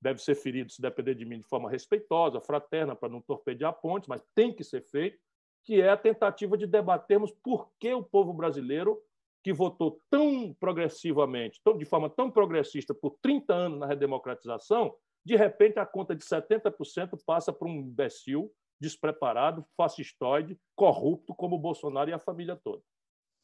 deve 0.00 0.20
ser 0.20 0.34
ferido, 0.34 0.70
se 0.70 0.82
depender 0.82 1.14
de 1.14 1.24
mim, 1.24 1.38
de 1.38 1.46
forma 1.46 1.70
respeitosa, 1.70 2.40
fraterna, 2.40 2.94
para 2.94 3.08
não 3.08 3.22
torpedear 3.22 3.72
pontes, 3.80 4.08
mas 4.08 4.22
tem 4.34 4.52
que 4.52 4.62
ser 4.62 4.82
feito, 4.82 5.18
que 5.64 5.80
é 5.80 5.88
a 5.88 5.96
tentativa 5.96 6.58
de 6.58 6.66
debatermos 6.66 7.32
por 7.42 7.70
que 7.80 7.92
o 7.94 8.02
povo 8.02 8.34
brasileiro, 8.34 9.00
que 9.44 9.52
votou 9.52 10.00
tão 10.08 10.54
progressivamente, 10.54 11.60
tão, 11.62 11.76
de 11.76 11.84
forma 11.84 12.08
tão 12.08 12.30
progressista 12.30 12.94
por 12.94 13.18
30 13.20 13.52
anos 13.52 13.78
na 13.78 13.86
redemocratização, 13.86 14.96
de 15.22 15.36
repente 15.36 15.78
a 15.78 15.84
conta 15.84 16.16
de 16.16 16.24
70% 16.24 17.20
passa 17.26 17.52
para 17.52 17.68
um 17.68 17.72
imbecil, 17.72 18.50
despreparado, 18.80 19.62
fascistoide, 19.76 20.58
corrupto 20.74 21.34
como 21.34 21.56
o 21.56 21.58
Bolsonaro 21.58 22.08
e 22.08 22.14
a 22.14 22.18
família 22.18 22.56
toda. 22.56 22.82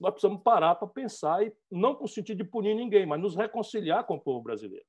Nós 0.00 0.12
precisamos 0.12 0.42
parar 0.42 0.76
para 0.76 0.88
pensar, 0.88 1.46
e 1.46 1.54
não 1.70 1.94
com 1.94 2.04
o 2.04 2.08
sentido 2.08 2.38
de 2.38 2.44
punir 2.44 2.74
ninguém, 2.74 3.04
mas 3.04 3.20
nos 3.20 3.36
reconciliar 3.36 4.04
com 4.04 4.14
o 4.14 4.20
povo 4.20 4.42
brasileiro. 4.42 4.86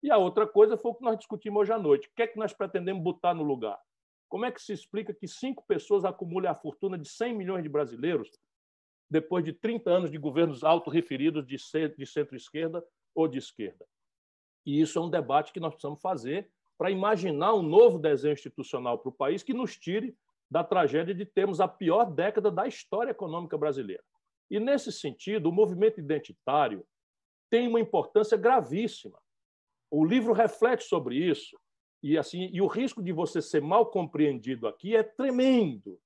E 0.00 0.12
a 0.12 0.16
outra 0.16 0.46
coisa 0.46 0.76
foi 0.76 0.92
o 0.92 0.94
que 0.94 1.02
nós 1.02 1.18
discutimos 1.18 1.62
hoje 1.62 1.72
à 1.72 1.78
noite. 1.78 2.06
O 2.06 2.12
que 2.14 2.22
é 2.22 2.26
que 2.28 2.38
nós 2.38 2.52
pretendemos 2.52 3.02
botar 3.02 3.34
no 3.34 3.42
lugar? 3.42 3.80
Como 4.28 4.44
é 4.44 4.52
que 4.52 4.62
se 4.62 4.72
explica 4.72 5.12
que 5.12 5.26
cinco 5.26 5.64
pessoas 5.66 6.04
acumulem 6.04 6.48
a 6.48 6.54
fortuna 6.54 6.96
de 6.96 7.08
100 7.08 7.34
milhões 7.34 7.64
de 7.64 7.68
brasileiros 7.68 8.30
depois 9.12 9.44
de 9.44 9.52
30 9.52 9.90
anos 9.90 10.10
de 10.10 10.18
governos 10.18 10.64
autorreferidos 10.64 11.46
de 11.46 11.58
centro-esquerda 12.06 12.84
ou 13.14 13.28
de 13.28 13.38
esquerda? 13.38 13.86
E 14.66 14.80
isso 14.80 14.98
é 14.98 15.02
um 15.02 15.10
debate 15.10 15.52
que 15.52 15.60
nós 15.60 15.72
precisamos 15.72 16.00
fazer 16.00 16.50
para 16.78 16.90
imaginar 16.90 17.54
um 17.54 17.62
novo 17.62 17.98
desenho 17.98 18.32
institucional 18.32 18.98
para 18.98 19.10
o 19.10 19.14
país 19.14 19.42
que 19.42 19.54
nos 19.54 19.76
tire 19.76 20.16
da 20.50 20.64
tragédia 20.64 21.14
de 21.14 21.24
termos 21.24 21.60
a 21.60 21.68
pior 21.68 22.06
década 22.10 22.50
da 22.50 22.66
história 22.66 23.10
econômica 23.10 23.56
brasileira. 23.56 24.02
E, 24.50 24.58
nesse 24.58 24.90
sentido, 24.90 25.48
o 25.48 25.52
movimento 25.52 26.00
identitário 26.00 26.84
tem 27.48 27.68
uma 27.68 27.80
importância 27.80 28.36
gravíssima 28.36 29.18
o 29.92 30.06
livro 30.06 30.32
reflete 30.32 30.84
sobre 30.84 31.16
isso 31.16 31.60
e 32.02 32.16
assim 32.16 32.48
e 32.50 32.62
o 32.62 32.66
risco 32.66 33.02
de 33.02 33.12
você 33.12 33.42
ser 33.42 33.60
mal 33.60 33.84
compreendido 33.84 34.66
aqui 34.66 34.96
é 34.96 35.02
tremendo, 35.02 36.00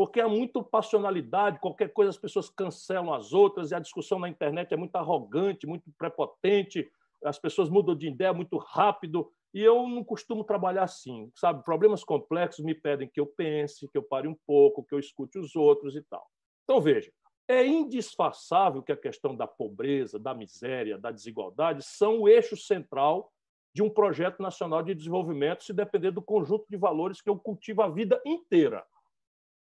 porque 0.00 0.18
há 0.18 0.26
muita 0.26 0.62
passionalidade, 0.64 1.58
qualquer 1.58 1.92
coisa 1.92 2.08
as 2.08 2.16
pessoas 2.16 2.48
cancelam 2.48 3.12
as 3.12 3.34
outras, 3.34 3.70
e 3.70 3.74
a 3.74 3.78
discussão 3.78 4.18
na 4.18 4.30
internet 4.30 4.72
é 4.72 4.76
muito 4.78 4.96
arrogante, 4.96 5.66
muito 5.66 5.92
prepotente, 5.98 6.90
as 7.22 7.38
pessoas 7.38 7.68
mudam 7.68 7.94
de 7.94 8.08
ideia 8.08 8.32
muito 8.32 8.56
rápido, 8.56 9.30
e 9.52 9.60
eu 9.60 9.86
não 9.86 10.02
costumo 10.02 10.42
trabalhar 10.42 10.84
assim, 10.84 11.30
sabe? 11.34 11.62
Problemas 11.62 12.02
complexos 12.02 12.64
me 12.64 12.74
pedem 12.74 13.10
que 13.12 13.20
eu 13.20 13.26
pense, 13.26 13.86
que 13.88 13.98
eu 13.98 14.02
pare 14.02 14.26
um 14.26 14.34
pouco, 14.46 14.82
que 14.82 14.94
eu 14.94 14.98
escute 14.98 15.38
os 15.38 15.54
outros 15.54 15.94
e 15.94 16.00
tal. 16.00 16.26
Então, 16.64 16.80
veja, 16.80 17.12
é 17.46 17.66
indisfaçável 17.66 18.82
que 18.82 18.92
a 18.92 18.96
questão 18.96 19.36
da 19.36 19.46
pobreza, 19.46 20.18
da 20.18 20.32
miséria, 20.32 20.96
da 20.96 21.10
desigualdade 21.10 21.82
são 21.82 22.20
o 22.20 22.26
eixo 22.26 22.56
central 22.56 23.30
de 23.74 23.82
um 23.82 23.90
projeto 23.90 24.40
nacional 24.40 24.82
de 24.82 24.94
desenvolvimento, 24.94 25.62
se 25.62 25.74
depender 25.74 26.10
do 26.10 26.22
conjunto 26.22 26.64
de 26.70 26.78
valores 26.78 27.20
que 27.20 27.28
eu 27.28 27.38
cultivo 27.38 27.82
a 27.82 27.88
vida 27.90 28.18
inteira. 28.24 28.82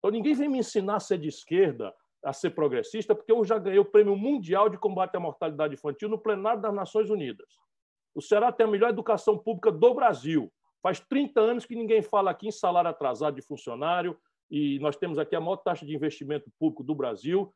Então, 0.03 0.11
ninguém 0.11 0.33
vem 0.33 0.49
me 0.49 0.59
ensinar 0.59 0.97
a 0.97 0.99
ser 0.99 1.17
de 1.17 1.29
esquerda, 1.29 1.93
a 2.21 2.33
ser 2.33 2.49
progressista, 2.49 3.15
porque 3.15 3.31
eu 3.31 3.45
já 3.45 3.57
ganhei 3.57 3.79
o 3.79 3.85
Prêmio 3.85 4.17
Mundial 4.17 4.67
de 4.67 4.77
Combate 4.77 5.15
à 5.15 5.19
Mortalidade 5.19 5.75
Infantil 5.75 6.09
no 6.09 6.19
plenário 6.19 6.61
das 6.61 6.73
Nações 6.73 7.09
Unidas. 7.09 7.47
O 8.13 8.21
Ceará 8.21 8.51
tem 8.51 8.65
a 8.65 8.69
melhor 8.69 8.89
educação 8.89 9.37
pública 9.37 9.71
do 9.71 9.93
Brasil. 9.93 10.51
Faz 10.81 10.99
30 10.99 11.39
anos 11.39 11.65
que 11.65 11.73
ninguém 11.73 12.01
fala 12.01 12.31
aqui 12.31 12.49
em 12.49 12.51
salário 12.51 12.89
atrasado 12.89 13.35
de 13.35 13.41
funcionário, 13.41 14.19
e 14.51 14.77
nós 14.79 14.97
temos 14.97 15.17
aqui 15.17 15.37
a 15.37 15.39
maior 15.39 15.55
taxa 15.55 15.85
de 15.85 15.95
investimento 15.95 16.51
público 16.59 16.83
do 16.83 16.93
Brasil. 16.93 17.53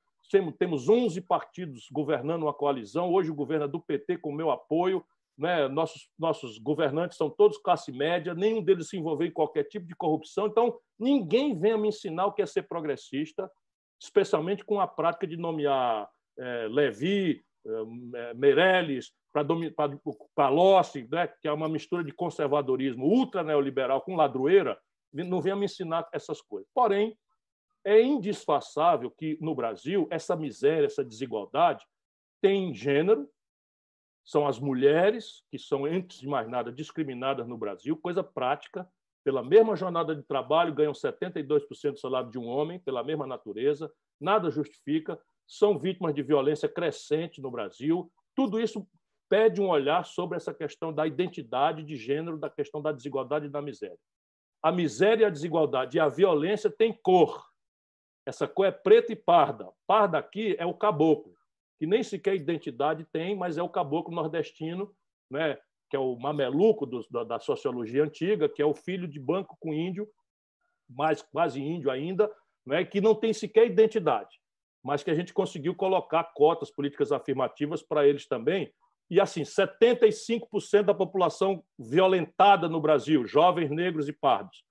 Temos 0.57 0.87
11 0.87 1.19
partidos 1.19 1.89
governando 1.91 2.43
uma 2.43 2.53
coalizão. 2.53 3.11
Hoje 3.11 3.29
o 3.29 3.35
governo 3.35 3.65
é 3.65 3.67
do 3.67 3.81
PT 3.81 4.19
com 4.19 4.31
meu 4.31 4.51
apoio. 4.51 5.03
Né? 5.37 5.67
Nossos, 5.67 6.09
nossos 6.17 6.57
governantes 6.57 7.17
são 7.17 7.29
todos 7.29 7.57
classe 7.57 7.91
média, 7.91 8.33
nenhum 8.33 8.61
deles 8.63 8.89
se 8.89 8.97
envolveu 8.97 9.27
em 9.27 9.31
qualquer 9.31 9.63
tipo 9.65 9.85
de 9.85 9.95
corrupção. 9.95 10.47
Então, 10.47 10.79
ninguém 10.97 11.57
venha 11.57 11.77
me 11.77 11.89
ensinar 11.89 12.25
o 12.25 12.33
que 12.33 12.41
é 12.41 12.45
ser 12.45 12.63
progressista, 12.63 13.49
especialmente 14.01 14.65
com 14.65 14.79
a 14.79 14.87
prática 14.87 15.27
de 15.27 15.37
nomear 15.37 16.09
é, 16.37 16.67
Levi, 16.69 17.43
é, 18.15 18.33
Meirelles, 18.33 19.11
para 20.35 20.49
Lossi, 20.49 21.07
né, 21.11 21.27
que 21.27 21.47
é 21.47 21.51
uma 21.51 21.69
mistura 21.69 22.03
de 22.03 22.11
conservadorismo 22.11 23.05
ultra 23.05 23.43
neoliberal 23.43 24.01
com 24.01 24.15
ladroeira, 24.15 24.79
não 25.13 25.41
venha 25.41 25.55
me 25.55 25.65
ensinar 25.65 26.07
essas 26.11 26.41
coisas. 26.41 26.67
Porém, 26.73 27.15
é 27.85 28.01
indisfaçável 28.01 29.11
que 29.11 29.37
no 29.39 29.55
Brasil 29.55 30.07
essa 30.09 30.35
miséria, 30.35 30.87
essa 30.87 31.05
desigualdade 31.05 31.85
tem 32.41 32.73
gênero, 32.73 33.29
são 34.27 34.45
as 34.45 34.59
mulheres, 34.59 35.41
que 35.49 35.57
são, 35.57 35.85
antes 35.85 36.19
de 36.19 36.27
mais 36.27 36.49
nada, 36.49 36.69
discriminadas 36.69 37.47
no 37.47 37.57
Brasil, 37.57 37.95
coisa 37.95 38.21
prática. 38.21 38.85
Pela 39.23 39.41
mesma 39.41 39.73
jornada 39.73 40.13
de 40.13 40.21
trabalho, 40.21 40.73
ganham 40.73 40.91
72% 40.91 41.93
do 41.93 41.99
salário 41.99 42.29
de 42.29 42.37
um 42.37 42.45
homem, 42.45 42.77
pela 42.77 43.01
mesma 43.05 43.25
natureza, 43.25 43.89
nada 44.19 44.51
justifica. 44.51 45.17
São 45.47 45.79
vítimas 45.79 46.13
de 46.13 46.21
violência 46.21 46.67
crescente 46.67 47.41
no 47.41 47.49
Brasil. 47.49 48.11
Tudo 48.35 48.59
isso 48.59 48.85
pede 49.29 49.61
um 49.61 49.69
olhar 49.69 50.03
sobre 50.03 50.35
essa 50.35 50.53
questão 50.53 50.91
da 50.91 51.07
identidade 51.07 51.81
de 51.81 51.95
gênero, 51.95 52.37
da 52.37 52.49
questão 52.49 52.81
da 52.81 52.91
desigualdade 52.91 53.45
e 53.45 53.49
da 53.49 53.61
miséria. 53.61 53.97
A 54.61 54.73
miséria, 54.73 55.27
a 55.27 55.31
desigualdade 55.31 55.95
e 55.95 56.01
a 56.01 56.09
violência 56.09 56.69
têm 56.69 56.91
cor. 56.91 57.45
Essa 58.25 58.45
cor 58.45 58.65
é 58.65 58.71
preta 58.71 59.13
e 59.13 59.15
parda. 59.15 59.69
Parda 59.87 60.17
aqui 60.17 60.53
é 60.59 60.65
o 60.65 60.73
caboclo 60.73 61.36
que 61.77 61.85
nem 61.85 62.03
sequer 62.03 62.35
identidade 62.35 63.05
tem, 63.11 63.35
mas 63.35 63.57
é 63.57 63.63
o 63.63 63.69
caboclo 63.69 64.13
nordestino, 64.13 64.93
né, 65.29 65.57
que 65.89 65.95
é 65.95 65.99
o 65.99 66.15
mameluco 66.15 66.85
do, 66.85 67.05
da, 67.09 67.23
da, 67.23 67.39
sociologia 67.39 68.03
antiga, 68.03 68.49
que 68.49 68.61
é 68.61 68.65
o 68.65 68.73
filho 68.73 69.07
de 69.07 69.19
banco 69.19 69.55
com 69.59 69.73
índio, 69.73 70.07
mais 70.89 71.21
quase 71.21 71.61
índio 71.61 71.91
ainda, 71.91 72.31
né, 72.65 72.83
que 72.83 72.99
não 72.99 73.15
tem 73.15 73.33
sequer 73.33 73.67
identidade, 73.67 74.39
mas 74.83 75.03
que 75.03 75.11
a 75.11 75.15
gente 75.15 75.33
conseguiu 75.33 75.75
colocar 75.75 76.23
cotas 76.33 76.71
políticas 76.71 77.11
afirmativas 77.11 77.81
para 77.81 78.07
eles 78.07 78.27
também. 78.27 78.71
E 79.09 79.21
assim, 79.21 79.43
75% 79.43 80.83
da 80.83 80.93
população 80.93 81.63
violentada 81.79 82.67
no 82.67 82.81
Brasil, 82.81 83.25
jovens 83.25 83.71
negros 83.71 84.09
e 84.09 84.13
pardos. 84.13 84.65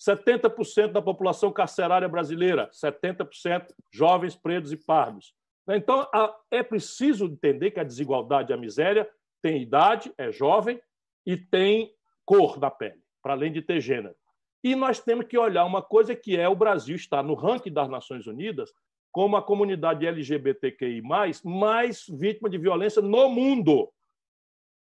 70% 0.00 0.92
da 0.92 1.00
população 1.00 1.52
carcerária 1.52 2.08
brasileira, 2.08 2.68
70% 2.72 3.68
jovens 3.92 4.34
pretos 4.34 4.72
e 4.72 4.76
pardos. 4.76 5.34
Então, 5.68 6.06
é 6.50 6.62
preciso 6.62 7.26
entender 7.26 7.72
que 7.72 7.80
a 7.80 7.84
desigualdade 7.84 8.52
e 8.52 8.54
a 8.54 8.56
miséria 8.56 9.08
tem 9.42 9.62
idade, 9.62 10.12
é 10.16 10.30
jovem 10.30 10.80
e 11.24 11.36
tem 11.36 11.92
cor 12.24 12.58
da 12.58 12.70
pele, 12.70 13.02
para 13.22 13.32
além 13.32 13.52
de 13.52 13.62
ter 13.62 13.80
gênero. 13.80 14.14
E 14.62 14.74
nós 14.74 15.00
temos 15.00 15.26
que 15.26 15.38
olhar 15.38 15.64
uma 15.64 15.82
coisa 15.82 16.14
que 16.14 16.36
é 16.36 16.48
o 16.48 16.56
Brasil 16.56 16.96
está 16.96 17.22
no 17.22 17.34
ranking 17.34 17.72
das 17.72 17.88
Nações 17.88 18.26
Unidas 18.26 18.72
como 19.12 19.36
a 19.36 19.42
comunidade 19.42 20.06
LGBTQI+, 20.06 21.00
mais 21.44 22.04
vítima 22.06 22.50
de 22.50 22.58
violência 22.58 23.00
no 23.00 23.28
mundo. 23.30 23.90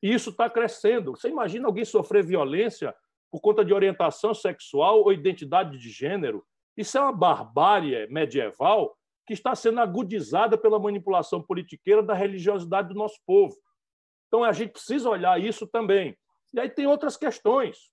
E 0.02 0.14
isso 0.14 0.30
está 0.30 0.50
crescendo. 0.50 1.12
Você 1.12 1.28
imagina 1.28 1.68
alguém 1.68 1.84
sofrer 1.84 2.24
violência 2.24 2.96
por 3.30 3.42
conta 3.42 3.64
de 3.66 3.74
orientação 3.74 4.34
sexual 4.34 5.02
ou 5.02 5.12
identidade 5.12 5.78
de 5.78 5.90
gênero? 5.90 6.46
Isso 6.78 6.98
é 6.98 7.02
uma 7.02 7.12
barbárie 7.12 8.08
medieval 8.08 8.96
que 9.32 9.34
está 9.34 9.56
sendo 9.56 9.80
agudizada 9.80 10.58
pela 10.58 10.78
manipulação 10.78 11.42
politiqueira 11.42 12.04
da 12.04 12.14
religiosidade 12.14 12.90
do 12.90 12.96
nosso 12.96 13.18
povo. 13.26 13.56
Então, 14.28 14.44
a 14.44 14.52
gente 14.52 14.74
precisa 14.74 15.10
olhar 15.10 15.40
isso 15.40 15.66
também. 15.66 16.18
E 16.54 16.60
aí 16.60 16.70
tem 16.70 16.86
outras 16.86 17.16
questões. 17.16 17.90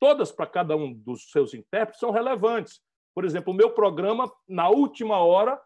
Todas, 0.00 0.32
para 0.32 0.48
cada 0.48 0.76
um 0.76 0.92
dos 0.92 1.30
seus 1.30 1.54
intérpretes, 1.54 2.00
são 2.00 2.10
relevantes. 2.10 2.82
Por 3.14 3.24
exemplo, 3.24 3.52
o 3.52 3.56
meu 3.56 3.70
programa, 3.70 4.28
na 4.48 4.68
última 4.68 5.18
hora, 5.18 5.60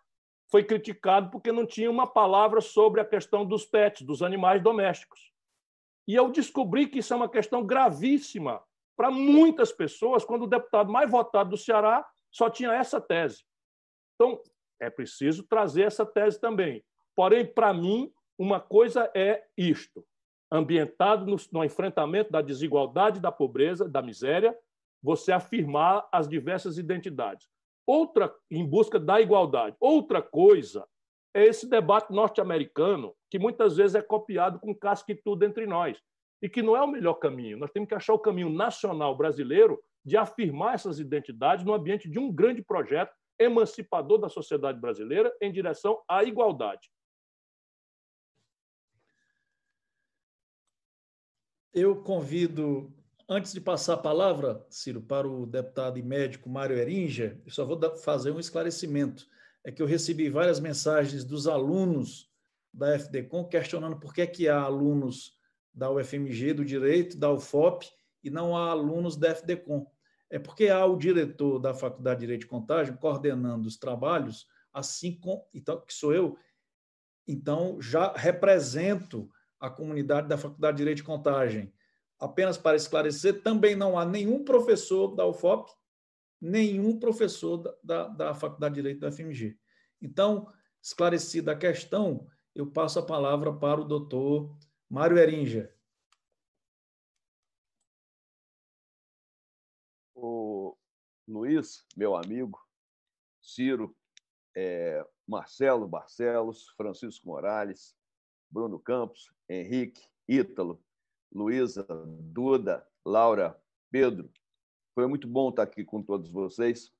foi 0.50 0.62
criticado 0.62 1.30
porque 1.30 1.50
não 1.50 1.64
tinha 1.64 1.90
uma 1.90 2.06
palavra 2.06 2.60
sobre 2.60 3.00
a 3.00 3.04
questão 3.04 3.46
dos 3.46 3.64
pets, 3.64 4.02
dos 4.02 4.22
animais 4.22 4.62
domésticos. 4.62 5.32
E 6.06 6.14
eu 6.14 6.30
descobri 6.30 6.86
que 6.86 6.98
isso 6.98 7.14
é 7.14 7.16
uma 7.16 7.30
questão 7.30 7.64
gravíssima 7.64 8.62
para 8.94 9.10
muitas 9.10 9.72
pessoas, 9.72 10.22
quando 10.22 10.42
o 10.42 10.48
deputado 10.48 10.92
mais 10.92 11.10
votado 11.10 11.48
do 11.48 11.56
Ceará 11.56 12.06
só 12.30 12.50
tinha 12.50 12.74
essa 12.74 13.00
tese. 13.00 13.42
Então, 14.14 14.38
é 14.80 14.90
preciso 14.90 15.42
trazer 15.44 15.82
essa 15.82 16.04
tese 16.06 16.40
também. 16.40 16.84
Porém, 17.14 17.44
para 17.44 17.72
mim, 17.74 18.12
uma 18.38 18.60
coisa 18.60 19.10
é 19.14 19.44
isto: 19.56 20.04
ambientado 20.50 21.26
no, 21.26 21.36
no 21.52 21.64
enfrentamento 21.64 22.30
da 22.30 22.40
desigualdade, 22.40 23.20
da 23.20 23.32
pobreza, 23.32 23.88
da 23.88 24.00
miséria, 24.00 24.56
você 25.02 25.32
afirmar 25.32 26.08
as 26.12 26.28
diversas 26.28 26.78
identidades. 26.78 27.48
Outra, 27.86 28.34
em 28.50 28.64
busca 28.64 28.98
da 29.00 29.20
igualdade. 29.20 29.76
Outra 29.80 30.20
coisa 30.20 30.86
é 31.34 31.44
esse 31.44 31.68
debate 31.68 32.12
norte-americano, 32.12 33.14
que 33.30 33.38
muitas 33.38 33.76
vezes 33.76 33.94
é 33.94 34.02
copiado 34.02 34.58
com 34.58 34.74
casca 34.74 35.12
e 35.12 35.14
tudo 35.14 35.44
entre 35.44 35.66
nós, 35.66 35.98
e 36.42 36.48
que 36.48 36.62
não 36.62 36.76
é 36.76 36.82
o 36.82 36.86
melhor 36.86 37.14
caminho. 37.14 37.58
Nós 37.58 37.70
temos 37.70 37.88
que 37.88 37.94
achar 37.94 38.12
o 38.12 38.18
caminho 38.18 38.50
nacional 38.50 39.16
brasileiro 39.16 39.80
de 40.04 40.16
afirmar 40.16 40.74
essas 40.74 40.98
identidades 40.98 41.64
no 41.64 41.72
ambiente 41.72 42.08
de 42.08 42.18
um 42.18 42.32
grande 42.32 42.62
projeto 42.62 43.12
emancipador 43.38 44.18
da 44.18 44.28
sociedade 44.28 44.80
brasileira 44.80 45.34
em 45.40 45.52
direção 45.52 46.02
à 46.08 46.24
igualdade. 46.24 46.90
Eu 51.72 52.02
convido, 52.02 52.92
antes 53.28 53.52
de 53.52 53.60
passar 53.60 53.94
a 53.94 53.98
palavra, 53.98 54.66
Ciro, 54.68 55.00
para 55.00 55.28
o 55.28 55.46
deputado 55.46 55.98
e 55.98 56.02
médico 56.02 56.48
Mário 56.48 56.76
Eringer, 56.76 57.40
eu 57.44 57.52
só 57.52 57.64
vou 57.64 57.78
fazer 57.98 58.32
um 58.32 58.40
esclarecimento. 58.40 59.26
É 59.62 59.70
que 59.70 59.80
eu 59.80 59.86
recebi 59.86 60.28
várias 60.28 60.58
mensagens 60.58 61.24
dos 61.24 61.46
alunos 61.46 62.28
da 62.72 62.94
FDCom 62.98 63.44
questionando 63.44 63.98
por 63.98 64.12
que, 64.12 64.22
é 64.22 64.26
que 64.26 64.48
há 64.48 64.60
alunos 64.60 65.36
da 65.72 65.90
UFMG, 65.90 66.54
do 66.54 66.64
Direito, 66.64 67.16
da 67.16 67.30
UFOP, 67.30 67.88
e 68.24 68.30
não 68.30 68.56
há 68.56 68.70
alunos 68.70 69.16
da 69.16 69.30
FDCom 69.30 69.86
é 70.30 70.38
porque 70.38 70.68
há 70.68 70.84
o 70.84 70.96
diretor 70.96 71.58
da 71.58 71.72
Faculdade 71.72 72.20
de 72.20 72.26
Direito 72.26 72.42
de 72.42 72.46
Contagem 72.46 72.96
coordenando 72.96 73.66
os 73.66 73.76
trabalhos, 73.76 74.46
assim 74.72 75.18
como, 75.18 75.46
então, 75.54 75.80
que 75.80 75.94
sou 75.94 76.12
eu, 76.12 76.36
então 77.26 77.80
já 77.80 78.12
represento 78.12 79.30
a 79.58 79.70
comunidade 79.70 80.28
da 80.28 80.36
Faculdade 80.36 80.76
de 80.76 80.82
Direito 80.82 80.98
de 80.98 81.04
Contagem. 81.04 81.72
Apenas 82.18 82.58
para 82.58 82.76
esclarecer, 82.76 83.42
também 83.42 83.74
não 83.74 83.98
há 83.98 84.04
nenhum 84.04 84.44
professor 84.44 85.14
da 85.14 85.26
UFOP, 85.26 85.70
nenhum 86.40 86.98
professor 86.98 87.58
da, 87.58 87.74
da, 87.82 88.08
da 88.08 88.34
Faculdade 88.34 88.74
de 88.74 88.80
Direito 88.80 89.00
da 89.00 89.10
FMG. 89.10 89.56
Então, 90.00 90.46
esclarecida 90.82 91.52
a 91.52 91.56
questão, 91.56 92.26
eu 92.54 92.66
passo 92.66 92.98
a 92.98 93.06
palavra 93.06 93.52
para 93.52 93.80
o 93.80 93.84
doutor 93.84 94.56
Mário 94.88 95.18
Eringer. 95.18 95.77
Luiz, 101.28 101.84
meu 101.94 102.16
amigo, 102.16 102.58
Ciro, 103.42 103.94
é, 104.56 105.06
Marcelo 105.26 105.86
Barcelos, 105.86 106.68
Francisco 106.70 107.28
Morales, 107.28 107.94
Bruno 108.50 108.78
Campos, 108.78 109.30
Henrique, 109.46 110.02
Ítalo, 110.26 110.82
Luísa, 111.30 111.86
Duda, 112.32 112.86
Laura, 113.04 113.60
Pedro. 113.90 114.30
Foi 114.94 115.06
muito 115.06 115.28
bom 115.28 115.50
estar 115.50 115.64
aqui 115.64 115.84
com 115.84 116.02
todos 116.02 116.30
vocês. 116.30 116.90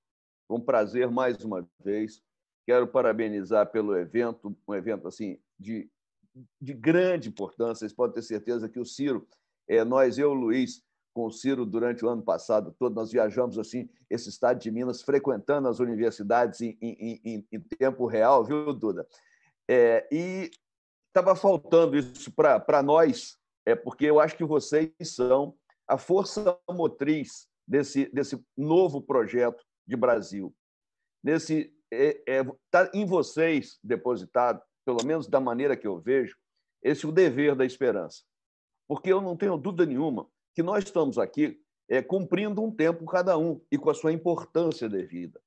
Foi 0.46 0.58
um 0.58 0.64
prazer 0.64 1.10
mais 1.10 1.42
uma 1.42 1.66
vez. 1.82 2.22
Quero 2.66 2.86
parabenizar 2.86 3.70
pelo 3.70 3.96
evento, 3.96 4.54
um 4.68 4.74
evento 4.74 5.08
assim 5.08 5.40
de, 5.58 5.90
de 6.60 6.74
grande 6.74 7.30
importância. 7.30 7.80
Vocês 7.80 7.94
podem 7.94 8.14
ter 8.14 8.22
certeza 8.22 8.68
que 8.68 8.78
o 8.78 8.84
Ciro, 8.84 9.26
é, 9.66 9.82
nós, 9.84 10.18
eu, 10.18 10.34
Luiz, 10.34 10.84
com 11.18 11.26
o 11.26 11.32
Ciro 11.32 11.66
durante 11.66 12.04
o 12.04 12.08
ano 12.08 12.22
passado 12.22 12.72
todo, 12.78 12.94
nós 12.94 13.10
viajamos 13.10 13.58
assim 13.58 13.90
esse 14.08 14.28
estado 14.28 14.60
de 14.60 14.70
Minas, 14.70 15.02
frequentando 15.02 15.66
as 15.66 15.80
universidades 15.80 16.60
em, 16.60 16.78
em, 16.80 17.20
em, 17.24 17.48
em 17.50 17.60
tempo 17.60 18.06
real, 18.06 18.44
viu, 18.44 18.72
Duda? 18.72 19.04
É, 19.68 20.06
e 20.12 20.48
estava 21.08 21.34
faltando 21.34 21.98
isso 21.98 22.30
para 22.30 22.80
nós, 22.84 23.36
é 23.66 23.74
porque 23.74 24.06
eu 24.06 24.20
acho 24.20 24.36
que 24.36 24.44
vocês 24.44 24.92
são 25.02 25.56
a 25.88 25.98
força 25.98 26.56
motriz 26.70 27.48
desse, 27.66 28.08
desse 28.12 28.40
novo 28.56 29.02
projeto 29.02 29.64
de 29.84 29.96
Brasil. 29.96 30.54
Nesse 31.20 31.74
é, 31.92 32.22
é, 32.28 32.44
tá 32.70 32.88
em 32.94 33.04
vocês 33.04 33.80
depositado, 33.82 34.62
pelo 34.86 35.04
menos 35.04 35.26
da 35.26 35.40
maneira 35.40 35.76
que 35.76 35.86
eu 35.86 35.98
vejo, 35.98 36.36
esse 36.80 37.08
o 37.08 37.10
dever 37.10 37.56
da 37.56 37.64
esperança. 37.64 38.22
Porque 38.86 39.12
eu 39.12 39.20
não 39.20 39.36
tenho 39.36 39.58
dúvida 39.58 39.84
nenhuma 39.84 40.28
que 40.58 40.62
nós 40.64 40.82
estamos 40.82 41.18
aqui 41.18 41.62
é, 41.88 42.02
cumprindo 42.02 42.60
um 42.60 42.74
tempo 42.74 43.06
cada 43.06 43.38
um 43.38 43.64
e 43.70 43.78
com 43.78 43.90
a 43.90 43.94
sua 43.94 44.12
importância 44.12 44.88
devida. 44.88 45.40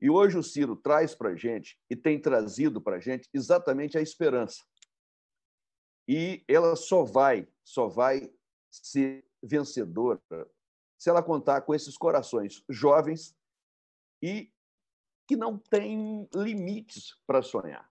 E 0.00 0.08
hoje 0.08 0.38
o 0.38 0.42
Ciro 0.42 0.74
traz 0.74 1.14
para 1.14 1.28
a 1.28 1.36
gente 1.36 1.78
e 1.90 1.94
tem 1.94 2.18
trazido 2.18 2.80
para 2.80 2.96
a 2.96 2.98
gente 2.98 3.28
exatamente 3.34 3.98
a 3.98 4.00
esperança. 4.00 4.64
E 6.08 6.42
ela 6.48 6.74
só 6.74 7.04
vai, 7.04 7.46
só 7.62 7.86
vai 7.86 8.32
ser 8.70 9.28
vencedora 9.42 10.22
se 10.98 11.10
ela 11.10 11.22
contar 11.22 11.60
com 11.60 11.74
esses 11.74 11.94
corações 11.98 12.64
jovens 12.66 13.36
e 14.22 14.50
que 15.28 15.36
não 15.36 15.58
têm 15.58 16.26
limites 16.34 17.14
para 17.26 17.42
sonhar. 17.42 17.86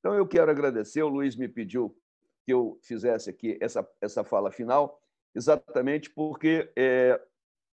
Então 0.00 0.14
eu 0.14 0.26
quero 0.26 0.50
agradecer, 0.50 1.04
o 1.04 1.08
Luiz 1.08 1.36
me 1.36 1.46
pediu 1.46 1.96
que 2.44 2.52
eu 2.52 2.76
fizesse 2.82 3.30
aqui 3.30 3.56
essa, 3.60 3.88
essa 4.00 4.24
fala 4.24 4.50
final 4.50 5.00
exatamente 5.34 6.10
porque 6.10 6.70
é, 6.76 7.20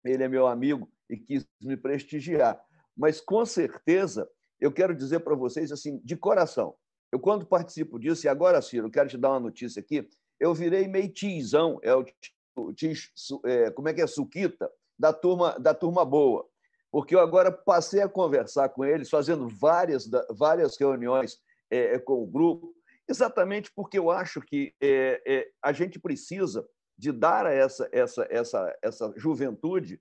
ele 0.04 0.22
é 0.22 0.28
meu 0.28 0.46
amigo 0.46 0.90
e 1.08 1.16
quis 1.16 1.46
me 1.62 1.76
prestigiar. 1.76 2.62
Mas, 2.96 3.20
com 3.20 3.44
certeza, 3.44 4.28
eu 4.60 4.72
quero 4.72 4.94
dizer 4.94 5.20
para 5.20 5.34
vocês, 5.34 5.72
assim, 5.72 6.00
de 6.04 6.16
coração, 6.16 6.74
eu, 7.12 7.18
quando 7.18 7.46
participo 7.46 7.98
disso, 7.98 8.26
e 8.26 8.28
agora, 8.28 8.60
Ciro, 8.60 8.90
quero 8.90 9.08
te 9.08 9.16
dar 9.16 9.30
uma 9.30 9.40
notícia 9.40 9.80
aqui, 9.80 10.08
eu 10.40 10.52
virei 10.54 10.88
meio 10.88 11.08
tizão, 11.12 11.78
é 11.82 11.94
o 11.94 12.04
tiz, 12.74 13.10
é, 13.44 13.70
como 13.70 13.88
é 13.88 13.94
que 13.94 14.02
é, 14.02 14.06
suquita, 14.06 14.70
da 14.98 15.12
turma, 15.12 15.58
da 15.58 15.74
turma 15.74 16.04
boa. 16.04 16.48
Porque 16.90 17.14
eu 17.14 17.20
agora 17.20 17.50
passei 17.50 18.00
a 18.00 18.08
conversar 18.08 18.68
com 18.68 18.84
eles, 18.84 19.10
fazendo 19.10 19.48
várias, 19.48 20.08
várias 20.30 20.76
reuniões 20.76 21.38
é, 21.70 21.98
com 21.98 22.22
o 22.22 22.26
grupo, 22.26 22.74
exatamente 23.08 23.70
porque 23.74 23.98
eu 23.98 24.10
acho 24.10 24.40
que 24.40 24.74
é, 24.80 25.48
a 25.62 25.72
gente 25.72 25.98
precisa 25.98 26.64
de 26.96 27.12
dar 27.12 27.46
a 27.46 27.52
essa, 27.52 27.88
essa, 27.92 28.26
essa, 28.30 28.78
essa 28.82 29.12
juventude 29.16 30.00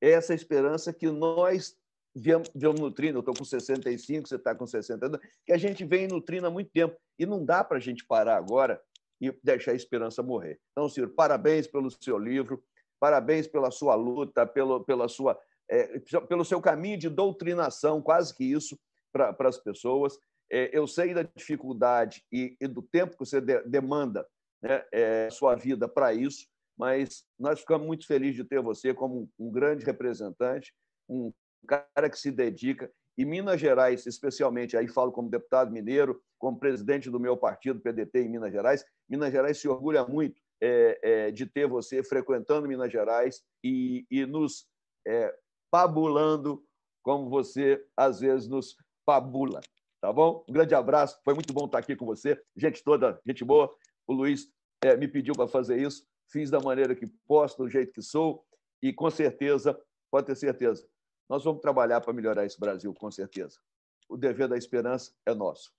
essa 0.00 0.32
esperança 0.34 0.92
que 0.92 1.10
nós 1.10 1.76
viemos, 2.14 2.48
nutrindo. 2.78 3.18
Eu 3.18 3.20
estou 3.20 3.34
com 3.34 3.44
65, 3.44 4.28
você 4.28 4.36
está 4.36 4.54
com 4.54 4.66
60 4.66 5.20
que 5.44 5.52
a 5.52 5.58
gente 5.58 5.84
vem 5.84 6.08
nutrindo 6.08 6.46
há 6.46 6.50
muito 6.50 6.70
tempo. 6.70 6.96
E 7.18 7.26
não 7.26 7.44
dá 7.44 7.62
para 7.62 7.76
a 7.76 7.80
gente 7.80 8.04
parar 8.06 8.36
agora 8.36 8.80
e 9.20 9.30
deixar 9.44 9.72
a 9.72 9.76
esperança 9.76 10.22
morrer. 10.22 10.58
Então, 10.72 10.88
Ciro, 10.88 11.10
parabéns 11.10 11.66
pelo 11.66 11.90
seu 11.90 12.18
livro, 12.18 12.62
parabéns 12.98 13.46
pela 13.46 13.70
sua 13.70 13.94
luta, 13.94 14.46
pelo, 14.46 14.82
pela 14.82 15.08
sua, 15.08 15.38
é, 15.68 15.98
pelo 16.28 16.44
seu 16.44 16.60
caminho 16.60 16.96
de 16.96 17.08
doutrinação, 17.08 18.00
quase 18.00 18.34
que 18.34 18.44
isso, 18.44 18.78
para 19.12 19.36
as 19.40 19.58
pessoas. 19.58 20.18
É, 20.50 20.76
eu 20.76 20.86
sei 20.86 21.12
da 21.12 21.22
dificuldade 21.22 22.24
e, 22.32 22.56
e, 22.60 22.66
do 22.66 22.82
tempo 22.82 23.12
que 23.12 23.18
você 23.18 23.40
de, 23.40 23.62
demanda 23.64 24.26
né, 24.62 24.84
é, 24.92 25.30
sua 25.30 25.54
vida 25.54 25.88
para 25.88 26.12
isso, 26.12 26.46
mas 26.78 27.24
nós 27.38 27.60
ficamos 27.60 27.86
muito 27.86 28.06
felizes 28.06 28.36
de 28.36 28.44
ter 28.44 28.62
você 28.62 28.94
como 28.94 29.30
um 29.38 29.50
grande 29.50 29.84
representante, 29.84 30.72
um 31.08 31.32
cara 31.66 32.08
que 32.08 32.18
se 32.18 32.30
dedica. 32.30 32.90
E 33.18 33.24
Minas 33.24 33.60
Gerais, 33.60 34.06
especialmente, 34.06 34.76
aí 34.76 34.88
falo 34.88 35.12
como 35.12 35.28
deputado 35.28 35.70
mineiro, 35.70 36.22
como 36.38 36.58
presidente 36.58 37.10
do 37.10 37.20
meu 37.20 37.36
partido, 37.36 37.80
PDT, 37.80 38.20
em 38.20 38.30
Minas 38.30 38.52
Gerais, 38.52 38.84
Minas 39.08 39.30
Gerais 39.30 39.58
se 39.58 39.68
orgulha 39.68 40.06
muito 40.06 40.40
é, 40.62 41.00
é, 41.02 41.30
de 41.30 41.44
ter 41.46 41.66
você 41.66 42.02
frequentando 42.02 42.68
Minas 42.68 42.90
Gerais 42.90 43.42
e, 43.62 44.06
e 44.10 44.24
nos 44.24 44.66
é, 45.06 45.34
pabulando 45.70 46.64
como 47.02 47.28
você, 47.28 47.84
às 47.96 48.20
vezes, 48.20 48.48
nos 48.48 48.76
pabula. 49.04 49.60
Tá 50.00 50.10
bom? 50.10 50.44
Um 50.48 50.52
grande 50.52 50.74
abraço, 50.74 51.20
foi 51.22 51.34
muito 51.34 51.52
bom 51.52 51.66
estar 51.66 51.78
aqui 51.78 51.94
com 51.94 52.06
você. 52.06 52.40
Gente 52.56 52.82
toda, 52.82 53.20
gente 53.26 53.44
boa. 53.44 53.70
O 54.10 54.12
Luiz 54.12 54.52
é, 54.82 54.96
me 54.96 55.06
pediu 55.06 55.36
para 55.36 55.46
fazer 55.46 55.80
isso, 55.80 56.04
fiz 56.26 56.50
da 56.50 56.58
maneira 56.58 56.96
que 56.96 57.06
posso, 57.06 57.56
do 57.56 57.68
jeito 57.68 57.92
que 57.92 58.02
sou, 58.02 58.44
e 58.82 58.92
com 58.92 59.08
certeza, 59.08 59.80
pode 60.10 60.26
ter 60.26 60.34
certeza, 60.34 60.84
nós 61.28 61.44
vamos 61.44 61.60
trabalhar 61.60 62.00
para 62.00 62.12
melhorar 62.12 62.44
esse 62.44 62.58
Brasil, 62.58 62.92
com 62.92 63.08
certeza. 63.08 63.60
O 64.08 64.16
dever 64.16 64.48
da 64.48 64.56
esperança 64.56 65.14
é 65.24 65.32
nosso. 65.32 65.72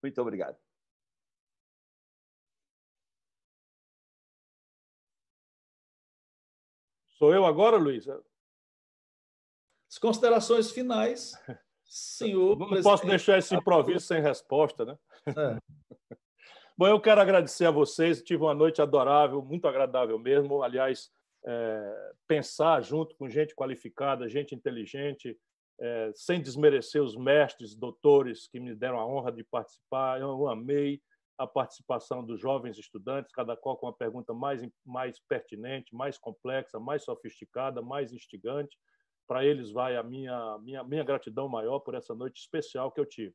Muito 0.00 0.22
obrigado. 0.22 0.56
Sou 7.18 7.34
eu 7.34 7.44
agora, 7.44 7.78
Luiz? 7.78 8.06
As 8.08 9.98
considerações 9.98 10.70
finais. 10.70 11.32
Senhor. 11.92 12.58
Não 12.58 12.68
presidente... 12.68 12.84
posso 12.84 13.06
deixar 13.06 13.36
esse 13.36 13.54
improviso 13.54 14.06
sem 14.06 14.22
resposta, 14.22 14.86
né? 14.86 14.96
É. 15.26 15.58
Bom, 16.76 16.88
eu 16.88 16.98
quero 16.98 17.20
agradecer 17.20 17.66
a 17.66 17.70
vocês. 17.70 18.22
Tive 18.22 18.42
uma 18.42 18.54
noite 18.54 18.80
adorável, 18.80 19.42
muito 19.42 19.68
agradável 19.68 20.18
mesmo. 20.18 20.62
Aliás, 20.62 21.10
é, 21.44 22.12
pensar 22.26 22.80
junto 22.82 23.14
com 23.16 23.28
gente 23.28 23.54
qualificada, 23.54 24.26
gente 24.26 24.54
inteligente, 24.54 25.38
é, 25.78 26.10
sem 26.14 26.40
desmerecer 26.40 27.02
os 27.02 27.14
mestres, 27.14 27.74
doutores 27.74 28.48
que 28.48 28.58
me 28.58 28.74
deram 28.74 28.98
a 28.98 29.06
honra 29.06 29.30
de 29.30 29.44
participar. 29.44 30.18
Eu 30.18 30.48
amei 30.48 30.98
a 31.36 31.46
participação 31.46 32.24
dos 32.24 32.40
jovens 32.40 32.78
estudantes, 32.78 33.32
cada 33.32 33.54
qual 33.54 33.76
com 33.76 33.84
uma 33.84 33.92
pergunta 33.92 34.32
mais, 34.32 34.66
mais 34.82 35.20
pertinente, 35.28 35.94
mais 35.94 36.16
complexa, 36.16 36.80
mais 36.80 37.04
sofisticada, 37.04 37.82
mais 37.82 38.14
instigante 38.14 38.78
para 39.26 39.44
eles 39.44 39.70
vai 39.70 39.96
a 39.96 40.02
minha, 40.02 40.58
minha, 40.58 40.84
minha 40.84 41.04
gratidão 41.04 41.48
maior 41.48 41.78
por 41.80 41.94
essa 41.94 42.14
noite 42.14 42.40
especial 42.40 42.90
que 42.90 43.00
eu 43.00 43.06
tive. 43.06 43.34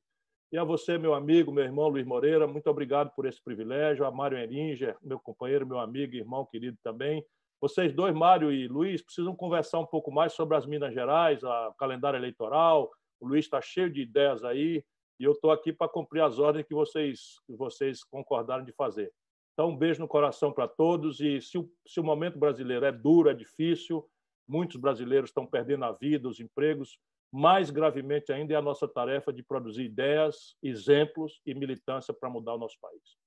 E 0.51 0.57
a 0.57 0.63
você, 0.63 0.97
meu 0.97 1.13
amigo, 1.13 1.51
meu 1.51 1.63
irmão 1.63 1.89
Luiz 1.89 2.05
Moreira, 2.05 2.47
muito 2.47 2.69
obrigado 2.69 3.13
por 3.13 3.25
esse 3.25 3.43
privilégio. 3.43 4.05
A 4.05 4.11
Mário 4.11 4.37
Eringer, 4.37 4.95
meu 5.01 5.19
companheiro, 5.19 5.67
meu 5.67 5.79
amigo, 5.79 6.15
irmão 6.15 6.45
querido 6.45 6.77
também. 6.81 7.25
Vocês 7.59 7.93
dois, 7.93 8.13
Mário 8.13 8.51
e 8.51 8.67
Luiz, 8.67 9.01
precisam 9.01 9.35
conversar 9.35 9.79
um 9.79 9.85
pouco 9.85 10.11
mais 10.11 10.33
sobre 10.33 10.55
as 10.55 10.65
Minas 10.65 10.93
Gerais, 10.93 11.43
o 11.43 11.73
calendário 11.73 12.17
eleitoral. 12.17 12.89
O 13.19 13.27
Luiz 13.27 13.45
está 13.45 13.59
cheio 13.59 13.91
de 13.91 14.01
ideias 14.01 14.43
aí 14.43 14.83
e 15.19 15.23
eu 15.23 15.31
estou 15.31 15.51
aqui 15.51 15.73
para 15.73 15.89
cumprir 15.89 16.21
as 16.21 16.37
ordens 16.37 16.65
que 16.65 16.73
vocês, 16.73 17.39
que 17.45 17.55
vocês 17.55 18.03
concordaram 18.03 18.63
de 18.63 18.71
fazer. 18.71 19.11
Então, 19.53 19.69
um 19.69 19.77
beijo 19.77 19.99
no 19.99 20.07
coração 20.07 20.53
para 20.53 20.67
todos 20.67 21.19
e 21.19 21.41
se 21.41 21.57
o, 21.57 21.67
se 21.85 21.99
o 21.99 22.03
momento 22.03 22.37
brasileiro 22.37 22.85
é 22.85 22.91
duro, 22.91 23.27
é 23.27 23.33
difícil, 23.33 24.07
Muitos 24.47 24.77
brasileiros 24.77 25.29
estão 25.29 25.45
perdendo 25.45 25.85
a 25.85 25.91
vida, 25.91 26.27
os 26.27 26.39
empregos. 26.39 26.99
Mais 27.31 27.69
gravemente 27.69 28.31
ainda 28.31 28.53
é 28.53 28.57
a 28.57 28.61
nossa 28.61 28.87
tarefa 28.87 29.33
de 29.33 29.43
produzir 29.43 29.83
ideias, 29.83 30.55
exemplos 30.63 31.41
e 31.45 31.53
militância 31.53 32.13
para 32.13 32.29
mudar 32.29 32.53
o 32.53 32.57
nosso 32.57 32.79
país. 32.79 33.17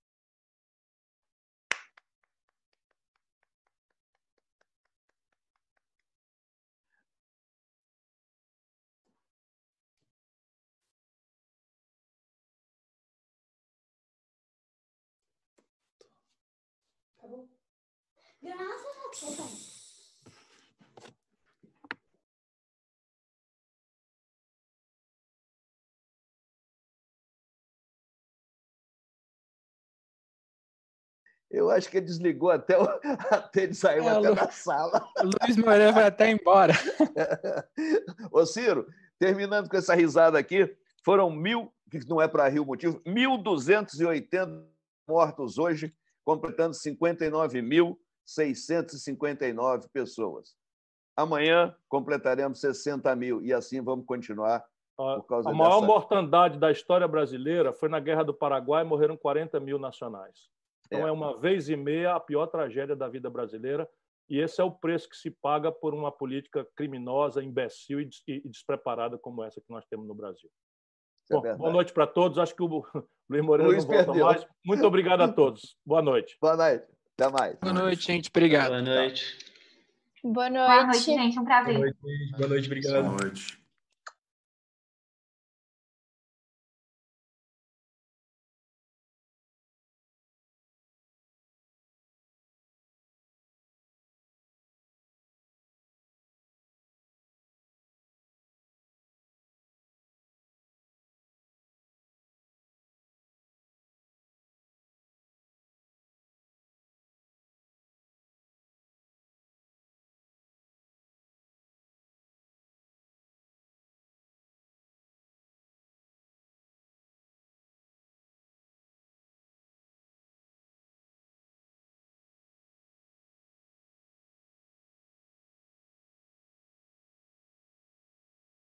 Graças 18.43 19.70
Eu 31.51 31.69
acho 31.69 31.91
que 31.91 31.97
ele 31.97 32.07
desligou 32.07 32.51
até, 32.51 32.79
o, 32.79 32.85
até 33.31 33.65
ele 33.65 33.75
saiu 33.75 34.05
é, 34.05 34.09
até 34.11 34.29
Lu... 34.29 34.35
da 34.37 34.51
sala. 34.51 35.09
Luiz 35.43 35.57
Moreira 35.57 35.93
vai 35.93 36.05
até 36.05 36.31
embora. 36.31 36.73
Ô, 38.31 38.47
Ciro, 38.47 38.87
terminando 39.19 39.69
com 39.69 39.77
essa 39.77 39.95
risada 39.95 40.39
aqui, 40.39 40.73
foram 41.05 41.31
mil, 41.31 41.73
que 41.91 42.09
não 42.09 42.23
é 42.23 42.29
para 42.29 42.49
rir 42.49 42.61
o 42.61 42.67
motivo, 42.67 43.01
1.280 43.01 44.65
mortos 45.09 45.59
hoje, 45.59 45.93
completando 46.25 46.75
59 46.75 47.61
mil 47.63 48.01
659 48.25 49.89
pessoas. 49.93 50.55
Amanhã 51.17 51.75
completaremos 51.89 52.61
60 52.61 53.15
mil 53.17 53.43
e 53.43 53.53
assim 53.53 53.81
vamos 53.83 54.07
continuar 54.07 54.65
por 54.97 55.27
causa 55.27 55.49
A 55.49 55.53
maior 55.53 55.81
dessa... 55.81 55.87
mortandade 55.87 56.59
da 56.59 56.71
história 56.71 57.09
brasileira 57.09 57.73
foi 57.73 57.89
na 57.89 57.99
Guerra 57.99 58.23
do 58.23 58.35
Paraguai, 58.35 58.85
morreram 58.85 59.17
40 59.17 59.59
mil 59.59 59.79
nacionais. 59.79 60.49
Então, 60.91 61.07
é. 61.07 61.09
é 61.09 61.13
uma 61.13 61.39
vez 61.39 61.69
e 61.69 61.77
meia 61.77 62.15
a 62.15 62.21
pior 62.21 62.47
tragédia 62.47 62.97
da 62.97 63.09
vida 63.09 63.31
brasileira, 63.31 63.89
e 64.29 64.39
esse 64.39 64.61
é 64.61 64.65
o 64.65 64.71
preço 64.71 65.09
que 65.09 65.17
se 65.17 65.31
paga 65.31 65.71
por 65.73 65.95
uma 65.95 66.11
política 66.11 66.67
criminosa, 66.77 67.43
imbecil 67.43 68.01
e 68.01 68.49
despreparada 68.49 69.19
como 69.19 69.43
essa 69.43 69.61
que 69.61 69.71
nós 69.71 69.85
temos 69.87 70.07
no 70.07 70.15
Brasil. 70.15 70.49
É 71.31 71.35
Bom, 71.35 71.57
boa 71.57 71.73
noite 71.73 71.93
para 71.93 72.07
todos. 72.07 72.39
Acho 72.39 72.55
que 72.55 72.63
o 72.63 72.67
Luiz 73.29 73.45
Moreira 73.45 73.73
Luiz 73.73 73.85
não 73.85 73.93
volta 73.93 74.07
perdeu. 74.07 74.27
mais. 74.27 74.47
Muito 74.65 74.85
obrigado 74.85 75.21
a 75.21 75.29
todos. 75.29 75.77
Boa 75.87 76.03
noite. 76.03 76.37
Boa 76.41 76.57
noite. 76.57 76.85
Até 77.19 77.31
mais. 77.31 77.59
Boa 77.59 77.73
noite, 77.73 78.03
gente. 78.03 78.29
Obrigado. 78.29 78.71
Boa 78.71 78.83
noite. 78.83 79.39
Boa 80.25 80.51
noite. 80.51 80.67
Boa 80.67 80.87
noite, 80.87 81.05
gente. 81.05 81.39
Um 81.39 81.45
prazer. 81.45 81.75
Boa 81.75 81.87
noite, 81.87 82.31
boa 82.37 82.49
noite 82.49 82.67
obrigado. 82.67 83.05
Boa 83.05 83.17
noite. 83.23 83.60